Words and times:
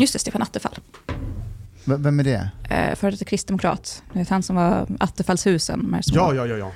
Just 0.00 0.12
det, 0.12 0.18
Stefan 0.18 0.42
Attefall. 0.42 0.74
V- 1.84 1.96
vem 1.98 2.20
är 2.20 2.24
det? 2.24 2.50
Eh, 2.70 2.94
Före 2.94 3.10
detta 3.10 3.24
kristdemokrat. 3.24 4.02
Det 4.12 4.20
är 4.20 4.26
han 4.30 4.42
som 4.42 4.56
var 4.56 4.86
Attefallshusen. 5.00 5.78
de 5.90 6.00
Ja, 6.14 6.34
ja, 6.34 6.46
ja, 6.46 6.56
ja. 6.56 6.72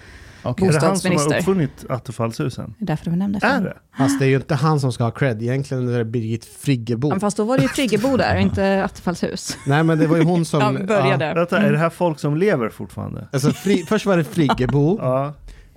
Okej. 0.46 0.68
Är 0.68 0.72
det 0.72 0.86
han 0.86 0.98
som 0.98 1.16
har 1.16 1.36
uppfunnit 1.36 1.84
Attefallshusen? 1.88 2.74
Det 2.78 2.84
är 2.84 2.86
därför 2.86 3.10
vi 3.10 3.16
nämnde 3.16 3.38
Är 3.42 3.60
det? 3.60 3.76
Fast 3.98 4.18
det 4.18 4.24
är 4.24 4.28
ju 4.28 4.36
inte 4.36 4.54
han 4.54 4.80
som 4.80 4.92
ska 4.92 5.04
ha 5.04 5.10
cred. 5.10 5.42
Egentligen 5.42 5.88
är 5.88 5.98
det 5.98 6.04
Birgit 6.04 6.44
Friggebo. 6.44 7.10
Ja, 7.12 7.20
Fast 7.20 7.36
då 7.36 7.44
var 7.44 7.56
det 7.56 7.62
ju 7.62 7.68
Friggebo 7.68 8.16
där, 8.16 8.36
inte 8.36 8.84
Attefallshus. 8.84 9.56
Nej, 9.66 9.82
men 9.84 9.98
det 9.98 10.06
var 10.06 10.16
ju 10.16 10.22
hon 10.22 10.44
som... 10.44 10.60
Ja, 10.60 10.86
började. 10.86 11.24
Ja. 11.24 11.34
Vänta, 11.34 11.58
är 11.58 11.72
det 11.72 11.78
här 11.78 11.90
folk 11.90 12.18
som 12.18 12.36
lever 12.36 12.68
fortfarande? 12.68 13.28
Alltså, 13.32 13.50
fri, 13.52 13.84
först 13.88 14.06
var 14.06 14.16
det 14.16 14.24
Friggebo. 14.24 14.98
Ja. 15.02 15.34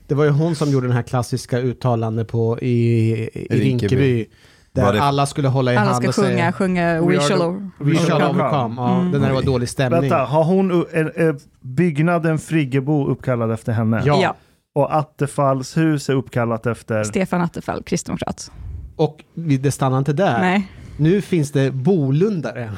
Det 0.08 0.16
var 0.16 0.24
ju 0.24 0.30
hon 0.30 0.56
som 0.56 0.70
gjorde 0.72 0.88
den 0.88 0.96
här 0.96 1.04
klassiska 1.04 1.60
uttalande 1.60 2.26
på 2.26 2.60
i, 2.60 2.70
i 2.70 3.48
Rinkeby. 3.50 3.60
Rinkeby. 3.64 4.26
Där 4.74 4.94
det- 4.94 5.02
alla 5.02 5.26
skulle 5.26 5.48
hålla 5.48 5.74
i 5.74 5.78
Alla 5.78 5.92
hand 5.92 6.04
ska 6.04 6.10
och 6.10 6.16
sjunga, 6.16 6.28
säga 6.38 6.52
sjunga 6.52 7.02
We 7.02 7.08
We 7.08 7.18
are 7.18 7.22
shall. 7.28 7.40
We 7.80 7.96
shall 7.96 8.22
overcome. 8.22 8.30
overcome. 8.44 8.76
Ja, 8.82 9.00
Mm. 9.00 9.12
Den 9.12 9.22
där 9.22 9.32
var 9.34 9.42
dålig 9.42 9.70
stämning. 9.70 10.02
Vänta, 10.02 10.18
har 10.18 10.44
hon 10.44 10.72
är, 10.72 11.20
är 11.20 11.36
byggnaden 11.62 12.40
Friggebo 12.40 13.08
uppkallad 13.08 13.52
efter 13.52 13.72
henne? 13.74 14.02
Ja. 14.06 14.20
Ja, 14.22 14.36
Och 14.76 14.96
Attefalls 14.96 15.78
hus 15.78 16.10
är 16.10 16.14
uppkallat 16.14 16.66
efter... 16.66 17.04
Stefan 17.04 17.42
Attefall, 17.42 17.84
kristdemokrat. 17.84 18.52
Och 18.96 19.24
det 19.34 19.72
stannar 19.72 19.98
inte 19.98 20.14
där. 20.14 20.40
Nej, 20.40 20.72
Nu 20.98 21.22
finns 21.22 21.52
det 21.52 21.72
Bolundare. 21.72 22.72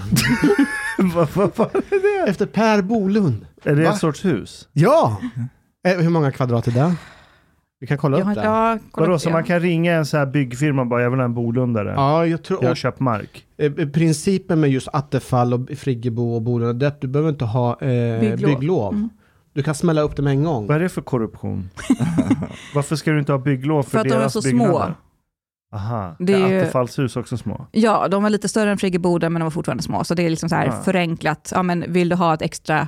vad, 1.16 1.27
vad, 1.33 1.52
vad 1.55 1.75
är 1.75 2.23
det? 2.25 2.30
Efter 2.31 2.45
Per 2.45 2.81
Bolund. 2.81 3.45
Är 3.63 3.75
det 3.75 3.83
Va? 3.83 3.89
en 3.91 3.97
sorts 3.97 4.25
hus? 4.25 4.67
Ja! 4.73 5.17
Eh, 5.88 5.97
hur 5.97 6.09
många 6.09 6.31
kvadrat 6.31 6.67
är 6.67 6.72
det? 6.72 6.95
Vi 7.80 7.88
kan 7.88 7.97
kolla 7.97 8.17
jag 8.17 8.22
upp 8.22 8.27
det. 8.27 8.31
inte... 8.39 8.41
Ja, 8.49 8.77
kolla 8.91 9.08
Vadå, 9.08 9.19
så 9.19 9.30
det. 9.30 9.33
man 9.33 9.44
kan 9.44 9.59
ringa 9.59 9.94
en 9.94 10.05
sån 10.05 10.17
här 10.19 10.25
byggfirma 10.27 10.81
och 10.81 10.88
bara, 10.88 11.02
jag 11.02 11.09
vill 11.09 11.19
ha 11.19 11.25
en 11.25 11.33
Bolundare. 11.33 11.94
Ja, 11.95 12.25
jag 12.25 12.44
tror... 12.44 12.59
Jag 12.61 12.67
har 12.67 12.72
Och, 12.72 12.77
köpt 12.77 12.99
mark. 12.99 13.45
eh, 13.58 13.72
principen 13.72 14.59
med 14.59 14.69
just 14.69 14.88
Attefall 14.94 15.53
och 15.53 15.69
Friggebo 15.77 16.35
och 16.35 16.41
Bolund, 16.41 16.80
det 16.80 16.85
är 16.85 16.88
att 16.88 17.02
du 17.02 17.07
behöver 17.07 17.30
inte 17.30 17.45
ha 17.45 17.81
eh, 17.81 18.19
Bygglov. 18.19 18.50
bygglov. 18.59 18.94
Mm. 18.94 19.09
Du 19.53 19.63
kan 19.63 19.75
smälla 19.75 20.02
upp 20.02 20.16
dem 20.16 20.27
en 20.27 20.44
gång. 20.44 20.67
Vad 20.67 20.77
är 20.77 20.81
det 20.81 20.89
för 20.89 21.02
korruption? 21.02 21.69
Varför 22.75 22.95
ska 22.95 23.11
du 23.11 23.19
inte 23.19 23.31
ha 23.31 23.39
bygglov 23.39 23.83
för, 23.83 23.89
För 23.89 23.97
att 24.00 24.03
de 24.07 24.13
är 24.13 24.17
deras 24.19 24.33
så 24.33 24.41
byggnader? 24.41 24.72
små. 24.73 24.94
Aha, 25.75 26.16
Det 26.19 26.33
är 26.33 26.50
är 26.53 26.61
Attefalls 26.61 27.00
hus 27.00 27.16
också 27.17 27.38
små? 27.38 27.66
Ja, 27.72 28.07
de 28.07 28.23
var 28.23 28.30
lite 28.30 28.50
större 28.50 28.72
än 28.72 28.77
Friggeboden, 28.77 29.33
men 29.33 29.39
de 29.39 29.44
var 29.44 29.52
fortfarande 29.52 29.83
små. 29.83 30.03
Så 30.03 30.13
det 30.16 30.23
är 30.23 30.30
liksom 30.30 30.50
så 30.50 30.55
här 30.55 30.67
Ah. 30.67 30.72
förenklat. 30.83 31.52
Ja, 31.55 31.63
men 31.63 31.85
vill 31.94 32.09
du 32.09 32.16
ha 32.16 32.33
ett 32.33 32.41
extra 32.41 32.88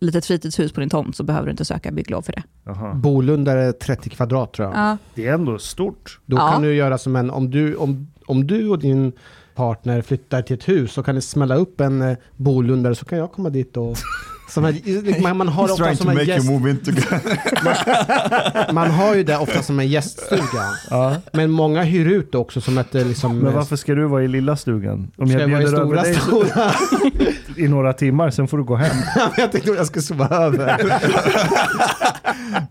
litet 0.00 0.26
fritidshus 0.26 0.72
på 0.72 0.80
din 0.80 0.90
tomt 0.90 1.16
så 1.16 1.22
behöver 1.22 1.46
du 1.46 1.50
inte 1.50 1.64
söka 1.64 1.90
bygglov 1.90 2.22
för 2.22 2.32
det. 2.32 2.42
Jaha. 2.64 2.94
Bolund 2.94 3.48
är 3.48 3.72
30 3.72 4.10
kvadrat 4.10 4.52
tror 4.52 4.68
jag. 4.68 4.76
Ja, 4.78 4.96
Det 5.14 5.26
är 5.26 5.34
ändå 5.34 5.58
stort. 5.58 6.18
Då 6.26 6.36
Ja. 6.36 6.48
kan 6.52 6.62
du 6.62 6.74
göra 6.74 6.98
som 6.98 7.16
en, 7.16 7.30
om 7.30 7.50
du, 7.50 7.74
om, 7.76 8.08
om 8.26 8.46
du 8.46 8.68
och 8.68 8.78
din 8.78 9.12
partner 9.54 10.02
flyttar 10.02 10.42
till 10.42 10.56
ett 10.56 10.68
hus 10.68 10.92
så 10.92 11.02
kan 11.02 11.14
ni 11.14 11.20
smälla 11.20 11.54
upp 11.54 11.80
en 11.80 12.02
eh, 12.02 12.16
bolundare 12.36 12.94
så 12.94 13.04
kan 13.04 13.18
jag 13.18 13.32
komma 13.32 13.50
dit 13.50 13.76
och 13.76 13.96
som 14.50 14.64
en, 14.64 14.74
man, 15.22 15.36
man 15.36 15.48
har 15.48 15.68
He's 15.68 15.72
ofta 15.72 15.94
som 15.96 16.08
en 16.08 16.24
gäst, 16.26 16.48
together. 16.84 18.72
man 18.72 18.90
har 18.90 19.14
ju 19.14 19.22
det 19.22 19.38
ofta 19.38 19.62
som 19.62 19.80
en 19.80 19.88
gäststuga. 19.88 20.64
Ja. 20.90 21.16
Men 21.32 21.50
många 21.50 21.82
hyr 21.82 22.06
ut 22.06 22.32
det 22.32 22.38
också 22.38 22.60
som 22.60 22.78
ett 22.78 22.94
eh, 22.94 23.06
liksom... 23.06 23.38
Men 23.38 23.54
varför 23.54 23.76
ska 23.76 23.94
du 23.94 24.04
vara 24.06 24.22
i 24.22 24.28
lilla 24.28 24.56
stugan? 24.56 25.10
Om 25.16 25.28
ska 25.28 25.38
jag 25.40 25.50
jag 25.50 25.72
vara 25.72 26.06
i 26.08 26.14
stora 26.14 26.44
stora? 26.44 26.70
i 27.60 27.68
några 27.68 27.92
timmar, 27.92 28.30
sen 28.30 28.48
får 28.48 28.58
du 28.58 28.64
gå 28.64 28.76
hem. 28.76 28.96
jag 29.36 29.52
tänkte 29.52 29.70
att 29.70 29.76
jag 29.76 29.86
skulle 29.86 30.02
sova 30.02 30.28
över. 30.28 30.80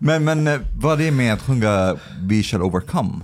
men, 0.00 0.24
men 0.24 0.46
eh, 0.46 0.60
vad 0.80 1.00
är 1.00 1.04
det 1.04 1.10
med 1.10 1.32
att 1.32 1.42
sjunga 1.42 1.96
We 2.20 2.42
shall 2.42 2.62
overcome? 2.62 3.20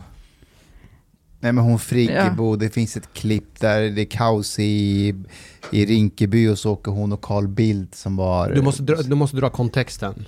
Nej 1.40 1.52
men 1.52 1.64
hon 1.64 1.78
Friggebo, 1.78 2.56
det 2.56 2.70
finns 2.70 2.96
ett 2.96 3.12
klipp 3.12 3.60
där 3.60 3.80
det 3.80 4.02
är 4.02 4.10
kaos 4.10 4.58
i, 4.58 5.14
i 5.70 5.86
Rinkeby 5.86 6.48
och 6.48 6.58
så 6.58 6.72
åker 6.72 6.92
hon 6.92 7.12
och 7.12 7.22
Carl 7.22 7.48
Bildt 7.48 7.94
som 7.94 8.16
var... 8.16 8.50
Du 8.50 8.62
måste, 8.62 8.82
dra, 8.82 9.02
du 9.02 9.14
måste 9.14 9.36
dra 9.36 9.50
kontexten. 9.50 10.24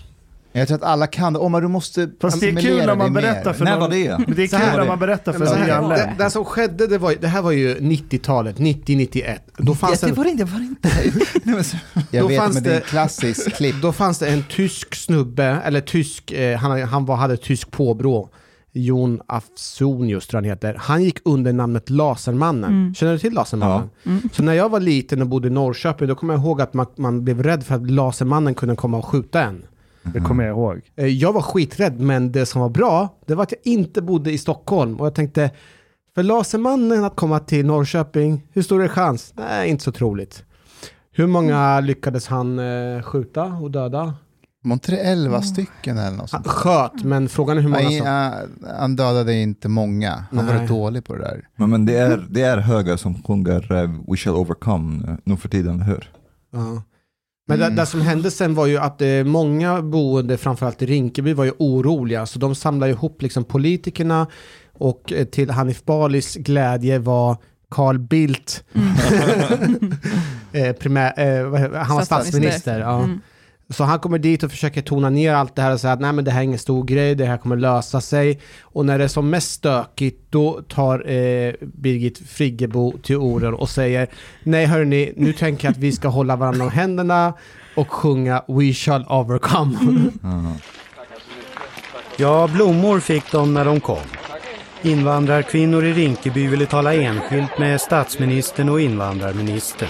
Jag 0.58 0.68
tror 0.68 0.76
att 0.78 0.84
alla 0.84 1.06
kan 1.06 1.32
det. 1.32 1.38
Omar 1.38 1.60
du 1.60 1.68
måste 1.68 2.10
Fast 2.20 2.40
det 2.40 2.48
är 2.48 2.56
kul 2.56 2.86
när 2.86 2.94
man 2.94 3.12
berättar 3.12 3.52
för 3.52 3.64
någon. 3.64 3.80
var 3.80 3.88
det? 3.88 4.24
Det 4.36 4.42
är 4.42 4.46
kul 4.46 4.78
när 4.78 4.86
man 4.86 4.98
berättar 4.98 5.32
för 5.32 5.56
en 5.56 5.64
nyanländ. 5.66 6.02
det, 6.18 6.24
det 6.24 6.30
som 6.30 6.44
skedde, 6.44 6.86
det, 6.86 6.98
var, 6.98 7.14
det 7.20 7.28
här 7.28 7.42
var 7.42 7.50
ju 7.50 7.74
90-talet, 7.78 8.58
90-91. 8.58 9.38
Då 9.56 9.74
fanns 9.74 10.00
det 10.00 10.08
en 10.08 10.14
var 10.14 10.24
det 10.24 10.30
inte, 10.30 10.44
det 10.44 10.50
var 10.52 10.58
det 10.58 10.64
inte. 10.64 10.88
Nej, 11.44 12.06
Jag 12.10 12.24
Då 12.24 12.28
vet 12.28 12.38
fanns 12.38 12.54
men 12.54 12.62
det 12.62 12.70
är 12.70 12.74
det- 12.74 12.80
klassiskt 12.80 13.56
klipp. 13.56 13.82
Då 13.82 13.92
fanns 13.92 14.18
det 14.18 14.28
en 14.28 14.42
tysk 14.50 14.94
snubbe, 14.94 15.44
eller 15.64 15.80
tysk, 15.80 16.32
eh, 16.32 16.58
han, 16.58 16.82
han 16.82 17.04
var, 17.04 17.16
hade 17.16 17.36
tysk 17.36 17.70
påbrå. 17.70 18.30
Jon 18.72 19.20
Afsonius 19.26 20.26
tror 20.26 20.38
han 20.38 20.44
heter. 20.44 20.74
Han 20.80 21.04
gick 21.04 21.18
under 21.24 21.52
namnet 21.52 21.90
Lasermannen. 21.90 22.70
Mm. 22.70 22.94
Känner 22.94 23.12
du 23.12 23.18
till 23.18 23.32
Lasermannen? 23.32 23.90
Mm. 24.06 24.28
Så 24.32 24.42
när 24.42 24.52
jag 24.52 24.68
var 24.68 24.80
liten 24.80 25.22
och 25.22 25.28
bodde 25.28 25.48
i 25.48 25.50
Norrköping, 25.50 26.08
då 26.08 26.14
kommer 26.14 26.34
jag 26.34 26.42
ihåg 26.42 26.60
att 26.60 26.74
man, 26.74 26.86
man 26.96 27.24
blev 27.24 27.42
rädd 27.42 27.64
för 27.64 27.74
att 27.74 27.90
Lasermannen 27.90 28.54
kunde 28.54 28.76
komma 28.76 28.96
och 28.96 29.04
skjuta 29.06 29.42
en. 29.42 29.62
Det 30.14 30.20
kommer 30.20 30.44
jag 30.44 30.50
ihåg. 30.52 30.80
Eh, 30.96 31.06
Jag 31.06 31.32
var 31.32 31.42
skiträdd, 31.42 32.00
men 32.00 32.32
det 32.32 32.46
som 32.46 32.60
var 32.60 32.68
bra, 32.68 33.08
det 33.26 33.34
var 33.34 33.42
att 33.42 33.52
jag 33.52 33.72
inte 33.72 34.02
bodde 34.02 34.32
i 34.32 34.38
Stockholm. 34.38 34.94
Och 35.00 35.06
jag 35.06 35.14
tänkte, 35.14 35.50
för 36.14 36.22
Lasermannen 36.22 37.04
att 37.04 37.16
komma 37.16 37.38
till 37.40 37.66
Norrköping, 37.66 38.46
hur 38.52 38.62
stor 38.62 38.82
är 38.84 38.88
chans? 38.88 39.32
Nej, 39.36 39.70
inte 39.70 39.84
så 39.84 39.92
troligt. 39.92 40.44
Hur 41.12 41.26
många 41.26 41.80
lyckades 41.80 42.26
han 42.26 42.58
eh, 42.58 43.02
skjuta 43.02 43.44
och 43.44 43.70
döda? 43.70 44.14
Var 44.62 44.72
inte 44.72 44.90
det 44.92 44.98
11 44.98 45.42
stycken 45.42 45.98
eller 45.98 46.10
något 46.16 46.18
Han 46.32 46.42
sånt? 46.44 46.46
sköt, 46.46 47.04
men 47.04 47.28
frågan 47.28 47.58
är 47.58 47.62
hur 47.62 47.68
många 47.68 47.82
Nej, 47.82 47.98
som... 47.98 48.06
ja, 48.06 48.32
han 48.78 48.96
dödade 48.96 49.34
inte 49.34 49.68
många. 49.68 50.24
Han 50.30 50.46
var 50.46 50.52
Nej. 50.54 50.62
rätt 50.62 50.68
dålig 50.68 51.04
på 51.04 51.14
det 51.14 51.20
där. 51.22 51.48
Men, 51.56 51.70
men 51.70 51.86
det, 51.86 51.96
är, 51.98 52.26
det 52.30 52.42
är 52.42 52.58
höger 52.58 52.96
som 52.96 53.22
sjunger 53.22 53.72
eh, 53.72 53.90
We 54.10 54.16
shall 54.16 54.34
overcome 54.34 55.08
eh, 55.08 55.14
nu 55.24 55.36
för 55.36 55.48
tiden, 55.48 55.80
hör. 55.80 56.10
Ja. 56.52 56.82
Men 57.48 57.60
Mm. 57.60 57.74
det, 57.74 57.82
det 57.82 57.86
som 57.86 58.00
hände 58.00 58.30
sen 58.30 58.54
var 58.54 58.66
ju 58.66 58.78
att 58.78 59.02
eh, 59.02 59.08
många 59.24 59.82
boende, 59.82 60.36
framförallt 60.38 60.82
i 60.82 60.86
Rinkeby, 60.86 61.32
var 61.32 61.44
ju 61.44 61.52
oroliga. 61.58 62.26
Så 62.26 62.38
de 62.38 62.54
samlade 62.54 62.92
ihop 62.92 63.22
liksom 63.22 63.44
politikerna 63.44 64.26
och 64.72 65.12
eh, 65.12 65.24
till 65.24 65.50
Hanif 65.50 65.84
Balis 65.84 66.34
glädje 66.34 66.98
var 66.98 67.36
Carl 67.70 67.98
Bildt 67.98 68.64
eh, 70.52 70.72
primär, 70.72 71.12
eh, 71.16 71.82
han 71.82 71.96
var 71.96 72.04
statsminister. 72.04 72.80
Ja. 72.80 72.98
Mm. 72.98 73.20
Så 73.70 73.84
han 73.84 73.98
kommer 73.98 74.18
dit 74.18 74.42
och 74.42 74.50
försöker 74.50 74.82
tona 74.82 75.10
ner 75.10 75.34
allt 75.34 75.56
det 75.56 75.62
här 75.62 75.72
och 75.72 75.80
säga 75.80 75.92
att 75.92 76.00
nej 76.00 76.12
men 76.12 76.24
det 76.24 76.30
här 76.30 76.40
är 76.40 76.44
ingen 76.44 76.58
stor 76.58 76.84
grej, 76.84 77.14
det 77.14 77.24
här 77.24 77.36
kommer 77.36 77.56
lösa 77.56 78.00
sig. 78.00 78.40
Och 78.62 78.86
när 78.86 78.98
det 78.98 79.04
är 79.04 79.08
som 79.08 79.30
mest 79.30 79.50
stökigt 79.50 80.26
då 80.30 80.62
tar 80.68 81.10
eh, 81.10 81.52
Birgit 81.60 82.18
Friggebo 82.18 82.92
till 83.02 83.16
orden 83.16 83.54
och 83.54 83.70
säger 83.70 84.08
nej 84.42 84.66
hörni, 84.66 85.12
nu 85.16 85.32
tänker 85.32 85.66
jag 85.68 85.72
att 85.72 85.78
vi 85.78 85.92
ska 85.92 86.08
hålla 86.08 86.36
varandra 86.36 86.64
om 86.64 86.70
händerna 86.70 87.34
och 87.74 87.90
sjunga 87.90 88.42
We 88.48 88.72
shall 88.72 89.04
overcome. 89.08 89.78
Mm. 90.22 90.52
Ja, 92.20 92.48
blommor 92.48 93.00
fick 93.00 93.32
de 93.32 93.54
när 93.54 93.64
de 93.64 93.80
kom. 93.80 94.06
Invandrarkvinnor 94.82 95.84
i 95.84 95.92
Rinkeby 95.92 96.46
ville 96.46 96.66
tala 96.66 96.94
enskilt 96.94 97.58
med 97.58 97.80
statsministern 97.80 98.68
och 98.68 98.80
invandrarministern. 98.80 99.88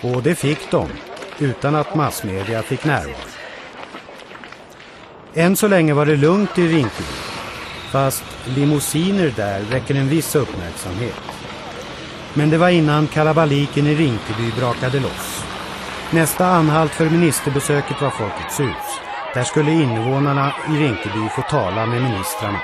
Och 0.00 0.22
det 0.22 0.34
fick 0.34 0.70
de, 0.70 0.88
utan 1.38 1.74
att 1.74 1.94
massmedia 1.94 2.62
fick 2.62 2.84
närvaro. 2.84 3.14
Än 5.34 5.56
så 5.56 5.68
länge 5.68 5.94
var 5.94 6.06
det 6.06 6.16
lugnt 6.16 6.58
i 6.58 6.68
Rinkeby. 6.68 7.12
Fast 7.90 8.24
limousiner 8.44 9.32
där 9.36 9.60
väcker 9.60 9.94
en 9.94 10.08
viss 10.08 10.36
uppmärksamhet. 10.36 11.22
Men 12.34 12.50
det 12.50 12.58
var 12.58 12.68
innan 12.68 13.06
kalabaliken 13.06 13.86
i 13.86 13.94
Rinkeby 13.94 14.52
brakade 14.58 15.00
loss. 15.00 15.44
Nästa 16.10 16.46
anhalt 16.46 16.92
för 16.92 17.10
ministerbesöket 17.10 18.02
var 18.02 18.10
Folkets 18.10 18.60
hus. 18.60 19.00
Där 19.34 19.44
skulle 19.44 19.70
invånarna 19.70 20.52
i 20.68 20.72
Rinkeby 20.72 21.28
få 21.36 21.42
tala 21.42 21.86
med 21.86 22.02
ministrarna. 22.02 22.60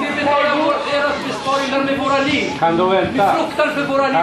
Vi 0.00 0.06
betalar 0.20 0.56
vår, 0.56 0.74
besparingar 1.64 1.84
med 1.84 1.98
våra 1.98 2.18
liv. 2.18 2.50
Kan 2.58 2.76
du 2.76 2.84
Vi 2.84 2.90
vänta? 2.96 3.34
fruktar 3.34 3.68
för 3.74 3.84
våra 3.86 4.06
liv. 4.06 4.16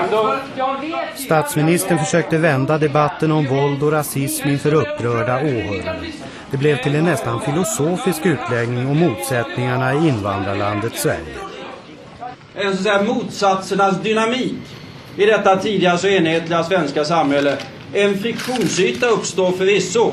Kan 0.57 0.81
du- 0.81 1.23
Statsministern 1.23 1.99
försökte 1.99 2.37
vända 2.37 2.77
debatten 2.77 3.31
om 3.31 3.45
våld 3.47 3.83
och 3.83 3.91
rasism 3.91 4.47
inför 4.49 4.73
upprörda 4.73 5.35
åhörare. 5.37 5.99
Det 6.51 6.57
blev 6.57 6.83
till 6.83 6.95
en 6.95 7.03
nästan 7.05 7.41
filosofisk 7.41 8.25
utläggning 8.25 8.87
om 8.89 8.97
motsättningarna 8.99 9.93
i 9.93 9.97
invandrarlandet 10.07 10.95
Sverige. 10.95 11.35
en 12.55 12.71
så 12.71 12.77
att 12.77 12.83
säga, 12.83 13.03
motsatsernas 13.03 14.01
dynamik 14.01 14.53
i 15.17 15.25
detta 15.25 15.55
tidigare 15.57 15.97
så 15.97 16.07
enhetliga 16.07 16.63
svenska 16.63 17.05
samhälle. 17.05 17.57
En 17.93 18.19
friktionsyta 18.19 19.07
uppstår 19.07 19.51
förvisso. 19.51 20.11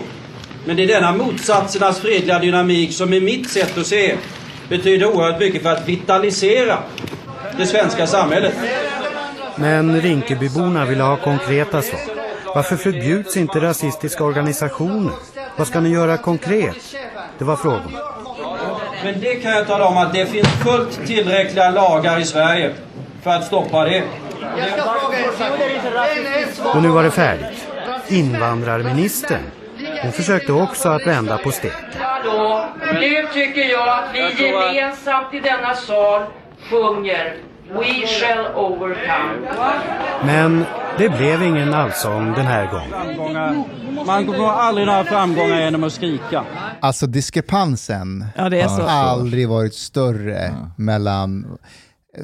Men 0.64 0.76
det 0.76 0.82
är 0.82 0.86
denna 0.86 1.12
motsatsernas 1.12 2.00
fredliga 2.00 2.38
dynamik 2.38 2.92
som 2.92 3.12
i 3.12 3.20
mitt 3.20 3.50
sätt 3.50 3.78
att 3.78 3.86
se 3.86 4.14
betyder 4.68 5.06
oerhört 5.06 5.40
mycket 5.40 5.62
för 5.62 5.70
att 5.72 5.88
vitalisera 5.88 6.78
det 7.58 7.66
svenska 7.66 8.06
samhället. 8.06 8.54
Men 9.56 10.00
Rinkebyborna 10.00 10.84
ville 10.84 11.02
ha 11.02 11.16
konkreta 11.16 11.82
svar. 11.82 12.00
Varför 12.54 12.76
förbjuds 12.76 13.36
inte 13.36 13.60
rasistiska 13.60 14.24
organisationer? 14.24 15.12
Vad 15.56 15.66
ska 15.66 15.80
ni 15.80 15.88
göra 15.88 16.16
konkret? 16.16 16.96
Det 17.38 17.44
var 17.44 17.56
frågan. 17.56 17.96
Men 19.04 19.20
det 19.20 19.34
kan 19.34 19.52
jag 19.52 19.66
tala 19.66 19.86
om 19.86 19.96
att 19.96 20.12
det 20.12 20.26
finns 20.26 20.48
fullt 20.48 21.06
tillräckliga 21.06 21.70
lagar 21.70 22.20
i 22.20 22.24
Sverige 22.24 22.74
för 23.22 23.30
att 23.30 23.44
stoppa 23.44 23.84
det. 23.84 24.02
Och 26.74 26.82
nu 26.82 26.88
var 26.88 27.02
det 27.02 27.10
färdigt. 27.10 27.66
Invandrarministern. 28.08 29.42
Hon 30.02 30.12
försökte 30.12 30.52
också 30.52 30.88
att 30.88 31.06
vända 31.06 31.38
på 31.38 31.50
steken. 31.50 31.78
Nu 33.00 33.26
tycker 33.32 33.64
jag 33.64 33.88
att 33.88 34.10
vi 34.14 34.46
gemensamt 34.46 35.34
i 35.34 35.40
denna 35.40 35.74
sal 35.74 36.22
sjunger 36.70 37.36
We 37.72 38.06
shall 38.06 38.46
overcome. 38.54 39.48
Men 40.24 40.64
det 40.98 41.08
blev 41.08 41.42
ingen 41.42 41.74
allsång 41.74 42.32
den 42.34 42.46
här 42.46 42.66
gången. 42.70 43.64
Man 44.06 44.26
kommer 44.26 44.48
aldrig 44.48 44.86
några 44.86 45.04
framgångar 45.04 45.60
genom 45.60 45.84
att 45.84 45.92
skrika. 45.92 46.44
Alltså 46.80 47.06
diskrepansen 47.06 48.26
Ja, 48.36 48.48
det 48.48 48.60
är 48.60 48.68
så. 48.68 48.82
har 48.82 48.88
aldrig 49.10 49.48
varit 49.48 49.74
större 49.74 50.54
mellan 50.76 51.58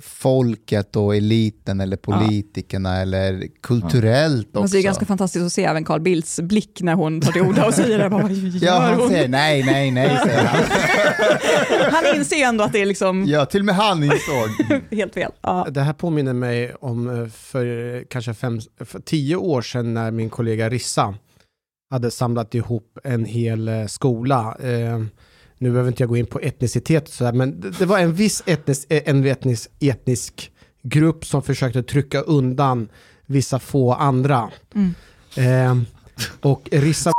folket 0.01 0.97
och 0.97 1.17
eliten 1.17 1.81
eller 1.81 1.97
politikerna 1.97 2.97
eller 3.01 3.47
kulturellt 3.63 4.47
Alltså, 4.47 4.61
också. 4.61 4.73
det 4.73 4.79
är 4.79 4.83
ganska 4.83 5.07
fantastiskt 5.07 5.45
att 5.47 5.53
se 5.53 5.65
även 5.65 5.85
Carl 5.85 6.01
Bildts 6.01 6.41
blick 6.41 6.83
när 6.83 6.95
hon 6.95 7.21
tar 7.21 7.33
till 7.33 7.43
orda 7.43 7.67
och 7.67 7.75
säger 7.75 7.99
det. 7.99 8.11
Bara, 8.11 8.31
Ja, 8.61 8.79
han 8.79 8.95
hon? 9.01 9.09
säger 9.09 9.29
nej, 9.29 9.63
nej, 9.65 9.91
nej, 9.91 10.19
säger 10.25 10.45
han. 10.45 10.61
Han 11.91 12.17
inser 12.17 12.37
ändå 12.37 12.65
att 12.65 12.73
det 12.73 12.79
är 12.83 12.87
liksom 12.87 13.25
Ja, 13.27 13.47
till 13.47 13.61
och 13.61 13.65
med 13.67 13.75
han 13.75 14.03
insåg. 14.05 14.81
helt 14.91 15.15
fel. 15.15 15.33
Ja. 15.41 15.67
Det 15.71 15.81
här 15.81 15.93
påminner 15.93 16.33
mig 16.33 16.75
om 16.75 17.23
eh, 17.23 17.29
för 17.29 18.05
kanske 18.11 18.35
fem, 18.35 18.61
för 18.85 19.01
tio 19.01 19.37
år 19.37 19.63
sedan 19.63 19.95
när 19.95 20.11
min 20.11 20.31
kollega 20.31 20.69
Rissa 20.69 21.15
hade 21.91 22.11
samlat 22.11 22.55
ihop 22.55 22.99
en 23.05 23.25
hel 23.25 23.69
eh, 23.69 23.87
skola. 23.87 24.57
Eh, 24.63 25.03
nu 25.59 25.71
behöver 25.71 25.89
inte 25.91 26.03
jag 26.03 26.11
gå 26.11 26.17
in 26.17 26.27
på 26.27 26.41
etnicitet 26.41 27.09
och 27.09 27.15
sådär, 27.15 27.33
men 27.33 27.61
det, 27.61 27.71
det 27.71 27.87
var 27.87 27.99
en 27.99 28.15
viss 28.15 28.43
etnisk, 28.47 28.87
eh, 28.89 29.03
en 29.05 29.27
etnisk, 29.27 29.71
etnisk 29.81 30.51
grupp 30.83 31.27
som 31.27 31.43
försökte 31.43 31.83
trycka 31.83 32.21
undan 32.21 32.89
vissa 33.27 33.59
få 33.59 33.93
andra. 33.93 34.51
Mm. 34.75 34.95
Eh, 35.37 35.85
och 36.41 36.69
Rissa... 36.73 37.12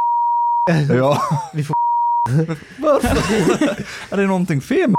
Ja. 0.90 1.22
Vi 1.54 1.64
får 1.64 1.76
Varför? 2.80 3.86
är 4.14 4.18
det 4.18 4.28
någonting 4.28 4.62
fel 4.62 4.90
med 4.90 4.96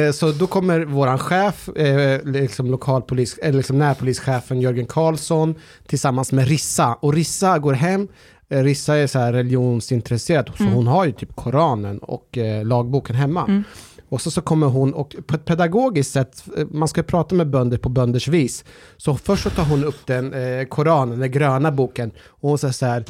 Eh, 0.00 0.12
Så 0.12 0.32
då 0.32 0.46
kommer 0.46 0.80
våran 0.84 1.18
chef, 1.18 1.68
eh, 1.68 2.24
liksom 2.24 2.70
lokalpolis, 2.70 3.38
eller 3.38 3.56
liksom 3.56 3.78
närpolischefen 3.78 4.60
Jörgen 4.60 4.86
Karlsson 4.86 5.54
tillsammans 5.86 6.32
med 6.32 6.48
Rissa. 6.48 6.94
Och 6.94 7.12
Rissa 7.14 7.58
går 7.58 7.72
hem, 7.72 8.02
eh, 8.02 8.08
Rissa 8.48 8.96
är 8.96 9.06
så 9.06 9.18
här 9.18 9.32
religionsintresserad, 9.32 10.50
så 10.58 10.64
hon 10.64 10.86
har 10.86 11.04
ju 11.04 11.12
typ 11.12 11.36
Koranen 11.36 11.98
och 11.98 12.38
eh, 12.38 12.64
lagboken 12.64 13.16
hemma. 13.16 13.64
Och 14.08 14.20
så, 14.20 14.30
så 14.30 14.40
kommer 14.40 14.66
hon 14.66 14.94
och 14.94 15.16
på 15.26 15.34
ett 15.34 15.44
pedagogiskt 15.44 16.12
sätt, 16.12 16.44
eh, 16.56 16.66
man 16.70 16.88
ska 16.88 17.02
prata 17.02 17.34
med 17.34 17.50
bönder 17.50 17.78
på 17.78 17.88
bönders 17.88 18.28
vis. 18.28 18.64
Så 18.96 19.14
först 19.14 19.42
så 19.42 19.50
tar 19.50 19.64
hon 19.64 19.84
upp 19.84 20.06
den 20.06 20.32
eh, 20.34 20.64
Koranen, 20.64 21.18
den 21.20 21.30
gröna 21.30 21.72
boken, 21.72 22.10
och 22.28 22.48
hon 22.48 22.58
säger 22.58 22.72
så 22.72 22.86
här. 22.86 23.04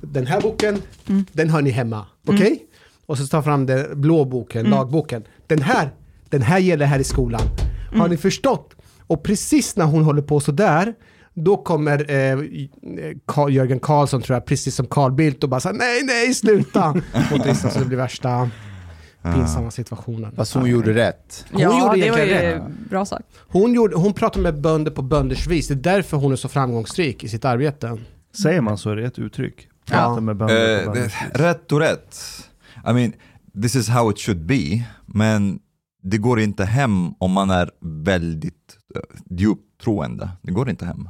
Den 0.00 0.26
här 0.26 0.40
boken, 0.40 0.82
den 1.32 1.50
har 1.50 1.62
ni 1.62 1.70
hemma, 1.70 2.06
okej? 2.26 2.66
Och 3.06 3.18
så 3.18 3.26
tar 3.26 3.42
fram 3.42 3.66
den 3.66 4.00
blå 4.00 4.24
boken, 4.24 4.66
lagboken. 4.70 5.24
Den 5.46 5.62
här, 5.62 5.90
den 6.28 6.42
här 6.42 6.58
gäller 6.58 6.86
här 6.86 6.98
i 6.98 7.04
skolan. 7.04 7.42
Har 7.96 8.08
ni 8.08 8.16
förstått? 8.16 8.74
Och 9.06 9.22
precis 9.22 9.76
när 9.76 9.84
hon 9.84 10.04
håller 10.04 10.22
på 10.22 10.40
sådär, 10.40 10.94
då 11.34 11.56
kommer 11.56 12.10
eh, 12.10 12.38
Jörgen 13.50 13.80
Karlsson 13.80 14.22
tror 14.22 14.36
jag, 14.36 14.46
precis 14.46 14.74
som 14.74 14.86
Carl 14.86 15.12
Bildt 15.12 15.42
och 15.44 15.48
bara 15.50 15.60
säger 15.60 15.78
nej, 15.78 16.02
nej, 16.04 16.34
sluta! 16.34 16.92
Mot 17.30 17.56
så 17.56 17.78
det 17.78 17.84
blir 17.84 17.98
värsta 17.98 18.50
pinsamma 19.22 19.70
situationen. 19.70 20.32
Fast 20.36 20.54
hon 20.54 20.66
gjorde 20.70 20.94
rätt. 20.94 21.44
Hon 21.52 21.60
ja, 21.60 21.80
gjorde 21.80 22.00
det 22.06 22.10
var 22.10 22.18
ju 22.18 22.24
rätt. 22.26 22.62
bra 22.90 23.04
sagt. 23.04 23.26
Hon, 23.48 23.74
gjorde, 23.74 23.96
hon 23.96 24.12
pratar 24.12 24.40
med 24.40 24.60
bönder 24.60 24.90
på 24.90 25.02
bönders 25.02 25.46
vis, 25.46 25.68
det 25.68 25.74
är 25.74 25.76
därför 25.76 26.16
hon 26.16 26.32
är 26.32 26.36
så 26.36 26.48
framgångsrik 26.48 27.24
i 27.24 27.28
sitt 27.28 27.44
arbete. 27.44 27.98
Säger 28.42 28.60
man 28.60 28.78
så 28.78 28.90
är 28.90 28.96
det 28.96 29.06
ett 29.06 29.18
uttryck. 29.18 29.68
Ja. 29.90 30.20
Med 30.20 30.36
bönder 30.36 30.78
Eh, 30.78 30.84
på 30.86 30.94
det, 30.94 31.00
bönder. 31.00 31.38
rätt 31.38 31.72
och 31.72 31.80
rätt. 31.80 32.16
I 32.90 32.92
mean, 32.92 33.12
this 33.62 33.76
is 33.76 33.88
how 33.88 34.10
it 34.10 34.18
should 34.18 34.46
be. 34.46 34.84
Men 35.06 35.58
det 36.02 36.18
går 36.18 36.40
inte 36.40 36.64
hem 36.64 37.12
om 37.18 37.32
man 37.32 37.50
är 37.50 37.70
väldigt 37.80 38.78
uh, 38.96 39.02
djupt 39.38 39.80
troende. 39.82 40.28
Det 40.42 40.52
går 40.52 40.70
inte 40.70 40.84
hem. 40.84 41.08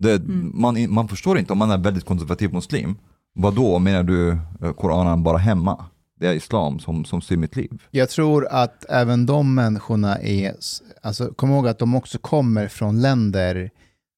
Det, 0.00 0.22
man, 0.54 0.92
man 0.92 1.08
förstår 1.08 1.38
inte 1.38 1.52
om 1.52 1.58
man 1.58 1.70
är 1.70 1.78
väldigt 1.78 2.04
konservativ 2.04 2.52
muslim. 2.52 2.96
Vad 3.34 3.54
då 3.54 3.78
menar 3.78 4.02
du 4.02 4.38
uh, 4.62 4.72
Koranen 4.72 5.22
bara 5.22 5.38
hemma? 5.38 5.84
Det 6.20 6.26
är 6.26 6.32
islam 6.32 6.78
som, 6.78 7.04
som 7.04 7.20
styr 7.20 7.36
mitt 7.36 7.56
liv. 7.56 7.82
Jag 7.90 8.10
tror 8.10 8.46
att 8.50 8.84
även 8.88 9.26
de 9.26 9.54
människorna 9.54 10.18
är, 10.18 10.54
alltså 11.02 11.34
kom 11.34 11.50
ihåg 11.50 11.68
att 11.68 11.78
de 11.78 11.94
också 11.94 12.18
kommer 12.18 12.68
från 12.68 13.00
länder 13.00 13.70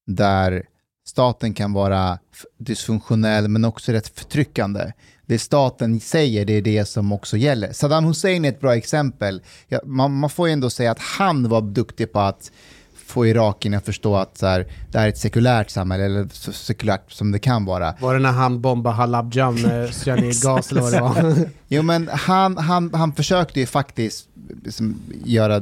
där 0.06 0.62
staten 1.06 1.54
kan 1.54 1.72
vara 1.72 2.18
dysfunktionell 2.58 3.48
men 3.48 3.64
också 3.64 3.92
rätt 3.92 4.18
förtryckande. 4.18 4.92
Det 5.26 5.38
staten 5.38 6.00
säger, 6.00 6.44
det 6.44 6.52
är 6.52 6.62
det 6.62 6.84
som 6.84 7.12
också 7.12 7.36
gäller. 7.36 7.72
Saddam 7.72 8.04
Hussein 8.04 8.44
är 8.44 8.48
ett 8.48 8.60
bra 8.60 8.76
exempel. 8.76 9.42
Ja, 9.68 9.80
man, 9.84 10.12
man 10.18 10.30
får 10.30 10.48
ju 10.48 10.52
ändå 10.52 10.70
säga 10.70 10.90
att 10.90 10.98
han 11.18 11.48
var 11.48 11.60
duktig 11.60 12.12
på 12.12 12.20
att 12.20 12.52
få 13.06 13.26
irakierna 13.26 13.76
att 13.76 13.84
förstå 13.84 14.16
att 14.16 14.38
så 14.38 14.46
här, 14.46 14.66
det 14.92 14.98
här 14.98 15.04
är 15.04 15.08
ett 15.08 15.18
sekulärt 15.18 15.70
samhälle, 15.70 16.04
eller 16.04 16.28
så 16.32 16.52
sekulärt 16.52 17.12
som 17.12 17.32
det 17.32 17.38
kan 17.38 17.64
vara. 17.64 17.94
Var 18.00 18.14
det 18.14 18.20
när 18.20 18.32
han 18.32 18.60
bombade 18.60 18.96
Halabja 18.96 19.50
med 19.50 19.94
cyanidgas 20.04 20.70
eller 20.72 20.80
vad 20.80 20.92
det 20.92 21.00
var? 21.00 21.34
Jo 21.68 21.82
men 21.82 22.08
han, 22.12 22.58
han, 22.58 22.90
han 22.94 23.12
försökte 23.12 23.60
ju 23.60 23.66
faktiskt 23.66 24.28
liksom, 24.64 24.94
göra 25.24 25.60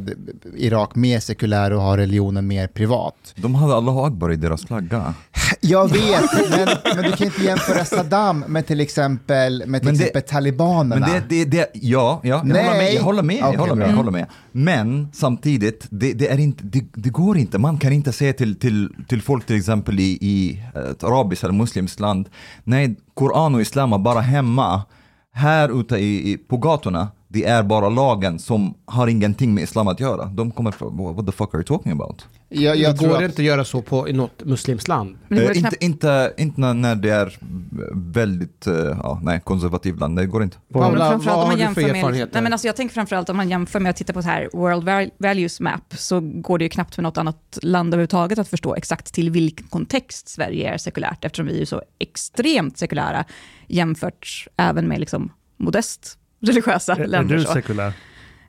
Irak 0.56 0.94
mer 0.94 1.20
sekulär 1.20 1.70
och 1.72 1.82
ha 1.82 1.96
religionen 1.96 2.46
mer 2.46 2.66
privat. 2.66 3.14
De 3.37 3.54
hade 3.54 3.75
Allahu 3.75 4.00
Akbar 4.00 4.32
i 4.32 4.37
deras 4.37 4.66
flagga. 4.66 5.14
Jag 5.60 5.92
vet, 5.92 6.50
men, 6.50 6.69
men 6.96 7.04
du 7.04 7.12
kan 7.12 7.26
inte 7.26 7.42
jämföra 7.44 7.84
Saddam 7.84 8.44
med 8.48 8.66
till 8.66 8.81
exempel, 8.81 9.62
med 9.66 9.81
till 9.81 9.87
Men 9.90 9.98
det- 9.98 10.04
exempel 10.04 10.22
talibanerna. 10.22 11.06
Men 11.06 11.22
det, 11.28 11.44
det, 11.44 11.44
det, 11.44 11.70
ja, 11.75 12.20
ja 12.22 12.28
jag, 12.28 12.38
håller 12.38 12.52
med, 12.78 12.94
jag 12.94 13.02
håller 13.02 13.22
med. 13.22 13.37
Okej, 13.44 13.52
jag, 13.52 13.60
håller 13.60 13.75
med 13.75 13.88
jag 13.90 13.96
håller 13.96 14.10
med. 14.10 14.26
Men 14.52 15.08
samtidigt, 15.12 15.87
det, 15.90 16.12
det, 16.12 16.28
är 16.28 16.38
inte, 16.40 16.64
det, 16.64 16.84
det 16.94 17.08
går 17.10 17.29
inte. 17.36 17.58
Man 17.58 17.78
kan 17.78 17.92
inte 17.92 18.12
säga 18.12 18.32
till, 18.32 18.56
till, 18.56 18.94
till 19.08 19.22
folk 19.22 19.46
till 19.46 19.56
exempel 19.56 20.00
i, 20.00 20.18
i 20.20 20.62
eh, 20.75 20.90
ett 20.90 21.04
arabiskt 21.04 21.44
eller 21.44 21.54
muslimskt 21.54 22.00
land, 22.00 22.28
nej, 22.64 22.96
Koran 23.14 23.54
och 23.54 23.60
Islam 23.60 23.92
är 23.92 23.99
bara 23.99 24.20
hemma. 24.20 24.82
Här 25.32 25.80
ute 25.80 25.96
i, 25.96 26.32
i, 26.32 26.37
på 26.37 26.56
gatorna, 26.56 27.08
det 27.28 27.44
är 27.44 27.62
bara 27.62 27.88
lagen 27.88 28.38
som 28.38 28.75
har 28.84 29.06
ingenting 29.06 29.54
med 29.54 29.64
Islam 29.64 29.88
att 29.88 30.00
göra. 30.00 30.25
De 30.25 30.50
kommer 30.50 30.70
från, 30.70 31.16
what 31.16 31.26
the 31.26 31.32
fuck 31.32 31.54
are 31.54 31.58
you 31.58 31.64
talking 31.64 31.92
about? 31.92 32.26
Jag, 32.52 32.76
jag 32.76 32.99
det 32.99 33.07
går 33.07 33.16
att, 33.16 33.23
inte 33.23 33.42
att 33.42 33.47
göra 33.47 33.64
så 33.64 33.83
på, 33.83 34.09
i 34.09 34.12
något 34.12 34.45
muslimskt 34.45 34.88
land. 34.88 35.19
Det 35.28 35.37
Eh, 35.50 35.57
inte, 35.57 35.76
inte, 35.85 36.33
inte 36.37 36.61
när- 36.73 36.95
det 36.95 37.11
är 37.11 37.38
väldigt 37.95 38.66
eh, 38.66 38.75
ja, 38.75 39.21
nej, 39.23 39.40
konservativt 39.45 40.00
land, 40.00 40.16
det 40.16 40.26
går 40.26 40.42
inte. 40.42 40.57
Ja, 40.69 40.90
men 40.90 40.99
framförallt 40.99 41.42
om 41.42 41.49
man 41.49 41.59
jämför 41.59 41.83
med, 41.92 42.28
nej 42.33 42.42
men 42.42 42.52
alltså 42.52 42.66
jag 42.66 42.76
tänker 42.76 42.95
framförallt 42.95 43.28
om 43.28 43.37
man 43.37 43.49
jämför 43.50 43.80
med 43.80 43.90
att 43.90 43.97
titta 43.97 44.12
på 44.12 44.23
så 44.23 44.28
här 44.28 44.49
World 44.52 44.85
Val- 44.85 45.11
Values 45.19 45.61
Map 45.61 45.95
så 45.97 46.21
går 46.21 46.59
det 46.59 46.64
ju 46.64 46.69
knappt 46.69 46.95
för 46.95 47.02
något 47.02 47.19
annat 47.19 47.59
land 47.62 47.95
överhuvudtaget 47.95 48.38
att 48.38 48.49
förstå 48.49 48.75
exakt 48.75 49.14
till 49.14 49.30
vilken 49.30 49.66
kontext 49.66 50.28
Sverige 50.28 50.75
är 50.75 50.78
sekulärt 50.78 51.25
eftersom 51.25 51.47
vi 51.47 51.61
är 51.62 51.66
så 51.66 51.83
extremt 51.99 52.78
sekulära 52.78 53.25
jämfört 53.66 54.47
även 54.57 54.88
med 54.88 55.00
liksom 55.00 55.33
modest 55.57 56.19
religiösa 56.42 56.92
Är, 56.97 57.00
är 57.00 57.07
länder. 57.07 57.37
du 57.37 57.45
så. 57.45 57.52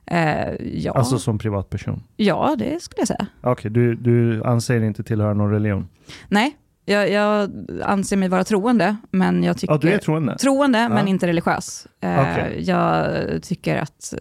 Eh, 0.06 0.54
ja. 0.74 0.92
Alltså 0.92 1.18
som 1.18 1.38
privatperson? 1.38 2.02
ja, 2.16 2.54
det 2.58 2.82
skulle 2.82 3.00
jag 3.00 3.08
säga. 3.08 3.26
Okej, 3.40 3.70
du, 3.70 3.94
du 3.94 4.44
anser 4.44 4.82
inte 4.82 5.02
tillhöra 5.02 5.34
någon 5.34 5.50
religion? 5.50 5.88
Nej, 6.28 6.56
jag, 6.84 7.10
jag 7.10 7.50
anser 7.84 8.16
mig 8.16 8.28
vara 8.28 8.44
troende, 8.44 8.96
men 9.10 9.44
jag 9.44 9.56
tycker... 9.58 9.74
Ja, 9.74 9.78
du 9.78 9.92
är 9.92 9.98
troende? 9.98 10.38
Troende, 10.38 10.88
men 10.88 10.98
Ja. 11.06 11.10
inte 11.10 11.26
religiös. 11.26 11.86
Eh, 12.00 12.20
Okej. 12.20 12.62
Jag 12.66 13.08
tycker 13.42 13.76
att 13.76 14.14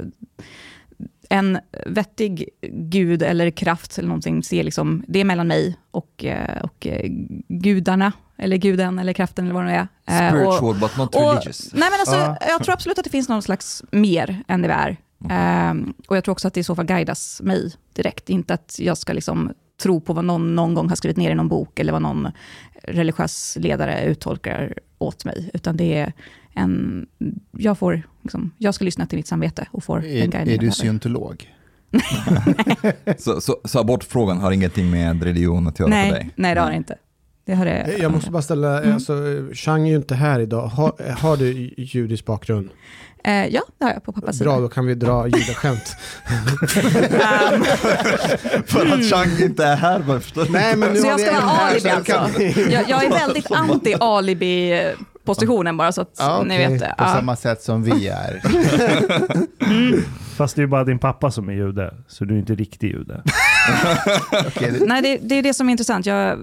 en 1.29 1.59
vettig 1.85 2.49
gud 2.71 3.23
eller 3.23 3.49
kraft 3.51 3.97
eller 3.97 4.07
någonting, 4.07 4.43
ser 4.43 4.63
liksom, 4.63 5.03
det 5.07 5.19
är 5.19 5.25
mellan 5.25 5.47
mig 5.47 5.77
och, 5.91 6.25
eh, 6.25 6.61
och 6.63 6.87
eh, 6.87 7.05
gudarna, 7.47 8.11
eller 8.37 8.57
guden 8.57 8.99
eller 8.99 9.13
kraften 9.13 9.45
eller 9.45 9.55
vad 9.55 9.65
det 9.65 9.71
är. 9.71 9.87
Eh, 10.07 10.29
Spiritual 10.29 10.75
but 10.79 10.97
not 10.97 11.15
och, 11.15 11.21
religious. 11.33 11.69
nej 11.73 11.89
men 11.91 11.99
alltså, 11.99 12.15
Ja. 12.15 12.37
jag 12.49 12.63
tror 12.63 12.73
absolut 12.73 12.97
att 12.99 13.03
det 13.03 13.09
finns 13.09 13.29
någon 13.29 13.41
slags 13.41 13.83
mer 13.91 14.43
än 14.47 14.61
det 14.61 14.67
vi 14.67 14.73
är. 14.73 14.97
Ehm, 15.29 15.93
och 16.07 16.17
jag 16.17 16.23
tror 16.23 16.31
också 16.31 16.47
att 16.47 16.53
det 16.53 16.59
i 16.59 16.63
så 16.63 16.75
fall 16.75 16.85
guidas 16.85 17.41
mig 17.43 17.73
direkt. 17.93 18.29
Inte 18.29 18.53
att 18.53 18.75
jag 18.79 18.97
ska 18.97 19.13
liksom 19.13 19.51
tro 19.81 20.01
på 20.01 20.13
vad 20.13 20.25
någon 20.25 20.55
någon 20.55 20.73
gång 20.73 20.89
har 20.89 20.95
skrivit 20.95 21.17
ner 21.17 21.31
i 21.31 21.35
någon 21.35 21.47
bok 21.47 21.79
eller 21.79 21.91
vad 21.91 22.01
någon 22.01 22.27
religiös 22.83 23.57
ledare 23.59 24.05
uttolkar 24.05 24.73
åt 24.97 25.25
mig. 25.25 25.49
Utan 25.53 25.77
det 25.77 25.93
är 25.97 26.13
en... 26.53 27.05
Jag, 27.51 27.77
får, 27.77 28.01
liksom, 28.21 28.51
jag 28.57 28.75
ska 28.75 28.85
lyssna 28.85 29.05
till 29.05 29.17
mitt 29.19 29.27
samvete 29.27 29.67
och 29.71 29.83
får 29.83 29.99
den 29.99 30.09
är, 30.09 30.13
guidningen 30.13 30.47
är 30.47 30.51
jag 30.51 30.59
du 30.59 30.71
scientolog? 30.71 31.49
Så, 33.17 33.41
så, 33.41 33.57
så 33.65 33.79
abortfrågan 33.79 34.37
har 34.37 34.51
ingenting 34.51 34.91
med 34.91 35.23
religion 35.23 35.67
att 35.67 35.79
göra 35.79 35.89
för 35.89 35.95
Nej, 35.95 36.11
dig? 36.11 36.29
nej, 36.35 36.55
det 36.55 36.61
har 36.61 36.69
det 36.69 36.75
inte. 36.75 36.95
Det 37.45 37.53
har 37.55 37.65
det, 37.65 37.97
Jag 37.99 38.11
måste 38.11 38.31
bara 38.31 38.41
ställa, 38.41 38.81
Mm. 38.81 38.93
alltså, 38.93 39.13
Chang 39.53 39.85
är 39.87 39.89
ju 39.91 39.95
inte 39.95 40.15
här 40.15 40.39
idag. 40.39 40.67
Har, 40.67 41.11
har 41.13 41.37
du 41.37 41.73
judisk 41.77 42.25
bakgrund? 42.25 42.69
Eh, 43.23 43.45
ja, 43.47 43.61
det 43.77 43.85
har 43.85 43.91
jag 43.93 44.03
på 44.03 44.11
pappas 44.11 44.39
Bra, 44.39 44.51
sida. 44.53 44.61
då 44.61 44.69
kan 44.69 44.85
vi 44.85 44.95
dra 44.95 45.27
judaskämt. 45.27 45.95
Ehm, 46.29 47.63
För 48.67 48.85
att 48.93 49.05
Chang 49.09 49.29
inte 49.41 49.65
är 49.65 49.75
här, 49.75 50.19
förstår 50.19 50.45
du? 50.45 50.51
Nej, 50.51 50.75
men 50.77 50.93
nu 50.93 50.99
så 50.99 51.07
jag 51.07 51.19
ska 51.19 51.31
vara 51.31 51.41
alibi 51.43 51.79
så 51.81 51.89
alltså? 51.89 52.13
kan 52.13 52.31
Jag, 52.71 52.89
jag 52.89 53.05
är 53.05 53.09
väldigt 53.09 53.51
anti 53.51 53.93
alibi-positionen 53.99 55.77
bara 55.77 55.91
så 55.91 56.01
att 56.01 56.15
Ja, 56.19 56.43
ni 56.47 56.57
vet 56.57 56.79
det. 56.79 56.95
På 56.97 57.03
Ja. 57.03 57.07
samma 57.13 57.35
sätt 57.35 57.61
som 57.61 57.83
vi 57.83 58.07
är. 58.07 58.41
Fast 60.35 60.55
det 60.55 60.61
är 60.61 60.67
bara 60.67 60.83
din 60.83 60.99
pappa 60.99 61.31
som 61.31 61.49
är 61.49 61.53
jude, 61.53 61.93
så 62.07 62.25
du 62.25 62.35
är 62.35 62.39
inte 62.39 62.55
riktig 62.55 62.87
jude. 62.87 63.21
Det- 64.59 64.85
Nej, 64.87 65.01
det, 65.01 65.17
det 65.21 65.35
är 65.35 65.43
det 65.43 65.53
som 65.53 65.67
är 65.67 65.71
intressant. 65.71 66.05
Jag 66.05 66.37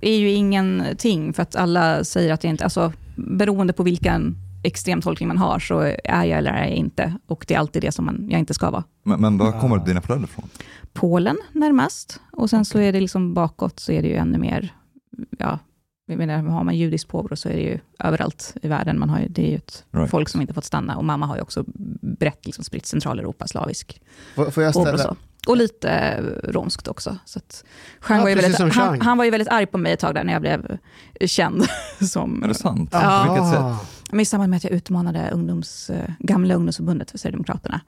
är 0.00 0.16
ju 0.16 0.30
ingenting 0.30 1.32
för 1.32 1.42
att 1.42 1.56
alla 1.56 2.04
säger 2.04 2.32
att 2.32 2.44
jag 2.44 2.50
inte... 2.50 2.64
Alltså, 2.64 2.92
beroende 3.16 3.72
på 3.72 3.82
vilken 3.82 4.36
extremtolkning 4.64 5.28
man 5.28 5.38
har 5.38 5.58
så 5.58 5.80
är 6.04 6.24
jag 6.24 6.38
eller 6.38 6.50
är 6.50 6.64
jag 6.64 6.70
inte. 6.70 7.14
Och 7.26 7.44
det 7.48 7.54
är 7.54 7.58
alltid 7.58 7.82
det 7.82 7.92
som 7.92 8.04
man, 8.04 8.28
jag 8.30 8.38
inte 8.38 8.54
ska 8.54 8.70
vara. 8.70 8.84
Men, 9.02 9.20
men 9.20 9.38
var 9.38 9.60
kommer 9.60 9.78
dina 9.78 10.00
föräldrar 10.00 10.28
ifrån? 10.28 10.48
Polen 10.92 11.36
närmast 11.52 12.20
och 12.32 12.50
sen 12.50 12.64
så 12.64 12.78
är 12.78 12.92
det 12.92 13.00
liksom 13.00 13.34
bakåt 13.34 13.80
så 13.80 13.92
är 13.92 14.02
det 14.02 14.08
ju 14.08 14.14
ännu 14.14 14.38
mer, 14.38 14.74
ja, 15.38 15.58
jag 16.06 16.18
menar, 16.18 16.42
har 16.42 16.64
man 16.64 16.76
judiskt 16.76 17.08
påbrå 17.08 17.36
så 17.36 17.48
är 17.48 17.52
det 17.52 17.62
ju 17.62 17.78
överallt 17.98 18.56
i 18.62 18.68
världen. 18.68 18.98
Man 18.98 19.10
har 19.10 19.20
ju, 19.20 19.28
det 19.28 19.46
är 19.46 19.50
ju 19.50 19.56
ett 19.56 19.84
Right. 19.90 20.10
folk 20.10 20.28
som 20.28 20.40
inte 20.40 20.54
fått 20.54 20.64
stanna 20.64 20.96
och 20.96 21.04
mamma 21.04 21.26
har 21.26 21.36
ju 21.36 21.42
också 21.42 21.64
brett 22.18 22.46
liksom 22.46 22.64
spritt 22.64 22.86
Centraleuropa, 22.86 23.46
slavisk 23.46 24.00
Får, 24.34 24.50
får 24.50 24.62
jag 24.62 24.74
ställa... 24.74 25.16
Och 25.46 25.56
lite 25.56 25.90
eh, 25.90 26.50
romskt 26.52 26.88
också. 26.88 27.18
Så 27.24 27.38
att 27.38 27.64
Ja, 28.08 28.16
var 28.16 28.34
väldigt, 28.34 28.74
han, 28.74 29.00
han 29.00 29.18
var 29.18 29.24
ju 29.24 29.30
väldigt 29.30 29.48
arg 29.48 29.66
på 29.66 29.78
mig 29.78 29.92
ett 29.92 30.00
tag 30.00 30.14
där 30.14 30.24
när 30.24 30.32
jag 30.32 30.42
blev 30.42 30.78
känd. 31.26 31.64
Som, 32.00 32.42
Är 32.42 32.48
det 32.48 32.54
sant? 32.54 32.90
Ja. 32.92 33.24
På 33.26 33.32
vilket 33.32 33.50
sätt? 33.50 33.93
Men 34.10 34.20
I 34.20 34.24
samband 34.24 34.50
med 34.50 34.56
att 34.56 34.64
jag 34.64 34.72
utmanade 34.72 35.30
ungdoms, 35.30 35.90
eh, 35.90 36.10
gamla 36.18 36.54
ungdomsförbundet 36.54 37.10
för 37.10 37.18
Sverigedemokraterna, 37.18 37.80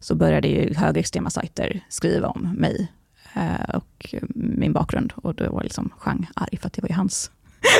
så 0.00 0.14
började 0.14 0.48
ju 0.48 0.74
högerextrema 0.74 1.30
sajter 1.30 1.80
skriva 1.88 2.28
om 2.28 2.54
mig 2.58 2.92
eh, 3.34 3.74
och 3.74 4.14
min 4.34 4.72
bakgrund. 4.72 5.12
Och 5.16 5.34
då 5.34 5.50
var 5.52 5.62
liksom 5.62 5.90
Jean 6.06 6.26
arg, 6.34 6.56
för 6.56 6.66
att 6.66 6.72
det 6.72 6.82
var 6.82 6.88
ju 6.88 6.94
hans. 6.94 7.30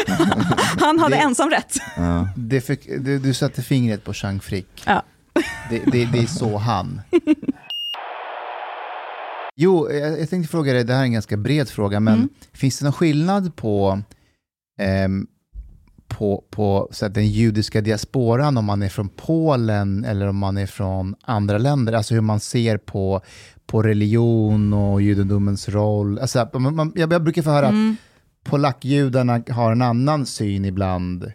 Han 0.80 0.98
hade 0.98 1.16
Det- 1.16 1.22
ensam 1.22 1.50
rätt. 1.50 1.74
Ja. 1.96 2.28
Det 2.36 2.60
fick, 2.60 2.86
du, 2.86 3.18
du 3.18 3.34
satte 3.34 3.62
fingret 3.62 4.04
på 4.04 4.12
Jean 4.14 4.40
Frick. 4.40 4.82
Ja. 4.86 5.02
Det, 5.70 5.82
det, 5.92 6.04
det 6.04 6.18
är 6.18 6.26
så 6.26 6.56
han. 6.58 7.00
Jo, 9.56 9.90
jag, 9.92 10.20
jag 10.20 10.30
tänkte 10.30 10.50
fråga 10.50 10.72
dig, 10.72 10.84
det 10.84 10.92
här 10.92 11.00
är 11.00 11.04
en 11.04 11.12
ganska 11.12 11.36
bred 11.36 11.68
fråga, 11.68 12.00
men 12.00 12.14
Mm. 12.14 12.28
finns 12.52 12.78
det 12.78 12.84
någon 12.84 12.92
skillnad 12.92 13.56
på, 13.56 14.02
ehm, 14.80 15.26
på, 16.18 16.44
på 16.50 16.88
så 16.90 17.06
att 17.06 17.14
den 17.14 17.28
judiska 17.28 17.80
diasporan, 17.80 18.56
om 18.59 18.64
man 18.64 18.83
är 18.83 18.88
från 18.88 19.09
Polen 19.09 20.04
eller 20.04 20.26
om 20.26 20.37
man 20.37 20.56
är 20.59 20.66
från 20.66 21.14
andra 21.23 21.59
länder, 21.59 21.92
alltså 21.92 22.14
hur 22.14 22.21
man 22.21 22.40
ser 22.40 22.76
på, 22.78 23.21
på 23.66 23.83
religion 23.83 24.73
och 24.73 25.02
judendomens 25.02 25.68
roll. 25.68 26.18
Alltså, 26.18 26.49
man, 26.52 26.76
man, 26.76 26.92
jag, 26.97 27.12
jag 27.12 27.23
brukar 27.23 27.42
få 27.42 27.50
höra 27.50 27.66
att 27.66 27.73
Mm. 27.73 27.97
polackjudarna 28.44 29.42
har 29.50 29.73
en 29.73 29.83
annan 29.83 30.26
syn 30.26 30.64
ibland. 30.64 31.33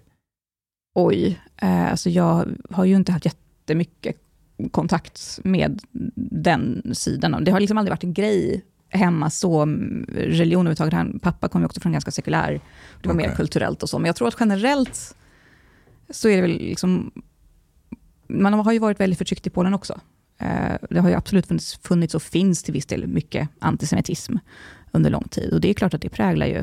Oj, 0.95 1.39
eh, 1.61 1.91
alltså 1.91 2.09
jag 2.09 2.45
har 2.69 2.85
ju 2.85 2.95
inte 2.95 3.11
haft 3.11 3.25
jättemycket 3.25 4.15
kontakt 4.71 5.39
med 5.43 5.79
den 6.15 6.91
sidan. 6.93 7.43
Det 7.43 7.51
har 7.51 7.59
liksom 7.59 7.77
aldrig 7.77 7.91
varit 7.91 8.03
en 8.03 8.13
grej 8.13 8.65
hemma 8.89 9.29
så, 9.29 9.61
mm, 9.61 10.05
religion 10.13 10.59
överhuvudtaget. 10.67 10.93
Han, 10.93 11.19
pappa 11.19 11.47
kom 11.47 11.61
ju 11.61 11.65
också 11.65 11.81
från 11.81 11.91
ganska 11.91 12.11
sekulär, 12.11 12.61
det 13.01 13.07
var 13.07 13.15
mer 13.15 13.23
Okej. 13.25 13.35
kulturellt 13.35 13.83
och 13.83 13.89
så. 13.89 13.99
Men 13.99 14.05
jag 14.05 14.15
tror 14.15 14.27
att 14.27 14.37
generellt 14.39 15.15
så 16.09 16.29
är 16.29 16.35
det 16.35 16.41
väl 16.41 16.51
liksom, 16.51 17.11
man 18.27 18.53
har 18.53 18.73
ju 18.73 18.79
varit 18.79 18.99
väldigt 18.99 19.17
förtryckt 19.17 19.47
i 19.47 19.49
Polen 19.49 19.73
också. 19.73 19.99
Eh, 20.39 20.75
Det 20.89 20.99
har 20.99 21.09
ju 21.09 21.15
absolut 21.15 21.47
funnits, 21.47 21.75
funnits 21.75 22.15
och 22.15 22.21
finns 22.21 22.63
till 22.63 22.73
viss 22.73 22.85
del 22.85 23.07
mycket 23.07 23.49
antisemitism 23.59 24.35
under 24.91 25.09
lång 25.09 25.23
tid. 25.23 25.53
Och 25.53 25.61
det 25.61 25.69
är 25.69 25.73
klart 25.73 25.93
att 25.93 26.01
det 26.01 26.09
präglar 26.09 26.47
ju 26.47 26.57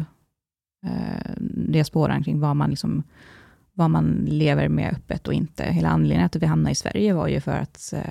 eh, 0.87 1.33
diasporan 1.51 2.25
kring 2.25 2.41
vad 2.41 2.57
man 2.57 2.71
liksom 2.71 3.03
vad 3.79 3.91
man 3.91 4.25
lever 4.29 4.69
med 4.69 4.93
öppet 4.93 5.29
och 5.29 5.35
inte. 5.35 5.65
Hela 5.65 5.89
anledningen 5.89 6.31
till 6.31 6.39
att 6.39 6.43
vi 6.43 6.47
hamnade 6.47 6.73
i 6.73 6.75
Sverige 6.75 7.15
var 7.15 7.29
ju 7.29 7.41
för 7.41 7.53
att 7.57 7.93
eh, 7.93 8.11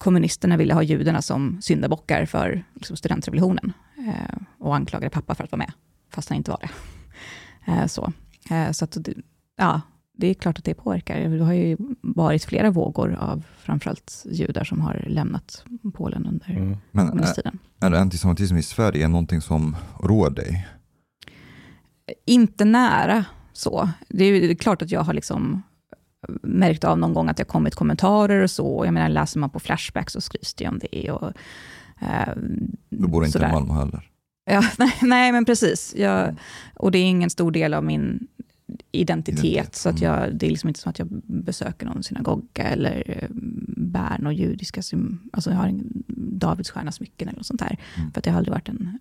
kommunisterna 0.00 0.56
ville 0.56 0.74
ha 0.74 0.82
judarna 0.82 1.22
som 1.22 1.58
syndabockar 1.62 2.26
för 2.26 2.64
liksom, 2.74 2.96
studentrevolutionen 2.96 3.72
eh, 4.08 4.36
och 4.58 4.76
anklagade 4.76 5.10
pappa 5.10 5.34
för 5.34 5.44
att 5.44 5.52
vara 5.52 5.58
med, 5.58 5.72
fast 6.10 6.28
han 6.28 6.36
inte 6.38 6.50
var 6.50 6.58
det. 6.60 6.70
Eh, 7.72 7.86
så 7.86 8.12
eh, 8.50 8.70
så 8.70 8.84
att, 8.84 8.96
det- 9.04 9.14
ja, 9.56 9.80
det 10.16 10.26
är 10.26 10.34
klart 10.34 10.58
att 10.58 10.64
det 10.64 10.74
påverkar. 10.74 11.20
Det 11.28 11.44
har 11.44 11.52
ju 11.52 11.76
varit 12.00 12.44
flera 12.44 12.70
vågor 12.70 13.14
av 13.14 13.42
framförallt 13.58 14.24
judar 14.30 14.64
som 14.64 14.80
har 14.80 15.04
lämnat 15.08 15.64
Polen 15.94 16.26
under 16.26 16.50
Mm. 16.50 16.76
Men 16.90 17.06
är, 17.06 17.10
kommunisttiden. 17.10 17.58
är 17.80 17.92
antisemitism 17.92 18.56
i 18.56 18.62
Sverige 18.62 19.08
någonting 19.08 19.40
som 19.40 19.76
roar 20.00 20.30
dig? 20.30 20.66
inte 22.26 22.64
nära 22.64 23.24
så. 23.52 23.88
Det 24.08 24.24
är 24.24 24.48
ju 24.48 24.54
klart 24.56 24.82
att 24.82 24.90
jag 24.90 25.00
har 25.00 25.12
liksom 25.14 25.62
märkt 26.42 26.84
av 26.84 26.98
någon 26.98 27.14
gång 27.14 27.28
att 27.28 27.36
det 27.36 27.40
har 27.40 27.46
kommit 27.48 27.74
kommentarer 27.74 28.42
och 28.42 28.50
så. 28.50 28.82
Jag 28.84 28.94
menar, 28.94 29.08
läser 29.08 29.40
man 29.40 29.50
på 29.50 29.60
Flashback 29.60 30.10
så 30.10 30.20
skrivs 30.20 30.54
det 30.54 30.64
ju 30.64 30.70
om 30.70 30.78
det. 30.90 31.10
Och, 31.10 31.32
eh, 32.00 32.28
Du 32.88 33.06
bor 33.08 33.24
inte 33.24 33.32
sådär. 33.38 33.48
i 33.48 33.52
Malmö 33.52 33.74
heller. 33.74 34.10
Ja, 34.50 34.62
nej, 34.78 34.92
nej, 35.02 35.32
men 35.32 35.44
precis. 35.44 35.94
Jag, 35.96 36.36
och 36.76 36.90
det 36.90 36.98
är 36.98 37.04
ingen 37.04 37.30
stor 37.30 37.50
del 37.52 37.74
av 37.74 37.84
min 37.84 38.26
identitet. 38.92 39.44
Identitet, 39.44 39.74
Så 39.74 39.88
att 39.88 40.00
mm. 40.00 40.12
jag, 40.14 40.34
det 40.36 40.46
är 40.46 40.50
liksom 40.50 40.68
inte 40.68 40.80
så 40.80 40.88
att 40.90 40.98
jag 40.98 41.08
besöker 41.26 41.86
någon 41.86 42.02
synagoga 42.02 42.62
eller 42.64 43.02
eh, 43.06 43.28
bär 43.76 44.18
några 44.18 44.32
judiska, 44.32 44.82
alltså 45.32 45.50
jag 45.50 45.56
har 45.56 45.66
en 45.66 46.04
Davidsstjärna 46.38 46.92
smycken 46.92 47.28
eller 47.28 47.38
något 47.38 47.46
sånt 47.46 47.60
där. 47.60 47.78
Mm. 47.96 48.12
För 48.12 48.20
att 48.20 48.24
det 48.24 48.30
har 48.30 48.38
aldrig 48.38 48.52
varit 48.52 48.68
en 48.68 48.98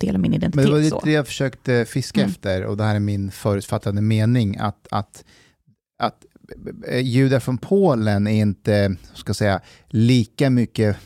del 0.00 0.14
av 0.14 0.20
min 0.20 0.30
Men 0.30 0.38
identitet. 0.38 0.64
det 0.66 0.72
var 0.72 0.80
lite 0.80 0.98
det 1.04 1.10
jag 1.12 1.26
försökte 1.26 1.84
fiska 1.84 2.20
Mm. 2.20 2.30
efter, 2.30 2.64
och 2.64 2.76
det 2.76 2.84
här 2.84 2.94
är 2.94 3.00
min 3.00 3.30
förutfattade 3.30 4.00
mening, 4.02 4.56
att, 4.56 4.88
att, 4.90 5.24
att 5.98 6.24
judar 7.02 7.40
från 7.40 7.58
Polen 7.58 8.26
är 8.26 8.40
inte, 8.40 8.96
ska 9.14 9.34
säga, 9.34 9.60
lika 9.88 10.50
mycket 10.50 10.96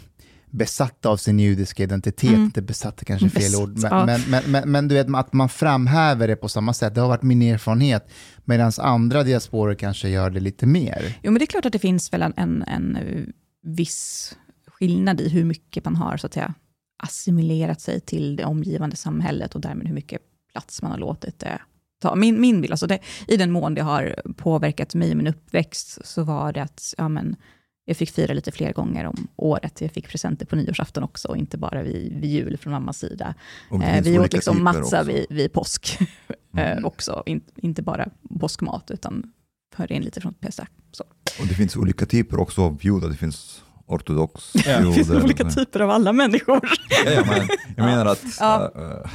besatta 0.51 1.09
av 1.09 1.17
sin 1.17 1.39
judiska 1.39 1.83
identitet, 1.83 2.31
Mm. 2.31 2.43
inte 2.45 2.63
besatta 2.63 3.05
kanske 3.05 3.27
är 3.27 3.31
fel 3.31 3.43
Besatt, 3.43 3.61
ord, 3.61 3.79
men, 3.79 3.91
ja. 3.91 4.07
men, 4.07 4.21
men, 4.29 4.43
men, 4.51 4.71
men 4.71 4.89
du 4.89 4.95
vet 4.95 5.15
att 5.15 5.33
man 5.33 5.49
framhäver 5.49 6.29
det 6.29 6.37
på 6.37 6.49
samma 6.49 6.73
sätt, 6.73 6.95
det 6.95 7.01
har 7.01 7.09
varit 7.09 7.23
min 7.23 7.43
erfarenhet, 7.43 8.11
medan 8.45 8.73
andra 8.79 9.23
diasporer 9.23 9.75
kanske 9.75 10.09
gör 10.09 10.31
det 10.31 10.41
lite 10.41 10.67
mer. 10.67 11.19
Jo, 11.23 11.31
men 11.33 11.39
det 11.39 11.45
är 11.45 11.47
klart 11.47 11.67
att 11.67 11.73
det 11.73 11.79
finns 11.79 12.13
väl 12.13 12.23
en, 12.23 12.35
en, 12.37 12.63
en 12.63 12.97
eh, 12.97 13.25
viss 13.63 14.37
skillnad 14.67 15.21
i 15.21 15.29
hur 15.29 15.45
mycket 15.45 15.85
man 15.85 15.97
har 15.97 16.17
så 16.17 16.27
att 16.27 16.35
säga, 16.35 16.55
assimilerat 17.03 17.81
sig 17.81 18.01
till 18.01 18.37
det 18.37 18.45
omgivande 18.45 18.97
samhället 18.97 19.55
och 19.55 19.61
därmed 19.61 19.87
hur 19.87 19.95
mycket 19.95 20.21
plats 20.53 20.83
man 20.83 20.91
har 20.91 20.99
låtit 20.99 21.39
det 21.39 21.61
ta. 22.02 22.14
Min, 22.14 22.40
min 22.40 22.61
bild, 22.61 22.73
alltså 22.73 22.87
det, 22.87 22.99
i 23.28 23.37
den 23.37 23.50
mån 23.50 23.75
det 23.75 23.82
har 23.82 24.14
påverkat 24.37 24.94
mig 24.94 25.11
i 25.11 25.14
min 25.14 25.26
uppväxt, 25.26 25.99
så 26.06 26.25
var 26.25 26.52
det 26.52 26.62
att 26.62 26.94
ja, 26.99 27.09
men, 27.09 27.37
jag 27.85 27.97
fick 27.97 28.11
fira 28.11 28.35
lite 28.35 28.52
fler 28.52 28.73
gånger 28.73 29.04
om 29.04 29.28
året. 29.37 29.80
Jag 29.80 29.92
fick 29.92 30.09
presenter 30.09 30.47
på 30.47 30.56
nyårsafton 30.56 31.02
också, 31.04 31.28
och 31.28 31.37
inte 31.37 31.59
bara 31.59 31.82
vid, 31.82 32.12
vid 32.21 32.30
jul 32.30 32.56
från 32.56 32.73
mammas 32.73 32.99
sida. 32.99 33.35
Och 33.71 33.82
Eh, 33.82 34.02
vi 34.02 34.18
åt 34.18 34.32
liksom 34.32 34.64
matza 34.64 35.02
vid, 35.02 35.26
vid 35.30 35.52
påsk 35.52 35.99
Mm. 36.54 36.78
eh, 36.78 36.85
också, 36.85 37.23
In, 37.26 37.40
inte 37.56 37.82
bara 37.82 38.09
påskmat, 38.40 38.90
utan 38.90 39.32
förde 39.76 39.94
in 39.94 40.02
lite 40.02 40.21
från 40.21 40.35
Pesach. 40.35 40.68
Så. 40.92 41.04
Och 41.40 41.47
det 41.49 41.54
finns 41.54 41.76
olika 41.76 42.06
typer 42.06 42.40
också 42.40 42.62
av 42.62 42.78
judar. 42.85 43.09
Det 43.09 43.14
finns 43.16 43.62
ortodox 43.87 44.52
Ja. 44.66 44.80
Det 44.80 44.92
finns 44.92 45.11
olika 45.11 45.50
typer 45.50 45.80
av 45.80 45.90
alla 45.90 46.12
människor. 46.12 46.61
Ja, 47.04 47.11
ja, 47.11 47.25
men, 47.26 47.49
jag 47.76 47.85
menar 47.85 48.06
att, 48.06 48.25
Ja. 48.40 48.73
uh, 48.76 49.11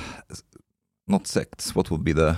not 1.12 1.28
sects, 1.28 1.76
what 1.76 1.92
would 1.92 2.04
be 2.04 2.14
the, 2.14 2.36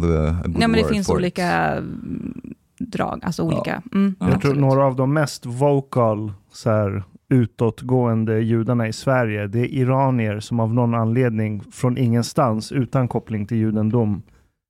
the 0.00 0.48
good 0.50 0.62
Ja, 0.62 0.68
men 0.68 0.72
det 0.72 0.82
word 0.82 0.92
finns 0.92 1.08
olika 1.10 1.50
mm, 1.76 2.54
drag, 2.78 3.20
alltså 3.24 3.42
olika. 3.42 3.82
Mm, 3.94 4.14
Ja. 4.20 4.30
Jag 4.30 4.40
tror 4.42 4.54
några 4.54 4.84
av 4.86 4.96
de 4.96 5.12
mest 5.12 5.46
vocal, 5.46 6.32
så 6.52 6.70
här, 6.70 7.02
utåtgående 7.30 8.40
judarna 8.40 8.88
i 8.88 8.92
Sverige, 8.92 9.46
det 9.46 9.58
är 9.60 9.66
iranier 9.66 10.40
som 10.40 10.60
av 10.60 10.74
någon 10.74 10.94
anledning 10.94 11.62
från 11.72 11.98
ingenstans, 11.98 12.72
utan 12.72 13.08
koppling 13.08 13.46
till 13.46 13.56
judendom, 13.56 14.22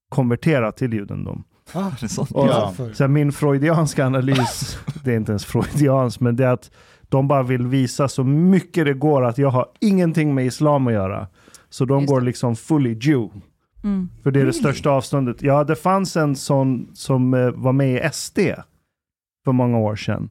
konverterat 0.09 0.77
till 0.77 0.93
judendom. 0.93 1.45
Ah, 1.73 1.87
är 1.87 1.99
det 2.01 2.09
sant? 2.09 2.31
Och 2.31 2.47
Ja. 2.49 2.73
så 2.93 3.05
här, 3.05 3.09
min 3.09 3.33
freudianska 3.33 4.07
analys, 4.07 4.79
det 5.05 5.13
är 5.13 5.17
inte 5.17 5.33
ens 5.33 5.45
freudians, 5.45 6.21
men 6.21 6.37
det 6.37 6.45
är 6.47 6.53
att 6.53 6.71
de 7.09 7.29
bara 7.29 7.43
vill 7.43 7.67
visa 7.67 8.09
så 8.09 8.25
mycket 8.25 8.85
det 8.85 8.95
går 8.95 9.25
att 9.25 9.39
jag 9.39 9.51
har 9.51 9.67
ingenting 9.81 10.35
med 10.35 10.47
islam 10.47 10.87
att 10.87 10.93
göra. 10.93 11.27
Så 11.71 11.85
de 11.85 12.01
Just 12.01 12.13
går 12.13 12.21
liksom 12.21 12.57
fully 12.57 12.99
Jew. 13.01 13.29
Mm. 13.85 14.09
För 14.23 14.31
det 14.31 14.41
är 14.41 14.47
det 14.47 14.53
största 14.53 14.91
avståndet. 14.91 15.43
Ja, 15.43 15.65
det 15.65 15.77
fanns 15.77 16.17
en 16.17 16.37
sån 16.37 16.89
som 16.95 17.35
eh, 17.35 17.51
var 17.51 17.73
med 17.73 18.05
i 18.07 18.09
SD 18.13 18.39
för 19.45 19.53
många 19.53 19.79
år 19.79 19.97
sedan. 19.97 20.29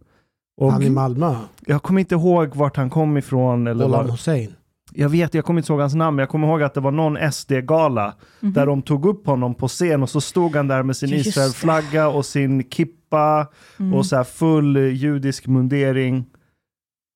Och 0.62 0.72
Han 0.72 0.84
i 0.84 0.90
Malmö, 0.90 1.36
jag 1.66 1.84
kommer 1.84 2.00
inte 2.00 2.16
ihåg 2.16 2.56
vart 2.56 2.78
han 2.78 2.90
kom 2.90 3.18
ifrån. 3.18 3.68
Eller 3.68 3.86
Olam 3.86 4.06
var, 4.06 4.12
Hussein. 4.12 4.54
jag 4.94 5.10
vet, 5.10 5.34
jag 5.34 5.46
kommer 5.46 5.60
inte 5.62 5.72
ihåg 5.74 5.80
hans 5.82 5.96
namn, 5.96 6.16
men 6.16 6.22
jag 6.24 6.30
kommer 6.30 6.48
ihåg 6.48 6.64
att 6.64 6.74
det 6.74 6.80
var 6.80 6.92
någon 6.92 7.32
SD-gala 7.32 8.14
Mhm. 8.40 8.54
där 8.54 8.66
de 8.66 8.82
tog 8.82 9.06
upp 9.06 9.26
honom 9.28 9.56
på 9.56 9.68
scen 9.68 10.04
och 10.04 10.10
så 10.10 10.22
stod 10.22 10.56
han 10.56 10.68
där 10.68 10.84
med 10.84 10.98
sin. 10.98 11.14
Israel-flagga 11.14 12.08
och 12.08 12.26
sin 12.26 12.64
kippa 12.70 13.48
Mm. 13.80 13.94
och 13.94 14.06
så 14.06 14.16
här 14.16 14.24
full 14.24 14.76
eh, 14.78 14.84
judisk 14.84 15.48
mundering 15.48 16.26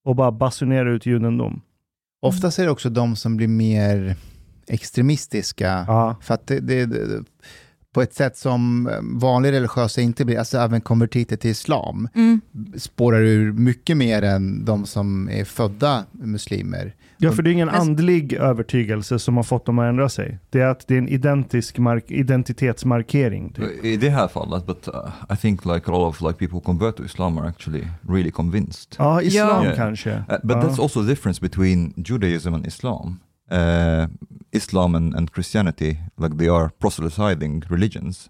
och 0.06 0.16
bara 0.16 0.32
basunera 0.32 0.92
ut 0.92 1.06
judendom. 1.06 1.62
Oftast 2.22 2.60
är 2.60 2.64
det 2.66 2.72
också 2.72 2.90
de 2.90 3.16
som 3.16 3.38
blir 3.38 3.48
mer 3.48 4.16
extremistiska. 4.72 5.86
Ja. 5.88 6.16
För 6.22 6.34
att 6.34 6.48
det, 6.48 6.60
det, 6.60 6.86
det, 6.86 7.24
på 7.94 8.02
ett 8.02 8.14
sätt 8.14 8.38
som 8.38 8.90
vanliga 9.22 9.52
religiösa 9.52 10.02
inte 10.02 10.26
blir, 10.26 10.40
alltså 10.40 10.58
även 10.58 10.82
konvertiter 10.82 11.38
till 11.38 11.52
islam, 11.52 12.08
Mm. 12.16 12.42
spårar 12.78 13.22
ur 13.22 13.52
mycket 13.54 13.98
mer 13.98 14.22
än 14.22 14.66
de 14.66 14.86
som 14.86 15.30
är 15.30 15.46
födda 15.46 16.06
muslimer. 16.12 16.96
Ja, 17.18 17.32
för 17.32 17.44
det 17.44 17.50
är 17.50 17.52
ingen 17.52 17.70
andlig 17.70 18.34
övertygelse 18.34 19.20
som 19.20 19.36
har 19.38 19.44
fått 19.44 19.66
dem 19.66 19.80
att 19.80 19.90
ändra 19.90 20.10
sig. 20.10 20.40
Det 20.50 20.60
är 20.60 20.66
att 20.66 20.88
det 20.88 20.94
är 20.94 20.98
en 20.98 21.08
identisk 21.10 21.78
mark- 21.78 22.12
identitetsmarkering. 22.12 23.54
Typ. 23.54 23.86
I 23.86 23.98
det 23.98 24.10
här 24.10 24.28
fallet, 24.28 24.66
but 24.66 24.88
uh, 24.88 25.34
I 25.34 25.38
think 25.38 25.66
like 25.66 25.92
a 25.92 25.92
lot 25.92 26.10
of 26.10 26.22
like 26.22 26.34
people 26.34 26.56
who 26.56 26.62
convert 26.62 26.96
to 26.98 27.04
Islam 27.06 27.38
are 27.38 27.48
actually 27.50 27.88
really 28.10 28.32
convinced. 28.32 28.96
Ja, 28.98 29.22
islam 29.22 29.66
Ja. 29.66 29.76
kanske. 29.76 30.10
Uh, 30.12 30.26
but 30.44 30.52
ja. 30.58 30.62
that's 30.62 30.82
also 30.82 31.02
the 31.04 31.10
difference 31.10 31.42
between 31.42 31.94
Judaism 31.98 32.54
and 32.54 32.68
Islam. 32.68 33.20
Uh, 33.52 34.08
Islam 34.54 34.96
and, 34.96 35.16
and 35.16 35.32
Christianity, 35.32 35.98
like 36.18 36.38
they 36.38 36.48
are 36.50 36.70
proselytizing 36.80 37.64
religions 37.70 38.30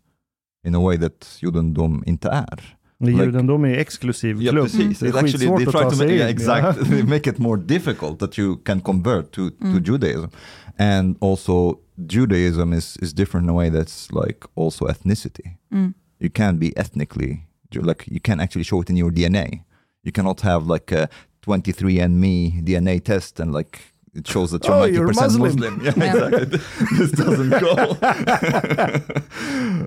in 0.63 0.75
a 0.75 0.79
way 0.79 0.97
that 0.97 1.37
judendom 1.41 2.03
inte 2.05 2.29
är. 2.29 2.77
Men 2.99 3.11
like- 3.17 3.25
Judendom 3.25 3.63
är 3.65 3.69
ju 3.69 3.75
exklusiv 3.77 4.41
Ja, 4.41 4.51
klubb. 4.51 4.63
precis. 4.65 4.99
Det 4.99 5.05
är 5.05 5.09
It 5.09 5.15
actually, 5.15 5.31
skitsvårt 5.31 5.57
they 5.57 5.65
try 5.65 5.89
to 5.89 5.95
make, 6.03 6.15
yeah, 6.15 6.29
exact, 6.29 6.77
Ja. 6.77 6.83
they 6.89 7.03
make 7.03 7.29
it 7.29 7.37
more 7.39 7.61
difficult 7.61 8.19
that 8.19 8.37
you 8.37 8.57
can 8.65 8.81
convert 8.81 9.31
to, 9.31 9.41
Mm. 9.41 9.73
to 9.73 9.91
Judaism. 9.91 10.29
And 10.77 11.17
also 11.19 11.79
Judaism 12.09 12.73
is, 12.73 12.97
is 13.01 13.13
different 13.13 13.43
in 13.45 13.49
a 13.49 13.53
way 13.53 13.69
that's 13.71 14.11
like 14.25 14.39
also 14.55 14.87
ethnicity. 14.87 15.57
Mm. 15.71 15.93
You 16.19 16.29
can't 16.33 16.59
be 16.59 16.71
ethnically, 16.75 17.47
like 17.75 18.05
you 18.11 18.19
can't 18.23 18.41
actually 18.41 18.63
show 18.63 18.81
it 18.81 18.89
in 18.89 18.97
your 18.97 19.11
DNA. 19.11 19.63
You 20.03 20.11
cannot 20.11 20.41
have 20.41 20.65
like 20.73 20.95
a 20.95 21.07
23andMe 21.45 22.61
DNA 22.63 22.99
test 22.99 23.39
and 23.39 23.53
like 23.53 23.79
it 24.15 24.27
shows 24.27 24.51
that 24.51 24.65
you're 24.65 24.81
Oh, 24.81 24.85
you're 24.87 25.07
90% 25.13 25.39
Muslim. 25.39 25.73
Muslim. 25.73 25.81
Yeah, 25.83 25.97
Yeah. 25.97 26.27
exactly. 26.27 26.59
This 26.97 27.11
doesn't 27.11 27.59
go. 27.59 27.95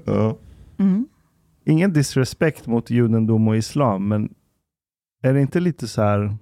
Ja. 0.07 0.37
Mm. 0.79 1.07
Ingen 1.67 1.93
disrespekt 1.93 2.67
mot 2.67 2.91
judendom 2.91 3.49
och 3.49 3.57
islam, 3.57 4.09
men 4.09 4.29
är 5.23 5.35
det 5.35 5.41
inte 5.41 5.61
lite 5.61 5.89
så 5.89 6.03
här, 6.03 6.37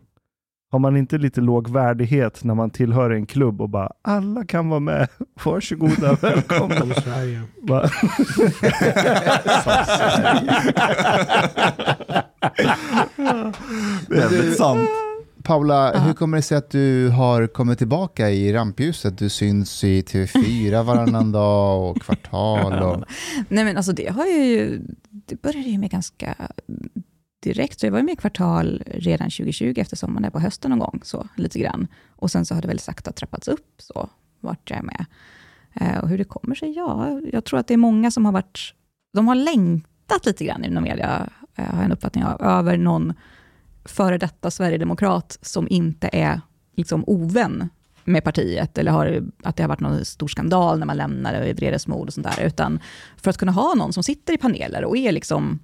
har 0.70 0.78
man 0.78 0.96
inte 0.96 1.18
lite 1.18 1.40
låg 1.40 1.68
värdighet 1.70 2.44
när 2.44 2.54
man 2.54 2.70
tillhör 2.70 3.10
en 3.10 3.26
klubb 3.26 3.60
och 3.60 3.68
bara 3.68 3.92
alla 4.02 4.44
kan 4.44 4.68
vara 4.68 4.80
med, 4.80 5.08
varsågoda, 5.44 6.14
välkomna. 6.20 6.94
Sverige. 6.94 7.42
Väldigt 14.08 14.56
sant. 14.56 14.88
Paula, 15.42 15.92
Ja. 15.94 16.00
hur 16.00 16.12
kommer 16.12 16.36
det 16.36 16.42
sig 16.42 16.58
att 16.58 16.70
du 16.70 17.08
har 17.08 17.46
kommit 17.46 17.78
tillbaka 17.78 18.30
i 18.30 18.52
rampljuset? 18.52 19.18
Du 19.18 19.28
syns 19.28 19.84
i 19.84 20.02
TV4 20.02 20.82
varannan 20.82 21.32
dag 21.32 21.90
och 21.90 22.02
kvartal. 22.02 22.82
Och... 22.82 23.04
Nej 23.48 23.64
men 23.64 23.76
alltså 23.76 23.92
det 23.92 24.08
har 24.12 24.26
jag 24.26 24.46
ju, 24.46 24.80
det 25.10 25.42
började 25.42 25.68
ju 25.68 25.78
med 25.78 25.90
ganska 25.90 26.34
direkt, 27.42 27.80
så 27.80 27.86
jag 27.86 27.90
var 27.90 27.98
ju 27.98 28.04
med 28.04 28.12
i 28.12 28.16
kvartal 28.16 28.82
redan 28.86 29.30
2020 29.30 29.74
efter 29.76 29.96
sommaren, 29.96 30.22
där 30.22 30.30
på 30.30 30.40
hösten 30.40 30.70
någon 30.70 30.78
gång, 30.78 31.00
så 31.04 31.28
lite 31.36 31.58
grann. 31.58 31.86
Och 32.16 32.30
sen 32.30 32.44
så 32.44 32.54
har 32.54 32.62
det 32.62 32.68
väl 32.68 32.78
sakta 32.78 33.12
trappats 33.12 33.48
upp, 33.48 33.66
så 33.78 34.08
vart 34.40 34.70
jag 34.70 34.78
är 34.78 34.82
med. 34.82 35.04
Eh, 35.74 35.98
och 35.98 36.08
hur 36.08 36.18
det 36.18 36.24
kommer 36.24 36.54
sig, 36.54 36.72
ja, 36.76 37.20
jag 37.32 37.44
tror 37.44 37.58
att 37.60 37.66
det 37.66 37.74
är 37.74 37.78
många 37.78 38.10
som 38.10 38.24
har 38.24 38.32
varit, 38.32 38.74
de 39.14 39.28
har 39.28 39.34
längtat 39.34 40.26
lite 40.26 40.44
grann 40.44 40.64
inom 40.64 40.84
media, 40.84 41.28
eh, 41.56 41.64
har 41.64 41.76
jag 41.76 41.84
en 41.84 41.92
uppfattning 41.92 42.24
av, 42.24 42.42
över 42.42 42.76
någon 42.76 43.12
före 43.84 44.18
detta 44.18 44.50
sverigedemokrat 44.50 45.38
som 45.42 45.66
inte 45.70 46.10
är 46.12 46.40
liksom 46.76 47.04
ovän 47.06 47.68
med 48.04 48.24
partiet, 48.24 48.78
eller 48.78 48.90
har, 48.92 49.22
att 49.42 49.56
det 49.56 49.62
har 49.62 49.68
varit 49.68 49.80
någon 49.80 50.04
stor 50.04 50.28
skandal 50.28 50.78
när 50.78 50.86
man 50.86 50.96
lämnar 50.96 51.46
i 51.46 51.52
vredesmod 51.52 52.08
och 52.08 52.14
sånt 52.14 52.26
där, 52.36 52.46
utan 52.46 52.80
för 53.16 53.30
att 53.30 53.36
kunna 53.36 53.52
ha 53.52 53.74
någon 53.74 53.92
som 53.92 54.02
sitter 54.02 54.32
i 54.34 54.38
paneler 54.38 54.84
och 54.84 54.96
är 54.96 55.12
liksom, 55.12 55.58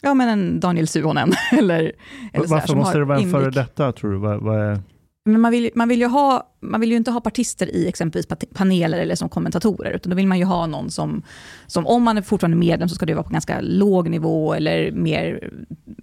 ja 0.00 0.14
men 0.14 0.28
en 0.28 0.60
Daniel 0.60 0.88
Suhonen, 0.88 1.32
eller, 1.52 1.92
eller 2.32 2.46
Varför 2.46 2.76
måste 2.76 2.98
det 2.98 3.04
vara 3.04 3.18
en 3.20 3.30
före 3.30 3.50
detta 3.50 3.92
tror 3.92 4.12
du? 4.12 4.18
Vad, 4.18 4.42
vad 4.42 4.60
är... 4.60 4.80
Men 5.24 5.40
man 5.40 5.52
vill, 5.52 5.70
man, 5.74 5.88
vill 5.88 6.00
ju 6.00 6.06
ha, 6.06 6.52
man 6.60 6.80
vill 6.80 6.90
ju 6.90 6.96
inte 6.96 7.10
ha 7.10 7.20
partister 7.20 7.74
i 7.76 7.88
exempelvis 7.88 8.46
paneler 8.54 8.98
eller 8.98 9.14
som 9.14 9.28
kommentatorer, 9.28 9.90
utan 9.90 10.10
då 10.10 10.16
vill 10.16 10.26
man 10.26 10.38
ju 10.38 10.44
ha 10.44 10.66
någon 10.66 10.90
som, 10.90 11.22
som 11.66 11.86
om 11.86 12.02
man 12.02 12.18
är 12.18 12.22
fortfarande 12.22 12.56
medlem, 12.56 12.88
så 12.88 12.94
ska 12.94 13.06
det 13.06 13.14
vara 13.14 13.24
på 13.24 13.32
ganska 13.32 13.60
låg 13.60 14.08
nivå, 14.10 14.54
eller 14.54 14.90
mer 14.92 15.50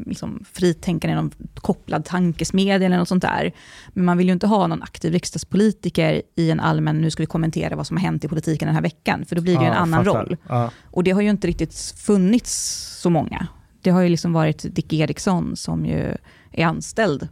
liksom, 0.06 0.44
fritänkande, 0.54 1.16
någon 1.16 1.32
kopplad 1.56 2.06
tankesmedja 2.06 2.86
eller 2.86 2.98
något 2.98 3.08
sånt 3.08 3.22
där. 3.22 3.52
Men 3.94 4.06
man 4.06 4.18
vill 4.18 4.28
ju 4.28 4.34
inte 4.34 4.48
ha 4.48 4.68
någon 4.68 4.84
aktiv 4.84 5.14
riksdagspolitiker 5.14 6.22
i 6.36 6.52
en 6.52 6.60
allmän, 6.60 7.02
nu 7.02 7.12
ska 7.12 7.24
vi 7.24 7.28
kommentera 7.28 7.76
vad 7.76 7.88
som 7.88 7.98
har 7.98 8.02
hänt 8.02 8.26
i 8.26 8.28
politiken 8.28 8.66
den 8.66 8.76
här 8.76 8.82
veckan, 8.84 9.26
för 9.26 9.36
då 9.36 9.42
blir 9.42 9.56
det 9.56 9.62
ju 9.62 9.68
en 9.68 9.74
Ja, 9.74 9.80
annan 9.80 10.06
fattar. 10.06 10.20
roll. 10.20 10.38
Ja. 10.48 10.72
Och 10.84 11.04
det 11.04 11.12
har 11.12 11.22
ju 11.22 11.30
inte 11.30 11.48
riktigt 11.48 11.76
funnits 11.98 12.54
så 13.02 13.10
många. 13.10 13.48
Det 13.82 13.90
har 13.90 14.02
ju 14.02 14.10
liksom 14.10 14.34
varit 14.34 14.76
Dick 14.76 14.94
Eriksson 14.94 15.56
som 15.56 15.86
ju 15.86 16.16
är 16.52 16.66
anställd 16.66 17.28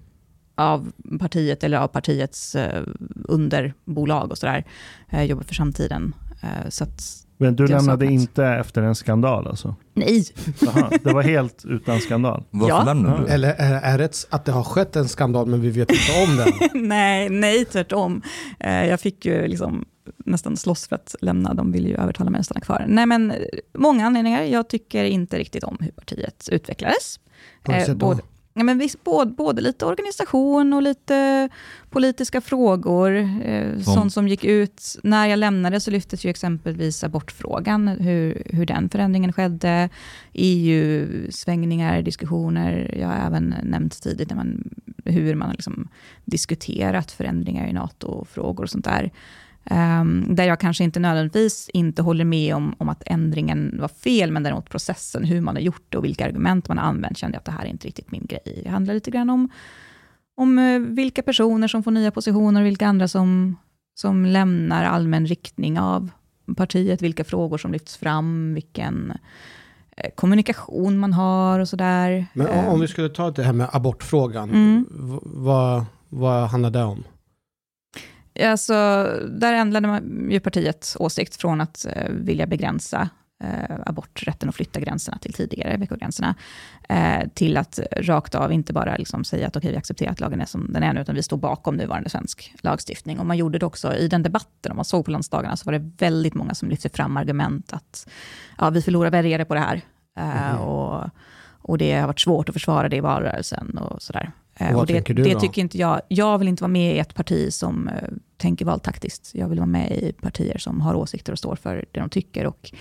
av 0.58 0.91
partiet 1.20 1.63
eller 1.63 1.78
av 1.78 1.88
partiets 1.88 2.56
eh, 2.56 2.84
underbolag 3.41 4.32
och 4.32 4.38
sådär. 4.38 4.63
Eh, 5.10 5.24
jobbar 5.24 5.43
för 5.43 5.56
samtiden. 5.56 6.15
Eh, 6.43 6.70
så 6.70 6.84
att, 6.84 7.02
Men 7.38 7.56
du 7.56 7.67
lämnade 7.67 8.06
inte 8.06 8.46
efter 8.46 8.82
en 8.82 8.96
skandal 8.96 9.48
alltså? 9.48 9.76
nej, 9.93 10.24
Jaha, 10.62 10.91
det 11.04 11.13
var 11.13 11.22
helt 11.24 11.65
utan 11.65 12.00
skandal? 12.00 12.43
Varför 12.50 12.76
Ja. 12.76 12.84
lämnar 12.84 13.20
du? 13.20 13.28
Eller 13.28 13.54
är, 13.58 13.82
är 13.82 13.98
det 13.98 14.26
att 14.30 14.46
det 14.46 14.52
har 14.52 14.63
skett 14.63 14.96
en 14.96 15.08
skandal 15.08 15.46
men 15.48 15.62
vi 15.62 15.70
vet 15.70 15.91
inte 15.91 16.24
om 16.30 16.36
den? 16.38 16.70
nej, 16.88 17.30
nej, 17.30 17.65
tvärtom. 17.65 18.22
Eh, 18.60 18.86
jag 18.86 19.00
fick 19.00 19.26
ju 19.26 19.48
liksom 19.48 19.86
nästan 20.26 20.58
slåss 20.58 20.88
för 20.88 20.96
att 20.96 21.15
lämna. 21.22 21.54
De 21.54 21.72
ville 21.72 21.89
ju 21.89 21.96
övertala 21.96 22.30
mig 22.30 22.39
att 22.39 22.46
stanna 22.46 22.62
kvar. 22.62 22.86
Nej, 22.88 23.06
men 23.06 23.32
eh, 23.32 23.38
många 23.74 24.06
anledningar. 24.06 24.43
Jag 24.43 24.70
tycker 24.70 25.04
inte 25.04 25.38
riktigt 25.38 25.63
om 25.63 25.78
hur 25.80 25.91
partiet 25.91 26.50
utvecklades. 26.52 27.20
På 27.63 27.72
vilket 27.72 27.88
Eh, 27.89 27.93
sätt 27.93 28.00
då? 28.00 28.20
Ja, 28.58 28.63
men 28.63 28.78
visst, 28.78 29.04
både, 29.04 29.32
både 29.32 29.62
lite 29.62 29.86
organisation 29.86 30.74
och 30.74 30.82
lite 30.82 31.50
politiska 31.89 32.41
frågor. 32.41 33.15
Eh, 33.43 33.74
Som? 33.74 33.93
sånt 33.93 34.13
som 34.13 34.28
gick 34.28 34.43
ut. 34.43 34.98
När 35.04 35.28
jag 35.28 35.39
lämnade 35.39 35.80
så 35.80 35.91
lyftes 35.91 36.26
ju 36.26 36.30
exempelvis 36.30 37.04
abortfrågan, 37.04 37.88
hur, 37.88 38.43
hur 38.46 38.65
den 38.65 38.89
förändringen 38.89 39.34
skedde. 39.34 39.89
EU-svängningar, 40.34 42.02
diskussioner. 42.02 42.96
Jag 43.00 43.08
har 43.08 43.28
även 43.28 43.56
nämnt 43.63 44.04
tidigt 44.04 44.30
när 44.30 44.36
man, 44.36 44.70
hur 45.06 45.36
man 45.36 45.48
har 45.48 45.54
liksom 45.54 45.88
diskuterat 46.26 47.12
förändringar 47.12 47.67
i 47.67 47.74
NATO-frågor 47.74 48.63
och 48.63 48.70
sånt 48.70 48.86
där. 48.86 49.12
Um, 49.71 50.36
där 50.36 50.43
jag 50.43 50.60
kanske 50.60 50.84
inte 50.84 50.99
nödvändigtvis 50.99 51.69
inte 51.73 52.01
håller 52.01 52.25
med 52.25 52.56
om, 52.56 52.75
om 52.77 52.89
att 52.89 53.03
ändringen 53.06 53.77
var 53.82 53.88
fel, 53.88 54.32
men 54.32 54.43
däremot 54.43 54.69
processen, 54.69 55.23
hur 55.23 55.41
man 55.41 55.56
har 55.56 55.62
gjort 55.62 55.86
det 55.89 55.97
och 55.97 56.03
vilka 56.06 56.25
argument 56.25 56.67
man 56.67 56.77
har 56.77 56.86
använt, 56.86 57.17
kände 57.17 57.36
jag 57.36 57.39
att 57.39 57.45
det 57.45 57.51
här 57.51 57.65
är 57.65 57.69
inte 57.69 57.88
riktigt 57.88 58.12
min 58.12 58.25
grej. 58.25 58.62
Det 58.63 58.69
handlar 58.69 58.93
lite 58.93 59.12
grann 59.12 59.30
om, 59.30 59.49
om 60.38 60.60
eh, 60.60 60.80
vilka 60.80 61.21
personer 61.21 61.67
som 61.67 61.84
får 61.84 61.91
nya 61.91 62.12
positioner 62.12 62.62
och 62.62 62.67
vilka 62.67 62.88
andra 62.88 63.08
som, 63.08 63.56
som 63.95 64.25
lämnar 64.25 64.84
allmän 64.84 65.25
riktning 65.25 65.80
av 65.80 66.10
partiet, 66.58 67.01
vilka 67.01 67.23
frågor 67.23 67.58
som 67.58 67.71
lyfts 67.71 67.97
fram, 67.97 68.53
vilken 68.53 69.13
eh, 69.97 70.10
kommunikation 70.15 70.97
man 70.97 71.13
har 71.13 71.60
och 71.60 71.69
sådär. 71.69 72.25
Men 72.34 72.47
om, 72.47 72.53
Ehm, 72.53 72.80
vi 72.80 72.88
skulle 72.88 73.10
ta 73.10 73.32
det 73.32 73.43
här 73.43 73.53
med 73.53 73.69
abortfrågan, 73.71 74.49
Mm. 74.49 74.86
vad, 75.23 75.86
vad 76.10 76.49
handlar 76.49 76.69
det 76.69 76.84
om? 76.84 77.03
Alltså, 78.43 78.73
där 79.30 79.54
ändrade 79.54 79.88
man 79.88 80.28
ju 80.32 80.39
partiets 80.39 80.97
åsikt 81.00 81.36
från 81.36 81.62
att 81.62 81.86
eh, 81.89 82.10
vilja 82.10 82.47
begränsa 82.47 83.10
eh, 83.43 83.76
aborträtten 83.86 84.50
och 84.50 84.56
flytta 84.56 84.80
gränserna 84.80 85.17
till 85.17 85.34
tidigare 85.34 85.78
veckogränserna, 85.78 86.36
eh, 86.89 87.28
till 87.34 87.58
att 87.58 87.80
rakt 87.97 88.36
av 88.36 88.52
inte 88.54 88.73
bara 88.73 88.95
liksom 88.95 89.23
säga 89.23 89.47
att 89.47 89.56
okej, 89.56 89.71
vi 89.71 89.78
accepterar 89.78 90.12
att 90.12 90.19
lagen 90.19 90.41
är 90.41 90.45
som 90.45 90.73
den 90.73 90.84
är 90.84 90.93
nu, 90.93 91.02
utan 91.02 91.15
vi 91.15 91.23
står 91.23 91.38
bakom 91.38 91.76
nuvarande 91.76 92.10
svensk 92.10 92.54
lagstiftning. 92.62 93.19
Och 93.19 93.26
man 93.26 93.38
gjorde 93.38 93.60
det 93.60 93.65
också 93.65 93.93
i 93.93 94.08
den 94.08 94.23
debatten, 94.23 94.71
om 94.71 94.76
man 94.76 94.86
såg 94.86 95.06
på 95.06 95.12
landsdagarna, 95.12 95.58
så 95.58 95.65
var 95.65 95.73
det 95.80 95.91
väldigt 95.97 96.34
många 96.34 96.54
som 96.54 96.69
lyfte 96.69 96.89
fram 96.89 97.17
argument 97.17 97.73
att 97.73 98.08
ja, 98.58 98.69
vi 98.69 98.82
förlorar 98.82 99.12
väljare 99.12 99.45
på 99.45 99.54
det 99.54 99.60
här. 99.60 99.82
Eh, 100.19 100.54
Mhm. 100.54 100.62
och, 100.62 101.10
och 101.62 101.78
det 101.78 101.93
har 101.93 102.08
varit 102.08 102.19
svårt 102.19 102.50
att 102.50 102.56
försvara 102.56 102.89
det 102.89 102.95
i 102.95 103.00
valrörelsen 103.00 103.78
och 103.78 104.02
sådär. 104.02 104.32
Eh, 104.56 104.73
Och 104.76 104.80
och 104.82 104.88
det, 104.88 105.00
det 105.00 105.39
tycker 105.39 105.62
inte 105.62 105.78
jag. 105.78 106.02
Jag 106.08 106.38
vill 106.38 106.47
inte 106.47 106.63
vara 106.63 106.71
med 106.71 106.95
i 106.95 107.00
ett 107.00 107.13
parti 107.15 107.54
som 107.54 107.88
eh, 107.88 108.10
tänker 108.38 108.65
valtaktiskt. 108.65 109.32
Jag 109.34 109.50
vill 109.50 109.60
vara 109.60 109.67
med 109.67 109.91
i 109.91 110.13
partier 110.13 110.58
som 110.58 110.82
har 110.82 110.95
åsikter 110.95 111.32
och 111.32 111.39
står 111.39 111.56
för 111.56 111.86
det 111.91 112.00
de 112.00 112.10
tycker 112.10 112.45
och 112.45 112.71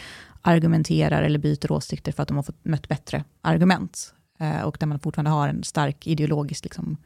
argumenterar 0.43 1.23
eller 1.23 1.39
byter 1.39 1.73
åsikter 1.73 2.13
för 2.13 2.23
att 2.23 2.29
de 2.29 2.37
har 2.37 2.45
fått 2.45 2.65
mött 2.65 2.89
bättre 2.89 3.25
argument. 3.41 4.15
Eh, 4.39 4.63
och 4.63 4.77
där 4.81 4.87
man 4.87 5.01
fortfarande 5.01 5.31
har 5.31 5.49
en 5.49 5.65
stark 5.65 6.07
ideologisk 6.07 6.65
liksom, 6.65 6.97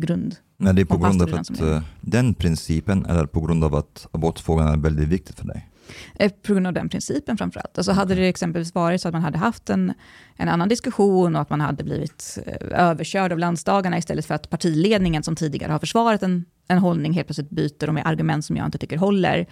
grund. 0.00 0.36
Nej, 0.56 0.74
det 0.74 0.80
är 0.80 0.84
på 0.84 0.96
grund 0.96 1.22
av 1.22 1.28
den 1.28 1.38
att 1.38 1.46
som 1.46 1.72
eh, 1.72 1.82
den 2.00 2.34
principen 2.34 3.06
eller 3.06 3.26
på 3.26 3.40
grund 3.40 3.64
av 3.64 3.74
att 3.74 4.06
abortfrågan 4.12 4.68
är 4.68 4.76
väldigt 4.76 5.08
viktig 5.08 5.36
för 5.36 5.46
dig? 5.46 5.68
Eh, 6.14 6.32
På 6.46 6.52
grund 6.52 6.66
av 6.66 6.72
den 6.72 6.88
principen 6.88 7.38
framförallt. 7.38 7.78
Alltså 7.78 7.92
hade 7.92 8.14
det 8.14 8.28
exempelvis 8.28 8.74
varit 8.74 9.00
så 9.00 9.08
att 9.08 9.14
man 9.14 9.22
hade 9.22 9.38
haft 9.38 9.70
en, 9.70 9.92
en 10.36 10.48
annan 10.48 10.68
diskussion 10.68 11.36
och 11.36 11.42
att 11.42 11.50
man 11.50 11.60
hade 11.60 11.84
blivit 11.84 12.38
eh, 12.46 12.80
överkörd 12.80 13.32
av 13.32 13.38
landsdagarna 13.38 13.98
istället 13.98 14.26
för 14.26 14.34
att 14.34 14.50
partiledningen 14.50 15.22
som 15.22 15.36
tidigare 15.36 15.72
har 15.72 15.78
försvarat 15.78 16.22
en, 16.22 16.44
en 16.68 16.78
hållning 16.78 17.12
helt 17.12 17.26
plötsligt 17.26 17.50
byter 17.50 17.88
och 17.88 17.94
med 17.94 18.06
argument 18.06 18.44
som 18.44 18.56
jag 18.56 18.66
inte 18.66 18.78
tycker 18.78 18.96
håller. 18.96 19.46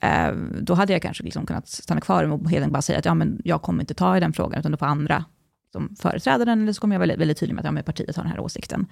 Eh, 0.00 0.32
då 0.60 0.74
hade 0.74 0.92
jag 0.92 1.02
kanske 1.02 1.24
liksom 1.24 1.46
kunnat 1.46 1.68
stanna 1.68 2.00
kvar 2.00 2.24
och 2.24 2.40
helt 2.40 2.54
enkelt 2.54 2.72
bara 2.72 2.82
säga 2.82 2.98
att 2.98 3.04
ja, 3.04 3.14
men 3.14 3.40
jag 3.44 3.62
kommer 3.62 3.82
inte 3.82 3.94
ta 3.94 4.16
i 4.16 4.20
den 4.20 4.32
frågan, 4.32 4.60
utan 4.60 4.72
då 4.72 4.78
får 4.78 4.86
andra 4.86 5.24
som 5.72 5.96
företräder 5.96 6.46
den, 6.46 6.62
eller 6.62 6.72
så 6.72 6.80
kommer 6.80 6.94
jag 6.94 6.98
vara 6.98 7.06
väldigt, 7.06 7.20
väldigt 7.20 7.38
tydlig 7.38 7.54
med 7.54 7.60
att 7.60 7.66
ja, 7.66 7.72
men 7.72 7.84
partiet 7.84 8.16
har 8.16 8.22
den 8.22 8.32
här 8.32 8.40
åsikten. 8.40 8.86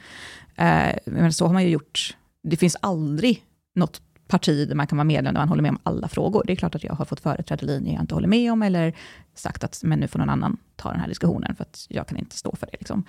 Eh, 0.57 0.95
men 1.05 1.33
så 1.33 1.47
har 1.47 1.53
man 1.53 1.63
ju 1.63 1.69
gjort. 1.69 2.17
Det 2.43 2.57
finns 2.57 2.77
aldrig 2.81 3.45
något 3.75 4.03
parti 4.29 4.69
där 4.69 4.75
man 4.75 4.87
kan 4.87 4.99
vara 4.99 5.05
medlem 5.05 5.35
där 5.35 5.41
man 5.41 5.49
håller 5.49 5.63
med 5.63 5.71
om 5.71 5.79
alla 5.83 6.09
frågor. 6.09 6.43
Det 6.47 6.53
är 6.53 6.57
klart 6.57 6.75
att 6.75 6.85
jag 6.85 6.95
har 6.95 7.05
fått 7.05 7.21
företräda 7.21 7.67
linjer 7.67 7.95
jag 7.95 8.03
inte 8.03 8.15
håller 8.15 8.29
med 8.29 8.53
om, 8.53 8.63
eller 8.63 8.95
sagt 9.35 9.65
att 9.65 9.81
men 9.85 10.01
nu 10.01 10.09
får 10.09 10.19
någon 10.19 10.31
annan 10.31 10.57
ta 10.77 10.91
den 10.91 11.01
här 11.01 11.09
diskussionen, 11.09 11.55
för 11.55 11.65
att 11.65 11.87
jag 11.89 12.07
kan 12.07 12.19
inte 12.19 12.37
stå 12.37 12.57
för 12.57 12.67
det. 12.67 12.77
Liksom. 12.81 13.05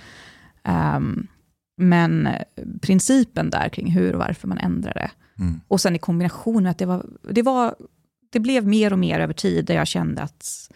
Ehm, 0.64 1.28
men 1.82 2.30
principen 2.82 3.50
där 3.50 3.70
kring 3.70 3.92
hur 3.92 4.14
och 4.14 4.20
varför 4.20 4.48
man 4.48 4.58
ändrade, 4.58 5.12
Mm. 5.40 5.62
och 5.68 5.82
sen 5.82 5.96
i 5.96 6.00
kombination 6.00 6.64
med 6.64 6.72
att 6.72 6.78
det 6.78 6.86
var, 6.86 7.06
det 7.30 7.42
var, 7.42 7.76
det 8.30 8.40
blev 8.40 8.68
mer 8.68 8.94
och 8.94 9.00
mer 9.00 9.20
över 9.20 9.34
tid, 9.34 9.66
där 9.66 9.76
jag 9.76 9.88
kände 9.88 10.22
att, 10.22 10.72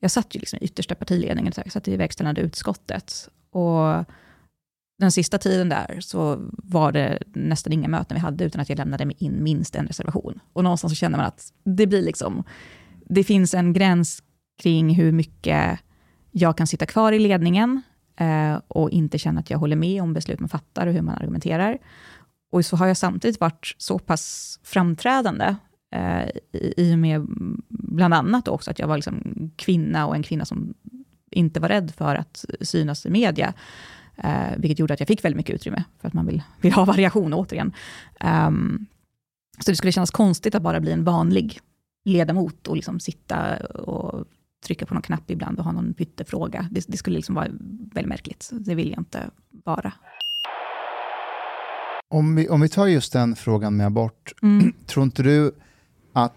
jag 0.00 0.10
satt 0.10 0.34
ju 0.34 0.40
liksom 0.40 0.58
i 0.62 0.64
yttersta 0.64 0.94
partiledningen, 0.94 1.52
jag 1.56 1.72
satt 1.72 1.88
i 1.88 1.96
verkställande 1.96 2.40
utskottet, 2.40 3.28
och 3.50 4.04
den 4.98 5.12
sista 5.12 5.38
tiden 5.38 5.68
där 5.68 5.98
så 6.00 6.38
var 6.50 6.92
det 6.92 7.18
nästan 7.34 7.72
inga 7.72 7.88
möten 7.88 8.14
vi 8.14 8.20
hade, 8.20 8.44
utan 8.44 8.60
att 8.60 8.68
jag 8.68 8.78
lämnade 8.78 9.12
in 9.18 9.42
minst 9.42 9.74
en 9.74 9.86
reservation. 9.86 10.40
Och 10.52 10.64
någonstans 10.64 10.90
så 10.92 10.96
känner 10.96 11.18
man 11.18 11.26
att 11.26 11.52
det 11.64 11.86
blir 11.86 12.02
liksom, 12.02 12.44
det 13.08 13.24
finns 13.24 13.54
en 13.54 13.72
gräns 13.72 14.22
kring 14.62 14.94
hur 14.94 15.12
mycket 15.12 15.78
jag 16.30 16.56
kan 16.56 16.66
sitta 16.66 16.86
kvar 16.86 17.12
i 17.12 17.18
ledningen, 17.18 17.82
Eh, 18.20 18.60
och 18.68 18.90
inte 18.90 19.18
känna 19.18 19.40
att 19.40 19.50
jag 19.50 19.58
håller 19.58 19.76
med 19.76 20.02
om 20.02 20.12
beslut 20.12 20.40
man 20.40 20.48
fattar 20.48 20.86
och 20.86 20.92
hur 20.92 21.02
man 21.02 21.14
argumenterar. 21.14 21.78
Och 22.52 22.64
så 22.64 22.76
har 22.76 22.86
jag 22.86 22.96
samtidigt 22.96 23.40
varit 23.40 23.74
så 23.78 23.98
pass 23.98 24.58
framträdande, 24.62 25.56
eh, 25.94 26.28
i, 26.52 26.74
i 26.76 26.94
och 26.94 26.98
med 26.98 27.26
bland 27.68 28.14
annat 28.14 28.48
också 28.48 28.70
att 28.70 28.78
jag 28.78 28.88
var 28.88 28.96
liksom 28.96 29.50
kvinna 29.56 30.06
och 30.06 30.14
en 30.14 30.22
kvinna 30.22 30.44
som 30.44 30.74
inte 31.30 31.60
var 31.60 31.68
rädd 31.68 31.92
för 31.96 32.14
att 32.14 32.44
synas 32.60 33.06
i 33.06 33.10
media, 33.10 33.54
eh, 34.16 34.56
vilket 34.56 34.78
gjorde 34.78 34.94
att 34.94 35.00
jag 35.00 35.08
fick 35.08 35.24
väldigt 35.24 35.36
mycket 35.36 35.54
utrymme, 35.54 35.84
för 36.00 36.08
att 36.08 36.14
man 36.14 36.26
vill, 36.26 36.42
vill 36.60 36.72
ha 36.72 36.84
variation 36.94 37.34
återigen. 37.34 37.72
Um, 38.24 38.86
så 39.58 39.70
det 39.70 39.76
skulle 39.76 39.92
kännas 39.92 40.10
konstigt 40.10 40.54
att 40.54 40.62
bara 40.62 40.80
bli 40.80 40.92
en 40.92 41.04
vanlig 41.04 41.60
ledamot 42.04 42.66
och 42.66 42.76
liksom 42.76 43.00
sitta 43.00 43.56
och 43.66 44.24
trycka 44.66 44.86
på 44.86 44.94
någon 44.94 45.02
knapp 45.02 45.30
ibland 45.30 45.58
och 45.58 45.64
ha 45.64 45.72
någon 45.72 45.94
pyttefråga. 45.94 46.68
Det, 46.70 46.84
det 46.88 46.96
skulle 46.96 47.16
liksom 47.16 47.34
vara 47.34 47.48
väldigt 47.94 48.08
märkligt. 48.08 48.50
Det 48.52 48.74
vill 48.74 48.90
jag 48.90 49.00
inte 49.00 49.30
vara. 49.64 49.92
Om 52.10 52.34
vi, 52.36 52.48
om 52.48 52.60
vi 52.60 52.68
tar 52.68 52.86
just 52.86 53.12
den 53.12 53.36
frågan 53.36 53.76
med 53.76 53.86
abort, 53.86 54.32
Mm. 54.42 54.72
tror 54.86 55.04
inte 55.04 55.22
du 55.22 55.52
att, 56.12 56.34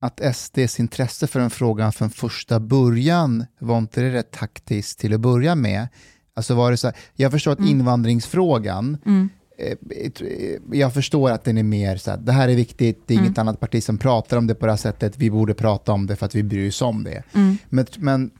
att 0.00 0.36
SDs 0.36 0.80
intresse 0.80 1.26
för 1.26 1.40
den 1.40 1.50
frågan 1.50 1.92
från 1.92 2.10
första 2.10 2.60
början, 2.60 3.46
var 3.58 3.78
inte 3.78 4.00
det 4.00 4.12
rätt 4.12 4.30
taktiskt 4.30 4.98
till 4.98 5.14
att 5.14 5.20
börja 5.20 5.54
med? 5.54 5.88
Alltså 6.36 6.54
var 6.54 6.70
det 6.70 6.76
så 6.76 6.86
här, 6.86 6.96
jag 7.14 7.32
förstår 7.32 7.52
att 7.52 7.58
Mm. 7.58 7.70
invandringsfrågan, 7.70 8.98
Mm. 9.06 9.28
Eh, 9.70 10.26
eh, 10.26 10.60
jag 10.72 10.94
förstår 10.94 11.30
att 11.30 11.44
den 11.44 11.58
är 11.58 11.62
mer 11.62 11.96
så 11.96 12.10
här, 12.10 12.18
det 12.18 12.32
här 12.32 12.48
är 12.48 12.54
viktigt, 12.54 13.02
det 13.06 13.14
är 13.14 13.18
inget 13.18 13.38
Mm. 13.38 13.48
annat 13.48 13.60
parti 13.60 13.82
som 13.82 13.98
pratar 13.98 14.36
om 14.36 14.46
det 14.46 14.54
på 14.54 14.66
det 14.66 14.72
här 14.72 14.76
sättet, 14.76 15.16
vi 15.18 15.30
borde 15.30 15.54
prata 15.54 15.92
om 15.92 16.06
det 16.06 16.16
för 16.16 16.26
att 16.26 16.34
vi 16.34 16.42
bryr 16.42 16.68
oss 16.68 16.82
om 16.82 17.04
det. 17.04 17.22
Mm. 17.34 17.56
Men, 17.68 17.86
men 17.98 18.30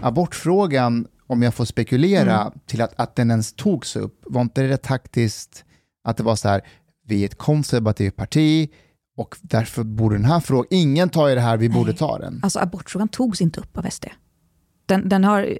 abortfrågan, 0.00 1.06
om 1.26 1.42
jag 1.42 1.54
får 1.54 1.64
spekulera, 1.64 2.40
Mm. 2.40 2.52
till 2.66 2.82
att, 2.82 2.92
att 3.00 3.16
den 3.16 3.30
ens 3.30 3.52
togs 3.52 3.96
upp, 3.96 4.20
var 4.26 4.40
inte 4.40 4.62
det 4.62 4.76
taktiskt 4.76 5.64
att 6.04 6.16
det 6.16 6.22
var 6.22 6.36
så 6.36 6.48
här, 6.48 6.60
vi 7.06 7.20
är 7.22 7.26
ett 7.26 7.38
konservativt 7.38 8.16
parti 8.16 8.70
och 9.16 9.36
därför 9.42 9.82
borde 9.84 10.14
den 10.16 10.24
här 10.24 10.40
frågan, 10.40 10.66
ingen 10.70 11.08
tar 11.08 11.28
i 11.30 11.34
det 11.34 11.40
här, 11.40 11.56
vi 11.56 11.68
borde 11.68 11.92
ta 11.92 12.18
den. 12.18 12.40
Alltså 12.42 12.58
abortfrågan 12.58 13.08
togs 13.08 13.40
inte 13.40 13.60
upp 13.60 13.78
av 13.78 13.82
SD. 13.90 14.04
Den, 14.88 15.08
den 15.08 15.24
har, 15.24 15.58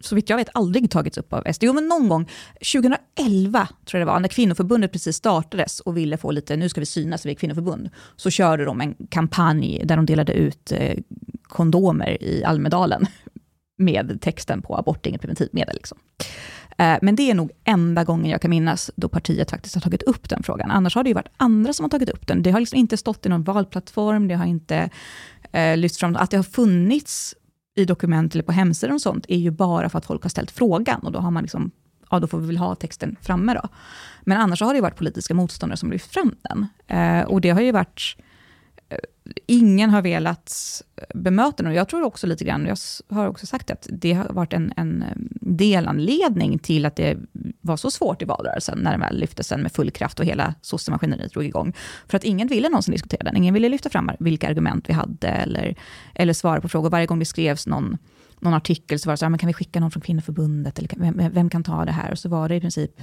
så 0.00 0.14
vitt 0.14 0.30
jag 0.30 0.36
vet, 0.36 0.48
aldrig 0.54 0.90
tagits 0.90 1.18
upp 1.18 1.32
av 1.32 1.52
SD. 1.52 1.64
Jo, 1.64 1.72
men 1.72 1.88
någon 1.88 2.08
gång, 2.08 2.28
2011 2.72 3.68
tror 3.84 4.00
jag 4.00 4.08
det 4.08 4.12
var, 4.12 4.20
när 4.20 4.28
kvinnoförbundet 4.28 4.92
precis 4.92 5.16
startades 5.16 5.80
och 5.80 5.96
ville 5.96 6.16
få 6.16 6.30
lite, 6.30 6.56
nu 6.56 6.68
ska 6.68 6.80
vi 6.80 6.86
synas, 6.86 7.26
vi 7.26 7.30
är 7.30 7.34
kvinnoförbund, 7.34 7.90
så 8.16 8.30
körde 8.30 8.64
de 8.64 8.80
en 8.80 8.94
kampanj 9.08 9.82
där 9.84 9.96
de 9.96 10.06
delade 10.06 10.32
ut 10.32 10.72
eh, 10.72 10.98
kondomer 11.42 12.22
i 12.22 12.44
Almedalen 12.44 13.06
med 13.78 14.18
texten 14.20 14.62
på 14.62 14.76
abort 14.76 15.06
är 15.06 15.08
inget 15.08 15.20
preventivmedel. 15.20 15.74
Liksom. 15.76 15.98
Eh, 16.78 16.98
men 17.02 17.16
det 17.16 17.30
är 17.30 17.34
nog 17.34 17.50
enda 17.64 18.04
gången 18.04 18.30
jag 18.30 18.42
kan 18.42 18.50
minnas 18.50 18.90
då 18.96 19.08
partiet 19.08 19.50
faktiskt 19.50 19.74
har 19.74 19.82
tagit 19.82 20.02
upp 20.02 20.28
den 20.28 20.42
frågan. 20.42 20.70
Annars 20.70 20.94
har 20.94 21.04
det 21.04 21.10
ju 21.10 21.14
varit 21.14 21.32
andra 21.36 21.72
som 21.72 21.84
har 21.84 21.90
tagit 21.90 22.10
upp 22.10 22.26
den. 22.26 22.42
Det 22.42 22.50
har 22.50 22.60
liksom 22.60 22.78
inte 22.78 22.96
stått 22.96 23.26
i 23.26 23.28
någon 23.28 23.42
valplattform, 23.42 24.28
det 24.28 24.34
har 24.34 24.46
inte 24.46 24.90
eh, 25.52 25.76
lyfts 25.76 25.98
fram. 25.98 26.16
Att 26.16 26.30
det 26.30 26.36
har 26.36 26.44
funnits 26.44 27.34
i 27.78 27.84
dokument 27.84 28.34
eller 28.34 28.42
på 28.42 28.52
hemsidor 28.52 28.94
och 28.94 29.00
sånt 29.00 29.26
är 29.28 29.38
ju 29.38 29.50
bara 29.50 29.88
för 29.88 29.98
att 29.98 30.06
folk 30.06 30.22
har 30.22 30.30
ställt 30.30 30.50
frågan 30.50 31.00
och 31.00 31.12
då 31.12 31.18
har 31.18 31.30
man 31.30 31.42
liksom, 31.42 31.70
ja 32.10 32.18
då 32.18 32.26
får 32.26 32.38
vi 32.38 32.46
väl 32.46 32.56
ha 32.56 32.74
texten 32.74 33.16
framme 33.22 33.54
då. 33.54 33.68
Men 34.22 34.38
annars 34.38 34.60
har 34.60 34.72
det 34.72 34.76
ju 34.76 34.82
varit 34.82 34.96
politiska 34.96 35.34
motståndare 35.34 35.76
som 35.76 35.90
lyft 35.90 36.12
fram 36.12 36.34
den. 36.42 36.66
Eh, 36.86 37.24
och 37.24 37.40
det 37.40 37.50
har 37.50 37.60
ju 37.60 37.72
varit, 37.72 38.16
eh, 38.18 38.24
Eh, 38.88 38.98
ingen 39.46 39.90
har 39.90 40.02
velat 40.02 40.82
bemöta 41.14 41.62
den 41.62 41.66
och 41.66 41.78
jag 41.78 41.88
tror 41.88 42.02
också 42.02 42.26
lite 42.26 42.44
grann, 42.44 42.66
jag 42.66 42.76
har 43.16 43.26
också 43.26 43.46
sagt 43.46 43.70
att 43.70 43.86
det 43.90 44.12
har 44.12 44.28
varit 44.28 44.52
en, 44.52 44.72
en 44.76 45.02
eh, 45.02 45.08
delanledning 45.40 46.58
till 46.58 46.86
att 46.86 46.96
det 46.96 47.18
var 47.60 47.76
så 47.76 47.90
svårt 47.90 48.22
i 48.22 48.24
valrörelsen 48.24 48.78
när 48.78 48.90
den 48.90 49.00
väl 49.00 49.18
lyftes 49.18 49.46
sen 49.46 49.60
med 49.60 49.72
full 49.72 49.90
kraft 49.90 50.20
och 50.20 50.26
hela 50.26 50.54
sossemaskineriet 50.62 51.32
drog 51.32 51.44
igång. 51.44 51.72
För 52.06 52.16
att 52.16 52.24
ingen 52.24 52.48
ville 52.48 52.68
någonsin 52.68 52.92
diskutera 52.92 53.22
den, 53.22 53.36
ingen 53.36 53.54
ville 53.54 53.68
lyfta 53.68 53.90
fram 53.90 54.10
vilka 54.18 54.48
argument 54.48 54.88
vi 54.88 54.92
hade 54.92 55.28
eller, 55.28 55.74
eller 56.14 56.32
svara 56.32 56.60
på 56.60 56.68
frågor. 56.68 56.90
Varje 56.90 57.06
gång 57.06 57.18
det 57.18 57.24
skrevs 57.24 57.66
någon, 57.66 57.98
någon 58.40 58.54
artikel 58.54 58.98
så 58.98 59.08
var 59.08 59.12
det 59.12 59.16
så 59.16 59.24
här, 59.24 59.28
ah, 59.28 59.30
men 59.30 59.38
kan 59.38 59.46
vi 59.46 59.54
skicka 59.54 59.80
någon 59.80 59.90
från 59.90 60.00
kvinnoförbundet, 60.00 60.78
eller 60.78 60.90
vem, 60.96 61.32
vem 61.32 61.50
kan 61.50 61.64
ta 61.64 61.84
det 61.84 61.92
här? 61.92 62.10
Och 62.10 62.18
så 62.18 62.28
var 62.28 62.48
det 62.48 62.54
i 62.54 62.60
princip 62.60 63.00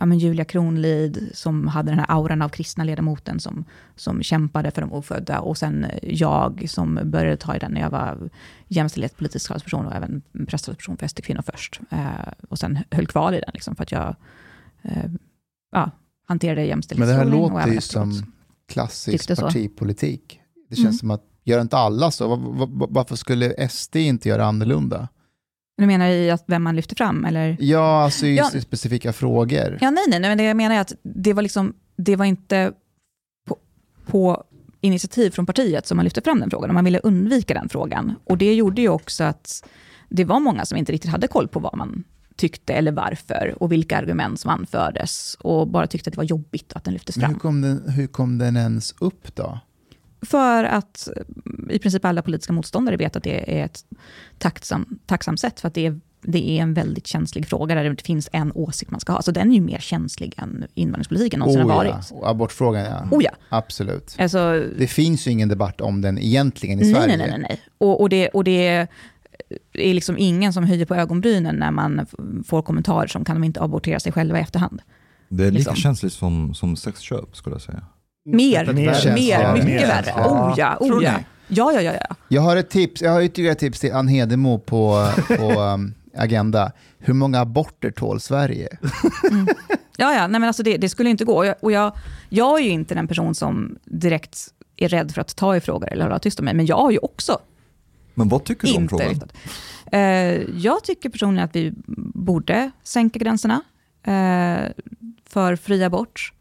ja, 0.00 0.06
men 0.06 0.18
Julia 0.18 0.44
Kronlid 0.44 1.30
som 1.34 1.68
hade 1.68 1.90
den 1.90 1.98
här 1.98 2.06
auran 2.08 2.42
av 2.42 2.48
kristna 2.48 2.84
ledamoten 2.84 3.40
som, 3.40 3.64
som 3.96 4.22
kämpade 4.22 4.70
för 4.70 4.80
de 4.82 4.92
ofödda 4.92 5.40
och 5.40 5.58
sen 5.58 5.86
jag 6.02 6.64
som 6.68 7.00
började 7.04 7.36
ta 7.36 7.56
i 7.56 7.58
den 7.58 7.72
när 7.72 7.80
jag 7.80 7.90
var 7.90 8.30
jämställdhetspolitisk 8.68 9.48
talesperson 9.48 9.86
och 9.86 9.94
även 9.94 10.22
presstalesperson 10.48 10.96
för 10.96 11.06
SD 11.08 11.20
Kvinnor 11.22 11.42
först. 11.42 11.80
Eh, 11.90 12.32
och 12.48 12.58
sen 12.58 12.78
höll 12.90 13.06
kvar 13.06 13.32
i 13.32 13.40
den 13.40 13.50
liksom, 13.54 13.76
för 13.76 13.82
att 13.82 13.92
jag 13.92 14.16
eh, 14.82 15.10
ja, 15.72 15.90
hanterade 16.26 16.76
Men 16.96 17.08
det 17.08 17.14
här 17.14 17.24
låter 17.24 17.68
ju 17.72 17.80
som 17.80 18.32
klassisk 18.68 19.40
partipolitik. 19.40 20.40
Det 20.68 20.76
känns 20.76 20.86
Mm. 20.86 20.98
som 20.98 21.10
att, 21.10 21.22
gör 21.44 21.60
inte 21.60 21.76
alla 21.76 22.10
så? 22.10 22.28
Var- 22.28 22.66
var- 22.66 22.88
Varför 22.90 23.16
skulle 23.16 23.68
SD 23.68 23.96
inte 23.96 24.28
göra 24.28 24.44
annorlunda? 24.44 25.08
Du 25.78 25.86
menar 25.86 26.08
i 26.08 26.30
att 26.30 26.44
vem 26.46 26.62
man 26.62 26.76
lyfter 26.76 26.96
fram? 26.96 27.24
Eller? 27.24 27.56
Ja, 27.60 28.02
alltså 28.04 28.26
i 28.26 28.36
Ja. 28.36 28.44
specifika 28.60 29.12
frågor. 29.12 29.78
Ja, 29.80 29.90
nej, 29.90 30.04
nej, 30.08 30.20
nej, 30.20 30.30
men 30.30 30.38
det 30.38 30.44
jag 30.44 30.56
menar 30.56 30.76
är 30.76 30.80
att 30.80 30.92
det 31.02 31.32
var, 31.32 31.42
liksom, 31.42 31.74
det 31.96 32.16
var 32.16 32.24
inte 32.24 32.72
på, 33.48 33.56
på 34.06 34.44
initiativ 34.80 35.30
från 35.30 35.46
partiet 35.46 35.86
som 35.86 35.96
man 35.96 36.04
lyfte 36.04 36.20
fram 36.22 36.40
den 36.40 36.50
frågan, 36.50 36.70
och 36.70 36.74
man 36.74 36.84
ville 36.84 36.98
undvika 36.98 37.54
den 37.54 37.68
frågan. 37.68 38.14
Och 38.24 38.38
det 38.38 38.54
gjorde 38.54 38.82
ju 38.82 38.88
också 38.88 39.24
att 39.24 39.64
det 40.08 40.24
var 40.24 40.40
många 40.40 40.64
som 40.64 40.78
inte 40.78 40.92
riktigt 40.92 41.10
hade 41.10 41.28
koll 41.28 41.48
på 41.48 41.60
vad 41.60 41.76
man 41.76 42.04
tyckte 42.36 42.72
eller 42.74 42.92
varför 42.92 43.54
och 43.60 43.72
vilka 43.72 43.98
argument 43.98 44.40
som 44.40 44.50
anfördes 44.50 45.34
och 45.40 45.68
bara 45.68 45.86
tyckte 45.86 46.08
att 46.10 46.12
det 46.12 46.16
var 46.18 46.24
jobbigt 46.24 46.72
att 46.72 46.84
den 46.84 46.92
lyftes 46.94 47.16
Men 47.16 47.24
hur, 47.26 47.32
fram. 47.32 47.40
kom 47.40 47.60
den, 47.60 47.88
hur 47.90 48.06
kom 48.06 48.38
den 48.38 48.56
ens 48.56 48.94
upp 49.00 49.36
då? 49.36 49.58
För 50.22 50.64
att 50.64 51.08
i 51.70 51.78
princip 51.78 52.04
alla 52.04 52.22
politiska 52.22 52.52
motståndare 52.52 52.96
vet 52.96 53.16
att 53.16 53.22
det 53.22 53.60
är 53.60 53.64
ett 53.64 53.84
tacksam, 54.38 54.98
tacksamt 55.06 55.40
sätt, 55.40 55.60
för 55.60 55.68
att 55.68 55.74
det 55.74 55.86
är, 55.86 56.00
det 56.22 56.50
är 56.50 56.62
en 56.62 56.74
väldigt 56.74 57.06
känslig 57.06 57.46
fråga 57.46 57.74
där 57.74 57.90
det 57.90 58.02
finns 58.02 58.28
en 58.32 58.52
åsikt 58.54 58.90
man 58.90 59.00
ska 59.00 59.12
ha. 59.12 59.22
Så 59.22 59.30
den 59.30 59.50
är 59.50 59.54
ju 59.54 59.60
mer 59.60 59.78
känslig 59.78 60.34
än 60.36 60.66
invandringspolitiken 60.74 61.38
någonsin 61.40 61.62
har 61.62 61.84
ja. 61.84 61.92
varit. 61.92 62.10
Och 62.10 62.30
abortfrågan 62.30 62.84
ja. 62.84 63.16
Oh 63.16 63.24
ja. 63.24 63.30
Absolut. 63.48 64.16
Alltså, 64.18 64.64
Det 64.78 64.86
finns 64.86 65.26
ju 65.26 65.30
ingen 65.30 65.48
debatt 65.48 65.80
om 65.80 66.00
den 66.00 66.18
egentligen 66.18 66.78
i 66.78 66.82
nej, 66.82 66.94
Sverige. 66.94 67.06
nej, 67.06 67.16
nej, 67.16 67.30
nej, 67.30 67.46
nej. 67.48 67.60
Och, 67.78 68.00
och, 68.00 68.08
det, 68.08 68.28
och 68.28 68.44
det 68.44 68.66
är 69.72 69.94
liksom 69.94 70.18
ingen 70.18 70.52
som 70.52 70.64
höjer 70.64 70.86
på 70.86 70.94
ögonbrynen 70.94 71.56
när 71.56 71.70
man 71.70 72.06
får 72.46 72.62
kommentarer 72.62 73.06
som 73.06 73.24
kan 73.24 73.36
de 73.36 73.44
inte 73.44 73.60
abortera 73.60 74.00
sig 74.00 74.12
själva 74.12 74.38
i 74.38 74.42
efterhand. 74.42 74.82
Det 75.28 75.44
är 75.44 75.50
lika 75.50 75.58
Liksom. 75.58 75.76
känsligt 75.76 76.12
som, 76.12 76.54
som 76.54 76.76
sexköp 76.76 77.36
skulle 77.36 77.54
jag 77.54 77.62
säga. 77.62 77.82
Mer, 78.24 78.66
Mer 78.66 79.14
mer, 79.14 79.40
ja, 79.40 79.52
mycket 79.52 79.66
mer. 79.66 79.86
värre. 79.86 80.28
Oh 80.28 80.54
ja, 80.56 80.76
oh 80.80 81.04
ja. 81.04 81.12
Ja, 81.52 81.72
ja, 81.72 81.80
ja, 81.80 81.92
ja. 81.92 82.16
Jag 82.28 82.42
har 82.42 82.56
ett 82.56 82.70
tips, 82.70 83.02
jag 83.02 83.10
har 83.10 83.22
ytterligare 83.22 83.52
ett 83.52 83.58
tips 83.58 83.80
till 83.80 83.92
Ann 83.92 84.08
Hedemo 84.08 84.58
på, 84.58 85.08
på 85.38 85.60
um, 85.60 85.94
Agenda. 86.16 86.72
Hur 86.98 87.14
många 87.14 87.40
aborter 87.40 87.90
tål 87.90 88.20
Sverige? 88.20 88.68
Ja, 89.96 90.14
ja, 90.14 90.26
nej 90.26 90.40
men 90.40 90.44
alltså 90.44 90.62
det, 90.62 90.76
det 90.76 90.88
skulle 90.88 91.10
inte 91.10 91.24
gå. 91.24 91.36
Och 91.36 91.46
jag, 91.46 91.54
och 91.60 91.72
jag, 91.72 91.92
jag 92.28 92.60
är 92.60 92.64
ju 92.64 92.70
inte 92.70 92.94
den 92.94 93.08
person 93.08 93.34
som 93.34 93.78
direkt 93.84 94.48
är 94.76 94.88
rädd 94.88 95.12
för 95.12 95.20
att 95.20 95.36
ta 95.36 95.56
i 95.56 95.60
frågor 95.60 95.88
eller 95.88 96.04
hålla 96.04 96.18
tyst 96.18 96.38
om 96.38 96.44
mig. 96.44 96.54
Men 96.54 96.66
jag 96.66 96.76
har 96.76 96.90
ju 96.90 96.98
också 96.98 97.38
Men 98.14 98.28
vad 98.28 98.44
tycker 98.44 98.66
du 98.68 98.74
om 98.76 98.82
inte 98.82 98.96
frågan? 98.96 99.28
Eh, 99.92 100.00
jag 100.56 100.84
tycker 100.84 101.08
personligen 101.08 101.44
att 101.44 101.56
vi 101.56 101.72
borde 102.14 102.70
sänka 102.82 103.18
gränserna 103.18 103.62
eh, 104.02 104.72
för 105.26 105.56
fri 105.56 105.84
abort. 105.84 106.32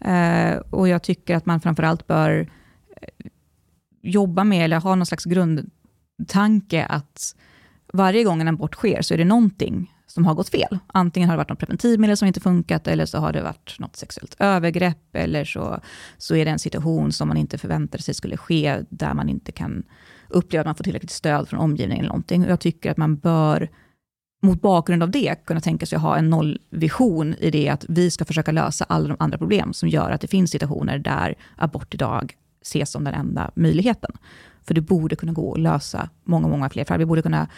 Eh, 0.00 0.56
och 0.70 0.88
jag 0.88 1.02
tycker 1.02 1.36
att 1.36 1.46
man 1.46 1.60
framförallt 1.60 2.06
bör 2.06 2.50
eh, 2.96 3.26
jobba 4.02 4.44
med, 4.44 4.64
eller 4.64 4.80
ha 4.80 4.94
någon 4.94 5.06
slags 5.06 5.24
grundtanke 5.24 6.84
att 6.84 7.36
varje 7.92 8.24
gång 8.24 8.40
en 8.40 8.48
abort 8.48 8.74
sker 8.74 9.02
så 9.02 9.14
är 9.14 9.18
det 9.18 9.24
någonting 9.24 9.94
som 10.06 10.26
har 10.26 10.34
gått 10.34 10.48
fel. 10.48 10.78
Antingen 10.86 11.28
har 11.28 11.36
det 11.36 11.38
varit 11.38 11.48
något 11.48 11.58
preventivmedel 11.58 12.16
som 12.16 12.28
inte 12.28 12.40
funkat, 12.40 12.86
eller 12.86 13.06
så 13.06 13.18
har 13.18 13.32
det 13.32 13.42
varit 13.42 13.76
något 13.78 13.96
sexuellt 13.96 14.36
övergrepp, 14.38 15.16
eller 15.16 15.44
så, 15.44 15.80
så 16.18 16.36
är 16.36 16.44
det 16.44 16.50
en 16.50 16.58
situation 16.58 17.12
som 17.12 17.28
man 17.28 17.36
inte 17.36 17.58
förväntade 17.58 18.02
sig 18.02 18.14
skulle 18.14 18.36
ske, 18.36 18.82
där 18.88 19.14
man 19.14 19.28
inte 19.28 19.52
kan 19.52 19.82
uppleva 20.28 20.60
att 20.60 20.66
man 20.66 20.74
får 20.74 20.84
tillräckligt 20.84 21.10
stöd 21.10 21.48
från 21.48 21.60
omgivningen 21.60 22.00
eller 22.00 22.08
någonting. 22.08 22.44
Och 22.44 22.50
jag 22.50 22.60
tycker 22.60 22.90
att 22.90 22.96
man 22.96 23.16
bör, 23.16 23.68
mot 24.42 24.62
bakgrund 24.62 25.02
av 25.02 25.10
det, 25.10 25.34
kunna 25.44 25.60
tänka 25.60 25.86
sig 25.86 25.96
att 25.96 26.02
ha 26.02 26.16
en 26.16 26.30
nollvision 26.30 27.34
i 27.38 27.50
det 27.50 27.68
att 27.68 27.84
vi 27.88 28.10
ska 28.10 28.24
försöka 28.24 28.52
lösa 28.52 28.84
alla 28.84 29.08
de 29.08 29.16
andra 29.18 29.38
problem 29.38 29.72
som 29.72 29.88
gör 29.88 30.10
att 30.10 30.20
det 30.20 30.28
finns 30.28 30.50
situationer 30.50 30.98
där 30.98 31.34
abort 31.56 31.94
idag 31.94 32.36
ses 32.62 32.90
som 32.90 33.04
den 33.04 33.14
enda 33.14 33.50
möjligheten. 33.54 34.10
För 34.62 34.74
det 34.74 34.80
borde 34.80 35.16
kunna 35.16 35.32
gå 35.32 35.52
att 35.52 35.60
lösa 35.60 36.08
många, 36.24 36.48
många 36.48 36.70
fler 36.70 36.84
fall. 36.84 36.98
Vi 36.98 37.06
borde 37.06 37.22
kunna 37.22 37.48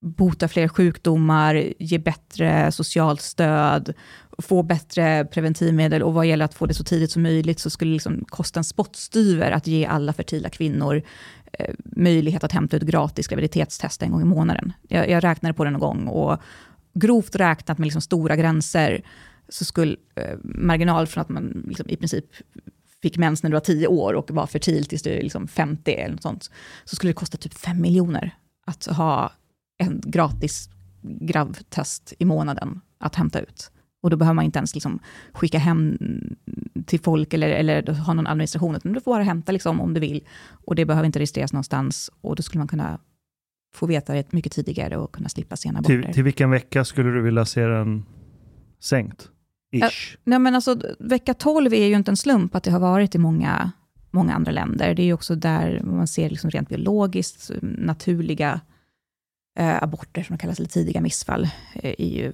bota 0.00 0.48
fler 0.48 0.68
sjukdomar, 0.68 1.72
ge 1.78 1.98
bättre 1.98 2.72
socialt 2.72 3.20
stöd, 3.20 3.94
få 4.38 4.62
bättre 4.62 5.24
preventivmedel 5.24 6.02
och 6.02 6.14
vad 6.14 6.26
gäller 6.26 6.44
att 6.44 6.54
få 6.54 6.66
det 6.66 6.74
så 6.74 6.84
tidigt 6.84 7.10
som 7.10 7.22
möjligt 7.22 7.60
så 7.60 7.70
skulle 7.70 7.90
det 7.90 7.94
liksom 7.94 8.24
kosta 8.28 8.60
en 8.60 8.64
spottstyver 8.64 9.50
att 9.50 9.66
ge 9.66 9.86
alla 9.86 10.12
fertila 10.12 10.48
kvinnor 10.48 11.02
Eh, 11.58 11.74
möjlighet 11.96 12.44
att 12.44 12.52
hämta 12.52 12.76
ut 12.76 12.82
gratis 12.82 13.28
graviditetstest 13.28 14.02
en 14.02 14.10
gång 14.10 14.22
i 14.22 14.24
månaden. 14.24 14.72
Jag, 14.88 15.10
jag 15.10 15.24
räknade 15.24 15.54
på 15.54 15.64
det 15.64 15.70
någon 15.70 15.80
gång 15.80 16.06
och 16.06 16.42
grovt 16.94 17.36
räknat 17.36 17.78
med 17.78 17.86
liksom 17.86 18.02
stora 18.02 18.36
gränser 18.36 19.02
så 19.48 19.64
skulle 19.64 19.96
eh, 20.14 20.38
marginal 20.42 21.06
från 21.06 21.22
att 21.22 21.28
man 21.28 21.64
liksom 21.68 21.88
i 21.88 21.96
princip 21.96 22.24
fick 23.02 23.18
mens 23.18 23.42
när 23.42 23.50
du 23.50 23.54
var 23.54 23.60
10 23.60 23.86
år 23.86 24.14
och 24.14 24.30
var 24.30 24.46
fertil 24.46 24.86
tills 24.86 25.02
du 25.02 25.10
är 25.10 25.22
liksom 25.22 25.48
50 25.48 25.92
eller 25.92 26.14
något 26.14 26.22
sånt, 26.22 26.50
så 26.84 26.96
skulle 26.96 27.10
det 27.10 27.14
kosta 27.14 27.36
typ 27.36 27.54
5 27.54 27.80
miljoner 27.80 28.36
att 28.66 28.86
ha 28.86 29.32
en 29.78 30.02
gratis 30.04 30.68
gravtest 31.02 32.12
i 32.18 32.24
månaden 32.24 32.80
att 32.98 33.14
hämta 33.14 33.40
ut. 33.40 33.70
Och 34.04 34.10
då 34.10 34.16
behöver 34.16 34.34
man 34.34 34.44
inte 34.44 34.58
ens 34.58 34.74
liksom 34.74 34.98
skicka 35.32 35.58
hem 35.58 35.98
till 36.86 37.00
folk 37.00 37.34
eller, 37.34 37.48
eller 37.48 37.92
ha 37.92 38.12
någon 38.12 38.26
administration, 38.26 38.76
utan 38.76 38.92
du 38.92 39.00
får 39.00 39.12
bara 39.12 39.22
hämta 39.22 39.52
liksom 39.52 39.80
om 39.80 39.94
du 39.94 40.00
vill. 40.00 40.24
Och 40.64 40.74
det 40.74 40.84
behöver 40.84 41.06
inte 41.06 41.18
registreras 41.18 41.52
någonstans. 41.52 42.10
Och 42.20 42.36
då 42.36 42.42
skulle 42.42 42.58
man 42.58 42.68
kunna 42.68 42.98
få 43.74 43.86
veta 43.86 44.14
det 44.14 44.32
mycket 44.32 44.52
tidigare 44.52 44.96
och 44.96 45.12
kunna 45.12 45.28
slippa 45.28 45.56
sena 45.56 45.78
aborter. 45.78 46.02
Till, 46.02 46.14
till 46.14 46.22
vilken 46.22 46.50
vecka 46.50 46.84
skulle 46.84 47.10
du 47.10 47.22
vilja 47.22 47.44
se 47.44 47.66
den 47.66 48.04
sänkt? 48.80 49.28
Ish. 49.72 50.16
Nej, 50.24 50.38
men 50.38 50.54
alltså, 50.54 50.80
vecka 50.98 51.34
12 51.34 51.74
är 51.74 51.86
ju 51.86 51.96
inte 51.96 52.10
en 52.10 52.16
slump 52.16 52.54
att 52.54 52.64
det 52.64 52.70
har 52.70 52.80
varit 52.80 53.14
i 53.14 53.18
många, 53.18 53.72
många 54.10 54.34
andra 54.34 54.52
länder. 54.52 54.94
Det 54.94 55.02
är 55.02 55.06
ju 55.06 55.12
också 55.12 55.34
där 55.34 55.80
man 55.84 56.06
ser 56.06 56.30
liksom 56.30 56.50
rent 56.50 56.68
biologiskt 56.68 57.50
naturliga 57.62 58.60
eh, 59.58 59.82
aborter, 59.82 60.22
som 60.22 60.36
de 60.36 60.40
kallas, 60.40 60.58
eller 60.58 60.68
tidiga 60.68 61.00
missfall, 61.00 61.48
eh, 61.74 61.94
är 61.98 62.16
ju 62.16 62.32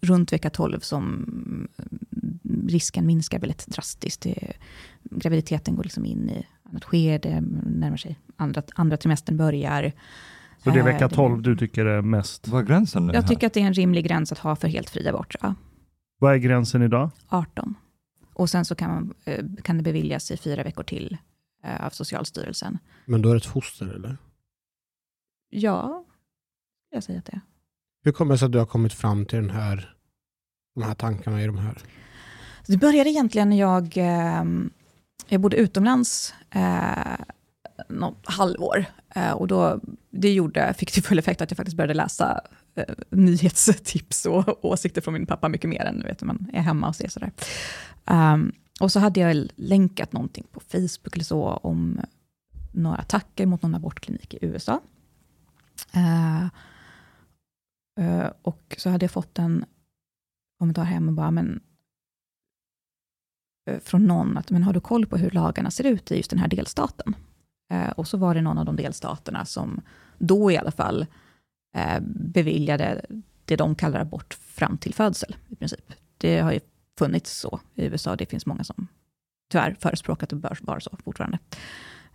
runt 0.00 0.32
vecka 0.32 0.50
12 0.50 0.80
som 0.80 1.04
mm, 1.04 1.68
risken 2.68 3.06
minskar 3.06 3.38
väldigt 3.38 3.66
drastiskt. 3.66 4.20
Det, 4.20 4.52
graviditeten 5.02 5.76
går 5.76 5.82
liksom 5.82 6.04
in 6.04 6.30
i 6.30 6.46
annat 6.62 6.84
skede, 6.84 7.40
närmar 7.66 7.96
sig 7.96 8.18
andra, 8.36 8.62
andra 8.74 8.96
trimestern 8.96 9.36
börjar. 9.36 9.92
Så 10.64 10.70
det 10.70 10.76
är 10.76 10.78
Eh, 10.78 10.84
vecka 10.84 11.08
12 11.08 11.42
du 11.42 11.56
tycker 11.56 11.86
är 11.86 12.02
mest? 12.02 12.48
Vad 12.48 12.62
är 12.62 12.66
gränsen 12.66 13.06
nu 13.06 13.12
Jag 13.12 13.22
här? 13.22 13.28
tycker 13.28 13.46
att 13.46 13.52
det 13.52 13.60
är 13.60 13.66
en 13.66 13.74
rimlig 13.74 14.04
gräns 14.04 14.32
att 14.32 14.38
ha 14.38 14.56
för 14.56 14.68
helt 14.68 14.90
fri 14.90 15.08
abort. 15.08 15.34
Ja. 15.40 15.54
Vad 16.18 16.34
är 16.34 16.36
gränsen 16.38 16.82
idag? 16.82 17.10
18. 17.28 17.74
Och 18.32 18.50
sen 18.50 18.64
så 18.64 18.74
kan, 18.74 18.90
man, 18.90 19.14
eh, 19.24 19.44
kan 19.62 19.76
det 19.76 19.82
beviljas 19.82 20.30
i 20.30 20.36
fyra 20.36 20.62
veckor 20.62 20.82
till 20.82 21.16
eh, 21.64 21.86
av 21.86 21.90
Socialstyrelsen. 21.90 22.78
Men 23.04 23.22
då 23.22 23.28
är 23.28 23.34
det 23.34 23.38
ett 23.38 23.46
foster 23.46 23.86
eller? 23.86 24.16
Ja, 25.50 26.04
jag 26.90 27.02
säger 27.02 27.18
att 27.18 27.24
det 27.24 27.32
är. 27.32 27.40
Hur 28.06 28.12
kommer 28.12 28.34
det 28.34 28.38
sig 28.38 28.46
att 28.46 28.52
du 28.52 28.58
har 28.58 28.66
kommit 28.66 28.92
fram 28.92 29.26
till 29.26 29.38
den 29.38 29.50
här, 29.50 29.94
de 30.74 30.82
här 30.82 30.94
tankarna 30.94 31.42
i 31.42 31.46
de 31.46 31.58
här? 31.58 31.78
Det 32.66 32.76
började 32.76 33.10
egentligen 33.10 33.50
när 33.50 33.58
jag, 33.58 33.92
ehm, 33.96 34.70
jag 35.28 35.40
bodde 35.40 35.56
utomlands 35.56 36.34
eh, 36.50 37.24
något 37.88 38.22
halvår. 38.24 38.84
Eh, 39.14 39.30
och 39.30 39.48
då, 39.48 39.80
det 40.10 40.32
gjorde, 40.32 40.74
fick 40.74 40.92
till 40.92 41.02
full 41.02 41.18
effekt 41.18 41.40
att 41.40 41.50
jag 41.50 41.56
faktiskt 41.56 41.76
började 41.76 41.94
läsa 41.94 42.40
eh, 42.74 42.94
nyhetstips 43.10 44.26
och 44.26 44.64
åsikter 44.64 45.00
från 45.00 45.14
min 45.14 45.26
pappa 45.26 45.48
mycket 45.48 45.70
mer 45.70 45.84
än 45.84 46.02
vet, 46.02 46.20
när 46.20 46.26
man 46.26 46.50
är 46.52 46.62
hemma 46.62 46.88
och 46.88 46.96
ser 46.96 47.08
sådär. 47.08 47.32
Um, 48.04 48.52
och 48.80 48.92
så 48.92 49.00
hade 49.00 49.20
jag 49.20 49.48
länkat 49.56 50.12
någonting 50.12 50.44
på 50.52 50.60
Facebook 50.60 51.14
eller 51.14 51.24
så 51.24 51.42
om 51.42 52.00
några 52.72 52.96
attacker 52.96 53.46
mot 53.46 53.62
någon 53.62 53.74
abortklinik 53.74 54.34
i 54.34 54.38
USA. 54.40 54.80
Eh, 55.92 56.46
Eh, 58.00 58.30
och 58.42 58.74
så 58.78 58.90
hade 58.90 59.04
jag 59.04 59.10
fått 59.10 59.38
en 59.38 59.64
kommentar 60.58 60.84
hem 60.84 61.08
och 61.08 61.14
bara, 61.14 61.30
men 61.30 61.60
eh, 63.70 63.78
från 63.80 64.06
någon 64.06 64.36
att, 64.36 64.50
men 64.50 64.62
har 64.62 64.72
du 64.72 64.80
koll 64.80 65.06
på 65.06 65.16
hur 65.16 65.30
lagarna 65.30 65.70
ser 65.70 65.86
ut 65.86 66.12
i 66.12 66.16
just 66.16 66.30
den 66.30 66.38
här 66.38 66.48
delstaten? 66.48 67.16
Eh, 67.70 67.90
och 67.90 68.08
så 68.08 68.16
var 68.16 68.34
det 68.34 68.42
någon 68.42 68.58
av 68.58 68.64
de 68.64 68.76
delstaterna 68.76 69.44
som 69.44 69.80
då 70.18 70.50
i 70.50 70.56
alla 70.56 70.70
fall 70.70 71.06
beviljade 72.08 73.04
det 73.44 73.56
de 73.56 73.74
kallar 73.74 74.00
abort 74.00 74.34
fram 74.34 74.78
till 74.78 74.94
födsel 74.94 75.36
i 75.48 75.56
princip. 75.56 75.92
Det 76.18 76.38
har 76.40 76.52
ju 76.52 76.60
funnits 76.98 77.38
så 77.38 77.60
i 77.74 77.84
USA, 77.84 78.16
det 78.16 78.26
finns 78.26 78.46
många 78.46 78.64
som 78.64 78.88
tyvärr 79.50 79.76
förespråkar 79.80 80.24
att 80.24 80.30
det 80.30 80.36
bör 80.36 80.58
vara 80.60 80.80
så 80.80 80.96
fortfarande. 81.04 81.38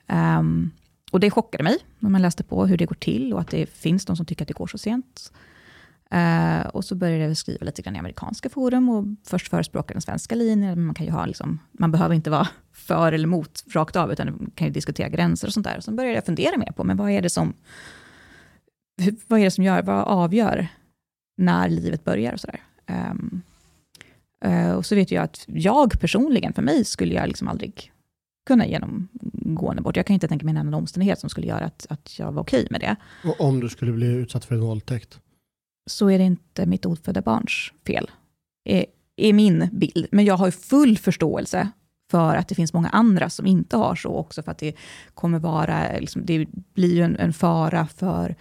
Um, 0.07 0.71
och 1.11 1.19
det 1.19 1.31
chockade 1.31 1.63
mig 1.63 1.77
när 1.99 2.09
man 2.09 2.21
läste 2.21 2.43
på 2.43 2.65
hur 2.65 2.77
det 2.77 2.85
går 2.85 2.95
till 2.95 3.33
och 3.33 3.41
att 3.41 3.49
det 3.49 3.65
finns 3.65 4.05
de 4.05 4.17
som 4.17 4.25
tycker 4.25 4.43
att 4.43 4.47
det 4.47 4.53
går 4.53 4.67
så 4.67 4.77
sent. 4.77 5.31
Uh, 6.13 6.67
och 6.67 6.85
så 6.85 6.95
började 6.95 7.23
jag 7.23 7.37
skriva 7.37 7.65
lite 7.65 7.81
grann 7.81 7.95
i 7.95 7.99
amerikanska 7.99 8.49
forum 8.49 8.89
och 8.89 9.05
först 9.27 9.47
förespråka 9.47 9.93
den 9.93 10.01
svenska 10.01 10.35
linjen. 10.35 10.85
Man, 10.85 10.95
kan 10.95 11.05
ju 11.05 11.11
ha 11.11 11.25
liksom, 11.25 11.59
man 11.71 11.91
behöver 11.91 12.15
inte 12.15 12.29
vara 12.29 12.47
för 12.73 13.11
eller 13.11 13.23
emot 13.23 13.63
rakt 13.73 13.95
av, 13.95 14.11
utan 14.11 14.27
man 14.27 14.51
kan 14.55 14.67
ju 14.67 14.73
diskutera 14.73 15.09
gränser 15.09 15.47
och 15.47 15.53
sånt 15.53 15.65
där. 15.65 15.77
Och 15.77 15.83
sen 15.83 15.95
började 15.95 16.15
jag 16.15 16.25
fundera 16.25 16.57
mer 16.57 16.71
på, 16.71 16.83
men 16.83 16.97
vad 16.97 17.11
är 17.11 17.21
det 17.21 17.29
som, 17.29 17.53
vad 19.27 19.39
är 19.39 19.43
det 19.43 19.51
som 19.51 19.63
gör, 19.63 19.81
vad 19.81 20.03
avgör 20.03 20.67
när 21.37 21.69
livet 21.69 22.03
börjar 22.03 22.33
och 22.33 22.39
sådär. 22.39 22.61
Um, 23.11 23.41
uh, 24.45 24.71
och 24.71 24.85
så 24.85 24.95
vet 24.95 25.11
jag 25.11 25.23
att 25.23 25.43
jag 25.47 25.99
personligen, 25.99 26.53
för 26.53 26.61
mig 26.61 26.85
skulle 26.85 27.13
jag 27.13 27.27
liksom 27.27 27.47
aldrig 27.47 27.91
kunna 28.47 28.67
genomgå 28.67 29.71
en 29.71 29.79
abort. 29.79 29.95
Jag 29.95 30.05
kan 30.05 30.13
inte 30.13 30.27
tänka 30.27 30.45
mig 30.45 30.51
en 30.51 30.57
annan 30.57 30.73
omständighet 30.73 31.19
som 31.19 31.29
skulle 31.29 31.47
göra 31.47 31.65
att, 31.65 31.85
att 31.89 32.19
jag 32.19 32.31
var 32.31 32.41
okej 32.41 32.67
med 32.69 32.81
det. 32.81 32.95
Och 33.23 33.41
om 33.41 33.59
du 33.59 33.69
skulle 33.69 33.91
bli 33.91 34.07
utsatt 34.07 34.45
för 34.45 34.55
en 34.55 34.61
våldtäkt? 34.61 35.19
Så 35.85 36.09
är 36.09 36.17
det 36.17 36.23
inte 36.23 36.65
mitt 36.65 36.85
ofödda 36.85 37.21
barns 37.21 37.73
fel, 37.87 38.11
är, 38.65 38.85
är 39.15 39.33
min 39.33 39.69
bild. 39.71 40.07
Men 40.11 40.25
jag 40.25 40.37
har 40.37 40.47
ju 40.47 40.51
full 40.51 40.97
förståelse 40.97 41.71
för 42.11 42.35
att 42.35 42.47
det 42.47 42.55
finns 42.55 42.73
många 42.73 42.89
andra 42.89 43.29
som 43.29 43.45
inte 43.45 43.77
har 43.77 43.95
så 43.95 44.15
också, 44.15 44.43
för 44.43 44.51
att 44.51 44.57
det 44.57 44.75
kommer 45.13 45.39
vara, 45.39 45.99
liksom, 45.99 46.25
det 46.25 46.47
blir 46.73 46.95
ju 46.95 47.01
en, 47.01 47.15
en 47.15 47.33
fara 47.33 47.87
för, 47.87 48.35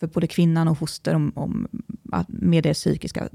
för 0.00 0.06
både 0.06 0.26
kvinnan 0.26 0.68
och 0.68 0.78
foster 0.78 1.14
om, 1.14 1.32
om, 1.34 1.68
att, 2.12 2.26
med 2.28 2.62
det 2.62 2.74
psykiska 2.74 3.28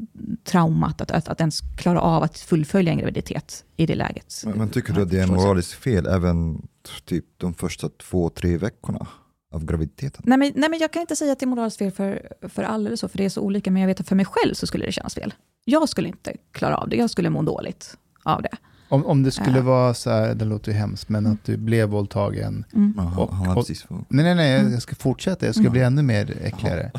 traumat, 0.44 1.02
att, 1.02 1.12
att, 1.12 1.28
att 1.28 1.40
ens 1.40 1.60
klara 1.78 2.02
av 2.02 2.24
att 2.24 2.40
fullfölja 2.40 2.92
en 2.92 2.98
graviditet 2.98 3.66
i 3.76 3.86
det 3.86 3.96
läget. 3.96 4.42
Men, 4.46 4.58
men 4.58 4.70
tycker 4.70 4.94
du 4.94 5.02
att 5.02 5.10
det 5.10 5.20
är 5.20 5.28
moraliskt 5.28 5.74
fel 5.74 6.08
även 6.08 6.68
typ 7.06 7.26
de 7.38 7.54
första 7.54 7.90
två, 7.90 8.30
tre 8.30 8.58
veckorna 8.58 9.08
av 9.54 9.66
graviditeten? 9.66 10.22
Nej 10.26 10.38
men, 10.38 10.52
nej 10.56 10.70
men 10.70 10.80
jag 10.80 10.92
kan 10.94 11.02
inte 11.02 11.16
säga 11.16 11.32
att 11.32 11.40
det 11.40 11.44
är 11.46 11.48
moraliskt 11.48 11.78
fel 11.78 11.92
för, 11.92 12.28
för 12.42 12.64
alla 12.64 12.88
eller 12.88 12.98
så, 12.98 13.08
för 13.08 13.18
det 13.18 13.26
är 13.26 13.30
så 13.30 13.42
olika, 13.42 13.72
men 13.72 13.82
jag 13.82 13.88
vet 13.88 14.00
att 14.00 14.08
för 14.08 14.16
mig 14.16 14.26
själv 14.26 14.54
så 14.54 14.68
skulle 14.68 14.86
det 14.86 14.92
kännas 14.92 15.16
fel. 15.16 15.34
Jag 15.66 15.90
skulle 15.90 16.08
inte 16.08 16.34
klara 16.52 16.78
av 16.78 16.90
det, 16.90 16.96
jag 16.96 17.10
skulle 17.10 17.30
må 17.30 17.42
dåligt 17.42 17.98
av 18.24 18.42
det. 18.42 18.50
Om, 18.90 19.06
om 19.06 19.24
det 19.24 19.32
skulle 19.32 19.58
Ja. 19.58 19.64
vara 19.64 19.94
så 19.94 20.10
här, 20.10 20.36
det 20.36 20.46
låter 20.46 20.72
ju 20.72 20.78
hemskt, 20.78 21.10
men 21.10 21.26
att 21.28 21.44
du 21.46 21.58
blev 21.58 21.90
våldtagen. 21.90 22.66
Mm. 22.74 23.00
Och- 23.18 23.34
han 23.36 23.58
och-. 23.58 23.70
Nej, 23.90 24.06
nej, 24.26 24.36
nej, 24.36 24.60
Mm. 24.60 24.72
jag 24.74 24.82
ska 24.82 24.96
fortsätta, 24.96 25.46
jag 25.46 25.56
ska 25.56 25.62
Mm. 25.62 25.72
bli 25.72 25.82
ännu 25.82 26.02
mer 26.02 26.38
äckligare. 26.44 26.92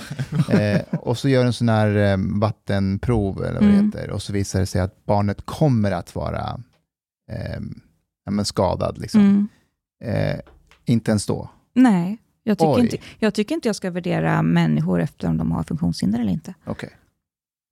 eh, 0.51 0.99
och 1.01 1.19
så 1.19 1.29
gör 1.29 1.45
en 1.45 1.53
sån 1.53 1.69
här 1.69 1.97
eh, 1.97 2.17
vattenprov, 2.41 3.45
eller 3.45 3.61
vad 3.61 3.63
det 3.63 3.69
Mm. 3.75 3.87
heter, 3.87 4.11
och 4.11 4.23
så 4.23 4.33
visar 4.33 4.61
det 4.61 4.67
sig 4.67 4.81
att 4.81 5.05
barnet 5.05 5.43
kommer 5.47 5.91
att 5.91 6.15
vara 6.15 6.61
eh, 7.33 7.61
ja, 8.25 8.31
men 8.31 8.45
skadad. 8.45 8.99
Liksom. 8.99 9.21
Mm. 9.21 9.49
Eh, 10.35 10.41
inte 10.85 11.11
ens 11.11 11.27
då. 11.27 11.51
Nej, 11.75 12.19
jag 12.49 12.59
tycker, 12.59 12.73
Oj. 12.75 12.81
inte, 12.81 12.97
jag 13.19 13.35
tycker 13.35 13.55
inte 13.55 13.69
jag 13.69 13.77
ska 13.77 13.91
värdera 13.91 14.43
människor 14.43 15.01
efter 15.01 15.29
om 15.29 15.39
de 15.39 15.53
har 15.53 15.63
funktionshinder 15.63 16.21
eller 16.21 16.33
inte. 16.33 16.55
Okej. 16.67 16.91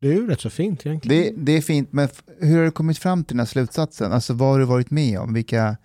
Det 0.00 0.08
är 0.08 0.12
ju 0.12 0.26
rätt 0.26 0.40
så 0.40 0.50
fint 0.50 0.86
egentligen. 0.86 1.34
Det, 1.36 1.52
det 1.52 1.56
är 1.58 1.60
fint, 1.62 1.92
men 1.92 2.04
f- 2.04 2.22
hur 2.40 2.56
har 2.58 2.64
du 2.64 2.70
kommit 2.70 2.98
fram 2.98 3.24
till 3.24 3.34
den 3.36 3.40
här 3.40 3.46
slutsatsen? 3.46 4.12
Alltså 4.12 4.32
vad 4.34 4.48
har 4.48 4.58
du 4.58 4.64
varit 4.64 4.90
med 4.90 5.18
om? 5.18 5.34
Vilka, 5.34 5.76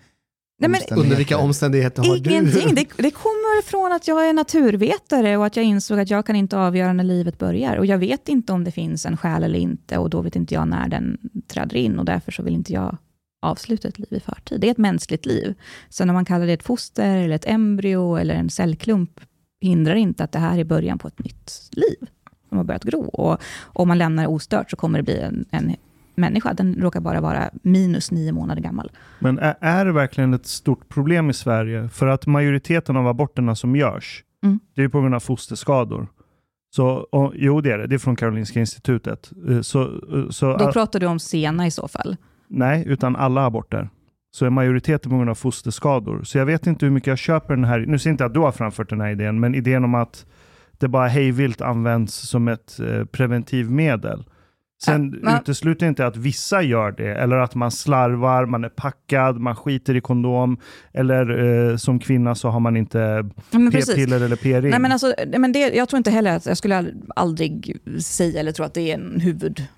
Nej, 0.61 0.69
men-? 0.69 0.99
Under 0.99 1.15
vilka 1.15 1.37
omständigheter 1.37 2.03
har 2.03 2.17
Ingenting. 2.17 2.67
du? 2.69 2.75
Det, 2.75 2.87
det 2.97 3.11
kommer 3.11 3.61
från 3.63 3.91
att 3.91 4.07
jag 4.07 4.29
är 4.29 4.33
naturvetare 4.33 5.37
och 5.37 5.45
att 5.45 5.55
jag 5.55 5.65
insåg 5.65 5.99
att 5.99 6.09
jag 6.09 6.25
kan 6.25 6.35
inte 6.35 6.57
avgöra 6.57 6.93
när 6.93 7.03
livet 7.03 7.37
börjar. 7.37 7.77
Och 7.77 7.85
jag 7.85 7.97
vet 7.97 8.29
inte 8.29 8.53
om 8.53 8.63
det 8.63 8.71
finns 8.71 9.05
en 9.05 9.17
själ 9.17 9.43
eller 9.43 9.59
inte 9.59 9.97
och 9.97 10.09
då 10.09 10.21
vet 10.21 10.35
inte 10.35 10.53
jag 10.53 10.67
när 10.67 10.87
den 10.89 11.17
träder 11.47 11.75
in 11.77 11.99
och 11.99 12.05
därför 12.05 12.31
så 12.31 12.43
vill 12.43 12.53
inte 12.53 12.73
jag 12.73 12.97
avsluta 13.39 13.87
ett 13.87 13.99
liv 13.99 14.07
i 14.13 14.19
förtid. 14.19 14.61
Det 14.61 14.67
är 14.67 14.71
ett 14.71 14.77
mänskligt 14.77 15.25
liv. 15.25 15.53
Sen 15.89 16.09
om 16.09 16.13
man 16.13 16.25
kallar 16.25 16.45
det 16.47 16.53
ett 16.53 16.63
foster, 16.63 17.17
eller 17.17 17.35
ett 17.35 17.47
embryo 17.47 18.15
eller 18.15 18.35
en 18.35 18.49
cellklump 18.49 19.19
hindrar 19.61 19.95
inte 19.95 20.23
att 20.23 20.31
det 20.31 20.39
här 20.39 20.57
är 20.57 20.63
början 20.63 20.97
på 20.97 21.07
ett 21.07 21.19
nytt 21.19 21.69
liv 21.71 22.07
som 22.49 22.57
har 22.57 22.65
börjat 22.65 22.83
gro. 22.83 23.01
Och 23.01 23.39
om 23.63 23.87
man 23.87 23.97
lämnar 23.97 24.23
det 24.23 24.29
ostört 24.29 24.69
så 24.71 24.75
kommer 24.77 24.99
det 24.99 25.03
bli 25.03 25.19
en, 25.19 25.45
en 25.51 25.75
människa. 26.15 26.53
Den 26.53 26.75
råkar 26.75 26.99
bara 26.99 27.21
vara 27.21 27.49
minus 27.63 28.11
nio 28.11 28.31
månader 28.31 28.61
gammal. 28.61 28.91
Men 29.19 29.39
är, 29.39 29.55
är 29.59 29.85
det 29.85 29.91
verkligen 29.91 30.33
ett 30.33 30.45
stort 30.45 30.89
problem 30.89 31.29
i 31.29 31.33
Sverige? 31.33 31.89
För 31.89 32.07
att 32.07 32.27
majoriteten 32.27 32.97
av 32.97 33.07
aborterna 33.07 33.55
som 33.55 33.75
görs, 33.75 34.23
Mm. 34.43 34.59
det 34.75 34.83
är 34.83 34.87
på 34.87 35.01
grund 35.01 35.15
av 35.15 35.19
fosterskador. 35.19 36.07
Så, 36.75 36.87
och, 36.89 37.33
jo, 37.35 37.61
det 37.61 37.71
är 37.71 37.77
det. 37.77 37.87
Det 37.87 37.95
är 37.95 37.99
från 37.99 38.15
Karolinska 38.15 38.59
institutet. 38.59 39.31
Eh, 39.49 39.61
Så, 39.61 39.81
eh, 39.83 40.29
så, 40.29 40.57
Då 40.57 40.71
pratar 40.71 40.99
du 40.99 41.05
om 41.05 41.19
sena 41.19 41.67
i 41.67 41.71
så 41.71 41.87
fall 41.87 42.17
nej, 42.49 42.83
utan 42.87 43.15
alla 43.15 43.45
aborter. 43.45 43.89
Så 44.31 44.45
är 44.45 44.49
majoriteten 44.49 45.11
på 45.11 45.17
grund 45.17 45.29
av 45.29 45.35
fosterskador. 45.35 46.23
Så 46.23 46.37
jag 46.37 46.45
vet 46.45 46.67
inte 46.67 46.85
hur 46.85 46.93
mycket 46.93 47.07
jag 47.07 47.17
köper 47.17 47.55
den 47.55 47.65
här. 47.65 47.79
Nu 47.79 47.99
ser 47.99 48.09
inte 48.09 48.25
att 48.25 48.33
du 48.33 48.39
har 48.39 48.51
framfört 48.51 48.89
den 48.89 49.01
här 49.01 49.09
idén, 49.09 49.39
men 49.39 49.55
idén 49.55 49.83
om 49.83 49.95
att 49.95 50.25
det 50.77 50.87
bara 50.87 51.07
hejvilt 51.07 51.61
används 51.61 52.13
som 52.13 52.47
ett 52.47 52.79
eh, 52.79 53.05
preventivmedel. 53.05 54.25
Sen 54.83 55.11
Ja, 55.13 55.19
men- 55.21 55.41
utesluter 55.41 55.87
inte 55.87 56.05
att 56.07 56.17
vissa 56.17 56.61
gör 56.61 56.91
det, 56.91 57.15
eller 57.15 57.35
att 57.37 57.55
man 57.55 57.71
slarvar, 57.71 58.45
man 58.45 58.63
är 58.63 58.69
packad, 58.69 59.39
man 59.39 59.55
skiter 59.55 59.95
i 59.95 60.01
kondom, 60.01 60.57
eller 60.93 61.43
eh, 61.69 61.77
som 61.77 61.99
kvinna 61.99 62.35
så 62.35 62.49
har 62.49 62.59
man 62.59 62.77
inte 62.77 63.29
p-piller 63.51 64.21
eller 64.21 64.35
p-ring. 64.35 64.69
Nej, 64.71 64.79
men 64.79 64.91
alltså, 64.91 65.13
men 65.37 65.51
det, 65.51 65.59
jag 65.59 65.89
tror 65.89 65.97
inte 65.97 66.11
heller 66.11 66.35
att 66.35 66.45
jag 66.45 66.57
skulle 66.57 66.75
ald- 66.81 67.09
aldrig 67.15 67.77
säga 68.01 68.39
eller 68.39 68.51
tro 68.51 68.65
att 68.65 68.73
det 68.73 68.91
är 68.91 68.95
en 68.95 69.19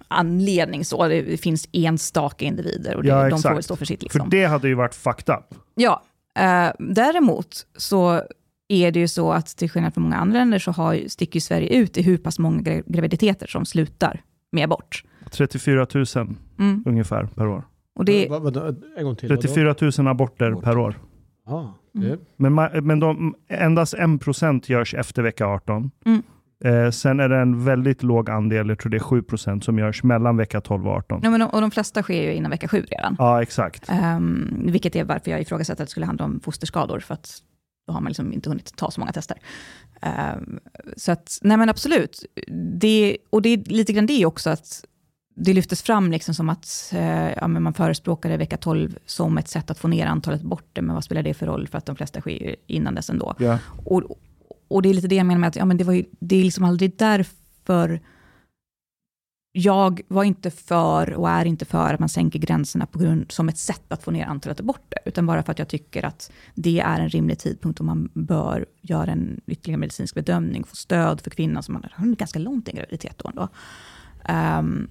huvudanledning. 0.09 0.85
Så. 0.85 1.07
Det 1.07 1.41
finns 1.41 1.69
enstaka 1.71 2.45
individer 2.45 2.95
och 2.95 3.03
det, 3.03 3.09
Ja, 3.09 3.29
de 3.29 3.41
får 3.41 3.53
väl 3.53 3.63
stå 3.63 3.75
för 3.75 3.85
sitt. 3.85 3.99
För 3.99 4.05
Liksom. 4.05 4.29
det 4.29 4.45
hade 4.45 4.67
ju 4.67 4.73
varit 4.73 4.95
fucked 4.95 5.35
up. 5.35 5.55
Ja, 5.75 6.01
eh, 6.39 6.71
däremot 6.79 7.65
så 7.77 8.21
är 8.67 8.91
det 8.91 8.99
ju 8.99 9.07
så 9.07 9.31
att 9.31 9.47
till 9.57 9.69
skillnad 9.69 9.93
från 9.93 10.03
många 10.03 10.15
andra 10.17 10.39
länder 10.39 10.59
så 10.59 10.71
har, 10.71 10.99
sticker 11.07 11.39
Sverige 11.39 11.67
ut 11.69 11.97
i 11.97 12.01
hur 12.01 12.17
pass 12.17 12.39
många 12.39 12.61
gra- 12.61 12.83
graviditeter 12.87 13.47
som 13.47 13.65
slutar 13.65 14.21
med 14.51 14.63
abort. 14.63 15.03
34 15.31 15.87
000 16.15 16.35
Mm. 16.59 16.83
ungefär 16.85 17.25
per 17.35 17.47
år. 17.47 17.63
Och 17.95 18.05
det, 18.05 18.27
Vad- 18.29 18.41
vadå? 18.41 18.75
en 18.97 19.03
gång 19.05 19.15
till. 19.15 19.29
vadå? 19.29 19.41
34 19.41 19.75
000 19.97 20.07
aborter 20.07 20.51
per 20.55 20.77
år. 20.77 20.95
Ja, 21.45 21.77
Mm. 21.95 22.19
Men, 22.37 22.85
men 22.87 22.99
de, 22.99 23.35
endast 23.49 23.93
1% 23.93 24.69
görs 24.71 24.93
efter 24.93 25.21
vecka 25.23 25.45
18. 25.47 25.91
Mm. 26.05 26.21
Eh, 26.63 26.91
sen 26.91 27.19
är 27.19 27.29
det 27.29 27.37
en 27.37 27.65
väldigt 27.65 28.03
låg 28.03 28.29
andel, 28.29 28.69
jag 28.69 28.79
tror 28.79 28.89
det 28.89 28.97
är 28.97 28.99
7% 28.99 29.61
som 29.61 29.79
görs 29.79 30.03
mellan 30.03 30.37
vecka 30.37 30.61
12 30.61 30.87
och 30.87 30.93
18. 30.93 31.19
ja, 31.23 31.29
men, 31.29 31.39
de- 31.39 31.49
och 31.49 31.61
de 31.61 31.71
flesta 31.71 32.03
sker 32.03 32.23
ju 32.23 32.33
innan 32.33 32.51
vecka 32.51 32.67
sju 32.67 32.85
redan. 32.89 33.15
Ja, 33.19 33.41
exakt. 33.41 33.89
Um, 34.17 34.61
vilket 34.65 34.95
är 34.95 35.03
varför 35.03 35.31
jag 35.31 35.41
ifrågasätter 35.41 35.83
att 35.83 35.87
det 35.87 35.91
skulle 35.91 36.05
handla 36.05 36.25
om 36.25 36.39
fosterskador, 36.39 36.99
för 36.99 37.13
att 37.13 37.29
då 37.91 37.95
har 37.95 38.01
man 38.01 38.10
liksom 38.10 38.34
inte 38.34 38.49
hunnit 38.49 38.75
ta 38.75 38.91
så 38.91 38.99
många 38.99 39.12
tester. 39.12 39.38
Ehm, 40.01 40.60
så 40.97 41.12
att, 41.12 41.39
nej 41.41 41.58
men 41.58 41.69
absolut. 41.69 42.25
Det, 42.80 43.17
och 43.30 43.41
det 43.41 43.49
är 43.49 43.58
lite 43.58 43.93
grann 43.93 44.06
det 44.06 44.25
också, 44.25 44.49
att 44.49 44.86
det 45.36 45.54
lyftes 45.54 45.82
fram 45.82 46.12
liksom 46.12 46.36
som 46.36 46.49
att 46.49 46.93
eh, 46.93 47.32
ja, 47.32 47.47
man 47.47 47.73
förespråkade 47.73 48.38
vecka 48.38 48.58
12 48.58 48.97
som 49.06 49.38
ett 49.38 49.47
sätt 49.47 49.71
att 49.71 49.80
få 49.80 49.88
ner 49.88 50.06
antalet 50.06 50.41
aborter, 50.41 50.82
men 50.82 50.95
vad 50.95 51.04
spelar 51.04 51.23
det 51.23 51.34
för 51.34 51.45
roll, 51.45 51.67
för 51.67 51.77
att 51.77 51.86
de 51.86 51.95
flesta 51.95 52.21
sker 52.21 52.56
innan 52.67 52.95
dess 52.95 53.10
ändå. 53.10 53.36
Ja. 53.39 53.60
Och, 53.86 54.04
och 54.67 54.82
det 54.82 54.89
är 54.89 54.93
lite 54.93 55.08
det 55.08 55.15
jag 55.15 55.25
menar 55.25 55.39
med 55.39 55.47
att 55.47 55.56
ja, 55.56 55.65
men 55.65 55.77
det, 55.77 55.84
var 55.84 55.93
ju, 55.93 56.06
det 56.19 56.36
är 56.36 56.43
liksom 56.43 56.63
aldrig 56.63 56.97
därför 56.97 58.01
jag 59.53 60.01
var 60.07 60.23
inte 60.23 60.51
för 60.51 61.13
och 61.13 61.29
är 61.29 61.45
inte 61.45 61.65
för 61.65 61.93
att 61.93 61.99
man 61.99 62.09
sänker 62.09 62.39
gränserna 62.39 62.85
på 62.85 62.99
grund, 62.99 63.31
som 63.31 63.49
ett 63.49 63.57
sätt 63.57 63.83
att 63.87 64.03
få 64.03 64.11
ner 64.11 64.25
antalet 64.25 64.59
aborter, 64.59 64.99
utan 65.05 65.25
bara 65.25 65.43
för 65.43 65.51
att 65.51 65.59
jag 65.59 65.67
tycker 65.67 66.05
att 66.05 66.31
det 66.55 66.79
är 66.79 66.99
en 66.99 67.09
rimlig 67.09 67.39
tidpunkt 67.39 67.79
och 67.79 67.85
man 67.85 68.09
bör 68.13 68.65
göra 68.81 69.11
en 69.11 69.41
ytterligare 69.47 69.79
medicinsk 69.79 70.15
bedömning, 70.15 70.63
få 70.63 70.75
stöd 70.75 71.21
för 71.21 71.29
kvinnan 71.29 71.63
som 71.63 71.75
har 71.75 71.91
hunnit 71.95 72.19
ganska 72.19 72.39
långt 72.39 72.67
i 72.67 72.71
en 72.71 72.77
graviditet 72.77 73.17
då 73.17 73.29
ändå. 73.29 73.47
Ehm, 74.25 74.89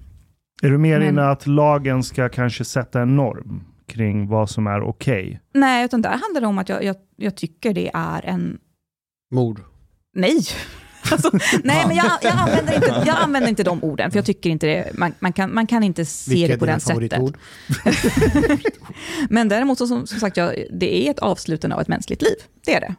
Är 0.63 0.69
du 0.69 0.77
mer 0.77 0.99
Men- 0.99 1.07
inne 1.09 1.23
att 1.29 1.47
lagen 1.47 2.03
ska 2.03 2.29
kanske 2.29 2.65
sätta 2.65 3.01
en 3.01 3.15
norm 3.15 3.63
kring 3.87 4.27
vad 4.27 4.49
som 4.49 4.67
är 4.67 4.81
okej? 4.81 5.41
nej, 5.53 5.85
utan 5.85 6.01
där 6.01 6.09
handlar 6.09 6.41
det 6.41 6.47
om 6.47 6.57
att 6.57 6.69
jag, 6.69 6.83
jag, 6.83 6.95
jag 7.15 7.35
tycker 7.37 7.73
det 7.73 7.91
är 7.93 8.25
en 8.25 8.59
mord. 9.31 9.61
Nej. 10.13 10.39
Alltså, 11.11 11.29
nej, 11.63 11.83
men 11.87 11.95
jag, 11.95 12.05
jag, 12.21 12.31
använder 12.37 12.75
inte, 12.75 13.03
jag 13.05 13.17
använder 13.17 13.49
inte 13.49 13.63
de 13.63 13.83
orden, 13.83 14.11
för 14.11 14.17
jag 14.17 14.25
tycker 14.25 14.49
inte 14.49 14.67
det, 14.67 14.91
man, 14.97 15.13
man, 15.19 15.33
kan, 15.33 15.53
man 15.53 15.67
kan 15.67 15.83
inte 15.83 16.05
se 16.05 16.31
Vilka 16.33 16.53
det 16.53 16.59
på 16.59 16.65
det 16.65 16.79
sättet. 16.79 17.21
Men 19.29 19.49
däremot, 19.49 19.77
så, 19.77 19.87
som, 19.87 20.07
som 20.07 20.19
sagt, 20.19 20.37
jag, 20.37 20.55
det 20.71 21.07
är 21.07 21.11
ett 21.11 21.19
avslutande 21.19 21.75
av 21.75 21.81
ett 21.81 21.87
mänskligt 21.87 22.21
liv. 22.21 22.35
Det 22.65 22.73
är 22.75 22.79
det. 22.81 22.95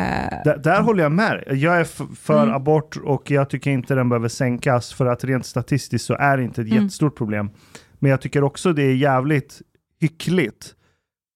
Eh, 0.00 0.42
Där, 0.44 0.56
där 0.58 0.80
håller 0.82 1.02
jag 1.02 1.12
med. 1.12 1.44
Jag 1.50 1.76
är 1.80 1.84
för 2.16 2.42
Mm. 2.42 2.54
abort 2.54 2.96
och 2.96 3.30
jag 3.30 3.50
tycker 3.50 3.70
inte 3.70 3.94
den 3.94 4.08
behöver 4.08 4.28
sänkas 4.28 4.92
för 4.92 5.06
att 5.06 5.24
rent 5.24 5.46
statistiskt 5.46 6.06
så 6.06 6.14
är 6.14 6.36
det 6.36 6.42
inte 6.42 6.60
ett 6.60 6.68
Mm. 6.70 6.82
jättestort 6.82 7.16
problem. 7.16 7.50
Men 7.98 8.10
jag 8.10 8.20
tycker 8.20 8.44
också 8.44 8.72
det 8.72 8.82
är 8.82 8.94
jävligt 8.94 9.62
hyckligt 10.00 10.74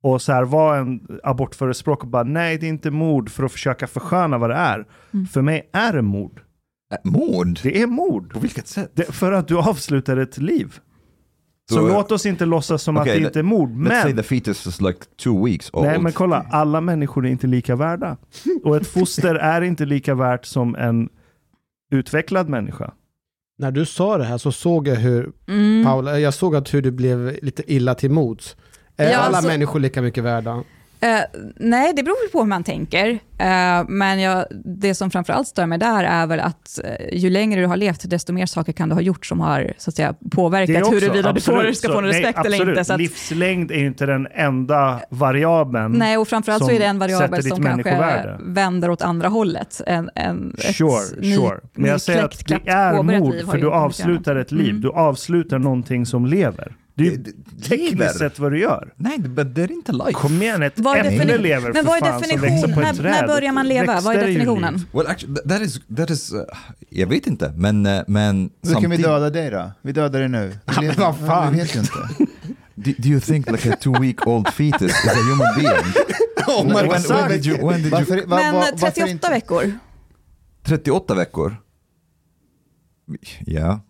och 0.02 0.22
så 0.22 0.32
här 0.32 0.44
vara 0.44 0.78
en 0.78 1.20
abortförespråkare 1.22 2.06
och 2.06 2.10
bara 2.10 2.22
nej 2.24 2.58
det 2.58 2.66
är 2.66 2.68
inte 2.68 2.90
mord 2.90 3.30
för 3.30 3.44
att 3.44 3.52
försöka 3.52 3.86
försköna 3.86 4.38
vad 4.38 4.50
det 4.50 4.56
är. 4.56 4.86
Mm. 5.14 5.26
För 5.26 5.42
mig 5.42 5.68
är 5.72 5.92
det 5.92 6.02
mord. 6.02 6.40
Äh, 6.92 7.10
Mord? 7.10 7.60
Det 7.62 7.82
är 7.82 7.86
mord. 7.86 8.32
På 8.32 8.38
vilket 8.40 8.66
sätt? 8.68 8.90
Det, 8.94 9.04
för 9.14 9.32
att 9.32 9.48
du 9.48 9.58
avslutar 9.58 10.16
ett 10.16 10.38
liv. 10.38 10.78
Så 11.68 11.74
Så- 11.74 11.88
låt 11.88 12.12
oss 12.12 12.26
inte 12.26 12.46
låtsas 12.46 12.82
som 12.82 12.96
Okej, 12.96 13.12
att 13.12 13.18
det 13.18 13.26
inte 13.26 13.38
är 13.38 13.42
mord. 13.42 13.70
Let's 13.70 14.02
say 14.02 14.14
Men, 14.14 14.16
the 14.16 14.22
fetus 14.22 14.66
is 14.66 14.80
like 14.80 14.98
two 15.24 15.44
weeks 15.44 15.70
old. 15.72 15.86
nej 15.86 15.98
men 16.00 16.12
kolla, 16.12 16.46
alla 16.50 16.80
människor 16.80 17.26
är 17.26 17.30
inte 17.30 17.46
lika 17.46 17.76
värda. 17.76 18.16
Och 18.64 18.76
ett 18.76 18.86
foster 18.86 19.34
är 19.34 19.62
inte 19.62 19.84
lika 19.86 20.14
värt 20.14 20.44
som 20.44 20.74
en 20.76 21.08
utvecklad 21.92 22.48
människa. 22.48 22.92
När 23.58 23.70
du 23.70 23.86
sa 23.86 24.18
det 24.18 24.24
här 24.24 24.38
så 24.38 24.52
såg 24.52 24.88
jag 24.88 24.96
hur, 24.96 25.32
mm. 25.48 25.84
Paula, 25.84 26.18
jag 26.18 26.34
såg 26.34 26.56
att 26.56 26.74
hur 26.74 26.82
du 26.82 26.90
blev 26.90 27.38
lite 27.42 27.72
illa 27.72 27.94
till 27.94 28.10
mots. 28.10 28.56
Är 28.98 29.10
Ja, 29.10 29.18
alla 29.18 29.36
alltså- 29.36 29.50
människor 29.50 29.80
lika 29.80 30.02
mycket 30.02 30.24
värda? 30.24 30.62
Eh, 31.00 31.20
nej, 31.56 31.92
det 31.96 32.02
beror 32.02 32.28
på 32.32 32.38
hur 32.38 32.46
man 32.46 32.64
tänker. 32.64 33.08
Eh, 33.38 33.84
men 33.88 34.20
jag, 34.20 34.44
det 34.64 34.94
som 34.94 35.10
framförallt 35.10 35.48
stör 35.48 35.66
mig 35.66 35.78
där 35.78 36.04
är 36.04 36.26
väl 36.26 36.40
att 36.40 36.80
eh, 36.84 37.18
ju 37.18 37.30
längre 37.30 37.60
du 37.60 37.66
har 37.66 37.76
levt, 37.76 38.10
desto 38.10 38.32
mer 38.32 38.46
saker 38.46 38.72
kan 38.72 38.88
du 38.88 38.94
ha 38.94 39.02
gjort 39.02 39.26
som 39.26 39.40
har 39.40 39.72
så 39.78 39.90
att 39.90 39.96
säga, 39.96 40.14
påverkat 40.30 40.92
huruvida 40.92 41.32
du 41.32 41.40
får, 41.40 41.72
ska 41.72 41.88
få 41.88 41.98
en 41.98 42.04
Så, 42.04 42.10
nej, 42.10 42.20
respekt 42.22 42.46
eller 42.46 42.68
inte. 42.68 42.84
Så 42.84 42.92
att, 42.92 43.00
Livslängd 43.00 43.70
är 43.70 43.84
inte 43.84 44.06
den 44.06 44.28
enda 44.34 45.00
variabeln. 45.10 45.92
nej, 45.92 46.16
och 46.18 46.28
framförallt 46.28 46.62
så 46.62 46.66
som 46.66 46.74
är 46.74 46.78
det 46.80 46.86
en 46.86 46.98
variabel 46.98 47.42
som 47.42 47.62
kanske 47.62 48.36
vänder 48.40 48.90
åt 48.90 49.02
andra 49.02 49.28
hållet. 49.28 49.80
En, 49.86 50.10
en, 50.14 50.56
Sure, 50.58 51.20
ny- 51.20 51.36
sure. 51.36 51.60
Men 51.74 51.90
jag 51.90 52.00
säger 52.00 52.24
att 52.24 52.46
det 52.48 52.70
är 52.70 53.02
mord 53.02 53.34
för 53.50 53.58
du 53.58 53.70
avslutar 53.70 54.36
ett 54.36 54.52
liv. 54.52 54.70
Mm. 54.70 54.80
Du 54.80 54.90
avslutar 54.90 55.58
någonting 55.58 56.06
som 56.06 56.26
lever. 56.26 56.72
Det 56.98 57.06
är 57.06 57.10
ju 57.10 57.24
tekniskt 57.62 58.18
sett 58.18 58.38
vad 58.38 58.52
du 58.52 58.58
gör. 58.58 58.92
Nej, 58.96 59.18
men 59.18 59.54
det 59.54 59.62
är 59.62 59.72
inte 59.72 59.92
life. 59.92 60.12
Kom 60.12 60.42
igen, 60.42 60.62
ett 60.62 60.78
Vad 60.78 60.98
äpple 60.98 61.38
lever 61.38 61.72
Men 61.72 61.74
för 61.74 61.82
vad 61.82 61.96
är 61.96 62.00
fan 62.00 62.22
som 62.22 62.40
växer 62.40 62.46
definition? 62.46 62.74
på 62.74 62.80
ett 62.80 62.96
När, 62.96 63.10
när 63.10 63.26
börjar 63.26 63.52
man 63.52 63.68
leva? 63.68 64.00
Vad 64.00 64.16
är 64.16 64.26
definitionen? 64.26 64.86
Well, 64.92 65.06
actually, 65.06 65.34
that 65.48 65.60
is, 65.60 65.80
that 65.96 66.10
is, 66.10 66.32
uh, 66.32 66.40
jag 66.90 67.06
vet 67.06 67.26
inte, 67.26 67.52
men, 67.56 67.86
uh, 67.86 68.02
men 68.06 68.50
Då 68.60 68.80
kan 68.80 68.90
vi 68.90 68.96
döda 68.96 69.30
dig 69.30 69.50
då. 69.50 69.72
Vi 69.82 69.92
dödar 69.92 70.20
dig 70.20 70.28
nu. 70.28 70.52
Ja, 70.66 70.82
men 70.82 70.94
vad 70.96 71.18
fan. 71.18 71.52
Vi 71.52 71.60
vet 71.60 71.76
ju 71.76 71.80
inte. 71.80 71.92
do, 72.74 72.92
do 72.98 73.08
you 73.08 73.20
think 73.20 73.50
like 73.50 73.72
a 73.72 73.76
two 73.80 74.00
week 74.00 74.26
old 74.26 74.48
fetus 74.48 75.04
is 75.04 75.12
a 75.12 75.22
human 75.30 75.54
being? 75.56 75.94
Oh 76.48 76.64
when, 76.64 76.86
my 76.86 76.92
when, 76.92 77.02
God. 77.02 77.28
did 77.28 77.46
you, 77.46 77.66
when 77.66 77.82
did 77.82 77.84
you, 77.84 77.90
Varför, 77.90 78.26
va, 78.26 78.36
Men 78.36 78.54
va, 78.54 78.68
eh, 78.68 78.70
varför 78.72 78.86
38 78.86 79.10
inte? 79.10 79.30
veckor. 79.30 79.72
38 80.64 81.14
veckor? 81.14 81.56
Ja. 83.40 83.80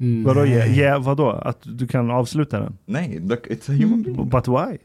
Mm. 0.00 0.24
Vadå, 0.24 0.46
ja, 0.46 0.66
ja, 0.66 0.98
vadå? 0.98 1.30
Att 1.30 1.58
du 1.78 1.86
kan 1.86 2.10
avsluta 2.10 2.60
den? 2.60 2.78
Nej, 2.86 3.18
look, 3.20 3.46
it's 3.46 3.70
a 3.70 3.74
human 3.74 4.02
being. 4.02 4.28
But 4.28 4.48
why? 4.48 4.78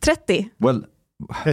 30. 0.00 0.48
Well, 0.58 0.84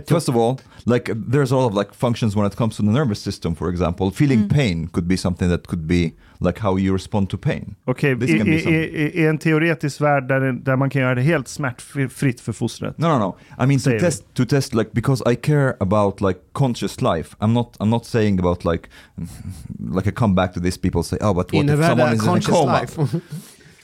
first 0.07 0.29
of 0.29 0.35
all, 0.35 0.57
like 0.85 1.13
there's 1.13 1.51
a 1.51 1.55
lot 1.55 1.71
of 1.71 1.77
like 1.77 1.93
functions 1.93 2.35
when 2.35 2.45
it 2.45 2.55
comes 2.55 2.75
to 2.77 2.83
the 2.83 2.91
nervous 2.91 3.19
system, 3.21 3.55
for 3.55 3.69
example. 3.69 4.11
Feeling 4.11 4.39
Mm. 4.43 4.49
pain 4.49 4.87
could 4.87 5.07
be 5.07 5.17
something 5.17 5.49
that 5.49 5.67
could 5.67 5.87
be 5.87 6.13
like 6.39 6.59
how 6.59 6.79
you 6.79 6.93
respond 6.93 7.29
to 7.29 7.37
pain. 7.37 7.75
Okej, 7.85 8.11
i, 8.11 8.15
be 8.15 8.25
i, 8.25 8.39
some- 8.39 8.49
i, 8.71 9.21
i 9.21 9.25
en 9.25 9.37
teoretisk 9.37 10.01
värld 10.01 10.27
där, 10.27 10.51
där 10.53 10.75
man 10.75 10.89
kan 10.89 11.01
göra 11.01 11.15
det 11.15 11.21
helt 11.21 11.47
smärtfritt 11.47 12.41
för 12.41 12.51
fostret. 12.51 12.97
No, 12.97 13.07
no, 13.07 13.19
no. 13.19 13.37
I 13.63 13.67
mean 13.67 13.79
to 13.79 13.89
it. 13.91 13.99
test 13.99 14.33
to 14.33 14.45
test 14.45 14.73
like 14.73 14.89
because 14.93 15.31
I 15.31 15.35
care 15.35 15.73
about 15.79 16.21
like 16.21 16.39
conscious 16.53 17.01
life. 17.01 17.35
I'm 17.39 17.53
not 17.53 17.77
I'm 17.79 17.89
not 17.89 18.05
saying 18.05 18.39
about 18.39 18.65
like 18.65 18.89
like 19.95 20.09
I 20.09 20.11
come 20.11 20.35
back 20.35 20.53
to 20.53 20.59
this. 20.59 20.77
People 20.77 21.03
say, 21.03 21.17
oh, 21.21 21.33
but 21.33 21.51
what 21.51 21.53
if 21.53 21.61
Innebär 21.63 21.87
someone 21.87 22.13
is 22.15 22.21
in 22.23 22.27
a 22.29 22.31
conscious 22.31 22.53
coma? 22.53 22.79
life? 22.81 22.97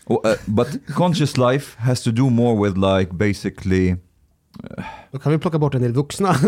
Oh, 0.09 0.15
uh, 0.23 0.35
but 0.47 0.67
conscious 0.95 1.37
life 1.37 1.75
has 1.79 2.03
to 2.03 2.11
do 2.11 2.29
more 2.29 2.55
with 2.57 2.77
like 2.77 3.17
basically 3.17 3.95
Då 5.11 5.19
kan 5.19 5.31
vi 5.31 5.37
plocka 5.37 5.59
bort 5.59 5.75
en 5.75 5.81
del 5.81 5.93
vuxna. 5.93 6.35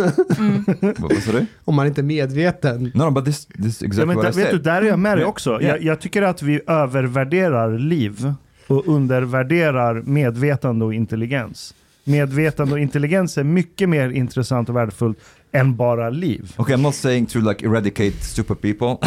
Vad, 0.82 1.00
vad 1.00 1.18
sa 1.18 1.32
du? 1.32 1.46
om 1.66 1.76
man 1.76 1.88
inte 1.88 2.02
är 2.02 2.04
medveten. 2.04 2.92
No, 2.94 3.04
no, 3.04 3.12
but 3.12 3.26
this, 3.26 3.46
this 3.46 3.66
is 3.66 3.82
Ja, 3.82 3.88
exactly 3.88 4.06
men 4.06 4.16
what 4.16 4.38
I 4.38 4.40
vet 4.40 4.52
du, 4.52 4.60
där 4.60 4.82
är 4.82 4.86
jag 4.86 5.00
med 5.00 5.18
dig 5.18 5.26
också. 5.26 5.52
Ja. 5.52 5.68
Jag, 5.68 5.84
jag 5.84 6.00
tycker 6.00 6.22
att 6.22 6.42
vi 6.42 6.62
övervärderar 6.68 7.78
liv 7.78 8.34
och 8.68 8.88
undervärderar 8.88 10.02
medvetande 10.02 10.86
och 10.86 10.94
intelligens. 10.94 11.74
Medvetande 12.04 12.74
och 12.74 12.80
intelligens 12.80 13.38
är 13.38 13.44
mycket 13.44 13.90
mer 13.90 14.10
intressant 14.10 14.70
och 14.70 14.76
värdefullt 14.76 15.18
än 15.54 15.76
bara 15.76 16.10
liv. 16.10 16.54
Okay, 16.58 16.76
I'm 16.76 16.82
not 16.82 16.96
saying 16.96 17.26
to 17.26 17.40
like 17.40 17.66
eradicate 17.66 18.12
stupid 18.24 18.62
people. 18.62 18.98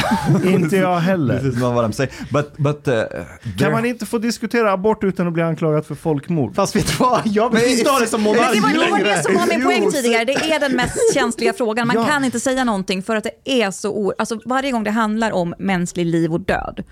Inte 0.51 0.76
jag 0.76 0.99
this 1.01 1.07
heller. 1.09 1.49
is 1.49 1.57
not 1.57 1.74
what 1.74 1.84
I'm 1.84 1.92
saying. 1.92 2.12
But, 2.30 2.57
but 2.57 2.88
uh, 2.88 2.94
Kan 3.59 3.72
man 3.72 3.84
inte 3.84 4.07
få 4.07 4.18
diskutera 4.18 4.72
abort 4.72 5.05
utan 5.05 5.26
att 5.26 5.32
bli 5.32 5.42
anklagad 5.42 5.86
för 5.86 5.94
folkmord? 5.94 6.55
Fast 6.55 6.76
vet 6.76 6.86
du 6.86 6.94
vad? 6.99 7.20
Jag 7.26 7.55
vill 7.55 7.78
inte 7.78 7.90
ha 7.90 7.99
det 7.99 8.07
som 8.07 8.22
Men 8.22 8.32
det 8.32 8.38
monark 8.38 8.62
var, 8.62 8.68
det 8.84 8.90
var 8.90 8.99
längre. 8.99 9.16
det 9.16 9.22
som 9.22 9.34
var 9.34 9.47
min 9.47 9.62
poäng 9.64 9.90
tidigare. 9.92 10.24
Det 10.24 10.32
är 10.53 10.61
den 10.61 10.72
mest 10.76 10.99
känsliga 11.14 11.53
frågan. 11.53 11.86
Man 11.86 11.97
Ja. 11.97 12.05
kan 12.07 12.24
inte 12.24 12.40
säga 12.40 12.64
någonting 12.64 13.03
för 13.03 13.16
att 13.16 13.24
det 13.24 13.62
är 13.62 13.70
så... 13.70 13.90
o- 13.90 14.12
Alltså 14.18 14.40
varje 14.44 14.70
gång 14.72 14.84
det 14.84 14.90
handlar 14.90 15.30
om 15.32 15.55
mänsklig 15.59 16.07
liv 16.07 16.32
och 16.32 16.40
död 16.40 16.82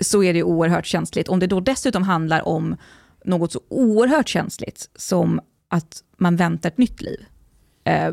så 0.00 0.22
är 0.22 0.34
det 0.34 0.42
oerhört 0.42 0.86
känsligt. 0.86 1.28
Om 1.28 1.38
det 1.38 1.46
då 1.46 1.60
dessutom 1.60 2.02
handlar 2.02 2.48
om 2.48 2.76
något 3.24 3.52
så 3.52 3.60
oerhört 3.68 4.28
känsligt 4.28 4.88
som 4.96 5.40
att 5.68 5.96
man 6.16 6.36
väntar 6.36 6.68
ett 6.70 6.78
nytt 6.78 7.02
liv, 7.02 7.24
eh, 7.84 8.08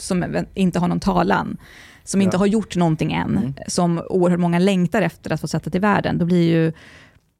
som 0.00 0.46
inte 0.54 0.78
har 0.78 0.88
någon 0.88 1.00
talan, 1.00 1.56
som 2.04 2.20
inte 2.20 2.36
har 2.36 2.46
gjort 2.46 2.76
någonting 2.76 3.12
än, 3.12 3.54
som 3.66 4.02
oerhört 4.10 4.40
många 4.40 4.58
längtar 4.58 5.02
efter 5.02 5.32
att 5.32 5.40
få 5.40 5.48
sätta 5.48 5.70
till 5.70 5.80
världen, 5.80 6.18
då 6.18 6.24
blir 6.24 6.50
ju 6.50 6.72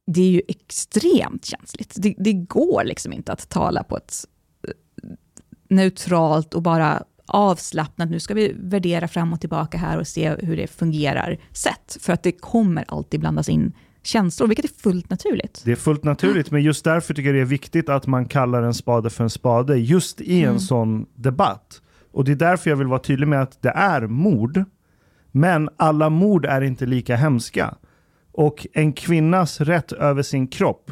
det 0.06 0.20
är 0.20 0.30
ju 0.30 0.42
extremt 0.48 1.44
känsligt. 1.44 1.94
Det, 1.96 2.14
det 2.18 2.32
går 2.32 2.84
liksom 2.84 3.12
inte 3.12 3.32
att 3.32 3.48
tala 3.48 3.82
på 3.82 3.96
ett 3.96 4.14
eh, 4.68 4.70
neutralt 5.68 6.54
och 6.54 6.62
bara 6.62 7.02
avslappnat, 7.26 8.10
nu 8.10 8.20
ska 8.20 8.34
vi 8.34 8.52
värdera 8.58 9.08
fram 9.08 9.32
och 9.32 9.40
tillbaka 9.40 9.78
här 9.78 9.98
och 9.98 10.06
se 10.06 10.34
hur 10.38 10.56
det 10.56 10.66
fungerar 10.66 11.38
sätt. 11.52 11.98
För 12.00 12.12
att 12.12 12.22
det 12.22 12.32
kommer 12.32 12.84
alltid 12.88 13.20
blandas 13.20 13.48
in 13.48 13.72
känslor, 14.02 14.48
vilket 14.48 14.64
är 14.64 14.82
fullt 14.82 15.10
naturligt. 15.10 15.62
Det 15.64 15.72
är 15.72 15.76
fullt 15.76 16.04
naturligt, 16.04 16.50
men 16.50 16.62
just 16.62 16.84
därför 16.84 17.14
tycker 17.14 17.28
jag 17.28 17.36
det 17.36 17.40
är 17.40 17.44
viktigt 17.44 17.88
att 17.88 18.06
man 18.06 18.26
kallar 18.26 18.62
en 18.62 18.74
spade 18.74 19.10
för 19.10 19.24
en 19.24 19.30
spade 19.30 19.78
just 19.78 20.20
i 20.20 20.42
en 20.42 20.60
sån 20.60 21.06
debatt. 21.14 21.82
Och 22.18 22.24
det 22.24 22.32
är 22.32 22.36
därför 22.36 22.70
jag 22.70 22.76
vill 22.76 22.86
vara 22.86 23.00
tydlig 23.00 23.28
med 23.28 23.42
att 23.42 23.62
det 23.62 23.68
är 23.68 24.06
mord, 24.06 24.64
men 25.32 25.68
alla 25.76 26.10
mord 26.10 26.46
är 26.46 26.60
inte 26.60 26.86
lika 26.86 27.16
hemska. 27.16 27.74
Och 28.32 28.66
en 28.72 28.92
kvinnas 28.92 29.60
rätt 29.60 29.92
över 29.92 30.22
sin 30.22 30.48
kropp 30.48 30.90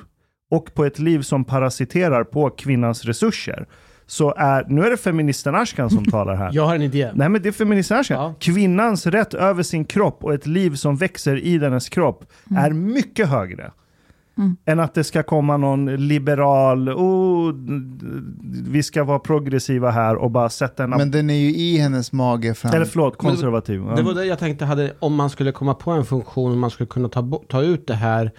och 0.50 0.74
på 0.74 0.84
ett 0.84 0.98
liv 0.98 1.22
som 1.22 1.44
parasiterar 1.44 2.24
på 2.24 2.50
kvinnans 2.50 3.04
resurser. 3.04 3.66
Så 4.06 4.34
är, 4.36 4.64
nu 4.68 4.84
är 4.84 4.90
det 4.90 4.96
feministen 4.96 5.54
Ashkan 5.54 5.90
som 5.90 6.04
talar 6.10 6.34
här. 6.34 6.50
Jag 6.52 6.66
har 6.66 6.74
en 6.74 6.82
idé. 6.82 7.10
Nej 7.14 7.28
men 7.28 7.42
det 7.42 7.48
är 7.48 7.52
feministen 7.52 7.98
Ashkan. 7.98 8.22
Ja. 8.22 8.34
Kvinnans 8.38 9.06
rätt 9.06 9.34
över 9.34 9.62
sin 9.62 9.84
kropp 9.84 10.24
och 10.24 10.34
ett 10.34 10.46
liv 10.46 10.74
som 10.74 10.96
växer 10.96 11.36
i 11.36 11.58
dennes 11.58 11.88
kropp 11.88 12.24
är 12.56 12.70
mycket 12.70 13.28
högre. 13.28 13.72
Än 14.66 14.80
att 14.80 14.94
det 14.94 15.04
ska 15.04 15.22
komma 15.22 15.56
någon 15.56 15.86
liberal, 16.08 16.88
oh, 16.88 17.54
vi 18.70 18.82
ska 18.82 19.04
vara 19.04 19.18
progressiva 19.18 19.90
här 19.90 20.16
och 20.16 20.30
bara 20.30 20.48
sätta 20.48 20.84
en... 20.84 20.90
Men 20.90 21.10
den 21.10 21.30
är 21.30 21.34
ju 21.34 21.54
i 21.56 21.78
hennes 21.78 22.12
mage 22.12 22.54
fram. 22.54 22.72
eller 22.74 22.84
förlåt, 22.86 23.18
konservativ. 23.18 23.80
Det 23.96 24.02
var 24.02 24.12
Ja. 24.12 24.18
det 24.20 24.24
jag 24.24 24.38
tänkte 24.38 24.64
hade, 24.64 24.92
om 24.98 25.14
man 25.14 25.30
skulle 25.30 25.52
komma 25.52 25.74
på 25.74 25.90
en 25.90 26.04
funktion, 26.04 26.52
om 26.52 26.58
man 26.58 26.70
skulle 26.70 26.86
kunna 26.86 27.08
ta, 27.08 27.40
ta 27.48 27.62
ut 27.62 27.86
det 27.86 27.94
här 27.94 28.32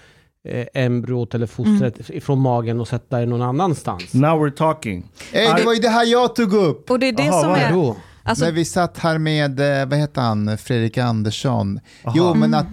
eh, 0.47 0.65
embryot 0.73 1.35
eller 1.35 1.47
fostret 1.47 2.09
ifrån 2.09 2.39
magen 2.39 2.79
och 2.79 2.87
sätta 2.87 3.19
det 3.19 3.25
någon 3.25 3.41
annanstans. 3.41 4.13
Now 4.13 4.45
we're 4.45 4.51
talking. 4.51 5.05
Ey, 5.31 5.53
det 5.57 5.63
var 5.63 5.73
ju 5.73 5.79
det 5.79 5.89
här 5.89 6.05
jag 6.05 6.35
tog 6.35 6.53
upp! 6.53 6.91
Och 6.91 6.99
det 6.99 7.07
är 7.07 7.13
det 7.13 7.23
Jaha, 7.25 7.41
som 7.41 7.51
är... 7.51 7.71
Då. 7.73 7.95
Alltså, 8.23 8.45
När 8.45 8.51
vi 8.51 8.65
satt 8.65 8.97
här 8.97 9.17
med, 9.17 9.59
eh, 9.81 9.85
vad 9.89 9.99
heter 9.99 10.21
han, 10.21 10.57
Fredrik 10.57 10.97
Andersson. 10.97 11.79
Aha. 12.03 12.13
Jo, 12.17 12.33
men 12.33 12.53
att, 12.53 12.65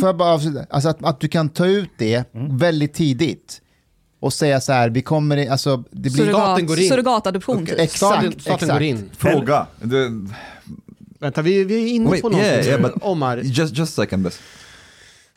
får 0.00 0.08
jag 0.08 0.16
bara 0.16 0.32
avsluta? 0.34 0.66
Alltså 0.70 0.88
att, 0.88 1.04
att 1.04 1.20
du 1.20 1.28
kan 1.28 1.48
ta 1.48 1.66
ut 1.66 1.90
det 1.98 2.24
väldigt 2.34 2.94
tidigt 2.94 3.60
och 4.20 4.32
säga 4.32 4.60
så 4.60 4.72
här, 4.72 4.90
vi 4.90 5.02
kommer 5.02 5.36
i, 5.36 5.48
alltså 5.48 5.76
det 5.90 6.00
blir... 6.00 6.10
Staten 6.10 6.26
surrogat, 6.34 6.66
går 6.66 6.78
in. 6.80 6.88
surrogatadoption. 6.88 7.66
Typ. 7.66 7.90
Staten, 7.90 8.24
Exakt, 8.28 8.40
staten 8.42 8.68
går 8.68 8.82
exakt. 8.82 8.82
in. 8.82 9.10
Fråga. 9.16 9.66
The, 9.80 10.10
Vänta, 11.20 11.42
vi, 11.42 11.64
vi 11.64 11.82
är 11.82 11.94
inne 11.94 12.10
Wait, 12.10 12.22
på 12.22 12.28
någonting. 12.28 12.52
yeah, 12.54 12.66
yeah, 12.66 12.80
but- 12.80 12.98
Omar. 13.02 13.36
just, 13.36 13.76
just 13.76 13.98
a 13.98 14.02
second, 14.02 14.22
best. 14.22 14.40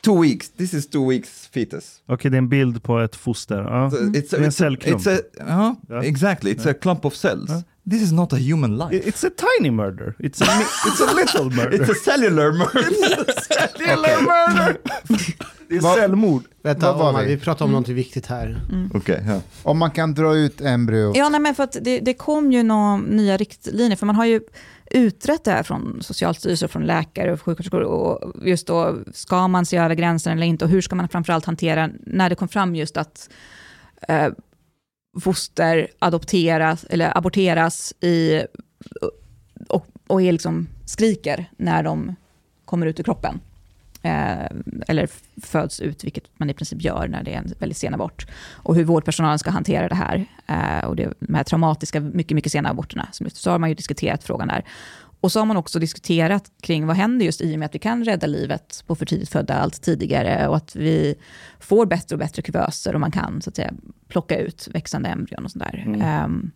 Two 0.01 0.21
weeks. 0.21 0.49
This 0.49 0.73
is 0.73 0.87
two 0.89 1.09
weeks 1.09 1.47
fetus. 1.53 2.01
Okej, 2.07 2.31
det 2.31 2.37
är 2.37 2.39
en 2.39 2.49
bild 2.49 2.83
på 2.83 2.99
ett 2.99 3.15
foster. 3.15 3.55
Ja. 3.61 3.91
So 3.91 3.97
It's, 3.97 4.11
Det 4.11 4.33
är 4.33 4.37
en 4.37 4.43
a, 4.43 4.47
a, 4.47 4.51
cellklump. 4.51 5.01
it's 5.01 5.17
a, 5.17 5.21
uh-huh, 5.39 5.75
Ja. 5.89 6.03
exactly. 6.03 6.53
It's 6.53 6.69
a 6.71 6.73
clump 6.81 7.05
of 7.05 7.15
cells. 7.15 7.51
This 7.89 8.01
is 8.01 8.11
not 8.11 8.33
a 8.33 8.37
human 8.37 8.77
life. 8.77 9.07
It's 9.07 9.23
a 9.27 9.29
tiny 9.29 9.71
murder. 9.71 10.15
It's 10.19 10.41
a, 10.41 10.45
it's 10.87 11.01
a 11.01 11.13
little 11.13 11.49
murder. 11.57 11.75
It's 11.81 11.89
a 11.89 11.95
cellular 11.95 12.51
murder. 12.51 12.83
cellular 13.47 14.21
murder! 14.21 14.77
Det 15.69 15.75
är 15.75 15.95
självmord. 15.95 16.43
Vänta, 16.61 16.93
var 16.93 17.09
Omar, 17.09 17.21
vi? 17.23 17.35
vi 17.35 17.41
pratar 17.41 17.65
om 17.65 17.71
någonting 17.71 17.95
viktigt 17.95 18.25
här. 18.25 18.61
Okej, 18.93 19.23
ja. 19.27 19.41
Om 19.63 19.77
man 19.77 19.91
kan 19.91 20.13
dra 20.13 20.35
ut 20.35 20.61
embryo. 20.61 21.11
Ja, 21.15 21.29
nej, 21.29 21.39
men 21.39 21.55
för 21.55 21.63
att 21.63 21.77
det, 21.81 21.99
det 21.99 22.13
kom 22.13 22.51
ju 22.51 22.63
några 22.63 22.97
nya 22.97 23.37
riktlinjer, 23.37 23.95
för 23.97 24.05
man 24.05 24.15
har 24.15 24.25
ju 24.25 24.41
utrett 24.91 25.43
det 25.43 25.51
här 25.51 25.63
från 25.63 25.97
Socialstyrelsen, 26.01 26.69
från 26.69 26.85
läkare 26.85 27.33
och 27.33 27.41
sjuksköterskor, 27.41 27.81
och 27.81 28.33
just 28.47 28.67
då, 28.67 28.97
ska 29.13 29.47
man 29.47 29.65
se 29.65 29.77
över 29.77 29.95
gränsen 29.95 30.33
eller 30.33 30.47
inte, 30.47 30.65
och 30.65 30.71
hur 30.71 30.81
ska 30.81 30.95
man 30.95 31.09
framförallt 31.09 31.45
hantera 31.45 31.89
när 31.99 32.29
det 32.29 32.35
kom 32.35 32.47
fram 32.47 32.75
just 32.75 32.97
att 32.97 33.29
eh, 34.07 34.27
foster 35.21 35.87
adopteras, 35.99 36.83
eller 36.83 37.17
aborteras 37.17 37.93
i, 38.01 38.43
och, 39.69 39.87
och 40.07 40.21
är 40.21 40.31
liksom, 40.31 40.67
skriker 40.85 41.49
när 41.57 41.83
de 41.83 42.15
kommer 42.65 42.85
ut 42.85 42.99
ur 42.99 43.03
kroppen. 43.03 43.39
Eh, 44.01 44.45
eller 44.87 45.09
föds 45.41 45.79
ut, 45.79 46.03
vilket 46.03 46.23
man 46.37 46.49
i 46.49 46.53
princip 46.53 46.81
gör 46.81 47.07
när 47.07 47.23
det 47.23 47.33
är 47.33 47.37
en 47.37 47.53
väldigt 47.59 47.77
sen 47.77 47.93
abort. 47.93 48.27
Och 48.51 48.75
hur 48.75 48.83
vårdpersonalen 48.83 49.39
ska 49.39 49.51
hantera 49.51 49.87
det 49.87 49.95
här. 49.95 50.25
Eh, 50.47 50.85
och 50.85 50.95
det, 50.95 51.13
de 51.19 51.33
här 51.33 51.43
traumatiska, 51.43 51.99
mycket, 51.99 52.35
mycket 52.35 52.51
sena 52.51 52.69
aborterna. 52.69 53.07
Så 53.33 53.51
har 53.51 53.59
man 53.59 53.69
ju 53.69 53.75
diskuterat 53.75 54.23
frågan 54.23 54.47
där. 54.47 54.65
Och 55.23 55.31
så 55.31 55.39
har 55.39 55.45
man 55.45 55.57
också 55.57 55.79
diskuterat 55.79 56.51
kring 56.61 56.87
vad 56.87 56.95
händer 56.95 57.25
just 57.25 57.41
i 57.41 57.55
och 57.55 57.59
med 57.59 57.65
att 57.65 57.75
vi 57.75 57.79
kan 57.79 58.03
rädda 58.03 58.27
livet 58.27 58.83
på 58.87 58.95
för 58.95 59.05
tidigt 59.05 59.29
födda 59.29 59.53
allt 59.53 59.81
tidigare 59.81 60.47
och 60.47 60.55
att 60.55 60.75
vi 60.75 61.15
får 61.59 61.85
bättre 61.85 62.15
och 62.15 62.19
bättre 62.19 62.41
kuvöser 62.41 62.93
och 62.93 62.99
man 62.99 63.11
kan 63.11 63.41
så 63.41 63.49
att 63.49 63.55
säga 63.55 63.73
plocka 64.07 64.37
ut 64.37 64.67
växande 64.71 65.09
embryon 65.09 65.45
och 65.45 65.51
sådär. 65.51 65.97
Ehm, 66.01 66.51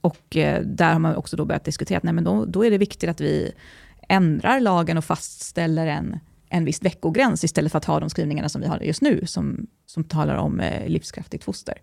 och 0.00 0.36
eh, 0.36 0.62
där 0.62 0.92
har 0.92 0.98
man 0.98 1.16
också 1.16 1.36
då 1.36 1.44
börjat 1.44 1.64
diskutera 1.64 1.98
att 1.98 2.02
nej, 2.02 2.12
men 2.12 2.24
då, 2.24 2.44
då 2.44 2.64
är 2.64 2.70
det 2.70 2.78
viktigt 2.78 3.10
att 3.10 3.20
vi 3.20 3.52
ändrar 4.08 4.60
lagen 4.60 4.98
och 4.98 5.04
fastställer 5.04 5.86
en, 5.86 6.18
en 6.48 6.64
viss 6.64 6.82
veckogräns 6.82 7.44
istället 7.44 7.72
för 7.72 7.78
att 7.78 7.84
ha 7.84 8.00
de 8.00 8.10
skrivningarna 8.10 8.48
som 8.48 8.60
vi 8.60 8.66
har 8.66 8.80
just 8.80 9.02
nu 9.02 9.26
som, 9.26 9.66
som 9.86 10.04
talar 10.04 10.36
om 10.36 10.60
eh, 10.60 10.88
livskraftigt 10.88 11.44
foster. 11.44 11.78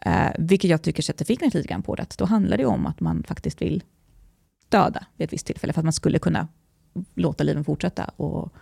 Eh, 0.00 0.28
vilket 0.38 0.70
jag 0.70 0.82
tycker 0.82 1.02
sätter 1.02 1.24
fingret 1.24 1.54
lite 1.54 1.68
grann 1.68 1.82
på 1.82 1.94
det. 1.94 2.02
Att 2.02 2.18
Då 2.18 2.24
handlar 2.24 2.56
det 2.56 2.66
om 2.66 2.86
att 2.86 3.00
man 3.00 3.22
faktiskt 3.22 3.62
vill 3.62 3.82
döda 4.78 5.06
vid 5.16 5.24
ett 5.24 5.32
visst 5.32 5.46
tillfälle 5.46 5.72
för 5.72 5.80
att 5.80 5.84
man 5.84 5.92
skulle 5.92 6.18
kunna 6.18 6.48
låta 7.14 7.44
liven 7.44 7.64
fortsätta 7.64 8.04
och, 8.16 8.52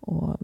och 0.00 0.36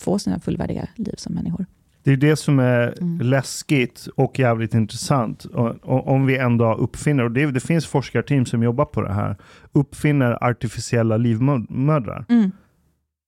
få 0.00 0.18
sina 0.18 0.40
fullvärdiga 0.40 0.88
liv 0.96 1.14
som 1.16 1.34
människor. 1.34 1.66
Det 2.02 2.12
är 2.12 2.16
det 2.16 2.36
som 2.36 2.58
är 2.58 2.94
Mm. 3.00 3.20
läskigt 3.26 4.08
och 4.16 4.38
jävligt 4.38 4.74
intressant. 4.74 5.44
Och, 5.44 5.68
och, 5.82 6.06
om 6.08 6.26
vi 6.26 6.36
ändå 6.38 6.74
uppfinner, 6.74 7.24
och 7.24 7.30
det, 7.30 7.50
det 7.50 7.60
finns 7.60 7.86
forskarteam 7.86 8.46
som 8.46 8.62
jobbar 8.62 8.84
på 8.84 9.02
det 9.02 9.12
här, 9.12 9.36
uppfinner 9.72 10.44
artificiella 10.44 11.16
livmödrar. 11.16 12.24
Mm. 12.28 12.50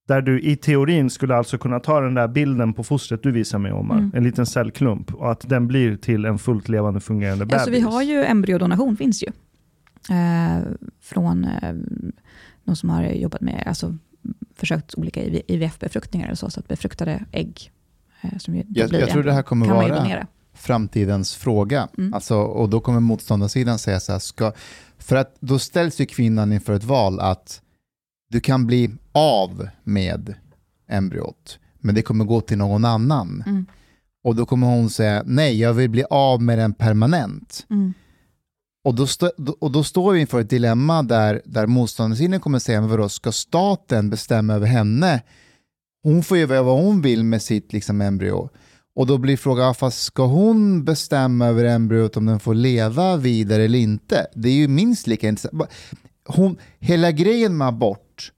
Där 0.08 0.22
du 0.22 0.40
i 0.40 0.56
teorin 0.56 1.10
skulle 1.10 1.36
alltså 1.36 1.58
kunna 1.58 1.80
ta 1.80 2.00
den 2.00 2.14
där 2.14 2.28
bilden 2.28 2.72
på 2.74 2.84
fostret 2.84 3.22
du 3.22 3.30
visar 3.32 3.58
mig 3.58 3.72
Omar, 3.72 3.98
Mm. 3.98 4.10
en 4.14 4.24
liten 4.24 4.46
cellklump, 4.46 5.14
och 5.14 5.30
att 5.30 5.48
den 5.48 5.66
blir 5.66 5.96
till 5.96 6.24
en 6.24 6.38
fullt 6.38 6.68
levande 6.68 7.00
fungerande 7.00 7.44
bebis. 7.44 7.54
Alltså, 7.54 7.70
vi 7.70 7.80
har 7.80 8.02
ju 8.02 8.24
embryodonation, 8.24 8.96
finns 8.96 9.22
ju. 9.22 9.26
Eh, 10.11 10.59
från 11.00 11.44
eh, 11.44 11.74
någon 12.64 12.76
som 12.76 12.90
har 12.90 13.02
jobbat 13.04 13.40
med, 13.40 13.62
alltså 13.66 13.96
försökt 14.54 14.94
olika 14.94 15.22
IVF-befruktningar 15.24 16.30
och 16.30 16.38
så, 16.38 16.50
så 16.50 16.61
att 16.61 16.68
befruktade 16.68 17.24
ägg 17.32 17.72
eh, 18.20 18.38
som 18.38 18.54
ju 18.54 18.64
Jag, 18.68 18.88
blir 18.88 19.00
jag 19.00 19.11
tror 19.11 19.22
det 19.22 19.32
här 19.32 19.42
kommer 19.42 19.66
kan 19.66 19.76
vara 19.76 20.26
framtidens 20.54 21.34
fråga. 21.34 21.88
Mm. 21.98 22.14
Alltså, 22.14 22.36
och 22.36 22.68
då 22.68 22.80
kommer 22.80 23.00
motståndarsidan 23.00 23.78
säga 23.78 24.00
så 24.00 24.12
här, 24.12 24.18
ska, 24.18 24.52
för 24.98 25.16
att 25.16 25.36
då 25.40 25.59
ställs 25.59 26.00
ju 26.00 26.07
kvinnan 26.07 26.52
inför 26.52 26.72
ett 26.72 26.84
val 26.84 27.20
att 27.20 27.62
du 28.30 28.40
kan 28.40 28.66
bli 28.66 28.90
av 29.12 29.68
med 29.84 30.34
embryot, 30.88 31.59
men 31.78 31.94
det 31.94 32.02
kommer 32.02 32.24
gå 32.24 32.40
till 32.40 32.59
någon 32.59 32.84
annan. 32.84 33.44
Mm. 33.46 33.66
Och 34.24 34.36
då 34.36 34.46
kommer 34.46 34.66
hon 34.66 34.90
säga, 34.90 35.22
nej, 35.26 35.61
jag 35.61 35.74
vill 35.74 35.90
bli 35.90 36.04
av 36.11 36.42
med 36.42 36.59
den 36.59 36.74
permanent. 36.74 37.66
Mm. 37.70 37.94
Och 38.87 38.95
då, 38.95 39.07
stå, 39.07 39.30
och 39.59 39.70
då 39.70 39.84
står 39.84 40.12
vi 40.12 40.20
inför 40.20 40.41
ett 40.41 40.51
dilemma 40.51 41.03
där, 41.03 41.43
där 41.45 41.66
motståndarsidan 41.66 42.41
kommer 42.41 42.59
säga, 42.59 42.80
men 42.80 42.91
vadå, 42.91 43.09
ska 43.09 43.32
staten 43.32 44.11
bestämma 44.11 44.55
över 44.55 44.66
henne? 44.66 45.22
Hon 46.03 46.22
får 46.22 46.37
ju 46.37 46.47
göra 46.47 46.62
vad 46.62 46.84
hon 46.84 47.03
vill 47.03 47.24
med 47.24 47.43
sitt 47.43 47.72
liksom, 47.72 48.01
embryo. 48.01 48.49
Och 48.95 49.07
då 49.07 49.18
blir 49.18 49.37
frågan, 49.37 49.74
fast 49.74 50.03
ska 50.03 50.26
hon 50.26 50.84
bestämma 50.84 51.47
över 51.47 51.64
embryot 51.64 52.16
om 52.16 52.26
den 52.26 52.41
får 52.41 52.55
leva 52.55 53.16
vidare 53.16 53.64
eller 53.64 53.78
inte? 53.78 54.26
Det 54.34 54.49
är 54.49 54.55
ju 54.55 54.68
minst 54.68 55.07
lika 55.07 55.28
intressant. 55.28 55.62
Hon, 56.26 56.57
hela 56.78 57.12
grejen 57.12 57.57
med 57.57 57.68
abort 57.68 58.32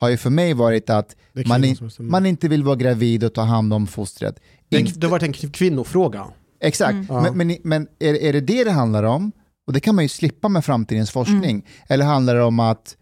har 0.00 0.08
ju 0.08 0.16
för 0.16 0.30
mig 0.30 0.54
varit 0.54 0.90
att 0.90 1.16
man, 1.46 1.64
in, 1.64 1.90
man 1.98 2.26
inte 2.26 2.48
vill 2.48 2.62
vara 2.62 2.76
gravid 2.76 3.24
och 3.24 3.34
ta 3.34 3.42
hand 3.42 3.72
om 3.72 3.86
fostret. 3.86 4.40
Det, 4.68 5.00
det 5.00 5.06
har 5.06 5.10
varit 5.10 5.22
en 5.22 5.32
kvinnofråga. 5.32 6.26
Exakt, 6.60 7.10
Mm. 7.10 7.22
Men, 7.22 7.36
men, 7.36 7.56
men 7.62 7.88
är, 7.98 8.14
är 8.14 8.32
det 8.32 8.40
det 8.40 8.64
det 8.64 8.70
handlar 8.70 9.02
om? 9.02 9.32
Och 9.68 9.74
det 9.74 9.80
kan 9.80 9.94
man 9.94 10.04
ju 10.04 10.08
slippa 10.08 10.48
med 10.48 10.64
framtidens 10.64 11.10
forskning. 11.10 11.50
Mm. 11.50 11.62
Eller 11.88 12.04
handlar 12.04 12.34
det 12.34 12.42
om 12.42 12.60
att 12.60 12.96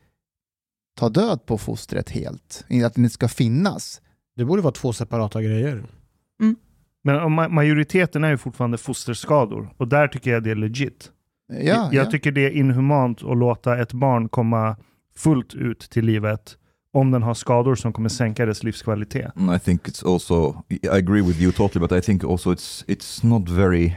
ta 0.98 1.08
död 1.08 1.46
på 1.46 1.58
fostret 1.58 2.10
helt? 2.10 2.64
Att 2.84 2.94
det 2.94 3.00
inte 3.00 3.10
ska 3.10 3.28
finnas? 3.28 4.00
Det 4.36 4.44
borde 4.44 4.62
vara 4.62 4.72
två 4.72 4.92
separata 4.92 5.42
grejer. 5.42 5.84
Men 7.04 7.16
om 7.16 7.40
ma- 7.40 7.48
majoriteten 7.48 8.24
är 8.24 8.30
ju 8.30 8.36
fortfarande 8.36 8.78
fosterskador 8.78 9.74
och 9.76 9.88
där 9.88 10.08
tycker 10.08 10.30
jag 10.30 10.42
det 10.42 10.50
är 10.50 10.54
legit. 10.54 11.10
Ja, 11.48 11.58
jag 11.92 11.94
ja. 11.94 12.10
tycker 12.10 12.32
det 12.32 12.46
är 12.46 12.50
inhumant 12.50 13.22
att 13.22 13.36
låta 13.36 13.78
ett 13.78 13.92
barn 13.92 14.28
komma 14.28 14.76
fullt 15.16 15.54
ut 15.54 15.80
till 15.80 16.04
livet 16.04 16.56
om 16.92 17.10
den 17.10 17.22
har 17.22 17.34
skador 17.34 17.74
som 17.74 17.92
kommer 17.92 18.08
sänka 18.08 18.46
dess 18.46 18.62
livskvalitet. 18.62 19.32
I 19.56 19.58
think 19.58 19.88
it's 19.88 20.12
also 20.12 20.62
I 20.68 20.88
agree 20.88 21.22
with 21.22 21.40
you 21.40 21.52
totally, 21.52 21.88
but 21.88 21.98
I 21.98 22.00
think 22.00 22.24
also 22.24 22.52
it's 22.54 22.84
it's 22.86 23.26
not 23.26 23.48
very. 23.48 23.96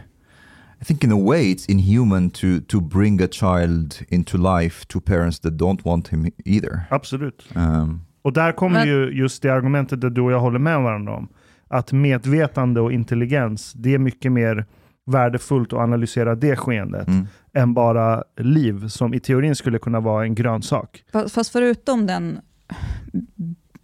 I 0.81 0.85
think 0.85 1.03
in 1.03 1.11
a 1.11 1.25
way 1.25 1.51
it's 1.51 1.71
inhuman 1.71 2.29
to 2.29 2.47
to 2.67 2.81
bring 2.81 3.21
a 3.21 3.27
child 3.31 3.95
into 4.07 4.37
life 4.37 4.85
to 4.87 4.99
parents 4.99 5.39
that 5.39 5.53
don't 5.53 5.85
want 5.85 6.07
him 6.07 6.31
either. 6.45 6.81
Absolut. 6.89 7.45
Um, 7.55 8.01
Och 8.21 8.33
där 8.33 8.51
kommer 8.51 8.85
ju 8.85 9.11
just 9.11 9.41
det 9.41 9.49
argumentet 9.49 10.01
där 10.01 10.09
du 10.09 10.21
och 10.21 10.31
jag 10.31 10.39
håller 10.39 10.59
med 10.59 10.81
varandra 10.81 11.15
om. 11.15 11.27
Att 11.67 11.91
medvetande 11.91 12.81
och 12.81 12.91
intelligens, 12.91 13.73
det 13.73 13.93
är 13.93 13.99
mycket 13.99 14.31
mer 14.31 14.65
värdefullt 15.05 15.73
att 15.73 15.79
analysera 15.79 16.35
det 16.35 16.55
skeendet 16.55 17.07
mm. 17.07 17.27
än 17.53 17.73
bara 17.73 18.23
liv 18.37 18.87
som 18.87 19.13
i 19.13 19.19
teorin 19.19 19.55
skulle 19.55 19.79
kunna 19.79 19.99
vara 19.99 20.23
en 20.23 20.35
grönsak. 20.35 21.03
Fa- 21.13 21.29
Fast 21.29 21.51
förutom 21.51 22.07
den 22.07 22.39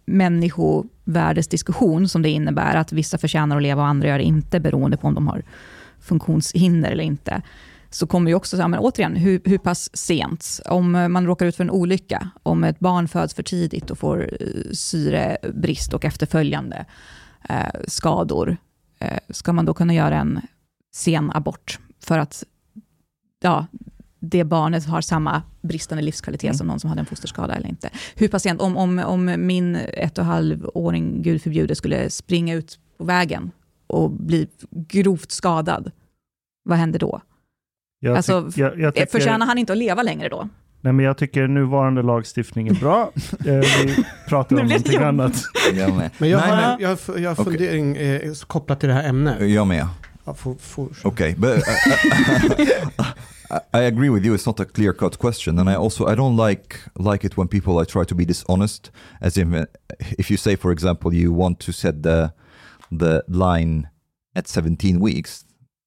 människovärdesdiskussion 0.06 2.08
som 2.08 2.22
det 2.22 2.28
innebär, 2.28 2.76
att 2.76 2.92
vissa 2.92 3.18
förtjänar 3.18 3.56
att 3.56 3.62
leva 3.62 3.82
och 3.82 3.88
andra 3.88 4.08
gör 4.08 4.18
det 4.18 4.24
inte, 4.24 4.60
beroende 4.60 4.96
på 4.96 5.08
om 5.08 5.14
de 5.14 5.28
har 5.28 5.42
funktionshinder 6.06 6.90
eller 6.90 7.04
inte, 7.04 7.42
så 7.90 8.06
kommer 8.06 8.30
ju 8.30 8.34
också, 8.34 8.56
så 8.56 8.62
här, 8.62 8.68
men 8.68 8.80
återigen, 8.80 9.16
hur, 9.16 9.40
hur 9.44 9.58
pass 9.58 9.96
sent? 9.96 10.60
Om 10.64 10.94
eh, 10.94 11.08
man 11.08 11.26
råkar 11.26 11.46
ut 11.46 11.56
för 11.56 11.64
en 11.64 11.70
olycka, 11.70 12.30
om 12.42 12.64
ett 12.64 12.78
barn 12.78 13.08
föds 13.08 13.34
för 13.34 13.42
tidigt 13.42 13.90
och 13.90 13.98
får 13.98 14.30
eh, 14.40 14.72
syrebrist 14.72 15.94
och 15.94 16.04
efterföljande 16.04 16.84
eh, 17.48 17.80
skador, 17.86 18.56
eh, 18.98 19.18
ska 19.30 19.52
man 19.52 19.64
då 19.64 19.74
kunna 19.74 19.94
göra 19.94 20.16
en 20.16 20.40
sen 20.94 21.30
abort 21.34 21.78
för 22.00 22.18
att 22.18 22.44
ja, 23.42 23.66
det 24.20 24.44
barnet 24.44 24.86
har 24.86 25.00
samma 25.00 25.42
bristande 25.60 26.02
livskvalitet 26.02 26.44
Mm. 26.44 26.54
som 26.54 26.66
någon 26.66 26.80
som 26.80 26.90
hade 26.90 27.00
en 27.00 27.06
fosterskada 27.06 27.54
eller 27.54 27.68
inte. 27.68 27.90
Hur 28.14 28.28
patient, 28.28 28.60
om, 28.60 28.76
om, 28.76 28.98
om 28.98 29.34
min 29.46 29.76
ett 29.76 30.18
och 30.18 30.24
en 30.24 30.30
halv 30.30 30.70
åring, 30.74 31.22
gud 31.22 31.42
förbjude, 31.42 31.74
skulle 31.74 32.10
springa 32.10 32.54
ut 32.54 32.78
på 32.98 33.04
vägen 33.04 33.50
och 33.86 34.10
bli 34.10 34.48
grovt 34.70 35.30
skadad, 35.32 35.90
vad 36.64 36.78
händer 36.78 36.98
då? 36.98 37.20
Jag, 38.00 38.16
Alltså, 38.16 38.40
tyck- 38.40 38.58
jag, 38.60 38.80
jag 38.80 38.94
tycker, 38.94 39.06
Förtjänar 39.06 39.46
han 39.46 39.58
inte 39.58 39.72
att 39.72 39.78
leva 39.78 40.02
längre 40.02 40.28
då? 40.28 40.48
nej, 40.80 40.92
men 40.92 41.04
jag 41.04 41.16
tycker 41.18 41.48
nuvarande 41.48 42.02
lagstiftning 42.02 42.68
är 42.68 42.74
bra. 42.74 43.12
Eh, 43.46 43.54
Vi 43.54 44.04
pratar 44.28 44.60
om 44.60 44.66
någonting 44.66 44.92
jobb. 44.92 45.02
annat. 45.02 45.42
Jag 45.74 45.96
med. 45.96 46.10
Men 46.18 46.28
jag 46.28 46.40
Nej, 46.40 46.50
har, 46.50 46.56
men- 46.56 46.80
jag 46.80 46.88
har, 46.88 47.18
jag 47.18 47.30
har 47.30 47.34
Okej. 47.34 47.44
fundering 47.44 47.96
eh, 47.96 48.32
kopplat 48.46 48.80
till 48.80 48.88
det 48.88 48.94
här 48.94 49.08
ämnet. 49.08 49.50
Jag 49.50 49.66
med. 49.66 49.86
Ja, 50.24 50.34
for, 50.34 50.54
for, 50.60 50.88
Okay, 51.04 51.34
but 51.34 51.50
uh, 51.50 52.60
I, 52.60 53.78
I 53.78 53.86
agree 53.86 54.08
with 54.10 54.26
you. 54.26 54.34
It's 54.36 54.46
not 54.46 54.60
a 54.60 54.64
clear-cut 54.64 55.16
question, 55.18 55.58
and 55.58 55.68
I 55.70 55.74
also 55.74 56.08
I 56.12 56.14
don't 56.16 56.48
like 56.48 56.76
like 56.94 57.26
it 57.26 57.38
when 57.38 57.48
people 57.48 57.72
like 57.80 57.92
try 57.92 58.04
to 58.04 58.14
be 58.14 58.24
dishonest. 58.24 58.90
As 59.20 59.36
if 59.38 59.46
if 60.18 60.30
you 60.30 60.36
say, 60.38 60.56
for 60.56 60.72
example, 60.72 61.14
you 61.14 61.32
want 61.32 61.58
to 61.60 61.72
set 61.72 62.02
the 62.02 62.30
the 62.90 63.22
line 63.28 63.88
at 64.34 64.48
17 64.48 65.00
weeks. 65.00 65.42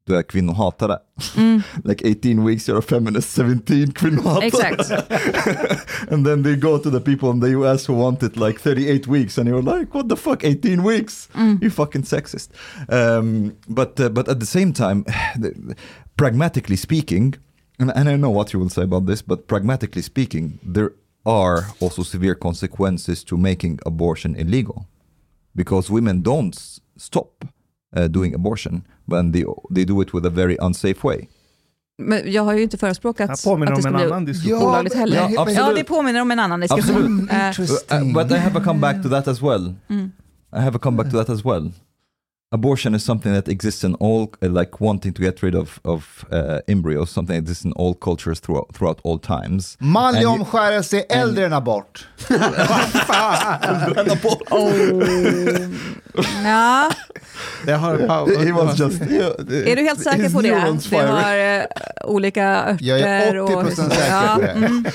Du 0.07 0.15
är 0.15 0.23
kvinnohatare. 0.23 0.97
Mm, 1.35 1.61
Like 1.83 2.01
18 2.09 2.43
weeks, 2.43 2.67
you're 2.67 2.79
a 2.79 2.81
feminist. 2.81 3.29
17 3.37 3.91
kvinnohatare. 3.91 4.43
exakt. 4.45 4.91
and 6.11 6.25
then 6.25 6.43
they 6.43 6.55
go 6.55 6.77
to 6.79 6.89
the 6.89 6.99
people 6.99 7.29
in 7.29 7.39
the 7.39 7.49
US 7.49 7.85
who 7.89 7.93
want 7.93 8.23
it 8.23 8.35
like 8.37 8.59
38 8.59 9.07
weeks, 9.07 9.37
and 9.37 9.47
you're 9.47 9.61
like, 9.61 9.93
what 9.93 10.07
the 10.09 10.15
fuck, 10.15 10.43
18 10.43 10.83
weeks? 10.83 11.27
Mm. 11.35 11.61
You 11.61 11.69
fucking 11.69 12.03
sexist. 12.03 12.49
Um, 12.89 13.55
but 13.67 13.99
uh, 13.99 14.09
but 14.09 14.27
at 14.27 14.39
the 14.39 14.45
same 14.45 14.73
time, 14.73 15.05
pragmatically 16.17 16.75
speaking, 16.77 17.35
and, 17.79 17.91
and 17.95 18.09
I 18.09 18.15
know 18.15 18.31
what 18.31 18.51
you 18.53 18.59
will 18.59 18.69
say 18.69 18.83
about 18.83 19.05
this, 19.05 19.21
but 19.21 19.47
pragmatically 19.47 20.01
speaking, 20.01 20.59
there 20.63 20.91
are 21.25 21.67
also 21.79 22.03
severe 22.03 22.35
consequences 22.35 23.23
to 23.25 23.37
making 23.37 23.79
abortion 23.85 24.35
illegal, 24.35 24.87
because 25.55 25.91
women 25.93 26.21
don't 26.23 26.79
stop 26.99 27.45
uh, 27.97 28.03
doing 28.05 28.35
abortion 28.35 28.81
when 29.05 29.31
they 29.31 29.43
they 29.75 29.85
do 29.85 30.01
it 30.01 30.13
with 30.13 30.25
a 30.25 30.29
very 30.29 30.57
unsafe 30.61 31.03
way. 31.03 31.27
Men 32.01 32.31
jag 32.31 32.43
har 32.43 32.53
ju 32.53 32.63
inte 32.63 32.77
förespråkat 32.77 33.27
Det 33.27 33.31
här 33.49 33.51
påminner 33.51 33.71
att 33.71 33.81
det 33.83 33.89
om 33.89 33.95
en 33.95 33.99
skulle 33.99 34.13
annan 34.13 34.25
bli 34.25 34.33
diskussion. 34.33 34.67
olagligt 34.67 34.95
heller. 34.95 35.29
Ja, 35.29 35.49
Ja, 35.51 35.73
det 35.75 35.83
påminner 35.83 36.21
om 36.21 36.31
en 36.31 36.39
annan 36.39 36.59
diskussion. 36.59 37.29
Absolut. 37.31 37.91
Uh, 37.93 38.13
but 38.13 38.31
I 38.31 38.35
have 38.35 38.59
a 38.59 38.61
comeback 38.65 39.03
to 39.03 39.09
that 39.09 39.27
as 39.27 39.41
well. 39.41 39.73
mm. 39.89 40.11
I 40.53 40.59
have 40.59 40.75
a 40.75 40.79
comeback 40.79 41.11
to 41.11 41.17
that 41.17 41.29
as 41.29 41.45
well. 41.45 41.71
Abortion 42.51 42.95
is 42.95 43.03
something 43.03 43.31
that 43.31 43.47
exists 43.47 43.83
in 43.83 43.93
all, 43.99 44.33
uh, 44.41 44.49
like 44.49 44.79
wanting 44.79 45.13
to 45.13 45.21
get 45.21 45.43
rid 45.43 45.53
of 45.55 45.79
of 45.83 46.25
uh, 46.31 46.61
embryos, 46.67 47.11
something 47.11 47.35
that 47.35 47.41
exists 47.41 47.63
in 47.63 47.73
all 47.73 47.93
cultures 47.93 48.39
throughout 48.39 48.73
throughout 48.73 48.99
all 49.03 49.19
times. 49.19 49.77
Manlig 49.79 50.27
omskärelse 50.27 50.97
är 50.97 51.05
äldre 51.09 51.45
än 51.45 51.53
abort. 51.53 52.07
Ja, 56.43 56.91
det 57.65 57.71
har, 57.73 58.45
He 58.45 58.51
was 58.51 58.79
just. 58.79 59.01
är 59.01 59.75
du 59.75 59.81
helt 59.81 60.03
säker 60.03 60.29
på 60.29 60.41
det? 60.41 60.49
Det 60.89 61.07
har 61.07 61.37
eh, 61.37 61.65
olika 62.03 62.45
örter 62.45 62.85
Jag 62.85 62.99
är 62.99 63.33
80% 63.33 63.65
och... 63.65 63.73
säker 63.73 64.35
på 64.35 64.41
det. 64.41 64.93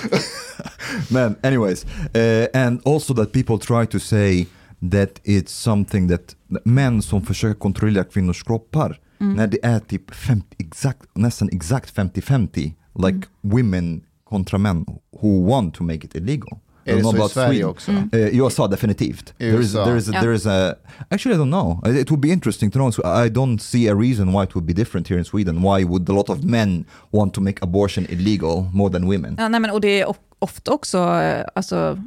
Man, 1.08 1.36
anyways, 1.42 1.84
uh, 1.84 2.60
and 2.62 2.80
also 2.86 3.14
that 3.14 3.32
people 3.32 3.58
try 3.58 3.86
to 3.86 3.98
say 3.98 4.46
that 4.90 5.20
it's 5.24 5.48
something 5.50 6.08
that 6.08 6.36
män 6.64 7.02
som 7.02 7.22
försöker 7.22 7.58
kontrollera 7.60 8.04
kvinnors 8.04 8.42
kroppar 8.42 9.00
när 9.18 9.46
det 9.46 9.58
är 9.62 9.80
typ 9.80 10.14
50, 10.14 10.46
exakt, 10.58 11.00
nästan 11.14 11.48
exakt 11.52 11.94
50-50, 11.96 12.72
like 13.06 13.26
women 13.40 14.02
kontra 14.24 14.58
män 14.58 14.86
who 15.22 15.46
want 15.48 15.74
to 15.74 15.84
make 15.84 15.94
it 16.06 16.14
illegal. 16.14 16.58
I 16.86 16.90
Är 16.90 16.96
det 16.96 17.02
så 17.04 17.26
i 17.26 17.28
Sverige 17.28 17.48
Sweden. 17.48 17.70
också? 17.70 17.90
Uh, 17.92 18.36
USA 18.36 18.66
definitivt. 18.68 19.34
There 19.38 19.48
is, 19.50 19.74
USA. 19.74 19.84
there 19.84 19.96
is, 19.98 20.06
there 20.06 20.34
is 20.34 20.46
a. 20.46 20.74
Actually, 21.08 21.36
I 21.36 21.38
don't 21.38 21.50
know. 21.50 21.96
It 22.00 22.10
would 22.10 22.20
be 22.20 22.28
interesting 22.28 22.70
to 22.70 22.78
know. 22.78 22.90
So 22.92 23.02
I 23.24 23.28
don't 23.30 23.58
see 23.58 23.88
a 23.88 23.94
reason 23.94 24.32
why 24.32 24.44
it 24.44 24.54
would 24.54 24.66
be 24.66 24.72
different 24.74 25.08
here 25.10 25.18
in 25.18 25.24
Sweden. 25.24 25.62
Why 25.62 25.84
would 25.84 26.08
a 26.08 26.12
lot 26.12 26.28
of 26.30 26.44
men 26.44 26.84
want 27.10 27.34
to 27.34 27.40
make 27.40 27.58
abortion 27.62 28.06
illegal 28.08 28.62
more 28.72 28.90
than 28.92 29.04
women? 29.08 29.36
Ja, 29.38 29.48
nej, 29.48 29.60
men, 29.60 29.70
och 29.70 29.80
det 29.80 30.00
är 30.00 30.06
of- 30.08 30.18
ofta 30.38 30.72
också, 30.72 30.98
eh, 30.98 31.44
alltså, 31.54 31.98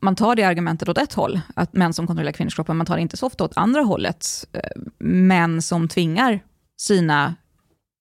man 0.00 0.16
tar 0.16 0.36
det 0.36 0.42
argumentet 0.42 0.88
åt 0.88 0.98
ett 0.98 1.12
håll, 1.12 1.40
att 1.54 1.72
män 1.72 1.92
som 1.92 2.06
kontrollerar 2.06 2.32
kvinnors 2.32 2.54
kroppar, 2.54 2.74
man 2.74 2.86
tar 2.86 2.96
det 2.96 3.02
inte 3.02 3.16
så 3.16 3.26
ofta 3.26 3.44
åt 3.44 3.56
andra 3.56 3.80
hållet. 3.80 4.26
Eh, 4.52 4.60
Män 4.98 5.62
som 5.62 5.88
tvingar 5.88 6.40
sina 6.80 7.34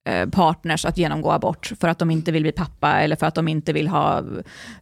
eh, 0.09 0.29
partners 0.29 0.85
att 0.85 0.97
genomgå 0.97 1.31
abort 1.31 1.71
för 1.79 1.87
att 1.87 1.99
de 1.99 2.11
inte 2.11 2.31
vill 2.31 2.41
bli 2.41 2.51
pappa 2.51 2.91
eller 2.91 3.15
för 3.15 3.25
att 3.25 3.35
de 3.35 3.47
inte 3.47 3.73
vill 3.73 3.87
ha 3.87 4.23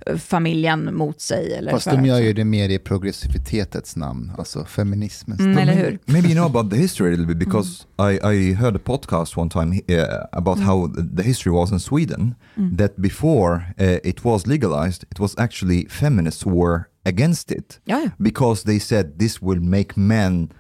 eh, 0.06 0.18
familjen 0.18 0.96
mot 0.96 1.22
sig. 1.22 1.54
Eller 1.54 1.72
Fast 1.72 1.84
för 1.84 1.98
de 1.98 2.06
gör 2.06 2.20
ju 2.20 2.34
det 2.34 2.46
mer 2.46 2.70
i 2.70 2.80
progressivitetets 2.80 3.96
namn, 3.96 4.32
alltså 4.38 4.66
feminismens 4.66 5.40
Mm, 5.40 5.58
eller 5.58 5.74
hur? 5.74 6.00
Maybe 6.06 6.28
you 6.28 6.36
know 6.36 6.46
about 6.46 6.72
the 6.72 6.78
history 6.78 7.08
a 7.08 7.18
little 7.18 7.36
bit 7.36 7.38
because 7.38 7.86
I, 7.98 8.20
I 8.34 8.54
heard 8.54 8.76
a 8.76 8.80
podcast 8.86 9.38
one 9.38 9.50
time 9.50 9.82
uh, 9.90 10.06
about 10.32 10.60
how 10.60 10.94
the 11.18 11.24
history 11.24 11.52
was 11.54 11.72
in 11.72 11.80
Sweden. 11.80 12.36
That 12.78 12.96
before 12.96 13.54
uh, 13.80 13.98
it 14.04 14.24
was 14.26 14.48
legalized, 14.48 15.04
it 15.12 15.20
was 15.20 15.36
actually 15.38 15.86
feminists 15.90 16.46
who 16.46 16.52
were 16.56 16.89
against 17.06 17.52
it 17.52 17.80
ja. 17.84 18.10
because 18.18 18.64
they 18.64 18.80
said 18.80 19.20
this 19.20 19.42
will 19.42 19.62
make 19.62 19.90
men. 19.96 20.54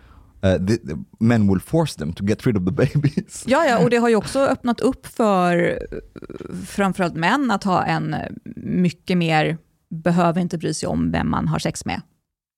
Uh, 0.43 0.57
the, 0.57 0.77
the 0.77 0.95
men 1.19 1.47
will 1.47 1.59
force 1.59 1.95
them 1.95 2.13
to 2.13 2.23
get 2.23 2.45
rid 2.45 2.57
of 2.57 2.65
the 2.65 2.71
babies. 2.93 3.43
Ja, 3.47 3.65
ja, 3.65 3.77
och 3.77 3.89
det 3.89 3.97
har 3.97 4.09
ju 4.09 4.15
också 4.15 4.39
öppnat 4.39 4.79
upp 4.79 5.05
för 5.05 5.79
eh, 5.91 5.99
framförallt 6.65 7.15
män 7.15 7.51
att 7.51 7.63
ha 7.63 7.85
en 7.85 8.15
mycket 8.55 9.17
mer, 9.17 9.57
behöver 9.89 10.41
inte 10.41 10.57
bry 10.57 10.73
sig 10.73 10.87
om 10.87 11.11
vem 11.11 11.29
man 11.29 11.47
har 11.47 11.59
sex 11.59 11.85
med, 11.85 12.01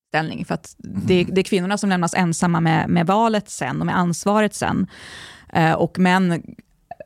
ställning. 0.07 0.45
För 0.45 0.53
att 0.53 0.75
det, 0.77 1.23
det 1.23 1.41
är 1.41 1.43
kvinnorna 1.43 1.77
som 1.77 1.89
lämnas 1.89 2.13
ensamma 2.13 2.59
med, 2.59 2.89
med 2.89 3.07
valet 3.07 3.49
sen 3.49 3.79
och 3.79 3.86
med 3.86 3.97
ansvaret 3.97 4.53
sen. 4.53 4.88
Eh, 5.53 5.73
och 5.73 5.99
män, 5.99 6.43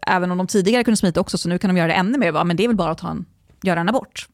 även 0.07 0.31
om 0.31 0.37
de 0.37 0.47
tidigare 0.47 0.83
kunde 0.83 0.97
smita 0.97 1.19
också, 1.19 1.37
så 1.37 1.49
nu 1.49 1.57
kan 1.57 1.67
de 1.67 1.77
göra 1.77 1.87
det 1.87 1.93
ännu 1.93 2.17
mer, 2.17 2.31
va? 2.31 2.43
men 2.43 2.57
det 2.57 2.63
är 2.63 2.67
väl 2.67 2.77
bara 2.77 2.91
att 2.91 2.97
ta 2.97 3.09
en, 3.09 3.25
göra 3.61 3.79
en 3.79 3.89
abort. 3.89 4.27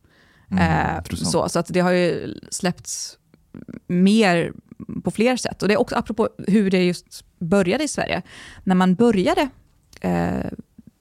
Mm, 0.51 0.95
Eh, 0.95 1.03
så, 1.15 1.49
så 1.49 1.59
att 1.59 1.67
det 1.67 1.79
har 1.79 1.91
ju 1.91 2.35
släppts 2.51 3.17
mer 3.87 4.53
på 5.03 5.11
fler 5.11 5.35
sätt. 5.37 5.61
Och 5.61 5.67
det 5.67 5.73
är 5.73 5.79
också 5.79 5.95
apropå 5.95 6.29
hur 6.47 6.71
det 6.71 6.83
just 6.83 7.25
började 7.39 7.83
i 7.83 7.87
Sverige. 7.87 8.21
När 8.63 8.75
man 8.75 8.95
började 8.95 9.49
eh, 10.01 10.51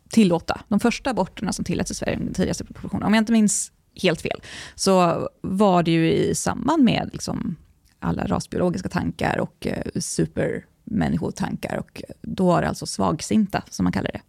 tillåta 0.09 0.61
de 0.68 0.80
första 0.80 1.11
aborterna 1.11 1.53
som 1.53 1.64
tilläts 1.64 1.90
i 1.90 1.94
Sverige, 1.94 2.16
den 2.16 2.34
tidigaste 2.34 2.64
propositionen, 2.64 3.03
om 3.07 3.14
jag 3.14 3.20
inte 3.20 3.32
minns 3.32 3.72
helt 4.03 4.20
fel, 4.20 4.42
så 4.74 5.28
var 5.40 5.82
det 5.82 5.90
ju 5.90 6.12
i 6.12 6.34
samband 6.34 6.84
med 6.84 7.11
liksom 7.12 7.57
alla 7.98 8.26
rasbiologiska 8.26 8.88
tankar 8.88 9.38
och 9.38 9.66
eh, 9.66 10.01
supermänniskotankar. 10.01 11.76
Och 11.76 12.03
då 12.22 12.46
var 12.46 12.62
det 12.62 12.68
alltså 12.68 12.86
svagsinta, 12.86 13.62
som 13.70 13.84
man 13.84 13.92
kallar 13.92 14.11
det, 14.12 14.20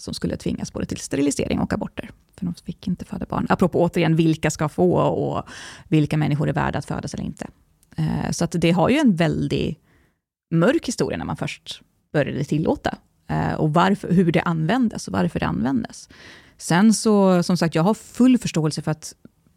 som 0.00 0.14
skulle 0.14 0.36
tvingas 0.36 0.72
både 0.72 0.86
till 0.86 0.98
sterilisering 0.98 1.60
och 1.60 1.72
aborter. 1.72 2.10
För 2.36 2.44
de 2.44 2.54
fick 2.54 2.88
inte 2.88 3.04
föda 3.04 3.26
barn. 3.26 3.46
Apropå 3.48 3.80
återigen, 3.80 4.16
vilka 4.16 4.50
ska 4.50 4.68
få 4.68 4.92
och 5.00 5.48
vilka 5.88 6.16
människor 6.16 6.48
är 6.48 6.52
värda 6.52 6.78
att 6.78 6.84
födas 6.84 7.14
eller 7.14 7.24
inte. 7.24 7.46
Eh, 7.96 8.30
så 8.30 8.44
att 8.44 8.54
det 8.58 8.70
har 8.70 8.88
ju 8.88 8.96
en 8.96 9.16
väldigt 9.16 9.78
mörk 10.50 10.88
historia 10.88 11.18
när 11.18 11.24
man 11.24 11.36
först 11.36 11.82
började 12.12 12.44
tillåta. 12.44 12.98
Eh, 13.28 13.54
och 13.54 13.74
varför, 13.74 14.12
hur 14.12 14.32
det 14.32 14.40
användes 14.40 15.08
och 15.08 15.12
varför 15.12 15.40
det 15.40 15.46
användes. 15.46 16.08
Sen 16.56 16.94
så, 16.94 17.42
som 17.42 17.56
sagt, 17.56 17.74
jag 17.74 17.82
har 17.82 17.94
full 17.94 18.38
förståelse 18.38 18.82
för 18.82 18.90
att 18.90 19.14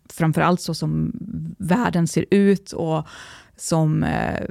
framförallt 0.10 0.62
så 0.62 0.74
som 0.74 1.12
världen 1.58 2.08
ser 2.08 2.26
ut 2.32 2.72
och 2.72 3.08
som, 3.58 4.04
eh, 4.04 4.46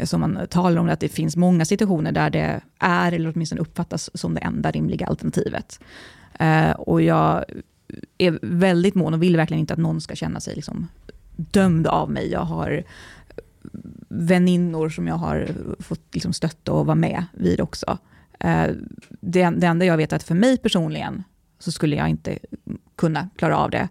Eh, 0.00 0.04
som 0.04 0.20
man 0.20 0.46
talar 0.50 0.76
om, 0.76 0.88
att 0.88 1.00
det 1.00 1.08
finns 1.08 1.36
många 1.36 1.64
situationer 1.64 2.12
där 2.12 2.30
det 2.30 2.60
är, 2.78 3.12
eller 3.12 3.32
åtminstone 3.34 3.60
uppfattas 3.60 4.10
som 4.14 4.34
det 4.34 4.40
enda 4.40 4.70
rimliga 4.70 5.06
alternativet. 5.06 5.80
Eh, 6.38 6.70
och 6.70 7.02
jag 7.02 7.44
är 8.18 8.38
väldigt 8.42 8.94
mån 8.94 9.14
och 9.14 9.22
vill 9.22 9.36
verkligen 9.36 9.60
inte 9.60 9.72
att 9.72 9.78
någon 9.78 10.00
ska 10.00 10.14
känna 10.14 10.40
sig 10.40 10.54
liksom 10.54 10.88
dömd 11.36 11.86
av 11.86 12.10
mig. 12.10 12.30
Jag 12.30 12.44
har 12.44 12.84
väninnor 14.08 14.88
som 14.88 15.06
jag 15.06 15.14
har 15.14 15.48
fått 15.78 16.14
liksom 16.14 16.32
stötta 16.32 16.72
och 16.72 16.86
vara 16.86 16.94
med 16.94 17.24
vid 17.32 17.60
också. 17.60 17.98
Eh, 18.40 18.66
det, 19.20 19.50
det 19.50 19.66
enda 19.66 19.84
jag 19.84 19.96
vet 19.96 20.12
är 20.12 20.16
att 20.16 20.22
för 20.22 20.34
mig 20.34 20.56
personligen 20.58 21.24
så 21.58 21.72
skulle 21.72 21.96
jag 21.96 22.08
inte 22.08 22.38
kunna 22.96 23.28
klara 23.36 23.56
av 23.56 23.70
det. 23.70 23.88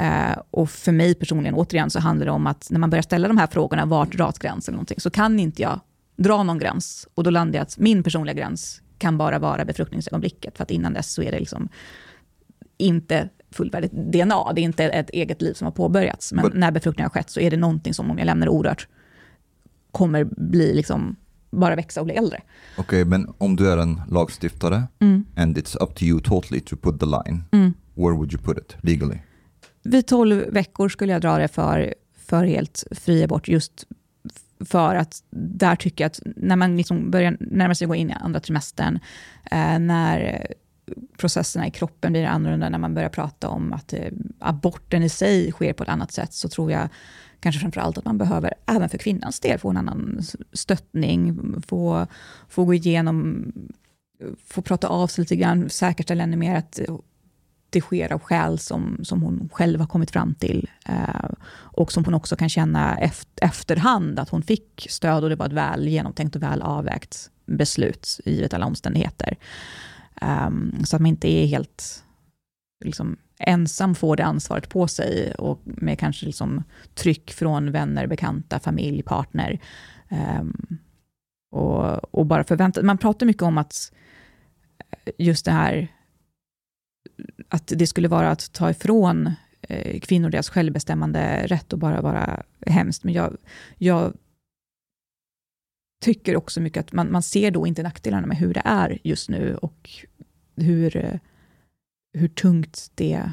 Uh, 0.00 0.38
och 0.50 0.70
för 0.70 0.92
mig 0.92 1.14
personligen, 1.14 1.54
återigen, 1.54 1.90
så 1.90 2.00
handlar 2.00 2.26
det 2.26 2.32
om 2.32 2.46
att 2.46 2.68
när 2.70 2.78
man 2.78 2.90
börjar 2.90 3.02
ställa 3.02 3.28
de 3.28 3.38
här 3.38 3.46
frågorna, 3.46 3.86
vart 3.86 4.16
dras 4.16 4.38
gränsen, 4.38 4.74
någonting, 4.74 5.00
så 5.00 5.10
kan 5.10 5.40
inte 5.40 5.62
jag 5.62 5.80
dra 6.16 6.42
någon 6.42 6.58
gräns. 6.58 7.08
Och 7.14 7.24
då 7.24 7.30
landar 7.30 7.58
jag 7.58 7.62
att 7.62 7.78
min 7.78 8.02
personliga 8.02 8.34
gräns 8.34 8.82
kan 8.98 9.18
bara 9.18 9.38
vara 9.38 9.64
befruktningsögonblicket, 9.64 10.56
för 10.56 10.62
att 10.62 10.70
innan 10.70 10.92
dess 10.92 11.12
så 11.12 11.22
är 11.22 11.32
det 11.32 11.38
liksom 11.38 11.68
inte 12.78 13.28
fullvärdigt 13.50 13.92
DNA, 13.92 14.52
det 14.52 14.60
är 14.60 14.62
inte 14.62 14.84
ett 14.84 15.10
eget 15.10 15.42
liv 15.42 15.52
som 15.52 15.64
har 15.64 15.72
påbörjats. 15.72 16.32
Men 16.32 16.50
när 16.54 16.70
befruktningen 16.70 17.10
har 17.10 17.20
skett 17.20 17.30
så 17.30 17.40
är 17.40 17.50
det 17.50 17.56
någonting 17.56 17.94
som, 17.94 18.10
om 18.10 18.18
jag 18.18 18.26
lämnar 18.26 18.46
det 18.46 18.50
orört, 18.50 18.88
kommer 19.92 20.24
bli 20.24 20.74
liksom 20.74 21.16
bara 21.50 21.76
växa 21.76 22.00
och 22.00 22.06
bli 22.06 22.14
äldre. 22.14 22.40
Okej, 22.78 22.82
okay, 22.82 23.04
men 23.04 23.34
om 23.38 23.56
du 23.56 23.70
är 23.70 23.78
en 23.78 24.00
lagstiftare 24.10 24.82
mm. 24.98 25.24
and 25.36 25.58
it's 25.58 25.82
up 25.82 25.94
to 25.94 26.02
you 26.04 26.20
totally 26.20 26.60
to 26.60 26.76
put 26.76 27.00
the 27.00 27.06
line, 27.06 27.44
mm. 27.52 27.74
where 27.94 28.14
would 28.14 28.32
you 28.32 28.42
put 28.42 28.58
it 28.58 28.76
legally? 28.80 29.18
Vid 29.88 30.06
12 30.06 30.44
veckor 30.50 30.88
skulle 30.88 31.12
jag 31.12 31.22
dra 31.22 31.38
det 31.38 31.48
för, 31.48 31.94
för 32.16 32.44
helt 32.44 32.84
fri 32.90 33.24
abort, 33.24 33.48
just 33.48 33.86
för 34.60 34.94
att 34.94 35.22
där 35.30 35.76
tycker 35.76 36.04
jag 36.04 36.08
att 36.08 36.20
när 36.24 36.56
man 36.56 36.76
liksom 36.76 37.10
börjar 37.10 37.36
närma 37.40 37.74
sig 37.74 37.84
att 37.84 37.88
gå 37.88 37.94
in 37.94 38.10
i 38.10 38.12
andra 38.12 38.40
trimestern, 38.40 38.98
eh, 39.50 39.78
när 39.78 40.46
processerna 41.18 41.66
i 41.66 41.70
kroppen 41.70 42.12
blir 42.12 42.24
annorlunda, 42.24 42.68
när 42.68 42.78
man 42.78 42.94
börjar 42.94 43.08
prata 43.08 43.48
om 43.48 43.72
att 43.72 43.92
eh, 43.92 44.12
aborten 44.38 45.02
i 45.02 45.08
sig 45.08 45.52
sker 45.52 45.72
på 45.72 45.82
ett 45.82 45.88
annat 45.88 46.12
sätt, 46.12 46.32
så 46.32 46.48
tror 46.48 46.72
jag 46.72 46.88
kanske 47.40 47.60
framför 47.60 47.80
allt 47.80 47.98
att 47.98 48.04
man 48.04 48.18
behöver, 48.18 48.54
även 48.66 48.88
för 48.88 48.98
kvinnans 48.98 49.40
del, 49.40 49.58
få 49.58 49.70
en 49.70 49.76
annan 49.76 50.20
stöttning, 50.52 51.38
få, 51.66 52.06
få 52.48 52.64
gå 52.64 52.74
igenom, 52.74 53.44
få 54.44 54.62
prata 54.62 54.88
av 54.88 55.06
sig 55.06 55.22
lite 55.22 55.36
grann, 55.36 55.70
säkerställa 55.70 56.22
ännu 56.22 56.36
mer 56.36 56.56
att 56.56 56.80
det 57.70 57.80
sker 57.80 58.12
av 58.12 58.20
skäl 58.20 58.58
som, 58.58 58.98
som 59.02 59.22
hon 59.22 59.48
själv 59.52 59.80
har 59.80 59.86
kommit 59.86 60.10
fram 60.10 60.34
till. 60.34 60.70
Eh, 60.84 61.30
och 61.50 61.92
som 61.92 62.04
hon 62.04 62.14
också 62.14 62.36
kan 62.36 62.48
känna 62.48 62.98
efter, 62.98 63.44
efterhand 63.44 64.18
att 64.18 64.28
hon 64.28 64.42
fick 64.42 64.86
stöd 64.90 65.24
och 65.24 65.30
det 65.30 65.36
var 65.36 65.46
ett 65.46 65.52
väl 65.52 65.88
genomtänkt 65.88 66.36
och 66.36 66.42
väl 66.42 66.62
avvägt 66.62 67.30
beslut, 67.46 68.20
givet 68.24 68.54
alla 68.54 68.66
omständigheter. 68.66 69.36
Eh, 70.22 70.50
så 70.84 70.96
att 70.96 71.02
man 71.02 71.06
inte 71.06 71.28
är 71.28 71.46
helt 71.46 72.04
liksom, 72.84 73.16
ensam 73.38 73.94
får 73.94 74.16
det 74.16 74.24
ansvaret 74.24 74.68
på 74.68 74.88
sig 74.88 75.34
och 75.34 75.60
med 75.64 75.98
kanske 75.98 76.26
liksom 76.26 76.64
tryck 76.94 77.32
från 77.32 77.72
vänner, 77.72 78.06
bekanta, 78.06 78.60
familj, 78.60 79.02
partner. 79.02 79.60
Eh, 80.08 80.44
och, 81.50 82.14
och, 82.14 82.26
bara 82.26 82.44
förvänta 82.44 82.82
Man 82.82 82.98
pratar 82.98 83.26
mycket 83.26 83.42
om 83.42 83.58
att 83.58 83.92
just 85.18 85.44
det 85.44 85.50
här 85.50 85.88
att 87.48 87.72
det 87.76 87.86
skulle 87.86 88.08
vara 88.08 88.30
att 88.30 88.52
ta 88.52 88.70
ifrån 88.70 89.32
eh, 89.60 90.00
kvinnor 90.00 90.30
deras 90.30 90.48
självbestämmande 90.48 91.46
rätt 91.46 91.72
och 91.72 91.78
bara 91.78 92.00
vara 92.00 92.42
hemskt. 92.66 93.04
Men 93.04 93.14
jag, 93.14 93.36
jag 93.78 94.12
tycker 96.04 96.36
också 96.36 96.60
mycket 96.60 96.80
att 96.80 96.92
man, 96.92 97.12
man 97.12 97.22
ser 97.22 97.50
då 97.50 97.66
inte 97.66 97.82
nackdelarna 97.82 98.26
med 98.26 98.36
hur 98.36 98.54
det 98.54 98.62
är 98.64 98.98
just 99.04 99.28
nu 99.28 99.56
och 99.56 99.90
hur, 100.56 100.96
eh, 100.96 101.20
hur 102.12 102.28
tungt 102.28 102.90
det 102.94 103.32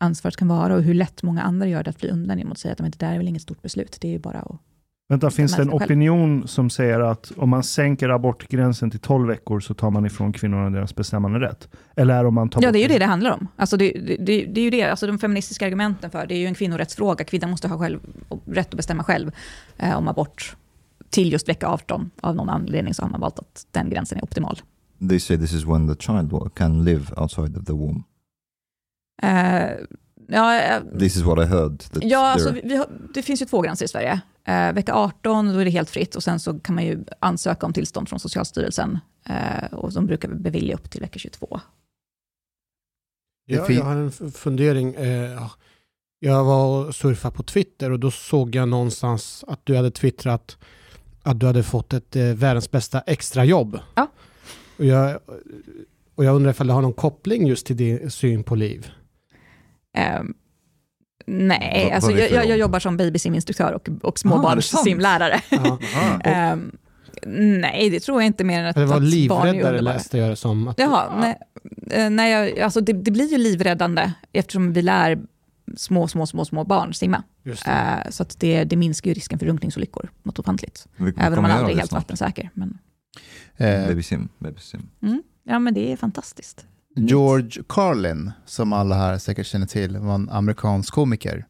ansvaret 0.00 0.36
kan 0.36 0.48
vara 0.48 0.74
och 0.74 0.82
hur 0.82 0.94
lätt 0.94 1.22
många 1.22 1.42
andra 1.42 1.66
gör 1.66 1.84
det 1.84 1.90
att 1.90 2.00
fly 2.00 2.08
undan 2.08 2.38
genom 2.38 2.52
att 2.52 2.58
säga 2.58 2.72
att 2.72 2.78
det 2.78 2.98
där 2.98 3.12
är 3.12 3.18
väl 3.18 3.28
inget 3.28 3.42
stort 3.42 3.62
beslut, 3.62 3.98
det 4.00 4.08
är 4.08 4.12
ju 4.12 4.18
bara 4.18 4.38
att 4.38 4.60
Vänta, 5.10 5.30
finns 5.30 5.56
det 5.56 5.62
en 5.62 5.70
opinion 5.70 6.48
som 6.48 6.70
säger 6.70 7.00
att 7.00 7.32
om 7.36 7.48
man 7.48 7.62
sänker 7.62 8.08
abortgränsen 8.08 8.90
till 8.90 9.00
12 9.00 9.28
veckor 9.28 9.60
så 9.60 9.74
tar 9.74 9.90
man 9.90 10.06
ifrån 10.06 10.32
kvinnorna 10.32 10.70
deras 10.70 10.94
bestämmande 10.94 11.40
rätt? 11.40 11.68
Eller 11.96 12.24
om 12.24 12.34
man 12.34 12.48
tar 12.48 12.62
ja, 12.62 12.72
det 12.72 12.78
är 12.78 12.82
ju 12.82 12.88
det 12.88 12.98
det 12.98 13.04
handlar 13.04 13.30
om. 13.30 13.48
Alltså 13.56 13.76
det, 13.76 13.92
det, 13.92 14.16
det, 14.16 14.44
det 14.44 14.60
är 14.60 14.64
ju 14.64 14.70
det, 14.70 14.82
alltså 14.82 15.06
de 15.06 15.18
feministiska 15.18 15.66
argumenten 15.66 16.10
för 16.10 16.26
det 16.26 16.34
är 16.34 16.38
ju 16.38 16.46
en 16.46 16.54
kvinnorättsfråga. 16.54 17.24
Kvinnan 17.24 17.50
måste 17.50 17.68
ha 17.68 17.78
själv, 17.78 18.00
rätt 18.46 18.68
att 18.68 18.74
bestämma 18.74 19.04
själv 19.04 19.30
eh, 19.76 19.98
om 19.98 20.08
abort 20.08 20.56
till 21.10 21.32
just 21.32 21.48
vecka 21.48 21.68
18. 21.68 22.10
Av 22.20 22.36
någon 22.36 22.48
anledning 22.48 22.94
så 22.94 23.02
har 23.02 23.10
man 23.10 23.20
valt 23.20 23.38
att 23.38 23.66
den 23.70 23.90
gränsen 23.90 24.18
är 24.18 24.24
optimal. 24.24 24.60
They 25.08 25.20
say 25.20 25.38
this 25.38 25.52
is 25.52 25.64
when 25.64 25.94
the 25.94 26.02
child 26.02 26.54
can 26.54 26.84
live 26.84 27.04
outside 27.16 27.56
of 27.56 27.64
the 27.64 27.72
womb. 27.72 28.04
Uh, 29.22 29.30
ja, 30.28 30.78
uh, 30.80 30.98
this 30.98 31.16
is 31.16 31.22
what 31.22 31.38
I 31.38 31.48
heard. 31.48 31.82
Ja, 32.00 32.32
alltså, 32.32 32.50
vi, 32.50 32.60
vi 32.64 32.76
har, 32.76 32.86
det 33.14 33.22
finns 33.22 33.42
ju 33.42 33.46
två 33.46 33.60
gränser 33.60 33.84
i 33.84 33.88
Sverige. 33.88 34.20
Uh, 34.48 34.74
vecka 34.74 34.94
18, 34.94 35.52
då 35.52 35.58
är 35.58 35.64
det 35.64 35.70
helt 35.70 35.90
fritt 35.90 36.14
och 36.14 36.22
sen 36.22 36.40
så 36.40 36.58
kan 36.58 36.74
man 36.74 36.84
ju 36.84 37.04
ansöka 37.20 37.66
om 37.66 37.72
tillstånd 37.72 38.08
från 38.08 38.20
Socialstyrelsen 38.20 38.98
och 39.70 39.92
de 39.92 40.06
brukar 40.06 40.28
bevilja 40.28 40.74
upp 40.74 40.90
till 40.90 41.00
vecka 41.00 41.18
22. 41.18 41.60
Ja, 43.46 43.70
jag 43.70 43.84
har 43.84 43.96
en 43.96 44.32
fundering. 44.32 44.94
Jag 46.18 46.44
var 46.44 46.86
och 46.86 46.94
surfade 46.94 47.36
på 47.36 47.42
Twitter 47.42 47.90
och 47.90 48.00
då 48.00 48.10
såg 48.10 48.54
jag 48.54 48.68
någonstans 48.68 49.44
att 49.48 49.60
du 49.64 49.76
hade 49.76 49.90
twittrat 49.90 50.58
att 51.22 51.40
du 51.40 51.46
hade 51.46 51.62
fått 51.62 51.92
ett 51.92 52.16
världens 52.16 52.70
bästa 52.70 53.00
extrajobb. 53.00 53.78
Ja. 53.94 54.06
Och 54.76 54.84
jag, 54.84 55.20
och 56.14 56.24
jag 56.24 56.36
undrar 56.36 56.50
ifall 56.50 56.66
det 56.66 56.72
har 56.72 56.82
någon 56.82 56.92
koppling 56.92 57.46
just 57.46 57.66
till 57.66 57.76
din 57.76 58.10
syn 58.10 58.44
på 58.44 58.54
liv? 58.54 58.90
Um, 60.20 60.34
nej, 61.30 61.86
Va, 61.88 61.94
alltså 61.94 62.10
jag, 62.10 62.46
jag, 62.46 62.58
jobbar 62.58 62.78
som 62.78 62.96
babysiminstruktör 62.96 63.72
och, 63.72 63.88
och 64.02 64.18
småbarnssimlärare. 64.18 65.40
um, 66.52 66.72
nej, 67.60 67.90
det 67.90 68.00
tror 68.00 68.22
jag 68.22 68.26
inte 68.26 68.44
mer 68.44 68.60
än 68.60 68.66
att 68.66 68.76
Det 68.76 68.86
var 68.86 69.00
livräddare 69.00 69.80
läste 69.80 70.18
jag 70.18 70.30
det 70.30 70.36
som. 70.36 70.68
Att, 70.68 70.78
Jaha, 70.78 71.20
nej, 71.20 71.38
eh, 71.90 72.10
nej, 72.10 72.60
alltså 72.60 72.80
det, 72.80 72.92
det, 72.92 73.10
blir 73.10 73.32
ju 73.32 73.38
livräddande 73.38 74.12
eftersom 74.32 74.72
vi 74.72 74.82
lär 74.82 75.18
små, 75.76 76.08
små, 76.08 76.26
små, 76.26 76.44
små 76.44 76.64
barn 76.64 76.94
simma. 76.94 77.22
Uh, 77.46 78.10
så 78.10 78.22
att 78.22 78.40
det, 78.40 78.64
det 78.64 78.76
minskar 78.76 79.10
ju 79.10 79.14
risken 79.14 79.38
för 79.38 79.46
drunkningsolyckor 79.46 80.10
något 80.22 80.38
ofantligt. 80.38 80.86
Även 81.16 81.38
om 81.38 81.42
man 81.42 81.50
aldrig 81.50 81.76
är 81.76 81.80
helt 81.80 81.92
vattensäker. 81.92 82.50
Men... 82.54 82.78
Eh, 83.56 83.86
babysim. 83.88 84.28
babysim. 84.38 84.88
Mm. 85.02 85.22
Ja, 85.44 85.58
men 85.58 85.74
det 85.74 85.92
är 85.92 85.96
fantastiskt. 85.96 86.66
George 86.96 87.62
Carlin, 87.68 88.32
som 88.46 88.72
alla 88.72 88.94
här 88.94 89.18
säkert 89.18 89.46
känner 89.46 89.66
till, 89.66 89.98
var 89.98 90.14
en 90.14 90.30
amerikansk 90.30 90.94
komiker 90.94 91.46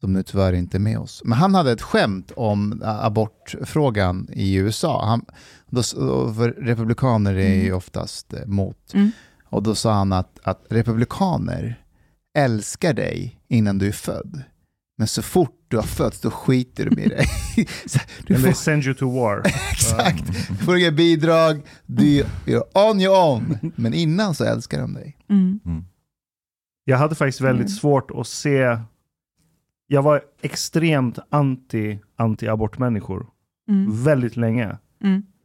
som 0.00 0.12
nu 0.12 0.22
tyvärr 0.22 0.52
inte 0.52 0.76
är 0.76 0.80
med 0.80 0.98
oss. 0.98 1.22
Men 1.24 1.38
han 1.38 1.54
hade 1.54 1.72
ett 1.72 1.82
skämt 1.82 2.32
om 2.36 2.82
abortfrågan 2.84 4.28
i 4.32 4.54
USA. 4.54 5.04
Han, 5.06 5.24
då, 5.66 5.82
republikaner 6.58 7.34
är 7.34 7.54
ju 7.54 7.66
mm. 7.66 7.76
oftast 7.76 8.32
eh, 8.32 8.46
mot. 8.46 8.94
Mm. 8.94 9.10
Och 9.44 9.62
då 9.62 9.74
sa 9.74 9.92
han 9.92 10.12
att, 10.12 10.38
att 10.42 10.66
republikaner 10.68 11.84
älskar 12.38 12.92
dig 12.92 13.40
innan 13.48 13.78
du 13.78 13.88
är 13.88 13.92
född. 13.92 14.42
Men 15.00 15.08
så 15.08 15.22
fort 15.22 15.64
du 15.68 15.76
har 15.76 15.82
fötts, 15.82 16.20
då 16.20 16.30
skiter 16.30 16.90
de 16.90 17.02
i 17.02 17.08
dig. 17.08 17.26
du 18.26 18.34
får... 18.34 18.42
they 18.42 18.54
send 18.54 18.84
you 18.84 18.94
to 18.94 19.10
war. 19.10 19.42
Exakt. 19.72 20.26
Du 20.48 20.54
får 20.54 20.78
inga 20.78 20.90
bidrag, 20.90 21.62
du 21.86 22.20
är 22.46 22.88
on 22.90 23.00
your 23.00 23.16
own. 23.24 23.58
Men 23.76 23.94
innan 23.94 24.34
så 24.34 24.44
älskar 24.44 24.80
de 24.80 24.94
dig. 24.94 25.16
Mm. 25.28 25.60
Mm. 25.64 25.84
Jag 26.84 26.98
hade 26.98 27.14
faktiskt 27.14 27.40
väldigt 27.40 27.66
mm. 27.66 27.76
svårt 27.76 28.10
att 28.10 28.26
se 28.26 28.78
Jag 29.86 30.02
var 30.02 30.22
extremt 30.42 31.18
anti, 31.30 31.98
anti-abortmänniskor. 32.16 33.26
Mm. 33.68 34.04
Väldigt 34.04 34.36
länge. 34.36 34.78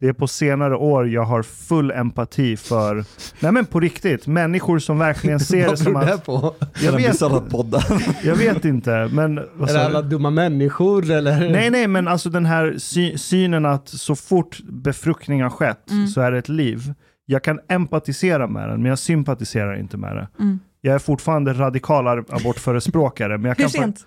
Det 0.00 0.08
är 0.08 0.12
på 0.12 0.26
senare 0.26 0.76
år 0.76 1.08
jag 1.08 1.22
har 1.22 1.42
full 1.42 1.90
empati 1.90 2.56
för, 2.56 3.04
nej 3.40 3.52
men 3.52 3.64
på 3.66 3.80
riktigt, 3.80 4.26
människor 4.26 4.78
som 4.78 4.98
verkligen 4.98 5.40
ser 5.40 5.60
det 5.62 5.66
Vad 5.68 5.78
som 5.78 5.92
beror 5.92 6.06
det 6.06 6.14
att, 6.14 6.24
på? 6.24 6.54
jag 6.82 6.92
vet, 6.92 7.20
jag 8.24 8.36
vet 8.36 8.64
inte, 8.64 9.08
men 9.12 9.40
vad 9.54 9.70
Är 9.70 9.74
det 9.74 9.86
alla 9.86 10.02
dumma 10.02 10.30
människor 10.30 11.10
eller? 11.10 11.50
Nej, 11.50 11.70
nej, 11.70 11.86
men 11.86 12.08
alltså 12.08 12.30
den 12.30 12.46
här 12.46 12.74
sy 12.78 13.18
synen 13.18 13.66
att 13.66 13.88
så 13.88 14.16
fort 14.16 14.58
befruktning 14.62 15.42
har 15.42 15.50
skett 15.50 15.90
Mm. 15.90 16.06
så 16.08 16.20
är 16.20 16.32
det 16.32 16.38
ett 16.38 16.48
liv. 16.48 16.94
Jag 17.26 17.44
kan 17.44 17.60
empatisera 17.68 18.46
med 18.46 18.68
den, 18.68 18.82
men 18.82 18.88
jag 18.88 18.98
sympatiserar 18.98 19.76
inte 19.80 19.96
med 19.96 20.16
det. 20.16 20.28
Mm. 20.40 20.58
Jag 20.80 20.94
är 20.94 20.98
fortfarande 20.98 21.52
radikal 21.52 22.06
ar- 22.08 22.24
abortförespråkare, 22.28 23.38
men 23.38 23.44
jag 23.48 23.56
Hur 23.56 23.64
kan... 23.64 23.68
fa- 23.70 23.84
sent? 23.84 24.06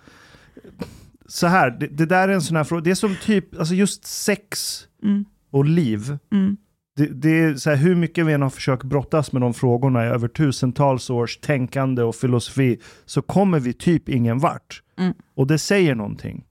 Så 1.28 1.48
här, 1.48 1.72
det, 1.72 1.88
det 1.88 2.06
där 2.06 2.30
är 2.30 2.34
en 2.34 2.42
sån 2.42 2.58
här 2.58 2.64
fråga, 2.64 2.82
det 2.82 2.92
är 2.92 2.96
som 2.96 3.16
typ, 3.26 3.60
alltså 3.60 3.74
just 3.74 4.06
sex 4.06 4.80
Mm. 5.04 5.26
Och 5.52 5.66
liv. 5.66 6.18
Mm. 6.32 6.58
Det, 6.96 7.06
det 7.06 7.40
är 7.40 7.56
så 7.56 7.70
här, 7.70 7.78
hur 7.78 7.96
mycket 7.96 8.26
vi 8.26 8.34
än 8.34 8.42
har 8.42 8.50
försökt 8.50 8.84
brottas 8.84 9.32
med 9.32 9.42
de 9.42 9.54
frågorna 9.54 10.06
i 10.06 10.08
över 10.08 10.28
tusentals 10.28 11.10
års 11.10 11.38
tänkande 11.38 12.04
och 12.04 12.16
filosofi, 12.16 12.80
så 13.06 13.22
kommer 13.22 13.60
vi 13.60 13.74
typ 13.74 14.10
ingen 14.10 14.40
vart. 14.40 14.84
Mm. 14.98 15.14
Och 15.36 15.48
det 15.48 15.58
säger 15.58 15.96
någonting. 15.96 16.46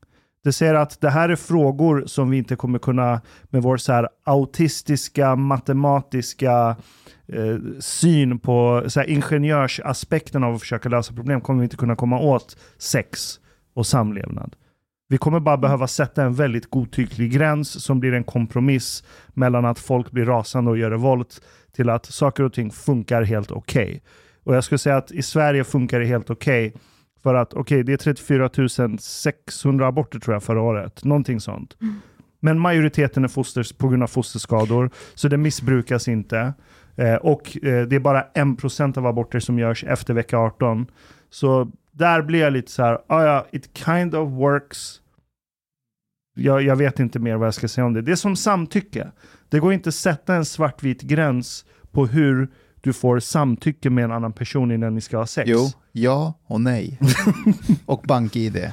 Det 0.45 0.53
säger 0.53 0.75
att 0.75 1.01
det 1.01 1.11
här 1.11 1.29
är 1.29 1.37
frågor 1.37 2.05
som 2.07 2.31
vi 2.31 2.39
inte 2.39 2.57
kommer 2.57 2.79
kunna, 2.79 3.21
med 3.51 3.63
vår 3.63 3.77
så 3.77 3.93
här 3.93 4.09
autistiska, 4.25 5.37
matematiska 5.37 6.77
eh, 7.27 7.57
syn 7.81 8.39
på 8.39 8.85
så 8.87 9.01
här, 9.01 9.07
ingenjörsaspekten 9.07 10.45
av 10.45 10.55
att 10.55 10.61
försöka 10.61 10.89
lösa 10.89 11.15
problem, 11.15 11.41
kommer 11.41 11.61
vi 11.61 11.65
inte 11.65 11.77
kunna 11.77 11.97
komma 11.97 12.21
åt 12.21 12.57
sex 12.79 13.41
och 13.75 13.87
samlevnad. 13.87 14.57
Vi 15.11 15.19
kommer 15.19 15.41
bara 15.41 15.57
behöva 15.57 15.87
sätta 15.87 16.23
en 16.23 16.35
väldigt 16.35 16.71
godtycklig 16.71 17.33
gräns 17.33 17.85
som 17.85 18.01
blir 18.01 18.13
en 18.13 18.25
kompromiss 18.25 19.05
mellan 19.29 19.65
att 19.65 19.79
folk 19.79 20.11
blir 20.11 20.25
rasande 20.25 20.71
och 20.71 20.79
gör 20.79 20.91
revolt 20.91 21.41
till 21.73 21.91
att 21.91 22.07
saker 22.07 22.43
och 22.43 22.53
ting 22.53 22.71
funkar 22.71 23.23
helt 23.23 23.51
okej. 23.51 24.03
Och 24.45 24.57
jag 24.57 24.65
skulle 24.65 24.79
säga 24.79 24.97
att 24.97 25.13
i 25.13 25.23
Sverige 25.23 25.65
funkar 25.65 26.01
det 26.01 26.07
helt 26.07 26.31
okej 26.31 26.75
för 27.23 27.35
att 27.35 27.55
okej, 27.55 27.83
det 27.83 27.93
är 27.93 27.97
34 27.97 28.99
600 28.99 29.87
aborter 29.87 30.19
tror 30.19 30.35
jag 30.35 30.43
förra 30.43 30.63
året, 30.63 31.05
någonting 31.05 31.41
sånt. 31.41 31.77
Men 32.41 32.59
majoriteten 32.59 33.25
är 33.25 33.29
foster, 33.29 33.77
på 33.79 33.89
grund 33.89 34.03
av 34.03 34.07
fosterskador, 34.07 34.91
så 35.15 35.29
det 35.29 35.37
missbrukas 35.37 36.09
inte. 36.09 36.53
Eh, 36.97 37.15
och 37.15 37.57
eh, 37.63 37.87
det 37.87 37.97
är 37.97 38.01
bara 38.01 38.25
1% 38.35 38.99
av 38.99 39.07
aborter 39.07 39.41
som 39.41 39.59
görs 39.59 39.85
efter 39.85 40.15
vecka 40.15 40.39
18. 40.39 40.87
Så 41.31 41.71
där 41.99 42.23
blir 42.23 42.41
jag 42.41 42.53
lite 42.53 42.71
så 42.71 42.83
här, 42.83 42.99
ah, 43.07 43.25
ja, 43.25 43.47
it 43.53 43.79
kind 43.85 44.15
of 44.15 44.33
works. 44.33 45.01
Jag, 46.37 46.63
jag 46.63 46.77
vet 46.77 47.01
inte 47.01 47.19
mer 47.19 47.37
vad 47.37 47.47
jag 47.47 47.55
ska 47.55 47.69
säga 47.69 47.85
om 47.85 47.93
det. 47.93 48.03
Det 48.03 48.13
är 48.13 48.17
som 48.17 48.37
samtycke. 48.37 49.11
Det 49.49 49.59
går 49.59 49.73
inte 49.73 49.89
att 49.89 49.95
sätta 49.95 50.35
en 50.35 50.45
svartvit 50.45 51.03
gräns 51.03 51.65
på 51.91 52.07
hur 52.07 52.49
du 52.81 52.93
får 52.93 53.21
samtycke 53.21 53.91
med 53.91 54.05
en 54.05 54.13
annan 54.13 54.33
person 54.33 54.73
innan 54.73 54.95
ni 54.95 55.01
ska 55.01 55.17
ha 55.17 55.27
sex. 55.27 55.51
Jo, 55.51 55.71
ja 55.93 56.35
och 56.47 56.61
nej. 56.61 56.99
och 57.87 58.03
bank-id. 58.03 58.73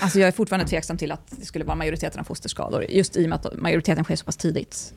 Alltså 0.00 0.18
jag 0.18 0.28
är 0.28 0.32
fortfarande 0.32 0.68
tveksam 0.68 0.96
till 0.96 1.12
att 1.12 1.30
det 1.30 1.44
skulle 1.44 1.64
vara 1.64 1.76
majoriteten 1.76 2.20
av 2.20 2.24
fosterskador, 2.24 2.84
just 2.88 3.16
i 3.16 3.24
och 3.24 3.28
med 3.28 3.36
att 3.36 3.58
majoriteten 3.58 4.04
sker 4.04 4.16
så 4.16 4.24
pass 4.24 4.36
tidigt. 4.36 4.94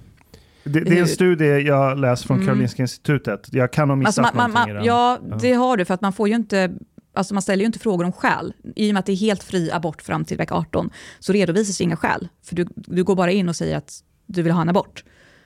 Det, 0.63 0.79
det 0.79 0.97
är 0.97 1.01
en 1.01 1.07
studie 1.07 1.45
jag 1.67 1.99
läst 1.99 2.25
från 2.27 2.37
Mm. 2.37 2.47
Karolinska 2.47 2.81
institutet. 2.81 3.47
Jag 3.51 3.73
kan 3.73 3.89
ha 3.89 3.95
missat 3.95 4.07
Alltså 4.25 4.37
man, 4.37 4.51
man, 4.51 4.67
någonting 4.67 4.71
i 4.71 4.73
man, 4.73 5.19
den. 5.21 5.31
ja, 5.31 5.37
det 5.41 5.53
har 5.53 5.77
du, 5.77 5.85
för 5.85 5.93
att 5.93 6.01
man 6.01 6.13
får 6.13 6.27
ju 6.29 6.35
inte 6.35 6.71
Alltså 7.13 7.33
man 7.33 7.41
ställer 7.41 7.59
ju 7.61 7.65
inte 7.65 7.79
frågor 7.79 8.05
om 8.05 8.11
skäl. 8.11 8.53
I 8.75 8.89
och 8.89 8.93
med 8.93 8.99
att 8.99 9.05
det 9.05 9.11
är 9.11 9.15
helt 9.15 9.43
fri 9.43 9.71
abort 9.71 10.01
fram 10.01 10.25
till 10.25 10.37
vecka 10.37 10.55
18 10.55 10.89
så 11.19 11.33
redovisas 11.33 11.81
inga 11.81 11.95
skäl. 11.95 12.27
För 12.43 12.55
du, 12.55 12.67
du 12.75 13.03
går 13.03 13.15
bara 13.15 13.31
in 13.31 13.49
och 13.49 13.55
säger 13.55 13.77
att 13.77 13.99
du 14.25 14.41
vill 14.41 14.51
ha 14.51 14.61
en 14.61 14.69
abort. 14.69 15.03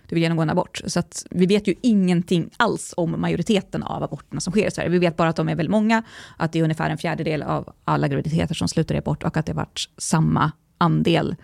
Du 0.08 0.16
vill 0.16 0.24
genomgå 0.24 0.44
en 0.44 0.50
abort. 0.50 0.82
Så 0.86 1.00
att 1.00 1.26
vi 1.32 1.46
vet 1.46 1.68
ju 1.68 1.76
ingenting 1.82 2.50
alls 2.58 2.94
om 2.98 3.22
majoriteten 3.22 3.84
av 3.84 4.04
aborterna 4.04 4.42
som 4.42 4.52
sker 4.52 4.68
i 4.68 4.72
Sverige. 4.72 4.90
Vi 4.90 5.00
vet 5.00 5.18
bara 5.18 5.30
att 5.30 5.36
de 5.36 5.50
är 5.50 5.56
väldigt 5.56 5.72
många, 5.72 6.04
att 6.38 6.52
det 6.52 6.60
är 6.60 6.64
ungefär 6.64 6.90
en 6.90 6.98
fjärdedel 6.98 7.44
av 7.44 7.74
alla 7.84 8.08
graviditeter 8.08 8.56
som 8.56 8.68
slutar 8.68 8.96
i 8.96 8.98
abort 8.98 9.24
och 9.24 9.38
att 9.38 9.46
det 9.46 9.52
har 9.52 9.56
varit 9.58 9.90
samma 9.98 10.52
andel 10.78 11.36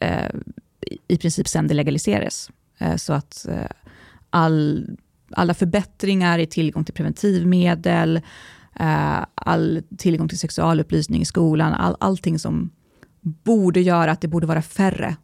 eh, 0.00 0.26
i- 0.86 0.98
i 1.08 1.16
princip 1.16 1.48
sen 1.48 1.66
det 1.68 1.74
legaliserades. 1.74 2.50
Eh, 2.78 2.96
så 2.96 3.12
att 3.12 3.46
eh, 3.48 3.66
all, 4.30 4.86
alla 5.30 5.54
förbättringar 5.54 6.38
i 6.38 6.46
tillgång 6.46 6.84
till 6.84 6.94
preventivmedel, 6.94 8.16
eh, 8.80 9.24
all 9.34 9.82
tillgång 9.98 10.28
till 10.28 10.38
sexualupplysning 10.38 11.22
i 11.22 11.24
skolan, 11.24 11.72
all, 11.72 11.96
allting 12.00 12.38
som 12.38 12.70
borde 13.20 13.80
göra 13.80 14.12
att 14.12 14.20
det 14.20 14.28
borde 14.28 14.46
vara 14.46 14.62
färre 14.62 15.16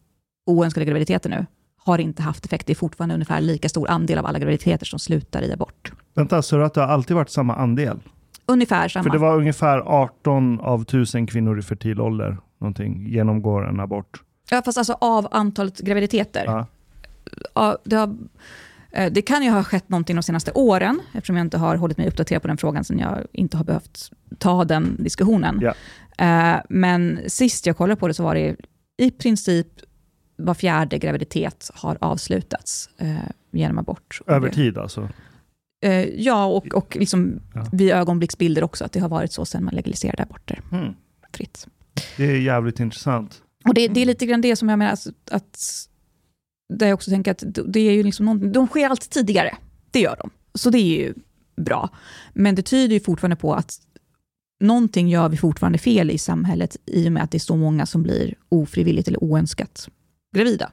oönskade 0.47 0.87
graviditeter 0.87 1.31
nu, 1.31 1.47
har 1.77 1.99
inte 1.99 2.23
haft 2.23 2.45
effekt. 2.45 2.67
Det 2.67 2.73
är 2.73 2.75
fortfarande 2.75 3.15
ungefär 3.15 3.41
lika 3.41 3.69
stor 3.69 3.91
andel 3.91 4.19
av 4.19 4.27
alla 4.27 4.39
graviditeter 4.39 4.87
som 4.87 4.99
slutar 4.99 5.43
i 5.43 5.53
abort. 5.53 5.93
Vänta, 6.15 6.43
så 6.43 6.61
att 6.61 6.75
det 6.75 6.81
har 6.81 6.89
alltid 6.89 7.17
varit 7.17 7.31
samma 7.31 7.55
andel? 7.55 8.01
Ungefär 8.47 8.89
samma. 8.89 9.03
För 9.03 9.11
det 9.11 9.19
var 9.19 9.37
ungefär 9.37 9.79
18 9.79 10.61
av 10.61 10.83
1000 10.83 11.27
kvinnor 11.27 11.59
i 11.59 11.63
fertil 11.63 12.01
ålder 12.01 12.39
någonting, 12.61 13.07
genomgår 13.07 13.69
en 13.69 13.81
abort. 13.81 14.23
Ja, 14.51 14.63
fast 14.65 14.79
alltså 14.79 14.97
av 15.01 15.29
antalet 15.31 15.79
graviditeter. 15.79 16.45
Ja. 16.47 16.67
Det, 17.85 17.97
har, 17.97 18.16
eh, 18.93 19.12
det 19.12 19.23
kan 19.23 19.43
ju 19.43 19.51
ha 19.51 19.64
skett 19.64 19.89
någonting 19.89 20.16
de 20.16 20.23
senaste 20.23 20.53
åren, 20.53 21.01
eftersom 21.14 21.37
jag 21.37 21.45
inte 21.47 21.59
har 21.59 21.77
hållit 21.77 21.99
mig 21.99 22.09
uppdaterad 22.09 22.43
på 22.43 22.49
den 22.49 22.57
frågan, 22.57 22.85
sen 22.85 22.99
jag 22.99 23.18
inte 23.33 23.57
har 23.57 23.64
behövt 23.64 24.11
ta 24.39 24.64
den 24.64 24.97
diskussionen. 24.99 25.61
Eh, 26.18 26.57
Men 26.68 27.21
sist 27.27 27.66
jag 27.66 27.77
kollade 27.77 28.01
på 28.01 28.09
det 28.09 28.14
så 28.14 28.23
var 28.23 28.35
det 28.35 28.57
i 29.03 29.11
princip 29.11 29.66
var 30.37 30.55
fjärde 30.55 30.99
graviditet 30.99 31.71
har 31.75 31.99
avslutats 32.01 32.89
eh, 32.99 33.16
genom 33.53 33.79
abort. 33.79 34.21
Över 34.27 34.49
tid 34.49 34.79
alltså. 34.79 35.09
Eh, 35.85 36.05
ja, 36.05 36.45
och, 36.47 36.75
och 36.75 36.97
liksom 37.01 37.41
Ja. 37.55 37.66
vid 37.73 37.91
ögonblicksbilder 37.93 38.64
också, 38.64 38.85
att 38.85 38.93
det 38.93 39.01
har 39.01 39.09
varit 39.09 39.33
så 39.33 39.45
sedan 39.45 39.64
man 39.64 39.75
legaliserade 39.75 40.23
aborter 40.23 40.61
Hmm. 40.71 40.95
fritt. 41.35 41.66
Det 42.16 42.25
är 42.25 42.37
jävligt 42.41 42.81
intressant. 42.81 43.43
Och 43.68 43.75
det, 43.75 43.89
det 43.89 44.01
är 44.03 44.07
lite 44.07 44.27
grann 44.27 44.41
det 44.41 44.57
som 44.57 44.68
jag 44.68 44.79
menar, 44.79 44.93
att, 44.93 45.07
att 45.31 45.89
där 46.71 46.87
jag 46.87 46.95
också 46.95 47.11
tänker 47.11 47.31
att 47.31 47.45
det 47.66 47.81
är 47.81 47.93
ju 47.93 48.03
liksom 48.03 48.27
någon, 48.27 48.53
de 48.53 48.66
sker 48.66 48.89
alltid 48.89 49.11
tidigare. 49.11 49.57
Det 49.91 50.01
gör 50.01 50.16
de. 50.21 50.31
Så 50.55 50.71
det 50.71 50.79
är 50.79 50.99
ju 50.99 51.14
bra. 51.57 51.89
Men 52.35 52.55
det 52.55 52.62
tyder 52.62 52.95
ju 52.95 53.01
fortfarande 53.01 53.37
på 53.37 53.55
att 53.55 53.79
någonting 54.61 55.09
gör 55.09 55.29
vi 55.29 55.37
fortfarande 55.37 55.79
fel 55.79 56.11
i 56.11 56.18
samhället 56.18 56.77
i 56.87 57.09
och 57.09 57.12
med 57.12 57.23
att 57.23 57.31
det 57.31 57.37
är 57.37 57.41
så 57.41 57.57
många 57.57 57.87
som 57.87 58.03
blir 58.03 58.35
ofrivilligt 58.49 59.09
eller 59.09 59.25
oönskat 59.25 59.89
gravida. 60.37 60.73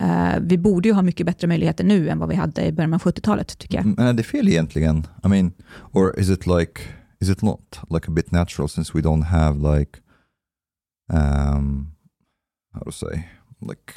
Uh, 0.00 0.40
vi 0.40 0.58
borde 0.58 0.88
ju 0.88 0.94
ha 0.94 1.02
mycket 1.02 1.26
bättre 1.26 1.46
möjligheter 1.46 1.84
nu 1.84 2.08
än 2.08 2.18
vad 2.18 2.28
vi 2.28 2.34
hade 2.34 2.66
i 2.66 2.72
början 2.72 2.94
av 2.94 3.02
70-talet, 3.02 3.58
tycker 3.58 3.74
jag. 3.74 3.84
Mm, 3.84 3.94
men 3.98 4.06
är 4.06 4.12
det 4.12 4.22
fel 4.22 4.48
egentligen? 4.48 5.06
I 5.24 5.28
mean, 5.28 5.52
or 5.92 6.18
is 6.18 6.30
it 6.30 6.46
like, 6.46 6.80
is 7.20 7.30
it 7.30 7.42
not 7.42 7.80
like 7.90 8.08
a 8.08 8.10
bit 8.10 8.30
natural 8.30 8.68
since 8.68 8.92
we 8.94 9.00
don't 9.00 9.24
have 9.24 9.78
like, 9.78 9.98
um, 11.12 11.92
how 12.74 12.84
to 12.84 12.92
say, 12.92 13.24
like, 13.66 13.94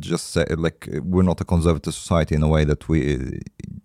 just 0.00 0.32
say, 0.32 0.46
like, 0.56 0.88
we're 1.02 1.22
not 1.22 1.40
a 1.40 1.44
conservative 1.44 1.94
society 1.94 2.34
in 2.34 2.42
a 2.42 2.48
way 2.48 2.66
that 2.66 2.88
we, 2.88 3.18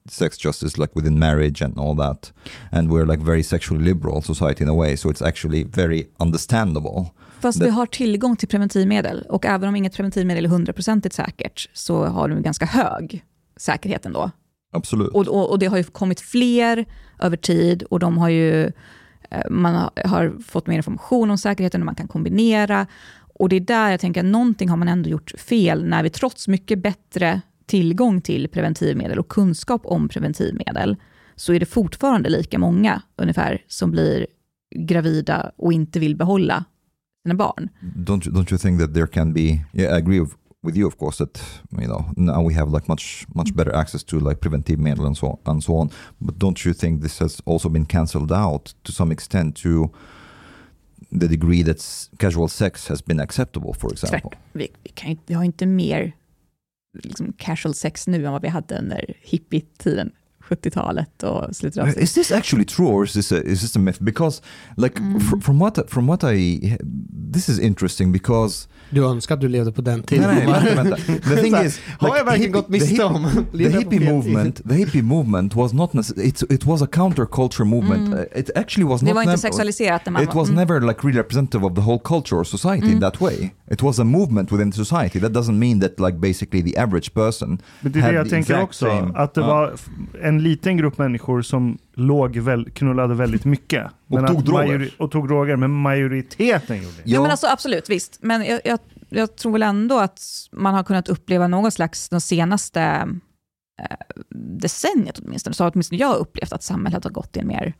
sex 0.09 0.37
justice 0.37 0.77
like 0.77 0.95
within 0.95 1.19
marriage 1.19 1.65
and 1.65 1.77
all 1.79 1.95
that. 1.95 2.33
And 2.71 2.89
we're 2.91 3.05
like 3.05 3.23
very 3.23 3.43
sexually 3.43 3.83
liberal 3.83 4.21
society 4.21 4.63
in 4.63 4.69
a 4.69 4.73
way, 4.73 4.97
so 4.97 5.09
it's 5.09 5.21
actually 5.21 5.63
very 5.63 6.07
understandable. 6.19 7.05
Fast 7.39 7.61
vi 7.61 7.69
har 7.69 7.85
tillgång 7.85 8.35
till 8.35 8.47
preventivmedel 8.47 9.25
och 9.29 9.45
även 9.45 9.69
om 9.69 9.75
inget 9.75 9.95
preventivmedel 9.95 10.45
är 10.45 10.49
hundraprocentigt 10.49 11.15
säkert 11.15 11.69
så 11.73 12.05
har 12.05 12.29
de 12.29 12.41
ganska 12.41 12.65
hög 12.65 13.23
säkerhet 13.57 14.05
ändå. 14.05 14.31
Absolut. 14.71 15.09
Och, 15.09 15.27
och, 15.27 15.51
och 15.51 15.59
det 15.59 15.65
har 15.65 15.77
ju 15.77 15.83
kommit 15.83 16.21
fler 16.21 16.85
över 17.19 17.37
tid 17.37 17.83
och 17.83 17.99
de 17.99 18.17
har 18.17 18.29
ju, 18.29 18.65
eh, 19.29 19.49
man 19.49 19.89
har 20.05 20.41
fått 20.47 20.67
mer 20.67 20.77
information 20.77 21.31
om 21.31 21.37
säkerheten 21.37 21.81
och 21.81 21.85
man 21.85 21.95
kan 21.95 22.07
kombinera. 22.07 22.87
Och 23.43 23.49
det 23.49 23.55
är 23.55 23.59
där 23.59 23.91
jag 23.91 23.99
tänker 23.99 24.21
att 24.21 24.25
någonting 24.25 24.69
har 24.69 24.77
man 24.77 24.87
ändå 24.87 25.09
gjort 25.09 25.31
fel 25.37 25.85
när 25.85 26.03
vi 26.03 26.09
trots 26.09 26.47
mycket 26.47 26.79
bättre 26.83 27.41
tillgång 27.65 28.21
till 28.21 28.47
preventivmedel 28.47 29.19
och 29.19 29.27
kunskap 29.27 29.81
om 29.85 30.09
preventivmedel 30.09 30.95
så 31.35 31.53
är 31.53 31.59
det 31.59 31.65
fortfarande 31.65 32.29
lika 32.29 32.59
många 32.59 33.01
ungefär 33.15 33.61
som 33.67 33.91
blir 33.91 34.27
gravida 34.75 35.51
och 35.55 35.73
inte 35.73 35.99
vill 35.99 36.15
behålla 36.15 36.65
sina 37.23 37.35
barn. 37.35 37.69
don't 37.81 38.21
don't 38.21 38.51
you 38.51 38.57
think 38.57 38.79
that 38.79 38.93
there 38.93 39.07
can 39.07 39.33
be 39.33 39.59
yeah 39.73 39.95
i 39.95 39.97
agree 39.97 40.19
with, 40.63 40.77
you 40.77 40.87
of 40.87 40.97
course 40.97 41.25
that 41.25 41.61
you 41.71 41.87
know 41.87 42.05
now 42.17 42.47
we 42.47 42.53
have 42.53 42.71
like 42.71 42.87
much 42.87 43.25
much 43.35 43.53
better 43.53 43.75
access 43.75 44.03
to 44.03 44.19
like 44.19 44.35
preventive 44.41 44.81
medicine 44.81 45.07
and 45.07 45.17
so 45.17 45.39
and 45.45 45.63
so 45.63 45.73
on 45.73 45.89
but 46.17 46.39
don't 46.39 46.65
you 46.65 46.73
think 46.73 47.01
this 47.01 47.19
has 47.19 47.41
also 47.45 47.69
been 47.69 47.85
cancelled 47.85 48.31
out 48.31 48.75
to 48.83 48.91
some 48.91 49.13
extent 49.13 49.55
to 49.63 49.89
the 51.19 51.27
degree 51.27 51.63
that 51.63 52.09
casual 52.17 52.47
sex 52.47 52.87
has 52.87 53.05
been 53.05 53.19
acceptable 53.19 53.73
for 53.73 53.91
example. 53.91 54.31
Vi, 54.53 54.67
vi, 54.83 54.89
kan 54.89 55.17
vi 55.25 55.33
har 55.33 55.43
inte 55.43 55.65
mer 55.65 56.13
liksom, 56.93 57.33
casual 57.37 57.73
sex 57.73 58.07
nu 58.07 58.25
än 58.25 58.31
vad 58.31 58.41
vi 58.41 58.47
hade 58.47 58.77
under 58.77 59.13
hippie-tiden, 59.21 60.11
70-talet 60.49 61.23
och 61.23 61.55
slutet 61.55 61.83
av 61.83 61.89
Is 61.89 62.13
this 62.13 62.31
actually 62.31 62.65
true 62.65 62.87
or 62.87 63.03
is 63.03 63.13
this 63.13 63.31
a, 63.31 63.41
is 63.41 63.61
this 63.61 63.75
a 63.75 63.79
myth? 63.79 64.01
Because 64.01 64.41
like 64.77 64.99
fr- 65.29 65.39
from 65.41 65.59
what 65.59 65.89
from 65.89 66.07
what 66.07 66.23
I 66.23 66.59
this 67.33 67.49
is 67.49 67.59
interesting 67.59 68.11
because 68.11 68.67
Du 68.93 69.05
önskar 69.05 69.35
att 69.35 69.41
du 69.41 69.47
levde 69.47 69.71
på 69.71 69.81
den 69.81 69.97
nej, 69.97 70.05
tiden. 70.07 70.35
nej, 70.35 70.45
vänta, 70.45 70.83
vänta. 70.83 70.95
The 71.29 71.35
thing 71.41 71.55
is, 71.65 71.79
Har 71.99 72.17
jag 72.17 72.25
verkligen 72.25 72.51
gått 72.51 72.69
miste 72.69 73.03
om? 73.03 73.27
the 73.57 73.69
hippie 73.69 74.11
movement, 74.13 74.69
the 74.69 74.75
hippie 74.75 75.01
movement 75.01 75.55
was 75.55 75.73
not 75.73 75.93
necessarily, 75.93 76.29
it, 76.29 76.43
it 76.51 76.65
was 76.65 76.81
a 76.81 76.87
counterculture 76.91 77.65
movement. 77.65 78.13
Uh, 78.13 78.39
It 78.39 78.49
actually 78.55 78.89
was 78.89 79.01
Det 79.01 79.05
not 79.07 79.15
var 79.15 79.21
inte 79.23 79.37
sexualiserat 79.37 80.01
när 80.05 80.11
man 80.13 80.23
It 80.23 80.33
was 80.35 80.49
mm. 80.49 80.59
never 80.59 80.81
like 80.81 80.99
really 81.07 81.19
representative 81.19 81.65
of 81.65 81.75
the 81.75 81.81
whole 81.81 81.99
culture 82.03 82.37
or 82.39 82.43
society 82.43 82.91
in 82.91 83.01
that 83.01 83.21
way. 83.21 83.49
It 83.71 83.81
was 83.81 83.99
a 83.99 84.03
movement 84.03 84.51
within 84.51 84.71
society. 84.73 85.19
That 85.19 85.31
doesn't 85.31 85.57
mean 85.59 85.81
that 85.81 85.99
like 85.99 86.17
basically 86.17 86.71
the 86.71 86.79
average 86.81 87.13
person 87.13 87.57
Men 87.81 87.91
det 87.91 87.99
är 87.99 88.07
det 88.11 88.13
jag 88.17 88.29
tänker 88.29 88.61
också. 88.61 88.85
same- 88.85 89.15
Att 89.15 89.33
det 89.33 89.41
Ja. 89.41 89.47
var 89.47 89.73
en 90.21 90.43
liten 90.43 90.77
grupp 90.77 90.97
människor 90.97 91.41
som 91.41 91.77
låg 91.95 92.37
väl, 92.37 92.69
knullade 92.73 93.13
väldigt 93.15 93.45
mycket. 93.45 93.83
Men 94.13 94.27
tog 94.27 94.45
droger. 94.45 94.95
och 94.97 95.11
tog 95.11 95.27
droger. 95.27 95.55
Men 95.55 95.71
majoriteten 95.71 96.77
gjorde 96.77 96.95
det. 96.95 97.11
Ja, 97.11 97.21
men 97.21 97.31
alltså, 97.31 97.47
absolut, 97.47 97.89
visst. 97.89 98.17
Men 98.21 98.45
jag, 98.45 98.61
jag, 98.65 98.79
jag 99.09 99.35
tror 99.35 99.51
väl 99.51 99.63
ändå 99.63 99.99
att 99.99 100.21
man 100.51 100.73
har 100.73 100.83
kunnat 100.83 101.09
uppleva 101.09 101.47
någon 101.47 101.71
slags, 101.71 102.09
de 102.09 102.21
senaste 102.21 102.81
eh, 103.81 103.97
decenniet 104.59 105.19
åtminstone, 105.19 105.53
så 105.53 105.63
har 105.63 105.71
åtminstone 105.73 106.01
jag 106.01 106.15
upplevt 106.15 106.53
att 106.53 106.63
samhället 106.63 107.03
har 107.03 107.11
gått 107.11 107.37
i 107.37 107.39
en 107.39 107.47
mer 107.47 107.73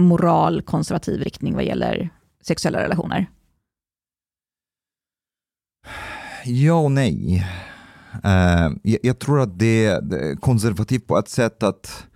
moralkonservativ 0.00 1.20
riktning 1.20 1.54
vad 1.54 1.64
gäller 1.64 2.10
sexuella 2.42 2.82
relationer. 2.82 3.26
Ja 6.44 6.74
och 6.74 6.92
nej. 6.92 7.46
Eh, 8.24 8.70
jag, 8.82 8.98
jag 9.02 9.18
tror 9.18 9.40
att 9.40 9.58
det 9.58 9.86
är 9.86 10.36
konservativt 10.36 11.06
på 11.06 11.18
ett 11.18 11.28
sätt 11.28 11.62
att 11.62 12.06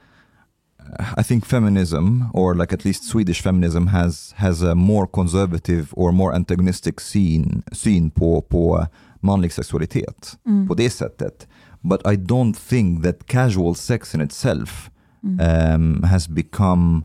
I 1.17 1.23
think 1.23 1.45
feminism, 1.47 2.23
or 2.35 2.55
like 2.55 2.73
at 2.75 2.85
least 2.85 3.05
Swedish 3.05 3.43
feminism, 3.43 3.87
has 3.87 4.33
has 4.37 4.63
a 4.63 4.75
more 4.75 5.07
conservative 5.07 5.87
or 5.93 6.13
more 6.13 6.35
antagonistic 6.35 7.01
syn, 7.01 7.63
syn 7.73 8.11
på, 8.11 8.41
på 8.51 8.87
manlig 9.21 9.53
sexualitet 9.53 10.37
Mm. 10.47 10.69
på 10.69 10.75
det 10.75 10.91
sättet. 10.91 11.47
But 11.83 12.01
I 12.07 12.17
don't 12.17 12.55
think 12.69 13.03
that 13.03 13.27
casual 13.27 13.75
sex 13.75 14.15
in 14.15 14.21
itself 14.21 14.91
Mm. 15.23 15.75
um, 15.75 16.03
has 16.03 16.29
become 16.29 17.03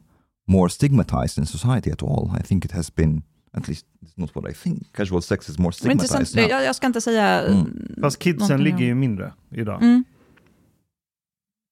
more 0.47 0.69
stigmatized 0.69 1.37
in 1.37 1.45
society 1.45 1.91
at 1.91 2.03
all. 2.03 2.31
I 2.39 2.43
think 2.43 2.65
it 2.65 2.71
has 2.71 2.95
been, 2.95 3.21
at 3.53 3.67
least 3.67 3.85
it's 4.05 4.13
not 4.17 4.35
what 4.35 4.51
I 4.51 4.53
think. 4.53 4.83
Casual 4.93 5.21
sex 5.21 5.49
is 5.49 5.57
more 5.59 5.71
Men 5.83 5.91
intressant, 5.91 6.27
stigmatized 6.27 6.51
now. 6.51 6.59
jag, 6.59 6.65
jag 6.67 6.75
ska 6.75 6.87
inte 6.87 7.01
säga... 7.01 7.41
Mm. 7.41 7.87
Fast 8.01 8.19
kidsen 8.19 8.63
ligger 8.63 8.85
ju 8.85 8.95
mindre 8.95 9.33
idag. 9.51 9.83
Mm. 9.83 10.03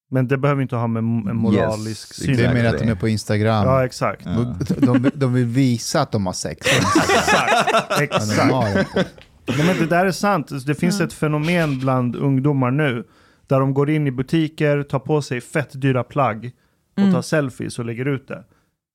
Men 0.10 0.28
det 0.28 0.38
behöver 0.38 0.62
inte 0.62 0.76
ha 0.76 0.88
med 0.88 1.00
en 1.00 1.36
moralisk 1.38 1.88
Yes, 1.88 2.26
syn 2.26 2.38
Det 2.38 2.46
är 2.46 2.54
mer 2.54 2.60
Exactly. 2.60 2.76
att 2.76 2.80
de 2.88 2.92
är 2.92 2.96
på 2.96 3.08
Instagram. 3.08 3.66
Ja, 3.66 3.86
exakt. 3.86 4.22
Ja. 4.26 4.56
De, 4.78 4.86
de, 5.02 5.12
de 5.16 5.34
vill 5.34 5.46
visa 5.46 6.02
att 6.02 6.12
de 6.12 6.26
har 6.26 6.34
sex. 6.34 6.68
Exakt. 8.00 8.38
Men 8.38 8.48
de 8.50 8.66
exakt. 8.80 9.10
Nej, 9.48 9.66
men 9.68 9.78
det 9.78 9.86
där 9.86 10.06
är 10.06 10.12
sant. 10.12 10.66
Det 10.66 10.76
finns 10.76 11.00
Ja. 11.00 11.06
ett 11.06 11.14
fenomen 11.14 11.80
bland 11.80 12.16
ungdomar 12.16 12.72
nu 12.72 13.04
där 13.48 13.60
de 13.60 13.74
går 13.74 13.90
in 13.90 14.08
i 14.08 14.12
butiker, 14.12 14.84
tar 14.84 15.00
på 15.00 15.22
sig 15.22 15.42
fett 15.42 15.82
dyra 15.82 16.04
plagg 16.04 16.52
och 16.96 17.02
Mm. 17.02 17.14
tar 17.14 17.22
selfies 17.22 17.80
och 17.80 17.86
lägger 17.86 18.06
ut 18.06 18.28
det. 18.28 18.44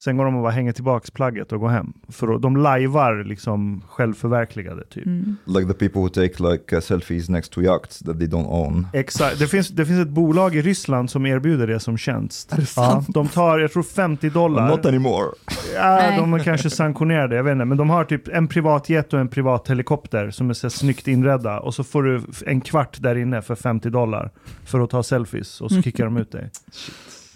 Sen 0.04 0.16
går 0.16 0.24
de 0.24 0.36
och 0.36 0.42
bara 0.42 0.52
hänger 0.52 0.72
tillbaks 0.72 1.10
plagget 1.10 1.52
och 1.52 1.60
går 1.60 1.68
hem. 1.68 1.92
För 2.08 2.38
de 2.38 2.56
lajvar 2.56 3.24
liksom 3.24 3.82
självförverkligade 3.88 4.84
typ. 4.84 5.06
Mm. 5.06 5.36
Like 5.44 5.72
the 5.72 5.78
people 5.78 6.00
who 6.00 6.08
take 6.08 6.52
like 6.52 6.76
uh, 6.76 6.80
selfies 6.80 7.28
next 7.28 7.52
to 7.52 7.62
yachts 7.62 7.98
that 7.98 8.18
they 8.18 8.28
don't 8.28 8.46
own. 8.48 8.86
Exakt. 8.92 9.38
Det 9.38 9.46
finns, 9.46 9.68
det 9.68 9.86
finns 9.86 10.06
ett 10.06 10.12
bolag 10.12 10.56
i 10.56 10.62
Ryssland 10.62 11.10
som 11.10 11.26
erbjuder 11.26 11.66
det 11.66 11.80
som 11.80 11.98
tjänst. 11.98 12.54
Ja, 12.76 13.04
de 13.08 13.28
tar, 13.28 13.58
jag 13.58 13.72
tror 13.72 13.82
50 13.82 14.30
dollar. 14.30 14.68
Not 14.68 14.86
anymore. 14.86 15.28
Ja, 15.74 16.16
de 16.16 16.34
är 16.34 16.38
kanske 16.38 16.70
sanktionerade, 16.70 17.36
jag 17.36 17.44
vet 17.44 17.52
inte. 17.52 17.64
Men 17.64 17.78
de 17.78 17.90
har 17.90 18.04
typ 18.04 18.28
en 18.28 18.48
privat 18.48 18.88
jet 18.88 19.12
och 19.12 19.20
en 19.20 19.28
privat 19.28 19.70
helikopter 19.70 20.30
som 20.30 20.50
är 20.50 20.54
så 20.54 20.70
snyggt 20.70 21.08
inredda. 21.08 21.60
Och 21.60 21.74
så 21.74 21.84
får 21.84 22.02
du 22.02 22.22
en 22.46 22.60
kvart 22.60 22.96
där 23.00 23.16
inne 23.16 23.42
för 23.42 23.54
50 23.54 23.90
dollar 23.90 24.30
för 24.64 24.80
att 24.80 24.90
ta 24.90 25.02
selfies 25.02 25.60
och 25.60 25.70
så 25.70 25.82
kickar 25.82 26.04
de 26.04 26.16
ut 26.16 26.32
dig. 26.32 26.50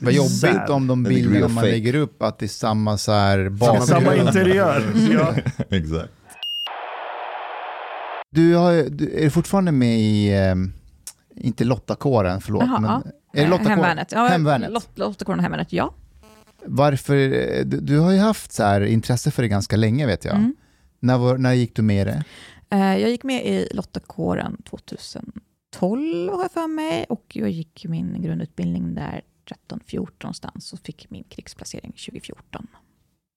Vad 0.01 0.12
jobbigt 0.12 0.70
om 0.70 0.86
de 0.86 1.03
bilderna 1.03 1.49
man 1.49 1.64
lägger 1.64 1.94
upp 1.94 2.22
att 2.22 2.38
det 2.38 2.47
är 2.47 2.49
samma 2.49 2.99
så 2.99 3.12
här 3.12 3.49
bakgrund. 3.49 3.84
samma 3.88 4.14
interiör. 4.16 4.82
Ja. 5.12 5.34
exactly. 5.70 6.09
Du, 8.30 8.55
har, 8.55 8.72
du 8.90 9.11
är 9.24 9.30
fortfarande 9.30 9.72
med 9.72 9.99
i, 9.99 10.32
eh, 10.32 10.55
inte 11.36 11.64
Lottakåren, 11.64 12.40
förlåt. 12.40 12.62
Jaha, 12.66 12.80
men, 12.80 12.90
ja. 12.90 13.03
är 13.32 13.36
det 13.36 13.42
Eh, 13.42 13.51
Lottakåren? 13.51 13.70
Hemvärnet. 13.78 14.12
Ja, 14.12 14.26
Hemvärnet. 14.26 14.70
Lot- 14.70 14.88
Lottakåren 14.99 15.38
och 15.38 15.42
Hemvärnet, 15.42 15.72
ja. 15.72 15.94
Varför, 16.66 17.14
eh, 17.16 17.64
du, 17.64 17.80
du 17.80 17.99
har 17.99 18.12
ju 18.12 18.18
haft 18.18 18.53
så 18.53 18.62
här 18.62 18.80
intresse 18.80 19.30
för 19.30 19.42
det 19.42 19.49
ganska 19.49 19.76
länge 19.76 20.07
vet 20.07 20.24
jag. 20.24 20.34
Mm. 20.36 20.55
När, 21.01 21.38
när 21.38 21.53
gick 21.53 21.76
du 21.76 21.82
med 21.82 22.03
i 22.03 22.05
det? 22.11 22.24
Eh, 22.70 22.99
Jag 23.01 23.11
gick 23.11 23.22
med 23.24 23.47
i 23.47 23.68
Lottakåren 23.72 24.57
2012 24.70 26.28
har 26.32 26.42
jag 26.42 26.53
för 26.53 26.66
mig 26.68 27.07
och 27.09 27.24
jag 27.34 27.51
gick 27.51 27.86
min 27.88 28.22
grundutbildning 28.22 28.94
där 28.94 29.20
13-14 29.68 30.09
någonstans 30.22 30.72
och 30.72 30.78
fick 30.78 31.11
min 31.11 31.24
krigsplacering 31.24 31.92
2014. 31.92 32.66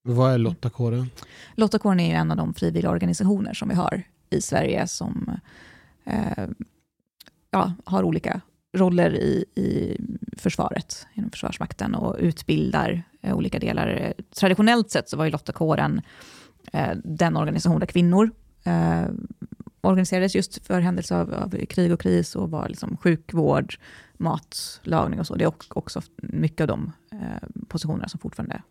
Vad 0.04 0.34
är 0.34 0.38
Lottakåren? 0.38 1.10
Lottakåren 1.56 2.00
är 2.00 2.08
ju 2.08 2.14
en 2.14 2.32
av 2.32 2.38
de 2.38 2.54
frivilliga 2.54 2.92
organisationer 2.92 3.54
som 3.54 3.70
vi 3.70 3.76
har 3.76 4.04
i 4.30 4.42
Sverige 4.42 4.88
som 4.88 5.40
eh, 6.06 6.48
ja, 7.52 7.74
har 7.86 8.04
olika 8.04 8.42
roller 8.74 9.16
i, 9.16 9.46
i 9.56 9.98
försvaret, 10.38 11.08
inom 11.14 11.32
Försvarsmakten 11.32 11.96
och 11.96 12.16
utbildar 12.20 13.04
eh, 13.22 13.36
olika 13.36 13.60
delar. 13.60 14.14
Traditionellt 14.40 14.92
sett 14.92 15.10
så 15.10 15.18
var 15.18 15.26
ju 15.26 15.32
Lottakåren 15.32 16.02
eh, 16.74 16.92
den 17.04 17.38
organisation 17.38 17.80
där 17.80 17.88
kvinnor 17.88 18.32
eh, 18.64 19.06
organiserades 19.82 20.36
just 20.36 20.66
för 20.68 20.80
händelse 20.80 21.18
av, 21.18 21.34
av 21.34 21.66
krig 21.66 21.94
och 21.94 22.02
kris 22.02 22.36
och 22.36 22.52
var 22.52 22.70
liksom 22.70 22.98
sjukvård, 22.98 23.76
matlagning 24.20 25.20
och 25.20 25.28
så. 25.28 25.36
Det 25.36 25.44
är 25.44 25.48
också- 25.48 25.74
också 25.76 26.02
mycket 26.18 26.62
av 26.62 26.68
de 26.68 26.92
eh, 27.12 27.50
positionerna 27.68 28.08
som 28.08 28.20
fortfarande 28.20 28.62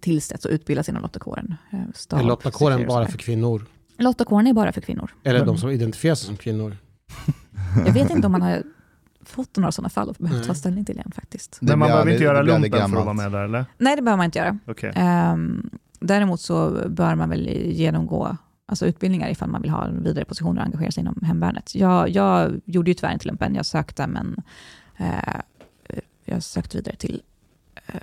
tillsätts 0.00 0.44
och 0.44 0.50
utbildas 0.50 0.88
inom 0.88 1.02
Lottakåren. 1.02 1.54
Eh, 1.72 1.78
stab, 1.94 2.20
Är 2.20 2.24
Lottakåren 2.24 2.86
bara 2.86 3.06
för 3.08 3.18
kvinnor? 3.18 3.66
Lottakåren 3.98 4.46
är 4.46 4.52
bara 4.52 4.72
för 4.72 4.80
kvinnor. 4.80 5.10
Eller 5.24 5.44
de 5.46 5.58
som 5.58 5.70
identifierar 5.70 6.14
sig 6.14 6.26
som 6.26 6.36
kvinnor? 6.36 6.76
Jag 7.86 7.92
vet 7.92 8.10
inte 8.10 8.26
om 8.26 8.32
man 8.32 8.42
har 8.42 8.62
fått 9.24 9.56
några 9.56 9.72
sådana 9.72 9.88
fall 9.88 10.08
och 10.08 10.16
behövt 10.18 10.46
ta 10.46 10.54
ställning 10.54 10.84
till 10.84 10.94
igen 10.96 11.12
faktiskt. 11.14 11.58
Men 11.60 11.78
man 11.78 11.88
behöver 11.88 12.10
inte 12.10 12.24
göra 12.24 12.42
lumpen 12.42 12.70
för 12.90 12.98
att 12.98 13.04
vara 13.04 13.12
med 13.14 13.32
där 13.32 13.44
eller? 13.44 13.64
Nej, 13.78 13.96
det 13.96 14.02
behöver 14.02 14.16
man 14.16 14.24
inte 14.24 14.38
göra. 14.38 14.58
Okej. 14.66 14.92
Ehm, 14.96 15.70
däremot 16.00 16.40
så 16.40 16.88
bör 16.88 17.14
man 17.14 17.28
väl 17.30 17.48
genomgå 17.48 18.36
alltså 18.70 18.86
utbildningar 18.86 19.28
ifall 19.28 19.48
man 19.48 19.62
vill 19.62 19.70
ha 19.70 19.84
en 19.84 20.02
vidare 20.02 20.24
position 20.24 20.58
och 20.58 20.64
engagera 20.64 20.90
sig 20.90 21.00
inom 21.00 21.18
hemvärnet. 21.22 21.74
Jag, 21.74 22.08
jag 22.08 22.60
gjorde 22.64 22.90
ju 22.90 22.94
tyvärr 22.94 23.12
inte 23.12 23.28
lumpen, 23.28 23.54
jag 23.54 23.66
sökte 23.66 24.06
men 24.06 24.42
eh, 24.96 25.40
jag 26.24 26.42
sökte 26.42 26.76
vidare 26.76 26.96
till 26.96 27.22
eh, 27.86 27.94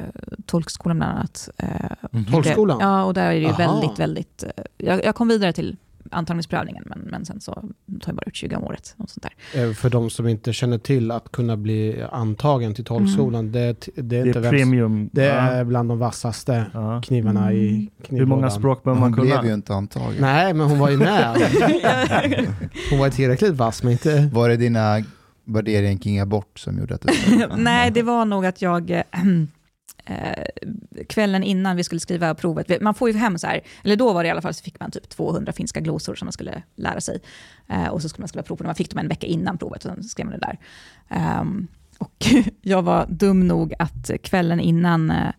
tolkskolan 0.45 0.97
bland 0.97 1.18
annat. 1.18 1.49
Eh, 1.57 2.24
Tolkskolan? 2.32 2.78
Ja, 2.82 3.03
och 3.03 3.13
där 3.13 3.26
är 3.26 3.32
det 3.34 3.39
ju 3.39 3.45
Aha. 3.47 3.57
väldigt, 3.57 3.99
väldigt... 3.99 4.43
eh, 4.43 4.63
Jag, 4.78 5.05
jag 5.05 5.15
kom 5.15 5.28
vidare 5.28 5.53
till 5.53 5.78
antagningsprövningen, 6.12 6.84
men, 6.86 6.99
men 6.99 7.26
sen 7.26 7.41
så 7.41 7.51
tar 7.53 7.64
jag 8.05 8.16
bara 8.16 8.24
ut 8.26 8.36
20 8.36 8.55
om 8.55 8.64
året. 8.64 8.93
Något 8.97 9.10
sånt 9.10 9.28
där. 9.53 9.64
Eh, 9.70 9.74
För 9.74 9.89
de 9.89 10.10
som 10.10 10.28
inte 10.28 10.53
känner 10.53 10.78
till 10.78 11.12
att 11.12 11.32
kunna 11.32 11.58
bli 11.58 12.03
antagen 12.12 12.74
till 12.74 12.86
tolkskolan, 12.86 13.51
det, 13.51 13.88
det 13.95 14.18
är 14.18 14.24
Det 14.24 14.28
inte 14.28 14.39
är 14.39 14.49
premium. 14.49 15.10
Det 15.14 15.26
Ja. 15.26 15.34
är 15.34 15.64
bland 15.64 15.89
de 15.89 15.99
vassaste 15.99 16.66
Ja. 16.74 17.01
knivarna 17.05 17.53
i 17.53 17.70
Mm. 17.70 17.88
knivlådan. 18.03 18.20
Hur 18.20 18.26
många 18.26 18.49
språk 18.49 18.84
behöver 18.84 19.01
man 19.01 19.14
Hon 19.14 19.22
blev 19.22 19.36
ju 19.36 19.41
kunna? 19.41 19.53
inte 19.53 19.74
antagen. 19.74 20.16
Nej, 20.20 20.53
men 20.53 20.68
hon 20.70 20.80
var 20.80 20.89
ju 20.89 20.97
med. 20.97 21.36
Hon 22.89 22.99
var 22.99 23.10
tillräckligt 23.10 23.53
vass, 23.53 23.84
men 23.84 23.91
inte... 23.91 24.30
Var 24.34 24.49
det 24.49 24.58
dina 24.58 25.03
värderingar 25.45 25.97
kring 26.01 26.20
abort 26.20 26.60
som 26.60 26.78
gjorde 26.80 26.95
att 26.95 27.01
du... 27.01 27.14
Nej, 27.58 27.91
det 27.91 28.03
var 28.03 28.26
nog 28.26 28.45
att 28.45 28.62
jag 28.62 28.91
eh, 28.91 29.03
kvällen 31.09 31.43
innan 31.43 31.75
vi 31.75 31.83
skulle 31.83 31.99
skriva 31.99 32.35
provet, 32.35 32.81
man 32.81 32.93
får 32.93 33.09
ju 33.09 33.17
hem 33.17 33.37
så 33.37 33.47
här, 33.47 33.61
eller 33.83 33.95
då 33.95 34.13
var 34.13 34.23
det 34.23 34.27
i 34.27 34.31
alla 34.31 34.41
fall, 34.41 34.53
så 34.53 34.63
fick 34.63 34.79
man 34.79 34.91
typ 34.91 35.09
200 35.09 35.51
finska 35.53 35.79
glosor 35.79 36.15
som 36.15 36.25
man 36.25 36.31
skulle 36.33 36.63
lära 36.75 37.01
sig. 37.01 37.19
Eh, 37.67 37.87
och 37.87 38.01
så 38.01 38.09
skulle 38.09 38.21
man 38.21 38.27
skriva 38.27 38.43
prov 38.43 38.55
på 38.55 38.63
det, 38.63 38.67
man 38.67 38.75
fick 38.75 38.89
dem 38.89 38.99
en 38.99 39.07
vecka 39.07 39.27
innan 39.27 39.57
provet, 39.57 39.85
och 39.85 39.91
sen 39.91 40.03
skrev 40.03 40.25
man 40.25 40.39
det 40.39 40.45
där. 40.47 40.57
Ehm, 41.09 41.67
och 41.99 42.25
jag 42.61 42.81
var 42.81 43.05
dum 43.09 43.47
nog 43.47 43.73
att 43.79 44.11
kvällen 44.23 44.59
innan 44.59 45.11
eh, 45.11 45.31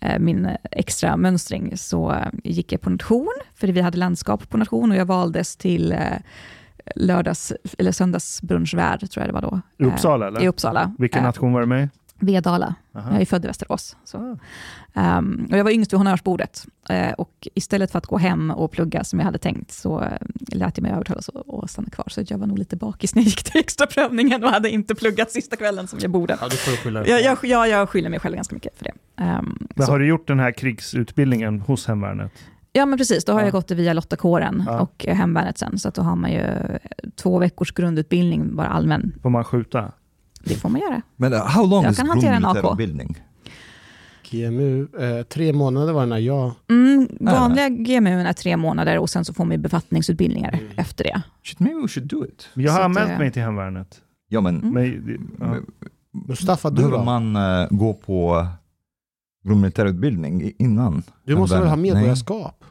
eh, 0.00 0.18
min 0.18 0.48
extra 0.70 1.16
mönstring 1.16 1.76
så 1.76 2.12
eh, 2.12 2.26
gick 2.44 2.72
jag 2.72 2.80
på 2.80 2.90
nation, 2.90 3.34
för 3.54 3.68
vi 3.68 3.80
hade 3.80 3.98
landskap 3.98 4.48
på 4.48 4.56
nation 4.56 4.90
och 4.90 4.96
jag 4.96 5.06
valdes 5.06 5.56
till 5.56 5.92
eh, 5.92 5.98
lördags 6.94 7.52
eller 7.78 7.92
söndagsbrunchvärd, 7.92 9.10
tror 9.10 9.26
jag 9.26 9.28
det 9.28 9.40
var 9.40 9.42
då. 9.42 9.60
I 9.78 9.84
Uppsala 9.84 10.24
Eh, 10.24 10.28
eller? 10.28 10.42
I 10.42 10.48
Uppsala. 10.48 10.94
Vilken 10.98 11.18
Eh, 11.20 11.24
nation 11.26 11.52
var 11.52 11.60
du 11.60 11.66
med? 11.66 11.88
Vedala. 12.20 12.74
Aha. 12.94 13.12
Jag 13.12 13.20
är 13.20 13.26
född 13.26 13.44
i 13.44 13.46
Västerås. 13.48 13.96
Så. 14.04 14.38
Ehm, 14.94 15.48
och 15.50 15.58
jag 15.58 15.64
var 15.64 15.70
yngst 15.70 15.92
vid 15.92 15.98
honnörsbordet. 15.98 16.66
Eh, 16.90 17.12
och 17.12 17.48
istället 17.54 17.90
för 17.90 17.98
att 17.98 18.06
gå 18.06 18.18
hem 18.18 18.50
och 18.50 18.70
plugga 18.70 19.04
som 19.04 19.18
jag 19.18 19.26
hade 19.26 19.38
tänkt, 19.38 19.70
så 19.72 20.00
uh, 20.00 20.06
lät 20.48 20.78
jag 20.78 20.82
mig 20.82 20.92
övertalas 20.92 21.28
att 21.62 21.70
stanna 21.70 21.88
kvar. 21.90 22.04
Så 22.08 22.22
jag 22.26 22.38
var 22.38 22.46
nog 22.46 22.58
lite 22.58 22.76
bakis 22.76 23.14
när 23.14 23.22
jag 23.22 23.26
gick 23.26 23.42
till 23.42 23.60
extra 23.60 23.86
prövningen 23.86 24.44
och 24.44 24.50
hade 24.50 24.70
inte 24.70 24.94
pluggat 24.94 25.30
sista 25.30 25.56
kvällen 25.56 25.86
som 25.88 25.98
jag 26.02 26.10
borde. 26.10 26.36
Ja, 26.40 26.48
du 26.48 26.56
får 26.56 26.72
skylla 26.76 27.00
dig 27.00 27.10
Jag, 27.10 27.22
jag, 27.22 27.38
jag, 27.42 27.68
jag 27.68 27.88
skyller 27.88 28.10
mig 28.10 28.20
själv 28.20 28.34
ganska 28.34 28.54
mycket 28.54 28.78
för 28.78 28.84
det. 28.84 28.92
Men 29.16 29.86
så. 29.86 29.92
har 29.92 29.98
du 29.98 30.06
gjort 30.06 30.26
den 30.28 30.40
här 30.40 30.52
krigsutbildningen 30.52 31.60
hos 31.60 31.86
hemvärnet? 31.86 32.32
Ja, 32.72 32.86
men 32.86 32.98
precis. 32.98 33.24
Då 33.24 33.32
har 33.32 33.40
Ja. 33.40 33.46
jag 33.46 33.52
gått 33.52 33.68
det 33.68 33.74
via 33.74 33.92
Lottakåren 33.92 34.64
Ja. 34.66 34.80
och 34.80 35.04
eh, 35.08 35.16
hemvärnet 35.16 35.58
sen. 35.58 35.78
Så 35.78 35.88
att 35.88 35.94
då 35.94 36.02
har 36.02 36.16
man 36.16 36.32
ju 36.32 36.44
två 37.16 37.38
veckors 37.38 37.72
grundutbildning, 37.72 38.56
bara 38.56 38.66
allmän. 38.68 39.12
Får 39.22 39.30
man 39.30 39.44
skjuta? 39.44 39.92
Det 40.44 40.54
får 40.54 40.68
man 40.68 40.80
göra. 40.80 41.02
Men 41.16 41.32
uh, 41.32 41.38
how 41.38 41.66
long 41.66 41.82
Jag 41.84 41.90
is 41.92 41.96
kan 41.98 42.08
hantera 42.08 42.34
en 42.36 42.44
AK. 42.44 42.52
grundmilitärutbildning? 42.54 43.16
GMU, 44.30 44.88
eh, 44.98 45.22
tre 45.22 45.52
månader 45.52 45.92
var 45.92 46.00
det 46.00 46.06
när 46.06 46.18
jag... 46.18 46.52
Mm, 46.70 47.08
vanliga 47.20 47.68
GMU 47.68 48.20
är 48.20 48.32
tre 48.32 48.56
månader 48.56 48.98
och 48.98 49.10
sen 49.10 49.24
så 49.24 49.34
får 49.34 49.44
man 49.44 49.52
ju 49.52 49.58
befattningsutbildningar 49.58 50.52
Mm. 50.52 50.66
efter 50.76 51.04
det. 51.04 51.22
Shit, 51.44 51.60
maybe 51.60 51.80
we 51.82 51.88
should 51.88 52.08
do 52.08 52.24
it. 52.26 52.48
Jag 52.54 52.72
har 52.72 52.80
anmält 52.80 53.10
eh, 53.10 53.18
mig 53.18 53.32
till 53.32 53.42
hemvärnet. 53.42 54.00
Ja, 54.28 54.40
men 54.40 54.62
Mm. 54.62 54.72
Men, 55.38 55.66
ja. 55.80 55.88
Mustafa, 56.28 56.70
du 56.70 56.76
behöver 56.76 56.98
då? 56.98 57.04
man 57.04 57.36
uh, 57.36 57.66
gå 57.70 57.94
på 57.94 58.46
grundmilitärutbildning 59.44 60.52
innan? 60.58 61.02
Du 61.24 61.36
måste 61.36 61.56
väl 61.58 61.68
ha 61.68 61.76
Nej. 61.76 61.82
medborgarskap? 61.92 62.64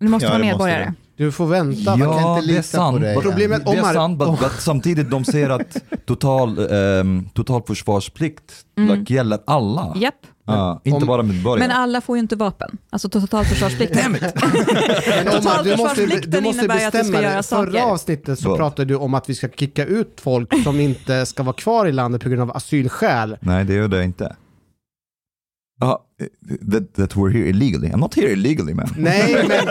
Du 0.00 0.08
måste 0.08 0.26
Ja, 0.26 0.30
vara 0.30 0.38
det 0.38 0.44
måste 0.44 0.52
medborgare. 0.58 0.94
Du 1.22 1.32
får 1.32 1.46
vänta. 1.46 1.96
man 1.96 2.08
kan 2.08 2.18
Ja, 2.22 2.36
inte 2.38 2.46
det 2.46 2.52
är 2.52 2.56
lita 2.56 2.62
sant. 2.62 2.96
på 2.96 3.02
dig. 3.04 3.14
But 3.14 3.24
Problemet- 3.24 3.62
det 3.66 3.72
är 3.76 3.92
sant, 3.92 4.18
but 4.18 4.38
samtidigt 4.58 5.10
de 5.10 5.24
säger 5.24 5.50
att 5.50 5.76
total, 6.06 6.58
um, 6.58 7.28
totalförsvarsplikt 7.34 8.52
Mm. 8.78 8.98
like, 9.00 9.14
gäller 9.14 9.38
alla. 9.46 9.92
Japp, 9.96 10.14
Ja, 10.46 10.80
inte 10.84 10.96
Om- 10.96 11.06
bara 11.06 11.22
medborgare. 11.22 11.68
men 11.68 11.76
alla 11.76 12.00
får 12.00 12.16
ju 12.16 12.20
inte 12.20 12.36
vapen. 12.36 12.78
Alltså 12.90 13.08
totalförsvarsplikten. 13.08 14.12
Men 14.12 14.20
Omar, 14.22 14.30
du 14.44 15.30
måste, 15.30 15.30
du 15.30 15.30
Totalförsvarsplikten 15.30 16.44
måste 16.44 16.58
innebär 16.58 16.86
att 16.86 16.92
du 16.92 16.98
ska 16.98 16.98
bestämma 16.98 17.22
göra 17.22 17.34
dig. 17.34 17.42
Förra 17.42 17.64
saker. 17.72 17.82
avsnittet 17.82 18.38
så 18.38 18.56
pratade 18.56 18.84
du 18.84 18.96
om 18.96 19.14
att 19.14 19.28
vi 19.30 19.34
ska 19.34 19.48
kicka 19.48 19.84
ut 19.84 20.20
folk 20.22 20.62
som 20.64 20.80
inte 20.80 21.26
ska 21.26 21.42
vara 21.42 21.56
kvar 21.56 21.86
i 21.86 21.92
landet 21.92 22.22
på 22.22 22.28
grund 22.28 22.42
av 22.42 22.56
asylskäl. 22.56 23.36
Nej, 23.40 23.64
det 23.64 23.74
gör 23.74 23.88
det 23.88 24.04
inte. 24.04 24.36
Ja, 25.82 26.04
that, 26.72 26.94
that 26.94 27.16
we're 27.16 27.32
here 27.32 27.48
illegally. 27.48 27.88
I'm 27.88 27.96
not 28.00 28.14
here 28.14 28.32
illegally 28.32 28.74
man. 28.74 28.94
Nej, 28.98 29.44
men 29.48 29.66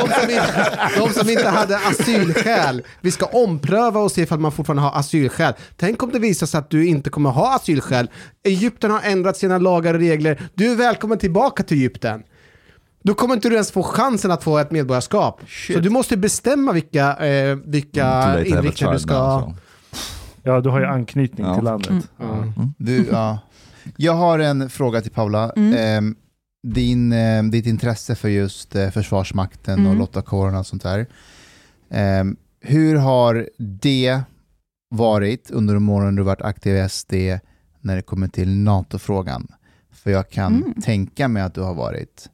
de 0.00 0.08
som, 0.20 0.30
inte, 0.30 0.78
de 0.96 1.12
som 1.12 1.30
inte 1.30 1.48
hade 1.48 1.76
asylskäl, 1.76 2.82
vi 3.00 3.10
ska 3.10 3.26
ompröva 3.26 4.00
och 4.00 4.12
se 4.12 4.22
ifall 4.22 4.38
man 4.38 4.52
fortfarande 4.52 4.82
har 4.82 4.98
asylskäl. 4.98 5.54
Tänk 5.76 6.02
om 6.02 6.10
det 6.12 6.18
visar 6.18 6.46
sig 6.46 6.58
att 6.58 6.70
du 6.70 6.86
inte 6.86 7.10
kommer 7.10 7.30
ha 7.30 7.56
asylskäl. 7.56 8.10
Egypten 8.44 8.90
har 8.90 9.00
ändrat 9.04 9.36
sina 9.36 9.58
lagar 9.58 9.94
och 9.94 10.00
regler. 10.00 10.40
Du 10.54 10.72
är 10.72 10.76
välkommen 10.76 11.18
tillbaka 11.18 11.62
till 11.62 11.76
Egypten. 11.76 12.22
Då 13.02 13.14
kommer 13.14 13.34
inte 13.34 13.48
du 13.48 13.54
ens 13.54 13.72
få 13.72 13.82
chansen 13.82 14.30
att 14.30 14.44
få 14.44 14.58
ett 14.58 14.70
medborgarskap. 14.70 15.40
Så 15.66 15.78
du 15.78 15.90
måste 15.90 16.16
bestämma 16.16 16.72
vilka, 16.72 17.16
eh, 17.26 17.56
vilka 17.64 18.06
a 18.06 18.44
inriktningar 18.44 18.92
du 18.92 18.98
ska... 18.98 19.40
so. 19.46 19.54
Ja, 20.42 20.60
du 20.60 20.70
har 20.70 20.80
ju 20.80 20.86
anknytning 20.86 21.46
Ja. 21.46 21.54
till 21.54 21.64
landet. 21.64 21.90
Mm. 21.90 22.02
Ja. 22.18 22.44
Du, 22.78 23.06
ja. 23.12 23.38
Jag 23.96 24.12
har 24.14 24.38
en 24.38 24.70
fråga 24.70 25.00
till 25.00 25.10
Paula. 25.12 25.52
Mm. 25.56 25.74
Ehm, 25.78 26.16
din, 26.62 27.12
eh, 27.12 27.42
ditt 27.42 27.66
intresse 27.66 28.14
för 28.14 28.28
just 28.28 28.74
eh, 28.76 28.90
Försvarsmakten 28.90 29.78
och 29.78 29.86
Mm. 29.86 29.98
lottakåren 29.98 30.54
och 30.56 30.66
sånt 30.66 30.82
där. 30.82 31.06
Ehm, 31.90 32.36
hur 32.60 32.94
har 32.96 33.48
det 33.58 34.20
varit 34.90 35.50
under 35.50 35.74
de 35.74 35.88
åren 35.88 36.14
du 36.14 36.22
varit 36.22 36.42
aktiv 36.42 36.76
i 36.76 36.88
SD 36.88 37.12
när 37.80 37.96
det 37.96 38.02
kommer 38.02 38.28
till 38.28 38.48
NATO-frågan? 38.58 39.48
För 39.92 40.10
jag 40.10 40.30
kan 40.30 40.56
Mm. 40.56 40.74
tänka 40.82 41.28
mig 41.28 41.42
att 41.42 41.54
du 41.54 41.60
har 41.60 41.74
varit 41.74 42.28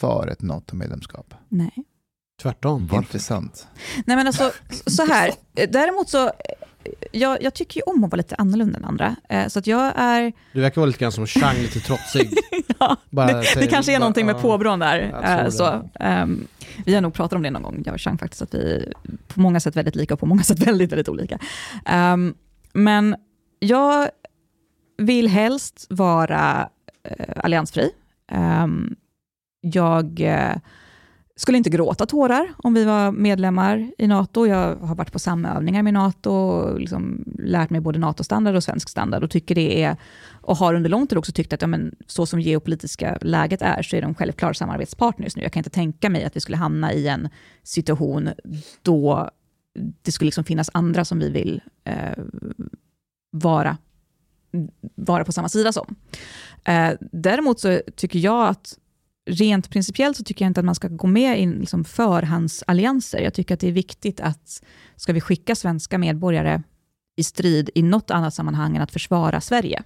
för 0.00 0.28
ett 0.28 0.42
NATO-medlemskap. 0.42 1.34
Nej. 1.48 1.72
Tvärtom. 2.42 2.90
Intressant. 2.92 3.66
Nej 4.06 4.16
men 4.16 4.26
alltså, 4.26 4.52
så 4.86 5.06
här. 5.06 5.30
Däremot 5.68 6.08
så, 6.08 6.30
jag, 7.12 7.42
jag 7.42 7.54
tycker 7.54 7.80
ju 7.80 7.82
om 7.92 8.04
att 8.04 8.10
vara 8.10 8.16
lite 8.16 8.34
annorlunda 8.34 8.78
än 8.78 8.84
andra. 8.84 9.16
Eh, 9.28 9.46
Så 9.48 9.58
att 9.58 9.66
jag 9.66 9.92
är, 9.96 10.32
Du 10.52 10.60
verkar 10.60 10.80
vara 10.80 10.86
lite 10.86 10.98
grann 10.98 11.12
som 11.12 11.26
Chang, 11.26 11.56
lite 11.56 11.80
trotsig. 11.80 12.30
ja, 12.78 12.96
Bara 13.10 13.26
det, 13.26 13.32
det 13.38 13.42
säger- 13.44 13.66
kanske 13.70 13.92
är 13.92 13.94
bara- 13.96 14.00
någonting 14.00 14.26
med 14.26 14.40
påbrån 14.40 14.78
där. 14.78 15.20
Eh, 15.24 15.44
det. 15.44 15.52
Så, 15.52 15.90
ehm, 16.00 16.46
vi 16.86 16.94
har 16.94 17.00
nog 17.00 17.14
pratat 17.14 17.32
om 17.36 17.42
det 17.42 17.50
någon 17.50 17.62
gång, 17.62 17.82
jag 17.86 17.94
och 17.94 18.00
Chang 18.00 18.18
faktiskt, 18.18 18.42
att 18.42 18.54
vi 18.54 18.92
på 19.28 19.40
många 19.40 19.60
sätt 19.60 19.76
väldigt 19.76 19.96
lika 19.96 20.14
och 20.14 20.20
på 20.20 20.26
många 20.26 20.42
sätt 20.42 20.58
väldigt, 20.66 20.92
väldigt 20.92 21.08
olika. 21.08 21.38
Ehm, 21.86 22.34
men 22.72 23.16
jag 23.58 24.08
vill 24.98 25.28
helst 25.28 25.86
vara 25.90 26.68
eh, 27.04 27.26
alliansfri. 27.36 27.90
Ehm, 28.32 28.96
jag 29.60 30.20
eh, 30.20 30.56
skulle 31.40 31.58
inte 31.58 31.70
gråta 31.70 32.06
tårar 32.06 32.52
om 32.56 32.74
vi 32.74 32.84
var 32.84 33.12
medlemmar 33.12 33.90
i 33.98 34.06
NATO. 34.06 34.46
Jag 34.46 34.76
har 34.76 34.94
varit 34.94 35.12
på 35.12 35.18
samövningar 35.18 35.82
med 35.82 35.94
NATO 35.94 36.30
och 36.30 36.80
liksom 36.80 37.24
lärt 37.38 37.70
mig 37.70 37.80
både 37.80 37.98
NATO-standard 37.98 38.56
och 38.56 38.64
svensk 38.64 38.88
standard 38.88 39.24
och 39.24 39.30
tycker 39.30 39.54
det 39.54 39.82
är, 39.82 39.96
och 40.42 40.56
har 40.56 40.74
under 40.74 40.90
lång 40.90 41.06
tid 41.06 41.18
också 41.18 41.32
tyckt 41.32 41.52
att 41.52 41.62
ja, 41.62 41.68
men, 41.68 41.94
så 42.06 42.26
som 42.26 42.40
geopolitiska 42.40 43.18
läget 43.20 43.62
är 43.62 43.82
så 43.82 43.96
är 43.96 44.02
de 44.02 44.14
självklara 44.14 44.54
samarbetspartners 44.54 45.36
nu. 45.36 45.42
Jag 45.42 45.52
kan 45.52 45.60
inte 45.60 45.70
tänka 45.70 46.10
mig 46.10 46.24
att 46.24 46.36
vi 46.36 46.40
skulle 46.40 46.56
hamna 46.56 46.92
i 46.92 47.08
en 47.08 47.28
situation 47.62 48.30
då 48.82 49.30
det 50.02 50.12
skulle 50.12 50.26
liksom 50.26 50.44
finnas 50.44 50.70
andra 50.74 51.04
som 51.04 51.18
vi 51.18 51.30
vill 51.30 51.60
eh, 51.84 52.24
vara, 53.30 53.76
vara 54.94 55.24
på 55.24 55.32
samma 55.32 55.48
sida 55.48 55.72
som. 55.72 55.94
Eh, 56.64 56.90
däremot 57.00 57.60
så 57.60 57.80
tycker 57.96 58.18
jag 58.18 58.48
att 58.48 58.78
rent 59.28 59.70
principiellt 59.70 60.16
så 60.16 60.24
tycker 60.24 60.44
jag 60.44 60.50
inte 60.50 60.60
att 60.60 60.66
man 60.66 60.74
ska 60.74 60.88
gå 60.88 61.06
med 61.06 61.40
i 61.40 61.46
liksom 61.46 61.84
förhandsallianser. 61.84 63.20
Jag 63.20 63.34
tycker 63.34 63.54
att 63.54 63.60
det 63.60 63.68
är 63.68 63.72
viktigt 63.72 64.20
att 64.20 64.62
ska 64.96 65.12
vi 65.12 65.20
skicka 65.20 65.54
svenska 65.54 65.98
medborgare 65.98 66.62
i 67.16 67.24
strid 67.24 67.70
i 67.74 67.82
något 67.82 68.10
annat 68.10 68.34
sammanhang 68.34 68.76
än 68.76 68.82
att 68.82 68.92
försvara 68.92 69.40
Sverige, 69.40 69.82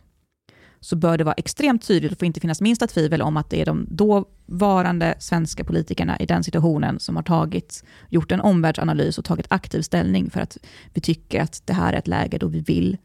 så 0.80 0.97
bör 0.97 1.18
det 1.18 1.24
vara 1.24 1.34
extremt 1.34 1.86
tydligt 1.86 2.12
och 2.12 2.18
får 2.18 2.26
inte 2.26 2.40
finnas 2.40 2.61
minsta 2.61 2.86
tvivel 2.86 3.22
om 3.22 3.36
att 3.36 3.51
det 3.51 3.61
är 3.61 3.66
de 3.66 3.86
dåvarande 3.90 5.14
svenska 5.18 5.64
politikerna 5.64 6.16
i 6.18 6.26
den 6.26 6.45
situationen 6.45 7.01
som 7.01 7.16
har 7.16 7.22
tagit, 7.22 7.84
gjort 8.09 8.32
en 8.32 8.40
omvärldsanalys 8.40 9.18
och 9.18 9.24
tagit 9.24 9.47
aktiv 9.49 9.82
ställning 9.82 10.30
för 10.30 10.40
att 10.40 10.59
vi 10.95 11.01
tycker 11.01 11.40
att 11.40 11.62
det 11.64 11.72
här 11.72 11.93
är 11.93 11.99
ett 11.99 12.09
läge 12.09 12.38
då 12.38 12.49
vi 12.49 12.61
vill 12.61 12.97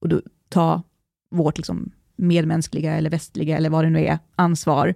och 0.00 0.08
då 0.08 0.22
ta 0.48 0.82
vårt 1.30 1.56
liksom 1.56 1.92
medmänskliga 2.16 2.94
eller 2.94 3.10
västliga 3.10 3.56
eller 3.56 3.70
vad 3.70 3.84
det 3.84 3.90
nu 3.90 4.06
är, 4.06 4.18
ansvar 4.36 4.94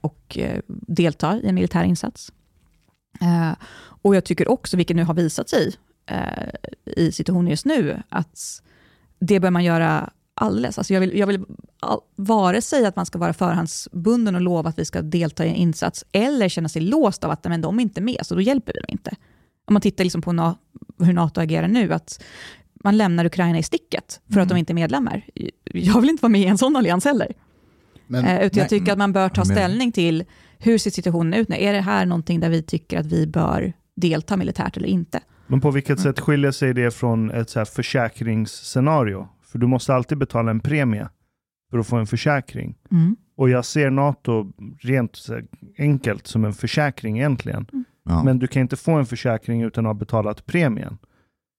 och 0.00 0.38
eh, 0.38 0.60
delta 0.68 1.40
i 1.42 1.48
en 1.48 1.54
militär 1.54 1.84
insats. 1.84 2.32
Eh, 3.20 3.52
och 4.02 4.16
jag 4.16 4.24
tycker 4.24 4.48
också, 4.48 4.76
vilket 4.76 4.96
nu 4.96 5.04
har 5.04 5.14
visat 5.14 5.48
sig 5.48 5.72
eh, 6.06 6.48
i 6.96 7.12
situationen 7.12 7.50
just 7.50 7.64
nu, 7.64 8.02
att 8.08 8.62
det 9.18 9.40
bör 9.40 9.50
man 9.50 9.64
göra 9.64 10.10
alldeles. 10.34 10.78
Alltså 10.78 10.94
jag 10.94 11.00
vill, 11.00 11.18
jag 11.18 11.26
vill 11.26 11.44
all, 11.80 12.00
vare 12.16 12.62
sig 12.62 12.86
att 12.86 12.96
man 12.96 13.06
ska 13.06 13.18
vara 13.18 13.32
förhandsbunden 13.32 14.34
och 14.34 14.40
lova 14.40 14.68
att 14.68 14.78
vi 14.78 14.84
ska 14.84 15.02
delta 15.02 15.46
i 15.46 15.48
en 15.48 15.54
insats, 15.54 16.04
eller 16.12 16.48
känna 16.48 16.68
sig 16.68 16.82
låst 16.82 17.24
av 17.24 17.30
att 17.30 17.44
men 17.44 17.60
de 17.60 17.78
är 17.78 17.82
inte 17.82 18.00
med, 18.00 18.18
så 18.22 18.34
då 18.34 18.40
hjälper 18.40 18.72
vi 18.72 18.80
dem 18.80 18.88
inte. 18.88 19.10
Om 19.64 19.74
man 19.74 19.82
tittar 19.82 20.04
liksom 20.04 20.22
på 20.22 20.32
na, 20.32 20.58
hur 20.98 21.12
NATO 21.12 21.40
agerar 21.40 21.68
nu, 21.68 21.92
att 21.92 22.24
man 22.74 22.96
lämnar 22.96 23.24
Ukraina 23.24 23.58
i 23.58 23.62
sticket 23.62 24.20
för 24.32 24.40
att 24.40 24.48
de 24.48 24.58
inte 24.58 24.72
är 24.72 24.74
medlemmar. 24.74 25.26
Jag 25.64 26.00
vill 26.00 26.10
inte 26.10 26.22
vara 26.22 26.30
med 26.30 26.40
i 26.40 26.46
en 26.46 26.58
sån 26.58 26.76
allians 26.76 27.04
heller. 27.04 27.32
Men, 28.06 28.24
Eh, 28.24 28.46
utan 28.46 28.60
jag 28.60 28.68
tycker 28.68 28.92
att 28.92 28.98
man 28.98 29.12
bör 29.12 29.28
ta 29.28 29.44
ställning 29.44 29.92
till 29.92 30.24
hur 30.58 30.78
ser 30.78 30.90
situationen 30.90 31.34
ut 31.34 31.48
nu? 31.48 31.56
Är 31.56 31.72
det 31.72 31.80
här 31.80 32.06
någonting 32.06 32.40
där 32.40 32.48
vi 32.50 32.62
tycker 32.62 32.98
att 32.98 33.06
vi 33.06 33.26
bör 33.26 33.72
delta 33.96 34.36
militärt 34.36 34.76
eller 34.76 34.88
inte? 34.88 35.20
Men 35.46 35.60
på 35.60 35.70
vilket 35.70 36.00
sätt 36.00 36.20
skiljer 36.20 36.50
sig 36.50 36.74
det 36.74 36.90
från 36.90 37.30
ett 37.30 37.50
så 37.50 37.60
här 37.60 37.64
försäkringsscenario? 37.64 39.28
För 39.42 39.58
du 39.58 39.66
måste 39.66 39.94
alltid 39.94 40.18
betala 40.18 40.50
en 40.50 40.60
premie 40.60 41.08
för 41.70 41.78
att 41.78 41.86
få 41.86 41.96
en 41.96 42.06
försäkring. 42.06 42.74
Och 43.36 43.50
jag 43.50 43.64
ser 43.64 43.90
NATO 43.90 44.52
rent 44.80 45.26
enkelt 45.78 46.26
som 46.26 46.44
en 46.44 46.52
försäkring 46.52 47.18
egentligen. 47.18 47.66
Ja. 48.04 48.24
Men 48.24 48.38
du 48.38 48.46
kan 48.46 48.62
inte 48.62 48.76
få 48.76 48.92
en 48.92 49.06
försäkring 49.06 49.62
utan 49.62 49.86
att 49.86 49.88
ha 49.88 49.94
betalat 49.94 50.46
premien. 50.46 50.98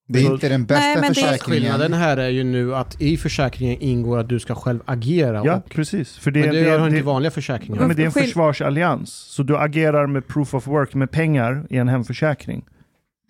Det 0.07 0.19
är 0.19 0.33
inte 0.33 0.49
den 0.49 0.65
bästa 0.65 0.79
Nej, 0.81 0.95
men 0.95 1.13
det- 1.13 1.15
försäkringen. 1.15 1.61
Skillnaden 1.61 1.93
här 1.93 2.17
är 2.17 2.29
ju 2.29 2.43
nu 2.43 2.75
att 2.75 3.01
i 3.01 3.17
försäkringen 3.17 3.77
ingår 3.81 4.19
att 4.19 4.29
du 4.29 4.39
ska 4.39 4.55
själv 4.55 4.79
agera. 4.85 5.41
Ja, 5.45 5.55
och, 5.55 5.69
precis. 5.69 6.17
För 6.17 6.31
det, 6.31 6.39
men 6.39 6.49
det, 6.49 6.63
det, 6.63 6.77
det, 6.77 6.87
inte 6.87 7.01
vanliga 7.01 7.31
försäkringar. 7.31 7.87
men 7.87 7.95
det 7.95 8.01
är 8.01 8.05
en 8.05 8.11
försvarsallians. 8.11 9.13
Så 9.13 9.43
du 9.43 9.57
agerar 9.57 10.07
med 10.07 10.27
proof 10.27 10.53
of 10.53 10.67
work, 10.67 10.93
med 10.93 11.11
pengar 11.11 11.65
i 11.69 11.77
en 11.77 11.87
hemförsäkring. 11.87 12.65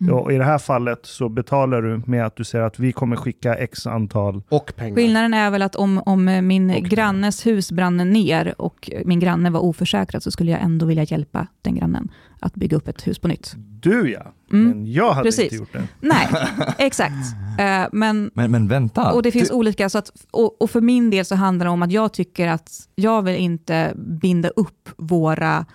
Mm. 0.00 0.14
Och 0.14 0.32
I 0.32 0.36
det 0.38 0.44
här 0.44 0.58
fallet 0.58 1.00
så 1.06 1.28
betalar 1.28 1.82
du 1.82 2.02
med 2.06 2.26
att 2.26 2.36
du 2.36 2.44
säger 2.44 2.64
att 2.64 2.78
vi 2.78 2.92
kommer 2.92 3.16
skicka 3.16 3.54
x 3.54 3.86
antal. 3.86 4.42
Och 4.48 4.72
pengar. 4.76 4.96
Skillnaden 4.96 5.34
är 5.34 5.50
väl 5.50 5.62
att 5.62 5.76
om, 5.76 6.02
om 6.06 6.24
min 6.46 6.70
Och- 6.70 6.76
grannes 6.82 7.46
hus 7.46 7.72
brann 7.72 7.96
ner 7.96 8.54
och 8.58 8.90
min 9.04 9.20
granne 9.20 9.50
var 9.50 9.60
oförsäkrad 9.60 10.22
så 10.22 10.30
skulle 10.30 10.50
jag 10.50 10.60
ändå 10.60 10.86
vilja 10.86 11.02
hjälpa 11.04 11.46
den 11.62 11.74
grannen 11.74 12.08
att 12.40 12.54
bygga 12.54 12.76
upp 12.76 12.88
ett 12.88 13.06
hus 13.06 13.18
på 13.18 13.28
nytt. 13.28 13.52
Du 13.56 14.10
ja, 14.12 14.32
Mm. 14.52 14.68
men 14.68 14.92
jag 14.92 15.12
hade 15.12 15.26
Precis. 15.26 15.44
inte 15.44 15.56
gjort 15.56 15.72
det. 15.72 15.82
Nej, 16.00 16.28
exakt. 16.78 17.12
Eh, 17.58 17.86
men, 17.92 18.30
Men, 18.34 18.50
men 18.50 18.68
vänta. 18.68 19.12
och 19.12 19.22
det 19.22 19.30
finns 19.30 19.48
Du- 19.48 19.54
olika, 19.54 19.88
så 19.88 19.98
att, 19.98 20.10
och, 20.30 20.62
och 20.62 20.70
för 20.70 20.80
min 20.80 21.10
del 21.10 21.24
så 21.24 21.34
handlar 21.34 21.66
det 21.66 21.70
om 21.70 21.82
att 21.82 21.92
jag 21.92 22.12
tycker 22.12 22.48
att 22.48 22.70
jag 22.94 23.22
vill 23.22 23.36
inte 23.36 23.92
binda 23.96 24.48
upp 24.48 24.88
våra 24.96 25.66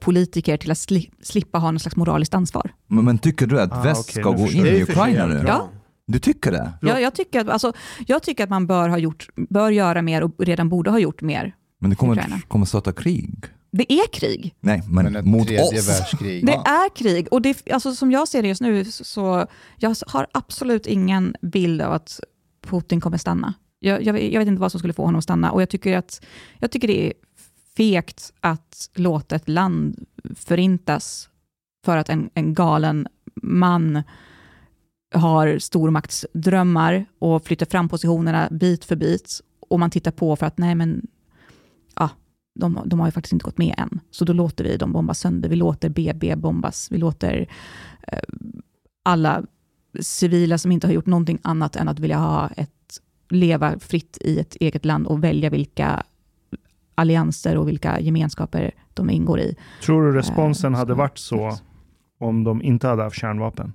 politiker 0.00 0.56
till 0.56 0.70
att 0.70 0.78
sli, 0.78 1.10
slippa 1.22 1.58
ha 1.58 1.70
någon 1.70 1.80
slags 1.80 1.96
moraliskt 1.96 2.34
ansvar. 2.34 2.70
men, 2.86 3.04
men 3.04 3.18
tycker 3.18 3.46
du 3.46 3.60
att 3.60 3.72
Ah, 3.72 3.82
väst 3.82 4.10
okej, 4.10 4.22
ska 4.22 4.30
gå 4.32 4.46
in 4.46 4.66
i 4.66 4.82
Ukraina 4.82 5.26
nu? 5.26 5.44
Ja. 5.46 5.68
Du 6.06 6.18
tycker 6.18 6.52
det? 6.52 6.72
Jag, 6.82 7.02
jag, 7.02 7.14
tycker 7.14 7.40
att, 7.40 7.48
alltså, 7.48 7.72
jag 8.06 8.22
tycker 8.22 8.44
att 8.44 8.50
man 8.50 8.66
bör, 8.66 8.88
ha 8.88 8.98
gjort, 8.98 9.28
bör 9.50 9.70
göra 9.70 10.02
mer 10.02 10.22
och 10.22 10.32
redan 10.38 10.68
borde 10.68 10.90
ha 10.90 10.98
gjort 10.98 11.22
mer. 11.22 11.54
Men 11.80 11.90
det 11.90 11.96
kommer, 11.96 12.40
kommer 12.48 12.66
starta 12.66 12.92
krig? 12.92 13.44
Det 13.72 13.92
är 13.92 14.06
krig. 14.12 14.54
Nej, 14.60 14.82
men, 14.88 15.12
Men 15.12 15.28
mot 15.30 15.50
oss. 15.50 15.88
världskrig. 15.88 16.46
Det 16.46 16.52
är 16.52 16.96
krig. 16.96 17.28
Och 17.30 17.42
det, 17.42 17.62
alltså, 17.72 17.94
som 17.94 18.10
jag 18.12 18.28
ser 18.28 18.42
det 18.42 18.48
just 18.48 18.60
nu, 18.60 18.84
så- 18.84 19.04
så 19.04 19.46
jag 19.76 19.96
har 20.06 20.26
absolut 20.32 20.86
ingen 20.86 21.34
bild 21.42 21.82
av 21.82 21.92
att 21.92 22.20
Putin 22.66 23.00
kommer 23.00 23.18
stanna. 23.18 23.54
Jag, 23.78 24.02
jag, 24.02 24.22
jag 24.32 24.38
vet 24.40 24.48
inte 24.48 24.60
vad 24.60 24.70
som 24.70 24.78
skulle 24.78 24.92
få 24.92 25.04
honom 25.04 25.18
att 25.18 25.24
stanna. 25.24 25.50
Och 25.50 25.62
jag 25.62 25.68
tycker, 25.70 25.96
att, 25.98 26.24
jag 26.58 26.70
tycker 26.70 26.88
det 26.88 27.06
är 27.06 27.12
fegt 27.76 28.32
att 28.40 28.90
låta 28.94 29.36
ett 29.36 29.48
land 29.48 30.06
förintas 30.34 31.28
för 31.84 31.96
att 31.96 32.08
en, 32.08 32.30
en 32.34 32.54
galen 32.54 33.08
man 33.42 34.02
har 35.14 35.58
stormaktsdrömmar 35.58 37.06
och 37.18 37.44
flyttar 37.44 37.66
fram 37.66 37.88
positionerna 37.88 38.48
bit 38.50 38.84
för 38.84 38.96
bit. 38.96 39.40
Och 39.60 39.80
man 39.80 39.90
tittar 39.90 40.10
på 40.10 40.36
för 40.36 40.46
att 40.46 40.58
nej 40.58 40.74
men, 40.74 41.06
ja, 41.94 42.10
de, 42.54 42.82
de 42.86 43.00
har 43.00 43.06
ju 43.06 43.12
faktiskt 43.12 43.32
inte 43.32 43.44
gått 43.44 43.58
med 43.58 43.74
än. 43.78 44.00
Så 44.10 44.24
då 44.24 44.32
låter 44.32 44.64
vi 44.64 44.76
dem 44.76 44.92
bomba 44.92 45.14
sönder. 45.14 45.48
Vi 45.48 45.56
låter 45.56 45.88
BB 45.88 46.36
bombas. 46.36 46.88
Vi 46.90 46.98
låter 46.98 47.48
eh, 48.02 48.18
alla 49.02 49.44
civila 50.00 50.58
som 50.58 50.72
inte 50.72 50.86
har 50.86 50.94
gjort 50.94 51.06
någonting 51.06 51.38
annat 51.42 51.76
än 51.76 51.88
att 51.88 51.98
vilja 51.98 52.18
ha 52.18 52.48
ett, 52.48 53.00
leva 53.28 53.78
fritt 53.78 54.18
i 54.20 54.38
ett 54.38 54.56
eget 54.60 54.84
land 54.84 55.06
och 55.06 55.24
välja 55.24 55.50
vilka 55.50 56.04
allianser 56.96 57.56
och 57.56 57.68
vilka 57.68 58.00
gemenskaper 58.00 58.74
de 58.94 59.10
ingår 59.10 59.40
i. 59.40 59.56
Tror 59.82 60.02
du 60.02 60.12
responsen 60.12 60.72
Eh, 60.72 60.78
hade 60.78 60.92
så- 60.92 60.96
varit 60.98 61.18
så 61.18 61.52
om 62.18 62.44
de 62.44 62.62
inte 62.62 62.88
hade 62.88 63.02
haft 63.02 63.16
kärnvapen? 63.16 63.72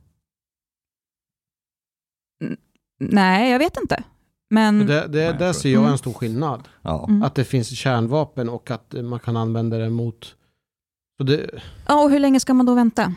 Nej, 2.99 3.51
jag 3.51 3.59
vet 3.59 3.77
inte. 3.77 4.03
Men 4.49 4.79
Det, 4.79 5.07
det, 5.07 5.29
Nej, 5.29 5.35
där 5.39 5.53
ser 5.53 5.69
jag 5.69 5.79
Mm. 5.79 5.91
en 5.91 5.97
stor 5.97 6.13
skillnad. 6.13 6.67
Ja. 6.81 7.05
Mm. 7.09 7.23
Att 7.23 7.35
det 7.35 7.43
finns 7.43 7.69
kärnvapen 7.77 8.49
och 8.49 8.71
att 8.71 8.95
man 9.03 9.19
kan 9.19 9.37
använda 9.37 9.77
det 9.77 9.89
mot... 9.89 10.35
Så 11.17 11.23
det, 11.23 11.49
Ja, 11.87 12.03
och 12.03 12.11
hur 12.11 12.19
länge 12.19 12.39
ska 12.39 12.53
man 12.53 12.65
då 12.65 12.73
vänta? 12.73 13.13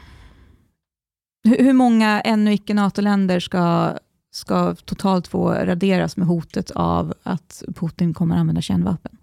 Hur, 1.49 1.57
hur 1.59 1.73
många 1.73 2.21
ännu 2.21 2.53
icke 2.53 2.75
NATO-länder 2.75 3.41
ska, 3.41 3.93
ska 4.31 4.75
totalt 4.75 5.29
få 5.29 5.49
raderas 5.53 6.17
med 6.17 6.27
hotet 6.27 6.71
av 6.71 7.15
att 7.23 7.63
Putin 7.75 8.15
kommer 8.15 8.37
använda 8.37 8.61
kärnvapen? 8.61 9.17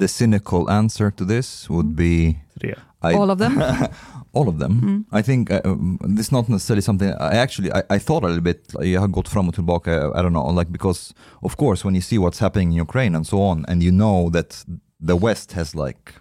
The 0.00 0.08
cynical 0.08 0.70
answer 0.70 1.10
to 1.10 1.24
this 1.24 1.68
would 1.70 1.94
be 1.94 2.38
Tre. 2.60 2.74
I, 3.02 3.14
All 3.14 3.30
of 3.30 3.38
them? 3.38 3.62
all 4.32 4.48
of 4.48 4.58
them. 4.58 4.80
Mm. 4.80 5.04
I 5.18 5.22
think 5.22 5.50
uh, 5.50 5.60
um, 5.64 5.98
this 6.02 6.26
is 6.26 6.32
not 6.32 6.48
necessarily 6.48 6.82
something 6.82 7.08
I 7.08 7.36
actually 7.36 7.72
I, 7.72 7.82
I 7.90 7.98
thought 7.98 8.24
a 8.24 8.26
little 8.26 8.42
bit. 8.42 8.74
like, 8.74 8.86
Jag 8.86 9.00
har 9.00 9.08
gått 9.08 9.28
fram 9.28 9.48
och 9.48 9.54
tillbaka. 9.54 9.90
I 9.90 10.22
don't 10.22 10.32
know, 10.32 10.50
like 10.58 10.70
because 10.72 11.14
of 11.42 11.56
course 11.56 11.84
when 11.84 11.94
you 11.94 12.02
see 12.02 12.18
what's 12.18 12.40
happening 12.40 12.68
in 12.72 12.76
Ukraine 12.76 13.16
and 13.16 13.26
so 13.26 13.38
on, 13.42 13.64
and 13.68 13.82
you 13.82 13.92
know 13.92 14.30
that 14.30 14.64
the 15.06 15.16
West 15.16 15.52
has 15.52 15.74
like 15.74 16.14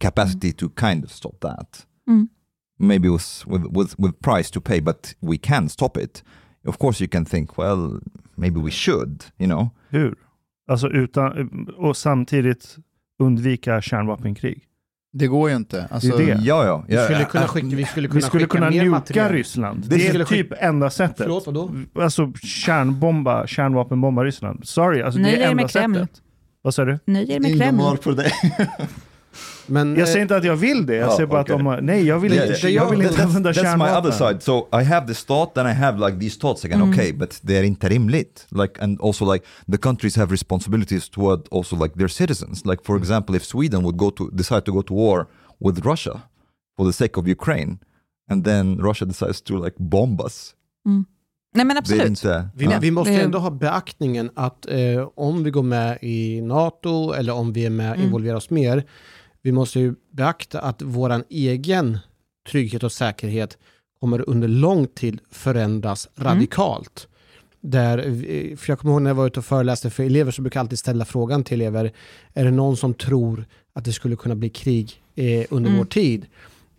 capacity 0.00 0.52
to 0.52 0.68
kind 0.68 1.04
of 1.04 1.12
stop 1.12 1.40
that. 1.40 1.86
Mm. 2.08 2.28
Maybe 2.78 3.08
with, 3.08 3.46
with 3.46 3.66
with 3.72 3.98
with 3.98 4.20
price 4.20 4.50
to 4.50 4.60
pay, 4.60 4.80
but 4.80 5.14
we 5.20 5.38
can 5.38 5.68
stop 5.68 5.96
it. 5.96 6.22
Of 6.66 6.78
course, 6.78 7.00
you 7.00 7.08
can 7.08 7.24
think, 7.24 7.58
well, 7.58 8.00
maybe 8.36 8.60
we 8.60 8.70
should. 8.70 9.24
You 9.38 9.46
know, 9.46 9.70
Hur? 9.90 10.14
Alltså 10.68 10.88
utan, 10.88 11.68
och 11.76 11.96
samtidigt 11.96 12.78
undvika 13.22 13.80
kärnvapenkrig. 13.80 14.62
Det 15.12 15.26
går 15.26 15.50
ju 15.50 15.56
inte. 15.56 15.88
Alltså, 15.90 16.16
Det 16.16 16.30
är 16.30 16.34
det. 16.34 16.42
ja, 16.44 16.66
ja. 16.66 16.84
vi 16.88 16.96
skulle 17.04 17.24
kunna 17.24 17.48
skicka, 17.48 17.66
vi 17.76 17.84
skulle 17.84 18.08
kunna 18.08 18.18
Vi 18.18 18.22
skulle 18.22 18.44
skicka 18.44 18.56
kunna 18.56 18.70
mer 18.70 18.78
nuka 18.78 18.90
material. 18.90 19.32
Ryssland. 19.32 19.84
Det 19.88 19.96
Det, 19.96 20.08
är 20.08 20.24
typ 20.24 20.52
enda 20.58 20.90
sättet. 20.90 21.16
Förlåt, 21.16 21.46
vadå? 21.46 21.70
Alltså 21.94 22.32
kärnbomba, 22.42 23.46
kärnvapenbomba 23.46 24.24
Ryssland. 24.24 24.60
Sorry, 24.68 25.02
alltså 25.02 25.20
Nöj 25.20 25.30
det 25.32 25.36
är 25.36 25.40
er 25.50 25.54
med 25.54 25.62
enda 25.62 25.68
Kreml. 25.68 25.94
sättet. 25.94 26.22
Vad 26.62 26.74
sa 26.74 26.84
du? 26.84 26.98
Nöj 27.06 27.32
er 27.32 27.40
med 27.40 27.58
Kreml. 27.60 27.96
på 27.96 28.10
det. 28.12 28.32
Men, 29.66 29.90
Jag 29.90 29.98
eh, 29.98 30.04
säger 30.06 30.22
inte 30.22 30.36
att 30.36 30.44
jag 30.44 30.56
vill 30.56 30.86
det. 30.86 30.94
Jag 30.94 31.08
Ja, 31.10 31.16
säger 31.16 31.26
bara 31.26 31.40
okej. 31.40 31.54
att 31.54 31.78
de, 31.78 31.86
nej 31.86 32.06
jag 32.06 32.18
vill 32.18 32.32
Yeah, 32.32 32.48
inte, 32.48 32.60
yeah. 32.68 32.74
jag 32.84 32.90
vill 32.90 33.02
inte 33.02 33.14
That's- 33.14 33.24
använda 33.24 33.52
That's 33.52 33.62
my 33.62 33.68
kärnvapen. 33.68 33.96
other 33.96 34.10
side. 34.10 34.42
So 34.42 34.68
I 34.80 34.84
have 34.84 35.06
this 35.06 35.24
thought, 35.24 35.54
then 35.54 35.66
I 35.66 35.72
have 35.72 36.06
like 36.06 36.20
these 36.20 36.40
thoughts 36.40 36.64
again. 36.64 36.80
Mm. 36.82 36.90
Okay, 36.92 37.12
but 37.12 37.30
they're 37.30 37.62
inte 37.64 37.88
rimligt. 37.88 38.46
Like, 38.50 38.82
and 38.82 39.00
also 39.00 39.32
like 39.32 39.46
the 39.72 39.78
countries 39.78 40.16
have 40.16 40.32
responsibilities 40.32 41.08
toward 41.10 41.40
also 41.50 41.82
like 41.82 41.94
their 41.98 42.08
citizens. 42.08 42.64
Like 42.64 42.82
for 42.84 42.96
example, 42.98 43.36
if 43.36 43.44
Sweden 43.44 43.82
would 43.82 43.96
go 43.96 44.10
to 44.10 44.30
decide 44.32 44.60
to 44.60 44.72
go 44.72 44.82
to 44.82 44.94
war 44.94 45.26
with 45.60 45.86
Russia 45.86 46.20
for 46.76 46.86
the 46.86 46.92
sake 46.92 47.20
of 47.20 47.28
Ukraine, 47.28 47.78
and 48.30 48.44
then 48.44 48.78
Russia 48.78 49.04
decides 49.04 49.42
to 49.42 49.64
like 49.64 49.76
bomb 49.78 50.20
us. 50.20 50.54
Nej 51.56 51.64
men 51.64 51.68
Det 51.68 51.78
är 51.78 51.78
absolut. 51.78 52.06
inte... 52.06 52.48
Vi, 52.54 52.64
ja. 52.64 52.78
vi 52.80 52.90
måste 52.90 53.12
Det- 53.12 53.20
ändå 53.22 53.38
ha 53.38 53.50
beaktningen 53.50 54.30
att 54.34 54.66
eh, 54.66 55.08
om 55.16 55.44
vi 55.44 55.50
går 55.50 55.62
med 55.62 55.98
i 56.02 56.40
NATO 56.40 57.12
eller 57.12 57.32
om 57.34 57.52
vi 57.52 57.66
är 57.66 57.70
med 57.70 57.92
Mm. 57.94 58.06
involverar 58.06 58.36
oss 58.36 58.50
mer, 58.50 58.84
vi 59.44 59.52
måste 59.52 59.80
ju 59.80 59.94
beakta 60.10 60.60
att 60.60 60.82
våran 60.82 61.24
egen 61.30 61.98
trygghet 62.50 62.82
och 62.82 62.92
säkerhet 62.92 63.58
kommer 64.00 64.28
under 64.30 64.48
lång 64.48 64.86
tid 64.86 65.18
förändras 65.30 66.08
Mm. 66.16 66.28
radikalt. 66.34 67.08
Där, 67.60 67.98
vi- 68.08 68.56
för 68.56 68.70
jag 68.72 68.78
kommer 68.78 68.92
ihåg 68.94 69.02
när 69.02 69.10
jag 69.10 69.14
var 69.14 69.26
ute 69.26 69.38
och 69.40 69.44
föreläste 69.44 69.90
för 69.90 70.04
elever 70.04 70.30
så 70.32 70.42
brukar 70.42 70.60
jag 70.60 70.64
alltid 70.64 70.78
ställa 70.78 71.04
frågan 71.04 71.44
till 71.44 71.60
elever, 71.60 71.92
är 72.32 72.44
det 72.44 72.50
någon 72.50 72.76
som 72.76 72.94
tror 72.94 73.44
att 73.72 73.84
det 73.84 73.92
skulle 73.92 74.16
kunna 74.16 74.34
bli 74.34 74.48
krig 74.48 75.02
eh, 75.14 75.44
under 75.50 75.68
Mm. 75.70 75.78
vår 75.78 75.84
tid? 75.84 76.26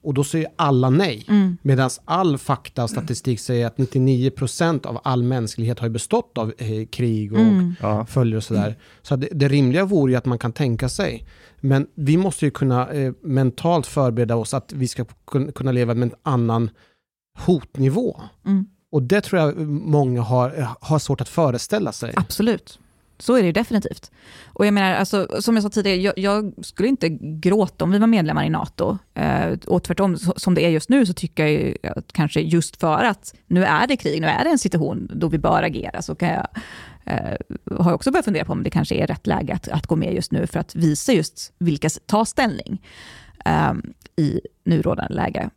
Och 0.06 0.14
då 0.14 0.24
säger 0.24 0.48
alla 0.56 0.90
nej. 0.90 1.26
Mm. 1.28 1.58
Medan 1.62 1.90
all 2.06 2.38
fakta 2.38 2.84
och 2.84 2.90
statistik 2.90 3.40
säger 3.40 3.68
att 3.68 3.78
99% 3.78 4.86
av 4.86 5.00
all 5.04 5.24
mänsklighet 5.24 5.80
har 5.80 5.90
bestått 5.90 6.38
av 6.38 6.54
eh, 6.58 6.86
krig 6.92 7.34
och 7.34 7.40
Mm. 7.40 8.06
Följer 8.08 8.38
och 8.38 8.44
sådär. 8.44 8.76
Så 9.02 9.16
det, 9.16 9.28
det 9.32 9.48
rimliga 9.48 9.86
vore 9.86 10.12
ju 10.12 10.18
att 10.18 10.26
man 10.26 10.38
kan 10.40 10.52
tänka 10.52 10.90
sig. 10.90 11.28
Men 11.62 11.88
vi 11.96 12.18
måste 12.18 12.46
ju 12.46 12.52
kunna 12.52 12.88
eh, 12.92 13.14
mentalt 13.24 13.88
förbereda 13.88 14.36
oss 14.36 14.54
att 14.54 14.74
vi 14.74 14.88
ska 14.88 15.06
kun- 15.32 15.52
kunna 15.52 15.72
leva 15.72 15.94
med 15.94 16.10
en 16.12 16.16
annan 16.24 16.70
hotnivå. 17.40 18.22
Mm. 18.46 18.66
Och 18.92 19.04
det 19.04 19.22
tror 19.22 19.42
jag 19.42 19.58
många 19.68 20.22
har, 20.22 20.68
har 20.82 21.00
svårt 21.00 21.22
att 21.22 21.30
föreställa 21.30 21.92
sig. 21.92 22.14
Absolut. 22.16 22.80
Så 23.18 23.36
är 23.36 23.42
det 23.42 23.46
ju 23.46 23.52
definitivt. 23.52 24.12
Och 24.46 24.66
jag 24.66 24.74
menar, 24.74 24.94
alltså, 24.94 25.28
som 25.40 25.56
jag 25.56 25.64
sa 25.64 25.70
tidigare, 25.70 26.02
jag, 26.02 26.14
jag 26.18 26.54
skulle 26.66 26.90
inte 26.90 27.10
gråta 27.20 27.86
om 27.86 27.92
vi 27.92 28.00
var 28.00 28.08
medlemmar 28.08 28.46
i 28.46 28.50
NATO. 28.50 28.98
Eh, 29.14 29.58
och 29.68 29.84
tvärtom, 29.84 30.18
så, 30.18 30.34
som 30.38 30.54
det 30.54 30.66
är 30.66 30.70
just 30.70 30.90
nu, 30.90 31.06
så 31.06 31.14
tycker 31.14 31.44
jag 31.44 31.52
ju 31.52 31.76
att 31.84 32.14
kanske 32.14 32.42
just 32.42 32.80
för 32.80 33.04
att 33.04 33.36
nu 33.48 33.64
är 33.64 33.88
det 33.88 33.98
krig, 33.98 34.22
nu 34.22 34.28
är 34.28 34.44
det 34.44 34.50
en 34.50 34.60
situation 34.60 35.12
då 35.14 35.28
vi 35.28 35.38
bör 35.38 35.64
agera, 35.64 36.02
så 36.02 36.16
kan 36.16 36.30
jag, 36.30 36.48
eh, 37.04 37.38
har 37.78 37.92
jag 37.92 37.96
också 37.96 38.12
börjat 38.12 38.26
fundera 38.26 38.46
på 38.46 38.52
om 38.52 38.64
det 38.64 38.70
kanske 38.70 38.96
är 38.96 39.08
rätt 39.08 39.28
läge 39.28 39.54
att, 39.54 39.68
att 39.68 39.88
gå 39.88 39.96
med 39.96 40.14
just 40.14 40.32
nu, 40.32 40.48
för 40.48 40.60
att 40.60 40.76
visa 40.76 41.14
just 41.14 41.54
vilka 41.58 41.90
ta 41.90 42.00
tar 42.06 42.26
ställning 42.26 42.82
eh, 43.46 43.74
i 44.16 44.42
nu 44.64 44.82
rådande 44.82 45.14
läge. 45.14 45.50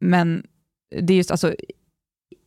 Men 0.00 0.46
det 1.00 1.12
är 1.12 1.16
just, 1.16 1.30
alltså, 1.30 1.54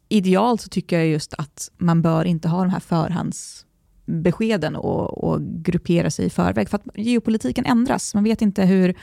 idealt 0.09 0.61
så 0.61 0.69
tycker 0.69 0.97
jag 0.97 1.07
just 1.07 1.33
att 1.33 1.71
man 1.77 2.01
bör 2.01 2.25
inte 2.25 2.47
ha 2.47 2.59
de 2.61 2.69
här 2.69 2.79
förhands 2.79 3.64
beskeden 4.05 4.75
och, 4.75 5.23
och 5.23 5.41
gruppera 5.41 6.09
sig 6.09 6.25
i 6.25 6.29
förväg. 6.29 6.69
För 6.69 6.75
att 6.77 6.83
geopolitiken 6.95 7.65
ändras. 7.65 8.13
Man 8.13 8.23
vet 8.23 8.41
inte 8.41 8.65
hur, 8.65 8.95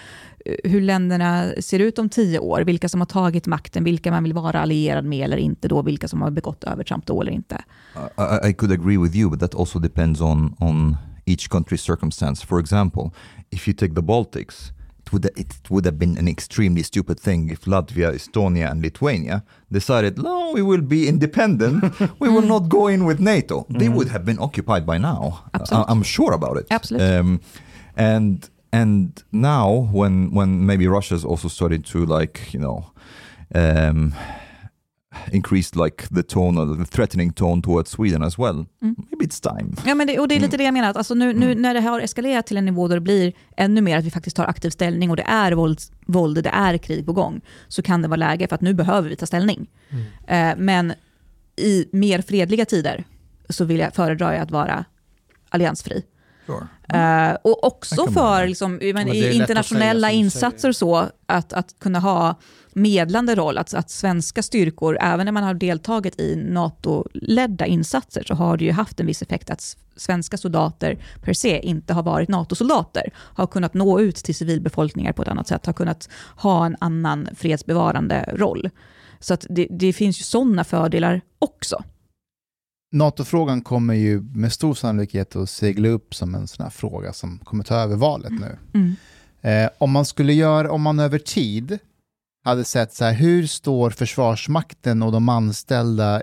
hur 0.64 0.80
länderna 0.80 1.52
ser 1.60 1.78
ut 1.78 1.98
om 1.98 2.08
tio 2.08 2.38
år, 2.38 2.60
vilka 2.60 2.88
som 2.88 3.00
har 3.00 3.06
tagit 3.06 3.46
makten, 3.46 3.84
vilka 3.84 4.10
man 4.10 4.22
vill 4.22 4.32
vara 4.32 4.60
allierad 4.60 5.04
med 5.04 5.24
eller 5.24 5.36
inte, 5.36 5.68
då, 5.68 5.82
vilka 5.82 6.08
som 6.08 6.22
har 6.22 6.30
begått 6.30 6.64
övertramp 6.64 7.06
då 7.06 7.22
eller 7.22 7.32
inte. 7.32 7.64
I, 8.44 8.50
I 8.50 8.54
could 8.54 8.72
agree 8.72 8.98
with 8.98 9.16
you, 9.16 9.30
but 9.30 9.40
that 9.40 9.54
also 9.54 9.78
depends 9.78 10.20
on 10.20 10.54
on 10.58 10.96
each 11.24 11.48
country's 11.48 11.76
circumstance. 11.76 12.46
For 12.46 12.60
example, 12.60 13.10
if 13.50 13.68
you 13.68 13.76
take 13.76 13.94
the 13.94 14.02
Baltics, 14.02 14.72
it 15.12 15.14
would 15.14 15.38
it 15.38 15.70
would 15.70 15.84
have 15.84 15.98
been 15.98 16.16
an 16.18 16.28
extremely 16.28 16.82
stupid 16.82 17.20
thing 17.20 17.50
if 17.50 17.62
Latvia, 17.66 18.12
Estonia, 18.12 18.70
and 18.70 18.82
Lithuania 18.82 19.44
decided, 19.70 20.18
no, 20.18 20.52
we 20.52 20.62
will 20.62 20.80
be 20.80 21.08
independent. 21.08 21.84
we 22.20 22.28
will 22.28 22.42
not 22.42 22.68
go 22.68 22.86
in 22.86 23.04
with 23.04 23.20
NATO. 23.20 23.66
They 23.68 23.88
would 23.88 24.08
have 24.08 24.24
been 24.24 24.38
occupied 24.38 24.86
by 24.86 24.98
now. 24.98 25.44
Absolutely. 25.54 25.88
I, 25.88 25.90
am 25.90 26.02
sure 26.02 26.32
about 26.32 26.56
it. 26.56 26.66
Absolutely. 26.70 27.08
Um, 27.08 27.40
and 27.96 28.48
and 28.72 29.22
now 29.32 29.88
when 29.92 30.32
when 30.32 30.64
maybe 30.66 30.86
Russia's 30.86 31.24
also 31.24 31.48
started 31.48 31.84
to 31.86 32.04
like 32.06 32.52
you 32.54 32.60
know. 32.60 32.92
Um, 33.54 34.14
increased 35.32 35.84
like 35.84 36.08
the 36.14 36.22
tone, 36.22 36.60
or 36.60 36.76
the 36.84 36.90
threatening 36.90 37.32
tone 37.32 37.62
towards 37.62 37.90
Sweden 37.90 38.22
as 38.22 38.38
well. 38.38 38.54
Mm. 38.82 38.94
Maybe 39.10 39.24
it's 39.26 39.40
time. 39.56 39.76
Ja, 39.86 39.94
men 39.94 40.06
det, 40.06 40.18
och 40.18 40.28
det 40.28 40.34
är 40.34 40.40
lite 40.40 40.46
Mm. 40.56 40.58
det 40.58 40.64
jag 40.64 40.74
menar, 40.74 40.90
att 40.90 40.96
alltså 40.96 41.14
nu, 41.14 41.32
nu 41.32 41.46
Mm. 41.46 41.62
när 41.62 41.74
det 41.74 41.80
här 41.80 41.90
har 41.90 42.00
eskalerat 42.00 42.46
till 42.46 42.56
en 42.56 42.64
nivå 42.64 42.88
där 42.88 42.94
det 42.96 43.00
blir 43.00 43.32
ännu 43.56 43.80
mer 43.80 43.98
att 43.98 44.04
vi 44.04 44.10
faktiskt 44.10 44.36
tar 44.36 44.44
aktiv 44.44 44.70
ställning 44.70 45.10
och 45.10 45.16
det 45.16 45.22
är 45.26 45.52
våld, 45.52 45.80
våld 46.06 46.42
det 46.44 46.50
är 46.50 46.78
krig 46.78 47.06
på 47.06 47.12
gång, 47.12 47.40
så 47.68 47.82
kan 47.82 48.02
det 48.02 48.08
vara 48.08 48.16
läge 48.16 48.48
för 48.48 48.54
att 48.54 48.60
nu 48.60 48.74
behöver 48.74 49.08
vi 49.08 49.16
ta 49.16 49.26
ställning. 49.26 49.70
Mm. 49.90 50.04
Eh, 50.50 50.64
men 50.64 50.92
i 51.56 51.86
mer 51.92 52.22
fredliga 52.22 52.64
tider 52.64 53.04
så 53.48 53.64
vill 53.64 53.78
jag 53.78 53.94
föredra 53.94 54.28
att 54.42 54.50
vara 54.50 54.84
alliansfri. 55.48 56.02
Sure. 56.46 56.66
Eh, 56.88 57.36
och 57.42 57.64
också 57.64 58.06
för 58.06 58.46
liksom, 58.46 58.80
men, 58.94 59.08
i 59.08 59.32
internationella 59.32 60.08
säga 60.08 60.18
insatser 60.18 60.72
så, 60.72 61.08
att, 61.26 61.52
att 61.52 61.78
kunna 61.78 61.98
ha 61.98 62.34
medlande 62.72 63.34
roll, 63.34 63.58
att, 63.58 63.74
att 63.74 63.90
svenska 63.90 64.42
styrkor, 64.42 64.98
även 65.00 65.24
när 65.24 65.32
man 65.32 65.44
har 65.44 65.54
deltagit 65.54 66.20
i 66.20 66.36
NATO-ledda 66.36 67.66
insatser, 67.66 68.24
så 68.26 68.34
har 68.34 68.56
det 68.56 68.64
ju 68.64 68.72
haft 68.72 69.00
en 69.00 69.06
viss 69.06 69.22
effekt 69.22 69.50
att 69.50 69.76
svenska 69.96 70.36
soldater 70.36 70.98
per 71.22 71.32
se 71.32 71.60
inte 71.60 71.94
har 71.94 72.02
varit 72.02 72.28
NATO-soldater, 72.28 73.12
har 73.16 73.46
kunnat 73.46 73.74
nå 73.74 74.00
ut 74.00 74.16
till 74.16 74.34
civilbefolkningar 74.34 75.12
på 75.12 75.22
ett 75.22 75.28
annat 75.28 75.48
sätt, 75.48 75.66
har 75.66 75.72
kunnat 75.72 76.08
ha 76.36 76.66
en 76.66 76.76
annan 76.80 77.28
fredsbevarande 77.36 78.28
roll. 78.32 78.70
Så 79.20 79.34
att 79.34 79.46
det, 79.50 79.66
det 79.70 79.92
finns 79.92 80.20
ju 80.20 80.24
sådana 80.24 80.64
fördelar 80.64 81.20
också. 81.38 81.84
NATO-frågan 82.92 83.62
kommer 83.62 83.94
ju 83.94 84.20
med 84.20 84.52
stor 84.52 84.74
sannolikhet 84.74 85.36
att 85.36 85.50
segla 85.50 85.88
upp 85.88 86.14
som 86.14 86.34
en 86.34 86.48
sån 86.48 86.64
här 86.64 86.70
fråga 86.70 87.12
som 87.12 87.38
kommer 87.38 87.64
ta 87.64 87.74
över 87.76 87.96
valet 87.96 88.32
nu. 88.32 88.56
Mm. 88.74 88.94
Eh, 89.40 89.70
om 89.78 89.90
man 89.90 90.04
skulle 90.04 90.32
göra, 90.32 90.72
om 90.72 90.82
man 90.82 91.00
över 91.00 91.18
tid 91.18 91.78
hade 92.44 92.64
sett 92.64 92.94
så 92.94 93.04
här, 93.04 93.12
hur 93.12 93.46
står 93.46 93.90
Försvarsmakten 93.90 95.02
och 95.02 95.12
de 95.12 95.28
anställda 95.28 96.22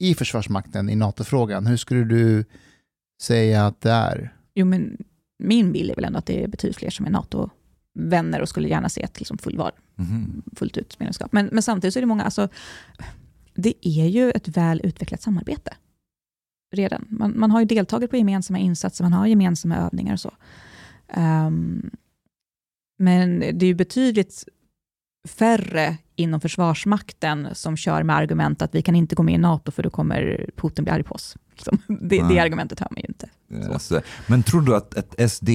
i 0.00 0.14
Försvarsmakten 0.14 0.90
i 0.90 0.96
NATO-frågan, 0.96 1.66
hur 1.66 1.76
skulle 1.76 2.04
du 2.04 2.44
säga 3.22 3.66
att 3.66 3.80
det 3.80 3.90
är? 3.90 4.34
Jo, 4.54 4.66
men 4.66 4.96
min 5.38 5.72
bild 5.72 5.90
är 5.90 5.94
väl 5.94 6.04
ändå 6.04 6.18
att 6.18 6.26
det 6.26 6.44
är 6.44 6.48
betydligt 6.48 6.76
fler 6.76 6.90
som 6.90 7.06
är 7.06 7.10
NATO-vänner 7.10 8.40
och 8.40 8.48
skulle 8.48 8.68
gärna 8.68 8.88
se 8.88 9.02
ett 9.02 9.18
liksom 9.18 9.38
fullval, 9.38 9.72
Mhm. 9.96 10.42
fullt 10.56 10.76
ut 10.76 11.00
medlemskap. 11.00 11.32
Men, 11.32 11.46
men 11.52 11.62
samtidigt 11.62 11.92
så 11.94 11.98
är 11.98 12.02
det 12.02 12.06
många, 12.06 12.24
alltså, 12.24 12.48
det 13.54 13.74
är 13.88 14.06
ju 14.06 14.30
ett 14.30 14.48
väl 14.48 14.80
utvecklat 14.84 15.22
samarbete 15.22 15.74
redan. 16.70 17.06
Man, 17.10 17.38
man 17.38 17.50
har 17.50 17.60
ju 17.60 17.66
deltagit 17.66 18.10
på 18.10 18.16
gemensamma 18.16 18.58
insatser, 18.58 19.04
man 19.04 19.12
har 19.12 19.26
gemensamma 19.26 19.76
övningar 19.76 20.12
och 20.12 20.20
så. 20.20 20.32
Ehm, 21.08 21.90
men 22.98 23.40
det 23.40 23.62
är 23.62 23.68
ju 23.68 23.74
betydligt 23.74 24.44
färre 25.28 25.96
inom 26.16 26.40
Försvarsmakten 26.40 27.48
som 27.52 27.76
kör 27.76 28.02
med 28.02 28.16
argument 28.16 28.62
att 28.62 28.74
vi 28.74 28.82
kan 28.82 28.96
inte 28.96 29.14
gå 29.14 29.22
med 29.22 29.34
i 29.34 29.38
NATO 29.38 29.72
för 29.72 29.82
då 29.82 29.90
kommer 29.90 30.50
Putin 30.56 30.84
bli 30.84 30.92
arg 30.92 31.02
på 31.02 31.14
oss. 31.14 31.36
Liksom. 31.50 31.78
Det, 32.00 32.28
det 32.28 32.38
argumentet 32.38 32.80
hör 32.80 32.88
man 32.90 33.00
ju 33.00 33.06
inte. 33.08 33.28
Yes. 33.52 33.92
Men 34.26 34.42
tror 34.42 34.60
du 34.62 34.76
att 34.76 34.94
ett 34.94 35.30
SD 35.30 35.48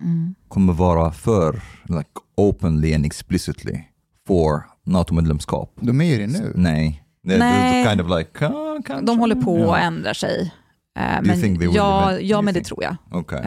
Mm. 0.00 0.34
kommer 0.48 0.72
vara 0.72 1.12
för 1.12 1.62
like, 1.88 2.10
openly 2.36 2.94
and 2.94 3.06
explicitly 3.06 3.80
for 4.26 4.62
NATO-medlemskap? 4.84 5.72
De 5.80 6.00
är 6.00 6.04
ju 6.04 6.18
det 6.18 6.26
nu. 6.26 6.52
Nej. 6.54 7.04
Nej. 7.22 7.86
kind 7.88 8.00
of 8.00 8.18
like, 8.18 8.30
kanske. 8.34 9.00
De 9.00 9.18
håller 9.18 9.34
på 9.34 9.58
Ja. 9.58 9.76
att 9.76 9.82
ändra 9.82 10.14
sig. 10.14 10.52
Eh, 10.98 11.36
you 11.38 11.58
men 11.58 11.72
ja, 11.72 12.18
ja, 12.18 12.42
men 12.42 12.54
det 12.54 12.64
tror 12.64 12.82
jag. 12.84 12.96
Okej. 13.10 13.42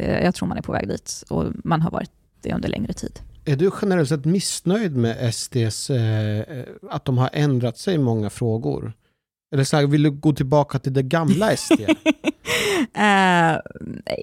Eh, 0.00 0.24
jag 0.24 0.34
tror 0.34 0.48
man 0.48 0.58
är 0.58 0.62
på 0.62 0.72
väg 0.72 0.88
dit 0.88 1.24
och 1.30 1.44
man 1.64 1.82
har 1.82 1.90
varit 1.90 2.10
det 2.42 2.52
under 2.54 2.68
längre 2.68 2.92
tid. 2.92 3.20
Är 3.44 3.56
du 3.56 3.70
generellt 3.82 4.08
sett 4.08 4.24
missnöjd 4.24 4.96
med 4.96 5.34
SDs, 5.34 5.90
eh, 5.90 6.44
att 6.90 7.04
de 7.04 7.18
har 7.18 7.30
ändrat 7.32 7.78
sig 7.78 7.94
i 7.94 7.98
många 7.98 8.30
frågor? 8.30 8.92
Eller 9.54 9.64
så 9.64 9.76
här, 9.76 9.86
vill 9.86 10.02
du 10.02 10.10
gå 10.10 10.32
tillbaka 10.32 10.78
till 10.78 10.92
det 10.92 11.02
gamla 11.02 11.56
SD? 11.56 11.80
Eh, 12.94 13.58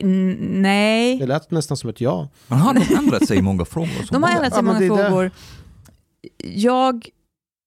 n- 0.01 0.37
nej, 0.61 1.17
Det 1.19 1.25
lät 1.25 1.51
nästan 1.51 1.77
som 1.77 1.89
ett 1.89 2.01
ja. 2.01 2.29
Men 2.47 2.59
har 2.59 2.73
de 2.73 2.95
ändrat 2.97 3.27
sig 3.27 3.37
i 3.37 3.41
många 3.41 3.65
frågor? 3.65 4.11
de 4.11 4.23
har 4.23 4.29
ändrat 4.31 4.53
sig 4.53 4.57
Ja, 4.57 4.59
i 4.59 4.63
många 4.65 4.79
det 4.79 4.85
är 4.85 4.89
det. 5.03 5.09
frågor. 5.09 5.31
Jag, 6.43 7.09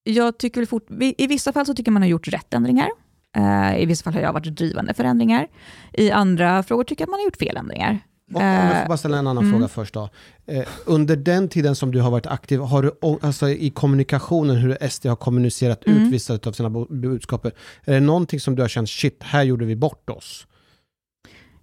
jag 0.09 0.39
tycker 0.39 0.61
väl 0.61 0.69
fort, 0.69 0.87
I 1.01 1.27
vissa 1.27 1.53
fall 1.53 1.67
så 1.67 1.75
tycker 1.75 1.91
man 1.91 2.03
har 2.03 2.09
gjort 2.09 2.29
rätt 2.29 2.55
ändringar. 2.55 2.89
Eh, 3.37 3.83
I 3.83 3.87
vissa 3.87 4.05
fall 4.05 4.13
har 4.13 4.21
jag 4.21 4.33
varit 4.33 4.57
drivande 4.57 4.95
för 4.95 5.05
ändringar. 5.05 5.49
I 5.93 6.11
andra 6.11 6.63
frågor 6.63 6.85
tycker 6.85 7.03
jag 7.03 7.07
att 7.07 7.11
man 7.11 7.21
har 7.21 7.25
gjort 7.25 7.37
fel 7.37 7.57
ändringar. 7.57 7.99
Och, 8.35 8.41
om 8.41 8.47
jag 8.47 8.77
Eh, 8.77 8.81
får 8.81 8.89
bara 8.89 8.99
ställa 8.99 9.19
en 9.19 9.27
annan 9.27 9.45
mm. 9.45 9.55
fråga 9.59 9.69
först 9.69 9.95
då. 9.95 10.11
Eh, 10.47 10.65
under 10.87 11.17
den 11.17 11.49
tiden 11.49 11.77
som 11.77 11.93
du 11.93 12.01
har 12.01 12.11
varit 12.11 12.27
aktiv, 12.27 12.61
har 12.61 12.83
du 12.83 12.93
alltså, 13.23 13.49
i 13.49 13.71
kommunikationen, 13.71 14.57
hur 14.57 14.89
SD 14.89 15.07
har 15.07 15.17
kommunicerat 15.17 15.87
Mm. 15.87 16.03
ut 16.03 16.13
vissa 16.13 16.39
av 16.47 16.53
sina 16.53 16.71
budskap, 16.91 17.47
är 17.47 17.53
det 17.85 18.01
någonting 18.01 18.41
som 18.41 18.57
du 18.57 18.63
har 18.63 18.69
känt, 18.69 18.89
shit, 18.89 19.23
här 19.23 19.43
gjorde 19.43 19.65
vi 19.65 19.77
bort 19.77 20.11
oss? 20.11 20.47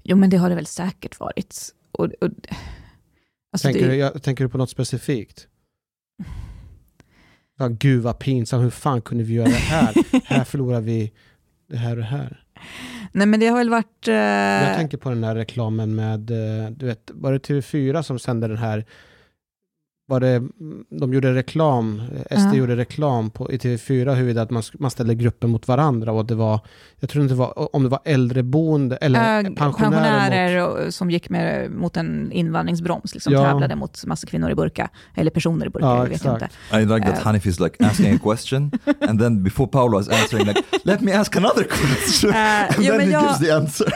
Jo, 0.04 0.18
men 0.18 0.30
det 0.30 0.38
har 0.38 0.50
det 0.50 0.56
väl 0.56 0.66
säkert 0.66 1.20
varit. 1.20 1.74
Och, 1.92 2.06
och, 2.06 2.30
alltså 3.54 3.68
tänker, 3.68 3.82
det, 3.82 3.88
du, 3.88 3.96
jag, 3.96 4.24
tänker 4.24 4.44
du 4.44 4.50
på 4.50 4.58
något 4.58 4.70
specifikt? 4.70 5.48
Ja, 7.58 7.68
gud 7.68 8.02
vad 8.04 8.20
pinsamt, 8.20 8.64
hur 8.64 8.70
fan 8.70 9.02
kunde 9.02 9.24
vi 9.24 9.34
göra 9.34 9.48
det 9.48 9.54
här? 9.54 9.94
här 10.26 10.44
förlorar 10.44 10.82
vi 10.82 11.12
det 11.70 11.78
här 11.78 11.92
och 11.92 11.98
det 11.98 12.04
här. 12.04 12.44
nej, 13.12 13.28
men 13.28 13.40
det 13.40 13.48
har 13.48 13.58
väl 13.58 13.70
varit... 13.70 14.08
eh, 14.08 14.14
Jag 14.14 14.76
tänker 14.78 14.98
på 14.98 15.10
den 15.10 15.22
där 15.22 15.36
reklamen 15.36 15.96
med, 15.96 16.32
eh, 16.32 16.70
du 16.72 16.86
vet, 16.86 17.12
var 17.14 17.32
det 17.34 17.48
TV4 17.48 18.02
som 18.02 18.20
sände 18.20 18.48
den 18.48 18.58
här, 18.58 18.86
var 20.08 20.20
det, 20.20 20.42
de 21.00 21.14
gjorde 21.14 21.34
reklam, 21.34 22.02
eh, 22.30 22.38
SD 22.40 22.48
Ja. 22.54 22.56
gjorde 22.56 22.76
reklam 22.76 23.30
på, 23.30 23.52
i 23.52 23.58
TV4 23.58 24.14
huruvida 24.16 24.42
att 24.42 24.50
man, 24.50 24.64
man 24.80 24.92
ställde 24.92 25.16
grupper 25.16 25.48
mot 25.48 25.68
varandra 25.68 26.12
och 26.12 26.26
det 26.26 26.36
var, 26.36 26.60
jag 27.00 27.10
tror 27.10 27.22
inte 27.24 27.34
det 27.34 27.38
var, 27.40 27.76
om 27.76 27.84
det 27.84 27.90
var 27.90 28.00
äldreboende 28.06 28.96
eller 28.98 29.20
Eh, 29.20 29.44
pensionärer, 29.44 29.68
mot, 29.68 29.78
pensionärer 29.78 30.68
och- 30.88 30.94
som 30.94 31.12
gick 31.12 31.30
med, 31.30 31.72
mot 31.72 31.98
en 31.98 32.32
invandringsbroms, 32.32 33.14
liksom 33.14 33.34
Ja. 33.34 33.44
tävlade 33.44 33.76
mot 33.76 34.06
massa 34.06 34.28
kvinnor 34.28 34.52
i 34.52 34.56
burka, 34.56 34.90
eller 35.16 35.32
personer 35.32 35.66
i 35.66 35.70
burka, 35.70 35.86
Ja, 35.86 35.98
jag 35.98 36.04
vet 36.04 36.12
exakt. 36.16 36.44
inte. 36.44 36.78
I 36.78 36.86
like 36.86 37.08
that 37.12 37.20
Uh, 37.20 37.24
Hanif 37.26 37.46
is 37.46 37.60
like 37.60 37.86
asking 37.86 38.16
a 38.16 38.20
question 38.24 38.72
and 39.08 39.20
then 39.22 39.44
before 39.44 39.68
Paolo 39.68 40.00
is 40.00 40.10
answering 40.10 40.46
like 40.48 40.62
let 40.84 41.02
me 41.02 41.14
ask 41.14 41.36
another 41.38 41.64
question 41.64 42.32
Eh, 42.32 42.38
and 42.76 42.76
jo, 42.80 42.92
then 42.92 43.02
he 43.02 43.12
jag- 43.12 43.22
gives 43.24 43.40
the 43.40 43.52
answer. 43.52 43.88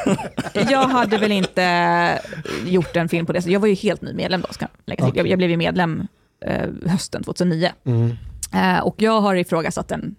Jag 0.71 0.87
hade 0.87 1.17
väl 1.17 1.31
inte 1.31 2.19
gjort 2.65 2.95
en 2.95 3.09
film 3.09 3.25
på 3.25 3.33
det, 3.33 3.41
så 3.41 3.49
jag 3.49 3.59
var 3.59 3.67
ju 3.67 3.73
helt 3.75 4.01
ny 4.01 4.13
medlem 4.13 4.41
då, 4.47 4.53
ska 4.53 4.63
jag 4.65 4.69
lägga 4.85 5.05
till. 5.05 5.17
Jag, 5.17 5.27
jag 5.27 5.37
blev 5.37 5.49
ju 5.49 5.57
medlem 5.57 5.98
eh, 6.41 6.69
hösten 6.85 7.23
2009. 7.23 7.69
mm. 7.83 8.15
Eh, 8.53 8.79
och 8.79 8.95
jag 9.01 9.21
har 9.21 9.35
ifrågasatt 9.35 9.87
den, 9.87 10.15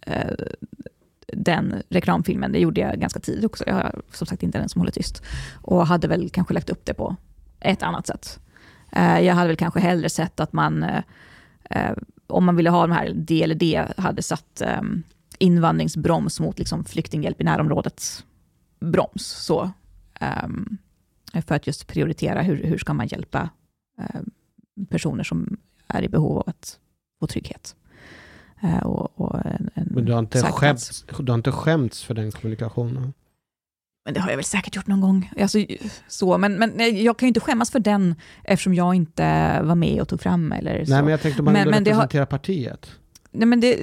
eh, 0.00 0.32
den 1.26 1.82
reklamfilmen, 1.88 2.52
det 2.52 2.58
gjorde 2.58 2.80
jag 2.80 3.00
ganska 3.00 3.20
tidigt 3.20 3.44
också. 3.44 3.64
Jag 3.66 3.74
har 3.74 4.02
som 4.12 4.26
sagt 4.26 4.42
inte 4.42 4.58
den 4.58 4.68
som 4.68 4.80
håller 4.80 4.92
tyst. 4.92 5.22
Och 5.62 5.86
hade 5.86 6.08
väl 6.08 6.30
kanske 6.30 6.54
lagt 6.54 6.70
upp 6.70 6.84
det 6.84 6.94
på 6.94 7.16
ett 7.60 7.82
annat 7.82 8.06
sätt. 8.06 8.40
Eh, 8.92 9.20
jag 9.20 9.34
hade 9.34 9.46
väl 9.46 9.56
kanske 9.56 9.80
hellre 9.80 10.08
sett 10.08 10.40
att 10.40 10.52
man, 10.52 10.82
eh, 10.82 11.02
eh, 11.70 11.96
om 12.26 12.44
man 12.44 12.56
ville 12.56 12.70
ha 12.70 12.86
de 12.86 12.92
här 12.92 13.12
D 13.14 13.42
eller 13.42 13.54
D, 13.54 13.84
hade 13.96 14.22
satt 14.22 14.62
invandringsbroms 15.38 16.40
mot 16.40 16.58
liksom, 16.58 16.84
flyktinghjälp 16.84 17.40
i 17.40 17.44
närområdet 17.44 18.24
broms. 18.80 19.26
Så, 19.26 19.70
ehm, 20.20 20.78
för 21.46 21.54
att 21.54 21.66
just 21.66 21.86
prioritera 21.86 22.42
hur, 22.42 22.64
hur 22.64 22.78
ska 22.78 22.94
man 22.94 23.06
hjälpa 23.06 23.50
eh, 23.98 24.20
personer 24.86 25.24
som 25.24 25.56
är 25.86 26.02
i 26.02 26.08
behov 26.08 26.38
av 26.38 26.48
att 26.48 26.78
få 27.20 27.26
trygghet. 27.26 27.76
Eh, 28.62 28.86
och, 28.86 29.20
och 29.20 29.46
en, 29.46 29.70
en 29.74 29.88
Men 29.90 30.04
du 30.04 30.12
har, 30.12 30.18
inte 30.18 30.42
skämts, 30.42 31.04
du 31.18 31.32
har 31.32 31.38
inte 31.38 31.52
skämts 31.52 32.04
för 32.04 32.14
den 32.14 32.30
kommunikationen? 32.32 33.12
Men 34.04 34.14
det 34.14 34.20
har 34.20 34.30
jag 34.30 34.36
väl 34.36 34.44
säkert 34.44 34.76
gjort 34.76 34.86
någon 34.86 35.00
gång. 35.00 35.32
Alltså, 35.40 35.58
så, 36.08 36.38
men, 36.38 36.54
men 36.54 37.02
jag 37.02 37.18
kan 37.18 37.26
ju 37.26 37.28
inte 37.28 37.40
skämmas 37.40 37.70
för 37.70 37.80
den 37.80 38.14
eftersom 38.44 38.74
jag 38.74 38.94
inte 38.94 39.60
var 39.62 39.74
med 39.74 40.00
och 40.02 40.08
tog 40.08 40.20
fram 40.20 40.52
eller 40.52 40.84
så. 40.84 40.90
Nej, 40.92 41.02
men 41.02 41.10
jag 41.10 41.20
tänkte 41.20 41.40
om 41.42 41.44
man 41.44 41.54
Men- 41.54 41.70
men 41.70 41.84
det 41.84 41.90
har- 41.90 41.96
representerar 42.02 42.26
partiet. 42.26 42.90
Nej, 43.32 43.46
men 43.46 43.60
det, 43.60 43.76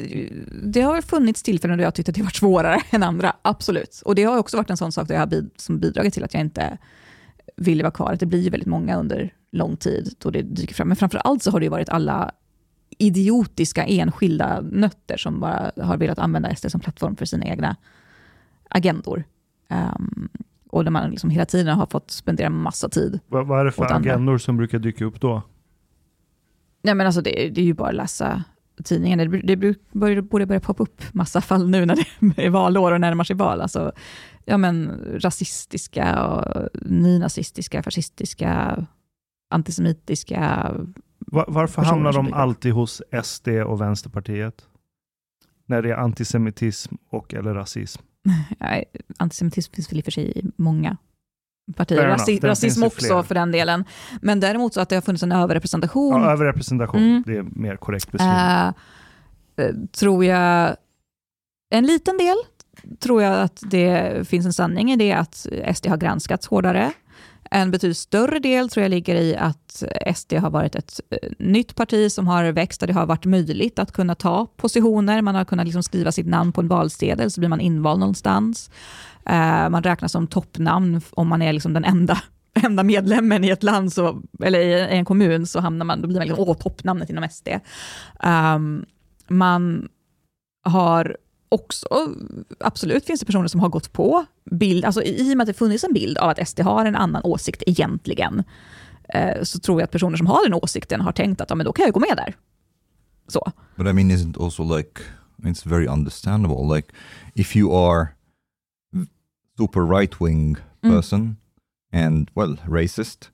det 0.64 0.82
har 0.82 1.02
funnits 1.02 1.44
tillfällen 1.44 1.78
då 1.78 1.84
jag 1.84 1.94
tyckte 1.96 2.10
att 2.12 2.16
det 2.16 2.24
varit 2.24 2.36
svårare 2.36 2.82
än 2.92 3.04
andra, 3.04 3.36
absolut. 3.42 4.02
Och 4.06 4.16
det 4.16 4.24
har 4.24 4.38
också 4.38 4.58
varit 4.58 4.70
en 4.70 4.78
sån 4.78 4.92
sak 4.92 5.08
där 5.08 5.16
jag 5.16 5.22
har 5.22 5.28
bid, 5.28 5.50
som 5.56 5.80
bidragit 5.80 6.14
till 6.14 6.24
att 6.24 6.34
jag 6.34 6.42
inte 6.42 6.78
ville 7.56 7.84
vara 7.84 7.92
kvar. 7.92 8.14
Att 8.14 8.20
det 8.20 8.26
blir 8.26 8.52
väldigt 8.52 8.68
många 8.68 8.96
under 8.98 9.34
lång 9.52 9.78
tid 9.78 10.14
då 10.20 10.32
det 10.32 10.42
dyker 10.42 10.76
fram. 10.76 10.88
Men 10.88 10.98
framför 10.98 11.18
allt 11.18 11.44
så 11.44 11.52
har 11.52 11.60
det 11.60 11.64
ju 11.64 11.70
varit 11.70 11.90
alla 11.90 12.32
idiotiska 12.98 13.86
enskilda 13.86 14.62
nötter 14.62 15.18
som 15.18 15.40
bara 15.40 15.72
har 15.82 15.98
velat 15.98 16.20
använda 16.20 16.56
SD 16.56 16.72
som 16.72 16.82
plattform 16.82 17.16
för 17.16 17.26
sina 17.26 17.46
egna 17.46 17.76
agendor. 18.70 19.24
Ehm, 19.70 20.30
och 20.70 20.84
där 20.84 20.92
man 20.92 21.10
liksom 21.10 21.30
hela 21.30 21.46
tiden 21.46 21.78
har 21.78 21.86
fått 21.86 22.12
spendera 22.12 22.50
massa 22.50 22.90
tid. 22.90 23.20
Vad, 23.28 23.48
vad 23.48 23.60
är 23.60 23.66
det 23.66 23.72
för 23.72 23.84
Åt 23.86 23.92
andra. 23.92 24.12
agendor 24.12 24.38
som 24.38 24.58
brukar 24.58 24.80
dyka 24.80 25.06
upp 25.06 25.22
då? 25.22 25.42
Nej, 26.82 26.96
men 26.96 27.06
alltså 27.06 27.22
det, 27.22 27.32
det 27.32 27.62
är 27.62 27.66
ju 27.66 27.74
bara 27.74 27.90
att 27.90 27.96
läsa 27.96 28.44
tidningen. 28.84 29.18
Det, 29.20 29.42
det 29.42 29.56
bru- 29.56 29.76
börjar, 29.92 30.22
borde 30.22 30.46
börja 30.46 30.60
poppa 30.62 30.84
upp 30.84 31.02
massa 31.14 31.42
fall 31.42 31.70
nu 31.70 31.86
när 31.86 31.96
det 32.36 32.46
är 32.46 32.50
valår 32.50 32.92
och 32.92 33.02
närmar 33.02 33.24
sig 33.24 33.36
val. 33.36 33.62
Alltså, 33.62 33.92
ja, 34.46 34.58
men, 34.58 34.92
rasistiska, 35.20 36.24
och 36.26 36.70
nynazistiska, 36.82 37.84
fascistiska, 37.84 38.86
antisemitiska. 39.50 40.72
Va- 41.20 41.46
varför 41.48 41.82
hamnar 41.82 42.14
de 42.14 42.34
alltid 42.34 42.74
hos 42.74 43.02
SD 43.24 43.48
och 43.48 43.82
Vänsterpartiet? 43.82 44.66
när 45.70 45.82
det 45.82 45.90
är 45.92 45.96
antisemitism 45.96 46.96
och 47.10 47.34
eller 47.34 47.54
rasism. 47.54 48.02
Antisemitism 49.18 49.74
finns 49.74 49.92
väl 49.92 49.98
i 49.98 50.02
och 50.02 50.06
för 50.06 50.12
sig 50.12 50.40
i 50.40 50.44
många 50.56 50.98
partier. 51.76 52.08
Rasi- 52.10 52.46
rasism 52.46 52.84
också 52.84 53.24
för 53.24 53.36
den 53.36 53.52
delen. 53.52 53.86
Men 54.22 54.40
däremot 54.40 54.74
så 54.74 54.82
att 54.82 54.90
det 54.90 54.96
har 54.96 55.02
funnits 55.02 55.24
en 55.24 55.32
överrepresentation 55.32 56.22
Ja, 56.22 56.32
överrepresentation, 56.32 57.02
Mm. 57.02 57.24
det 57.26 57.38
är 57.38 57.44
mer 57.44 57.76
korrekt 57.76 58.12
beskrivning. 58.12 58.38
eh, 59.58 59.76
tror 59.92 60.26
jag, 60.26 60.76
en 61.70 61.86
liten 61.86 62.18
del 62.18 62.36
tror 63.00 63.24
jag 63.24 63.42
att 63.42 63.60
det 63.72 64.28
finns 64.28 64.46
en 64.46 64.54
sanning 64.54 64.92
i 64.92 64.96
det 64.96 65.14
att 65.14 65.48
SD 65.76 65.88
har 65.88 65.98
granskats 65.98 66.48
hårdare. 66.48 66.92
En 67.52 67.72
betydligt 67.72 67.98
större 67.98 68.40
del 68.40 68.70
tror 68.70 68.82
jag 68.82 68.90
ligger 68.90 69.16
i 69.16 69.36
att 69.36 69.84
SD 70.16 70.34
har 70.34 70.50
varit 70.50 70.76
ett 70.76 71.00
eh, 71.10 71.30
nytt 71.40 71.76
parti 71.76 72.12
som 72.12 72.28
har 72.28 72.52
växt, 72.52 72.80
där 72.80 72.88
det 72.88 72.94
har 72.94 73.06
varit 73.06 73.26
möjligt 73.26 73.80
att 73.80 73.92
kunna 73.92 74.16
ta 74.16 74.46
positioner. 74.46 75.22
Man 75.22 75.36
har 75.36 75.46
kunnat 75.46 75.66
liksom 75.66 75.84
skriva 75.84 76.12
sitt 76.12 76.28
namn 76.28 76.52
på 76.52 76.62
en 76.62 76.68
valsedel, 76.68 77.32
så 77.32 77.42
blir 77.42 77.50
man 77.50 77.60
invald 77.60 78.00
någonstans. 78.00 78.70
Eh, 79.26 79.70
man 79.70 79.84
räknas 79.84 80.12
som 80.12 80.28
toppnamn 80.28 81.02
om 81.10 81.28
man 81.28 81.42
är 81.42 81.54
liksom 81.54 81.74
den 81.74 81.86
enda, 81.86 82.18
enda 82.64 82.84
medlemmen 82.84 83.44
i 83.44 83.50
ett 83.50 83.64
land, 83.64 83.94
så, 83.94 84.22
eller 84.44 84.60
i 84.60 84.98
en 84.98 85.06
kommun, 85.06 85.48
så 85.48 85.60
hamnar 85.60 85.86
man, 85.86 86.02
då 86.02 86.08
blir 86.08 86.18
man 86.18 86.28
liksom, 86.28 86.50
åh, 86.50 86.58
toppnamnet 86.58 87.10
inom 87.10 87.30
SD. 87.30 87.48
Um, 87.48 87.60
ehm, 88.20 88.86
man 89.28 89.90
har 90.64 91.18
också, 91.50 91.88
absolut 92.60 93.06
finns 93.06 93.20
det 93.20 93.26
personer 93.26 93.48
som 93.48 93.60
har 93.60 93.70
gått 93.70 93.94
på 93.94 94.26
bild, 94.52 94.86
alltså 94.86 95.04
i 95.04 95.34
och 95.34 95.38
med 95.38 95.44
att 95.44 95.48
det 95.48 95.54
funnits 95.54 95.84
en 95.84 95.94
bild 95.94 96.18
av 96.18 96.30
att 96.30 96.48
SD 96.48 96.60
har 96.60 96.86
en 96.86 96.96
annan 96.96 97.22
åsikt 97.24 97.64
egentligen, 97.68 98.44
eh, 99.14 99.44
så 99.44 99.60
tror 99.60 99.82
jag 99.82 99.86
att 99.86 99.92
personer 99.92 100.18
som 100.18 100.28
har 100.28 100.44
den 100.44 100.54
åsikten 100.54 101.02
har 101.02 101.12
tänkt 101.12 101.42
att 101.42 101.50
ja, 101.50 101.56
men 101.56 101.66
då 101.66 101.74
kan 101.74 101.86
jag 101.86 101.94
gå 101.94 102.00
med 102.00 102.18
där. 102.18 102.36
Så. 103.28 103.52
But 103.76 103.88
I 103.88 103.94
mean, 103.94 104.12
isn't 104.12 104.44
also 104.44 104.78
like 104.78 105.02
it's 105.44 105.70
very 105.70 105.88
understandable. 105.88 106.76
Like 106.76 106.94
if 107.34 107.56
you 107.56 107.90
are 107.90 108.08
super 109.58 109.82
right 109.82 110.22
wing 110.22 110.58
Mm. 110.84 110.96
person 110.96 111.38
and 111.92 112.30
well 112.36 112.58
racist, 112.68 113.32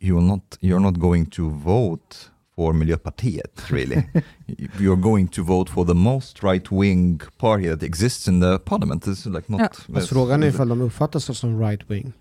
you 0.00 0.14
will 0.16 0.26
not 0.26 0.58
you're 0.60 0.80
not 0.80 0.98
going 0.98 1.26
to 1.26 1.48
vote 1.48 2.29
for 2.60 2.72
Miljöpartiet 2.72 3.60
really. 3.70 4.02
you're 4.78 5.00
going 5.02 5.28
to 5.28 5.42
vote 5.42 5.70
for 5.72 5.84
the 5.86 5.94
most 5.94 6.42
right 6.42 6.72
wing 6.72 7.20
party 7.38 7.68
that 7.70 7.82
exists 7.82 8.28
in 8.28 8.40
the 8.40 8.58
parliament. 8.58 9.06
It's 9.06 9.26
like 9.34 9.52
not. 9.52 9.60
Ja. 9.60 9.94
Fast 9.94 10.08
frågan 10.08 10.42
är 10.42 10.46
ifall 10.46 10.68
de 10.68 10.80
uppfattas 10.80 11.38
som 11.38 11.60
right 11.60 11.90
wing. 11.90 12.12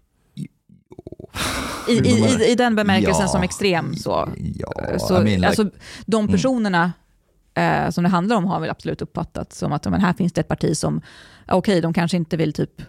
I, 1.87 1.91
i, 1.91 2.09
i, 2.09 2.51
I 2.51 2.55
den 2.55 2.75
bemärkelsen 2.75 3.21
Ja. 3.21 3.27
som 3.27 3.43
extrem 3.43 3.95
så. 3.95 4.29
Ja, 4.37 4.99
så 4.99 5.13
I 5.21 5.23
mean, 5.23 5.25
like, 5.25 5.47
alltså, 5.47 5.69
de 6.05 6.23
Mm. 6.23 6.31
personerna 6.31 6.91
eh, 7.53 7.89
som 7.89 8.03
det 8.03 8.09
handlar 8.09 8.35
om 8.35 8.45
har 8.45 8.59
väl 8.59 8.69
absolut 8.69 9.01
uppfattat 9.01 9.53
som 9.53 9.71
att 9.73 9.85
men 9.85 10.01
här 10.01 10.13
finns 10.13 10.33
det 10.33 10.41
ett 10.41 10.47
parti 10.47 10.77
som, 10.77 11.01
okej, 11.47 11.81
de 11.81 11.93
kanske 11.93 12.17
inte 12.17 12.37
vill 12.37 12.53
typ 12.53 12.81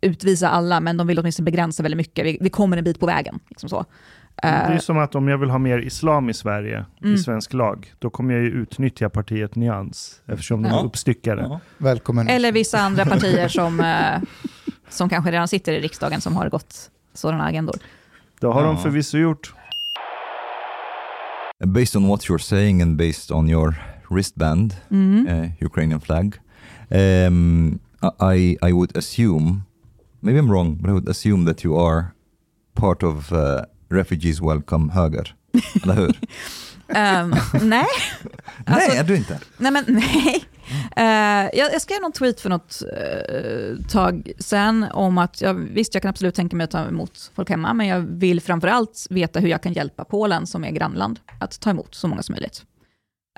utvisa 0.00 0.48
alla, 0.48 0.80
men 0.80 0.96
de 0.96 1.06
vill 1.06 1.18
åtminstone 1.18 1.44
begränsa 1.44 1.82
väldigt 1.82 1.96
mycket. 1.96 2.26
Vi, 2.26 2.38
vi 2.40 2.50
kommer 2.50 2.76
en 2.76 2.84
bit 2.84 3.00
på 3.00 3.06
vägen. 3.06 3.40
Liksom 3.48 3.68
så. 3.68 3.84
Det 4.42 4.48
är 4.48 4.72
Eh, 4.74 4.78
som 4.78 4.98
att 4.98 5.14
om 5.14 5.28
jag 5.28 5.38
vill 5.38 5.50
ha 5.50 5.58
mer 5.58 5.78
islam 5.78 6.30
i 6.30 6.34
Sverige, 6.34 6.84
Mm. 7.02 7.14
i 7.14 7.18
svensk 7.18 7.52
lag, 7.52 7.92
då 7.98 8.10
kommer 8.10 8.34
jag 8.34 8.42
ju 8.42 8.48
utnyttja 8.50 9.08
partiet 9.08 9.54
Nyans, 9.56 10.20
eftersom 10.26 10.62
de 10.62 10.68
Ja. 10.68 10.80
är 10.80 10.84
uppstyckade. 10.84 11.42
ja. 11.42 11.60
Välkommen. 11.78 12.28
eller 12.28 12.52
vissa 12.52 12.78
andra 12.80 13.04
partier 13.06 13.48
som, 13.48 13.80
eh, 13.80 14.20
som 14.88 15.08
kanske 15.08 15.30
redan 15.30 15.48
sitter 15.48 15.72
i 15.72 15.80
riksdagen 15.80 16.20
som 16.20 16.36
har 16.36 16.48
gått 16.48 16.90
sådana 17.14 17.44
agendor. 17.44 17.76
Det 18.40 18.46
har 18.46 18.62
de 18.62 18.76
Ja. 18.76 18.82
förvisso 18.82 19.18
gjort. 19.18 19.54
Based 21.66 21.96
on 22.02 22.08
what 22.08 22.20
you're 22.28 22.38
saying 22.38 22.82
and 22.82 22.96
based 22.96 23.32
on 23.36 23.48
your 23.50 23.74
wristband, 24.10 24.74
Mm. 24.90 25.26
uh, 25.28 25.50
Ukrainian 25.60 26.00
flag. 26.00 26.34
Um, 26.90 27.78
I 28.34 28.56
I 28.62 28.72
would 28.72 28.96
assume, 28.96 29.60
maybe 30.20 30.40
I'm 30.40 30.48
wrong, 30.50 30.76
but 30.76 30.88
I 30.88 30.92
would 30.92 31.08
assume 31.08 31.46
that 31.52 31.64
you 31.64 31.76
are 31.88 32.04
part 32.74 33.02
of 33.02 33.32
uh, 33.32 33.38
refugees 33.90 34.40
welcome 34.40 34.92
höger, 34.92 35.34
eller 35.82 35.94
hur? 35.94 36.18
Ehm, 36.94 37.34
nej, 37.62 37.86
Alltså- 38.66 38.88
Nej, 38.88 38.98
är 38.98 39.04
du 39.04 39.16
inte? 39.16 39.40
Nej, 39.58 39.72
men 39.72 39.84
nej. 39.88 40.44
Eh, 40.96 41.58
jag, 41.58 41.72
jag 41.72 41.82
skrev 41.82 42.00
någon 42.00 42.12
tweet 42.12 42.40
för 42.40 42.50
något 42.50 42.82
eh, 42.96 43.86
tag 43.86 44.32
sen 44.38 44.82
om 44.92 45.18
att 45.18 45.40
jag, 45.40 45.54
visst, 45.54 45.94
jag 45.94 46.02
kan 46.02 46.08
absolut 46.08 46.34
tänka 46.34 46.56
mig 46.56 46.64
att 46.64 46.70
ta 46.70 46.84
emot 46.88 47.30
folk 47.34 47.50
hemma, 47.50 47.74
men 47.74 47.86
jag 47.86 48.00
vill 48.00 48.40
framför 48.40 48.68
allt 48.68 49.06
veta 49.10 49.40
hur 49.40 49.48
jag 49.48 49.62
kan 49.62 49.72
hjälpa 49.72 50.04
Polen, 50.04 50.46
som 50.46 50.64
är 50.64 50.70
grannland, 50.70 51.20
att 51.40 51.60
ta 51.60 51.70
emot 51.70 51.94
så 51.94 52.08
många 52.08 52.22
som 52.22 52.32
möjligt. 52.32 52.64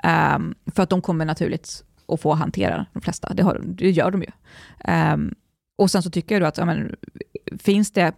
Ehm, 0.03 0.55
för 0.75 0.83
att 0.83 0.89
de 0.89 1.01
kommer 1.01 1.25
naturligt 1.25 1.83
att 2.07 2.21
få 2.21 2.33
hantera 2.33 2.85
de 2.93 3.01
flesta, 3.01 3.33
det, 3.33 3.43
har, 3.43 3.61
det 3.63 3.89
gör 3.91 4.11
de 4.11 4.21
ju. 4.21 4.29
Ehm, 4.79 5.33
och 5.77 5.91
sen 5.91 6.03
så 6.03 6.09
tycker 6.11 6.35
jag 6.35 6.41
då 6.41 6.45
att, 6.45 6.57
ja, 6.57 6.65
men, 6.65 6.95
finns 7.59 7.91
det 7.91 8.13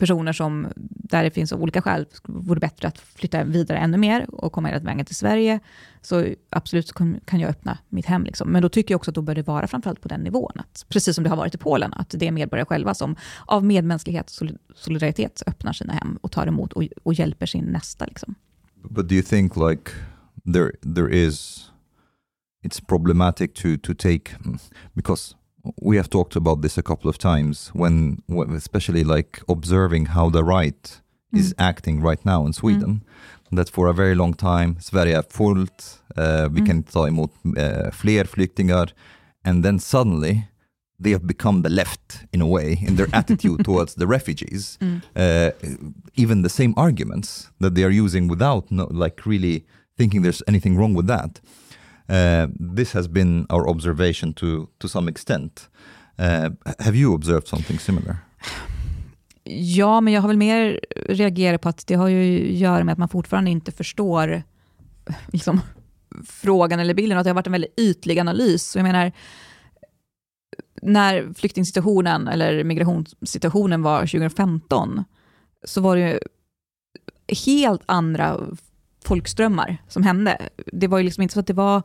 personer 0.00 0.32
som, 0.32 0.68
där 0.86 1.24
det 1.24 1.30
finns 1.30 1.52
av 1.52 1.62
olika 1.62 1.82
skäl, 1.82 2.06
vore 2.24 2.60
bättre 2.60 2.88
att 2.88 2.98
flytta 2.98 3.44
vidare 3.44 3.78
ännu 3.78 3.98
mer 3.98 4.34
och 4.34 4.52
komma 4.52 4.68
hela 4.68 4.80
vägen 4.80 5.06
till 5.06 5.16
Sverige, 5.16 5.60
så 6.02 6.26
absolut 6.50 6.88
så 6.88 6.94
kan 7.24 7.40
jag 7.40 7.50
öppna 7.50 7.78
mitt 7.88 8.06
hem. 8.06 8.24
Liksom. 8.24 8.48
Men 8.48 8.62
då 8.62 8.68
tycker 8.68 8.94
jag 8.94 8.98
också 8.98 9.10
att 9.10 9.14
då 9.14 9.22
bör 9.22 9.34
det 9.34 9.42
vara 9.42 9.66
framförallt 9.66 10.00
på 10.00 10.08
den 10.08 10.20
nivån, 10.20 10.52
att, 10.54 10.86
precis 10.88 11.14
som 11.14 11.24
det 11.24 11.30
har 11.30 11.36
varit 11.36 11.54
i 11.54 11.58
Polen, 11.58 11.92
att 11.94 12.14
det 12.18 12.26
är 12.26 12.32
medborgare 12.32 12.66
själva 12.66 12.94
som 12.94 13.16
av 13.46 13.64
medmänsklighet 13.64 14.40
och 14.40 14.48
solidaritet 14.74 15.42
öppnar 15.46 15.72
sina 15.72 15.92
hem 15.92 16.18
och 16.22 16.32
tar 16.32 16.46
emot 16.46 16.72
och, 16.72 16.84
och 17.02 17.14
hjälper 17.14 17.46
sin 17.46 17.64
nästa. 17.64 18.04
Liksom. 18.04 18.34
But 18.90 19.08
do 19.08 19.14
you 19.14 19.22
think 19.22 19.56
like 19.56 19.90
there 20.52 20.72
there 20.94 21.08
is 21.10 21.66
it's 22.64 22.80
problematic 22.86 23.50
to 23.54 23.76
to 23.82 23.94
take 23.94 24.36
because 24.94 25.34
we 25.82 25.96
have 25.96 26.08
talked 26.08 26.36
about 26.36 26.62
this 26.62 26.78
a 26.78 26.82
couple 26.82 27.08
of 27.10 27.18
times 27.18 27.70
when, 27.74 28.22
when 28.26 28.50
especially 28.56 29.04
like 29.04 29.40
observing 29.48 30.06
how 30.06 30.30
the 30.30 30.42
right 30.44 31.00
is 31.32 31.54
acting 31.58 32.02
right 32.02 32.24
now 32.24 32.46
in 32.46 32.52
Sweden 32.52 33.02
that 33.52 33.68
for 33.70 33.88
a 33.88 33.92
very 33.92 34.14
long 34.14 34.34
time 34.34 34.76
Sverige 34.80 35.14
är 35.16 35.22
fullt 35.30 36.00
uh, 36.16 36.48
vi 36.48 36.60
Mm. 36.60 36.66
kan 36.66 36.82
ta 36.82 37.06
emot 37.06 37.30
uh, 37.44 37.90
fler 37.92 38.24
flyktingar 38.24 38.92
and 39.44 39.62
then 39.64 39.78
suddenly 39.78 40.42
they 41.02 41.12
have 41.12 41.26
become 41.26 41.62
the 41.62 41.68
left 41.68 42.26
in 42.32 42.42
a 42.42 42.46
way 42.46 42.78
in 42.88 42.96
their 42.96 43.08
attitude 43.12 43.64
towards 43.68 43.94
the 43.94 44.06
refugees 44.06 44.78
Mm. 44.80 45.00
uh, 45.16 45.50
even 46.14 46.42
the 46.42 46.48
same 46.48 46.72
arguments 46.76 47.50
that 47.60 47.74
they 47.74 47.84
are 47.84 48.04
using 48.04 48.28
without 48.30 48.70
no, 48.70 48.86
like 48.90 49.22
really 49.26 49.64
thinking 49.96 50.22
there's 50.22 50.42
anything 50.48 50.76
wrong 50.78 50.94
with 50.96 51.06
that. 51.06 51.40
Uh, 52.10 52.74
this 52.76 52.92
has 52.92 53.08
been 53.08 53.46
our 53.48 53.68
observation 53.68 54.34
to 54.34 54.66
to 54.78 54.88
some 54.88 55.10
extent. 55.10 55.70
Uh, 56.18 56.50
have 56.78 56.96
you 56.96 57.14
observed 57.14 57.48
something 57.48 57.78
similar? 57.78 58.16
Ja, 59.52 60.00
men 60.00 60.12
jag 60.12 60.20
har 60.20 60.28
väl 60.28 60.36
mer 60.36 60.80
reagerat 61.08 61.60
på 61.60 61.68
att 61.68 61.86
det 61.86 61.94
har 61.94 62.08
ju 62.08 62.48
att 62.48 62.58
göra 62.58 62.84
med 62.84 62.92
att 62.92 62.98
man 62.98 63.08
fortfarande 63.08 63.50
inte 63.50 63.72
förstår 63.72 64.42
liksom, 65.32 65.60
frågan 66.26 66.80
eller 66.80 66.94
bilden, 66.94 67.16
och 67.16 67.20
att 67.20 67.24
det 67.24 67.30
har 67.30 67.34
varit 67.34 67.46
en 67.46 67.52
väldigt 67.52 67.80
ytlig 67.80 68.18
analys. 68.18 68.70
Så 68.70 68.78
jag 68.78 68.82
menar, 68.82 69.12
när 70.82 71.34
flyktingsituationen 71.34 72.28
eller 72.28 72.64
migrationssituationen 72.64 73.82
var 73.82 74.00
2015, 74.00 75.04
så 75.64 75.80
var 75.80 75.96
det 75.96 76.10
ju 76.10 76.18
helt 77.46 77.82
andra 77.86 78.40
folkströmmar 79.04 79.78
som 79.88 80.02
hände. 80.02 80.48
Det 80.72 80.86
var 80.86 80.98
ju 80.98 81.04
liksom 81.04 81.22
inte 81.22 81.34
så 81.34 81.40
att 81.40 81.46
det 81.46 81.52
var 81.52 81.82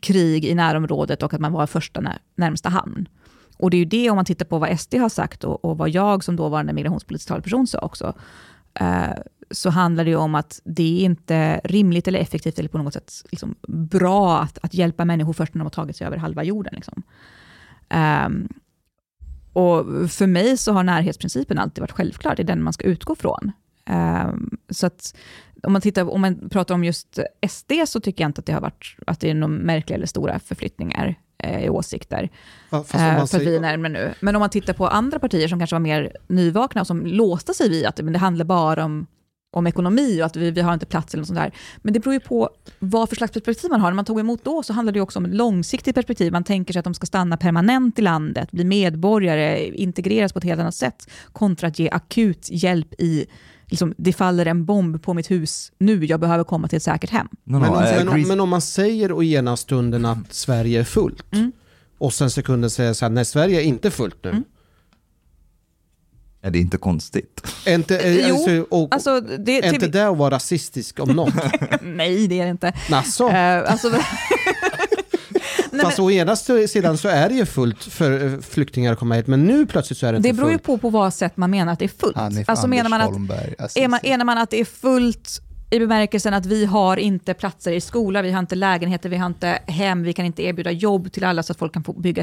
krig 0.00 0.44
i 0.44 0.54
närområdet 0.54 1.22
och 1.22 1.34
att 1.34 1.40
man 1.40 1.52
var 1.52 1.66
första 1.66 2.00
när, 2.00 2.18
närmsta 2.34 2.68
hamn. 2.68 3.08
Och 3.56 3.70
det 3.70 3.76
är 3.76 3.78
ju 3.78 3.84
det, 3.84 4.10
om 4.10 4.16
man 4.16 4.24
tittar 4.24 4.46
på 4.46 4.58
vad 4.58 4.80
SD 4.80 4.94
har 4.94 5.08
sagt 5.08 5.44
och, 5.44 5.64
och 5.64 5.78
vad 5.78 5.90
jag 5.90 6.24
som 6.24 6.36
dåvarande 6.36 6.72
migrationspolitisk 6.72 7.28
talperson 7.28 7.66
sa 7.66 7.78
också, 7.78 8.14
eh, 8.74 9.12
så 9.50 9.70
handlar 9.70 10.04
det 10.04 10.10
ju 10.10 10.16
om 10.16 10.34
att 10.34 10.60
det 10.64 11.00
är 11.00 11.04
inte 11.04 11.60
rimligt 11.64 12.08
eller 12.08 12.18
effektivt 12.18 12.58
eller 12.58 12.68
på 12.68 12.78
något 12.78 12.94
sätt 12.94 13.12
liksom 13.30 13.54
bra 13.68 14.38
att, 14.38 14.58
att 14.62 14.74
hjälpa 14.74 15.04
människor 15.04 15.32
först 15.32 15.54
när 15.54 15.58
de 15.58 15.64
har 15.64 15.70
tagit 15.70 15.96
sig 15.96 16.06
över 16.06 16.16
halva 16.16 16.44
jorden. 16.44 16.74
Liksom. 16.76 17.02
Eh, 17.88 18.28
och 19.52 20.10
för 20.10 20.26
mig 20.26 20.56
så 20.56 20.72
har 20.72 20.82
närhetsprincipen 20.82 21.58
alltid 21.58 21.80
varit 21.80 21.92
självklar, 21.92 22.36
det 22.36 22.42
är 22.42 22.46
den 22.46 22.62
man 22.62 22.72
ska 22.72 22.84
utgå 22.84 23.14
från. 23.14 23.52
Ehm, 23.84 24.50
så 24.70 24.86
att 24.86 25.14
om 25.62 25.72
man, 25.72 25.82
tittar, 25.82 26.10
om 26.10 26.20
man 26.20 26.48
pratar 26.48 26.74
om 26.74 26.84
just 26.84 27.18
SD 27.48 27.72
så 27.86 28.00
tycker 28.00 28.24
jag 28.24 28.28
inte 28.28 28.38
att 28.38 28.46
det 28.46 28.52
har 28.52 28.60
varit 28.60 28.96
att 29.06 29.20
det 29.20 29.30
är 29.30 29.34
några 29.34 29.54
märkliga 29.54 29.96
eller 29.96 30.06
stora 30.06 30.38
förflyttningar 30.38 31.18
eh, 31.38 31.64
i 31.64 31.68
åsikter. 31.68 32.28
Om 32.70 32.78
Eh, 32.78 32.84
för 32.84 33.22
att 33.22 33.34
vi 33.34 33.56
är 33.56 33.60
närmare 33.60 33.92
nu. 33.92 34.14
Men 34.20 34.36
om 34.36 34.40
man 34.40 34.50
tittar 34.50 34.72
på 34.72 34.88
andra 34.88 35.18
partier 35.18 35.48
som 35.48 35.58
kanske 35.58 35.74
var 35.74 35.80
mer 35.80 36.16
nyvakna 36.26 36.80
och 36.80 36.86
som 36.86 37.06
låste 37.06 37.54
sig 37.54 37.70
vid 37.70 37.86
att 37.86 38.00
men 38.00 38.12
det 38.12 38.18
handlar 38.18 38.44
bara 38.44 38.84
om, 38.84 39.06
om 39.52 39.66
ekonomi 39.66 40.22
och 40.22 40.26
att 40.26 40.36
vi, 40.36 40.50
vi 40.50 40.60
har 40.60 40.74
inte 40.74 40.86
plats 40.86 41.14
eller 41.14 41.20
något 41.20 41.26
sånt 41.26 41.38
där. 41.38 41.52
Men 41.82 41.94
det 41.94 42.00
beror 42.00 42.14
ju 42.14 42.20
på 42.20 42.50
vad 42.78 43.08
för 43.08 43.16
slags 43.16 43.32
perspektiv 43.32 43.70
man 43.70 43.80
har. 43.80 43.90
När 43.90 43.96
man 43.96 44.04
tog 44.04 44.20
emot 44.20 44.44
då 44.44 44.62
så 44.62 44.72
handlade 44.72 44.98
det 44.98 45.02
också 45.02 45.18
om 45.18 45.24
ett 45.24 45.34
långsiktigt 45.34 45.94
perspektiv. 45.94 46.32
Man 46.32 46.44
tänker 46.44 46.72
sig 46.72 46.78
att 46.78 46.84
de 46.84 46.94
ska 46.94 47.06
stanna 47.06 47.36
permanent 47.36 47.98
i 47.98 48.02
landet, 48.02 48.50
bli 48.50 48.64
medborgare, 48.64 49.66
integreras 49.66 50.32
på 50.32 50.38
ett 50.38 50.44
helt 50.44 50.60
annat 50.60 50.74
sätt 50.74 51.10
kontra 51.32 51.68
att 51.68 51.78
ge 51.78 51.90
akut 51.90 52.48
hjälp 52.50 52.94
i 52.98 53.26
liksom, 53.72 53.94
det 53.98 54.12
faller 54.12 54.46
en 54.46 54.64
bomb 54.64 55.02
på 55.02 55.14
mitt 55.14 55.30
hus 55.30 55.72
nu, 55.78 56.04
jag 56.04 56.20
behöver 56.20 56.44
komma 56.44 56.68
till 56.68 56.76
ett 56.76 56.82
säkert 56.82 57.10
hem. 57.10 57.28
No, 57.44 57.58
men, 57.58 57.60
no, 57.60 57.76
om, 57.76 57.84
I 57.84 57.92
men, 57.92 58.08
om, 58.08 58.22
men 58.22 58.40
om 58.40 58.48
man 58.48 58.60
säger 58.60 59.12
å 59.12 59.22
ena 59.22 59.56
stunden 59.56 60.04
att 60.04 60.32
Sverige 60.32 60.80
är 60.80 60.84
fullt 60.84 61.32
Mm. 61.32 61.52
och 61.98 62.12
sen 62.12 62.30
sekunden 62.30 62.70
säger 62.70 62.92
så 62.92 63.04
här, 63.04 63.10
nej 63.10 63.24
Sverige 63.24 63.60
är 63.60 63.64
inte 63.64 63.90
fullt 63.90 64.24
nu. 64.24 64.30
Mm. 64.30 64.44
Är 66.42 66.50
det 66.50 66.58
inte 66.58 66.76
konstigt? 66.76 67.46
Är 67.66 67.74
inte, 67.74 67.98
är, 67.98 68.28
Jo, 68.28 68.34
alltså, 68.36 68.66
och, 68.70 68.94
Alltså, 68.94 69.20
det, 69.20 69.58
är 69.58 69.66
inte 69.66 69.80
till, 69.80 69.90
det 69.90 70.08
att 70.08 70.16
vara 70.16 70.34
rasistisk 70.34 71.00
om 71.00 71.08
något? 71.08 71.34
nej, 71.82 72.28
det 72.28 72.40
är 72.40 72.44
det 72.44 72.50
inte. 72.50 72.72
Nasså? 72.90 73.28
Eh, 73.28 73.72
alltså, 73.72 73.88
Nej, 75.72 75.80
Fast 75.84 75.98
å 75.98 76.10
ena 76.10 76.36
sidan 76.36 76.98
så 76.98 77.08
är 77.08 77.28
det 77.28 77.34
ju 77.34 77.46
fullt 77.46 77.84
för 77.84 78.24
eh, 78.24 78.40
flyktingar 78.40 78.92
att 78.92 78.98
komma 78.98 79.14
hit, 79.14 79.26
men 79.26 79.44
nu 79.44 79.66
plötsligt 79.66 79.98
så 79.98 80.06
är 80.06 80.12
det 80.12 80.16
inte 80.16 80.28
det 80.28 80.32
beror 80.32 80.50
ju 80.50 80.56
fullt. 80.56 80.64
på 80.64 80.78
på 80.78 80.90
vad 80.90 81.14
sätt 81.14 81.36
man 81.36 81.50
menar 81.50 81.72
att 81.72 81.78
det 81.78 81.84
är 81.84 81.88
fullt. 81.88 82.16
Hanif 82.16 82.48
Alltså 82.48 82.66
menar 82.66 82.90
man, 82.90 83.00
att, 83.00 83.10
Holmberg. 83.10 83.54
är 83.74 83.88
man, 83.88 84.00
menar 84.02 84.24
man 84.24 84.38
att 84.38 84.50
det 84.50 84.60
är 84.60 84.64
fullt 84.64 85.40
i 85.70 85.78
bemärkelsen 85.78 86.34
att 86.34 86.46
vi 86.46 86.64
har 86.64 86.96
inte 86.96 87.34
platser 87.34 87.72
i 87.72 87.80
skola, 87.80 88.22
vi 88.22 88.30
har 88.30 88.38
inte 88.38 88.54
lägenheter, 88.54 89.08
vi 89.08 89.16
har 89.16 89.26
inte 89.26 89.58
hem, 89.66 90.02
vi 90.02 90.12
kan 90.12 90.26
inte 90.26 90.42
erbjuda 90.42 90.70
jobb 90.70 91.12
till 91.12 91.24
alla 91.24 91.42
så 91.42 91.52
att 91.52 91.58
folk 91.58 91.72
kan 91.72 91.84
få 91.84 91.92
bygga 91.92 92.22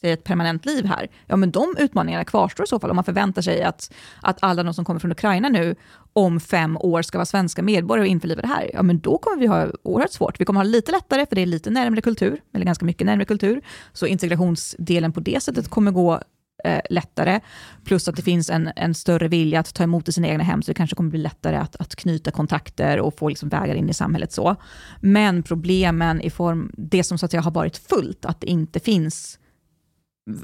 sig 0.00 0.10
ett 0.12 0.24
permanent 0.24 0.66
liv 0.66 0.84
här. 0.84 1.08
Ja, 1.26 1.36
men 1.36 1.50
de 1.50 1.74
utmaningarna 1.78 2.24
kvarstår 2.24 2.64
i 2.64 2.66
så 2.66 2.80
fall 2.80 2.90
om 2.90 2.96
man 2.96 3.04
förväntar 3.04 3.42
sig 3.42 3.62
att, 3.62 3.92
att 4.22 4.38
alla 4.42 4.62
de 4.62 4.74
som 4.74 4.84
kommer 4.84 5.00
från 5.00 5.12
Ukraina 5.12 5.48
nu 5.48 5.76
om 6.12 6.40
fem 6.40 6.76
år 6.76 7.02
ska 7.02 7.18
vara 7.18 7.26
svenska 7.26 7.62
medborgare 7.62 8.06
och 8.06 8.10
införliva 8.10 8.42
det 8.42 8.48
här. 8.48 8.70
Ja, 8.74 8.82
men 8.82 9.00
då 9.00 9.18
kommer 9.18 9.40
vi 9.40 9.46
ha 9.46 9.66
oerhört 9.82 10.12
svårt. 10.12 10.40
Vi 10.40 10.44
kommer 10.44 10.60
ha 10.60 10.64
lite 10.64 10.92
lättare, 10.92 11.26
för 11.26 11.34
det 11.34 11.42
är 11.42 11.46
lite 11.46 11.70
närmare 11.70 12.00
kultur, 12.00 12.40
eller 12.54 12.64
ganska 12.64 12.84
mycket 12.84 13.06
närmare 13.06 13.24
kultur. 13.24 13.62
Så 13.92 14.06
integrationsdelen 14.06 15.12
på 15.12 15.20
det 15.20 15.42
sättet 15.42 15.68
kommer 15.68 15.90
gå 15.90 16.20
eh, 16.64 16.80
lättare. 16.90 17.40
Plus 17.84 18.08
att 18.08 18.16
det 18.16 18.22
finns 18.22 18.50
en, 18.50 18.70
en 18.76 18.94
större 18.94 19.28
vilja 19.28 19.60
att 19.60 19.74
ta 19.74 19.82
emot 19.82 20.08
i 20.08 20.12
sina 20.12 20.28
egna 20.28 20.44
hem, 20.44 20.62
så 20.62 20.70
det 20.70 20.74
kanske 20.74 20.96
kommer 20.96 21.10
bli 21.10 21.20
lättare 21.20 21.56
att, 21.56 21.76
att 21.76 21.96
knyta 21.96 22.30
kontakter 22.30 23.00
och 23.00 23.18
få 23.18 23.28
liksom 23.28 23.48
vägar 23.48 23.74
in 23.74 23.88
i 23.88 23.94
samhället. 23.94 24.32
så. 24.32 24.56
Men 25.00 25.42
problemen 25.42 26.20
i 26.20 26.30
form, 26.30 26.72
det 26.76 27.04
som 27.04 27.18
så 27.18 27.24
att 27.24 27.30
säga 27.30 27.40
har 27.40 27.50
varit 27.50 27.76
fullt, 27.76 28.24
att 28.24 28.40
det 28.40 28.46
inte 28.46 28.80
finns 28.80 29.39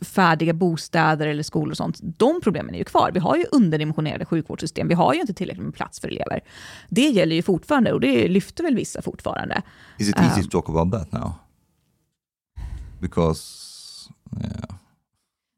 färdiga 0.03 0.53
bostäder 0.53 1.27
eller 1.27 1.43
skolor 1.43 1.71
och 1.71 1.77
sånt, 1.77 2.01
de 2.03 2.41
problemen 2.43 2.75
är 2.75 2.79
ju 2.79 2.85
kvar. 2.85 3.11
Vi 3.15 3.21
har 3.21 3.37
ju 3.37 3.45
underdimensionerade 3.53 4.25
sjukvårdssystem, 4.25 4.89
vi 4.89 4.95
har 4.95 5.15
ju 5.15 5.21
inte 5.21 5.35
tillräckligt 5.35 5.65
med 5.65 5.75
plats 5.75 6.01
för 6.01 6.09
elever. 6.09 6.41
Det 6.89 7.09
gäller 7.09 7.37
ju 7.37 7.43
fortfarande 7.43 7.93
och 7.93 8.01
det 8.01 8.29
lyfter 8.29 8.65
väl 8.65 8.75
vissa 8.77 9.03
fortfarande. 9.03 9.63
Is 9.99 10.09
it 10.09 10.17
easy 10.17 10.41
Um, 10.41 10.49
to 10.49 10.61
talk 10.63 10.69
about 10.69 10.93
that 10.93 11.13
now? 11.23 11.33
Because, 13.01 13.43
yeah. 14.43 14.51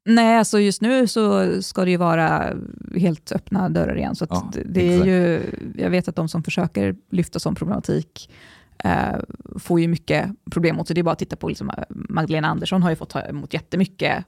Nej, 0.09 0.39
alltså 0.39 0.61
just 0.61 0.83
nu 0.83 1.07
så 1.07 1.49
ska 1.63 1.85
det 1.85 1.91
ju 1.91 1.97
vara 1.97 2.57
helt 2.97 3.33
öppna 3.33 3.69
dörrar 3.69 3.97
igen. 3.97 4.15
Så 4.17 4.27
Ja, 4.31 4.51
det- 4.65 4.81
är 4.89 4.93
exakt. 4.93 5.09
ju, 5.09 5.43
jag 5.83 5.91
vet 5.91 6.09
att 6.09 6.17
de 6.17 6.29
som 6.29 6.43
försöker 6.43 6.97
lyfta 7.11 7.39
sån 7.39 7.55
problematik 7.55 8.31
Eh, 8.85 9.17
får 9.59 9.81
ju 9.81 9.89
mycket 9.89 10.31
problem 10.51 10.77
mot 10.77 10.87
sig. 10.87 10.95
Det 10.95 11.01
är 11.01 11.03
bara 11.03 11.13
att 11.13 11.19
titta 11.19 11.37
på 11.37 11.49
liksom, 11.49 11.71
eh, 11.71 11.85
Magdalena 11.89 12.49
Andersson 12.49 12.83
har 12.83 12.91
ju 12.91 12.97
fått 12.97 13.11
ta 13.11 13.21
emot 13.21 13.55
jättemycket 13.55 14.25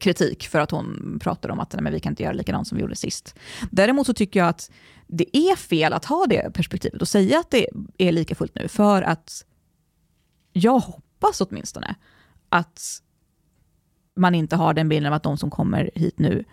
kritik 0.00 0.48
för 0.48 0.60
att 0.60 0.70
hon 0.70 1.18
pratar 1.22 1.48
om 1.48 1.60
att 1.60 1.72
nej, 1.72 1.82
men 1.82 1.92
vi 1.92 2.00
kan 2.00 2.12
inte 2.12 2.22
göra 2.22 2.32
likadant 2.32 2.68
som 2.68 2.76
vi 2.76 2.82
gjorde 2.82 2.96
sist. 2.96 3.34
Däremot 3.70 4.06
så 4.06 4.14
tycker 4.14 4.40
jag 4.40 4.48
att 4.48 4.70
det 5.06 5.36
är 5.36 5.56
fel 5.56 5.92
att 5.92 6.04
ha 6.04 6.26
det 6.28 6.54
perspektivet 6.54 7.02
och 7.02 7.08
säga 7.08 7.38
att 7.38 7.50
det 7.50 7.66
är 7.98 8.12
lika 8.12 8.34
fullt 8.34 8.54
nu, 8.54 8.68
för 8.68 9.02
att 9.02 9.44
jag 10.52 10.78
hoppas 10.78 11.40
åtminstone 11.40 11.94
att 12.48 13.00
man 14.16 14.34
inte 14.34 14.56
har 14.56 14.74
den 14.74 14.88
bilden 14.88 15.12
av 15.12 15.16
att 15.16 15.22
de 15.22 15.38
som 15.38 15.50
kommer 15.50 15.90
hit 15.94 16.18
nu, 16.18 16.44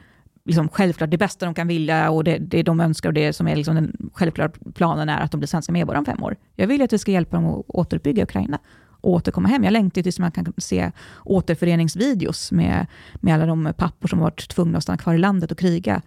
liksom 0.45 0.69
självklart 0.69 1.11
det 1.11 1.17
bästa 1.17 1.45
de 1.45 1.53
kan 1.55 1.67
vilja 1.67 2.11
och 2.11 2.23
det, 2.23 2.37
det 2.37 2.63
de 2.63 2.79
önskar 2.79 3.09
och 3.09 3.13
det 3.13 3.33
som 3.33 3.47
är 3.47 3.55
liksom 3.55 3.75
den 3.75 4.09
självklara 4.13 4.51
planen 4.73 5.09
är 5.09 5.19
att 5.19 5.31
de 5.31 5.37
blir 5.37 5.47
svenska 5.47 5.71
medborgare 5.71 5.99
om 5.99 6.05
fem 6.05 6.23
år. 6.23 6.35
Jag 6.55 6.67
vill 6.67 6.81
att 6.81 6.93
vi 6.93 6.97
ska 6.97 7.11
hjälpa 7.11 7.35
dem 7.35 7.45
att 7.45 7.65
återuppbygga 7.67 8.23
Ukraina 8.23 8.59
och 9.01 9.11
återkomma 9.11 9.47
hem. 9.47 9.63
Jag 9.63 9.73
längtar 9.73 10.01
tills 10.01 10.19
man 10.19 10.31
kan 10.31 10.53
se 10.57 10.91
återföreningsvideos 11.25 12.51
med, 12.51 12.87
med 13.15 13.33
alla 13.33 13.45
de 13.45 13.73
pappor 13.77 14.07
som 14.07 14.19
varit 14.19 14.49
tvungna 14.49 14.77
att 14.77 14.83
stanna 14.83 14.97
kvar 14.97 15.13
i 15.13 15.17
landet 15.17 15.51
och 15.51 15.57
kriga, 15.57 16.01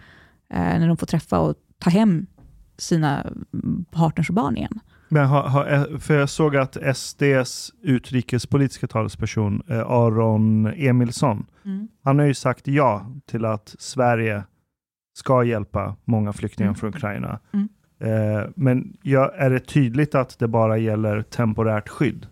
eh, 0.51 0.59
när 0.59 0.89
de 0.89 0.97
får 0.97 1.07
träffa 1.07 1.39
och 1.39 1.55
ta 1.79 1.91
hem 1.91 2.27
sina 2.79 3.27
partners 3.91 4.29
och 4.29 4.35
barn 4.35 4.57
igen. 4.57 4.81
Men 5.15 5.27
har, 5.27 5.43
har, 5.43 5.99
för 5.99 6.15
jag 6.19 6.29
såg 6.29 6.57
att 6.57 6.77
SDs 6.97 7.73
utrikespolitiska 7.83 8.87
talesperson 8.87 9.63
eh, 9.69 9.79
Aron 9.91 10.67
Emilsson, 10.77 11.47
han 12.05 12.19
har 12.19 12.27
ju 12.27 12.35
sagt 12.35 12.69
ja 12.69 13.07
till 13.27 13.45
att 13.45 13.75
Sverige 13.79 14.43
ska 15.19 15.45
hjälpa 15.45 15.97
många 16.05 16.33
flyktingar 16.33 16.69
Mm. 16.69 16.75
från 16.75 16.91
Ukraina. 16.91 17.39
Mm. 17.53 17.69
Eh, 18.01 18.45
men 18.57 18.97
ja, 19.03 19.33
är 19.37 19.51
det 19.51 19.61
tydligt 19.61 20.15
att 20.15 20.39
det 20.39 20.49
bara 20.49 20.79
gäller 20.79 21.23
temporärt 21.23 21.89
skydd? 21.89 22.27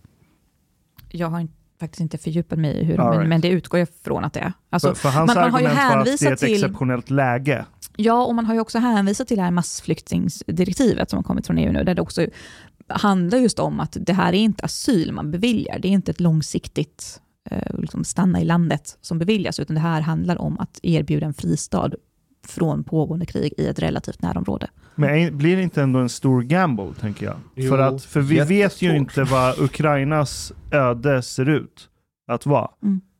Jag 1.08 1.28
har 1.28 1.40
inte- 1.40 1.54
faktiskt 1.80 2.00
inte 2.00 2.18
fördjupat 2.18 2.58
mig 2.58 2.76
i 2.80 2.84
hur, 2.84 3.00
All 3.00 3.08
men, 3.08 3.18
right. 3.18 3.28
men 3.28 3.40
det 3.40 3.48
utgår 3.48 3.78
jag 3.80 3.88
från 4.04 4.24
att 4.24 4.32
det 4.32 4.40
är. 4.40 4.52
Alltså, 4.70 4.88
för, 4.88 4.94
för 4.94 5.08
hans 5.18 5.34
man- 5.34 5.42
man 5.42 5.50
har 5.52 5.60
ju 5.60 5.66
argument 5.66 5.90
var 5.94 5.98
att 6.00 6.04
det 6.04 6.10
är 6.10 6.14
hänvisat 6.18 6.32
ett 6.32 6.38
till- 6.38 6.54
exceptionellt 6.54 7.10
läge. 7.10 7.64
Ja, 7.96 8.24
och 8.26 8.34
man 8.34 8.46
har 8.46 8.54
ju 8.54 8.60
också 8.60 8.78
hänvisat 8.78 9.28
till 9.28 9.36
det 9.36 9.42
här 9.42 9.50
massflyktingsdirektivet 9.50 11.10
som 11.10 11.16
har 11.16 11.22
kommit 11.24 11.46
från 11.46 11.58
EU 11.58 11.72
nu, 11.72 11.84
där 11.84 11.94
det 11.94 12.02
också 12.02 12.26
handlar 12.88 13.38
just 13.38 13.58
om 13.58 13.80
att 13.80 13.96
det 14.00 14.12
här 14.12 14.32
är 14.32 14.38
inte 14.38 14.64
asyl 14.64 15.12
man 15.12 15.30
beviljar, 15.30 15.78
det 15.78 15.88
är 15.88 15.92
inte 15.92 16.10
ett 16.10 16.20
långsiktigt 16.20 17.20
eh, 17.50 17.78
liksom 17.80 18.04
stanna 18.04 18.40
i 18.40 18.44
landet 18.44 18.98
som 19.00 19.18
beviljas, 19.18 19.58
utan 19.60 19.74
det 19.74 19.80
här 19.80 20.00
handlar 20.00 20.40
om 20.40 20.58
att 20.60 20.78
erbjuda 20.82 21.26
en 21.26 21.34
fristad 21.34 21.90
från 22.46 22.84
pågående 22.84 23.26
krig 23.26 23.52
i 23.58 23.66
ett 23.66 23.78
relativt 23.78 24.22
närområde. 24.22 24.68
Men 24.94 25.38
blir 25.38 25.56
det 25.56 25.62
inte 25.62 25.82
ändå 25.82 25.98
en 25.98 26.08
stor 26.08 26.42
gamble, 26.42 26.94
tänker 27.00 27.26
jag? 27.26 27.36
Jo, 27.54 27.70
för, 27.70 27.78
att, 27.78 28.04
för 28.04 28.20
vi 28.20 28.40
vet 28.40 28.82
ju 28.82 28.96
inte 28.96 29.24
vad 29.24 29.58
Ukrainas 29.60 30.52
öde 30.72 31.22
ser 31.22 31.48
ut 31.48 31.88
att 32.32 32.46
vara. 32.46 32.70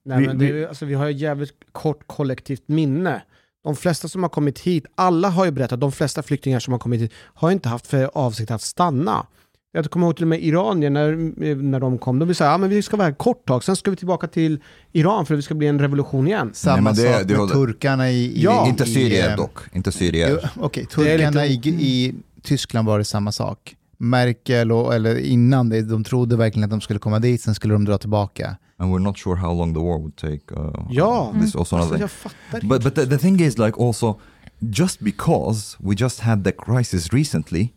Nej, 0.04 0.20
Vi- 0.20 0.26
men 0.26 0.38
det 0.38 0.48
är, 0.48 0.52
vi- 0.52 0.66
alltså, 0.66 0.84
vi 0.86 0.94
har 0.94 1.06
ju 1.06 1.12
jävligt 1.12 1.52
kort 1.72 2.06
kollektivt 2.06 2.68
minne. 2.68 3.22
De 3.64 3.76
flesta 3.76 4.08
som 4.08 4.22
har 4.22 4.30
kommit 4.30 4.58
hit, 4.60 4.86
alla 4.94 5.28
har 5.28 5.44
ju 5.44 5.50
berättat, 5.50 5.80
de 5.80 5.92
flesta 5.92 6.22
flyktingar 6.22 6.60
som 6.60 6.72
har 6.72 6.78
kommit 6.78 7.00
hit 7.00 7.12
har 7.16 7.50
inte 7.50 7.68
haft 7.68 7.86
för 7.86 8.10
avsikt 8.14 8.50
att 8.50 8.62
stanna. 8.62 9.26
Jag 9.74 9.90
kommer 9.90 10.06
ihåg 10.06 10.16
till 10.16 10.24
och 10.24 10.28
med 10.28 10.42
iranier 10.42 10.90
när, 10.90 11.54
när 11.54 11.80
de 11.80 11.98
kom, 11.98 12.18
de 12.18 12.28
vill 12.28 12.36
säga 12.36 12.50
ja, 12.50 12.58
men 12.58 12.70
vi 12.70 12.82
ska 12.82 12.96
vara 12.96 13.06
här 13.08 13.14
kort 13.14 13.46
tag, 13.48 13.64
sen 13.64 13.76
ska 13.76 13.90
vi 13.90 13.96
tillbaka 13.96 14.26
till 14.26 14.60
Iran 14.92 15.26
för 15.26 15.34
att 15.34 15.38
det 15.38 15.42
ska 15.42 15.54
bli 15.54 15.66
en 15.66 15.78
revolution 15.78 16.26
igen. 16.26 16.50
Samma 16.54 16.90
Nej, 16.92 17.04
det- 17.04 17.12
sak 17.12 17.22
det 17.22 17.28
med 17.28 17.36
håller- 17.40 17.54
turkarna 17.54 18.10
i... 18.10 18.14
i 18.24 18.42
Ja, 18.42 18.68
inte 18.68 18.84
i, 18.84 18.86
syrier 18.86 19.30
eh, 19.30 19.36
dock. 19.36 19.58
Inte 19.72 19.92
syrier. 19.92 20.50
Okej, 20.60 20.86
Det 20.96 21.02
är 21.02 21.18
turkarna 21.18 21.44
lite- 21.44 21.68
i, 21.68 21.72
i 22.06 22.14
Tyskland 22.42 22.86
var 22.88 22.98
det 22.98 23.04
samma 23.04 23.32
sak. 23.32 23.76
Merkel, 23.98 24.72
och, 24.72 24.94
eller 24.94 25.18
innan 25.18 25.68
det, 25.68 25.82
de 25.82 26.04
trodde 26.04 26.36
verkligen 26.36 26.64
att 26.64 26.70
de 26.70 26.80
skulle 26.80 26.98
komma 26.98 27.18
dit, 27.18 27.40
sen 27.42 27.54
skulle 27.54 27.74
de 27.74 27.84
dra 27.84 27.98
tillbaka. 27.98 28.56
And 28.76 28.94
we're 28.94 28.98
not 28.98 29.18
sure 29.18 29.36
how 29.36 29.54
long 29.54 29.74
the 29.74 29.80
war 29.80 29.98
would 29.98 30.16
take. 30.16 30.54
Uh, 30.60 30.86
Ja, 30.90 31.32
this 31.40 31.48
is 31.48 31.56
also 31.56 31.76
alltså, 31.76 31.98
jag 31.98 32.10
fattar 32.10 32.36
But 32.52 32.62
inte. 32.62 32.78
but 32.78 32.94
the, 32.94 33.06
the 33.06 33.18
thing 33.18 33.40
is 33.40 33.58
like 33.58 33.82
also 33.82 34.20
just 34.60 35.00
because 35.00 35.76
we 35.80 35.94
just 35.98 36.20
had 36.20 36.44
the 36.44 36.52
crisis 36.52 37.12
recently, 37.12 37.68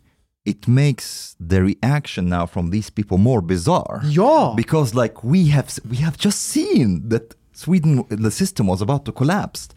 it 0.46 0.68
makes 0.68 1.36
the 1.40 1.62
reaction 1.62 2.28
now 2.28 2.46
from 2.46 2.70
these 2.70 2.88
people 2.90 3.18
more 3.18 3.42
bizarre. 3.42 4.00
Ja! 4.04 4.54
Because 4.54 4.94
like 4.94 5.24
we 5.24 5.48
have 5.48 5.68
we 5.90 5.96
have 5.96 6.16
just 6.16 6.40
seen 6.42 7.08
that 7.08 7.34
Sweden 7.52 8.04
the 8.08 8.30
system 8.30 8.66
was 8.68 8.80
about 8.80 9.04
to 9.04 9.12
collapse, 9.12 9.68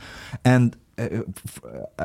and. 0.46 0.76
Uh, 0.98 1.24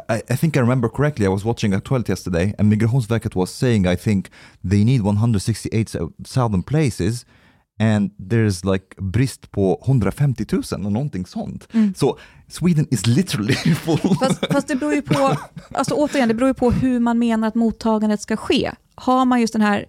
I, 0.09 0.23
I 0.31 0.37
think 0.37 0.57
I 0.57 0.61
remember 0.61 0.89
correctly. 0.89 1.27
I 1.27 1.29
was 1.29 1.45
watching 1.45 1.73
Aktuellt 1.73 2.09
yesterday, 2.09 2.55
and 2.57 2.73
Migrationsverket 2.73 3.35
was 3.35 3.51
saying, 3.53 3.89
I 3.89 3.97
think 3.97 4.31
they 4.63 4.85
need 4.85 5.03
168,000 5.03 6.63
places, 6.63 7.25
and 7.81 8.13
there's 8.21 8.65
like 8.65 8.95
brist 8.97 9.51
på 9.51 9.81
150 9.83 10.47
000 10.53 10.63
och 10.87 10.93
någonting 10.93 11.27
sånt. 11.27 11.69
Så 11.97 12.19
Sweden 12.49 12.87
is 12.91 13.07
literally 13.07 13.55
full. 13.75 14.17
Fast, 14.21 14.47
fast 14.53 14.69
det 14.69 14.77
beror 14.77 14.95
ju 14.95 15.03
på, 15.03 15.37
alltså 15.73 15.95
återigen, 15.95 16.29
det 16.29 16.35
beror 16.35 16.49
ju 16.49 16.55
på 16.55 16.71
hur 16.71 17.01
man 17.01 17.19
menar 17.19 17.49
att 17.49 17.55
mottagandet 17.55 18.21
ska 18.21 18.37
ske. 18.37 18.71
Har 18.95 19.25
man 19.25 19.41
just 19.41 19.53
den 19.53 19.63
här 19.63 19.87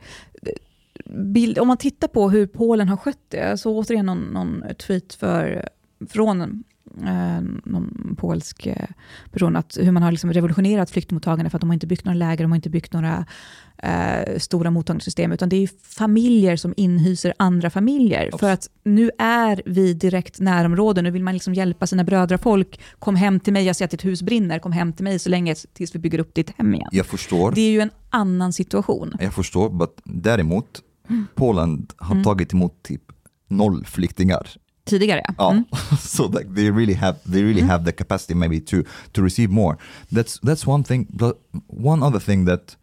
bild, 1.34 1.60
om 1.60 1.68
man 1.68 1.78
tittar 1.78 2.08
på 2.08 2.30
hur 2.30 2.48
Polen 2.48 2.90
har 2.90 2.98
skött 2.98 3.26
det, 3.30 3.58
så 3.58 3.78
återigen 3.78 4.06
någon, 4.06 4.22
någon 4.22 4.64
tweet 4.88 5.14
för, 5.14 5.70
från 6.10 6.64
eh, 7.04 7.42
någon 7.72 8.16
polsk 8.20 8.66
eh, 8.66 8.88
person, 9.32 9.56
att 9.56 9.78
hur 9.82 9.92
man 9.92 10.04
har 10.04 10.12
liksom 10.12 10.34
revolutionerat 10.34 10.90
flyktingmottagande 10.92 11.50
för 11.50 11.58
att 11.58 11.62
de 11.62 11.70
har 11.70 11.74
inte 11.74 11.88
byggt 11.88 12.06
några 12.06 12.18
läger, 12.18 12.44
de 12.44 12.52
har 12.52 12.56
inte 12.56 12.70
byggt 12.70 12.94
några 12.94 13.26
eh, 13.78 14.38
stora 14.38 14.72
mottagningssystem, 14.72 15.32
utan 15.32 15.50
det 15.50 15.56
är 15.56 15.70
familjer 15.84 16.56
som 16.56 16.74
inhyser 16.78 17.34
andra 17.40 17.70
familjer. 17.70 18.30
För 18.40 18.52
att 18.52 18.70
nu 18.84 19.12
är 19.20 19.62
vi 19.66 19.94
direkt 19.94 20.40
närområde, 20.40 21.02
nu 21.02 21.12
vill 21.12 21.24
man 21.24 21.34
liksom 21.34 21.54
hjälpa 21.54 21.88
sina 21.88 22.04
bröder 22.04 22.36
och 22.36 22.42
folk. 22.42 22.80
Kom 23.00 23.16
hem 23.16 23.40
till 23.40 23.54
mig, 23.54 23.66
jag 23.66 23.76
ser 23.76 23.86
att 23.86 23.92
ditt 23.92 24.06
hus 24.06 24.22
brinner, 24.22 24.60
kom 24.60 24.72
hem 24.72 24.94
till 24.94 25.04
mig 25.04 25.20
så 25.20 25.30
länge 25.30 25.56
tills 25.56 25.96
vi 25.96 26.00
bygger 26.00 26.20
upp 26.20 26.34
ditt 26.34 26.50
hem 26.58 26.74
igen. 26.76 26.90
Jag 26.92 27.06
förstår, 27.06 27.52
Det 27.52 27.62
är 27.62 27.72
ju 27.72 27.80
en 27.82 27.92
annan 28.10 28.54
situation. 28.54 29.14
jag 29.20 29.34
förstår, 29.34 29.70
but 29.70 30.02
däremot 30.04 30.82
Polen 31.36 31.88
har 31.98 32.12
Mm. 32.16 32.24
tagit 32.24 32.54
emot 32.54 32.84
typ 32.84 33.02
noll 33.48 33.86
flyktingar 33.86 34.48
Tidigare, 34.86 35.22
ja. 35.28 35.52
Mm. 35.52 35.66
so 36.00 36.26
like 36.26 36.54
they 36.54 36.70
really 36.70 36.94
have 36.94 37.18
they 37.26 37.44
really 37.44 37.62
mm. 37.62 37.68
have 37.68 37.84
the 37.86 37.92
capacity 37.92 38.34
maybe 38.34 38.60
to 38.60 38.84
to 39.14 39.22
receive 39.22 39.50
more. 39.50 39.78
That's 40.12 40.40
that's 40.44 40.68
one 40.68 40.84
thing. 40.84 41.08
But 41.10 41.38
one 41.68 42.06
other 42.06 42.20
thing 42.20 42.46
that 42.46 42.78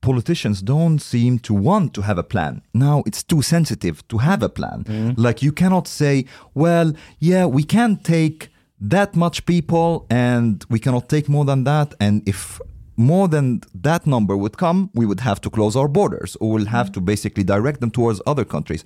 politicians 0.00 0.62
don't 0.62 0.98
seem 1.00 1.38
to 1.38 1.54
want 1.54 1.94
to 1.94 2.02
have 2.02 2.18
a 2.18 2.22
plan. 2.22 2.62
Now 2.74 3.02
it's 3.06 3.22
too 3.22 3.42
sensitive 3.42 4.06
to 4.08 4.18
have 4.18 4.42
a 4.42 4.48
plan. 4.48 4.84
Mm. 4.84 5.14
Like 5.16 5.42
you 5.42 5.52
cannot 5.52 5.88
say, 5.88 6.26
well, 6.54 6.92
yeah, 7.18 7.46
we 7.46 7.62
can't 7.62 8.04
take 8.04 8.50
that 8.80 9.14
much 9.14 9.46
people 9.46 10.06
and 10.10 10.64
we 10.68 10.78
cannot 10.78 11.08
take 11.08 11.28
more 11.28 11.44
than 11.44 11.64
that 11.64 11.94
and 12.00 12.28
if 12.28 12.60
more 12.96 13.28
than 13.28 13.62
that 13.74 14.06
number 14.06 14.36
would 14.36 14.58
come, 14.58 14.90
we 14.94 15.06
would 15.06 15.20
have 15.20 15.40
to 15.40 15.50
close 15.50 15.76
our 15.76 15.88
borders 15.88 16.36
or 16.40 16.52
we'll 16.52 16.66
have 16.66 16.88
mm. 16.88 16.94
to 16.94 17.00
basically 17.00 17.44
direct 17.44 17.80
them 17.80 17.90
towards 17.90 18.20
other 18.26 18.44
countries. 18.44 18.84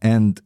And 0.00 0.38
f- 0.38 0.44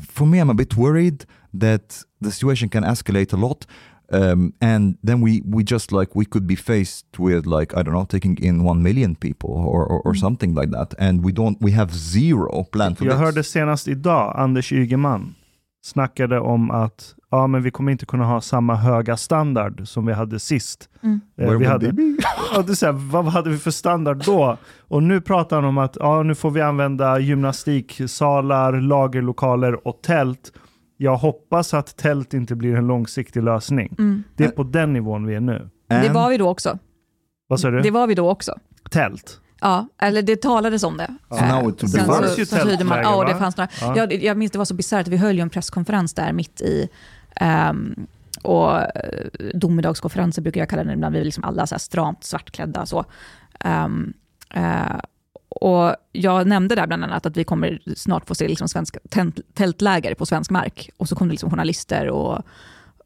for 0.00 0.26
me, 0.26 0.38
I'm 0.38 0.50
a 0.50 0.54
bit 0.54 0.76
worried 0.76 1.24
that 1.52 2.04
the 2.20 2.30
situation 2.30 2.68
can 2.68 2.84
escalate 2.84 3.32
a 3.32 3.36
lot. 3.36 3.66
Um, 4.12 4.52
and 4.60 4.98
then 5.02 5.20
we, 5.22 5.42
we 5.46 5.64
just 5.64 5.90
like 5.90 6.14
we 6.14 6.24
could 6.26 6.46
be 6.46 6.56
faced 6.56 7.18
with 7.18 7.46
like 7.46 7.74
I 7.74 7.82
don't 7.82 7.94
know 7.94 8.04
taking 8.04 8.36
in 8.42 8.62
one 8.62 8.82
million 8.82 9.16
people 9.16 9.50
or, 9.50 9.86
or, 9.86 10.00
or 10.04 10.14
something 10.14 10.54
like 10.54 10.70
that 10.72 10.94
and 10.98 11.24
we 11.24 11.32
don't 11.32 11.58
we 11.62 11.70
have 11.72 11.90
zero 11.94 12.64
plan 12.64 12.94
for 12.94 13.04
Jag 13.04 13.12
this. 13.14 13.20
hörde 13.20 13.42
senast 13.44 13.88
idag 13.88 14.34
Anders 14.36 14.72
Ygeman 14.72 15.34
snackade 15.82 16.40
om 16.40 16.70
att 16.70 17.14
ja, 17.36 17.46
men 17.46 17.62
vi 17.62 17.70
kommer 17.70 17.92
inte 17.92 18.06
kunna 18.06 18.24
ha 18.24 18.40
samma 18.40 18.74
höga 18.74 19.16
standard 19.16 19.88
som 19.88 20.06
vi 20.06 20.12
hade 20.12 20.40
sist. 20.40 20.88
Mm. 21.02 21.20
Eh, 21.36 21.50
vi 21.50 21.64
hade, 21.64 21.86
ja, 22.54 22.62
det 22.62 22.76
så 22.76 22.86
här, 22.86 22.92
vad 22.92 23.24
hade 23.24 23.50
vi 23.50 23.58
för 23.58 23.70
standard 23.70 24.24
då? 24.24 24.56
Och 24.78 25.02
nu 25.02 25.20
pratar 25.20 25.56
han 25.56 25.64
om 25.64 25.78
att 25.78 25.96
ja, 26.00 26.22
nu 26.22 26.34
får 26.34 26.50
vi 26.50 26.60
använda 26.60 27.18
gymnastiksalar, 27.18 28.72
lagerlokaler 28.72 29.88
och 29.88 30.02
tält. 30.02 30.52
Jag 30.96 31.16
hoppas 31.16 31.74
att 31.74 31.96
tält 31.96 32.34
inte 32.34 32.54
blir 32.54 32.76
en 32.76 32.86
långsiktig 32.86 33.42
lösning. 33.42 33.94
Mm. 33.98 34.22
Det 34.36 34.44
är 34.44 34.48
på 34.48 34.62
den 34.62 34.92
nivån 34.92 35.26
vi 35.26 35.34
är 35.34 35.40
nu. 35.40 35.68
Det 35.88 36.08
var 36.08 36.30
vi 36.30 36.36
då 36.36 36.48
också. 36.48 36.78
Vad 37.46 37.60
sa 37.60 37.70
du? 37.70 37.80
Det 37.80 37.90
var 37.90 38.06
vi 38.06 38.14
då 38.14 38.30
också. 38.30 38.54
Tält? 38.90 39.40
Ja, 39.64 39.88
eller 39.98 40.22
det 40.22 40.42
talades 40.42 40.82
om 40.82 40.96
det. 40.96 41.14
Be 41.30 41.36
sen 41.36 41.74
Det 41.80 41.88
så, 41.88 41.98
fanns 41.98 42.38
ju 42.38 42.46
så 42.46 42.56
tydde 42.56 42.84
man, 42.84 42.98
tältläger, 42.98 43.02
ja, 43.02 43.24
det 43.24 43.38
fanns 43.38 43.56
några. 43.56 43.68
Ja. 43.80 43.96
Jag, 43.96 44.12
jag 44.12 44.36
minns 44.36 44.52
det 44.52 44.58
var 44.58 44.64
så 44.64 44.74
bisarrt, 44.74 45.08
vi 45.08 45.16
höll 45.16 45.36
ju 45.36 45.40
en 45.40 45.50
presskonferens 45.50 46.14
där 46.14 46.32
mitt 46.32 46.60
i 46.60 46.88
Um, 47.40 48.06
och 48.42 48.80
eh, 48.80 49.28
domedagskonferenser 49.54 50.42
brukar 50.42 50.60
jag 50.60 50.68
kalla 50.68 50.84
det 50.84 50.92
ibland, 50.92 51.14
vi 51.14 51.20
är 51.20 51.24
liksom 51.24 51.44
alla 51.44 51.66
så 51.66 51.74
här 51.74 51.80
stramt 51.80 52.24
svartklädda. 52.24 52.86
Så. 52.86 53.04
Um, 53.64 54.12
uh, 54.56 55.00
och 55.48 55.96
jag 56.12 56.46
nämnde 56.46 56.74
där 56.74 56.86
bland 56.86 57.04
annat 57.04 57.26
att 57.26 57.36
vi 57.36 57.44
kommer 57.44 57.82
snart 57.96 58.26
få 58.26 58.34
se 58.34 58.48
liksom 58.48 58.68
svenska 58.68 58.98
tältläger 59.54 60.14
på 60.14 60.26
svensk 60.26 60.50
mark. 60.50 60.90
Och 60.96 61.08
så 61.08 61.16
kom 61.16 61.28
det 61.28 61.32
liksom 61.32 61.50
journalister 61.50 62.08
och 62.08 62.42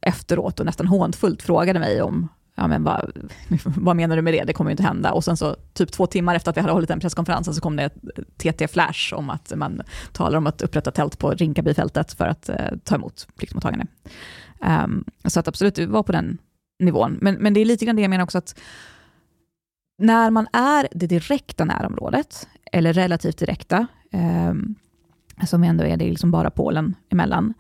efteråt 0.01 0.61
och 0.61 0.67
nästan 0.67 0.87
hånfullt 0.87 1.43
frågade 1.43 1.79
mig 1.79 2.03
om 2.03 2.29
Ja, 2.59 2.67
men 2.67 2.85
vad, 2.85 3.13
vad 3.65 3.97
menar 3.97 4.17
du 4.17 4.23
med 4.23 4.35
det? 4.35 4.45
Det 4.45 4.53
kommer 4.53 4.71
ju 4.71 4.73
inte 4.73 4.83
hända. 4.83 5.13
Och 5.13 5.25
sen 5.25 5.37
så 5.37 5.57
typ 5.73 5.93
två 5.93 6.07
timmar 6.07 6.35
efter 6.35 6.51
att 6.51 6.57
vi 6.57 6.61
hade 6.61 6.73
hållit 6.73 6.89
den 6.89 7.01
presskonferensen 7.01 7.55
så 7.55 7.61
kom 7.61 7.77
det 7.77 7.85
ett 7.85 7.97
TT-flash 8.37 9.15
om 9.15 9.31
att 9.31 9.53
man 9.57 9.83
talar 10.13 10.39
om 10.39 10.47
att 10.47 10.63
upprätta 10.63 10.91
tält 10.91 11.19
på 11.19 11.31
Rinkabyfältet 11.31 12.13
för 12.13 12.25
att 12.25 12.49
eh, 12.49 12.57
ta 12.85 12.95
emot 12.95 13.29
pliktmottagande. 13.37 13.87
Um, 14.85 15.05
så 15.25 15.41
att 15.41 15.49
absolut, 15.49 15.75
det 15.75 15.87
var 15.87 16.03
på 16.03 16.13
den 16.13 16.39
nivån. 16.79 17.19
Men, 17.21 17.35
men 17.35 17.55
det 17.55 17.61
är 17.61 17.65
lite 17.65 17.85
grann 17.85 17.97
det 17.97 18.03
jag 18.03 18.11
menar 18.11 18.25
också 18.25 18.39
att 18.39 18.61
när 19.99 20.31
man 20.31 20.47
är 20.53 20.89
det 20.91 21.07
direkta 21.07 21.65
närområdet, 21.65 22.49
eller 22.73 22.93
relativt 22.93 23.39
direkta, 23.39 23.87
um, 24.13 24.75
som 25.47 25.65
ändå 25.65 25.85
är 25.85 25.97
det 25.97 26.11
liksom 26.11 26.31
bara 26.31 26.51
Polen 26.51 26.95
emellan, 27.09 27.55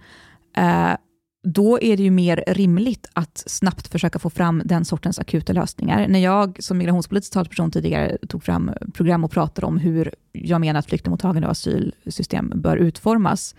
uh, 0.58 0.94
då 1.42 1.80
är 1.80 1.96
det 1.96 2.02
ju 2.02 2.10
mer 2.10 2.44
rimligt 2.46 3.06
att 3.12 3.42
snabbt 3.46 3.88
försöka 3.88 4.18
få 4.18 4.30
fram 4.30 4.62
den 4.64 4.84
sortens 4.84 5.18
akuta 5.18 5.52
lösningar. 5.52 6.08
När 6.08 6.18
jag 6.18 6.62
som 6.62 6.78
migrationspolitisk 6.78 7.32
talesperson 7.32 7.70
tidigare 7.70 8.18
tog 8.28 8.44
fram 8.44 8.70
program 8.94 9.24
och 9.24 9.30
pratade 9.30 9.66
om 9.66 9.78
hur 9.78 10.14
jag 10.32 10.60
menar 10.60 10.78
att 10.78 10.86
flyktingmottagande 10.86 11.46
och 11.46 11.52
asylsystem 11.52 12.52
bör 12.54 12.76
utformas, 12.76 13.54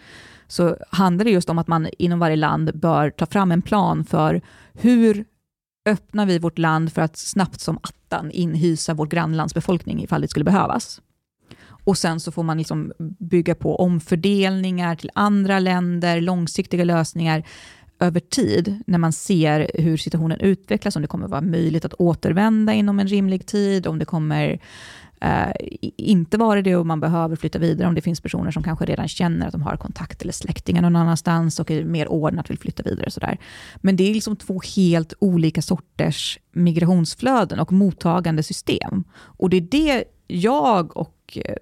så 0.47 0.77
handlar 0.89 1.25
det 1.25 1.31
just 1.31 1.49
om 1.49 1.57
att 1.57 1.67
man 1.67 1.87
inom 1.97 2.19
varje 2.19 2.35
land 2.35 2.79
bör 2.79 3.09
ta 3.09 3.25
fram 3.25 3.51
en 3.51 3.61
plan 3.61 4.05
för 4.05 4.41
hur 4.73 5.25
öppnar 5.89 6.25
vi 6.25 6.39
vårt 6.39 6.57
land 6.57 6.93
för 6.93 7.01
att 7.01 7.17
snabbt 7.17 7.59
som 7.59 7.77
attan 7.77 8.31
inhysa 8.31 8.93
vårt 8.93 9.09
grannlands 9.09 9.53
befolkning 9.53 10.03
ifall 10.03 10.21
det 10.21 10.27
skulle 10.27 10.45
behövas. 10.45 11.01
Och 11.83 11.97
sen 11.97 12.19
så 12.19 12.31
får 12.31 12.43
man 12.43 12.57
liksom 12.57 12.91
bygga 13.19 13.55
på 13.55 13.75
omfördelningar 13.75 14.95
till 14.95 15.11
andra 15.13 15.59
länder, 15.59 16.21
långsiktiga 16.21 16.83
lösningar 16.83 17.43
över 17.99 18.19
tid, 18.19 18.83
när 18.87 18.97
man 18.97 19.13
ser 19.13 19.71
hur 19.73 19.97
situationen 19.97 20.39
utvecklas, 20.39 20.95
om 20.95 21.01
det 21.01 21.07
kommer 21.07 21.27
vara 21.27 21.41
möjligt 21.41 21.85
att 21.85 21.93
återvända 21.93 22.73
inom 22.73 22.99
en 22.99 23.07
rimlig 23.07 23.45
tid, 23.45 23.87
om 23.87 23.99
det 23.99 24.05
kommer 24.05 24.59
eh, 25.21 25.51
inte 25.97 26.37
vara 26.37 26.61
det 26.61 26.75
och 26.75 26.85
man 26.85 26.99
behöver 26.99 27.35
flytta 27.35 27.59
vidare, 27.59 27.87
om 27.87 27.95
det 27.95 28.01
finns 28.01 28.21
personer 28.21 28.51
som 28.51 28.63
kanske 28.63 28.85
redan 28.85 29.07
känner 29.07 29.47
att 29.47 29.51
de 29.51 29.61
har 29.61 29.77
kontakt 29.77 30.21
eller 30.21 30.33
släktingar 30.33 30.81
någon 30.81 30.95
annanstans 30.95 31.59
och 31.59 31.71
är 31.71 31.83
mer 31.83 32.07
ordnat 32.07 32.49
vill 32.49 32.59
flytta 32.59 32.83
vidare. 32.83 33.11
Sådär. 33.11 33.37
Men 33.75 33.95
det 33.95 34.09
är 34.09 34.13
liksom 34.13 34.35
två 34.35 34.61
helt 34.75 35.13
olika 35.19 35.61
sorters 35.61 36.39
migrationsflöden 36.51 37.59
och 37.59 37.71
mottagande 37.71 38.43
system. 38.43 39.03
Och 39.13 39.49
det 39.49 39.57
är 39.57 39.61
det 39.61 40.03
jag 40.27 40.97
och 40.97 41.15
Eh, 41.37 41.55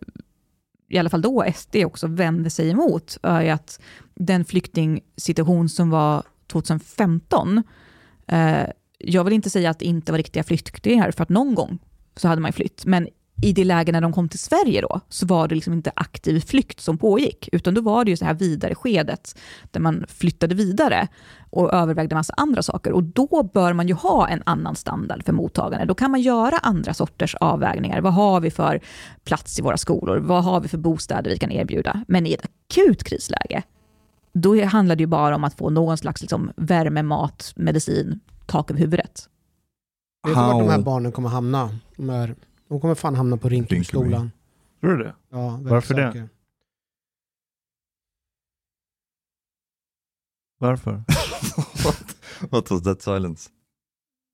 i 0.89 0.97
alla 0.97 1.09
fall 1.09 1.21
då 1.21 1.45
SD 1.55 1.75
också 1.75 2.07
vände 2.07 2.49
sig 2.49 2.69
emot, 2.69 3.17
är 3.23 3.51
att 3.51 3.81
den 4.15 4.45
flyktingsituation 4.45 5.69
som 5.69 5.89
var 5.89 6.23
2015, 6.47 7.63
eh, 8.27 8.67
jag 8.97 9.23
vill 9.23 9.33
inte 9.33 9.49
säga 9.49 9.69
att 9.69 9.79
det 9.79 9.85
inte 9.85 10.11
var 10.11 10.17
riktiga 10.17 10.43
flyktingar, 10.43 11.11
för 11.11 11.23
att 11.23 11.29
någon 11.29 11.55
gång 11.55 11.79
så 12.15 12.27
hade 12.27 12.41
man 12.41 12.49
ju 12.49 12.53
flytt, 12.53 12.85
men 12.85 13.07
i 13.41 13.53
det 13.53 13.63
läge 13.63 13.91
när 13.91 14.01
de 14.01 14.13
kom 14.13 14.29
till 14.29 14.39
Sverige 14.39 14.81
då, 14.81 15.01
så 15.09 15.25
var 15.25 15.47
det 15.47 15.55
liksom 15.55 15.73
inte 15.73 15.91
aktiv 15.95 16.39
flykt 16.39 16.79
som 16.79 16.97
pågick, 16.97 17.49
utan 17.51 17.73
då 17.73 17.81
var 17.81 18.05
det 18.05 18.11
ju 18.11 18.17
så 18.17 18.25
här 18.25 18.33
vidare 18.33 18.75
skedet, 18.75 19.39
där 19.71 19.79
man 19.79 20.05
flyttade 20.07 20.55
vidare 20.55 21.07
och 21.49 21.73
övervägde 21.73 22.15
massa 22.15 22.33
andra 22.37 22.63
saker. 22.63 22.91
Och 22.91 23.03
då 23.03 23.49
bör 23.53 23.73
man 23.73 23.87
ju 23.87 23.93
ha 23.93 24.27
en 24.27 24.43
annan 24.45 24.75
standard 24.75 25.25
för 25.25 25.33
mottagande. 25.33 25.85
Då 25.85 25.93
kan 25.93 26.11
man 26.11 26.21
göra 26.21 26.57
andra 26.57 26.93
sorters 26.93 27.35
avvägningar. 27.35 28.01
Vad 28.01 28.13
har 28.13 28.41
vi 28.41 28.51
för 28.51 28.79
plats 29.23 29.59
i 29.59 29.61
våra 29.61 29.77
skolor? 29.77 30.17
Vad 30.17 30.43
har 30.43 30.61
vi 30.61 30.67
för 30.67 30.77
bostäder 30.77 31.31
vi 31.31 31.37
kan 31.37 31.51
erbjuda? 31.51 32.03
Men 32.07 32.27
i 32.27 32.33
ett 32.33 32.45
akut 32.45 33.03
krisläge, 33.03 33.63
då 34.33 34.65
handlar 34.65 34.95
det 34.95 35.01
ju 35.03 35.07
bara 35.07 35.35
om 35.35 35.43
att 35.43 35.53
få 35.53 35.69
någon 35.69 35.97
slags 35.97 36.21
liksom, 36.21 36.51
värme, 36.55 37.03
mat, 37.03 37.53
medicin, 37.55 38.19
tak 38.45 38.71
över 38.71 38.79
huvudet. 38.79 39.29
Vet 40.27 40.35
du 40.35 40.41
vart 40.41 40.59
de 40.59 40.69
här 40.69 40.81
barnen 40.81 41.11
kommer 41.11 41.29
hamna? 41.29 41.69
De, 41.95 42.09
är, 42.09 42.35
de 42.69 42.81
kommer 42.81 42.95
fan 42.95 43.15
hamna 43.15 43.37
på 43.37 43.49
Rinkebyskolan. 43.49 44.31
Tror 44.81 44.97
du 44.97 45.03
det? 45.03 45.13
Ja, 45.31 45.59
Varför 45.61 45.93
det? 45.93 46.27
Varför? 50.57 50.91
what, 51.83 52.15
what 52.49 52.71
was 52.71 52.83
that 52.83 53.01
silence? 53.01 53.49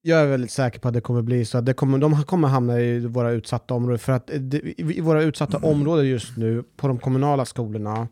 Jag 0.02 0.22
är 0.22 0.28
väldigt 0.28 0.52
säker 0.52 0.80
på 0.80 0.88
att 0.88 0.94
det 0.94 1.02
kommer 1.02 1.22
bli 1.22 1.46
så. 1.46 1.58
att 1.58 1.66
Det 1.66 1.74
kommer, 1.74 1.98
de 1.98 2.24
kommer 2.24 2.48
hamna 2.48 2.80
i 2.80 3.00
våra 3.00 3.32
utsatta 3.32 3.74
områden. 3.74 4.00
För 4.00 4.14
att 4.14 4.32
det, 4.40 4.82
i 4.82 5.02
våra 5.02 5.24
utsatta 5.24 5.58
områden 5.58 6.08
just 6.08 6.38
nu, 6.38 6.64
på 6.78 6.88
de 6.88 7.00
kommunala 7.00 7.46
skolorna, 7.46 8.08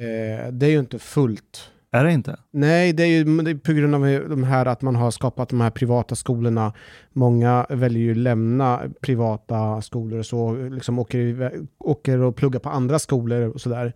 eh, 0.00 0.52
det 0.52 0.66
är 0.66 0.70
ju 0.70 0.78
inte 0.78 0.98
fullt. 0.98 1.70
Är 1.90 2.04
det 2.04 2.12
inte? 2.12 2.36
Nej, 2.50 2.92
det 2.92 3.02
är 3.02 3.06
ju 3.06 3.24
det 3.42 3.50
är 3.50 3.54
på 3.54 3.72
grund 3.72 3.94
av 3.94 4.28
de 4.28 4.44
här 4.44 4.66
att 4.66 4.82
man 4.82 4.96
har 4.96 5.10
skapat 5.10 5.48
de 5.48 5.60
här 5.60 5.70
privata 5.70 6.14
skolorna. 6.14 6.72
Många 7.12 7.66
väljer 7.68 8.02
ju 8.02 8.14
lämna 8.14 8.82
privata 9.00 9.82
skolor 9.82 10.18
och 10.18 10.26
så, 10.26 10.54
liksom 10.54 10.98
åker, 10.98 11.52
åker 11.78 12.18
och 12.18 12.36
pluggar 12.36 12.60
på 12.60 12.68
andra 12.68 12.98
skolor 12.98 13.54
och 13.54 13.60
sådär. 13.60 13.92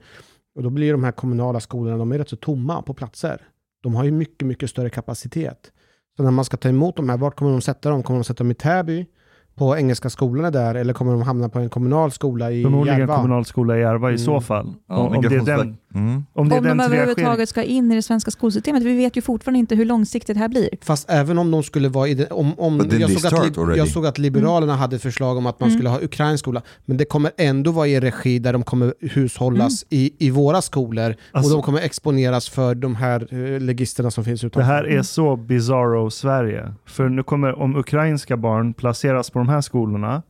Och 0.60 0.64
då 0.64 0.70
blir 0.70 0.92
de 0.92 1.04
här 1.04 1.12
kommunala 1.12 1.60
skolorna, 1.60 1.96
de 1.96 2.12
är 2.12 2.18
rätt 2.18 2.28
så 2.28 2.36
tomma 2.36 2.82
på 2.82 2.94
platser. 2.94 3.40
De 3.82 3.94
har 3.94 4.04
ju 4.04 4.10
mycket, 4.10 4.48
mycket 4.48 4.70
större 4.70 4.90
kapacitet. 4.90 5.72
Så 6.16 6.22
när 6.22 6.30
man 6.30 6.44
ska 6.44 6.56
ta 6.56 6.68
emot 6.68 6.96
de 6.96 7.08
här, 7.08 7.16
vart 7.16 7.36
kommer 7.36 7.50
de 7.52 7.60
sätta 7.60 7.90
dem? 7.90 8.02
Kommer 8.02 8.18
de 8.20 8.24
sätta 8.24 8.44
dem 8.44 8.50
i 8.50 8.54
Täby? 8.54 9.06
På 9.54 9.76
Engelska 9.76 10.10
skolorna 10.10 10.50
där? 10.50 10.74
Eller 10.74 10.92
kommer 10.92 11.12
de 11.12 11.22
hamna 11.22 11.48
på 11.48 11.58
en 11.58 11.68
kommunal 11.70 12.10
skola 12.10 12.52
i 12.52 12.62
Förmodligen 12.62 12.98
Järva? 13.00 13.16
kommunal 13.16 13.44
skola 13.44 13.76
i 13.76 13.80
Järva 13.80 14.08
i 14.08 14.12
Mm. 14.12 14.18
så 14.18 14.40
fall. 14.40 14.74
Ja, 14.88 14.96
om, 14.98 15.16
om 15.16 15.22
det 15.22 15.36
är 15.36 15.40
den, 15.56 15.76
Mm. 15.94 16.24
om 16.32 16.48
det 16.48 16.56
är 16.56 16.58
Om 16.58 16.64
de 16.78 16.80
överhuvudtaget 16.80 17.48
ska 17.48 17.62
in 17.62 17.92
i 17.92 17.94
det 17.94 18.02
svenska 18.02 18.30
skolsystemet. 18.30 18.82
Vi 18.82 18.96
vet 18.96 19.16
ju 19.16 19.22
fortfarande 19.22 19.58
inte 19.58 19.74
hur 19.74 19.84
långsiktigt 19.84 20.34
det 20.34 20.40
här 20.40 20.48
blir. 20.48 20.68
Fast 20.82 21.10
även 21.10 21.38
om 21.38 21.50
de 21.50 21.62
skulle 21.62 21.88
vara 21.88 22.08
i 22.08 22.14
det, 22.14 22.26
om, 22.26 22.58
om 22.58 22.88
jag, 23.00 23.10
såg 23.10 23.26
att, 23.34 23.58
already. 23.58 23.78
jag 23.78 23.88
såg 23.88 24.06
att 24.06 24.18
Liberalerna 24.18 24.76
hade 24.76 24.98
förslag 24.98 25.36
om 25.36 25.46
att 25.46 25.60
man 25.60 25.68
Mm. 25.68 25.78
skulle 25.78 25.88
ha 25.90 26.00
ukrainsk 26.02 26.44
skola, 26.44 26.62
men 26.84 26.96
det 26.96 27.04
kommer 27.04 27.30
ändå 27.36 27.70
vara 27.70 27.86
i 27.86 28.00
regi 28.00 28.38
där 28.38 28.52
de 28.52 28.62
kommer 28.62 28.94
hushållas 29.00 29.84
i, 29.90 30.26
i 30.26 30.30
våra 30.30 30.62
skolor 30.62 31.14
Alltså- 31.32 31.50
och 31.50 31.56
de 31.56 31.62
kommer 31.64 31.80
exponeras 31.80 32.48
för 32.48 32.74
de 32.74 32.94
här 32.96 33.26
eh, 33.54 33.60
legisterna 33.60 34.10
som 34.10 34.24
finns 34.24 34.40
Det 34.40 34.46
utanför. 34.46 34.66
här 34.72 34.84
är 34.84 35.02
så 35.02 35.36
bizarro 35.36 36.10
Sverige. 36.10 36.74
För 36.86 37.08
nu 37.08 37.22
kommer, 37.22 37.58
om 37.58 37.76
ukrainska 37.76 38.36
barn 38.36 38.74
placeras 38.74 39.30
på 39.30 39.38
de 39.38 39.48
här 39.48 39.60
skolorna, 39.60 40.22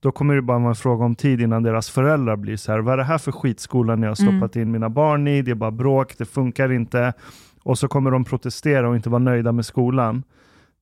då 0.00 0.12
kommer 0.12 0.34
det 0.34 0.42
bara 0.42 0.58
vara 0.58 0.68
en 0.68 0.74
fråga 0.74 1.04
om 1.04 1.14
tid 1.14 1.40
innan 1.40 1.62
deras 1.62 1.90
föräldrar 1.90 2.36
blir 2.36 2.56
så 2.56 2.72
här, 2.72 2.78
vad 2.78 2.92
är 2.92 2.96
det 2.96 3.04
här 3.04 3.18
för 3.18 3.32
skitskola 3.32 3.96
ni 3.96 4.06
har 4.06 4.14
stoppat 4.14 4.56
in 4.56 4.70
mina 4.70 4.88
barn 4.90 5.28
i? 5.28 5.42
Det 5.42 5.50
är 5.50 5.54
bara 5.54 5.70
bråk, 5.70 6.18
det 6.18 6.24
funkar 6.24 6.72
inte. 6.72 7.12
Och 7.62 7.78
så 7.78 7.88
kommer 7.88 8.10
de 8.10 8.24
protestera 8.24 8.88
och 8.88 8.96
inte 8.96 9.10
vara 9.10 9.18
nöjda 9.22 9.52
med 9.52 9.66
skolan. 9.66 10.22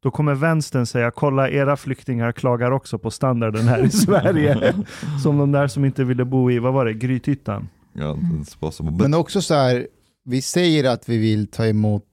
Då 0.02 0.10
kommer 0.10 0.34
vänstern 0.34 0.86
säga, 0.86 1.10
kolla 1.10 1.50
era 1.50 1.76
flyktingar 1.76 2.32
klagar 2.32 2.70
också 2.70 2.98
på 2.98 3.10
standarden 3.10 3.68
här 3.68 3.84
i 3.84 3.90
Sverige. 4.06 4.74
som 5.22 5.38
de 5.38 5.52
där 5.52 5.66
som 5.68 5.84
inte 5.84 6.04
ville 6.04 6.24
bo 6.24 6.50
i, 6.50 6.58
vad 6.58 6.72
var 6.72 6.84
det, 6.84 6.94
Grythyttan? 6.94 7.68
But 8.90 9.00
Men 9.00 9.14
också 9.14 9.42
så 9.42 9.54
här, 9.54 9.86
vi 10.24 10.42
säger 10.42 10.90
att 10.92 11.08
vi 11.08 11.18
vill 11.18 11.46
ta 11.46 11.66
emot, 11.66 12.04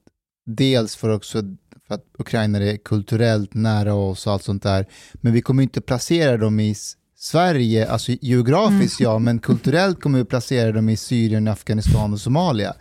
dels 0.46 0.96
för 0.96 1.10
också 1.16 1.42
för 1.88 1.96
att 1.96 2.06
Ukraina 2.20 2.58
är 2.60 2.78
kulturellt 2.78 3.54
nära 3.54 3.94
oss 3.94 4.28
och 4.28 4.34
allt 4.34 4.44
sånt 4.44 4.64
där, 4.64 4.86
men 5.14 5.34
vi 5.34 5.42
kommer 5.42 5.64
inte 5.64 5.82
placera 5.82 6.38
dem 6.38 6.60
i 6.60 6.76
Sverige, 7.16 7.90
alltså 7.90 8.12
geografiskt 8.22 9.00
ja, 9.00 9.20
men 9.20 9.40
kulturellt 9.40 10.02
kommer 10.02 10.20
vi 10.20 10.26
placera 10.26 10.72
dem 10.72 10.90
i 10.90 10.98
Syrien, 10.98 11.48
Afghanistan 11.48 12.14
och 12.14 12.20
Somalia. 12.20 12.74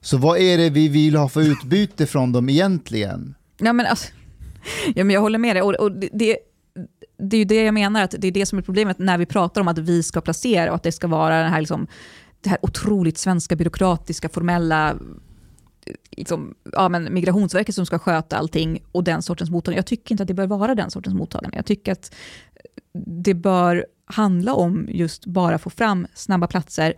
Så 0.00 0.16
vad 0.16 0.38
är 0.38 0.58
det 0.58 0.70
vi 0.70 0.88
vill 0.88 1.16
ha 1.16 1.28
för 1.28 1.40
utbyte 1.40 2.06
från 2.06 2.32
dem 2.32 2.48
egentligen? 2.48 3.34
Ja, 3.58 3.72
men 3.72 3.86
alltså, 3.86 4.08
ja, 4.94 5.04
men 5.04 5.14
jag 5.14 5.20
håller 5.20 5.38
med 5.38 5.56
dig. 5.56 5.62
Och, 5.62 5.74
och 5.74 5.92
det, 5.92 6.08
det, 6.12 6.36
det 7.18 7.36
är 7.36 7.38
ju 7.38 7.44
det 7.44 7.62
jag 7.62 7.74
menar, 7.74 8.02
att 8.02 8.14
det 8.18 8.28
är 8.28 8.32
det 8.32 8.46
som 8.46 8.58
är 8.58 8.62
problemet 8.62 8.98
när 8.98 9.18
vi 9.18 9.26
pratar 9.26 9.60
om 9.60 9.68
att 9.68 9.78
vi 9.78 10.02
ska 10.02 10.20
placera 10.20 10.70
och 10.70 10.76
att 10.76 10.82
det 10.82 10.92
ska 10.92 11.06
vara 11.06 11.42
den 11.42 11.52
här, 11.52 11.60
liksom, 11.60 11.86
det 12.40 12.50
här 12.50 12.58
otroligt 12.62 13.18
svenska 13.18 13.56
byråkratiska, 13.56 14.28
formella 14.28 14.96
liksom, 16.10 16.54
ja, 16.72 16.88
men 16.88 17.14
Migrationsverket 17.14 17.74
som 17.74 17.86
ska 17.86 17.98
sköta 17.98 18.36
allting 18.36 18.82
och 18.92 19.04
den 19.04 19.22
sortens 19.22 19.50
mottagande. 19.50 19.78
Jag 19.78 19.86
tycker 19.86 20.12
inte 20.12 20.22
att 20.22 20.28
det 20.28 20.34
bör 20.34 20.46
vara 20.46 20.74
den 20.74 20.90
sortens 20.90 21.14
mottagande. 21.14 21.56
Jag 21.56 21.66
tycker 21.66 21.92
att 21.92 22.14
det 23.06 23.34
bör 23.34 23.86
handla 24.04 24.54
om 24.54 24.86
just 24.90 25.26
bara 25.26 25.58
få 25.58 25.70
fram 25.70 26.06
snabba 26.14 26.46
platser. 26.46 26.94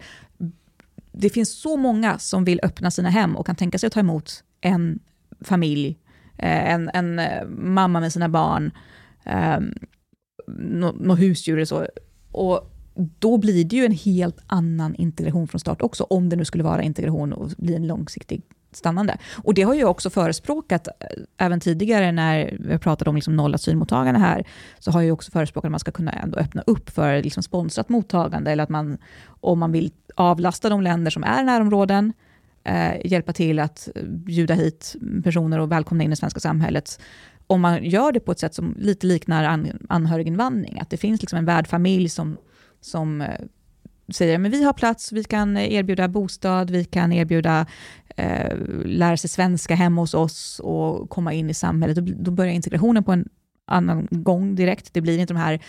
Det 1.12 1.30
finns 1.30 1.60
så 1.60 1.76
många 1.76 2.18
som 2.18 2.44
vill 2.44 2.60
öppna 2.62 2.90
sina 2.90 3.10
hem 3.10 3.36
och 3.36 3.46
kan 3.46 3.56
tänka 3.56 3.78
sig 3.78 3.86
att 3.86 3.92
ta 3.92 4.00
emot 4.00 4.44
en 4.60 4.98
familj, 5.40 5.98
eh, 6.38 6.72
en, 6.72 6.90
en 6.94 7.18
eh, 7.18 7.46
mamma 7.48 8.00
med 8.00 8.12
sina 8.12 8.28
barn, 8.28 8.70
eh, 9.24 9.58
något 10.92 11.18
husdjur 11.18 11.56
eller 11.56 11.64
så. 11.64 11.86
Och 12.32 12.70
då 13.18 13.38
blir 13.38 13.64
det 13.64 13.76
ju 13.76 13.84
en 13.84 13.92
helt 13.92 14.38
annan 14.46 14.94
integration 14.94 15.48
från 15.48 15.60
start 15.60 15.82
också, 15.82 16.04
om 16.04 16.28
det 16.28 16.36
nu 16.36 16.44
skulle 16.44 16.64
vara 16.64 16.82
integration 16.82 17.32
och 17.32 17.50
bli 17.58 17.74
en 17.74 17.86
långsiktig 17.86 18.42
stannande. 18.72 19.18
Och 19.44 19.54
det 19.54 19.62
har 19.62 19.74
jag 19.74 19.90
också 19.90 20.10
förespråkat 20.10 20.88
eh, 20.88 20.94
även 21.38 21.60
tidigare 21.60 22.12
när 22.12 22.56
vi 22.60 22.78
pratade 22.78 23.10
om 23.10 23.16
liksom 23.16 23.36
noll 23.36 23.54
asylmottagande 23.54 24.20
här, 24.20 24.46
så 24.78 24.90
har 24.90 25.02
jag 25.02 25.14
också 25.14 25.30
förespråkat 25.30 25.68
att 25.68 25.70
man 25.70 25.80
ska 25.80 25.90
kunna 25.90 26.12
ändå 26.12 26.38
öppna 26.38 26.62
upp 26.66 26.90
för 26.90 27.22
liksom 27.22 27.42
sponsrat 27.42 27.88
mottagande, 27.88 28.50
eller 28.50 28.62
att 28.62 28.68
man, 28.68 28.98
om 29.40 29.58
man 29.58 29.72
vill 29.72 29.92
avlasta 30.14 30.68
de 30.68 30.82
länder 30.82 31.10
som 31.10 31.24
är 31.24 31.44
närområden, 31.44 32.12
eh, 32.64 33.06
hjälpa 33.06 33.32
till 33.32 33.58
att 33.58 33.88
bjuda 34.06 34.54
hit 34.54 34.96
personer 35.24 35.58
och 35.58 35.72
välkomna 35.72 36.04
in 36.04 36.10
i 36.10 36.12
det 36.12 36.16
svenska 36.16 36.40
samhället, 36.40 37.00
om 37.46 37.60
man 37.60 37.84
gör 37.84 38.12
det 38.12 38.20
på 38.20 38.32
ett 38.32 38.38
sätt 38.38 38.54
som 38.54 38.74
lite 38.78 39.06
liknar 39.06 39.44
an, 39.44 39.86
anhöriginvandring, 39.88 40.80
att 40.80 40.90
det 40.90 40.96
finns 40.96 41.20
liksom 41.20 41.38
en 41.38 41.44
värdfamilj 41.44 42.08
som, 42.08 42.36
som 42.80 43.20
eh, 43.20 43.28
säger 44.12 44.38
men 44.38 44.50
vi 44.50 44.64
har 44.64 44.72
plats, 44.72 45.12
vi 45.12 45.24
kan 45.24 45.56
eh, 45.56 45.72
erbjuda 45.72 46.08
bostad, 46.08 46.70
vi 46.70 46.84
kan 46.84 47.12
erbjuda 47.12 47.66
eh, 48.16 48.56
lära 48.84 49.16
sig 49.16 49.30
svenska 49.30 49.74
hemma 49.74 50.00
hos 50.00 50.14
oss 50.14 50.60
och 50.64 51.10
komma 51.10 51.32
in 51.32 51.50
i 51.50 51.54
samhället. 51.54 51.96
Då, 51.96 52.02
då 52.16 52.30
börjar 52.30 52.52
integrationen 52.52 53.04
på 53.04 53.12
en 53.12 53.28
annan 53.66 54.08
gång 54.10 54.54
direkt. 54.54 54.94
Det 54.94 55.00
blir 55.00 55.18
inte 55.18 55.34
de 55.34 55.40
här 55.40 55.60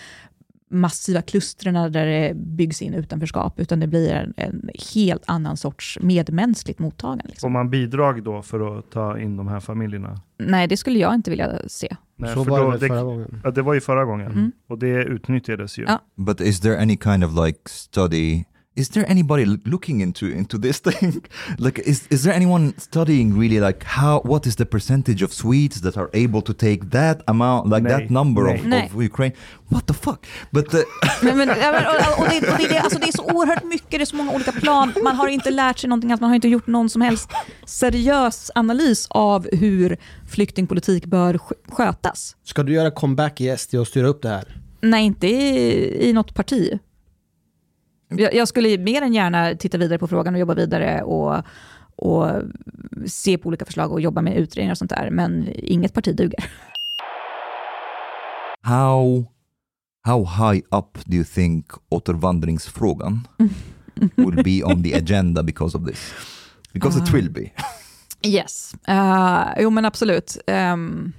massiva 0.71 1.21
klustren 1.21 1.73
där 1.91 2.05
det 2.05 2.33
byggs 2.35 2.81
in 2.81 2.93
utanförskap, 2.93 3.59
utan 3.59 3.79
det 3.79 3.87
blir 3.87 4.11
en, 4.13 4.33
en 4.37 4.69
helt 4.93 5.23
annan 5.27 5.57
sorts 5.57 5.97
medmänskligt 6.01 6.79
mottagande. 6.79 7.23
Får 7.23 7.29
Liksom. 7.29 7.51
man 7.53 7.69
bidrag 7.69 8.23
då 8.23 8.41
för 8.41 8.79
att 8.79 8.91
ta 8.91 9.19
in 9.19 9.37
de 9.37 9.47
här 9.47 9.59
familjerna? 9.59 10.21
Nej, 10.39 10.67
det 10.67 10.77
skulle 10.77 10.99
jag 10.99 11.13
inte 11.15 11.29
vilja 11.29 11.59
se. 11.67 11.95
Nej, 12.17 12.33
Så 12.33 12.43
för 12.43 12.51
var 12.51 12.59
det 12.59 12.65
då- 12.65 12.69
väl 12.71 12.79
förra 12.89 13.03
gången. 13.03 13.41
Ja, 13.43 13.51
det 13.51 13.61
var 13.61 13.73
ju 13.73 13.81
förra 13.81 14.05
gången. 14.05 14.31
Mm. 14.31 14.51
Och 14.69 14.77
det 14.79 14.87
utnyttjades 15.03 15.77
ju. 15.77 15.83
Ja. 15.87 15.99
But 16.17 16.41
is 16.41 16.59
there 16.59 16.81
any 16.81 16.97
kind 16.97 17.23
of 17.23 17.45
like 17.45 17.59
study? 17.65 18.43
Is 18.75 18.89
there 18.89 19.11
anybody 19.11 19.45
looking 19.45 20.01
into 20.01 20.25
into 20.25 20.57
this 20.57 20.79
thing? 20.79 21.21
like, 21.59 21.81
is 21.81 22.07
is 22.09 22.23
there 22.23 22.35
anyone 22.35 22.73
studying 22.77 23.39
really 23.39 23.59
like 23.59 23.83
how 23.85 24.21
what 24.23 24.47
is 24.47 24.55
the 24.55 24.65
percentage 24.65 25.25
of 25.25 25.33
Swedes 25.33 25.81
that 25.81 25.97
are 25.97 26.09
able 26.13 26.41
to 26.41 26.53
take 26.53 26.89
that 26.91 27.21
amount, 27.27 27.69
like 27.69 27.81
Nej, 27.83 27.89
that 27.99 28.09
number 28.09 28.47
of, 28.55 28.63
nej. 28.65 28.85
of 28.95 29.03
Ukraine? 29.03 29.33
What 29.67 29.87
the 29.87 29.93
fuck? 29.93 30.25
But 30.51 30.73
Men, 31.23 31.37
men, 31.37 31.47
ja, 31.47 31.71
men, 31.71 31.83
och, 31.85 32.19
och 32.23 32.29
det, 32.29 32.51
och 32.51 32.57
det, 32.57 32.63
är 32.65 32.69
det, 32.69 32.79
alltså 32.79 32.99
det 32.99 33.07
är 33.07 33.11
så 33.11 33.23
oerhört 33.23 33.63
mycket, 33.63 33.91
det 33.91 34.01
är 34.01 34.05
så 34.05 34.15
många 34.15 34.31
olika 34.31 34.51
plan. 34.51 34.93
Man 35.03 35.15
har 35.15 35.27
inte 35.27 35.51
lärt 35.51 35.79
sig 35.79 35.87
någonting, 35.89 36.11
alls, 36.11 36.21
man 36.21 36.29
har 36.29 36.35
inte 36.35 36.47
gjort 36.47 36.67
någon 36.67 36.89
som 36.89 37.01
helst 37.01 37.29
seriös 37.65 38.51
analys 38.55 39.07
av 39.09 39.47
hur 39.51 39.97
flyktingpolitik 40.29 41.05
bör 41.05 41.33
sk- 41.33 41.53
skötas. 41.71 42.35
Ska 42.43 42.63
du 42.63 42.73
göra 42.73 42.91
comeback 42.91 43.41
i 43.41 43.57
SD 43.57 43.75
och 43.75 43.87
styra 43.87 44.07
upp 44.07 44.21
det 44.21 44.29
här? 44.29 44.61
Nej, 44.81 45.05
inte 45.05 45.27
i, 45.27 46.09
i 46.09 46.13
något 46.13 46.33
parti. 46.33 46.79
Jag, 48.17 48.33
jag 48.33 48.47
skulle 48.47 48.77
mer 48.77 49.01
än 49.01 49.13
gärna 49.13 49.55
titta 49.55 49.77
vidare 49.77 49.99
på 49.99 50.07
frågan 50.07 50.33
och 50.33 50.39
jobba 50.39 50.53
vidare 50.53 51.01
och, 51.01 51.43
och 51.95 52.41
se 53.07 53.37
på 53.37 53.47
olika 53.47 53.65
förslag 53.65 53.91
och 53.91 54.01
jobba 54.01 54.21
med 54.21 54.37
utredningar 54.37 54.71
och 54.73 54.77
sånt 54.77 54.89
där, 54.91 55.09
men 55.11 55.47
inget 55.55 55.93
parti 55.93 56.15
duger. 56.15 56.45
how 58.63 59.25
how 60.03 60.25
high 60.25 60.61
up 60.71 60.97
do 61.05 61.15
you 61.15 61.23
think 61.25 61.65
återvandringsfrågan 61.89 63.27
will 64.15 64.43
be 64.43 64.63
on 64.63 64.83
the 64.83 64.93
agenda 64.93 65.43
because 65.43 65.77
of 65.77 65.85
this? 65.85 66.13
Because 66.73 66.99
it 66.99 67.09
Ah. 67.09 67.13
will 67.15 67.29
be. 67.29 67.51
Yes, 68.23 68.75
uh, 68.89 69.53
jo 69.61 69.69
men 69.69 69.85
absolut. 69.85 70.37
Um, 70.47 71.13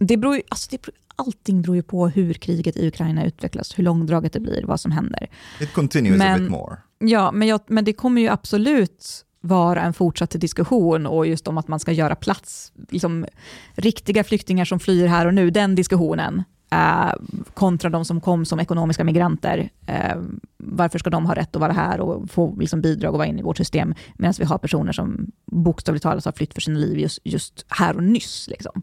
det 0.00 0.16
beror 0.16 0.36
ju, 0.36 0.42
alltså 0.48 0.68
det 0.70 0.82
beror, 0.82 0.94
allting 1.16 1.62
beror 1.62 1.76
ju 1.76 1.82
på 1.82 2.08
hur 2.08 2.34
kriget 2.34 2.76
i 2.76 2.88
Ukraina 2.88 3.24
utvecklas, 3.26 3.78
hur 3.78 3.84
långdraget 3.84 4.32
det 4.32 4.40
blir, 4.40 4.64
vad 4.64 4.80
som 4.80 4.92
händer. 4.92 5.28
It 5.60 5.72
continues 5.72 6.20
a 6.20 6.24
Men- 6.24 6.40
bit 6.40 6.50
more. 6.50 6.76
Ja, 6.98 7.32
men, 7.32 7.48
jag, 7.48 7.60
men 7.66 7.84
det 7.84 7.92
kommer 7.92 8.20
ju 8.20 8.28
absolut 8.28 9.24
vara 9.40 9.82
en 9.82 9.92
fortsatt 9.92 10.30
diskussion 10.30 11.06
och 11.06 11.26
just 11.26 11.48
om 11.48 11.58
att 11.58 11.68
man 11.68 11.80
ska 11.80 11.92
göra 11.92 12.14
plats, 12.14 12.72
liksom, 12.90 13.26
riktiga 13.74 14.24
flyktingar 14.24 14.64
som 14.64 14.80
flyr 14.80 15.06
här 15.06 15.26
och 15.26 15.34
nu, 15.34 15.50
den 15.50 15.74
diskussionen, 15.74 16.42
eh, 16.70 17.12
kontra 17.54 17.90
de 17.90 18.04
som 18.04 18.20
kom 18.20 18.44
som 18.44 18.60
ekonomiska 18.60 19.04
migranter. 19.04 19.70
Eh, 19.86 20.16
varför 20.56 20.98
ska 20.98 21.10
de 21.10 21.26
ha 21.26 21.34
rätt 21.34 21.56
att 21.56 21.60
vara 21.60 21.72
här 21.72 22.00
och 22.00 22.30
få 22.30 22.56
liksom, 22.60 22.80
bidrag 22.80 23.12
och 23.12 23.18
vara 23.18 23.28
inne 23.28 23.40
i 23.40 23.42
vårt 23.42 23.56
system, 23.56 23.94
medan 24.14 24.34
vi 24.38 24.44
har 24.44 24.58
personer 24.58 24.92
som 24.92 25.30
bokstavligt 25.52 26.02
talat 26.02 26.24
har 26.24 26.32
flytt 26.32 26.54
för 26.54 26.60
sina 26.60 26.78
liv 26.78 26.98
just, 26.98 27.18
just 27.24 27.64
här 27.68 27.96
och 27.96 28.02
nyss. 28.02 28.48
Liksom. 28.48 28.82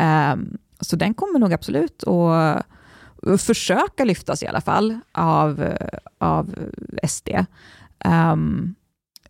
Eh, 0.00 0.36
så 0.80 0.96
den 0.96 1.14
kommer 1.14 1.38
nog 1.38 1.52
absolut 1.52 2.04
att 2.04 3.40
försöka 3.40 4.04
lyftas 4.04 4.42
i 4.42 4.46
alla 4.46 4.60
fall 4.60 5.00
av, 5.12 5.74
av 6.18 6.54
SD. 7.08 7.28
Um, 7.28 7.44
ehm, 8.04 8.74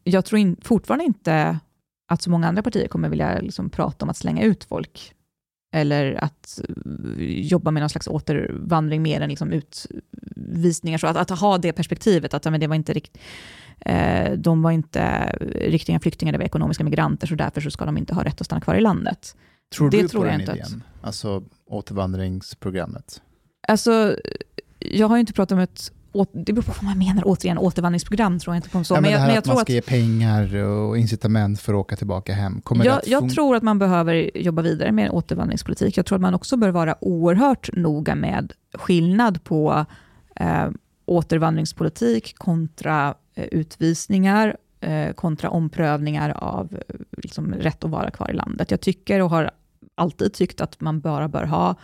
jag 0.05 0.25
tror 0.25 0.39
in, 0.39 0.57
fortfarande 0.63 1.05
inte 1.05 1.59
att 2.09 2.23
så 2.23 2.31
många 2.31 2.49
andra 2.49 2.63
partier 2.63 2.89
kommer 2.89 3.09
vilja 3.09 3.41
liksom 3.41 3.71
prata 3.71 4.05
om 4.05 4.11
att 4.11 4.17
slänga 4.17 4.43
ut 4.43 4.65
folk 4.65 5.15
eller 5.75 6.25
att 6.25 6.61
eh, 6.69 7.25
jobba 7.25 7.71
med 7.71 7.81
någon 7.81 7.91
slags 7.91 8.09
återvandring 8.09 9.03
mer 9.03 9.21
än 9.21 9.29
liksom 9.29 9.53
utvisningar. 9.53 10.99
Så 10.99 11.07
att, 11.07 11.31
att 11.31 11.41
ha 11.41 11.59
det 11.59 11.73
perspektivet, 11.73 12.35
att 12.35 12.45
men 12.45 12.61
det 12.61 12.67
var 12.67 12.77
inte 12.77 12.93
rikt, 12.93 13.19
eh, 13.81 14.33
de 14.33 14.63
var 14.63 14.71
inte 14.71 15.31
riktiga 15.55 16.01
flyktingar, 16.01 16.33
det 16.33 16.39
var 16.39 16.45
ekonomiska 16.45 16.85
migranter, 16.85 17.27
så 17.27 17.35
därför 17.35 17.61
så 17.61 17.71
ska 17.71 17.85
de 17.85 17.99
inte 17.99 18.15
ha 18.15 18.25
rätt 18.25 18.41
att 18.41 18.47
stanna 18.47 18.61
kvar 18.61 18.75
i 18.75 18.81
landet. 18.81 19.37
Tror 19.77 19.91
Det 19.91 20.03
du 20.03 20.09
tror 20.09 20.21
på 20.21 20.27
jag 20.27 20.35
den 20.35 20.41
inte 20.41 20.53
att- 20.53 20.59
idén? 20.59 20.83
Alltså 21.03 21.43
återvandringsprogrammet? 21.67 23.23
Alltså, 23.69 24.17
jag 24.79 25.09
har 25.09 25.17
ju 25.17 25.21
inte 25.21 25.33
pratat 25.33 25.53
om 25.53 25.59
ett 25.59 25.93
det 26.33 26.53
beror 26.53 26.63
på 26.63 26.73
vad 26.73 26.85
man 26.85 26.99
menar, 26.99 27.23
återigen, 27.27 27.59
återvandringsprogram 27.59 28.39
tror 28.39 28.55
jag 28.55 28.59
inte 28.59 28.69
på. 28.69 28.85
Så. 28.85 28.95
ja, 28.95 29.01
men 29.01 29.11
jag, 29.11 29.19
det 29.19 29.21
här 29.21 29.27
men 29.27 29.35
jag 29.35 29.39
att 29.39 29.47
man 29.47 29.57
tror 29.57 29.65
ska 29.65 29.73
att 29.73 29.75
ge 29.75 29.81
pengar 29.83 30.55
och 30.57 30.99
incitament 30.99 31.61
för 31.61 31.73
att 31.73 31.79
åka 31.79 31.97
tillbaka 31.97 32.35
hem. 32.35 32.61
Kommer 32.61 32.85
jag, 32.85 32.99
att 32.99 33.07
jag 33.07 33.31
tror 33.31 33.57
att 33.57 33.63
man 33.63 33.79
behöver 33.79 34.37
jobba 34.39 34.63
vidare 34.63 34.93
med 34.93 35.11
återvandringspolitik. 35.11 35.97
Jag 35.97 36.07
tror 36.07 36.17
att 36.17 36.23
man 36.23 36.35
också 36.35 36.57
bör 36.57 36.71
vara 36.71 36.97
oerhört 37.05 37.71
noga 37.73 38.15
med 38.15 38.53
skillnad 38.75 39.45
på 39.45 39.87
eh, 40.37 40.71
återvandringspolitik 41.07 42.35
kontra 42.39 43.15
eh, 43.35 43.45
utvisningar, 43.45 44.49
eh, 44.49 44.55
Eh, 44.85 45.13
kontra 45.13 45.51
omprövningar 45.51 46.31
av 46.37 46.75
eh, 46.89 46.97
liksom, 47.23 47.55
rätt 47.55 47.85
att 47.85 47.91
vara 47.91 48.11
kvar 48.11 48.31
i 48.31 48.35
landet. 48.35 48.71
Jag 48.71 48.81
tycker 48.81 49.23
och 49.23 49.31
har 49.31 49.51
alltid 49.95 50.33
tyckt 50.33 50.61
att 50.61 50.81
man 50.81 51.01
bara 51.01 51.29
bör 51.29 51.45
ha 51.45 51.75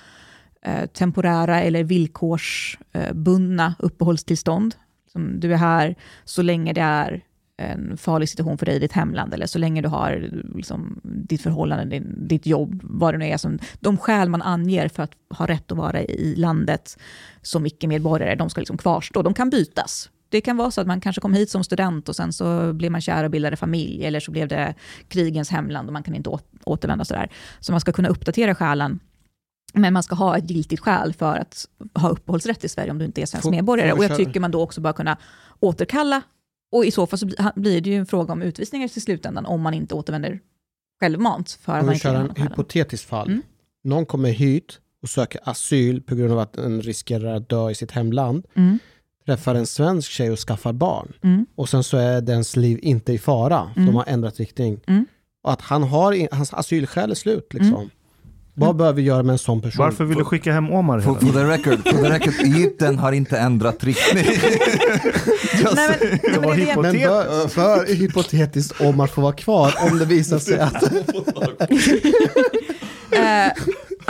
eh, 0.62 0.86
temporära 0.86 1.60
eller 1.60 1.84
villkorsbundna 1.84 3.66
eh, 3.66 3.72
uppehållstillstånd. 3.78 4.74
Som 5.12 5.40
du 5.40 5.52
är 5.52 5.56
här 5.56 5.94
så 6.24 6.42
länge 6.42 6.72
det 6.72 6.80
är 6.80 7.24
en 7.56 7.96
farlig 7.96 8.28
situation 8.28 8.58
för 8.58 8.66
dig 8.66 8.76
i 8.76 8.78
ditt 8.78 8.92
hemland, 8.92 9.34
eller 9.34 9.46
så 9.46 9.58
länge 9.58 9.82
du 9.82 9.88
har 9.88 10.30
liksom, 10.54 11.00
ditt 11.02 11.42
förhållande, 11.42 11.84
din, 11.84 12.28
ditt 12.28 12.46
jobb, 12.46 12.80
vad 12.82 13.14
det 13.14 13.18
nu 13.18 13.26
är. 13.26 13.36
Som, 13.36 13.58
de 13.80 13.96
skäl 13.96 14.28
man 14.28 14.42
anger 14.42 14.88
för 14.88 15.02
att 15.02 15.12
ha 15.30 15.46
rätt 15.46 15.72
att 15.72 15.78
vara 15.78 16.02
i 16.02 16.34
landet 16.36 16.98
som 17.42 17.66
icke-medborgare, 17.66 18.34
de 18.34 18.50
ska 18.50 18.60
liksom 18.60 18.78
kvarstå. 18.78 19.22
De 19.22 19.34
kan 19.34 19.50
bytas. 19.50 20.10
Det 20.30 20.40
kan 20.40 20.56
vara 20.56 20.70
så 20.70 20.80
att 20.80 20.86
man 20.86 21.00
kanske 21.00 21.20
kom 21.20 21.34
hit 21.34 21.50
som 21.50 21.64
student 21.64 22.08
och 22.08 22.16
sen 22.16 22.32
så 22.32 22.72
blev 22.72 22.92
man 22.92 23.00
kär 23.00 23.24
och 23.24 23.30
bildade 23.30 23.56
familj, 23.56 24.04
eller 24.04 24.20
så 24.20 24.30
blev 24.30 24.48
det 24.48 24.74
krigens 25.08 25.50
hemland 25.50 25.88
och 25.88 25.92
man 25.92 26.02
kan 26.02 26.14
inte 26.14 26.30
återvända 26.64 27.04
sådär. 27.04 27.28
Så 27.60 27.72
man 27.72 27.80
ska 27.80 27.92
kunna 27.92 28.08
uppdatera 28.08 28.54
skälen 28.54 29.00
men 29.74 29.92
man 29.92 30.02
ska 30.02 30.14
ha 30.14 30.36
ett 30.38 30.50
giltigt 30.50 30.82
skäl 30.82 31.12
för 31.14 31.36
att 31.36 31.66
ha 31.94 32.08
uppehållsrätt 32.08 32.64
i 32.64 32.68
Sverige 32.68 32.90
om 32.90 32.98
du 32.98 33.04
inte 33.04 33.22
är 33.22 33.26
svensk 33.26 33.42
Får- 33.42 33.50
medborgare. 33.50 33.90
får 33.90 33.98
Och 33.98 34.04
jag 34.04 34.16
tycker 34.16 34.40
man 34.40 34.50
då 34.50 34.62
också 34.62 34.80
bör 34.80 34.92
kunna 34.92 35.18
återkalla. 35.60 36.22
Och 36.72 36.84
i 36.84 36.90
så 36.90 37.06
fall 37.06 37.18
så 37.18 37.26
bli- 37.26 37.36
blir 37.56 37.80
det 37.80 37.90
ju 37.90 37.96
en 37.96 38.06
fråga 38.06 38.32
om 38.32 38.42
utvisningar 38.42 38.88
till 38.88 39.02
slutändan 39.02 39.46
om 39.46 39.60
man 39.60 39.74
inte 39.74 39.94
återvänder 39.94 40.40
självmant 41.00 41.50
för 41.50 41.72
att 41.72 41.80
Om 41.80 41.86
man 41.86 41.92
vi 41.94 42.00
kör 42.00 42.14
en 42.14 42.42
hypotetiskt 42.42 43.08
fall. 43.08 43.28
Mm. 43.28 43.42
Någon 43.84 44.06
kommer 44.06 44.30
hit 44.30 44.78
och 45.02 45.08
söker 45.08 45.40
asyl 45.44 46.02
på 46.02 46.14
grund 46.14 46.32
av 46.32 46.38
att 46.38 46.52
den 46.52 46.82
riskerar 46.82 47.34
att 47.36 47.48
dö 47.48 47.70
i 47.70 47.74
sitt 47.74 47.90
hemland. 47.90 48.46
Mm, 48.54 48.78
Träffar 49.26 49.54
en 49.54 49.66
svensk 49.66 50.10
tjej 50.10 50.30
och 50.30 50.38
skaffar 50.38 50.72
barn. 50.72 51.12
mm, 51.24 51.46
Och 51.56 51.68
sen 51.68 51.82
så 51.84 51.96
är 51.96 52.20
dens 52.20 52.56
liv 52.56 52.78
inte 52.82 53.12
i 53.12 53.18
fara. 53.18 53.70
För 53.74 53.80
Mm. 53.80 53.86
De 53.92 53.96
har 53.96 54.04
ändrat 54.08 54.38
riktning. 54.40 54.80
Mm. 54.86 55.04
Och 55.44 55.52
att 55.52 55.60
han 55.60 55.82
har, 55.82 56.28
hans 56.34 56.54
asylskäl 56.54 57.10
är 57.10 57.14
slut 57.14 57.48
liksom. 57.54 57.90
Vad 58.54 58.76
bör 58.76 58.92
vi 58.92 59.02
göra 59.02 59.22
med 59.22 59.32
en 59.32 59.38
sån 59.38 59.60
person? 59.62 59.84
Varför 59.84 60.04
vill 60.04 60.18
du 60.18 60.24
skicka 60.24 60.52
hem 60.52 60.70
Omar 60.72 61.00
For, 61.00 61.14
for 61.14 61.32
the 61.32 61.44
record, 61.44 61.88
for 61.88 62.02
the 62.02 62.10
record, 62.10 62.34
Egypten 62.44 62.98
har 62.98 63.12
inte 63.12 63.38
ändrat 63.38 63.84
riktning. 63.84 64.24
Just, 64.24 65.74
Nej, 65.74 66.18
men, 66.20 66.40
nej, 66.40 66.40
men 66.40 66.56
det 66.56 66.62
jag- 66.62 66.82
Men 66.82 66.92
bör, 67.00 67.48
för 67.48 67.94
hypotetiskt 67.94 68.80
Omar 68.80 69.06
får 69.06 69.22
vara 69.22 69.32
kvar 69.32 69.74
om 69.90 69.98
det 69.98 70.04
visar 70.04 70.38
sig 70.38 70.58
att... 70.60 70.82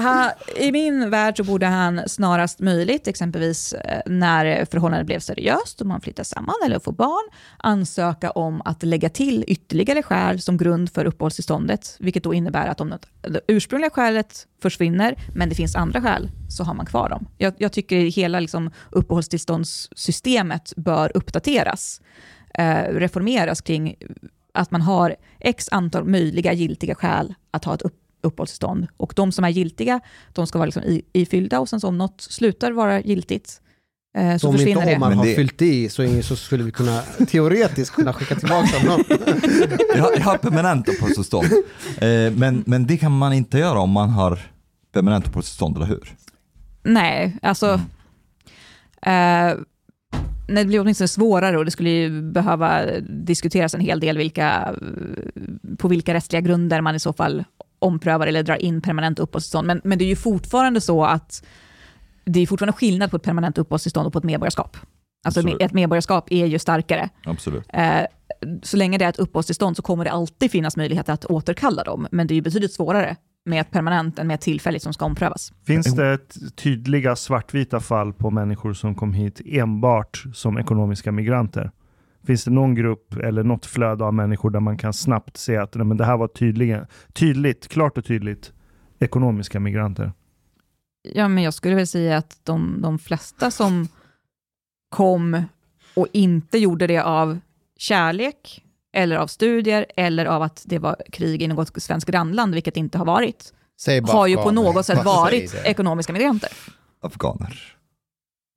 Ha, 0.01 0.32
I 0.56 0.72
min 0.72 1.10
värld 1.10 1.36
så 1.36 1.44
borde 1.44 1.66
han 1.66 2.09
snarast 2.09 2.60
möjligt, 2.60 3.09
exempelvis 3.09 3.72
eh, 3.72 4.01
när 4.06 4.64
förhållandet 4.64 5.06
blev 5.06 5.20
seriöst 5.20 5.81
och 5.81 5.86
man 5.86 6.01
flyttar 6.01 6.24
samman 6.24 6.55
eller 6.64 6.78
får 6.78 6.93
barn, 6.93 7.31
ansöka 7.56 8.31
om 8.31 8.62
att 8.64 8.82
lägga 8.82 9.09
till 9.09 9.44
ytterligare 9.47 10.02
skäl 10.02 10.40
som 10.40 10.56
grund 10.56 10.93
för 10.93 11.05
uppehållstillståndet, 11.05 11.97
vilket 11.98 12.24
då 12.24 12.35
innebär 12.35 12.66
att 12.66 12.81
om 12.81 12.94
det 13.20 13.40
ursprungliga 13.47 13.90
skälet 13.90 14.47
försvinner, 14.62 15.14
men 15.35 15.48
det 15.48 15.55
finns 15.55 15.77
andra 15.77 16.01
skäl, 16.01 16.31
så 16.48 16.64
har 16.64 16.74
man 16.74 16.86
kvar 16.86 17.09
dem. 17.09 17.28
Jag, 17.39 17.55
jag 17.59 17.72
tycker 17.72 17.97
hela 17.97 18.40
liksom, 18.40 18.70
uppehållstillståndssystemet 18.90 20.72
bör 20.77 21.16
uppdateras, 21.16 22.01
eh, 22.55 22.82
reformeras 22.82 23.60
kring 23.60 23.97
att 24.55 24.70
man 24.70 24.82
har 24.82 25.16
x 25.40 25.68
antal 25.70 26.05
möjliga 26.05 26.52
giltiga 26.52 26.94
skäl 26.94 27.35
att 27.51 27.64
ha 27.64 27.74
ett 27.74 27.82
upp, 27.82 27.99
uppehållstillstånd. 28.22 28.86
Och 28.97 29.12
de 29.16 29.32
som 29.32 29.44
är 29.44 29.48
giltiga, 29.48 30.01
de 30.32 30.47
ska 30.47 30.59
vara 30.59 30.66
liksom 30.66 30.82
i, 30.82 31.02
ifyllda 31.12 31.60
och 31.60 31.68
sen 31.68 31.80
så 31.80 31.88
om 31.88 31.98
något 31.98 32.20
slutar 32.20 32.72
vara 32.72 33.01
giltigt 33.01 33.60
eh, 34.18 34.36
så 34.36 34.48
om 34.48 34.55
försvinner 34.55 34.80
inte 34.80 34.90
det. 34.90 34.97
Omar 34.97 35.09
Men 35.09 35.18
har 35.18 35.24
det- 35.26 35.34
fyllt 35.34 35.62
i 35.62 35.88
så, 35.88 36.22
så 36.22 36.36
skulle 36.36 36.64
vi 36.64 36.70
kunna 36.72 37.02
teoretiskt 37.30 37.94
kunna 37.94 38.12
skicka 38.12 38.34
tillbaka 38.34 38.78
honom. 38.78 39.05
jag, 39.97 40.02
har- 40.02 40.12
jag 40.16 40.20
har 40.24 40.38
permanent 40.38 40.88
uppehållstillstånd. 40.88 41.47
Eh, 42.01 42.32
men, 42.36 42.62
men 42.66 42.86
det 42.86 42.97
kan 42.97 43.18
man 43.18 43.32
inte 43.32 43.59
göra 43.59 43.78
om 43.80 43.90
man 43.90 44.10
har 44.10 44.38
permanent 44.92 45.26
uppehållstillstånd, 45.26 45.76
eller 45.76 45.86
hur? 45.86 46.14
Nej, 46.82 47.36
alltså... 47.42 47.80
Eh, 49.02 49.55
nej, 50.48 50.64
det 50.64 50.64
blir 50.64 50.80
åtminstone 50.80 51.09
svårare 51.09 51.59
och 51.59 51.64
det 51.64 51.70
skulle 51.70 51.90
ju 51.90 52.22
behöva 52.22 52.82
diskuteras 53.01 53.74
en 53.74 53.80
hel 53.80 54.01
del 54.01 54.18
vilka, 54.18 54.74
på 55.78 55.88
vilka 55.88 56.14
rättsliga 56.14 56.40
grunder 56.40 56.80
man 56.80 56.94
i 56.94 57.01
så 57.01 57.12
fall 57.12 57.44
omprövar 57.81 58.27
eller 58.27 58.43
drar 58.43 58.57
in 58.57 58.81
permanent 58.81 59.19
uppehållstillstånd. 59.19 59.66
Men, 59.66 59.81
men 59.85 59.98
det 59.98 60.05
är 60.05 60.09
ju 60.09 60.16
fortfarande 60.16 60.81
så 60.81 61.05
att 61.05 61.44
det 62.24 62.40
är 62.40 62.47
fortfarande 62.47 62.73
skillnad 62.73 63.11
på 63.11 63.16
ett 63.16 63.23
permanent 63.23 63.59
uppehållstillstånd 63.59 64.07
och 64.07 64.12
på 64.12 64.19
ett 64.19 64.24
medborgarskap. 64.24 64.77
Alltså 65.24 65.40
Absolut. 65.40 65.62
ett 65.62 65.73
medborgarskap 65.73 66.32
är 66.32 66.47
ju 66.47 66.59
starkare. 66.59 67.09
Absolut. 67.24 67.65
Eh, 67.73 68.02
så 68.62 68.77
länge 68.77 68.98
det 68.98 69.05
är 69.05 69.09
ett 69.09 69.19
uppehållstillstånd 69.19 69.77
så 69.77 69.82
kommer 69.82 70.05
det 70.05 70.11
alltid 70.11 70.51
finnas 70.51 70.77
möjlighet 70.77 71.09
att 71.09 71.24
återkalla 71.24 71.85
dem, 71.85 72.07
men 72.11 72.27
det 72.27 72.35
är 72.35 72.36
ju 72.36 72.43
betydligt 72.43 72.73
svårare 72.73 73.16
med 73.44 73.61
ett 73.61 73.70
permanent 73.70 74.19
än 74.19 74.27
med 74.27 74.35
ett 74.35 74.40
tillfälligt 74.40 74.82
som 74.82 74.93
ska 74.93 75.05
omprövas. 75.05 75.52
Finns 75.66 75.94
det 75.94 76.12
ett 76.12 76.57
tydliga 76.57 77.16
svartvita 77.16 77.81
fall 77.81 78.12
på 78.12 78.31
människor 78.31 78.73
som 78.73 78.94
kom 78.94 79.12
hit 79.12 79.40
enbart 79.44 80.24
som 80.35 80.59
ekonomiska 80.59 81.12
migranter? 81.12 81.70
Finns 82.26 82.44
det 82.44 82.51
någon 82.51 82.74
grupp 82.74 83.16
eller 83.16 83.42
något 83.42 83.66
flöde 83.66 84.05
av 84.05 84.14
människor 84.14 84.51
där 84.51 84.60
man 84.60 84.78
kan 84.78 84.92
snabbt 84.92 85.36
se 85.36 85.56
att 85.56 85.74
nej, 85.74 85.86
men 85.86 85.97
det 85.97 86.05
här 86.05 86.16
var 86.16 86.28
tydligen, 86.28 86.86
tydligt, 87.12 87.68
klart 87.68 87.98
och 87.98 88.05
tydligt 88.05 88.52
ekonomiska 88.98 89.60
migranter? 89.60 90.12
Ja, 91.02 91.28
men 91.28 91.44
jag 91.44 91.55
skulle 91.55 91.74
väl 91.74 91.86
säga 91.86 92.16
att 92.16 92.40
de, 92.42 92.82
de 92.82 92.98
flesta 92.98 93.51
som 93.51 93.88
kom 94.88 95.42
och 95.94 96.06
inte 96.12 96.59
gjorde 96.59 96.86
det 96.86 96.98
av 96.98 97.38
kärlek, 97.78 98.64
eller 98.92 99.16
av 99.16 99.26
studier, 99.26 99.86
eller 99.97 100.26
av 100.26 100.42
att 100.42 100.62
det 100.66 100.78
var 100.78 100.97
krig 101.12 101.42
i 101.42 101.48
något 101.48 101.82
svenskt 101.82 102.10
grannland, 102.10 102.55
vilket 102.55 102.74
det 102.74 102.80
inte 102.80 102.98
har 102.98 103.05
varit, 103.05 103.52
har 104.09 104.26
ju 104.26 104.36
på 104.36 104.51
något 104.51 104.86
sätt 104.86 105.05
varit 105.05 105.55
ekonomiska 105.64 106.12
migranter. 106.12 106.51
Afghaner. 107.01 107.80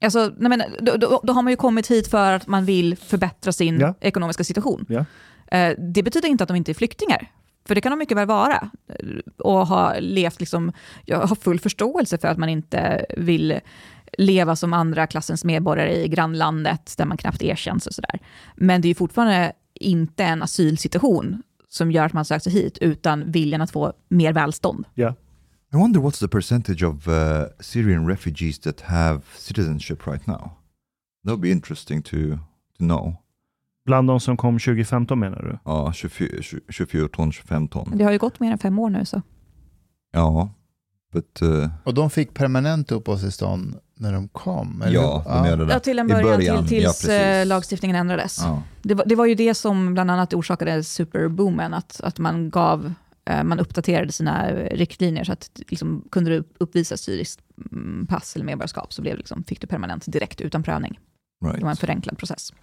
Alltså, 0.03 0.31
nej 0.37 0.49
men, 0.49 0.63
då, 0.79 0.97
då, 0.97 1.21
då 1.23 1.33
har 1.33 1.41
man 1.41 1.51
ju 1.53 1.57
kommit 1.57 1.91
hit 1.91 2.07
för 2.07 2.31
att 2.33 2.47
man 2.47 2.65
vill 2.65 2.97
förbättra 2.97 3.51
sin 3.51 3.79
Ja. 3.79 3.93
ekonomiska 4.01 4.43
situation. 4.43 4.85
Ja. 4.89 5.05
Eh, 5.57 5.75
det 5.77 6.03
betyder 6.03 6.27
inte 6.29 6.43
att 6.43 6.47
de 6.47 6.55
inte 6.57 6.71
är 6.71 6.73
flyktingar, 6.73 7.31
för 7.67 7.75
det 7.75 7.81
kan 7.81 7.89
de 7.91 7.99
mycket 7.99 8.17
väl 8.17 8.27
vara. 8.27 8.69
Eh, 8.89 8.95
Och 9.37 9.67
ha 9.67 9.93
levt 9.99 10.39
liksom, 10.39 10.71
jag 11.05 11.19
har 11.27 11.35
full 11.35 11.59
förståelse 11.59 12.17
för 12.17 12.27
att 12.27 12.37
man 12.37 12.49
inte 12.49 13.05
vill 13.17 13.59
leva 14.17 14.55
som 14.55 14.73
andra 14.73 15.07
klassens 15.07 15.43
medborgare 15.43 15.95
i 16.03 16.07
grannlandet, 16.07 16.93
där 16.97 17.05
man 17.05 17.17
knappt 17.17 17.41
erkänns 17.43 17.87
och 17.87 17.93
sådär. 17.93 18.19
Men 18.55 18.81
det 18.81 18.85
är 18.85 18.89
ju 18.89 18.95
fortfarande 18.95 19.53
inte 19.73 20.23
en 20.23 20.43
asylsituation 20.43 21.41
som 21.69 21.91
gör 21.91 22.05
att 22.05 22.13
man 22.13 22.25
söker 22.25 22.39
sig 22.41 22.51
hit, 22.51 22.77
utan 22.81 23.31
viljan 23.31 23.61
att 23.61 23.71
få 23.71 23.93
mer 24.09 24.33
välstånd. 24.33 24.85
I 25.73 25.77
wonder 25.77 25.99
what's 25.99 26.19
the 26.19 26.27
percentage 26.27 26.83
of 26.83 27.07
uh, 27.07 27.45
Syrian 27.59 28.05
refugees 28.07 28.59
that 28.59 28.81
have 28.81 29.21
citizenship 29.37 30.05
right 30.07 30.27
now? 30.27 30.51
That 31.25 31.31
would 31.31 31.41
be 31.41 31.51
interesting 31.51 32.01
to, 32.03 32.17
to 32.77 32.83
know. 32.83 33.15
Bland 33.85 34.07
de 34.07 34.19
som 34.19 34.37
kom 34.37 34.59
2015 34.59 35.19
menar 35.19 35.41
du? 35.41 35.59
Ja, 35.65 35.93
24, 35.93 36.27
2014, 36.27 37.31
2015. 37.31 37.97
Det 37.97 38.03
har 38.03 38.11
ju 38.11 38.17
gått 38.17 38.39
mer 38.39 38.51
än 38.51 38.57
fem 38.57 38.79
år 38.79 38.89
nu, 38.89 39.05
så. 39.05 39.21
Ja, 40.11 40.49
but, 41.13 41.41
uh, 41.41 41.67
Och 41.83 41.93
de 41.93 42.09
fick 42.09 42.33
permanent 42.33 42.91
uppehållstillstånd 42.91 43.75
när 43.95 44.13
de 44.13 44.27
kom? 44.27 44.81
eller 44.81 44.93
ja, 44.93 45.23
de 45.25 45.49
gör 45.49 45.57
det 45.57 45.73
Ja, 45.73 45.79
till 45.79 45.99
en 45.99 46.07
början, 46.07 46.23
början, 46.23 46.67
till, 46.67 46.83
ja, 46.83 46.89
tills 46.89 47.01
precis. 47.01 47.09
eh, 47.09 47.45
lagstiftningen 47.45 47.95
ändrades. 47.95 48.39
Ja. 48.41 48.61
Det 48.81 48.93
var, 48.93 49.05
det 49.05 49.15
var 49.15 49.25
ju 49.25 49.35
det 49.35 49.53
som 49.53 49.93
bland 49.93 50.11
annat 50.11 50.33
orsakade 50.33 50.83
superboomen, 50.83 51.73
att, 51.73 52.01
att 52.03 52.19
man 52.19 52.49
gav 52.49 52.93
man 53.25 53.59
uppdaterade 53.59 54.11
sina 54.11 54.49
eh, 54.49 54.77
riktlinjer 54.77 55.23
så 55.23 55.31
att 55.31 55.61
liksom, 55.67 56.07
kunde 56.11 56.29
du 56.31 56.43
uppvisa 56.57 56.97
syriskt 56.97 57.41
mm, 57.71 58.07
pass 58.09 58.35
eller 58.35 58.45
medborgarskap 58.45 58.93
så 58.93 59.01
blev 59.01 59.17
liksom, 59.17 59.43
fick 59.43 59.61
du 59.61 59.67
permanent 59.67 60.05
direkt 60.07 60.41
utan 60.41 60.63
prövning. 60.63 60.99
Det 61.41 61.47
var 61.47 61.53
en 61.55 61.63
Right. 61.65 61.79
förenklad 61.79 62.17
process. 62.17 62.53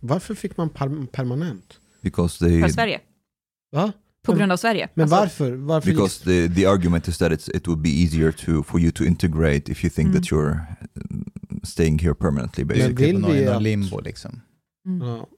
Varför 0.00 0.34
fick 0.34 0.56
man 0.56 0.68
per- 0.68 1.06
permanent? 1.06 1.80
Because 2.02 2.44
they, 2.44 2.60
För 2.62 2.68
Sverige, 2.68 3.00
Va? 3.72 3.92
på 4.22 4.32
Men- 4.32 4.38
grund 4.38 4.52
av 4.52 4.56
Sverige. 4.56 4.88
Men 4.94 5.02
Alltså, 5.02 5.16
varför? 5.16 5.52
varför 5.52 5.90
because 5.90 6.24
the, 6.24 6.48
the 6.54 6.66
argument 6.66 7.08
is 7.08 7.18
that 7.18 7.32
it's, 7.32 7.56
it 7.56 7.68
would 7.68 7.82
be 7.82 7.88
easier 7.88 8.32
to, 8.32 8.62
for 8.62 8.80
you 8.80 8.90
to 8.90 9.04
integrate 9.04 9.72
if 9.72 9.84
you 9.84 9.90
think 9.90 10.08
Mm. 10.08 10.12
that 10.22 10.32
you're 10.32 10.60
mm, 11.10 11.24
staying 11.62 11.98
here 11.98 12.14
permanently 12.14 12.64
Det 12.64 12.74
är 12.74 12.78
basically. 12.78 13.06
vill 13.12 13.24
typ 13.24 13.32
vi 13.34 13.46
att- 13.48 13.62
limbo 13.62 14.00
liksom. 14.00 14.40
mm. 14.86 15.06
Ja. 15.06 15.28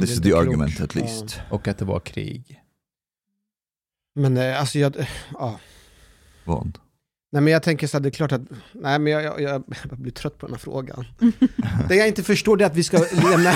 This 0.00 0.10
is 0.10 0.16
the 0.20 0.28
klok. 0.30 0.40
argument 0.42 0.80
at 0.80 0.94
Ja. 0.94 1.00
least. 1.00 1.40
Och 1.50 1.68
att 1.68 1.78
det 1.78 1.84
var 1.84 2.00
krig. 2.00 2.60
Men 4.16 4.36
eh, 4.36 4.60
alltså 4.60 4.78
jag... 4.78 5.08
Ja. 5.32 5.60
Vad? 6.44 6.78
Nej 7.32 7.42
men 7.42 7.52
jag 7.52 7.62
tänker 7.62 7.86
så 7.86 7.96
här, 7.96 8.02
det 8.02 8.08
är 8.08 8.10
klart 8.10 8.32
att... 8.32 8.42
Nej 8.72 8.98
men 8.98 9.12
jag, 9.12 9.22
jag, 9.22 9.40
jag, 9.40 9.64
jag 9.90 9.98
blir 9.98 10.12
trött 10.12 10.38
på 10.38 10.46
den 10.46 10.54
här 10.54 10.60
frågan. 10.60 11.04
det 11.88 11.96
jag 11.96 12.08
inte 12.08 12.22
förstår 12.22 12.56
det 12.56 12.64
är 12.64 12.66
att 12.66 12.76
vi 12.76 12.84
ska 12.84 12.98
lämna... 12.98 13.52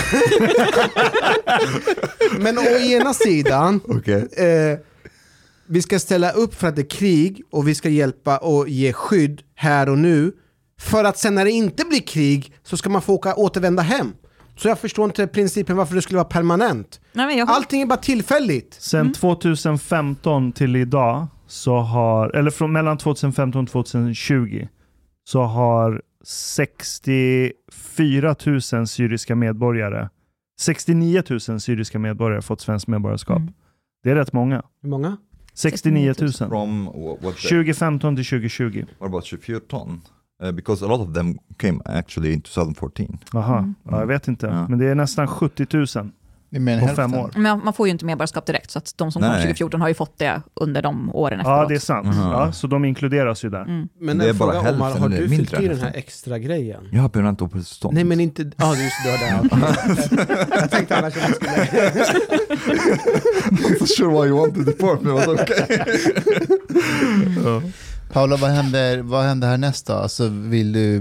men 2.39 2.59
å 2.59 2.63
ena 2.63 3.15
sidan, 3.15 3.81
Okay. 3.85 4.23
eh, 4.23 4.79
vi 5.67 5.83
ska 5.83 5.99
ställa 5.99 6.31
upp 6.31 6.55
för 6.55 6.69
att 6.69 6.77
det 6.77 6.83
är 6.83 6.91
krig 6.91 7.43
och 7.51 7.69
vi 7.69 7.75
ska 7.75 7.89
hjälpa 7.89 8.39
och 8.39 8.69
ge 8.69 8.93
skydd 8.93 9.43
här 9.55 9.89
och 9.89 9.99
nu. 9.99 10.33
För 10.81 11.05
att 11.05 11.19
sen 11.19 11.35
när 11.35 11.45
det 11.45 11.51
inte 11.51 11.85
blir 11.85 12.01
krig 12.01 12.53
så 12.63 12.77
ska 12.77 12.89
man 12.89 13.03
få 13.03 13.15
åka, 13.15 13.35
återvända 13.35 13.83
hem. 13.83 14.13
Så 14.61 14.69
jag 14.69 14.79
förstår 14.79 15.05
inte 15.05 15.27
principen 15.27 15.77
varför 15.77 15.95
det 15.95 16.03
skulle 16.03 16.17
vara 16.17 16.29
permanent. 16.29 17.01
Nej, 17.13 17.27
men 17.27 17.37
jag, 17.37 17.51
Allting 17.51 17.83
är 17.83 17.87
bara 17.87 17.99
tillfälligt. 17.99 18.75
Sen 18.75 19.13
2015 19.13 20.53
till 20.53 20.77
idag, 20.77 21.27
så 21.47 21.79
har, 21.79 22.37
eller 22.37 22.51
från 22.51 22.73
mellan 22.73 22.99
2015 22.99 23.63
och 23.63 23.69
2020, 23.69 24.69
så 25.25 25.43
har 25.43 26.03
64 26.25 28.35
000 28.47 28.87
syriska 28.87 29.37
medborgare 29.37 30.09
69 30.61 31.23
000 31.49 31.61
syriska 31.61 31.99
medborgare 31.99 32.43
fått 32.43 32.61
svenskt 32.61 32.89
medborgarskap. 32.89 33.39
Mm. 33.39 33.53
Det 34.03 34.11
är 34.11 34.15
rätt 34.15 34.33
många. 34.33 34.63
Hur 34.83 34.89
många? 34.89 35.17
69 35.55 36.15
000. 36.21 36.33
From 36.33 36.85
what, 36.85 37.23
what, 37.23 37.37
the, 37.37 37.49
2015 37.49 38.17
till 38.17 38.25
2020. 38.25 38.85
what 38.99 39.09
about 39.09 39.25
2014? 39.25 40.01
Uh, 40.43 40.53
because 40.53 40.85
a 40.85 40.89
lot 40.89 41.09
of 41.09 41.15
them 41.15 41.39
came 41.57 41.81
actually 41.85 42.33
in 42.33 42.41
2014. 42.41 43.19
Aha, 43.35 43.59
Mm. 43.59 43.75
ja, 43.91 44.01
jag 44.01 44.07
vet 44.07 44.29
inte. 44.29 44.47
Ja. 44.47 44.69
Men 44.69 44.79
det 44.79 44.87
är 44.87 44.95
nästan 44.95 45.27
70 45.29 45.67
000 45.73 45.87
Det 46.53 46.57
är 46.57 46.61
mer 46.61 46.73
än 46.75 46.81
på 46.81 46.87
hälften. 46.87 47.11
fem 47.11 47.21
år. 47.21 47.31
Men 47.37 47.65
man 47.65 47.73
får 47.73 47.87
ju 47.87 47.91
inte 47.91 48.05
medborgarskap 48.05 48.47
direkt, 48.47 48.71
så 48.71 48.79
att 48.79 48.93
de 48.97 49.13
som 49.13 49.23
kom 49.23 49.29
Nej. 49.31 49.39
2014 49.41 49.81
har 49.81 49.89
ju 49.89 49.95
fått 49.95 50.19
det 50.19 50.43
under 50.55 50.83
de 50.83 51.11
åren 51.15 51.41
efteråt. 51.41 51.59
Ja, 51.59 51.67
det 51.69 51.75
är 51.75 51.79
sant. 51.79 52.07
Mhm. 52.07 52.19
Ja, 52.21 52.53
så 52.53 52.67
de 52.67 52.85
inkluderas 52.85 53.45
ju 53.45 53.51
där. 53.51 53.63
Mm. 53.63 53.89
Men 54.01 54.19
Det 54.19 54.29
är 54.29 54.33
bara 54.33 54.53
fråga, 54.53 54.71
Omar, 54.75 54.85
hälften 54.87 55.03
har 55.03 55.09
eller 55.11 55.23
du 55.23 55.37
fyllt 55.37 55.61
i 55.61 55.69
den 55.69 55.79
här 55.81 55.93
extra 55.95 56.39
grejen? 56.39 56.89
Jag 56.93 57.03
har 57.03 57.09
permanent 57.09 57.43
uppehållstillstånd. 57.43 57.95
Nej 57.95 58.05
men 58.05 58.21
inte, 58.21 58.51
ja 58.57 58.75
just 58.77 58.95
det, 59.05 59.11
du 59.11 59.11
har 59.11 59.43
det. 59.43 59.49
okej. 60.29 60.49
jag 60.61 60.71
tänkte 60.71 60.97
annars 60.97 61.17
att 61.17 61.23
jag 61.23 61.35
skulle... 61.37 61.51
I'm 63.51 63.81
not 63.81 63.89
sure 63.89 64.09
why 64.09 64.29
you 64.29 64.37
want 64.41 64.55
to 64.55 64.61
deport 64.61 65.03
me, 65.03 65.13
but 65.13 65.29
okay. 65.29 65.67
Paula, 68.13 68.37
vad 68.37 68.51
händer, 68.51 68.99
vad 68.99 69.25
händer 69.25 69.49
härnäst 69.49 69.87
då? 69.87 69.93
Alltså, 69.93 70.29
vill 70.29 70.73
du, 70.73 71.01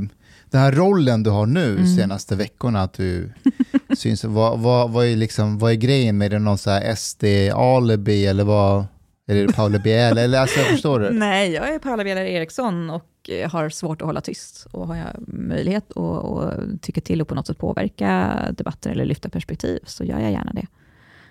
den 0.49 0.61
här 0.61 0.72
rollen 0.72 1.23
du 1.23 1.30
har 1.30 1.45
nu 1.45 1.72
Mm. 1.72 1.95
senaste 1.95 2.36
veckorna, 2.36 2.81
att 2.81 2.94
du 2.94 3.31
syns, 3.98 4.23
vad, 4.23 4.60
vad, 4.60 4.91
vad, 4.91 5.06
är 5.06 5.15
liksom, 5.15 5.57
vad 5.60 5.72
är 5.72 5.76
grejen 5.76 6.18
med 6.18 6.31
det? 6.31 6.36
Är 6.36 6.40
det 6.40 6.45
Någon 6.45 6.57
SD-alibi 6.98 8.26
eller 8.27 8.44
vad? 8.44 8.86
Eller 9.27 9.44
är 9.44 9.48
det 9.48 9.53
Paula 9.53 9.80
Biel? 9.80 10.18
Eller 10.18 10.40
alltså, 10.40 10.60
förstår 10.60 10.99
du? 10.99 11.10
Nej, 11.10 11.52
jag 11.52 11.73
är 11.73 11.80
Paula 11.80 12.03
Bieler 12.03 12.26
Eriksson 12.26 12.90
och 12.90 13.30
eh, 13.30 13.52
har 13.52 13.69
svårt 13.69 14.02
att 14.02 14.06
hålla 14.06 14.22
tyst. 14.22 14.68
Och 14.72 14.88
har 14.88 14.95
jag 14.95 15.07
möjlighet 15.27 15.91
och, 15.91 16.18
och 16.18 16.53
tycker 16.81 17.02
till 17.02 17.22
att 17.22 17.27
på 17.27 17.36
något 17.36 17.48
sätt 17.48 17.57
påverka 17.57 18.36
debatter 18.57 18.90
eller 18.90 19.06
lyfta 19.06 19.30
perspektiv, 19.30 19.80
så 19.86 20.03
gör 20.03 20.19
jag 20.19 20.31
gärna 20.31 20.52
det. 20.53 20.65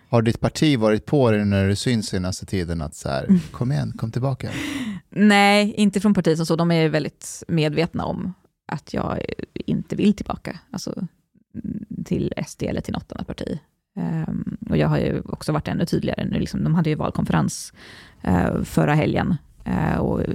Har 0.08 0.22
ditt 0.22 0.40
parti 0.40 0.78
varit 0.78 1.06
på 1.06 1.30
dig 1.30 1.44
när 1.44 1.68
du 1.68 1.76
syns 1.76 2.08
senaste 2.08 2.46
tiden 2.46 2.82
att 2.82 2.94
så 2.94 3.08
här, 3.08 3.40
kom 3.52 3.72
igen, 3.72 3.92
kom 3.96 4.10
tillbaka? 4.10 4.50
Nej, 5.10 5.74
inte 5.76 6.00
från 6.00 6.14
partiet 6.14 6.36
som 6.36 6.46
så. 6.46 6.56
De 6.56 6.70
är 6.70 6.88
väldigt 6.88 7.42
medvetna 7.48 8.04
om 8.04 8.34
att 8.72 8.94
jag 8.94 9.20
inte 9.54 9.96
vill 9.96 10.14
tillbaka 10.14 10.58
alltså, 10.70 11.06
mm, 11.54 12.04
till 12.04 12.32
SD 12.46 12.62
eller 12.62 12.80
till 12.80 12.92
något 12.92 13.12
annat 13.12 13.26
parti. 13.26 13.58
Ehm, 13.96 14.56
och 14.70 14.76
jag 14.76 14.88
har 14.88 14.98
ju 14.98 15.20
också 15.20 15.52
varit 15.52 15.68
ännu 15.68 15.86
tydligare. 15.86 16.24
Nu, 16.24 16.38
liksom, 16.38 16.64
de 16.64 16.74
hade 16.74 16.90
ju 16.90 16.96
valkonferens 16.96 17.72
eh, 18.22 18.62
förra 18.62 18.94
helgen 18.94 19.36
eh, 19.64 19.96
och 19.96 20.20
eh, 20.20 20.34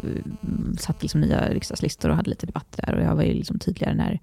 satt 0.77 1.01
liksom 1.01 1.21
nya 1.21 1.49
riksdagslistor 1.49 2.09
och 2.09 2.15
hade 2.15 2.29
lite 2.29 2.45
debatt 2.45 2.71
där. 2.71 2.95
Och 2.95 3.01
jag 3.01 3.15
var 3.15 3.23
ju 3.23 3.33
liksom 3.33 3.59
tydligare 3.59 3.95
när, 3.95 4.19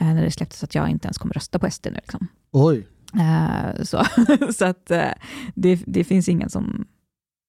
eh, 0.00 0.14
när 0.14 0.24
det 0.24 0.30
släpptes 0.30 0.64
att 0.64 0.74
jag 0.74 0.88
inte 0.88 1.06
ens 1.06 1.18
kommer 1.18 1.34
rösta 1.34 1.58
på 1.58 1.70
SD 1.70 1.86
nu. 1.86 1.94
Liksom. 1.94 2.26
Oj. 2.50 2.86
Eh, 3.14 3.82
så 3.84 4.04
så 4.52 4.64
att, 4.64 4.90
eh, 4.90 5.08
det, 5.54 5.80
det 5.86 6.04
finns 6.04 6.28
ingen 6.28 6.50
som, 6.50 6.86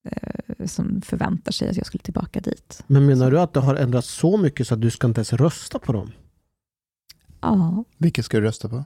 eh, 0.09 0.65
som 0.65 1.01
förväntar 1.01 1.51
sig 1.51 1.69
att 1.69 1.77
jag 1.77 1.85
skulle 1.85 2.01
tillbaka 2.03 2.39
dit. 2.39 2.83
Men 2.87 3.05
menar 3.05 3.31
du 3.31 3.39
att 3.39 3.53
det 3.53 3.59
har 3.59 3.75
ändrats 3.75 4.07
så 4.11 4.37
mycket 4.37 4.67
så 4.67 4.73
att 4.73 4.81
du 4.81 4.89
ska 4.91 5.07
inte 5.07 5.19
ens 5.19 5.33
rösta 5.33 5.79
på 5.79 5.93
dem? 5.93 6.11
Ja, 7.41 7.83
Vilka 7.97 8.23
ska 8.23 8.37
du 8.39 8.43
rösta 8.45 8.69
på? 8.69 8.83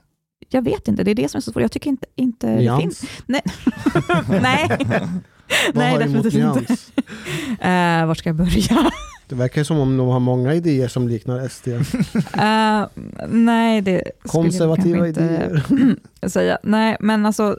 jag 0.50 0.62
vet 0.62 0.88
inte. 0.88 1.04
Det 1.04 1.10
är 1.10 1.14
det 1.14 1.28
som 1.28 1.38
är 1.38 1.42
så 1.42 1.52
svårt. 1.52 1.62
Jag 1.62 1.72
tycker 1.72 1.90
inte, 1.90 2.06
inte 2.14 2.46
det 2.46 2.56
Nyans? 2.56 2.80
finns. 3.00 3.10
Nej, 3.26 3.42
Nej. 4.42 4.68
Vad 5.66 5.74
Nej 5.74 5.92
har 5.92 5.98
du 5.98 6.04
emot 6.04 6.24
inte. 6.24 6.38
nyans? 6.38 6.92
Uh, 7.64 8.06
vart 8.06 8.18
ska 8.18 8.28
jag 8.28 8.36
börja? 8.36 8.90
Det 9.28 9.34
verkar 9.34 9.64
som 9.64 9.78
om 9.78 9.96
de 9.96 10.08
har 10.08 10.20
många 10.20 10.54
idéer 10.54 10.88
som 10.88 11.08
liknar 11.08 11.48
SD. 11.48 11.68
Eh, 12.38 12.86
nej, 13.28 13.80
det 13.80 13.98
skulle 14.00 14.12
jag 14.22 14.30
Konservativa 14.30 15.12
kanske 15.12 15.22
inte 15.22 15.62
säga. 16.28 16.58
Nej, 16.62 16.96
men 17.00 17.26
alltså, 17.26 17.58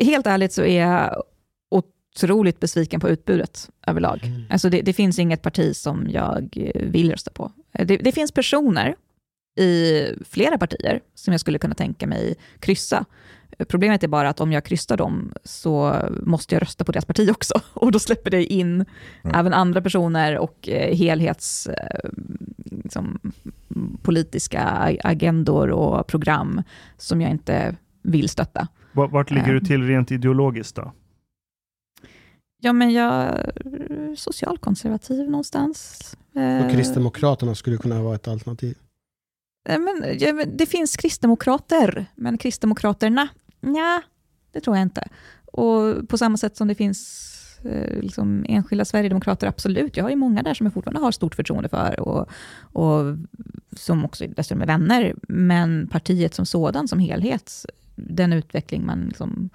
helt 0.00 0.26
ärligt 0.26 0.52
så 0.52 0.62
är 0.62 0.80
jag 0.80 1.22
otroligt 1.70 2.60
besviken 2.60 3.00
på 3.00 3.08
utbudet 3.08 3.70
överlag. 3.86 4.20
Mm. 4.24 4.42
Alltså 4.50 4.70
det, 4.70 4.82
det 4.82 4.92
finns 4.92 5.18
inget 5.18 5.42
parti 5.42 5.76
som 5.76 6.06
jag 6.10 6.70
vill 6.74 7.10
rösta 7.10 7.30
på. 7.30 7.52
Det, 7.72 7.96
det 7.96 8.12
finns 8.12 8.32
personer 8.32 8.94
i 9.58 10.04
flera 10.24 10.58
partier 10.58 11.00
som 11.14 11.32
jag 11.32 11.40
skulle 11.40 11.58
kunna 11.58 11.74
tänka 11.74 12.06
mig 12.06 12.34
kryssa. 12.60 13.04
Problemet 13.68 14.02
är 14.04 14.08
bara 14.08 14.28
att 14.28 14.40
om 14.40 14.52
jag 14.52 14.64
kryssar 14.64 14.96
dem 14.96 15.32
så 15.44 15.96
måste 16.22 16.54
jag 16.54 16.62
rösta 16.62 16.84
på 16.84 16.92
deras 16.92 17.04
parti 17.04 17.30
också. 17.30 17.54
Och 17.74 17.92
då 17.92 17.98
släpper 17.98 18.30
det 18.30 18.44
in 18.52 18.84
Ja. 19.22 19.30
även 19.34 19.52
andra 19.52 19.80
personer 19.82 20.38
och 20.38 20.68
eh, 20.68 20.96
helhets 20.96 21.66
eh, 21.66 22.10
liksom, 22.70 23.20
politiska 24.02 24.62
agendor 25.04 25.70
och 25.70 26.06
program 26.06 26.62
som 26.96 27.20
jag 27.20 27.30
inte 27.30 27.76
vill 28.02 28.28
stötta. 28.28 28.68
Vart 28.92 29.30
ligger 29.30 29.52
du 29.52 29.58
Ehm. 29.58 29.64
till 29.64 29.86
rent 29.86 30.10
ideologiskt 30.10 30.76
då? 30.76 30.92
Ja, 32.64 32.72
men 32.72 32.90
jag 32.92 33.12
är 33.12 34.14
socialkonservativ 34.16 35.30
någonstans. 35.30 36.00
Eh, 36.36 36.64
Och 36.66 36.72
Kristdemokraterna 36.72 37.54
skulle 37.54 37.76
kunna 37.76 38.02
vara 38.02 38.14
ett 38.14 38.28
alternativ. 38.28 38.76
eh, 39.68 39.78
men, 39.78 40.18
ja, 40.18 40.32
men 40.32 40.56
det 40.56 40.66
finns 40.66 40.96
kristdemokrater, 40.96 42.06
men 42.14 42.38
kristdemokraterna, 42.38 43.28
ja, 43.62 44.02
det 44.52 44.60
tror 44.60 44.76
jag 44.76 44.82
inte. 44.82 45.08
Och 45.52 46.08
på 46.08 46.18
samma 46.18 46.36
sätt 46.36 46.56
som 46.56 46.68
det 46.68 46.74
finns 46.74 47.28
eh, 47.64 48.00
liksom 48.00 48.44
enskilda 48.48 48.84
sverigedemokrater, 48.84 49.46
absolut. 49.46 49.96
Jag 49.96 50.04
har 50.04 50.10
ju 50.10 50.16
många 50.16 50.42
där 50.42 50.54
som 50.54 50.66
jag 50.66 50.74
fortfarande 50.74 51.00
har 51.00 51.12
stort 51.12 51.34
förtroende 51.34 51.68
för 51.68 52.00
och, 52.00 52.30
och 52.60 53.16
som 53.76 54.04
också 54.04 54.26
dessutom 54.26 54.62
är 54.62 54.66
vänner. 54.66 55.14
Men 55.28 55.88
partiet 55.88 56.34
som 56.34 56.46
sådan, 56.46 56.88
som 56.88 56.98
helhet, 56.98 57.66
den 57.94 58.32
utveckling 58.32 58.86
man 58.86 59.00
liksom 59.00 59.50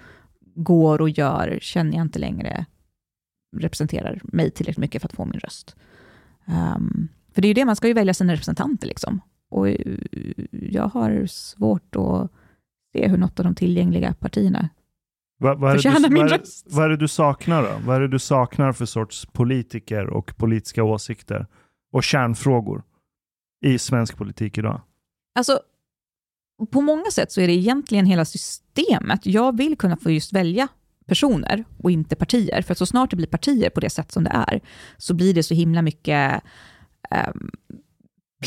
går 0.56 1.02
och 1.02 1.10
gör, 1.10 1.60
känner 1.62 1.98
jag 1.98 2.06
inte 2.06 2.20
längre 2.20 2.66
representerar 3.58 4.22
mig 4.24 4.52
tillräckligt 4.52 4.82
mycket 4.82 5.02
för 5.02 5.10
att 5.10 5.16
få 5.16 5.26
min 5.26 5.40
röst. 5.40 5.76
Um, 6.46 7.08
för 7.34 7.42
det 7.42 7.46
är 7.46 7.50
ju 7.50 7.54
det, 7.54 7.66
man 7.66 7.76
ska 7.76 7.88
ju 7.88 7.94
välja 7.94 8.14
sina 8.14 8.34
representanter. 8.34 8.88
Liksom. 8.88 9.22
Och 9.50 9.70
eh, 9.70 9.98
jag 10.52 10.88
har 10.88 11.26
svårt 11.28 11.96
att 11.96 12.32
se 12.98 13.08
hur 13.08 13.18
något 13.18 13.40
av 13.40 13.46
de 13.46 13.56
tillgängliga 13.56 14.14
partierna 14.14 14.70
Va, 15.40 15.56
det 15.56 15.74
förtjänar 15.74 16.10
du, 16.10 16.14
min 16.14 16.28
röst. 16.28 16.68
vad 16.70 16.86
är 16.86 16.90
det 16.90 16.98
du 16.98 17.08
saknar 17.08 17.64
då? 17.64 17.70
Vad 17.86 17.96
är 17.96 18.02
det 18.02 18.08
du 18.08 18.20
saknar 18.20 18.72
för 18.74 18.86
sorts 18.86 19.26
politiker 19.26 20.08
och 20.08 20.38
politiska 20.38 20.84
åsikter 20.84 21.48
och 21.92 22.04
kärnfrågor 22.04 22.84
i 23.66 23.80
svensk 23.80 24.18
politik 24.18 24.58
idag? 24.58 24.82
Alltså, 25.36 25.60
på 26.72 26.82
många 26.82 27.12
sätt 27.12 27.32
så 27.32 27.42
är 27.42 27.48
det 27.48 27.54
egentligen 27.54 28.06
hela 28.06 28.26
systemet. 28.26 29.26
Jag 29.26 29.58
vill 29.58 29.78
kunna 29.78 29.98
få 29.98 30.12
just 30.12 30.34
välja 30.34 30.68
personer 31.06 31.64
och 31.78 31.92
inte 31.92 32.16
partier. 32.16 32.62
För 32.62 32.72
att 32.72 32.78
så 32.78 32.86
snart 32.86 33.10
det 33.10 33.16
blir 33.16 33.28
partier 33.28 33.70
på 33.70 33.80
det 33.80 33.90
sätt 33.90 34.12
som 34.12 34.24
det 34.24 34.46
är, 34.48 34.62
så 34.98 35.14
blir 35.14 35.34
det 35.34 35.44
så 35.44 35.54
himla 35.54 35.82
mycket 35.82 36.44
ehm, 37.10 37.52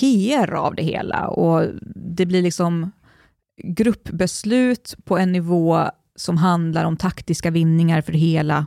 PR 0.01 0.53
av 0.53 0.75
det 0.75 0.83
hela. 0.83 1.29
Och 1.29 1.69
det 1.95 2.27
blir 2.27 2.43
liksom 2.43 2.91
gruppbeslut 3.65 4.95
på 5.05 5.19
en 5.19 5.32
nivå 5.32 5.91
som 6.16 6.37
handlar 6.37 6.85
om 6.85 6.97
taktiska 6.97 7.51
vinningar 7.51 8.01
för 8.01 8.12
hela, 8.12 8.66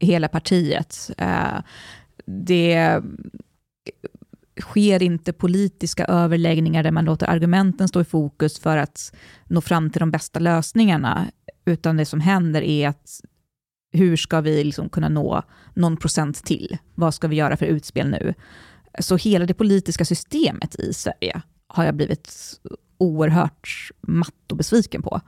hela 0.00 0.28
partiet. 0.28 1.10
Eh, 1.18 1.60
det 2.26 3.02
sker 4.60 5.02
inte 5.02 5.32
politiska 5.32 6.04
överläggningar 6.04 6.82
där 6.82 6.90
man 6.90 7.04
låter 7.04 7.30
argumenten 7.30 7.88
stå 7.88 8.00
i 8.00 8.04
fokus 8.04 8.58
för 8.58 8.76
att 8.76 9.14
nå 9.44 9.60
fram 9.60 9.90
till 9.90 10.00
de 10.00 10.10
bästa 10.10 10.38
lösningarna, 10.38 11.30
utan 11.64 11.96
det 11.96 12.06
som 12.06 12.20
händer 12.20 12.62
är 12.62 12.88
att 12.88 13.20
hur 13.92 14.16
ska 14.16 14.40
vi 14.40 14.64
liksom 14.64 14.88
kunna 14.88 15.08
nå 15.08 15.42
någon 15.74 15.96
procent 15.96 16.44
till? 16.44 16.78
Vad 16.94 17.14
ska 17.14 17.28
vi 17.28 17.36
göra 17.36 17.56
för 17.56 17.66
utspel 17.66 18.10
nu? 18.10 18.34
Så 18.98 19.16
hela 19.16 19.46
det 19.46 19.54
politiska 19.54 20.04
systemet 20.04 20.74
i 20.74 20.92
Sverige 20.92 21.42
har 21.66 21.84
jag 21.84 21.94
blivit 21.94 22.32
oerhört 23.00 23.90
matt 24.00 24.50
och 24.50 24.56
besviken 24.56 25.02
på. 25.02 25.20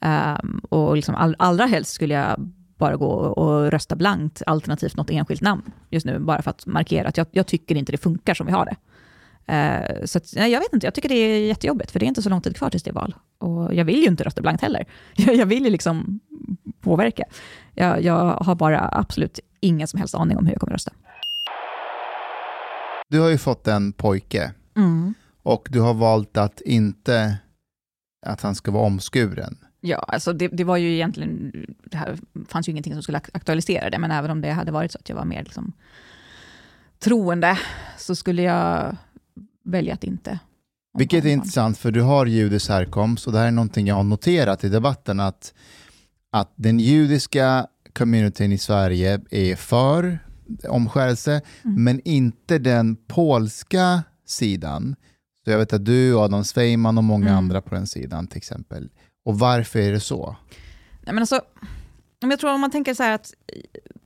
Um, 0.00 0.60
och 0.68 0.96
liksom 0.96 1.14
all, 1.14 1.36
allra 1.38 1.66
helst 1.66 1.92
skulle 1.92 2.14
jag 2.14 2.50
bara 2.76 2.96
gå 2.96 3.10
och 3.10 3.70
rösta 3.70 3.96
blankt, 3.96 4.42
alternativt 4.46 4.96
något 4.96 5.10
enskilt 5.10 5.40
namn 5.40 5.62
just 5.90 6.06
nu, 6.06 6.18
bara 6.18 6.42
för 6.42 6.50
att 6.50 6.66
markera 6.66 7.08
att 7.08 7.16
jag, 7.16 7.26
jag 7.30 7.46
tycker 7.46 7.74
inte 7.74 7.92
det 7.92 7.98
funkar 7.98 8.34
som 8.34 8.46
vi 8.46 8.52
har 8.52 8.64
det. 8.64 8.76
Uh, 9.52 10.04
så 10.04 10.18
att, 10.18 10.32
nej, 10.36 10.52
jag 10.52 10.60
vet 10.60 10.72
inte, 10.72 10.86
jag 10.86 10.94
tycker 10.94 11.08
det 11.08 11.14
är 11.14 11.46
jättejobbigt, 11.46 11.90
för 11.90 12.00
det 12.00 12.06
är 12.06 12.08
inte 12.08 12.22
så 12.22 12.30
lång 12.30 12.40
tid 12.40 12.56
kvar 12.56 12.70
tills 12.70 12.82
det 12.82 12.90
är 12.90 12.94
val. 12.94 13.14
Och 13.38 13.74
jag 13.74 13.84
vill 13.84 13.98
ju 13.98 14.06
inte 14.06 14.24
rösta 14.24 14.42
blankt 14.42 14.62
heller. 14.62 14.84
Jag, 15.16 15.34
jag 15.34 15.46
vill 15.46 15.64
ju 15.64 15.70
liksom 15.70 16.20
påverka. 16.80 17.24
Jag, 17.74 18.02
jag 18.02 18.30
har 18.30 18.54
bara 18.54 18.88
absolut 18.92 19.40
ingen 19.60 19.88
som 19.88 19.98
helst 19.98 20.14
aning 20.14 20.36
om 20.36 20.46
hur 20.46 20.52
jag 20.52 20.60
kommer 20.60 20.72
rösta. 20.72 20.92
Du 23.08 23.20
har 23.20 23.28
ju 23.28 23.38
fått 23.38 23.68
en 23.68 23.92
pojke 23.92 24.52
och 25.42 25.68
du 25.70 25.80
har 25.80 25.94
valt 25.94 26.36
att 26.36 26.60
inte 26.60 27.38
att 28.26 28.40
han 28.40 28.54
ska 28.54 28.70
vara 28.70 28.84
omskuren. 28.86 29.58
Ja, 29.80 29.96
alltså 29.96 30.32
det, 30.32 30.48
det 30.48 30.64
var 30.64 30.76
ju 30.76 30.94
egentligen, 30.94 31.52
det 31.84 31.96
här 31.96 32.18
fanns 32.48 32.68
ju 32.68 32.70
ingenting 32.70 32.92
som 32.92 33.02
skulle 33.02 33.18
ak- 33.18 33.30
aktualisera 33.32 33.90
det, 33.90 33.98
men 33.98 34.10
även 34.10 34.30
om 34.30 34.40
det 34.40 34.50
hade 34.50 34.72
varit 34.72 34.92
så 34.92 34.98
att 34.98 35.08
jag 35.08 35.16
var 35.16 35.24
mer 35.24 35.42
liksom 35.44 35.72
troende, 36.98 37.58
så 37.98 38.16
skulle 38.16 38.42
jag 38.42 38.96
välja 39.64 39.94
att 39.94 40.04
inte 40.04 40.38
Vilket 40.98 41.24
är 41.24 41.28
intressant 41.28 41.78
för 41.78 41.90
du 41.90 42.02
har 42.02 42.26
judisk 42.26 42.68
härkomst 42.68 43.26
och 43.26 43.32
det 43.32 43.38
här 43.38 43.46
är 43.46 43.50
någonting 43.50 43.86
jag 43.86 43.94
har 43.94 44.02
noterat 44.04 44.64
i 44.64 44.68
debatten 44.68 45.20
att, 45.20 45.54
att 46.32 46.52
den 46.56 46.80
judiska 46.80 47.66
communityn 47.92 48.52
i 48.52 48.58
Sverige 48.58 49.20
är 49.30 49.56
för 49.56 50.18
omskärelse 50.68 51.40
Mm. 51.64 51.84
men 51.84 52.00
inte 52.04 52.58
den 52.58 52.96
polska 52.96 54.02
sidan. 54.26 54.96
Så 55.48 55.52
jag 55.52 55.58
vet 55.58 55.72
att 55.72 55.84
du, 55.84 56.18
Adam 56.18 56.44
Sveiman 56.44 56.98
och 56.98 57.04
många 57.04 57.26
Mm. 57.26 57.38
andra 57.38 57.60
på 57.62 57.74
den 57.74 57.86
sidan 57.86 58.26
till 58.26 58.36
exempel. 58.36 58.88
Och 59.24 59.38
varför 59.38 59.78
är 59.78 59.92
det 59.92 60.00
så? 60.00 60.36
Nej, 61.00 61.14
men 61.14 61.18
alltså, 61.18 61.40
jag 62.20 62.38
tror 62.38 62.52
om 62.54 62.60
man 62.60 62.70
tänker 62.70 62.94
så 62.94 63.02
här 63.02 63.12
att 63.14 63.34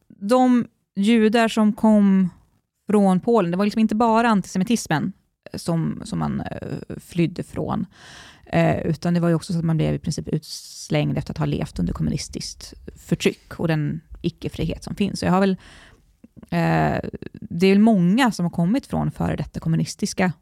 de 0.09 0.67
judar 0.97 1.49
som 1.49 1.73
kom 1.73 2.31
från 2.91 3.21
Polen, 3.21 3.51
det 3.51 3.57
var 3.57 3.65
liksom 3.65 3.81
inte 3.81 3.95
bara 3.95 4.29
antisemitismen 4.29 5.13
som, 5.55 6.03
som 6.05 6.19
man 6.19 6.41
eh, 6.41 6.97
flydde 7.01 7.43
från, 7.43 7.87
eh, 8.47 8.79
utan 8.79 9.15
det 9.15 9.21
var 9.21 9.29
ju 9.29 9.35
också 9.35 9.53
så 9.53 9.59
att 9.59 9.65
man 9.65 9.77
blev 9.77 9.95
i 9.95 9.99
princip 9.99 10.29
utslängd 10.29 11.19
efter 11.19 11.33
att 11.33 11.39
ha 11.39 11.47
levt 11.47 11.79
under 11.79 11.93
kommunistiskt 11.93 12.75
förtryck 12.97 13.61
och 13.61 13.69
den 13.69 14.01
icke-frihet 14.23 14.85
som 14.85 14.95
finns. 14.95 15.21
Så 15.21 15.27
jag 15.27 15.33
har 15.33 15.41
väl, 15.41 15.57
eh, 16.51 17.11
det 17.33 17.67
är 17.67 17.73
väl 17.73 17.79
många 17.79 18.33
som 18.33 18.45
har 18.45 18.51
kommit 18.51 18.87
från 18.87 19.11
före 19.11 19.37
detta 19.37 19.61
kommunistiska 19.61 20.33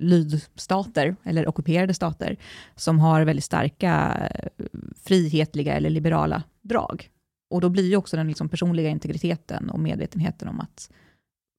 lydstater, 0.00 1.16
eller 1.24 1.48
ockuperade 1.48 1.94
stater, 1.94 2.36
som 2.76 2.98
har 2.98 3.22
väldigt 3.24 3.44
starka 3.44 4.16
eh, 4.34 4.66
frihetliga 5.04 5.74
eller 5.74 5.90
liberala 5.90 6.42
drag. 6.62 7.10
Och 7.50 7.60
då 7.60 7.68
blir 7.68 7.88
ju 7.88 7.96
också 7.96 8.16
den 8.16 8.28
liksom 8.28 8.48
personliga 8.48 8.88
integriteten 8.88 9.70
och 9.70 9.80
medvetenheten 9.80 10.48
om 10.48 10.60
att 10.60 10.90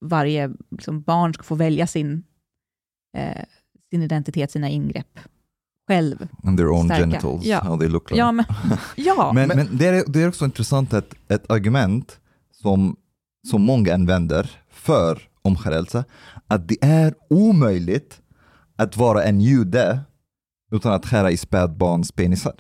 varje 0.06 0.52
liksom 0.72 1.02
barn 1.02 1.34
ska 1.34 1.44
få 1.44 1.56
välja 1.56 1.88
sin, 1.88 2.24
eh, 3.18 3.44
sin 3.90 4.04
identitet, 4.04 4.52
sina 4.52 4.70
ingrepp 4.70 5.20
själv. 5.88 6.28
And 6.44 6.58
their 6.58 6.70
own 6.70 6.86
Starka. 6.86 7.02
genitals, 7.02 7.46
Ja. 7.46 7.60
how 7.60 7.78
they 7.78 7.88
look 7.90 8.12
like. 8.12 8.20
Ja, 8.20 8.32
men, 8.32 8.46
ja. 8.96 9.32
Men, 9.34 9.48
men 9.48 9.78
det, 9.78 9.88
är, 9.88 10.04
det 10.08 10.22
är 10.22 10.28
också 10.28 10.46
intressant 10.46 10.94
att 10.94 11.14
ett 11.28 11.52
argument 11.52 12.20
som, 12.52 12.96
som 13.48 13.62
många 13.62 13.94
använder 13.94 14.52
för 14.70 15.22
omskärelse, 15.42 16.04
att 16.48 16.68
det 16.68 16.78
är 16.82 17.14
omöjligt 17.30 18.21
att 18.82 18.98
vara 18.98 19.24
en 19.24 19.42
jude 19.42 20.00
utan 20.72 20.94
att 20.94 21.06
skära 21.06 21.32
i 21.32 21.38
spädbarns 21.38 22.12
penisar. 22.12 22.54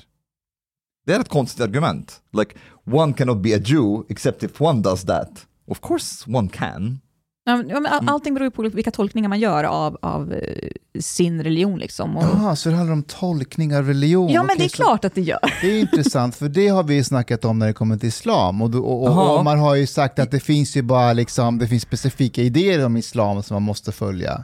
Det 1.06 1.14
är 1.14 1.20
ett 1.20 1.30
konstigt 1.30 1.62
argument. 1.62 2.22
Like, 2.38 2.56
one 2.92 3.14
cannot 3.14 3.38
be 3.44 3.56
a 3.56 3.60
Jew 3.66 4.04
except 4.10 4.44
if 4.44 4.62
one 4.62 4.82
does 4.82 5.04
that. 5.06 5.46
Of 5.68 5.82
course 5.82 6.26
one 6.28 6.50
can. 6.50 7.00
Ja, 7.44 7.64
all- 7.90 8.10
allting 8.10 8.34
beror 8.34 8.46
ju 8.46 8.52
på 8.52 8.62
vilka 8.62 8.92
tolkningar 8.92 9.30
man 9.30 9.40
gör 9.40 9.64
av, 9.64 9.98
av 10.02 10.34
eh, 10.34 10.70
sin 11.00 11.44
religion. 11.44 11.80
Liksom. 11.80 12.18
Och, 12.18 12.58
så 12.58 12.70
det 12.70 12.76
handlar 12.76 12.94
om 12.94 13.04
tolkning 13.04 13.76
av 13.76 13.88
religion? 13.88 14.30
ja, 14.30 14.44
men 14.44 14.50
Okej, 14.56 14.58
det 14.58 14.66
är 14.66 14.70
klart 14.70 15.06
att 15.06 15.16
det 15.16 15.22
gör. 15.22 15.40
Det 15.62 15.68
är 15.68 15.80
intressant, 15.80 16.36
för 16.36 16.50
det 16.50 16.68
har 16.68 16.84
vi 16.84 17.04
snackat 17.04 17.46
om 17.46 17.60
när 17.60 17.68
det 17.68 17.74
kommer 17.74 17.98
till 17.98 18.10
islam. 18.10 18.62
Och, 18.62 18.76
och, 18.76 19.04
och, 19.04 19.38
och 19.38 19.44
man 19.44 19.60
har 19.60 19.76
ju 19.76 19.88
sagt 19.88 20.20
att 20.20 20.32
det 20.32 20.40
finns 20.40 20.78
ju 20.78 20.82
bara 20.82 21.14
liksom, 21.14 21.60
det 21.60 21.68
finns 21.68 21.84
specifika 21.84 22.42
idéer 22.42 22.86
om 22.86 22.98
islam 22.98 23.44
som 23.44 23.56
man 23.56 23.64
måste 23.64 23.92
följa. 23.92 24.44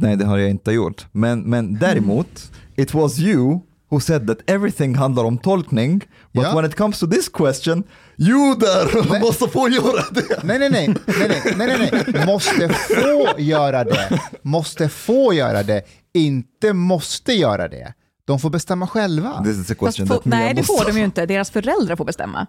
Nej, 0.00 0.16
det 0.16 0.24
har 0.24 0.38
jag 0.38 0.50
inte 0.50 0.72
gjort. 0.72 1.06
Men, 1.12 1.40
men 1.42 1.74
däremot, 1.78 2.52
it 2.76 2.94
was 2.94 3.18
you 3.18 3.60
who 3.90 4.00
said 4.00 4.26
that 4.26 4.38
everything 4.46 4.94
handlar 4.94 5.24
om 5.24 5.38
tolkning, 5.38 5.98
but 6.32 6.42
Ja. 6.44 6.54
when 6.56 6.64
it 6.64 6.74
comes 6.76 6.98
to 6.98 7.06
this 7.06 7.28
question, 7.28 7.82
judar 8.16 9.20
måste 9.20 9.48
få 9.48 9.68
göra 9.68 10.02
det. 10.12 10.42
Nej, 10.44 10.58
nej, 10.58 10.70
nej, 10.70 10.88
nej, 11.06 11.28
nej, 11.28 11.54
nej, 11.56 11.78
nej, 11.78 12.04
nej, 12.12 12.26
måste 12.26 12.68
få 12.68 13.34
göra 13.40 13.84
det. 13.84 14.20
Måste 14.42 14.88
få 14.88 15.32
göra 15.34 15.62
det, 15.62 15.82
inte 16.14 16.72
måste 16.72 17.32
göra 17.32 17.68
det. 17.68 17.94
De 18.24 18.38
får 18.40 18.50
bestämma 18.50 18.86
själva. 18.86 19.44
This 19.44 19.56
is 19.56 19.70
a 19.70 19.74
Fast 19.78 19.78
question 19.78 20.06
få, 20.06 20.14
that 20.14 20.24
nej, 20.24 20.54
det 20.54 20.62
får 20.62 20.84
de 20.92 20.98
ju 20.98 21.04
inte. 21.04 21.26
Deras 21.26 21.50
föräldrar 21.50 21.96
får 21.96 22.04
bestämma. 22.04 22.46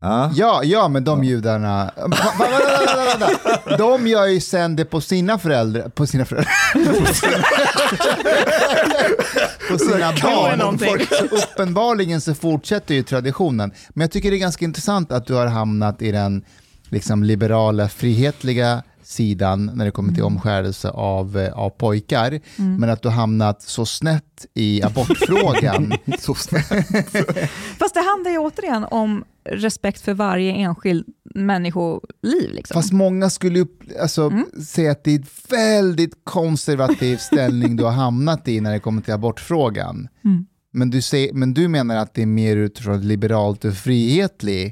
Ja. 0.00 0.30
Ja, 0.34 0.60
ja, 0.64 0.88
men 0.88 1.04
de 1.04 1.24
judarna, 1.24 1.90
va, 1.96 2.08
va, 2.08 2.32
va, 2.38 2.48
va, 2.86 3.16
va, 3.18 3.28
va. 3.64 3.76
de 3.76 4.06
gör 4.06 4.26
ju 4.26 4.40
sen 4.40 4.76
det 4.76 4.84
på 4.84 5.00
sina 5.00 5.38
föräldrar, 5.38 5.88
på 5.88 6.06
sina 6.06 6.24
föräldrar, 6.24 6.52
på 9.70 9.78
sina, 9.78 10.12
barn. 10.22 10.78
uppenbarligen 11.30 12.20
så 12.20 12.34
fortsätter 12.34 12.94
ju 12.94 13.02
traditionen. 13.02 13.72
Men 13.88 14.00
jag 14.00 14.10
tycker 14.10 14.30
det 14.30 14.36
är 14.36 14.38
ganska 14.38 14.64
intressant 14.64 15.12
att 15.12 15.26
du 15.26 15.34
har 15.34 15.46
hamnat 15.46 16.02
i 16.02 16.12
den 16.12 16.44
liksom, 16.90 17.24
liberala, 17.24 17.88
frihetliga 17.88 18.82
sidan 19.02 19.70
när 19.74 19.84
det 19.84 19.90
kommer 19.90 20.12
till 20.12 20.22
omskärelse 20.22 20.90
av, 20.90 21.38
eh, 21.38 21.52
av 21.52 21.70
pojkar, 21.70 22.40
men 22.56 22.90
att 22.90 23.02
du 23.02 23.08
har 23.08 23.16
hamnat 23.16 23.62
så 23.62 23.86
snett 23.86 24.46
i 24.54 24.82
abortfrågan. 24.82 25.94
Så 26.18 26.34
snällt. 26.34 26.66
Fast 27.78 27.94
det 27.94 28.00
handlar 28.00 28.30
ju 28.30 28.38
återigen 28.38 28.84
om 28.84 29.24
respekt 29.52 30.00
för 30.00 30.14
varje 30.14 30.52
enskild 30.52 31.06
människoliv. 31.34 32.50
Liksom. 32.50 32.74
Fast 32.74 32.92
många 32.92 33.30
skulle 33.30 33.60
upp, 33.60 33.82
alltså, 34.00 34.32
säga 34.66 34.90
att 34.90 35.04
det 35.04 35.14
är 35.14 35.20
ett 35.20 35.52
väldigt 35.52 36.24
konservativ 36.24 37.16
ställning 37.20 37.76
du 37.76 37.84
har 37.84 37.90
hamnat 37.90 38.48
i 38.48 38.60
när 38.60 38.72
det 38.72 38.80
kommer 38.80 39.02
till 39.02 39.14
abortfrågan. 39.14 40.08
Mm. 40.24 40.46
Men, 40.72 40.90
du 40.90 41.02
säger, 41.02 41.32
men 41.32 41.54
du 41.54 41.68
menar 41.68 41.96
att 41.96 42.14
det 42.14 42.22
är 42.22 42.26
mer 42.26 42.56
utifrån 42.56 43.08
liberalt 43.08 43.64
och 43.64 43.74
frihetlig... 43.74 44.66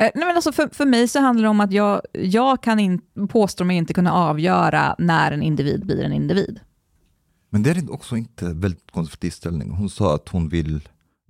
Eh, 0.00 0.10
nej, 0.14 0.26
men 0.26 0.36
alltså 0.36 0.52
för, 0.52 0.68
för 0.72 0.86
mig 0.86 1.08
så 1.08 1.20
handlar 1.20 1.42
det 1.42 1.48
om 1.48 1.60
att 1.60 1.72
jag, 1.72 2.00
jag 2.12 2.62
kan 2.62 2.80
in, 2.80 3.00
påstå 3.28 3.64
mig 3.64 3.76
inte 3.76 3.94
kunna 3.94 4.12
avgöra 4.12 4.94
när 4.98 5.32
en 5.32 5.42
individ 5.42 5.86
blir 5.86 6.04
en 6.04 6.12
individ. 6.12 6.60
Men 7.50 7.62
det 7.62 7.70
är 7.70 7.92
också 7.92 8.16
inte 8.16 8.44
väldigt 8.44 8.90
konstruktiv 8.90 9.30
ställning. 9.30 9.70
Hon 9.70 9.90
sa 9.90 10.14
att 10.14 10.28
hon 10.28 10.48
vill 10.48 10.80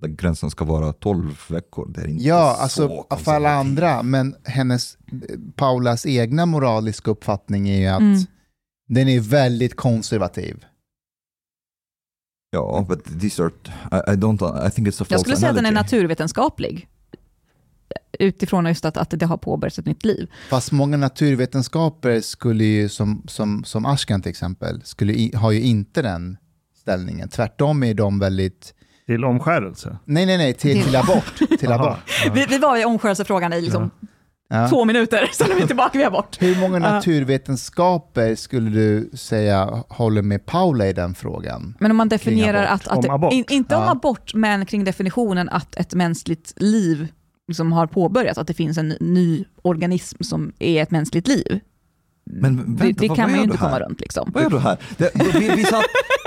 att 0.03 0.09
gränsen 0.09 0.49
ska 0.51 0.65
vara 0.65 0.93
12 0.93 1.37
veckor. 1.49 1.91
Det 1.93 2.01
är 2.01 2.07
inte 2.07 2.23
Ja, 2.23 2.55
så 2.55 2.61
alltså 2.61 3.05
för 3.23 3.31
alla 3.33 3.51
andra, 3.51 4.03
men 4.03 4.35
hennes, 4.43 4.97
Paulas 5.55 6.05
egna 6.05 6.45
moraliska 6.45 7.11
uppfattning 7.11 7.69
är 7.69 7.79
ju 7.79 7.87
att 7.87 7.99
Mm. 8.01 8.19
den 8.89 9.07
är 9.07 9.19
väldigt 9.19 9.75
konservativ. 9.75 10.65
Ja, 12.51 12.85
but 12.89 13.21
these 13.21 13.43
are, 13.43 13.51
I, 13.91 14.13
I 14.13 14.15
don't, 14.15 14.67
I 14.67 14.71
think 14.71 14.87
it's 14.87 14.91
a 14.91 14.93
false 14.97 15.13
Jag 15.13 15.21
skulle 15.21 15.35
säga 15.37 15.49
att 15.49 15.55
den 15.55 15.65
är 15.65 15.71
naturvetenskaplig. 15.71 16.87
Utifrån 18.19 18.65
just 18.65 18.85
att, 18.85 18.97
att 18.97 19.09
det 19.09 19.25
har 19.25 19.37
påbörjats 19.37 19.79
ett 19.79 19.85
nytt 19.85 20.05
liv. 20.05 20.31
Fast 20.49 20.71
många 20.71 20.97
naturvetenskaper 20.97 22.21
skulle 22.21 22.63
ju, 22.63 22.89
som, 22.89 23.23
som, 23.27 23.63
som 23.63 23.85
Ashkan 23.85 24.21
till 24.21 24.29
exempel, 24.29 24.81
skulle 24.83 25.13
i, 25.13 25.35
har 25.35 25.51
ju 25.51 25.61
inte 25.61 26.01
den 26.01 26.37
ställningen. 26.81 27.29
Tvärtom 27.29 27.83
är 27.83 27.93
de 27.93 28.19
väldigt... 28.19 28.73
Till 29.11 29.25
omskärelse. 29.25 29.97
Nej, 30.05 30.25
nej, 30.25 30.37
nej, 30.37 30.53
till, 30.53 30.83
till 30.83 30.95
abort. 30.95 31.33
Till 31.59 31.71
abort. 31.71 31.97
Vi, 32.33 32.45
vi 32.49 32.57
var 32.57 32.77
i 32.77 32.85
omskärelsefrågan 32.85 33.53
i 33.53 33.61
liksom 33.61 33.91
Ja. 34.53 34.69
två 34.69 34.85
minuter, 34.85 35.29
sen 35.33 35.51
är 35.51 35.55
vi 35.55 35.67
tillbaka 35.67 35.97
vid 35.97 36.07
abort. 36.07 36.37
Hur 36.41 36.59
många 36.59 36.79
naturvetenskaper 36.79 38.35
skulle 38.35 38.69
du 38.69 39.09
säga 39.17 39.83
håller 39.89 40.21
med 40.21 40.45
Paula 40.45 40.87
i 40.87 40.93
den 40.93 41.13
frågan? 41.15 41.77
Men 41.79 41.91
om 41.91 41.97
man 41.97 42.09
definierar 42.09 42.65
abort. 42.65 42.87
att, 42.87 43.05
att 43.05 43.23
Om. 43.23 43.29
In, 43.31 43.45
inte 43.49 43.75
om 43.75 43.83
Ja. 43.83 43.91
abort, 43.91 44.33
men 44.33 44.65
kring 44.65 44.83
definitionen 44.83 45.49
att 45.49 45.75
ett 45.75 45.93
mänskligt 45.93 46.53
liv 46.55 47.07
liksom 47.47 47.71
har 47.71 47.87
påbörjats, 47.87 48.37
att 48.39 48.47
det 48.47 48.53
finns 48.53 48.77
en 48.77 48.93
ny 48.99 49.45
organism 49.61 50.23
som 50.23 50.53
är 50.59 50.83
ett 50.83 50.91
mänskligt 50.91 51.27
liv. 51.27 51.59
Men 52.23 52.55
vänta, 52.57 52.83
det 52.85 52.91
det 52.91 53.07
vad- 53.07 53.17
kan 53.17 53.23
vad 53.23 53.31
man 53.31 53.39
ju 53.39 53.43
inte 53.45 53.57
komma 53.57 53.79
runt. 53.79 53.99
Liksom. 53.99 54.31
Vad 54.33 54.43
gör 54.43 54.49
du 54.49 54.59
här? 54.59 54.77
Det, 54.97 55.11
vi, 55.33 55.49
vi 55.55 55.63
satt 55.63 55.83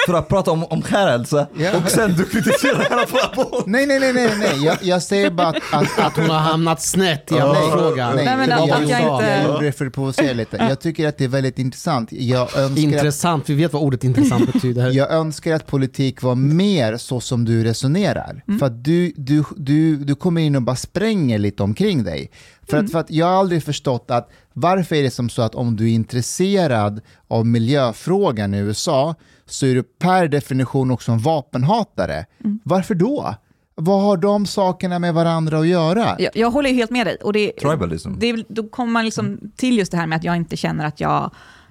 för 0.06 0.14
att 0.14 0.28
prata 0.28 0.50
om 0.50 0.64
omskärelse 0.64 1.46
Ja. 1.58 1.70
och 1.84 1.90
sen 1.90 2.14
du 2.16 2.24
kritiserar 2.24 3.06
för 3.06 3.18
abort. 3.32 3.66
Nej, 3.66 3.86
nej, 3.86 4.00
nej, 4.00 4.12
nej, 4.12 4.30
nej. 4.38 4.64
Jag, 4.64 4.76
jag 4.82 5.02
säger 5.02 5.30
bara 5.30 5.48
att... 5.48 5.56
att, 5.72 5.98
Att 5.98 6.16
hon 6.16 6.30
har 6.30 6.38
hamnat 6.38 6.82
snett 6.82 7.32
i 7.32 7.34
Nej, 7.34 7.42
abortfrågan. 7.42 8.16
nej, 8.16 8.24
Nej, 8.24 8.36
men 8.36 8.52
hon 8.58 8.68
jag 8.68 8.76
sa. 8.78 8.82
inte- 8.82 9.26
Jag 9.26 9.44
gjorde 9.52 9.64
det 9.64 9.72
för 9.72 9.86
att 9.86 9.92
provocera 9.92 10.32
lite. 10.32 10.56
Jag 10.56 10.80
tycker 10.80 11.08
att 11.08 11.18
det 11.18 11.24
är 11.24 11.28
väldigt 11.28 11.58
intressant. 11.58 12.12
Jag 12.12 12.42
önskar, 12.42 12.64
att, 12.64 12.78
Intressant, 12.78 13.48
vi 13.50 13.54
vet 13.54 13.72
vad 13.72 13.82
ordet 13.82 14.04
intressant 14.04 14.52
betyder. 14.52 14.90
jag 14.90 15.12
önskar 15.12 15.54
att 15.54 15.66
politik 15.66 16.22
var 16.22 16.34
mer 16.34 16.96
så 16.96 17.20
som 17.20 17.44
du 17.44 17.64
resonerar. 17.64 18.42
För 18.58 18.66
att 18.66 18.84
du, 18.84 19.12
du, 19.16 19.44
du, 19.56 19.96
du 19.96 20.14
kommer 20.14 20.40
in 20.40 20.56
och 20.56 20.62
bara 20.62 20.76
spränger 20.76 21.38
lite 21.38 21.62
omkring 21.62 22.04
dig. 22.04 22.30
För, 22.68 22.76
att, 22.76 22.92
för 22.92 22.98
att 22.98 23.10
jag 23.10 23.26
har 23.26 23.32
aldrig 23.32 23.62
förstått 23.64 24.10
att 24.10 24.30
varför 24.54 24.96
är 24.96 25.02
det 25.02 25.10
som 25.10 25.28
så 25.28 25.42
att 25.42 25.54
om 25.54 25.76
du 25.76 25.84
är 25.84 25.92
intresserad 25.94 27.00
av 27.28 27.46
miljöfrågan 27.46 28.54
i 28.54 28.58
USA 28.58 29.14
så 29.46 29.66
är 29.66 29.74
du 29.74 29.82
per 29.82 30.28
definition 30.28 30.90
också 30.90 31.12
en 31.12 31.18
vapenhatare. 31.18 32.26
Varför 32.62 32.94
då? 32.94 33.34
Vad 33.74 34.02
har 34.02 34.16
de 34.16 34.46
sakerna 34.46 34.98
med 34.98 35.14
varandra 35.14 35.58
att 35.58 35.66
göra? 35.68 36.16
Jag, 36.18 36.36
jag 36.36 36.50
håller 36.50 36.70
ju 36.70 36.76
helt 36.76 36.90
med 36.90 37.06
dig. 37.06 37.16
Och 37.16 37.32
det, 37.32 37.52
Tribalism. 37.52 38.12
det, 38.18 38.44
då 38.48 38.68
kommer 38.68 38.92
man 38.92 39.04
liksom 39.04 39.38
till 39.56 39.78
just 39.78 39.92
det 39.92 39.98
här 39.98 40.06
med 40.06 40.16
att 40.16 40.24
jag 40.24 40.36
inte 40.36 40.56
känner 40.56 40.86
att 40.86 41.00
jag, 41.00 41.30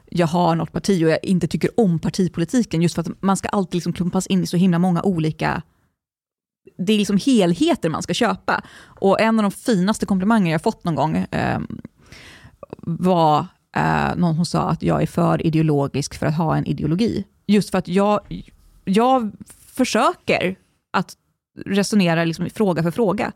jag 0.09 0.27
har 0.27 0.55
något 0.55 0.71
parti 0.71 1.03
och 1.05 1.09
jag 1.09 1.19
inte 1.23 1.47
tycker 1.47 1.79
om 1.79 1.99
partipolitiken. 1.99 2.81
Just 2.81 2.95
för 2.95 3.01
att 3.01 3.21
man 3.21 3.37
ska 3.37 3.47
alltid 3.49 3.73
liksom 3.75 3.93
klumpas 3.93 4.27
in 4.27 4.43
i 4.43 4.47
så 4.47 4.57
himla 4.57 4.79
många 4.79 5.01
olika... 5.01 5.61
Det 6.77 6.93
är 6.93 6.97
liksom 6.97 7.19
helheter 7.25 7.89
man 7.89 8.03
ska 8.03 8.13
köpa. 8.13 8.63
Och 8.83 9.21
en 9.21 9.39
av 9.39 9.43
de 9.43 9.51
finaste 9.51 10.05
komplimanger 10.05 10.51
jag 10.51 10.61
fått 10.61 10.83
någon 10.83 10.95
gång 10.95 11.15
eh, 11.15 11.59
var 12.77 13.45
eh, 13.75 14.15
någon 14.15 14.35
som 14.35 14.45
sa 14.45 14.69
att 14.69 14.83
jag 14.83 15.01
är 15.01 15.07
för 15.07 15.45
ideologisk 15.47 16.19
för 16.19 16.25
att 16.25 16.37
ha 16.37 16.57
en 16.57 16.65
ideologi. 16.65 17.23
Just 17.47 17.69
för 17.69 17.77
att 17.77 17.87
jag, 17.87 18.19
jag 18.85 19.31
försöker 19.75 20.55
att 20.91 21.13
resonera 21.65 22.25
liksom 22.25 22.49
fråga 22.49 22.83
för 22.83 22.91
fråga. 22.91 23.31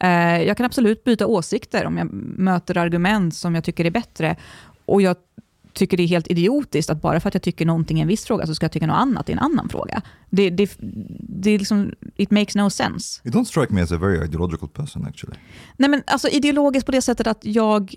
Eh, 0.00 0.42
jag 0.42 0.56
kan 0.56 0.66
absolut 0.66 1.04
byta 1.04 1.26
åsikter 1.26 1.86
om 1.86 1.98
jag 1.98 2.12
möter 2.38 2.78
argument 2.78 3.34
som 3.34 3.54
jag 3.54 3.64
tycker 3.64 3.84
är 3.84 3.90
bättre. 3.90 4.36
Och 4.84 5.02
jag 5.02 5.16
tycker 5.72 5.96
det 5.96 6.02
är 6.02 6.06
helt 6.06 6.30
idiotiskt 6.30 6.90
att 6.90 7.02
bara 7.02 7.20
för 7.20 7.28
att 7.28 7.34
jag 7.34 7.42
tycker 7.42 7.66
någonting 7.66 7.98
i 7.98 8.00
en 8.00 8.08
viss 8.08 8.24
fråga 8.24 8.46
så 8.46 8.54
ska 8.54 8.64
jag 8.64 8.72
tycka 8.72 8.86
något 8.86 8.96
annat 8.96 9.28
i 9.28 9.32
en 9.32 9.38
annan 9.38 9.68
fråga. 9.68 10.02
Det, 10.30 10.50
det, 10.50 10.76
det 11.18 11.50
är 11.50 11.58
liksom, 11.58 11.94
it 12.16 12.30
makes 12.30 12.54
no 12.54 12.70
sense. 12.70 13.20
You 13.24 13.34
don't 13.34 13.44
strike 13.44 13.72
me 13.72 13.82
as 13.82 13.92
a 13.92 13.96
very 13.96 14.24
ideological 14.24 14.68
person 14.68 15.06
actually. 15.06 15.36
Nej 15.76 15.90
men 15.90 16.02
alltså 16.06 16.28
ideologiskt 16.28 16.86
på 16.86 16.92
det 16.92 17.02
sättet 17.02 17.26
att 17.26 17.44
jag 17.44 17.94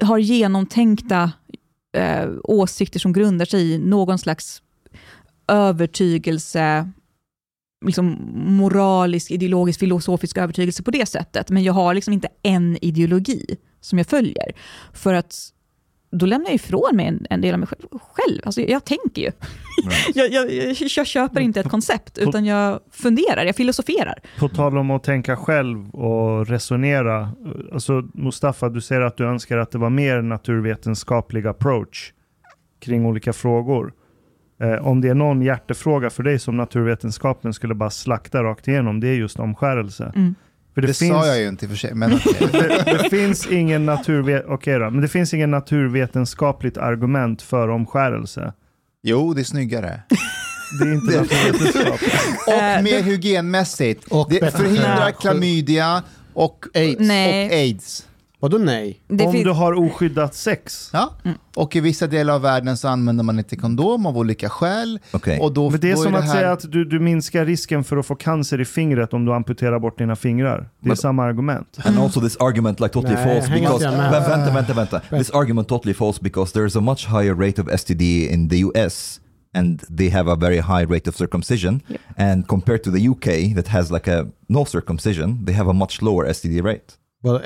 har 0.00 0.18
genomtänkta 0.18 1.32
eh, 1.96 2.28
åsikter 2.44 3.00
som 3.00 3.12
grundar 3.12 3.46
sig 3.46 3.72
i 3.72 3.78
någon 3.78 4.18
slags 4.18 4.62
övertygelse, 5.48 6.90
liksom 7.86 8.32
moralisk, 8.34 9.30
ideologisk, 9.30 9.80
filosofisk 9.80 10.38
övertygelse 10.38 10.82
på 10.82 10.90
det 10.90 11.06
sättet. 11.06 11.50
Men 11.50 11.62
jag 11.62 11.72
har 11.72 11.94
liksom 11.94 12.12
inte 12.12 12.28
en 12.42 12.78
ideologi 12.84 13.56
som 13.80 13.98
jag 13.98 14.06
följer. 14.06 14.52
För 14.92 15.14
att 15.14 15.52
då 16.10 16.26
lämnar 16.26 16.46
jag 16.48 16.54
ifrån 16.54 16.90
mig 16.96 17.06
en, 17.06 17.26
en 17.30 17.40
del 17.40 17.54
av 17.54 17.60
mig 17.60 17.68
själv. 17.90 18.40
Alltså, 18.44 18.60
jag 18.60 18.84
tänker 18.84 19.22
ju. 19.22 19.30
jag, 20.14 20.32
jag, 20.32 20.52
jag, 20.52 20.76
jag 20.96 21.06
köper 21.06 21.40
inte 21.40 21.60
ett 21.60 21.68
koncept, 21.68 22.18
utan 22.18 22.44
jag 22.44 22.80
funderar, 22.90 23.44
jag 23.44 23.56
filosoferar. 23.56 24.18
På 24.38 24.48
tal 24.48 24.78
om 24.78 24.90
att 24.90 25.02
tänka 25.02 25.36
själv 25.36 25.90
och 25.90 26.46
resonera. 26.46 27.32
Alltså 27.72 28.08
Mustafa, 28.14 28.68
du 28.68 28.80
säger 28.80 29.00
att 29.00 29.16
du 29.16 29.24
önskar 29.24 29.58
att 29.58 29.70
det 29.70 29.78
var 29.78 29.90
mer 29.90 30.22
naturvetenskaplig 30.22 31.46
approach 31.46 32.12
kring 32.80 33.06
olika 33.06 33.32
frågor. 33.32 33.92
Eh, 34.60 34.86
om 34.86 35.00
det 35.00 35.08
är 35.08 35.14
någon 35.14 35.42
hjärtefråga 35.42 36.10
för 36.10 36.22
dig 36.22 36.38
som 36.38 36.56
naturvetenskapen 36.56 37.54
skulle 37.54 37.74
bara 37.74 37.90
slakta 37.90 38.42
rakt 38.42 38.68
igenom, 38.68 39.00
det 39.00 39.08
är 39.08 39.14
just 39.14 39.38
omskärelse. 39.38 40.12
Mm. 40.16 40.34
För 40.78 40.82
Det, 40.82 40.88
det, 40.88 40.94
finns, 40.94 41.12
sa 41.12 41.26
jag 41.26 41.40
ju 41.40 41.48
inte 41.48 41.64
i 41.64 41.66
och 41.66 41.70
för 41.70 41.76
sig, 41.78 41.94
men 41.94 42.10
det, 42.52 42.84
det, 43.02 43.10
finns 43.10 43.46
ingen 43.46 43.90
naturve- 43.90 44.44
okej 44.48 44.78
då, 44.78 44.90
men 44.90 45.00
det 45.00 45.08
finns 45.08 45.34
ingen 45.34 45.50
naturvetenskapligt 45.50 46.76
argument 46.76 47.42
för 47.42 47.68
omskärelse. 47.68 48.52
Jo, 49.02 49.34
det 49.34 49.40
är 49.40 49.44
snyggare. 49.44 50.02
Det 50.80 50.88
är 50.88 50.92
inte 50.94 51.16
naturvetenskap. 51.20 52.00
Och 52.46 52.84
mer 52.84 53.02
hygienmässigt. 53.02 54.04
Och 54.04 54.30
det 54.30 54.56
förhindrar 54.56 55.04
för- 55.12 55.20
klamydia 55.20 56.02
och 56.34 56.64
Aids. 56.74 57.00
Nej. 57.00 57.46
Och 57.46 57.52
aids. 57.52 58.06
Vadå 58.40 58.58
nej? 58.58 59.00
Det 59.08 59.26
Om 59.26 59.42
du 59.42 59.50
har 59.50 59.72
oskyddat 59.72 60.34
sex. 60.34 60.90
Ja. 60.92 61.14
Och 61.56 61.76
i 61.76 61.80
vissa 61.80 62.06
delar 62.06 62.34
av 62.34 62.40
världen 62.40 62.76
så 62.76 62.88
använder 62.88 63.24
man 63.24 63.38
inte 63.38 63.56
kondom 63.56 64.06
av 64.06 64.18
olika 64.18 64.48
skäl. 64.48 65.00
Okej. 65.12 65.40
Och 65.40 65.52
då, 65.52 65.70
Men 65.70 65.80
det 65.80 65.90
är 65.90 65.96
då 65.96 66.02
som 66.02 66.12
det 66.12 66.18
att 66.18 66.24
här... 66.24 66.32
säga 66.32 66.52
att 66.52 66.72
du, 66.72 66.84
du 66.84 67.00
minskar 67.00 67.44
risken 67.44 67.84
för 67.84 67.96
att 67.96 68.06
få 68.06 68.14
cancer 68.14 68.60
i 68.60 68.64
fingret 68.64 69.12
om 69.12 69.24
du 69.24 69.32
amputerar 69.34 69.78
bort 69.78 69.98
dina 69.98 70.16
fingrar. 70.16 70.68
Det 70.80 70.90
är 70.90 70.94
samma 70.94 71.24
argument. 71.24 71.78
And 71.84 71.98
also 71.98 72.20
this 72.20 72.36
argument 72.36 72.80
like 72.80 72.92
totally 72.92 73.14
Nej, 73.14 73.24
false 73.24 73.60
because 73.60 73.84
inte 73.84 73.96
med. 73.96 74.10
vänta, 74.10 74.36
vänta, 74.36 74.52
vänta, 74.54 74.72
vänta. 74.74 75.00
This 75.18 75.30
argument 75.30 75.68
totally 75.68 75.94
false 75.94 76.20
because 76.22 76.58
there's 76.58 76.78
a 76.78 76.80
much 76.80 77.06
higher 77.06 77.34
rate 77.34 77.62
of 77.62 77.68
STD 77.80 78.30
in 78.30 78.48
the 78.48 78.56
US 78.64 79.20
and 79.54 79.80
they 79.98 80.10
have 80.10 80.32
a 80.32 80.36
very 80.36 80.58
high 80.58 80.92
rate 80.92 81.10
of 81.10 81.16
circumcision 81.16 81.80
and 82.16 82.48
compared 82.48 82.82
to 82.82 82.90
the 82.90 83.08
UK 83.08 83.54
that 83.56 83.68
has 83.68 83.90
like 83.90 84.10
a 84.10 84.26
no 84.48 84.64
circumcision 84.64 85.44
they 85.44 85.54
have 85.56 85.70
a 85.70 85.74
much 85.74 86.02
lower 86.02 86.26
STD 86.26 86.62
rate. 86.64 86.98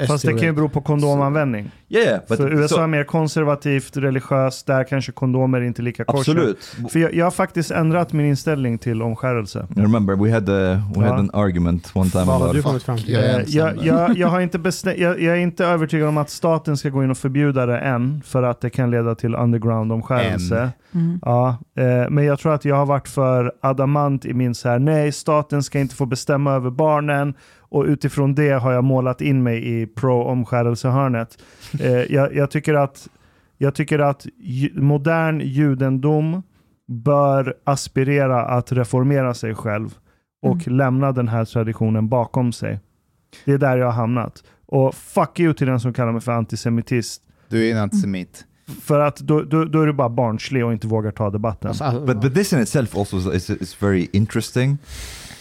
Fast 0.07 0.27
det 0.27 0.33
kan 0.33 0.41
ju 0.43 0.53
bero 0.53 0.69
på 0.69 0.81
kondomanvändning. 0.81 1.71
Yeah, 1.89 2.21
but 2.29 2.37
För 2.39 2.51
USA 2.53 2.77
so- 2.77 2.83
är 2.83 2.87
mer 2.87 3.05
konservativt, 3.05 3.97
religiöst, 3.97 4.67
där 4.67 4.85
kanske 4.85 5.13
kondomer 5.13 5.59
är 5.61 5.65
inte 5.65 5.83
lika 5.83 6.05
kosher. 6.05 6.19
absolut. 6.21 6.77
För 6.93 6.99
jag, 6.99 7.15
jag 7.15 7.27
har 7.27 7.31
faktiskt 7.31 7.71
ändrat 7.71 8.13
min 8.13 8.27
inställning 8.27 8.79
till 8.79 9.03
omskärelse. 9.03 9.67
Remember 9.77 10.17
we 10.17 10.33
had 10.33 10.49
a, 10.49 10.83
we 10.97 11.01
Ja. 11.05 11.11
had 11.11 11.19
an 11.19 11.31
argument 11.33 11.91
one 11.95 12.11
time 12.11 12.25
Vad 12.25 12.35
har 12.35 12.41
about 12.45 12.55
du 12.57 12.63
kommit 12.63 12.83
fram 12.83 12.99
till? 12.99 13.13
Jag 13.13 13.25
är 13.25 13.39
Eh, 13.41 13.45
Jag, 13.47 13.77
där. 13.77 13.85
jag, 13.87 14.19
jag, 14.19 14.29
har 14.29 14.41
inte 14.41 14.59
jag, 14.85 15.21
jag 15.23 15.37
är 15.37 15.41
inte 15.41 15.67
övertygad 15.67 16.09
om 16.09 16.19
att 16.19 16.31
staten 16.31 16.77
ska 16.77 16.89
gå 16.89 17.05
in 17.05 17.11
och 17.11 17.19
förbjuda 17.19 17.67
det 17.67 17.79
än, 17.79 18.23
för 18.27 18.43
att 18.43 18.61
det 18.61 18.71
kan 18.71 18.91
leda 18.91 19.15
till 19.15 19.35
underground-omskärelse. 19.35 20.71
Mm. 20.95 21.19
Ja, 21.23 21.57
eh, 21.77 22.11
men 22.11 22.25
jag 22.25 22.39
tror 22.39 22.55
att 22.55 22.65
jag 22.65 22.77
har 22.77 22.87
varit 22.87 23.09
för 23.09 23.53
adamant 23.63 24.25
i 24.25 24.35
min 24.35 24.55
så 24.55 24.69
här, 24.69 24.79
nej, 24.79 25.13
staten 25.13 25.63
ska 25.63 25.79
inte 25.79 25.95
få 25.95 26.07
bestämma 26.07 26.53
över 26.53 26.71
barnen. 26.71 27.35
Och 27.73 27.85
utifrån 27.85 28.35
det 28.35 28.51
har 28.51 28.73
jag 28.73 28.85
målat 28.85 29.21
in 29.21 29.43
mig 29.43 29.81
i 29.81 29.87
pro-omskärelsehörnet. 29.87 31.39
Eh, 31.81 31.93
jag, 31.93 32.35
jag, 32.35 32.51
tycker 32.51 32.75
att, 32.75 33.09
jag 33.59 33.75
tycker 33.75 33.99
att 33.99 34.27
modern 34.75 35.41
judendom 35.41 36.43
bör 36.89 37.55
aspirera 37.65 38.45
att 38.45 38.73
reformera 38.73 39.35
sig 39.35 39.55
själv 39.55 39.95
och 40.43 40.69
lämna 40.69 41.13
den 41.13 41.29
här 41.29 41.45
traditionen 41.45 42.09
bakom 42.09 42.53
sig. 42.53 42.81
Det 43.45 43.53
är 43.53 43.59
där 43.59 43.77
jag 43.77 43.87
har 43.87 43.93
hamnat. 43.93 44.45
Och 44.67 44.95
fuck 44.95 45.41
you 45.41 45.55
till 45.55 45.67
den 45.67 45.81
som 45.81 45.93
kallar 45.93 46.13
mig 46.13 46.21
för 46.21 46.33
antisemitist. 46.33 47.23
Du 47.49 47.67
är 47.67 47.73
en 47.73 47.79
antisemit. 47.79 48.45
För 48.83 49.01
att 49.01 49.17
då, 49.17 49.43
då, 49.43 49.65
då 49.65 49.83
är 49.83 49.87
du 49.87 49.93
bara 49.93 50.09
barnslig 50.09 50.65
och 50.65 50.73
inte 50.73 50.87
vågar 50.87 51.11
ta 51.11 51.31
debatten. 51.31 51.69
Alltså, 51.69 52.07
But 52.07 52.21
but 52.21 52.35
this 52.35 52.53
in 52.53 52.61
itself 52.61 52.97
also 52.97 53.17
is, 53.17 53.51
is, 53.51 53.51
is 53.51 53.83
very 53.83 54.09
interesting 54.13 54.79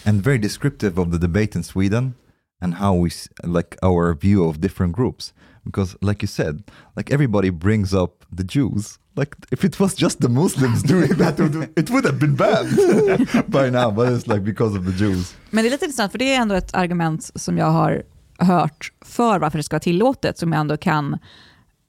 and 0.06 0.22
very 0.22 0.38
descriptive 0.38 1.00
of 1.00 1.12
the 1.12 1.18
debate 1.18 1.58
in 1.58 1.64
Sweden 1.64 2.12
and 2.62 2.74
how 2.74 2.94
we 2.94 3.10
like 3.44 3.76
our 3.82 4.14
view 4.14 4.48
of 4.48 4.60
different 4.60 4.92
groups. 4.92 5.32
Because 5.64 5.96
like 6.00 6.22
you 6.22 6.28
said 6.28 6.62
like 6.96 7.14
everybody 7.14 7.50
brings 7.50 7.92
up 7.92 8.24
the 8.36 8.44
Jews. 8.44 8.98
Like 9.16 9.36
if 9.50 9.64
it 9.64 9.80
was 9.80 9.94
just 9.94 10.20
the 10.20 10.28
Muslims 10.28 10.82
doing 10.92 11.08
that 11.18 11.40
it 11.76 11.90
would- 11.90 12.06
have 12.06 12.18
been 12.18 12.36
banned 12.36 12.76
by 13.46 13.70
now 13.70 13.90
but 13.90 14.08
it's 14.08 14.26
like 14.26 14.44
because 14.44 14.78
of 14.78 14.84
the 14.84 15.04
Jews. 15.04 15.34
Men 15.50 15.64
det 15.64 15.68
är 15.68 15.70
lite 15.70 15.84
intressant, 15.84 16.12
för 16.12 16.18
det 16.18 16.34
är 16.34 16.40
ändå 16.40 16.54
ett 16.54 16.74
argument 16.74 17.30
som 17.34 17.58
jag 17.58 17.70
har 17.70 18.02
hört 18.38 18.92
för 19.00 19.38
varför 19.38 19.58
det 19.58 19.62
ska 19.62 19.74
vara 19.74 19.80
tillåtet, 19.80 20.38
som 20.38 20.52
jag 20.52 20.60
ändå 20.60 20.76
kan 20.76 21.18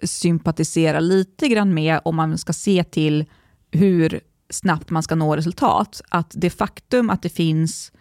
sympatisera 0.04 1.00
lite 1.00 1.48
grann 1.48 1.74
med 1.74 2.00
om 2.06 2.16
man 2.16 2.38
ska 2.38 2.54
se 2.54 2.84
till 2.84 3.26
hur 3.72 4.22
snabbt 4.50 4.90
man 4.90 5.04
ska 5.04 5.16
nå 5.16 5.36
resultat. 5.36 6.02
Att 6.10 6.32
det 6.36 6.50
faktum 6.50 7.10
att 7.10 7.22
det 7.22 7.30
finns 7.30 7.92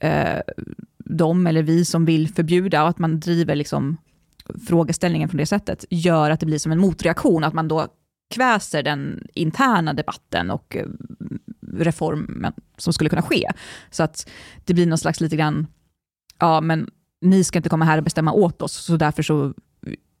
eh, 0.00 0.40
de 1.04 1.46
eller 1.46 1.62
vi 1.62 1.84
som 1.84 2.04
vill 2.04 2.34
förbjuda 2.34 2.82
och 2.82 2.88
att 2.88 2.98
man 2.98 3.20
driver 3.20 3.54
liksom 3.54 3.96
frågeställningen 4.66 5.28
från 5.28 5.38
det 5.38 5.46
sättet 5.46 5.84
gör 5.90 6.30
att 6.30 6.40
det 6.40 6.46
blir 6.46 6.58
som 6.58 6.72
en 6.72 6.78
motreaktion, 6.78 7.44
att 7.44 7.54
man 7.54 7.68
då 7.68 7.86
kväser 8.34 8.82
den 8.82 9.26
interna 9.34 9.92
debatten 9.92 10.50
och 10.50 10.76
eh, 10.76 10.86
reformen 11.72 12.52
som 12.76 12.92
skulle 12.92 13.10
kunna 13.10 13.22
ske. 13.22 13.50
Så 13.90 14.02
att 14.02 14.30
det 14.64 14.74
blir 14.74 14.86
någon 14.86 14.98
slags 14.98 15.20
lite 15.20 15.36
grann, 15.36 15.66
ja 16.38 16.60
men 16.60 16.90
ni 17.20 17.44
ska 17.44 17.58
inte 17.58 17.68
komma 17.68 17.84
här 17.84 17.98
och 17.98 18.04
bestämma 18.04 18.32
åt 18.32 18.62
oss, 18.62 18.72
så 18.72 18.96
därför 18.96 19.22
så 19.22 19.54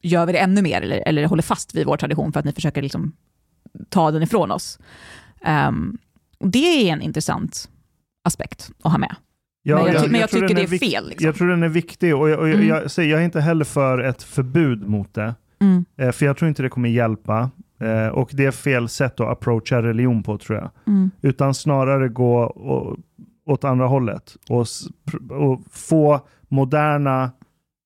gör 0.02 0.26
vi 0.26 0.32
det 0.32 0.38
ännu 0.38 0.62
mer, 0.62 0.82
eller, 0.82 1.08
eller 1.08 1.26
håller 1.26 1.42
fast 1.42 1.74
vid 1.74 1.86
vår 1.86 1.96
tradition 1.96 2.32
för 2.32 2.40
att 2.40 2.46
ni 2.46 2.52
försöker 2.52 2.82
liksom 2.82 3.12
ta 3.88 4.10
den 4.10 4.22
ifrån 4.22 4.50
oss. 4.50 4.78
Um, 5.46 5.98
och 6.38 6.48
det 6.48 6.88
är 6.88 6.92
en 6.92 7.02
intressant 7.02 7.70
aspekt 8.24 8.70
att 8.82 8.92
ha 8.92 8.98
med. 8.98 9.16
Ja, 9.62 9.76
men 9.84 9.92
jag, 9.92 10.02
ty- 10.04 10.10
men 10.10 10.20
jag, 10.20 10.30
tror 10.30 10.40
tycker 10.40 10.54
det 10.54 10.62
är 10.62 10.78
fel. 10.78 11.08
Liksom. 11.08 11.26
Jag 11.26 11.34
tror 11.34 11.48
den 11.48 11.62
är 11.62 11.68
viktig 11.68 12.16
och, 12.16 12.30
jag, 12.30 12.38
och 12.38 12.48
jag, 12.48 12.54
Mm. 12.54 12.68
jag, 12.68 12.82
jag 13.06 13.20
är 13.20 13.24
inte 13.24 13.40
heller 13.40 13.64
för 13.64 13.98
ett 13.98 14.22
förbud 14.22 14.88
mot 14.88 15.14
det. 15.14 15.34
Mm, 15.60 15.84
Eh, 15.96 16.10
för 16.12 16.26
jag 16.26 16.36
tror 16.36 16.48
inte 16.48 16.62
det 16.62 16.68
kommer 16.68 16.88
hjälpa. 16.88 17.50
Eh, 17.80 18.06
och 18.08 18.30
det 18.32 18.44
är 18.44 18.50
fel 18.50 18.88
sätt 18.88 19.20
att 19.20 19.28
approacha 19.28 19.82
religion 19.82 20.22
på 20.22 20.38
tror 20.38 20.58
jag. 20.58 20.70
mm, 20.86 21.10
Utan 21.22 21.54
snarare 21.54 22.08
gå 22.08 22.42
å- 22.44 22.96
åt 23.46 23.64
andra 23.64 23.86
hållet. 23.86 24.36
Och, 24.48 24.66
och 25.30 25.60
få 25.70 26.20
moderna 26.48 27.30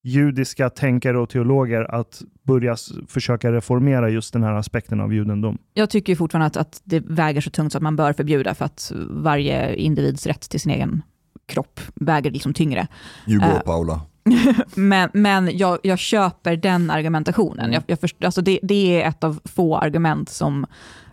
judiska 0.05 0.71
tänkare 0.71 1.19
och 1.19 1.29
teologer 1.29 1.95
att 1.95 2.23
börja 2.43 2.77
försöka 3.09 3.53
reformera 3.53 4.09
just 4.11 4.33
den 4.33 4.43
här 4.43 4.53
aspekten 4.55 5.01
av 5.01 5.15
judendom. 5.15 5.59
Jag 5.75 5.91
tycker 5.91 6.17
fortfarande 6.17 6.47
att, 6.47 6.57
att 6.57 6.81
det 6.85 7.01
väger 7.07 7.41
så 7.41 7.51
tungt 7.51 7.73
så 7.73 7.79
att 7.79 7.83
man 7.83 7.97
bör 7.97 8.13
förbjuda, 8.13 8.55
för 8.55 8.65
att 8.65 8.93
varje 9.11 9.75
individs 9.75 10.27
rätt 10.27 10.41
till 10.51 10.61
sin 10.61 10.73
egen 10.73 11.03
kropp 11.47 11.81
väger 11.95 12.31
liksom 12.31 12.55
tyngre. 12.55 12.87
you 13.27 13.39
go 13.41 13.47
Uh, 13.47 13.61
Paula 13.61 14.01
Men, 14.75 15.11
men 15.13 15.59
jag, 15.59 15.79
jag 15.83 15.99
köper 15.99 16.57
den 16.57 16.91
argumentationen. 16.91 17.73
Jag, 17.73 17.83
jag 17.87 18.01
först, 18.01 18.25
alltså 18.25 18.43
det, 18.43 18.59
det 18.63 19.03
är 19.03 19.09
ett 19.09 19.25
av 19.25 19.41
få 19.45 19.77
argument 19.77 20.29
som, 20.29 20.67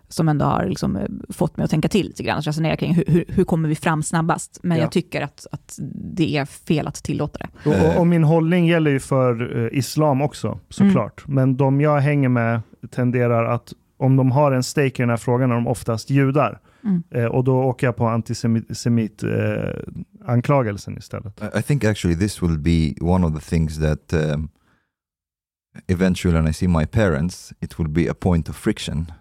som 0.07 0.29
ändå 0.29 0.45
har 0.45 0.65
liksom 0.65 0.95
eh, 0.95 1.07
fått 1.29 1.57
mig 1.57 1.63
att 1.63 1.69
tänka 1.71 1.87
till 1.87 2.05
lite 2.07 2.23
grann, 2.23 2.39
att 2.39 2.47
resonera 2.47 2.75
kring 2.75 2.93
hur, 2.93 3.03
hur, 3.07 3.25
hur 3.27 3.43
kommer 3.43 3.69
vi 3.69 3.75
fram 3.75 4.03
snabbast. 4.03 4.59
Men 4.63 4.77
Ja. 4.77 4.83
jag 4.83 4.91
tycker 4.91 5.21
att, 5.21 5.47
att 5.51 5.75
det 6.15 6.37
är 6.37 6.45
fel 6.45 6.87
att 6.87 6.95
tillåta 6.95 7.37
det. 7.39 7.69
Och, 7.69 7.75
Eh. 7.75 7.89
och, 7.95 7.99
och 7.99 8.07
min 8.07 8.23
hållning 8.23 8.67
gäller 8.67 8.91
ju 8.91 8.99
för 8.99 9.57
eh, 9.73 9.77
islam 9.77 10.21
också, 10.21 10.59
såklart. 10.69 11.23
Men 11.27 11.57
de 11.57 11.81
jag 11.81 11.99
hänger 11.99 12.29
med 12.29 12.61
tenderar 12.91 13.45
att, 13.45 13.73
om 13.97 14.15
de 14.15 14.31
har 14.31 14.51
en 14.51 14.63
stake 14.63 14.87
i 14.87 14.91
den 14.97 15.09
här 15.09 15.17
frågan, 15.17 15.51
är 15.51 15.55
de 15.55 15.67
oftast 15.67 16.09
judar. 16.09 16.59
Mm. 16.83 17.03
Eh, 17.11 17.25
och 17.25 17.43
då 17.43 17.63
åker 17.63 17.87
jag 17.87 17.95
på 17.95 18.07
antisemit-anklagelsen 18.07 20.97
istället. 20.97 21.41
I 21.41 21.45
I 21.59 21.61
think 21.61 21.83
actually 21.83 22.17
this 22.19 22.43
will 22.43 22.57
be 22.59 22.93
one 23.01 23.25
of 23.27 23.33
the 23.33 23.39
things 23.49 23.79
that 23.79 24.13
um, 24.13 24.49
eventually 25.87 26.37
when 26.37 26.47
I 26.49 26.53
see 26.53 26.67
my 26.67 26.85
parents, 26.85 27.53
it 27.59 27.79
will 27.79 27.89
be 27.89 28.09
a 28.11 28.13
point 28.13 28.49
of 28.49 28.55
friction. 28.55 29.11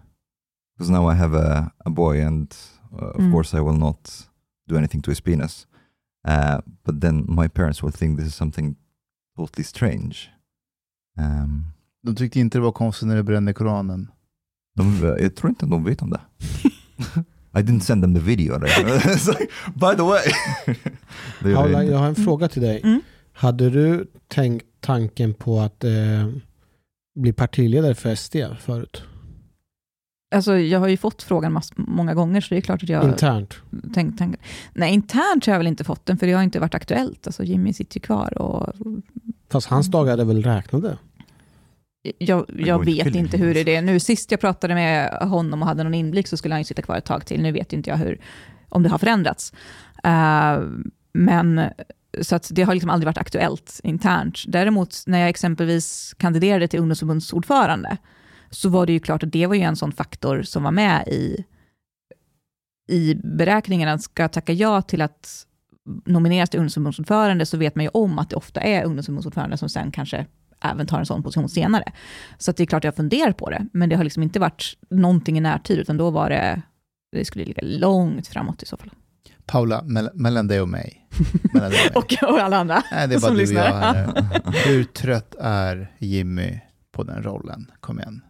Because 0.77 0.91
now 0.93 1.11
I 1.11 1.15
have 1.15 1.37
a, 1.37 1.71
a 1.85 1.89
boy 1.89 2.25
and 2.25 2.55
uh, 2.91 2.97
of 3.03 3.15
Mm. 3.21 3.31
course 3.31 3.57
I 3.57 3.61
will 3.61 3.77
not 3.77 4.27
do 4.69 4.77
anything 4.77 5.01
to 5.03 5.11
his 5.11 5.21
penis. 5.21 5.67
Uh, 6.27 6.57
but 6.85 7.01
then 7.01 7.25
my 7.27 7.47
parents 7.49 7.83
will 7.83 7.91
think 7.93 8.19
this 8.19 8.27
is 8.27 8.35
something 8.35 8.75
totally 9.37 9.63
strange. 9.63 10.15
Um, 11.19 11.65
De 12.03 12.15
tyckte 12.15 12.39
inte 12.39 12.57
det 12.57 12.61
var 12.61 12.71
konstigt 12.71 13.07
när 13.07 13.15
du 13.15 13.23
brände 13.23 13.53
Koranen. 13.53 14.11
de, 14.75 15.15
jag 15.19 15.35
tror 15.35 15.49
inte 15.49 15.65
de 15.65 15.83
vet 15.83 16.01
om 16.01 16.09
det. 16.09 16.21
I 17.55 17.61
didn't 17.61 17.81
send 17.81 18.03
them 18.03 18.13
the 18.13 18.19
video. 18.19 18.59
It's 18.65 19.27
like, 19.27 19.49
by 19.75 19.95
the 19.95 20.03
way. 20.03 20.23
Det 21.39 21.49
gör 21.49 21.55
jag 21.55 21.63
Paula, 21.63 21.83
jag 21.83 21.97
har 21.97 22.07
en 22.07 22.15
fråga 22.15 22.47
till 22.47 22.61
dig. 22.61 22.81
Mm. 22.83 23.01
Hade 23.33 23.69
du 23.69 24.07
tänkt 24.27 24.65
tanken 24.79 25.33
på 25.33 25.59
att 25.59 25.83
eh, 25.83 25.91
bli 27.15 27.33
partiledare 27.33 27.95
för 27.95 28.15
SD 28.15 28.35
förut? 28.59 29.03
Alltså, 30.35 30.57
jag 30.57 30.79
har 30.79 30.87
ju 30.87 30.97
fått 30.97 31.23
frågan 31.23 31.53
mass, 31.53 31.71
många 31.75 32.13
gånger, 32.13 32.41
så 32.41 32.47
det 32.49 32.59
är 32.59 32.61
klart 32.61 32.83
att 32.83 32.89
jag 32.89 33.03
Internt? 33.03 33.55
tänkt, 33.93 34.17
tänkt. 34.17 34.41
Nej, 34.73 34.93
internt 34.93 35.45
har 35.45 35.53
jag 35.53 35.59
väl 35.59 35.67
inte 35.67 35.83
fått 35.83 36.05
den, 36.05 36.17
för 36.17 36.27
det 36.27 36.33
har 36.33 36.43
inte 36.43 36.59
varit 36.59 36.75
aktuellt. 36.75 37.27
Alltså, 37.27 37.43
Jimmy 37.43 37.73
sitter 37.73 37.97
ju 37.97 38.01
kvar 38.01 38.37
och 38.41 38.73
Fast 39.49 39.67
hans 39.67 39.87
dagar 39.87 40.17
är 40.17 40.25
väl 40.25 40.43
räknade? 40.43 40.97
Jag, 42.17 42.45
jag 42.57 42.85
vet 42.85 43.15
inte 43.15 43.37
hur 43.37 43.53
det 43.53 43.75
är 43.75 43.81
nu. 43.81 43.99
Sist 43.99 44.31
jag 44.31 44.39
pratade 44.39 44.73
med 44.73 45.13
honom 45.21 45.61
och 45.61 45.67
hade 45.67 45.83
någon 45.83 45.93
inblick 45.93 46.27
så 46.27 46.37
skulle 46.37 46.53
han 46.53 46.61
ju 46.61 46.65
sitta 46.65 46.81
kvar 46.81 46.97
ett 46.97 47.05
tag 47.05 47.25
till. 47.25 47.41
Nu 47.41 47.51
vet 47.51 47.73
inte 47.73 47.89
jag 47.89 47.97
hur, 47.97 48.21
om 48.69 48.83
det 48.83 48.89
har 48.89 48.97
förändrats. 48.97 49.53
Eh, 50.03 50.59
men 51.13 51.61
så 52.21 52.35
att 52.35 52.49
det 52.51 52.63
har 52.63 52.73
liksom 52.73 52.89
aldrig 52.89 53.05
varit 53.05 53.17
aktuellt 53.17 53.79
internt. 53.83 54.43
Däremot 54.47 55.03
när 55.05 55.19
jag 55.19 55.29
exempelvis 55.29 56.15
kandiderade 56.17 56.67
till 56.67 56.79
ungdomsförbundsordförande 56.79 57.97
så 58.49 58.69
var 58.69 58.85
det 58.85 58.93
ju 58.93 58.99
klart 58.99 59.23
att 59.23 59.31
det 59.31 59.47
var 59.47 59.55
ju 59.55 59.61
en 59.61 59.75
sån 59.75 59.91
faktor 59.91 60.41
som 60.41 60.63
var 60.63 60.71
med 60.71 61.07
i, 61.07 61.45
i 62.87 63.15
beräkningarna. 63.15 63.97
Ska 63.97 64.23
jag 64.23 64.31
tacka 64.31 64.53
ja 64.53 64.81
till 64.81 65.01
att 65.01 65.47
nomineras 66.05 66.49
till 66.49 66.59
ungdomsförbundsordförande 66.59 67.45
så 67.45 67.57
vet 67.57 67.75
man 67.75 67.85
ju 67.85 67.89
om 67.93 68.19
att 68.19 68.29
det 68.29 68.35
ofta 68.35 68.61
är 68.61 68.83
ungdomsförbundsordförande 68.83 69.57
som 69.57 69.69
sen 69.69 69.91
kanske 69.91 70.25
även 70.63 70.87
tar 70.87 70.99
en 70.99 71.05
sån 71.05 71.23
position 71.23 71.49
senare. 71.49 71.83
Så 72.37 72.51
det 72.51 72.63
är 72.63 72.67
klart 72.67 72.83
jag 72.83 72.95
funderar 72.95 73.31
på 73.31 73.49
det, 73.49 73.67
men 73.73 73.89
det 73.89 73.95
har 73.95 74.03
liksom 74.03 74.23
inte 74.23 74.39
varit 74.39 74.77
någonting 74.89 75.37
i 75.37 75.41
närtid, 75.41 75.79
utan 75.79 75.97
då 75.97 76.09
var 76.09 76.29
det, 76.29 76.61
det 77.11 77.25
skulle 77.25 77.45
ligga 77.45 77.61
långt 77.65 78.27
framåt 78.27 78.63
i 78.63 78.65
så 78.65 78.77
fall. 78.77 78.89
Paula, 79.45 79.81
mell- 79.81 80.11
mellan 80.13 80.47
dig 80.47 80.61
och 80.61 80.69
mig. 80.69 81.07
Mellan 81.53 81.69
dig 81.69 81.89
och 81.95 82.11
mig. 82.21 82.29
Och, 82.31 82.39
alla 82.39 82.57
andra. 82.57 82.83
Nej, 82.91 83.07
det 83.07 83.15
är 83.15 83.19
bara 83.19 83.27
som 83.27 83.37
du 83.37 83.43
och 83.43 83.49
jag 83.49 83.65
lyssnar. 83.65 83.81
här. 83.81 84.41
Hur 84.67 84.83
trött 84.83 85.35
är 85.39 85.91
Jimmy 85.99 86.59
på 86.91 87.03
den 87.03 87.23
rollen? 87.23 87.71
Kom 87.79 87.99
igen. 87.99 88.21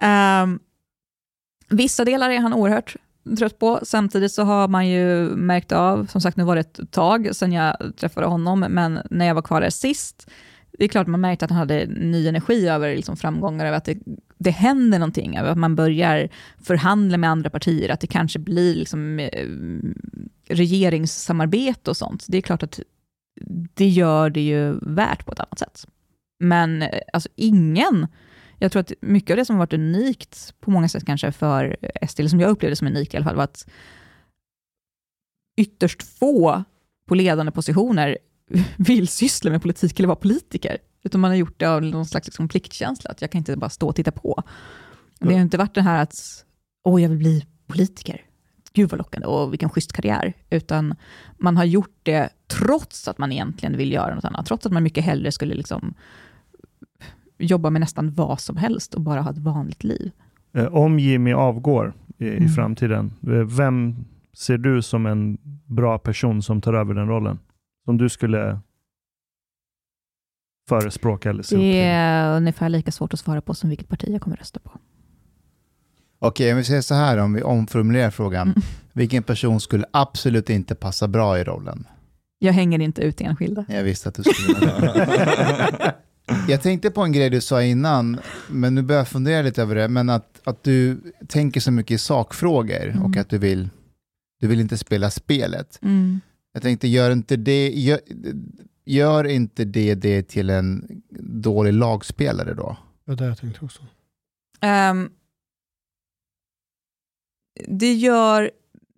Ehm, 0.00 0.58
vissa 1.68 2.04
delar 2.04 2.30
är 2.30 2.38
han 2.40 2.54
oerhört 2.54 2.96
trött 3.38 3.58
på. 3.58 3.80
Samtidigt 3.82 4.32
så 4.32 4.42
har 4.42 4.68
man 4.68 4.88
ju 4.88 5.28
märkt 5.36 5.72
av, 5.72 6.06
som 6.06 6.20
sagt 6.20 6.36
nu 6.36 6.44
var 6.44 6.54
det 6.54 6.60
ett 6.60 6.90
tag 6.90 7.36
sedan 7.36 7.52
jag 7.52 7.76
träffade 7.96 8.26
honom, 8.26 8.60
men 8.60 9.00
när 9.10 9.26
jag 9.26 9.34
var 9.34 9.42
kvar 9.42 9.60
där 9.60 9.70
sist, 9.70 10.30
det 10.78 10.84
är 10.84 10.88
klart 10.88 11.06
man 11.06 11.20
märkte 11.20 11.44
att 11.44 11.50
han 11.50 11.58
hade 11.58 11.86
ny 11.86 12.28
energi 12.28 12.68
över 12.68 12.96
liksom 12.96 13.16
framgångar, 13.16 13.66
över 13.66 13.76
att 13.76 13.84
det, 13.84 13.98
det 14.38 14.50
händer 14.50 14.98
någonting, 14.98 15.36
över 15.36 15.50
att 15.50 15.58
man 15.58 15.76
börjar 15.76 16.28
förhandla 16.62 17.18
med 17.18 17.30
andra 17.30 17.50
partier, 17.50 17.88
att 17.88 18.00
det 18.00 18.06
kanske 18.06 18.38
blir 18.38 18.74
liksom, 18.74 19.18
eh, 19.18 19.48
regeringssamarbete 20.48 21.90
och 21.90 21.96
sånt. 21.96 22.24
Det 22.28 22.36
är 22.36 22.42
klart 22.42 22.62
att 22.62 22.80
det 23.74 23.88
gör 23.88 24.30
det 24.30 24.40
ju 24.40 24.78
värt 24.82 25.26
på 25.26 25.32
ett 25.32 25.40
annat 25.40 25.58
sätt. 25.58 25.86
Men 26.40 26.82
eh, 26.82 27.00
alltså 27.12 27.28
ingen 27.36 28.06
jag 28.58 28.72
tror 28.72 28.80
att 28.80 28.92
mycket 29.00 29.30
av 29.30 29.36
det 29.36 29.44
som 29.44 29.56
har 29.56 29.62
varit 29.62 29.72
unikt 29.72 30.54
på 30.60 30.70
många 30.70 30.88
sätt 30.88 31.06
kanske 31.06 31.32
för 31.32 31.76
SD, 32.08 32.20
eller 32.20 32.30
som 32.30 32.40
jag 32.40 32.50
upplevde 32.50 32.76
som 32.76 32.86
unikt 32.86 33.14
i 33.14 33.16
alla 33.16 33.26
fall, 33.26 33.36
var 33.36 33.44
att 33.44 33.66
ytterst 35.56 36.02
få 36.02 36.64
på 37.08 37.14
ledande 37.14 37.52
positioner 37.52 38.18
vill 38.76 39.08
syssla 39.08 39.50
med 39.50 39.62
politik 39.62 39.98
eller 39.98 40.06
vara 40.08 40.16
politiker. 40.16 40.76
Utan 41.02 41.20
man 41.20 41.30
har 41.30 41.36
gjort 41.36 41.54
det 41.60 41.66
av 41.66 41.82
någon 41.82 42.06
slags 42.06 42.26
liksom 42.26 42.48
pliktkänsla, 42.48 43.10
att 43.10 43.20
jag 43.20 43.30
kan 43.30 43.38
inte 43.38 43.56
bara 43.56 43.70
stå 43.70 43.88
och 43.88 43.96
titta 43.96 44.10
på. 44.12 44.42
Det 45.18 45.32
har 45.34 45.40
inte 45.40 45.58
varit 45.58 45.74
det 45.74 45.82
här 45.82 46.02
att, 46.02 46.44
åh, 46.84 47.02
jag 47.02 47.08
vill 47.08 47.18
bli 47.18 47.46
politiker. 47.66 48.20
Gud 48.72 48.90
vad 48.90 48.98
lockande, 48.98 49.26
och 49.26 49.52
vilken 49.52 49.68
schysst 49.70 49.92
karriär. 49.92 50.32
Utan 50.50 50.94
man 51.38 51.56
har 51.56 51.64
gjort 51.64 51.98
det 52.02 52.28
trots 52.46 53.08
att 53.08 53.18
man 53.18 53.32
egentligen 53.32 53.76
vill 53.76 53.92
göra 53.92 54.14
något 54.14 54.24
annat. 54.24 54.46
Trots 54.46 54.66
att 54.66 54.72
man 54.72 54.82
mycket 54.82 55.04
hellre 55.04 55.32
skulle 55.32 55.54
liksom 55.54 55.94
jobba 57.38 57.70
med 57.70 57.80
nästan 57.80 58.14
vad 58.14 58.40
som 58.40 58.56
helst 58.56 58.94
och 58.94 59.00
bara 59.00 59.20
ha 59.20 59.30
ett 59.30 59.38
vanligt 59.38 59.84
liv. 59.84 60.10
Eh, 60.52 60.64
Om 60.74 60.98
Jimmy 60.98 61.32
avgår 61.32 61.92
i, 62.18 62.28
Mm. 62.28 62.48
framtiden, 62.48 63.12
eh, 63.22 63.28
vem 63.32 63.96
ser 64.32 64.58
du 64.58 64.82
som 64.82 65.06
en 65.06 65.38
bra 65.66 65.98
person 65.98 66.42
som 66.42 66.60
tar 66.60 66.74
över 66.74 66.94
den 66.94 67.08
rollen? 67.08 67.38
Som 67.84 67.96
du 67.98 68.08
skulle 68.08 68.60
förespråka 70.68 71.30
eller 71.30 71.42
se 71.42 71.54
upp 71.56 71.60
Det 71.60 71.64
till? 71.72 71.76
är 71.80 72.36
ungefär 72.36 72.68
lika 72.68 72.92
svårt 72.92 73.12
att 73.14 73.20
svara 73.20 73.40
på 73.40 73.54
som 73.54 73.70
vilket 73.70 73.88
parti 73.88 74.08
jag 74.08 74.20
kommer 74.22 74.36
rösta 74.36 74.60
på. 74.60 74.70
Okej, 76.18 76.50
om 76.52 76.56
vi 76.58 76.64
säger 76.64 76.80
så 76.82 76.94
här, 76.94 77.18
om 77.18 77.32
vi 77.32 77.42
omformulerar 77.42 78.10
frågan. 78.10 78.48
Mm. 78.48 78.60
Vilken 78.92 79.22
person 79.22 79.60
skulle 79.60 79.84
absolut 79.90 80.50
inte 80.50 80.74
passa 80.74 81.08
bra 81.08 81.38
i 81.38 81.44
rollen? 81.44 81.86
Jag 82.38 82.52
hänger 82.52 82.78
inte 82.78 83.02
ut 83.02 83.20
enskilda. 83.20 83.64
Jag 83.68 83.82
visste 83.84 84.08
att 84.08 84.14
du 84.14 84.22
skulle 84.22 84.72
Jag 86.48 86.62
tänkte 86.62 86.90
på 86.90 87.02
en 87.02 87.12
grej 87.12 87.30
du 87.30 87.40
sa 87.40 87.62
innan, 87.62 88.20
men 88.48 88.74
nu 88.74 88.82
börjar 88.82 89.00
jag 89.00 89.08
fundera 89.08 89.42
lite 89.42 89.62
över 89.62 89.74
det, 89.74 89.88
men 89.88 90.10
att, 90.10 90.40
att 90.44 90.62
du 90.62 91.00
tänker 91.28 91.60
så 91.60 91.70
mycket 91.70 91.94
i 91.94 91.98
sakfrågor 91.98 92.88
och 92.88 92.94
Mm. 93.06 93.20
att 93.20 93.28
du 93.28 93.38
vill, 93.38 93.68
du 94.40 94.46
vill 94.46 94.60
inte 94.60 94.78
spela 94.78 95.10
spelet. 95.10 95.78
Mm. 95.82 96.20
Jag 96.54 96.62
tänkte, 96.62 96.88
gör 96.88 97.10
inte 97.10 97.36
det, 97.36 97.68
gör, 97.68 98.00
gör 98.84 99.24
inte 99.24 99.64
det, 99.64 99.94
det 99.94 100.22
till 100.22 100.50
en 100.50 101.02
dålig 101.20 101.72
lagspelare 101.72 102.54
då? 102.54 102.76
Det 103.04 103.10
var 103.10 103.16
det 103.16 103.24
jag 103.24 103.38
tänkte 103.38 103.64
också. 103.64 103.82
Ehm, 104.60 105.10
det 107.68 107.94
gör 107.94 108.50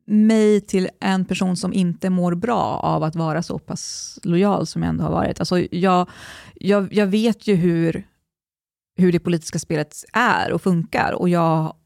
mig 0.07 0.61
till 0.61 0.89
en 1.01 1.25
person 1.25 1.57
som 1.57 1.73
inte 1.73 2.11
mår 2.11 2.35
bra 2.35 2.81
av 2.83 3.03
att 3.03 3.17
vara 3.17 3.43
så 3.43 3.59
pass 3.59 4.19
lojal 4.23 4.67
som 4.67 4.83
jag 4.83 4.89
ändå 4.89 5.05
har 5.05 5.11
varit. 5.11 5.41
Alltså 5.41 5.59
jag, 5.59 6.09
jag, 6.55 6.93
jag 6.93 7.07
vet 7.07 7.47
ju 7.47 7.55
hur, 7.55 8.07
hur 8.97 9.13
det 9.13 9.21
politiska 9.21 9.59
spelet 9.59 10.05
är 10.13 10.53
och 10.53 10.63
funkar 10.63 11.13
och 11.13 11.29
jag 11.29 11.77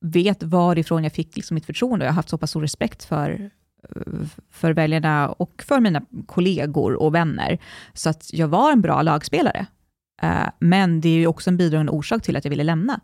vet 0.00 0.42
varifrån 0.42 1.04
jag 1.04 1.12
fick 1.12 1.36
liksom 1.36 1.54
mitt 1.54 1.66
förtroende. 1.66 2.04
Jag 2.04 2.12
har 2.12 2.16
haft 2.16 2.28
så 2.28 2.38
pass 2.38 2.50
stor 2.50 2.60
respekt 2.60 3.04
för, 3.04 3.50
för 4.50 4.72
väljarna 4.72 5.28
och 5.28 5.64
för 5.66 5.80
mina 5.80 6.02
kollegor 6.26 6.94
och 6.94 7.14
vänner. 7.14 7.58
Så 7.94 8.10
att 8.10 8.32
jag 8.32 8.48
var 8.48 8.72
en 8.72 8.80
bra 8.80 9.02
lagspelare. 9.02 9.66
Eh, 10.22 10.48
men 10.58 11.00
det 11.00 11.08
är 11.08 11.18
ju 11.18 11.26
också 11.26 11.50
en 11.50 11.56
bidragande 11.56 11.92
orsak 11.92 12.22
till 12.22 12.36
att 12.36 12.44
jag 12.44 12.50
ville 12.50 12.64
lämna. 12.64 13.00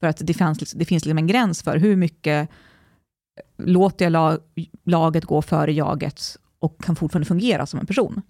För 0.00 0.06
att 0.06 0.26
det, 0.26 0.34
fanns, 0.34 0.58
det 0.58 0.84
finns 0.84 1.04
liksom 1.04 1.18
en 1.18 1.26
gräns 1.26 1.62
för 1.62 1.76
hur 1.76 1.96
mycket 1.96 2.48
eh, 2.48 3.66
låter 3.66 4.04
jag 4.04 4.12
lag, 4.12 4.38
laget 4.84 5.24
gå 5.24 5.42
före 5.42 5.72
jaget 5.72 6.36
och 6.58 6.82
kan 6.82 6.96
fortfarande 6.96 7.26
fungera 7.26 7.66
som 7.66 7.80
en 7.80 7.86
person. 7.86 8.22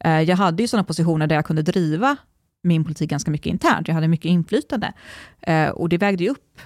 Eh, 0.00 0.20
jag 0.20 0.36
hade 0.36 0.62
ju 0.62 0.68
sådana 0.68 0.84
positioner 0.84 1.26
där 1.26 1.36
jag 1.36 1.46
kunde 1.46 1.62
driva 1.62 2.16
min 2.62 2.84
politik 2.84 3.10
ganska 3.10 3.30
mycket 3.30 3.46
internt. 3.46 3.88
Jag 3.88 3.94
hade 3.94 4.08
mycket 4.08 4.28
inflytande. 4.28 4.92
Och 5.74 5.88
det 5.88 5.98
vägde 5.98 6.24
ju 6.24 6.30
upp 6.30 6.60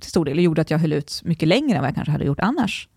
till 0.00 0.10
stor 0.10 0.24
del 0.24 0.38
och 0.38 0.42
gjorde 0.42 0.60
att 0.60 0.70
jag 0.70 0.78
höll 0.78 0.92
ut 0.92 1.20
mycket 1.24 1.48
längre 1.48 1.76
än 1.76 1.82
vad 1.82 1.88
jag 1.88 1.94
kanske 1.94 2.12
hade 2.12 2.24
gjort 2.24 2.40
annars. 2.40 2.88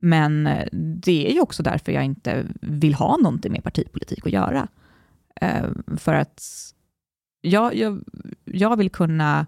Men 0.00 0.46
eh, 0.46 0.68
det 0.72 1.30
är 1.30 1.32
ju 1.32 1.40
också 1.40 1.62
därför 1.62 1.92
jag 1.92 2.04
inte 2.04 2.46
vill 2.60 2.94
ha 2.94 3.16
någonting 3.16 3.52
med 3.52 3.64
partipolitik 3.64 4.26
att 4.26 4.32
göra. 4.32 4.68
Eh, 5.40 5.64
för 5.96 6.14
att 6.14 6.42
jag, 7.40 7.74
jag, 7.74 8.04
jag 8.44 8.76
vill 8.76 8.90
kunna... 8.90 9.46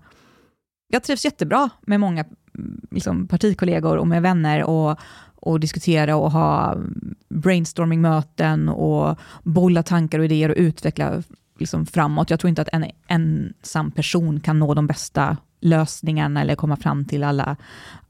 Jag 0.89 1.03
trivs 1.03 1.25
jättebra 1.25 1.71
med 1.81 2.01
många 2.01 2.25
liksom, 2.91 3.29
partikollegor 3.29 3.97
och 3.97 4.07
med 4.07 4.23
vänner 4.23 4.65
och, 4.65 4.99
och 5.35 5.61
diskutera 5.61 6.17
och 6.17 6.33
ha 6.33 6.77
brainstormingmöten 7.29 8.69
och 8.69 9.19
bolla 9.43 9.83
tankar 9.83 10.19
och 10.19 10.25
idéer 10.25 10.49
och 10.49 10.57
utveckla 10.57 11.23
liksom, 11.59 11.87
framåt. 11.87 12.31
Jag 12.31 12.41
tror 12.41 12.49
inte 12.49 12.63
att 12.63 12.69
en 12.73 12.85
ensam 13.07 13.91
person 13.91 14.41
kan 14.41 14.59
nå 14.59 14.75
de 14.75 14.87
bästa 14.87 15.37
lösningarna 15.61 16.41
eller 16.41 16.55
komma 16.55 16.77
fram 16.77 17.05
till 17.05 17.25
alla, 17.25 17.57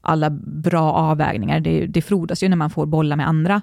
alla 0.01 0.29
bra 0.45 0.93
avvägningar. 0.93 1.59
Det, 1.59 1.87
det 1.87 2.01
frodas 2.01 2.43
ju 2.43 2.49
när 2.49 2.57
man 2.57 2.69
får 2.69 2.85
bolla 2.85 3.15
med 3.15 3.27
andra. 3.27 3.61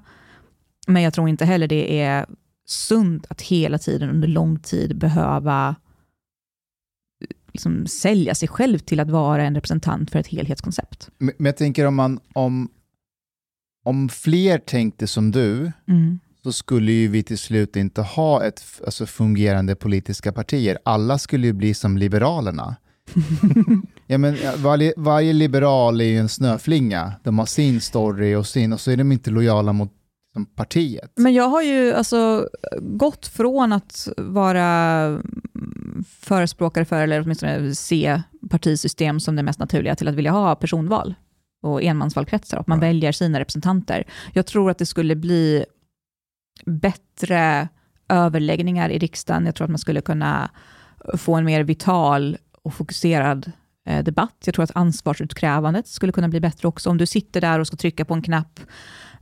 Men 0.86 1.02
jag 1.02 1.14
tror 1.14 1.28
inte 1.28 1.44
heller 1.44 1.68
det 1.68 2.00
är 2.00 2.26
sunt 2.66 3.26
att 3.28 3.42
hela 3.42 3.78
tiden 3.78 4.10
under 4.10 4.28
lång 4.28 4.58
tid 4.58 4.98
behöva 4.98 5.74
liksom 7.52 7.86
sälja 7.86 8.34
sig 8.34 8.48
själv 8.48 8.78
till 8.78 9.00
att 9.00 9.10
vara 9.10 9.44
en 9.44 9.54
representant 9.54 10.10
för 10.10 10.18
ett 10.18 10.26
helhetskoncept. 10.26 11.10
Men 11.18 11.34
jag 11.38 11.56
tänker 11.56 11.86
om 11.86 11.94
man, 11.94 12.20
om, 12.32 12.68
om 13.84 14.08
fler 14.08 14.58
tänkte 14.58 15.06
som 15.06 15.30
du, 15.30 15.72
Mm. 15.88 16.18
så 16.42 16.52
skulle 16.52 16.92
ju 16.92 17.08
vi 17.08 17.22
till 17.22 17.38
slut 17.38 17.76
inte 17.76 18.02
ha 18.02 18.44
ett 18.44 18.62
alltså, 18.84 19.06
fungerande 19.06 19.74
politiska 19.74 20.32
partier. 20.32 20.78
Alla 20.84 21.18
skulle 21.18 21.46
ju 21.46 21.52
bli 21.52 21.74
som 21.74 21.98
Liberalerna. 21.98 22.76
ja, 24.06 24.18
men, 24.18 24.36
ja, 24.42 24.52
varje, 24.56 24.92
varje 24.96 25.32
liberal 25.32 26.00
är 26.00 26.04
ju 26.04 26.18
en 26.18 26.28
snöflinga. 26.28 27.12
De 27.22 27.38
har 27.38 27.46
sin 27.46 27.80
story 27.80 28.34
och 28.34 28.46
sin, 28.46 28.72
och 28.72 28.80
så 28.80 28.90
är 28.90 28.96
de 28.96 29.12
inte 29.12 29.30
lojala 29.30 29.72
mot 29.72 29.92
liksom, 30.34 30.46
partiet. 30.54 31.12
Men 31.16 31.34
jag 31.34 31.48
har 31.48 31.62
ju 31.62 31.92
alltså 31.92 32.48
gått 32.80 33.26
från 33.26 33.72
att 33.72 34.08
vara 34.16 35.22
förespråkare 36.20 36.84
för, 36.84 37.02
eller 37.02 37.20
åtminstone 37.20 37.74
se 37.74 38.22
partisystem 38.50 39.20
som 39.20 39.36
det 39.36 39.42
mest 39.42 39.58
naturliga, 39.58 39.94
till 39.94 40.08
att 40.08 40.14
vilja 40.14 40.30
ha 40.30 40.54
personval 40.54 41.14
och 41.62 41.82
enmansvalkretsar, 41.82 42.58
att 42.58 42.66
man 42.66 42.80
väljer 42.80 43.12
sina 43.12 43.40
representanter. 43.40 44.04
Jag 44.32 44.46
tror 44.46 44.70
att 44.70 44.78
det 44.78 44.86
skulle 44.86 45.16
bli 45.16 45.64
bättre 46.66 47.68
överläggningar 48.08 48.90
i 48.90 48.98
riksdagen. 48.98 49.46
Jag 49.46 49.54
tror 49.54 49.64
att 49.64 49.70
man 49.70 49.78
skulle 49.78 50.00
kunna 50.00 50.50
få 51.14 51.34
en 51.34 51.44
mer 51.44 51.64
vital 51.64 52.36
och 52.64 52.74
fokuserad 52.74 53.52
eh, 53.86 54.04
debatt. 54.04 54.36
Jag 54.44 54.54
tror 54.54 54.62
att 54.62 54.76
ansvarsutkrävandet 54.76 55.86
skulle 55.86 56.12
kunna 56.12 56.28
bli 56.28 56.40
bättre 56.40 56.68
också. 56.68 56.90
Om 56.90 56.98
du 56.98 57.06
sitter 57.06 57.40
där 57.40 57.60
och 57.60 57.66
ska 57.66 57.76
trycka 57.76 58.04
på 58.04 58.14
en 58.14 58.22
knapp, 58.22 58.60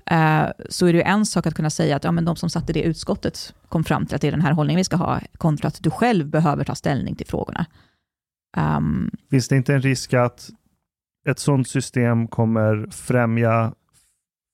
eh, 0.06 0.44
så 0.69 0.86
är 0.86 0.93
det 0.93 0.98
ju 0.98 1.02
en 1.02 1.27
sak 1.27 1.47
att 1.47 1.55
kunna 1.55 1.70
säga 1.70 1.97
att 1.97 2.05
ja, 2.05 2.12
men 2.12 2.24
de 2.24 2.36
som 2.36 2.51
satt 2.51 2.70
i 2.70 2.73
det 2.73 2.82
utskottet 2.82 3.55
kom 3.69 3.85
fram 3.85 4.06
till 4.06 4.14
att 4.14 4.20
det 4.20 4.28
är 4.28 4.32
den 4.32 4.40
här 4.40 4.52
hållningen 4.52 4.78
vi 4.78 4.85
ska 4.85 4.97
ha, 4.97 5.20
kontra 5.36 5.69
att 5.69 5.82
du 5.82 5.90
själv 5.90 6.27
behöver 6.27 6.64
ta 6.64 6.74
ställning 6.74 7.14
till 7.14 7.27
frågorna. 7.27 7.66
Um, 8.56 9.10
Finns 9.31 9.48
det 9.48 9.56
inte 9.56 9.74
en 9.74 9.82
risk 9.82 10.14
att 10.14 10.51
ett 11.28 11.39
sådant 11.39 11.69
system 11.69 12.28
kommer 12.28 12.86
främja 12.90 13.74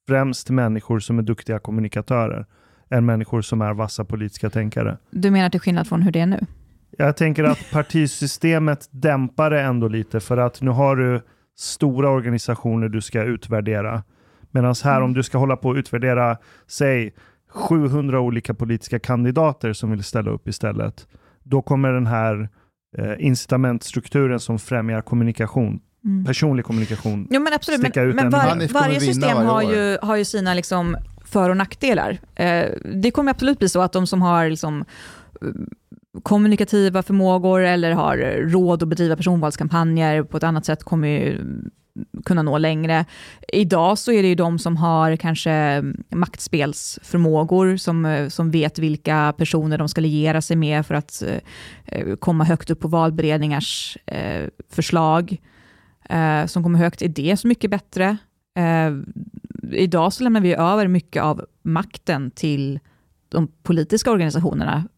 främst 0.09 0.51
människor 0.51 1.01
som 1.01 1.19
är 1.19 1.23
duktiga 1.23 1.59
kommunikatörer 1.59 2.47
än 2.91 3.07
människor 3.07 3.43
som 3.43 3.63
är 3.63 3.75
vassa 3.75 4.05
politiska 4.05 4.51
tänkare? 4.51 4.99
du 5.11 5.31
menar 5.31 5.51
till 5.51 5.61
skillnad 5.61 5.89
från 5.89 6.03
hur 6.03 6.13
det 6.13 6.21
är 6.21 6.27
nu? 6.27 6.47
Jag 6.97 7.17
tänker 7.17 7.45
att 7.45 7.59
partisystemet 7.73 8.89
dämpar 8.91 9.51
det 9.51 9.61
ändå 9.61 9.89
lite 9.89 10.21
för 10.21 10.37
att 10.37 10.61
nu 10.63 10.71
har 10.71 10.97
du 10.97 11.21
stora 11.59 12.11
organisationer 12.11 12.89
du 12.89 13.01
ska 13.01 13.23
utvärdera. 13.23 14.03
Medan 14.51 14.75
här 14.85 14.97
Mm. 14.97 15.05
om 15.05 15.15
du 15.15 15.23
ska 15.23 15.39
hålla 15.39 15.57
på 15.57 15.69
och 15.69 15.75
utvärdera, 15.75 16.37
säg 16.67 17.15
700 17.51 18.21
olika 18.21 18.55
politiska 18.55 18.99
kandidater 18.99 19.73
som 19.73 19.91
vill 19.91 20.05
ställa 20.05 20.31
upp 20.31 20.49
istället. 20.49 21.07
Då 21.43 21.63
kommer 21.63 21.93
den 21.93 22.07
här 22.07 22.49
eh, 22.99 23.13
incitamentstrukturen 23.19 24.41
som 24.41 24.59
främjar 24.59 25.01
kommunikation, 25.01 25.81
Mm. 26.05 26.25
personlig 26.25 26.65
kommunikation, 26.65 27.29
Jo 27.31 27.41
men 27.41 27.53
absolut, 27.53 27.81
sticka 27.81 28.01
men, 28.01 28.09
ut 28.09 28.15
men 28.15 28.31
var, 28.31 28.73
varje 28.73 29.01
system 29.01 29.37
varje 29.37 29.49
har 29.49 29.63
ju, 29.63 29.99
har 30.03 30.17
ju 30.17 30.25
sina 30.25 30.55
liksom 30.55 30.97
för 31.25 31.51
och 31.51 31.57
nackdelar. 31.57 32.19
Eh, 32.35 32.67
det 32.95 33.11
kommer 33.11 33.31
absolut 33.31 33.59
bli 33.59 33.69
så 33.69 33.81
att 33.81 33.93
de 33.93 34.07
som 34.07 34.23
har 34.23 34.49
liksom, 34.51 34.85
kommunikativa 36.23 37.03
förmågor 37.03 37.61
eller 37.61 37.93
har 37.93 38.17
råd 38.49 38.83
att 38.83 38.89
bedriva 38.89 39.17
personvalskampanjer 39.17 40.23
på 40.23 40.37
ett 40.37 40.43
annat 40.43 40.65
sätt 40.65 40.85
kommer 40.85 41.09
ju 41.09 41.45
kunna 42.25 42.43
nå 42.43 42.59
längre. 42.59 43.05
Idag 43.49 43.99
så 43.99 44.13
är 44.13 44.23
det 44.23 44.29
ju 44.29 44.35
de 44.35 44.59
som 44.59 44.77
har 44.77 45.17
kanske 45.17 45.83
maktspelsförmågor, 46.11 47.77
som, 47.77 48.07
eh, 48.07 48.29
som 48.29 48.51
vet 48.51 48.79
vilka 48.79 49.35
personer 49.39 49.79
de 49.79 49.89
ska 49.89 50.01
liera 50.01 50.43
sig 50.43 50.57
med 50.57 50.87
för 50.87 50.95
att 50.95 51.23
eh, 51.87 52.17
komma 52.17 52.45
högt 52.45 52.71
upp 52.71 52.81
på 52.81 52.89
valberedningars 52.89 53.99
eh, 54.07 54.49
förslag 54.71 55.37
eh, 56.09 56.47
som 56.47 56.63
kommer 56.63 56.79
högt, 56.79 57.03
är 57.03 57.09
det 57.09 57.37
så 57.37 57.49
mycket 57.49 57.71
bättre? 57.71 58.17
Eh, 58.59 58.93
idag 59.73 60.13
så 60.13 60.25
lämnar 60.25 60.41
vi 60.41 60.55
över 60.55 60.89
mycket 60.89 61.23
av 61.23 61.45
makten 61.63 62.31
till 62.31 62.81
de 63.29 63.49
politiska 63.63 64.11
organisationerna 64.11 64.89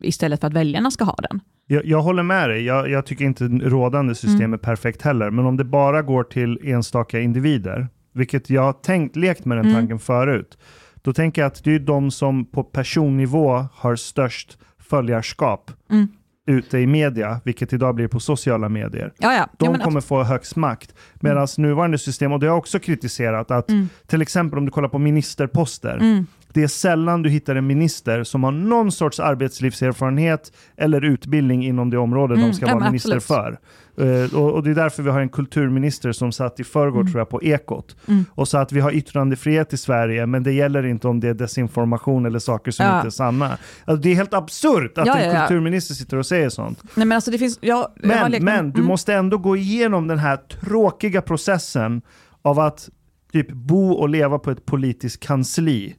istället 0.00 0.40
för 0.40 0.46
att 0.46 0.52
väljarna 0.54 0.90
ska 0.90 1.04
ha 1.04 1.16
den. 1.30 1.40
Jag, 1.66 1.84
jag 1.84 2.02
håller 2.02 2.22
med 2.22 2.48
dig. 2.50 2.64
Jag, 2.64 2.90
jag 2.90 3.06
tycker 3.06 3.24
inte 3.24 3.44
rådande 3.44 4.14
system 4.14 4.36
Mm. 4.40 4.52
är 4.54 4.58
perfekt 4.58 5.02
heller. 5.02 5.30
Men 5.30 5.46
om 5.46 5.56
det 5.56 5.64
bara 5.64 6.02
går 6.02 6.24
till 6.24 6.58
enstaka 6.64 7.20
individer, 7.20 7.88
vilket 8.12 8.50
jag 8.50 8.62
har 8.62 8.72
tänkt, 8.72 9.16
lekt 9.16 9.44
med 9.44 9.58
den 9.58 9.64
Mm. 9.66 9.76
tanken 9.76 9.98
förut, 9.98 10.58
då 11.02 11.12
tänker 11.12 11.42
jag 11.42 11.46
att 11.46 11.64
det 11.64 11.74
är 11.74 11.78
de 11.78 12.10
som 12.10 12.44
på 12.44 12.62
personnivå 12.64 13.66
har 13.74 13.96
störst 13.96 14.58
följarskap 14.78 15.70
Mm. 15.90 16.08
Ute 16.50 16.78
i 16.78 16.86
media, 16.86 17.40
vilket 17.44 17.72
idag 17.72 17.94
blir 17.94 18.08
på 18.08 18.20
sociala 18.20 18.68
medier. 18.68 19.12
Ja, 19.18 19.32
ja. 19.34 19.48
De 19.58 19.64
ja, 19.64 19.70
men 19.70 19.80
kommer 19.80 20.00
få 20.00 20.22
högst 20.22 20.56
makt. 20.56 20.94
Medan 21.14 21.48
nuvarande 21.58 21.98
system, 21.98 22.32
och 22.32 22.40
det 22.40 22.46
har 22.46 22.50
jag 22.52 22.58
också 22.58 22.78
kritiserat, 22.78 23.50
att 23.50 23.70
Mm. 23.70 23.88
till 24.06 24.22
exempel 24.22 24.58
om 24.58 24.64
du 24.64 24.70
kollar 24.70 24.88
på 24.88 24.98
ministerposter, 24.98 25.96
Mm. 26.00 26.26
det 26.52 26.62
är 26.62 26.68
sällan 26.68 27.22
du 27.22 27.30
hittar 27.30 27.54
en 27.56 27.66
minister 27.66 28.24
som 28.24 28.44
har 28.44 28.52
någon 28.52 28.92
sorts 28.92 29.20
arbetslivserfarenhet 29.20 30.52
eller 30.76 31.04
utbildning 31.04 31.64
inom 31.66 31.90
det 31.90 31.98
område 31.98 32.34
Mm, 32.34 32.46
de 32.48 32.54
ska 32.54 32.66
ja, 32.66 32.74
vara 32.74 32.84
minister 32.84 33.16
absolut. 33.16 33.24
för. 33.44 33.58
Eh, 33.96 34.34
och, 34.34 34.52
och 34.52 34.62
det 34.62 34.70
är 34.70 34.74
därför 34.74 35.02
vi 35.02 35.10
har 35.10 35.20
en 35.20 35.28
kulturminister 35.28 36.12
som 36.12 36.32
satt 36.32 36.60
i 36.60 36.64
förrgår 36.64 37.00
Mm. 37.00 37.12
tror 37.12 37.20
jag 37.20 37.28
på 37.28 37.42
Ekot 37.42 37.96
Mm. 38.08 38.24
och 38.30 38.48
sa 38.48 38.60
att 38.60 38.72
vi 38.72 38.80
har 38.80 38.92
yttrandefrihet 38.92 39.72
i 39.72 39.76
Sverige 39.76 40.26
men 40.26 40.42
det 40.42 40.52
gäller 40.52 40.86
inte 40.86 41.08
om 41.08 41.20
det 41.20 41.28
är 41.28 41.34
desinformation 41.34 42.26
eller 42.26 42.38
saker 42.38 42.70
som 42.70 42.86
inte 42.86 43.06
är 43.08 43.10
sanna. 43.10 43.58
Alltså, 43.84 44.02
det 44.02 44.10
är 44.10 44.14
helt 44.14 44.34
absurt 44.34 44.98
att 44.98 45.06
en 45.08 45.36
kulturminister 45.46 45.94
sitter 45.94 46.16
och 46.16 46.26
säger 46.26 46.39
sånt. 46.48 46.82
Nej, 46.94 47.06
men 47.06 47.16
alltså 47.16 47.30
det 47.30 47.38
finns... 47.38 47.58
Jag, 47.60 47.78
jag 47.78 47.90
Men, 48.08 48.30
med- 48.30 48.42
men 48.42 48.70
du 48.70 48.78
mm. 48.80 48.86
måste 48.88 49.14
ändå 49.14 49.38
gå 49.38 49.56
igenom 49.56 50.06
den 50.08 50.18
här 50.18 50.36
tråkiga 50.36 51.22
processen 51.22 52.02
av 52.42 52.58
att 52.60 52.88
typ 53.32 53.50
bo 53.52 53.92
och 53.92 54.08
leva 54.08 54.38
på 54.38 54.50
ett 54.50 54.66
politiskt 54.66 55.20
kansli 55.22 55.94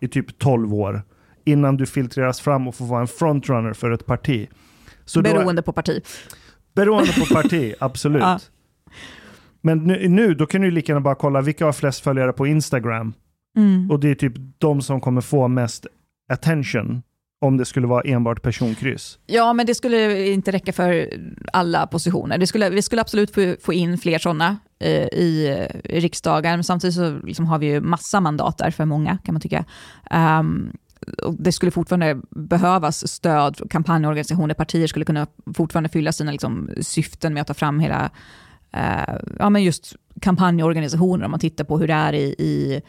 i 0.00 0.08
typ 0.08 0.38
12 0.38 0.74
år 0.74 1.02
innan 1.44 1.76
du 1.76 1.86
filtreras 1.86 2.40
fram 2.40 2.68
och 2.68 2.74
får 2.74 2.84
vara 2.86 3.00
en 3.00 3.06
frontrunner 3.08 3.72
för 3.72 3.90
ett 3.90 4.06
parti. 4.06 4.48
Så 5.04 5.20
då- 5.20 5.30
Beroende 5.34 5.62
på 5.62 5.72
parti. 5.72 6.02
beroende 6.74 7.12
på 7.12 7.26
parti, 7.34 7.74
absolut. 7.80 8.22
Ja. 8.22 8.38
Men 9.60 9.78
nu, 9.78 10.08
nu, 10.08 10.34
då 10.34 10.46
kan 10.46 10.60
du 10.60 10.70
lika 10.70 10.92
gärna 10.92 11.00
bara 11.00 11.14
kolla 11.14 11.40
vilka 11.40 11.64
har 11.64 11.72
flest 11.72 12.00
följare 12.04 12.32
på 12.32 12.46
Instagram. 12.46 13.12
Mm. 13.56 13.90
Och 13.90 14.00
det 14.00 14.10
är 14.10 14.14
typ 14.14 14.32
de 14.58 14.82
som 14.82 15.00
kommer 15.00 15.20
få 15.20 15.48
mest 15.48 15.86
attention 16.32 17.02
om 17.44 17.56
det 17.56 17.64
skulle 17.64 17.86
vara 17.86 18.02
enbart 18.02 18.42
personkryss. 18.42 19.18
Ja, 19.26 19.52
men 19.52 19.66
det 19.66 19.74
skulle 19.74 20.26
inte 20.26 20.52
räcka 20.52 20.72
för 20.72 21.08
alla 21.52 21.86
positioner. 21.86 22.38
Det 22.38 22.46
skulle, 22.46 22.70
vi 22.70 22.82
skulle 22.82 23.00
absolut 23.02 23.34
få, 23.34 23.56
få 23.62 23.72
in 23.72 23.98
fler 23.98 24.18
sådana 24.18 24.56
eh, 24.78 25.08
i, 25.12 25.56
eh, 25.58 25.96
i 25.96 26.00
riksdagen, 26.00 26.52
men 26.56 26.64
samtidigt 26.64 26.94
så 26.94 27.18
liksom 27.24 27.46
har 27.46 27.58
vi 27.58 27.66
ju 27.66 27.80
massa 27.80 28.20
mandat 28.20 28.58
där 28.58 28.70
för 28.70 28.84
många, 28.84 29.18
kan 29.24 29.34
man 29.34 29.40
tycka. 29.40 29.64
Um, 30.10 30.72
och 31.22 31.34
det 31.38 31.52
skulle 31.52 31.70
fortfarande 31.70 32.20
behövas 32.30 33.08
stöd, 33.08 33.70
kampanjorganisationer, 33.70 34.54
partier 34.54 34.86
skulle 34.86 35.04
kunna 35.04 35.26
fortfarande 35.54 35.88
fylla 35.88 36.12
sina 36.12 36.32
liksom, 36.32 36.70
syften 36.80 37.34
med 37.34 37.40
att 37.40 37.46
ta 37.46 37.54
fram 37.54 37.80
hela, 37.80 38.10
eh, 38.72 39.14
ja 39.38 39.50
men 39.50 39.62
just 39.62 39.96
kampanjorganisationer, 40.20 41.24
om 41.24 41.30
man 41.30 41.40
tittar 41.40 41.64
på 41.64 41.78
hur 41.78 41.86
det 41.86 41.94
är 41.94 42.12
i, 42.12 42.34
i 42.38 42.82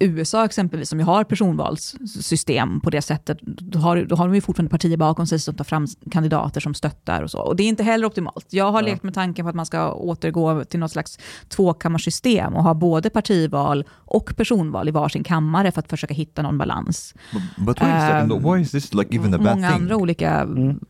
USA 0.00 0.44
exempelvis, 0.44 0.88
som 0.88 0.98
ju 0.98 1.04
har 1.04 1.24
personvalssystem 1.24 2.80
på 2.80 2.90
det 2.90 3.02
sättet, 3.02 3.38
då 3.42 3.78
har, 3.78 3.96
då 3.96 4.16
har 4.16 4.26
de 4.28 4.34
ju 4.34 4.40
fortfarande 4.40 4.70
partier 4.70 4.96
bakom 4.96 5.26
sig 5.26 5.38
som 5.38 5.54
tar 5.54 5.64
fram 5.64 5.86
kandidater 6.10 6.60
som 6.60 6.74
stöttar 6.74 7.22
och 7.22 7.30
så. 7.30 7.38
Och 7.38 7.56
det 7.56 7.62
är 7.62 7.68
inte 7.68 7.82
heller 7.82 8.06
optimalt. 8.06 8.46
Jag 8.50 8.72
har 8.72 8.80
Ja. 8.82 8.86
lekt 8.86 9.02
med 9.02 9.14
tanken 9.14 9.44
på 9.44 9.48
att 9.48 9.54
man 9.54 9.66
ska 9.66 9.92
återgå 9.92 10.64
till 10.64 10.80
något 10.80 10.90
slags 10.92 11.18
tvåkammarsystem 11.48 12.54
och 12.54 12.62
ha 12.62 12.74
både 12.74 13.10
partival 13.10 13.84
och 13.90 14.34
personval 14.36 14.88
i 14.88 14.90
varsin 14.90 15.24
kammare 15.24 15.72
för 15.72 15.80
att 15.80 15.88
försöka 15.90 16.14
hitta 16.14 16.42
någon 16.42 16.58
balans. 16.58 17.14
But, 17.32 17.42
but 17.66 17.80
why, 17.82 17.86
is 17.86 17.92
that, 18.10 18.30
Um, 18.30 18.42
why 18.54 18.60
is 18.62 18.70
this 18.70 18.94
like 18.94 19.16
even 19.16 19.34
a 19.34 19.38
bad 19.38 19.46
Många 19.56 19.68
thing? 19.70 19.80
andra 19.82 19.96
olika, 19.96 20.40
Mm 20.40 20.80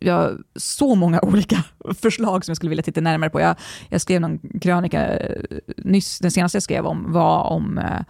jag 0.00 0.14
har 0.14 0.38
så 0.56 0.94
många 0.94 1.20
olika 1.22 1.64
förslag 1.94 2.44
som 2.44 2.50
jag 2.50 2.56
skulle 2.56 2.70
vilja 2.70 2.82
titta 2.82 3.00
närmare 3.00 3.30
på. 3.30 3.40
Jag, 3.40 3.56
jag 3.88 4.00
skrev 4.00 4.20
någon 4.20 4.38
krönika 4.60 5.16
eh, 5.16 5.42
nyss, 5.76 6.18
den 6.18 6.30
senaste 6.30 6.56
jag 6.56 6.62
skrev 6.62 6.86
om 6.86 7.12
var 7.12 7.42
om 7.42 7.78
eh, 7.78 8.00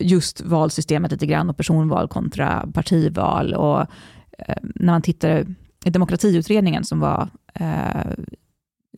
just 0.00 0.40
valsystemet 0.40 1.12
lite 1.12 1.26
grann 1.26 1.50
och 1.50 1.56
personval 1.56 2.08
kontra 2.08 2.68
partival. 2.74 3.54
Och 3.54 3.80
eh, 4.38 4.56
när 4.62 4.92
man 4.92 5.02
tittar 5.02 5.46
i 5.84 5.90
demokratiutredningen 5.90 6.84
som 6.84 7.00
var 7.00 7.28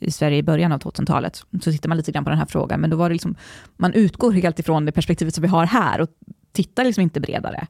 i 0.01 0.11
Sverige 0.11 0.39
i 0.39 0.43
början 0.43 0.73
av 0.73 0.81
2000-talet, 0.81 1.43
så 1.61 1.73
tittar 1.73 1.89
man 1.89 1.97
lite 1.97 2.13
grann 2.13 2.25
på 2.25 2.31
den 2.31 2.39
här 2.39 2.47
frågan, 2.47 2.81
men 2.81 2.91
då 2.91 2.97
var 2.97 3.09
det 3.09 3.13
liksom, 3.13 3.35
man 3.77 3.93
utgår 3.93 4.33
helt 4.33 4.59
ifrån 4.59 4.85
det 4.85 4.93
perspektivet 4.93 5.35
som 5.35 5.43
vi 5.43 5.49
har 5.49 5.67
här 5.67 6.01
och 6.01 6.09
tittar 6.53 6.85
liksom 6.85 7.03
inte 7.03 7.21
bredare. 7.21 7.67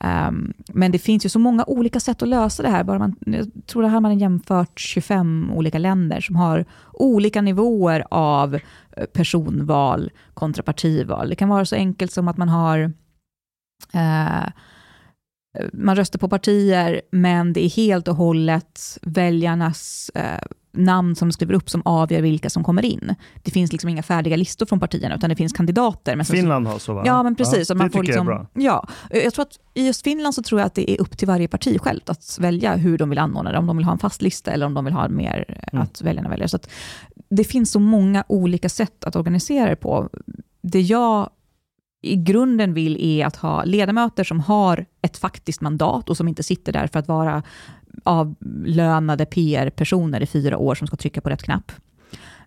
Um, 0.00 0.52
men 0.68 0.92
det 0.92 0.98
finns 0.98 1.24
ju 1.24 1.28
så 1.28 1.38
många 1.38 1.64
olika 1.64 2.00
sätt 2.00 2.22
att 2.22 2.28
lösa 2.28 2.62
det 2.62 2.68
här. 2.68 2.84
Bara 2.84 2.98
man, 2.98 3.16
jag 3.20 3.50
tror 3.66 3.82
det 3.82 3.88
här 3.88 4.00
man 4.00 4.12
har 4.12 4.20
jämfört 4.20 4.80
25 4.80 5.50
olika 5.54 5.78
länder 5.78 6.20
som 6.20 6.36
har 6.36 6.64
olika 6.92 7.40
nivåer 7.40 8.04
av 8.10 8.54
eh, 8.54 9.06
personval 9.12 10.10
kontra 10.34 10.62
partival. 10.62 11.28
Det 11.28 11.34
kan 11.34 11.48
vara 11.48 11.64
så 11.64 11.76
enkelt 11.76 12.12
som 12.12 12.28
att 12.28 12.36
man 12.36 12.48
har 12.48 12.92
uh, 13.94 14.48
man 15.72 15.96
röstar 15.96 16.18
på 16.18 16.28
partier, 16.28 17.00
men 17.10 17.52
det 17.52 17.64
är 17.64 17.70
helt 17.70 18.08
och 18.08 18.16
hållet 18.16 18.98
väljarnas 19.02 20.10
uh, 20.16 20.46
namn 20.76 21.16
som 21.16 21.32
skriver 21.32 21.54
upp 21.54 21.70
som 21.70 21.82
avgör 21.84 22.20
vilka 22.20 22.50
som 22.50 22.64
kommer 22.64 22.84
in. 22.84 23.14
Det 23.42 23.50
finns 23.50 23.72
liksom 23.72 23.90
inga 23.90 24.02
färdiga 24.02 24.36
listor 24.36 24.66
från 24.66 24.80
partierna, 24.80 25.14
utan 25.14 25.30
det 25.30 25.36
finns 25.36 25.52
kandidater. 25.52 26.16
Men 26.16 26.26
Finland 26.26 26.66
har 26.66 26.78
så 26.78 26.94
va? 26.94 27.02
Ja, 27.06 27.22
men 27.22 27.34
precis. 27.34 27.68
Ja, 27.68 27.74
att 27.74 27.78
man 27.78 27.86
det 27.86 27.92
får 27.92 28.00
tycker 28.00 28.14
jag 28.14 28.26
liksom, 28.26 28.28
är 28.28 28.38
bra. 28.38 28.46
Ja, 28.54 28.88
jag 29.24 29.34
tror 29.34 29.42
att 29.42 29.58
i 29.74 29.86
just 29.86 30.04
Finland 30.04 30.34
så 30.34 30.42
tror 30.42 30.60
jag 30.60 30.66
att 30.66 30.74
det 30.74 30.90
är 30.90 31.00
upp 31.00 31.18
till 31.18 31.28
varje 31.28 31.48
parti 31.48 31.80
självt 31.80 32.10
att 32.10 32.38
välja 32.40 32.76
hur 32.76 32.98
de 32.98 33.10
vill 33.10 33.18
anordna 33.18 33.52
det. 33.52 33.58
Om 33.58 33.66
de 33.66 33.76
vill 33.76 33.84
ha 33.86 33.92
en 33.92 33.98
fast 33.98 34.22
lista 34.22 34.50
eller 34.50 34.66
om 34.66 34.74
de 34.74 34.84
vill 34.84 34.94
ha 34.94 35.08
mer 35.08 35.62
Mm. 35.72 35.82
att 35.82 36.02
väljarna 36.02 36.28
väljer. 36.28 36.46
Så 36.46 36.58
det 37.30 37.44
finns 37.44 37.70
så 37.70 37.78
många 37.78 38.24
olika 38.28 38.68
sätt 38.68 39.04
att 39.04 39.16
organisera 39.16 39.68
det 39.68 39.76
på. 39.76 40.08
Det 40.62 40.80
jag 40.80 41.30
i 42.02 42.16
grunden 42.16 42.74
vill 42.74 42.96
är 43.00 43.26
att 43.26 43.36
ha 43.36 43.64
ledamöter 43.64 44.24
som 44.24 44.40
har 44.40 44.86
ett 45.02 45.16
faktiskt 45.16 45.60
mandat 45.60 46.10
och 46.10 46.16
som 46.16 46.28
inte 46.28 46.42
sitter 46.42 46.72
där 46.72 46.86
för 46.86 46.98
att 46.98 47.08
vara 47.08 47.42
avlönade 48.04 49.26
PR-personer 49.26 50.20
i 50.20 50.26
fyra 50.26 50.58
år 50.58 50.74
som 50.74 50.86
ska 50.86 50.96
trycka 50.96 51.20
på 51.20 51.30
rätt 51.30 51.42
knapp. 51.42 51.72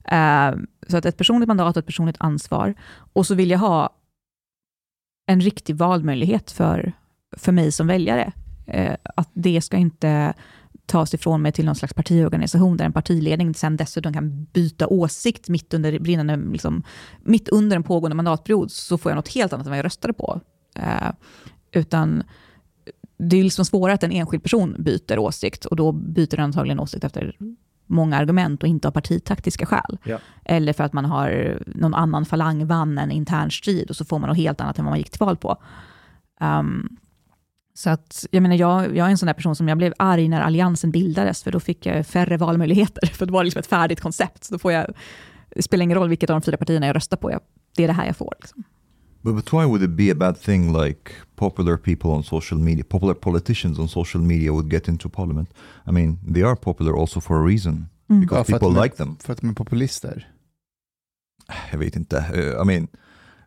Eh, 0.04 0.52
så 0.88 0.98
att 0.98 1.06
ett 1.06 1.18
personligt 1.18 1.48
mandat 1.48 1.78
och 1.78 1.80
ett 1.80 1.86
personligt 1.86 2.16
ansvar. 2.20 2.74
Och 3.14 3.28
så 3.28 3.36
vill 3.36 3.52
jag 3.52 3.60
ha 3.60 3.90
en 5.26 5.42
riktig 5.42 5.76
valmöjlighet 5.76 6.52
för, 6.52 6.94
för 7.38 7.52
mig 7.52 7.72
som 7.72 7.88
väljare. 7.88 8.32
Eh, 8.68 8.96
att 9.16 9.30
det 9.34 9.62
ska 9.62 9.78
inte 9.78 10.34
tas 10.86 11.14
ifrån 11.14 11.42
mig 11.42 11.52
till 11.52 11.66
någon 11.66 11.76
slags 11.76 11.94
partiorganisation 11.94 12.78
där 12.78 12.86
en 12.86 12.94
partiledning 12.94 13.54
sen 13.54 13.78
dessutom 13.78 14.14
kan 14.14 14.44
byta 14.44 14.88
åsikt 14.88 15.50
mitt 15.50 15.74
under, 15.74 16.00
brinnande, 16.00 16.38
liksom, 16.52 16.84
mitt 17.20 17.50
under 17.50 17.76
en 17.76 17.84
pågående 17.84 18.16
mandatperiod, 18.16 18.72
så 18.72 18.98
får 18.98 19.12
jag 19.12 19.16
något 19.16 19.28
helt 19.28 19.54
annat 19.54 19.66
än 19.66 19.72
vad 19.72 19.78
jag 19.78 19.86
röstade 19.86 20.14
på. 20.14 20.42
Eh, 20.76 21.12
utan 21.72 22.24
det 23.20 23.38
är 23.38 23.44
liksom 23.44 23.66
svårare 23.66 23.94
att 23.94 24.04
en 24.04 24.12
enskild 24.12 24.44
person 24.44 24.76
byter 24.80 25.20
åsikt 25.20 25.66
och 25.66 25.76
då 25.76 25.92
byter 25.92 26.36
den 26.36 26.46
antagligen 26.46 26.80
åsikt 26.80 27.04
efter 27.04 27.36
många 27.88 28.18
argument 28.18 28.64
och 28.64 28.70
inte 28.70 28.88
av 28.88 28.92
partitaktiska 28.92 29.66
skäl. 29.66 29.98
Ja. 30.04 30.20
Eller 30.46 30.74
för 30.74 30.84
att 30.84 30.94
man 30.94 31.06
har 31.06 31.60
någon 31.66 31.94
annan 31.94 32.26
falang 32.26 32.68
vann 32.68 32.98
en 32.98 33.12
intern 33.12 33.52
strid 33.52 33.90
och 33.90 33.96
så 33.96 34.06
får 34.06 34.20
man 34.20 34.30
något 34.30 34.38
helt 34.38 34.62
annat 34.62 34.80
än 34.80 34.86
vad 34.86 34.92
man 34.92 34.98
gick 34.98 35.10
till 35.10 35.20
val 35.20 35.38
på. 35.38 35.58
Um, 36.42 36.98
så 37.74 37.90
att, 37.90 38.26
jag 38.32 38.44
menar, 38.44 38.56
jag, 38.56 38.98
jag 38.98 39.08
är 39.08 39.12
en 39.12 39.18
sån 39.18 39.28
där 39.28 39.34
person 39.34 39.56
som 39.56 39.68
jag 39.68 39.78
blev 39.78 39.94
arg 39.98 40.28
när 40.28 40.42
alliansen 40.42 40.92
bildades, 40.92 41.44
för 41.44 41.52
då 41.52 41.60
fick 41.60 41.86
jag 41.86 42.08
färre 42.08 42.38
valmöjligheter. 42.38 43.08
För 43.14 43.26
det 43.26 43.32
var 43.32 43.44
liksom 43.44 43.60
ett 43.60 43.68
färdigt 43.68 44.02
koncept. 44.02 44.44
Så 44.44 44.54
då 44.54 44.60
får 44.60 44.72
jag, 44.72 44.94
det 45.50 45.62
spelar 45.62 45.84
ingen 45.84 45.98
roll 45.98 46.10
vilket 46.10 46.30
av 46.30 46.34
de 46.34 46.42
fyra 46.42 46.58
partierna 46.58 46.88
jag 46.88 46.96
röstar 46.96 47.18
på. 47.18 47.32
Jag, 47.32 47.42
det 47.76 47.84
är 47.84 47.88
det 47.88 47.94
här 47.94 48.06
jag 48.06 48.18
får. 48.18 48.34
Liksom. 48.40 48.64
But, 49.24 49.36
but 49.36 49.52
why 49.54 49.66
would 49.66 49.82
it 49.84 49.96
be 49.96 50.10
a 50.12 50.16
bad 50.16 50.38
thing 50.38 50.74
like 50.74 51.12
popular 51.36 51.78
people 51.78 52.12
on 52.12 52.24
social 52.24 52.58
media, 52.60 52.84
popular 52.84 53.14
politicians 53.14 53.80
on 53.80 53.88
social 53.88 54.22
media 54.22 54.52
would 54.54 54.70
get 54.72 54.88
into 54.88 55.10
parliament? 55.10 55.50
I 55.88 55.92
mean, 55.92 56.18
they 56.34 56.44
are 56.44 56.56
popular 56.56 56.96
also 56.96 57.20
for 57.20 57.38
a 57.38 57.44
reason. 57.48 57.90
Mm. 58.10 58.22
Because 58.22 58.52
Ja, 58.52 58.60
people 58.60 58.74
de 58.74 58.84
like 58.84 58.96
them. 58.96 59.18
För 59.24 59.34
att 59.34 59.42
de 59.42 59.50
är 59.50 59.54
populister. 59.54 60.28
Jag 61.72 61.80
vet 61.80 61.96
inte. 61.96 62.18
Uh, 62.36 62.62
I 62.62 62.66
mean, 62.66 62.88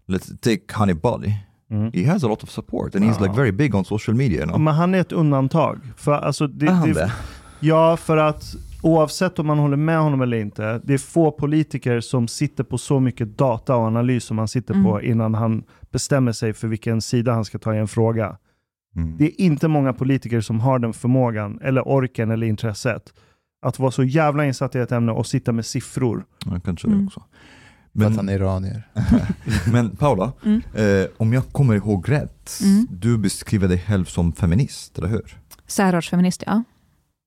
let's 0.09 0.36
take 0.40 0.74
Honey 0.74 0.94
Body. 0.94 1.35
Mm. 1.70 1.93
He 1.94 2.05
has 2.05 2.24
a 2.24 2.28
lot 2.28 2.43
of 2.43 2.51
support 2.51 2.94
and 2.94 3.05
he's 3.05 3.16
Ja. 3.20 3.23
like 3.27 3.35
very 3.36 3.53
big 3.53 3.74
on 3.74 3.85
social 3.85 4.16
media. 4.16 4.39
You 4.40 4.47
know? 4.47 4.61
Men 4.61 4.74
han 4.74 4.94
är 4.94 5.01
ett 5.01 5.12
undantag. 5.12 5.81
För 5.97 6.12
alltså, 6.12 6.47
det, 6.47 6.66
Är 6.66 6.70
han 6.70 6.89
det, 6.89 6.94
det? 6.94 7.12
Ja, 7.61 7.97
för 7.97 8.16
att 8.16 8.55
oavsett 8.83 9.39
om 9.39 9.47
man 9.47 9.59
håller 9.59 9.77
med 9.77 9.99
honom 9.99 10.21
eller 10.23 10.37
inte, 10.41 10.81
det 10.85 10.95
är 10.95 10.99
få 10.99 11.31
politiker 11.31 12.01
som 12.01 12.29
sitter 12.29 12.65
på 12.65 12.79
så 12.79 13.01
mycket 13.01 13.39
data 13.39 13.77
och 13.77 13.83
analys 13.87 14.25
som 14.25 14.39
han 14.39 14.49
sitter 14.49 14.75
Mm. 14.75 14.87
på 14.87 15.03
innan 15.03 15.35
han 15.35 15.65
bestämmer 15.91 16.33
sig 16.33 16.53
för 16.53 16.69
vilken 16.69 17.01
sida 17.01 17.33
han 17.33 17.45
ska 17.45 17.59
ta 17.59 17.75
i 17.75 17.79
en 17.79 17.89
fråga. 17.89 18.37
Mm. 18.97 19.17
Det 19.19 19.25
är 19.25 19.41
inte 19.41 19.69
många 19.69 19.93
politiker 19.93 20.41
som 20.41 20.61
har 20.61 20.79
den 20.79 20.93
förmågan, 20.93 21.59
eller 21.63 21.89
orken 21.89 22.31
eller 22.31 22.47
intresset 22.47 23.13
att 23.67 23.79
vara 23.79 23.91
så 23.91 24.05
jävla 24.05 24.45
insatt 24.47 24.75
i 24.75 24.79
ett 24.79 24.93
ämne 24.93 25.13
och 25.13 25.27
sitta 25.27 25.53
med 25.53 25.67
siffror. 25.67 26.25
Ja, 26.47 26.61
kanske 26.65 26.87
Mm. 26.89 26.99
det 27.01 27.07
också. 27.07 27.21
För 27.21 27.27
att 28.07 28.11
Men, 28.11 28.17
han 28.17 28.29
är 28.29 28.33
iranier. 28.35 28.89
men 29.73 29.97
Paula, 29.97 30.33
Mm. 30.45 30.63
eh, 30.75 31.07
om 31.17 31.33
jag 31.33 31.49
kommer 31.53 31.75
ihåg 31.75 32.09
rätt, 32.11 32.59
Mm. 32.63 32.87
du 32.91 33.19
beskriver 33.19 33.69
dig 33.69 33.79
själv 33.79 34.05
som 34.05 34.33
feminist, 34.33 34.99
eller 34.99 35.09
hur? 35.09 35.39
Särartsfeminist, 35.67 36.43
ja. 36.47 36.63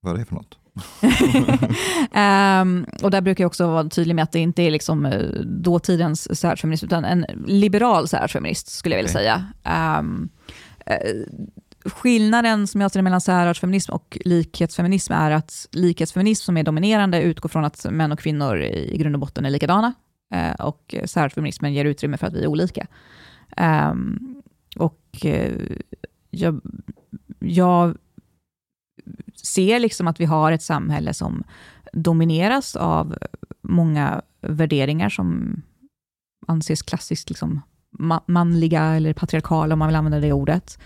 Vad 0.01 0.13
är 0.13 0.17
det 0.19 0.25
för 0.25 0.35
något? 0.35 0.57
Ehm, 2.11 2.85
och 3.01 3.11
där 3.11 3.21
brukar 3.21 3.43
jag 3.43 3.49
också 3.49 3.67
vara 3.67 3.89
tydlig 3.89 4.15
med 4.15 4.23
att 4.23 4.31
det 4.31 4.39
inte 4.39 4.61
är 4.61 4.71
liksom 4.71 5.05
eh, 5.05 5.19
dåtidens 5.43 6.39
särartsfeminist, 6.39 6.83
utan 6.83 7.05
en 7.05 7.25
liberal 7.45 8.07
särartsfeminist, 8.07 8.67
skulle 8.67 8.95
jag 8.95 8.99
vilja 8.99 9.13
säga. 9.13 9.45
Ehm, 9.63 10.29
eh, 10.85 10.97
skillnaden 11.85 12.67
som 12.67 12.81
jag 12.81 12.91
ser 12.91 13.01
mellan 13.01 13.21
särartsfeminism 13.21 13.93
och 13.93 14.17
likhetsfeminism 14.25 15.13
är 15.13 15.31
att 15.31 15.67
likhetsfeminism 15.71 16.43
som 16.45 16.57
är 16.57 16.63
dominerande 16.63 17.21
utgår 17.21 17.49
från 17.49 17.65
att 17.65 17.85
män 17.89 18.11
och 18.11 18.19
kvinnor 18.19 18.61
i 18.61 18.97
grund 18.97 19.15
och 19.15 19.19
botten 19.19 19.45
är 19.45 19.49
likadana. 19.49 19.93
Eh, 20.33 20.65
och 20.65 20.95
särartsfeminismen 21.05 21.73
ger 21.73 21.85
utrymme 21.85 22.17
för 22.17 22.27
att 22.27 22.33
vi 22.33 22.43
är 22.43 22.47
olika. 22.47 22.87
Ehm, 23.57 24.35
och 24.77 25.25
jag, 26.29 26.61
jag 27.39 27.97
ser 29.43 29.79
liksom 29.79 30.07
att 30.07 30.19
vi 30.19 30.25
har 30.25 30.51
ett 30.51 30.61
samhälle 30.61 31.13
som 31.13 31.43
domineras 31.93 32.75
av 32.75 33.15
många 33.61 34.21
värderingar 34.41 35.09
som 35.09 35.61
anses 36.47 36.81
klassiskt 36.81 37.29
liksom 37.29 37.61
ma- 37.99 38.21
manliga 38.25 38.83
eller 38.83 39.13
patriarkala, 39.13 39.73
om 39.73 39.79
man 39.79 39.87
vill 39.87 39.95
använda 39.95 40.19
det 40.19 40.33
ordet. 40.33 40.79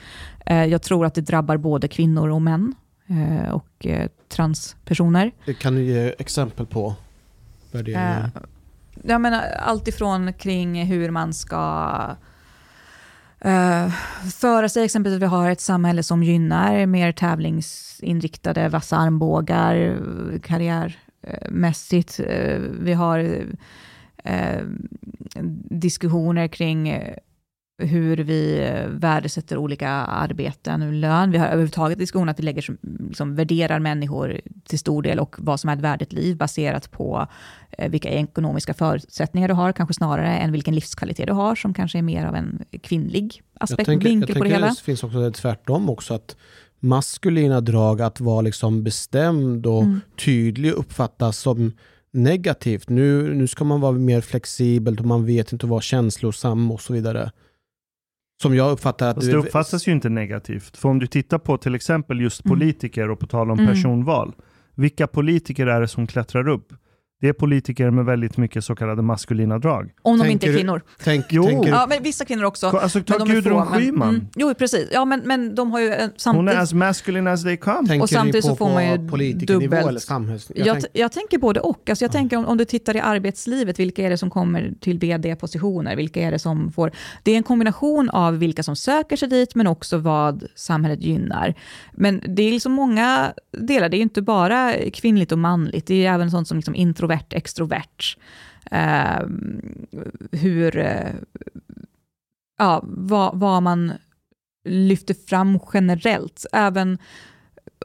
Eh, 0.46 0.66
Jag 0.66 0.82
tror 0.82 1.06
att 1.06 1.14
det 1.16 1.22
drabbar 1.22 1.58
både 1.58 1.88
kvinnor 1.88 2.30
och 2.30 2.42
män 2.42 2.76
eh, 3.08 3.50
och 3.52 3.86
eh, 3.86 4.10
transpersoner. 4.30 5.32
Kan 5.60 5.76
du 5.76 5.84
ge 5.84 6.16
exempel 6.20 6.66
på 6.66 6.96
värderingar? 7.72 8.32
Jag 9.04 9.22
menar, 9.22 9.42
allt 9.60 9.88
ifrån 9.88 10.34
kring 10.34 10.86
hur 10.86 11.12
man 11.12 11.34
ska 11.34 11.56
eh, 13.42 13.90
föra 14.34 14.70
sig, 14.70 14.86
exempelvis 14.86 15.16
att 15.16 15.22
vi 15.22 15.26
har 15.26 15.52
ett 15.52 15.62
samhälle 15.62 16.04
som 16.04 16.24
gynnar 16.24 16.86
mer 16.86 17.12
tävlingsinriktade, 17.12 18.70
vassa 18.70 18.98
armbågar, 18.98 19.76
eh, 19.76 20.40
karriärmässigt. 20.40 22.20
Uh, 22.20 22.60
vi 22.80 22.94
har 22.94 23.20
uh, 23.20 24.64
diskussioner 25.70 26.48
kring 26.48 27.04
hur 27.80 28.18
vi 28.18 28.60
eh, 28.60 28.88
värdesätter 28.88 29.58
olika 29.58 29.90
arbeten, 29.90 31.02
lön. 31.02 31.32
Vi 31.32 31.38
har 31.38 31.46
överhuvudtaget 31.48 32.00
diskussioner 32.00 32.32
att 32.32 32.40
vi 32.40 32.44
lägger, 32.44 32.62
som- 32.62 32.78
liksom, 33.08 33.36
värderar 33.36 33.80
människor 33.80 34.42
till 34.68 34.80
stor 34.80 35.02
del 35.02 35.20
och 35.20 35.36
vad 35.40 35.60
som 35.60 35.70
är 35.70 35.74
ett 35.76 35.82
värdigt 35.82 36.14
liv 36.14 36.38
baserat 36.38 36.92
på 36.92 37.28
eh, 37.72 37.90
vilka 37.92 38.10
ekonomiska 38.10 38.74
förutsättningar 38.74 39.48
du 39.48 39.54
har, 39.54 39.72
kanske 39.74 39.94
snarare 39.94 40.38
än 40.38 40.52
vilken 40.52 40.76
livskvalitet 40.76 41.28
du 41.28 41.34
har, 41.34 41.56
som 41.56 41.74
kanske 41.74 41.98
är 41.98 42.02
mer 42.02 42.26
av 42.26 42.36
en 42.36 42.64
kvinnlig 42.84 43.42
Jag 43.54 43.64
aspekt, 43.64 43.86
tänker, 43.86 44.08
jag 44.08 44.12
vinkel 44.14 44.28
på 44.28 44.34
det 44.34 44.40
tänker 44.50 44.56
hela. 44.56 44.68
det 44.68 44.82
finns 44.82 45.04
också 45.04 45.20
det 45.20 45.32
tvärtom 45.32 45.90
också, 45.90 46.14
att 46.14 46.36
maskulina 46.80 47.62
drag, 47.62 48.02
att 48.02 48.20
vara 48.22 48.42
liksom 48.42 48.84
bestämd 48.84 49.66
och 49.66 49.84
Mm. 49.84 50.02
tydlig 50.26 50.72
uppfattas 50.72 51.38
som 51.38 51.72
negativt. 52.12 52.90
Nu, 52.90 53.34
nu 53.36 53.48
ska 53.48 53.64
man 53.64 53.82
vara 53.82 53.92
mer 53.92 54.22
flexibel 54.22 55.00
och 55.00 55.06
man 55.06 55.26
vet 55.26 55.52
inte 55.54 55.66
vara 55.68 55.82
känslosam 55.82 56.72
och 56.72 56.82
så 56.82 56.94
vidare. 56.94 57.32
Som 58.42 58.56
jag 58.56 58.72
uppfattar 58.72 59.10
att... 59.10 59.16
Fast 59.16 59.32
det 59.32 59.38
uppfattas 59.38 59.88
ju 59.88 59.92
inte 59.92 60.10
negativt. 60.10 60.78
För 60.78 60.90
om 60.90 61.00
du 61.00 61.08
tittar 61.08 61.38
på 61.38 61.58
till 61.58 61.76
exempel 61.76 62.22
just 62.22 62.46
Mm. 62.46 62.58
politiker 62.60 63.10
och 63.10 63.20
på 63.20 63.28
tal 63.28 63.52
om 63.52 63.60
Mm. 63.60 63.72
personval. 63.74 64.34
Vilka 64.76 65.08
politiker 65.08 65.68
är 65.68 65.82
det 65.82 65.88
som 65.88 66.08
klättrar 66.08 66.48
upp? 66.48 66.74
Det 67.22 67.28
är 67.28 67.34
politiker 67.34 67.90
med 67.90 68.06
väldigt 68.06 68.38
mycket 68.38 68.64
så 68.66 68.76
kallade 68.76 69.02
maskulina 69.02 69.60
drag. 69.60 69.92
Om 70.02 70.18
de 70.18 70.24
Tänker 70.24 70.32
inte 70.34 70.46
är 70.48 70.52
du- 70.52 70.58
kvinnor. 70.58 70.82
Tänk, 71.04 71.26
Jo. 71.30 71.44
tänker, 71.44 71.70
Ja, 71.70 71.86
men 71.90 72.04
vissa 72.04 72.26
kvinnor 72.26 72.44
också. 72.44 72.68
Alltså 72.68 73.02
ta 73.04 73.18
men 73.18 73.28
de 73.28 73.32
är 73.32 73.36
Gudrun 73.36 73.66
Schyman. 73.66 74.10
Mm, 74.10 74.28
jo, 74.36 74.54
precis. 74.54 74.90
Ja, 74.94 75.06
men, 75.06 75.22
men 75.26 75.56
de 75.56 75.72
har 75.72 75.80
ju 75.80 75.88
eh, 75.94 76.00
Hon 76.02 76.12
samtidigt... 76.18 76.54
är 76.54 76.62
as 76.62 76.74
masculine 76.74 77.28
as 77.28 77.44
they 77.44 77.58
come. 77.58 77.88
tänker 77.88 78.04
och 78.04 78.10
samtidigt 78.10 78.42
på, 78.46 78.50
så 78.50 78.56
får 78.56 78.70
man 78.70 78.86
ju 78.86 78.98
dubbelt- 78.98 79.88
eller 79.88 80.00
samhälls... 80.00 80.52
Jag, 80.56 80.68
Jag 80.68 80.76
jag, 80.94 81.12
tänk, 81.12 81.14
tänker 81.14 81.38
både 81.38 81.60
och. 81.60 81.90
Alltså 81.90 82.06
jag 82.06 82.12
tänker 82.12 82.38
om, 82.38 82.46
om 82.46 82.58
du 82.58 82.66
tittar 82.66 82.96
i 82.96 83.00
arbetslivet, 83.00 83.80
vilka 83.80 84.06
är 84.06 84.10
det 84.10 84.18
som 84.18 84.30
kommer 84.30 84.74
till 84.80 85.00
vd-positioner? 85.00 85.96
Vilka 85.96 86.22
är 86.22 86.32
det 86.32 86.40
som 86.40 86.72
får... 86.72 86.92
Det 87.24 87.32
är 87.32 87.38
en 87.38 87.44
kombination 87.44 88.10
av 88.10 88.38
vilka 88.38 88.64
som 88.64 88.76
söker 88.76 89.16
sig 89.18 89.28
dit, 89.30 89.56
men 89.56 89.68
också 89.68 89.98
vad 89.98 90.44
samhället 90.56 91.02
gynnar. 91.02 91.54
Men 91.94 92.22
det 92.28 92.44
är 92.44 92.52
liksom 92.52 92.72
många 92.72 93.34
delar. 93.58 93.90
Det 93.90 93.98
är 93.98 94.02
inte 94.02 94.22
bara 94.22 94.74
kvinnligt 94.94 95.32
och 95.32 95.40
manligt. 95.40 95.86
Det 95.88 96.06
är 96.06 96.14
även 96.14 96.32
sånt 96.32 96.48
som 96.48 96.58
liksom 96.58 96.76
introvert, 97.10 97.34
extrovert. 97.34 98.18
Eh, 98.72 99.28
hur... 100.32 100.78
eh, 100.78 101.14
ja, 102.58 102.84
vad, 102.84 103.40
vad 103.40 103.64
man 103.64 103.94
lyfter 104.66 105.14
fram 105.14 105.60
generellt. 105.74 106.46
Även 106.52 106.98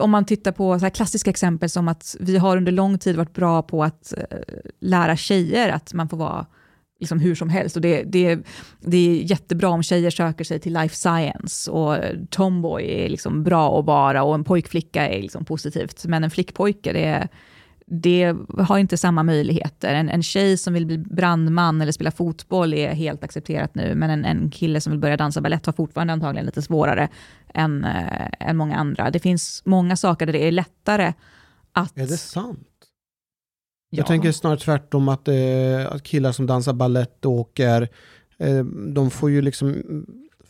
om 0.01 0.10
man 0.10 0.24
tittar 0.24 0.52
på 0.52 0.78
så 0.78 0.84
här 0.84 0.90
klassiska 0.90 1.30
exempel 1.30 1.70
som 1.70 1.88
att 1.88 2.16
vi 2.20 2.36
har 2.36 2.56
under 2.56 2.72
lång 2.72 2.98
tid 2.98 3.16
varit 3.16 3.34
bra 3.34 3.62
på 3.62 3.84
att 3.84 4.12
eh, 4.16 4.38
lära 4.80 5.16
tjejer 5.16 5.68
att 5.68 5.94
man 5.94 6.09
får 6.09 6.16
vara 6.16 6.46
liksom 7.01 7.18
hur 7.18 7.34
som 7.34 7.48
helst. 7.48 7.76
Och 7.76 7.82
det, 7.82 8.02
det, 8.02 8.38
det 8.80 8.96
är 8.96 9.30
jättebra 9.30 9.68
om 9.68 9.82
tjejer 9.82 10.10
söker 10.10 10.44
sig 10.44 10.60
till 10.60 10.72
life 10.72 10.96
science 10.96 11.70
och 11.70 11.96
tomboy 12.30 12.84
är 12.84 13.09
liksom 13.09 13.42
bra 13.44 13.78
att 13.78 13.84
vara 13.84 14.22
och 14.22 14.34
en 14.34 14.44
pojkflicka 14.44 15.09
är 15.09 15.22
liksom 15.22 15.44
positivt. 15.44 16.05
Men 16.06 16.24
en 16.24 16.30
flickpojke, 16.30 16.92
det 16.92 17.05
är, 17.05 17.28
det 18.00 18.36
har 18.58 18.78
inte 18.78 18.96
samma 18.96 19.22
möjligheter. 19.22 19.94
En, 19.94 20.08
en 20.08 20.22
tjej 20.22 20.56
som 20.56 20.74
vill 20.74 20.86
bli 20.86 20.98
brandman 20.98 21.80
eller 21.80 21.92
spela 21.92 22.10
fotboll 22.10 22.74
är 22.74 22.94
helt 22.94 23.24
accepterat 23.24 23.74
nu, 23.74 23.94
men 23.94 24.10
en, 24.10 24.24
en 24.24 24.50
kille 24.50 24.80
som 24.80 24.90
vill 24.90 25.00
börja 25.00 25.16
dansa 25.16 25.40
ballett 25.40 25.66
har 25.66 25.72
fortfarande 25.72 26.12
antagligen 26.12 26.46
lite 26.46 26.62
svårare 26.62 27.08
än, 27.54 27.84
äh, 27.84 28.28
än 28.40 28.56
många 28.56 28.76
andra. 28.76 29.10
Det 29.10 29.18
finns 29.18 29.62
många 29.64 29.96
saker 29.96 30.26
där 30.26 30.32
det 30.32 30.48
är 30.48 30.52
lättare 30.52 31.12
att... 31.72 31.98
Är 31.98 32.06
det 32.06 32.16
sant? 32.16 32.68
Ja. 33.90 33.98
Jag 33.98 34.06
tänker 34.06 34.32
snarare 34.32 34.58
tvärtom 34.58 35.08
att, 35.08 35.28
eh, 35.28 35.34
att 35.90 36.02
killar 36.02 36.32
som 36.32 36.46
dansar 36.46 36.72
ballett 36.72 37.26
åker, 37.26 37.88
eh, 38.38 38.64
de 38.94 39.10
får 39.10 39.30
ju 39.30 39.42
liksom 39.42 39.82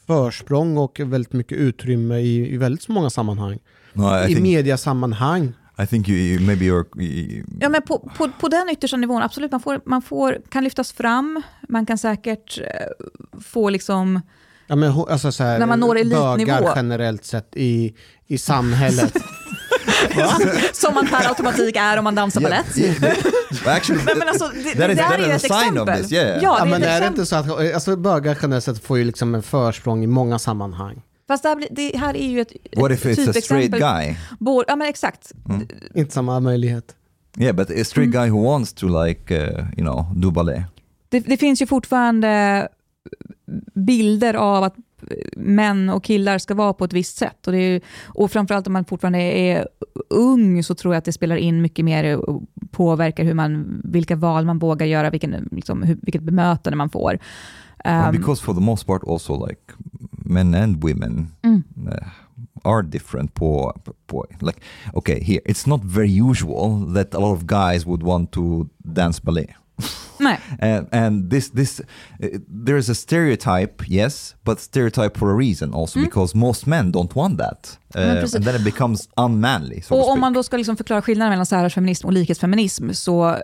försprång 0.06 0.78
och 0.78 1.00
väldigt 1.00 1.32
mycket 1.32 1.58
utrymme 1.58 2.18
i, 2.18 2.54
i 2.54 2.56
väldigt 2.56 2.88
många 2.88 3.10
sammanhang. 3.10 3.58
No, 3.92 4.02
I 4.02 4.24
I 4.24 4.26
think, 4.26 4.42
mediasammanhang. 4.42 5.52
I 5.82 5.86
think 5.86 6.08
you, 6.08 6.18
you 6.18 6.40
maybe 6.40 6.64
you're... 6.64 7.00
You, 7.02 7.44
Ja, 7.60 7.68
men 7.68 7.82
på, 7.82 8.10
på, 8.16 8.30
på 8.40 8.48
den 8.48 8.68
yttersta 8.70 8.96
nivån, 8.96 9.22
absolut, 9.22 9.50
man, 9.50 9.60
får, 9.60 9.80
man 9.86 10.02
får, 10.02 10.38
kan 10.48 10.64
lyftas 10.64 10.92
fram, 10.92 11.42
man 11.68 11.86
kan 11.86 11.98
säkert 11.98 12.58
eh, 12.58 12.64
få 13.40 13.68
liksom... 13.70 14.20
Ja, 14.66 14.76
men, 14.76 14.92
alltså, 14.92 15.32
så 15.32 15.44
här, 15.44 15.58
När 15.58 15.66
man 15.66 15.80
når 15.80 15.96
elitnivå. 15.98 16.36
Bögar 16.36 16.72
generellt 16.76 17.24
sett 17.24 17.56
i, 17.56 17.94
i 18.26 18.38
samhället. 18.38 19.16
Som 20.72 20.94
man 20.94 21.06
per 21.08 21.28
automatik 21.28 21.76
är 21.76 21.96
om 21.98 22.04
man 22.04 22.14
dansar 22.14 22.40
balett. 22.40 22.66
actually, 23.66 24.02
Nej, 24.06 24.14
men 24.16 24.28
alltså, 24.28 24.48
det, 24.48 24.74
That 24.74 24.90
is- 24.90 24.96
där 24.96 25.04
that 25.04 25.18
är 25.18 25.28
ett 25.28 25.50
a 25.50 25.60
sign 25.60 25.78
of 25.78 25.88
exempel. 25.88 26.02
this, 26.02 26.12
yeah. 26.12 26.28
Ja, 26.28 26.40
ja, 26.42 26.64
det 26.64 26.68
är 26.68 26.70
men 26.70 26.82
ett 26.82 26.88
är 26.88 27.00
det 27.00 27.06
inte 27.06 27.26
så 27.26 27.36
att 27.36 27.74
alltså, 27.74 27.96
bögar 27.96 28.38
generellt 28.42 28.64
sett 28.64 28.84
får 28.84 28.98
ju 28.98 29.04
liksom 29.04 29.34
en 29.34 29.42
försprång 29.42 30.04
i 30.04 30.06
många 30.06 30.38
sammanhang? 30.38 31.02
Fast 31.28 31.42
det 31.42 31.48
här, 31.48 31.56
blir- 31.56 31.68
det 31.70 31.96
här 31.98 32.16
är 32.16 32.28
ju 32.28 32.40
ett 32.40 32.52
what 32.76 32.92
if 32.92 33.04
it's 33.06 33.30
a 33.30 33.32
straight 33.32 33.70
guy? 33.72 34.16
Både, 34.38 34.64
ja, 34.68 34.76
men 34.76 34.88
exakt. 34.88 35.32
Inte 35.94 36.14
samma 36.14 36.40
möjlighet. 36.40 36.96
Yeah, 37.38 37.56
but 37.56 37.70
a 37.70 37.84
straight 37.84 38.12
guy 38.12 38.28
who 38.30 38.44
wants 38.44 38.72
to 38.72 39.04
like, 39.04 39.34
uh, 39.34 39.58
you 39.58 39.82
know, 39.90 40.04
do 40.16 40.30
ballet. 40.30 40.62
Det, 41.08 41.20
det 41.20 41.36
finns 41.36 41.62
ju 41.62 41.66
fortfarande 41.66 42.68
bilder 43.74 44.34
av 44.34 44.64
att 44.64 44.74
män 45.36 45.88
och 45.88 46.04
killar 46.04 46.38
ska 46.38 46.54
vara 46.54 46.72
på 46.72 46.84
ett 46.84 46.92
visst 46.92 47.16
sätt. 47.16 47.46
Och, 47.46 47.52
det 47.52 47.58
är, 47.58 47.72
ju- 47.72 47.80
och 48.04 48.30
framförallt 48.30 48.66
om 48.66 48.72
man 48.72 48.84
fortfarande 48.84 49.18
är 49.18 49.68
ung 50.10 50.62
så 50.62 50.74
tror 50.74 50.94
jag 50.94 50.98
att 50.98 51.04
det 51.04 51.12
spelar 51.12 51.36
in 51.36 51.62
mycket 51.62 51.84
mer 51.84 52.16
och 52.16 52.42
påverkar 52.70 53.24
hur 53.24 53.34
man, 53.34 53.80
vilka 53.84 54.16
val 54.16 54.44
man 54.44 54.58
vågar 54.58 54.86
göra, 54.86 55.10
vilken, 55.10 55.48
liksom, 55.52 55.82
hur, 55.82 55.98
vilket 56.02 56.22
bemötande 56.22 56.76
man 56.76 56.90
får. 56.90 57.18
Um, 57.84 58.10
because 58.12 58.42
for 58.42 58.54
the 58.54 58.60
most 58.60 58.86
part 58.86 59.02
also 59.04 59.46
like 59.46 59.72
men 60.24 60.54
and 60.54 60.84
women 60.84 61.26
Mm. 61.42 61.62
uh, 61.88 62.08
are 62.64 62.82
different 62.82 63.34
på, 63.34 63.72
på 64.06 64.24
like 64.40 64.60
okay 64.94 65.20
here 65.24 65.40
it's 65.46 65.66
not 65.66 65.80
very 65.84 66.08
usual 66.30 66.94
that 66.94 67.14
a 67.14 67.18
lot 67.18 67.32
of 67.32 67.42
guys 67.46 67.86
would 67.86 68.02
want 68.02 68.30
to 68.32 68.66
dance 68.94 69.20
ballet 69.22 69.54
nej. 70.18 70.38
and, 70.58 70.88
and 70.92 71.30
this 71.30 71.50
this 71.50 71.80
uh, 71.80 72.28
there 72.66 72.78
is 72.78 72.88
a 72.88 72.94
stereotype 72.94 73.74
yes 73.88 74.34
but 74.44 74.60
stereotype 74.60 75.18
for 75.18 75.30
a 75.30 75.34
reason 75.34 75.74
also 75.74 76.00
because 76.00 76.38
most 76.38 76.66
men 76.66 76.90
don't 76.92 77.14
want 77.14 77.38
that 77.38 77.78
uh, 77.96 78.00
Mm. 78.00 78.34
And 78.34 78.44
then 78.44 78.54
it 78.54 78.64
becomes 78.64 79.08
unmanly 79.16 79.80
so 79.82 79.94
Och 79.94 80.08
om 80.10 80.20
man 80.20 80.32
då 80.32 80.42
ska 80.42 80.56
liksom 80.56 80.76
förklara 80.76 81.02
skillnaden 81.02 81.30
mellan 81.30 81.46
särartsfeminism 81.46 82.06
och 82.06 82.12
likhetsfeminism, 82.12 82.90
så 82.92 83.38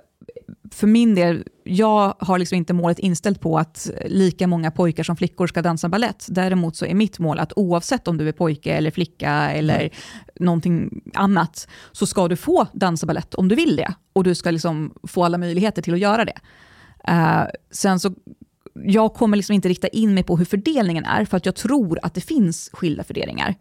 för 0.71 0.87
min 0.87 1.15
del, 1.15 1.45
jag 1.65 2.15
har 2.19 2.39
liksom 2.39 2.57
inte 2.57 2.73
målet 2.73 2.99
inställt 2.99 3.41
på 3.41 3.59
att 3.59 3.91
lika 4.05 4.47
många 4.47 4.71
pojkar 4.71 5.03
som 5.03 5.17
flickor 5.17 5.47
ska 5.47 5.63
dansa 5.63 5.89
ballett. 5.89 6.27
Däremot 6.29 6.77
så 6.77 6.87
är 6.87 6.95
mitt 6.95 7.19
mål 7.19 7.39
att 7.39 7.53
oavsett 7.57 8.09
om 8.09 8.17
du 8.17 8.29
är 8.29 8.33
pojke 8.33 8.73
eller 8.73 8.91
flicka 8.91 9.31
eller 9.31 9.91
någonting 10.41 11.03
annat, 11.15 11.69
så 11.93 12.07
ska 12.07 12.29
du 12.29 12.37
få 12.37 12.67
dansa 12.73 13.07
ballett 13.07 13.35
om 13.35 13.49
du 13.49 13.55
vill 13.55 13.77
det. 13.77 13.95
Och 14.13 14.25
du 14.25 14.35
ska 14.35 14.51
liksom 14.51 14.95
få 15.03 15.25
alla 15.25 15.39
möjligheter 15.39 15.83
till 15.83 15.95
att 15.95 16.01
göra 16.01 16.25
det. 16.25 16.39
Eh, 17.09 17.45
sen 17.71 18.01
så, 18.01 18.15
jag 18.75 19.15
kommer 19.15 19.37
liksom 19.37 19.55
inte 19.55 19.69
rikta 19.69 19.89
in 19.89 20.15
mig 20.15 20.23
på 20.23 20.37
hur 20.37 20.45
fördelningen 20.45 21.05
är, 21.05 21.25
för 21.25 21.37
att 21.37 21.47
jag 21.47 21.55
tror 21.55 21.99
att 22.03 22.15
det 22.15 22.21
finns 22.21 22.71
skilda 22.73 23.05
fördelningar. 23.05 23.55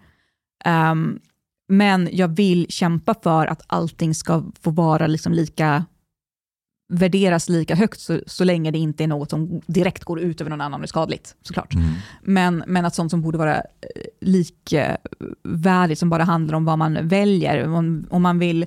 Ehm, 0.66 1.20
men 1.70 2.10
jag 2.12 2.28
vill 2.28 2.66
kämpa 2.70 3.16
för 3.24 3.48
att 3.48 3.62
allting 3.68 4.16
ska 4.16 4.44
få 4.62 4.72
vara 4.72 5.08
liksom 5.08 5.34
lika 5.34 5.86
värderas 6.90 7.50
lika 7.50 7.76
högt 7.76 8.00
så, 8.00 8.20
så 8.28 8.44
länge 8.44 8.72
det 8.72 8.78
inte 8.78 9.04
är 9.04 9.08
något 9.08 9.30
som 9.30 9.62
direkt 9.68 10.04
går 10.04 10.20
ut 10.20 10.42
över 10.42 10.50
någon 10.50 10.62
annan 10.62 10.80
och 10.80 10.84
är 10.84 10.88
skadligt, 10.88 11.36
såklart. 11.42 11.74
Mm. 11.74 11.90
Men, 12.22 12.64
men 12.68 12.86
att 12.86 12.96
sånt 12.96 13.12
som 13.12 13.22
borde 13.22 13.38
vara 13.38 13.56
eh, 13.56 13.62
likvärdigt, 14.22 16.00
som 16.00 16.10
bara 16.10 16.24
handlar 16.24 16.56
om 16.56 16.66
vad 16.66 16.78
man 16.78 17.08
väljer, 17.08 17.68
om, 17.68 18.08
om 18.10 18.22
man 18.22 18.40
vill... 18.40 18.66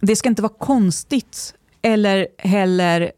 Det 0.00 0.16
ska 0.16 0.28
inte 0.28 0.42
vara 0.42 0.52
konstigt 0.58 1.54
eller 1.82 2.26
heller 2.38 3.00
eh, 3.00 3.08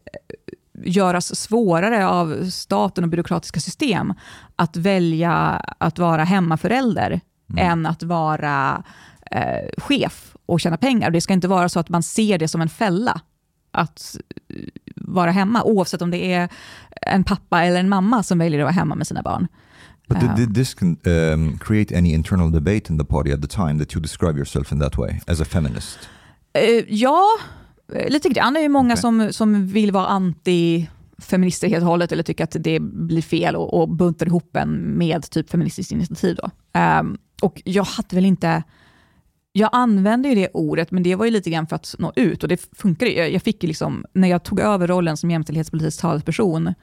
göras 0.83 1.35
svårare 1.35 2.07
av 2.07 2.49
staten 2.49 3.03
och 3.03 3.09
byråkratiska 3.09 3.59
system 3.59 4.13
att 4.55 4.77
välja 4.77 5.33
att 5.77 5.99
vara 5.99 6.23
hemmaförälder 6.23 7.21
än 7.57 7.85
att 7.85 8.03
vara 8.03 8.83
eh, 9.31 9.69
chef 9.77 10.35
och 10.45 10.59
tjäna 10.59 10.77
pengar. 10.77 11.11
Det 11.11 11.21
ska 11.21 11.33
inte 11.33 11.47
vara 11.47 11.69
så 11.69 11.79
att 11.79 11.89
man 11.89 12.03
ser 12.03 12.37
det 12.37 12.47
som 12.47 12.61
en 12.61 12.69
fälla 12.69 13.21
att 13.71 14.17
eh, 14.49 14.55
vara 14.95 15.31
hemma, 15.31 15.63
oavsett 15.63 16.01
om 16.01 16.11
det 16.11 16.33
är 16.33 16.49
en 17.01 17.23
pappa 17.23 17.63
eller 17.63 17.79
en 17.79 17.89
mamma 17.89 18.23
som 18.23 18.37
väljer 18.39 18.59
att 18.59 18.65
vara 18.65 18.73
hemma 18.73 18.95
med 18.95 19.07
sina 19.07 19.21
barn. 19.21 19.47
But 20.07 20.19
did, 20.19 20.29
Um, 20.29 20.35
did 20.35 20.55
this 20.55 20.73
con- 20.73 20.97
um, 21.05 21.57
create 21.57 21.97
any 21.97 22.13
internal 22.13 22.51
debate 22.51 22.89
in 22.89 22.99
the 22.99 23.05
party 23.05 23.31
at 23.31 23.41
the 23.41 23.47
time 23.47 23.79
that 23.79 23.95
you 23.95 24.01
describe 24.01 24.37
yourself 24.37 24.71
in 24.71 24.79
that 24.79 24.97
way 24.97 25.21
as 25.27 25.41
a 25.41 25.45
feminist? 25.45 25.99
Eh, 26.53 26.85
ja, 26.87 27.25
eh, 27.93 28.09
lite 28.09 28.29
grann. 28.29 28.53
Det 28.53 28.59
är 28.59 28.61
ju 28.61 28.69
många 28.69 28.93
Okej. 28.93 29.01
som, 29.01 29.33
som 29.33 29.67
vill 29.67 29.91
vara 29.91 30.07
anti 30.07 30.87
feminister 31.17 31.67
helt 31.67 31.83
och 31.83 31.89
hållet 31.89 32.11
eller 32.11 32.23
tycker 32.23 32.43
att 32.43 32.55
det 32.59 32.79
blir 32.81 33.21
fel 33.21 33.55
och, 33.55 33.81
och 33.81 33.89
buntar 33.89 34.25
ihop 34.25 34.55
en 34.55 34.69
med 34.97 35.29
typ 35.29 35.49
feministiskt 35.49 35.91
initiativ. 35.91 36.35
Då. 36.35 36.49
Ehm, 36.73 37.17
och 37.41 37.61
jag 37.65 37.83
hade 37.83 38.15
väl 38.15 38.25
inte... 38.25 38.63
Jag 39.53 39.69
använde 39.73 40.29
ju 40.29 40.35
det 40.35 40.49
ordet, 40.53 40.91
men 40.91 41.03
det 41.03 41.15
var 41.15 41.25
ju 41.25 41.31
lite 41.31 41.49
grann 41.49 41.67
för 41.67 41.75
att 41.75 41.95
nå 41.99 42.13
ut 42.15 42.43
och 42.43 42.49
det 42.49 42.67
funkade 42.77 43.11
ju. 43.11 43.17
Jag- 43.17 43.31
Jag 43.31 43.41
fick 43.41 43.63
liksom, 43.63 44.05
när 44.13 44.27
jag 44.27 44.43
tog 44.43 44.59
över 44.59 44.87
rollen 44.87 45.17
som 45.17 45.31
jämställdhetspolitisk 45.31 46.01
talesperson 46.01 46.73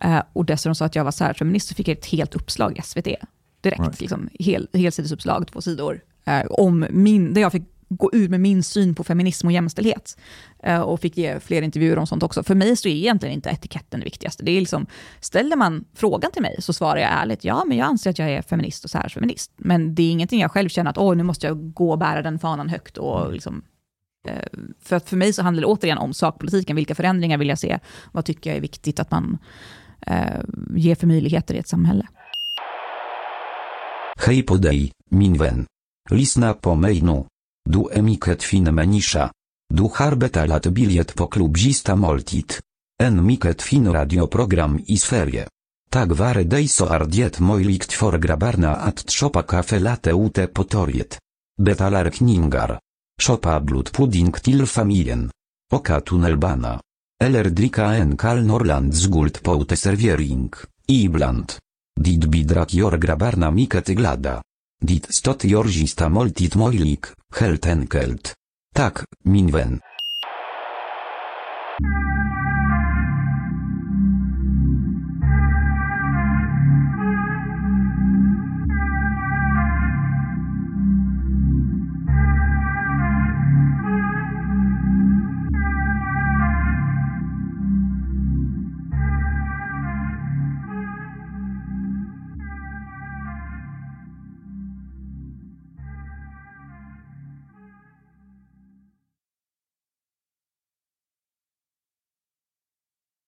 eh, 0.00 0.22
och 0.32 0.44
dessutom 0.44 0.74
sa 0.74 0.84
att 0.84 0.94
jag 0.96 1.04
var 1.04 1.10
särfeminist, 1.10 1.68
så 1.68 1.74
fick 1.74 1.88
jag 1.88 1.98
ett 1.98 2.06
helt 2.06 2.34
uppslag 2.34 2.78
i 2.78 2.82
SVT. 2.82 3.16
Direkt, 3.60 3.80
Right. 3.80 4.00
liksom, 4.00 4.28
hel, 4.32 4.68
helsidsuppslag, 4.72 5.48
två 5.52 5.60
sidor. 5.60 6.00
Eh, 6.24 6.42
om 6.50 6.86
min, 6.90 7.34
där 7.34 7.40
jag 7.40 7.52
fick 7.52 7.62
gå 7.88 8.10
ut 8.12 8.30
med 8.30 8.40
min 8.40 8.62
syn 8.62 8.94
på 8.94 9.04
feminism 9.04 9.46
och 9.46 9.52
jämställdhet. 9.52 10.16
Eh, 10.62 10.80
och 10.80 11.00
fick 11.00 11.16
ge 11.16 11.40
fler 11.40 11.62
intervjuer 11.62 11.98
om 11.98 12.06
sånt 12.06 12.22
också. 12.22 12.42
För 12.42 12.54
mig 12.54 12.76
så 12.76 12.88
är 12.88 12.92
egentligen 12.92 13.34
inte 13.34 13.50
etiketten 13.50 14.00
det 14.00 14.04
viktigaste. 14.04 14.44
Det 14.44 14.50
är 14.50 14.60
liksom, 14.60 14.86
ställer 15.20 15.56
man 15.56 15.84
frågan 15.94 16.30
till 16.32 16.42
mig 16.42 16.56
så 16.58 16.72
svarar 16.72 17.00
jag 17.00 17.10
ärligt, 17.12 17.44
ja 17.44 17.64
men 17.66 17.78
jag 17.78 17.86
anser 17.86 18.10
att 18.10 18.18
jag 18.18 18.30
är 18.30 18.42
feminist 18.42 18.84
och 18.84 18.90
särfeminist. 18.90 19.52
Men 19.56 19.94
det 19.94 20.02
är 20.02 20.10
ingenting 20.10 20.40
jag 20.40 20.50
själv 20.50 20.68
känner 20.68 20.90
att, 20.90 20.98
åh 20.98 21.16
nu 21.16 21.22
måste 21.22 21.46
jag 21.46 21.72
gå 21.72 21.90
och 21.90 21.98
bära 21.98 22.22
den 22.22 22.38
fanan 22.38 22.68
högt. 22.68 22.98
Och 22.98 23.32
liksom, 23.32 23.62
eh, 24.28 24.60
för 24.82 24.96
att 24.96 25.08
för 25.08 25.16
mig 25.16 25.32
så 25.32 25.42
handlar 25.42 25.60
det 25.60 25.66
återigen 25.66 25.98
om 25.98 26.14
sakpolitiken. 26.14 26.76
Vilka 26.76 26.94
förändringar 26.94 27.38
vill 27.38 27.48
jag 27.48 27.58
se? 27.58 27.78
Vad 28.12 28.24
tycker 28.24 28.50
jag 28.50 28.56
är 28.56 28.60
viktigt 28.60 29.00
att 29.00 29.10
man 29.10 29.38
eh, 30.06 30.40
ger 30.76 30.94
för 30.94 31.06
möjligheter 31.06 31.54
i 31.54 31.58
ett 31.58 31.68
samhälle? 31.68 32.06
Hej 34.26 34.42
på 34.42 34.56
dig, 34.56 34.92
min 35.10 35.34
vän. 35.34 35.66
Lyssna 36.10 36.54
på 36.54 36.74
mig 36.74 37.00
nu. 37.00 37.24
Du 37.70 37.88
är 37.92 38.02
mycket 38.02 38.42
fin 38.42 38.74
människa. 38.74 39.30
Du 39.74 39.82
har 39.94 40.16
betalat 40.16 40.66
biljett 40.66 41.14
på 41.14 41.26
klubbzista 41.26 41.96
måltid. 41.96 42.52
En 43.02 43.26
mycket 43.26 43.62
fin 43.62 43.92
radioprogram 43.92 44.80
i 44.86 44.96
Sverige. 44.96 45.48
Tack 45.90 46.08
vare 46.08 46.44
dig 46.44 46.68
så 46.68 46.86
är 46.86 47.04
det 47.04 47.40
möjligt 47.40 47.92
för 47.92 48.18
grabbarna 48.18 48.76
att 48.76 49.10
shoppa 49.10 49.42
kaffe 49.42 49.78
latte 49.78 50.10
ute 50.10 50.46
på 50.46 50.64
torget. 50.64 51.18
Betalar 51.62 52.10
kningar. 52.10 52.78
Shoppa 53.22 53.60
blodpudding 53.60 54.32
till 54.32 54.66
familjen. 54.66 55.30
Åka 55.72 56.00
tunnelbana. 56.00 56.80
Eller 57.24 57.44
dricka 57.44 57.84
en 57.84 58.16
kall 58.16 58.46
Norrlands 58.46 59.06
guld 59.06 59.42
på 59.42 59.62
uteservering. 59.62 60.50
Ibland. 60.86 61.52
Dit 62.00 62.24
bidrag 62.24 62.74
gör 62.74 62.96
grabbarna 62.96 63.50
mycket 63.50 63.86
glada. 63.86 64.42
Dit 64.80 65.14
stot 65.14 65.44
gör 65.44 65.64
sista 65.64 66.08
måltid 66.08 66.56
möjlig, 66.56 66.98
helt 67.34 67.66
enkelt. 67.66 68.34
Tack, 68.74 68.98
min 69.24 69.50
vän. 69.50 69.80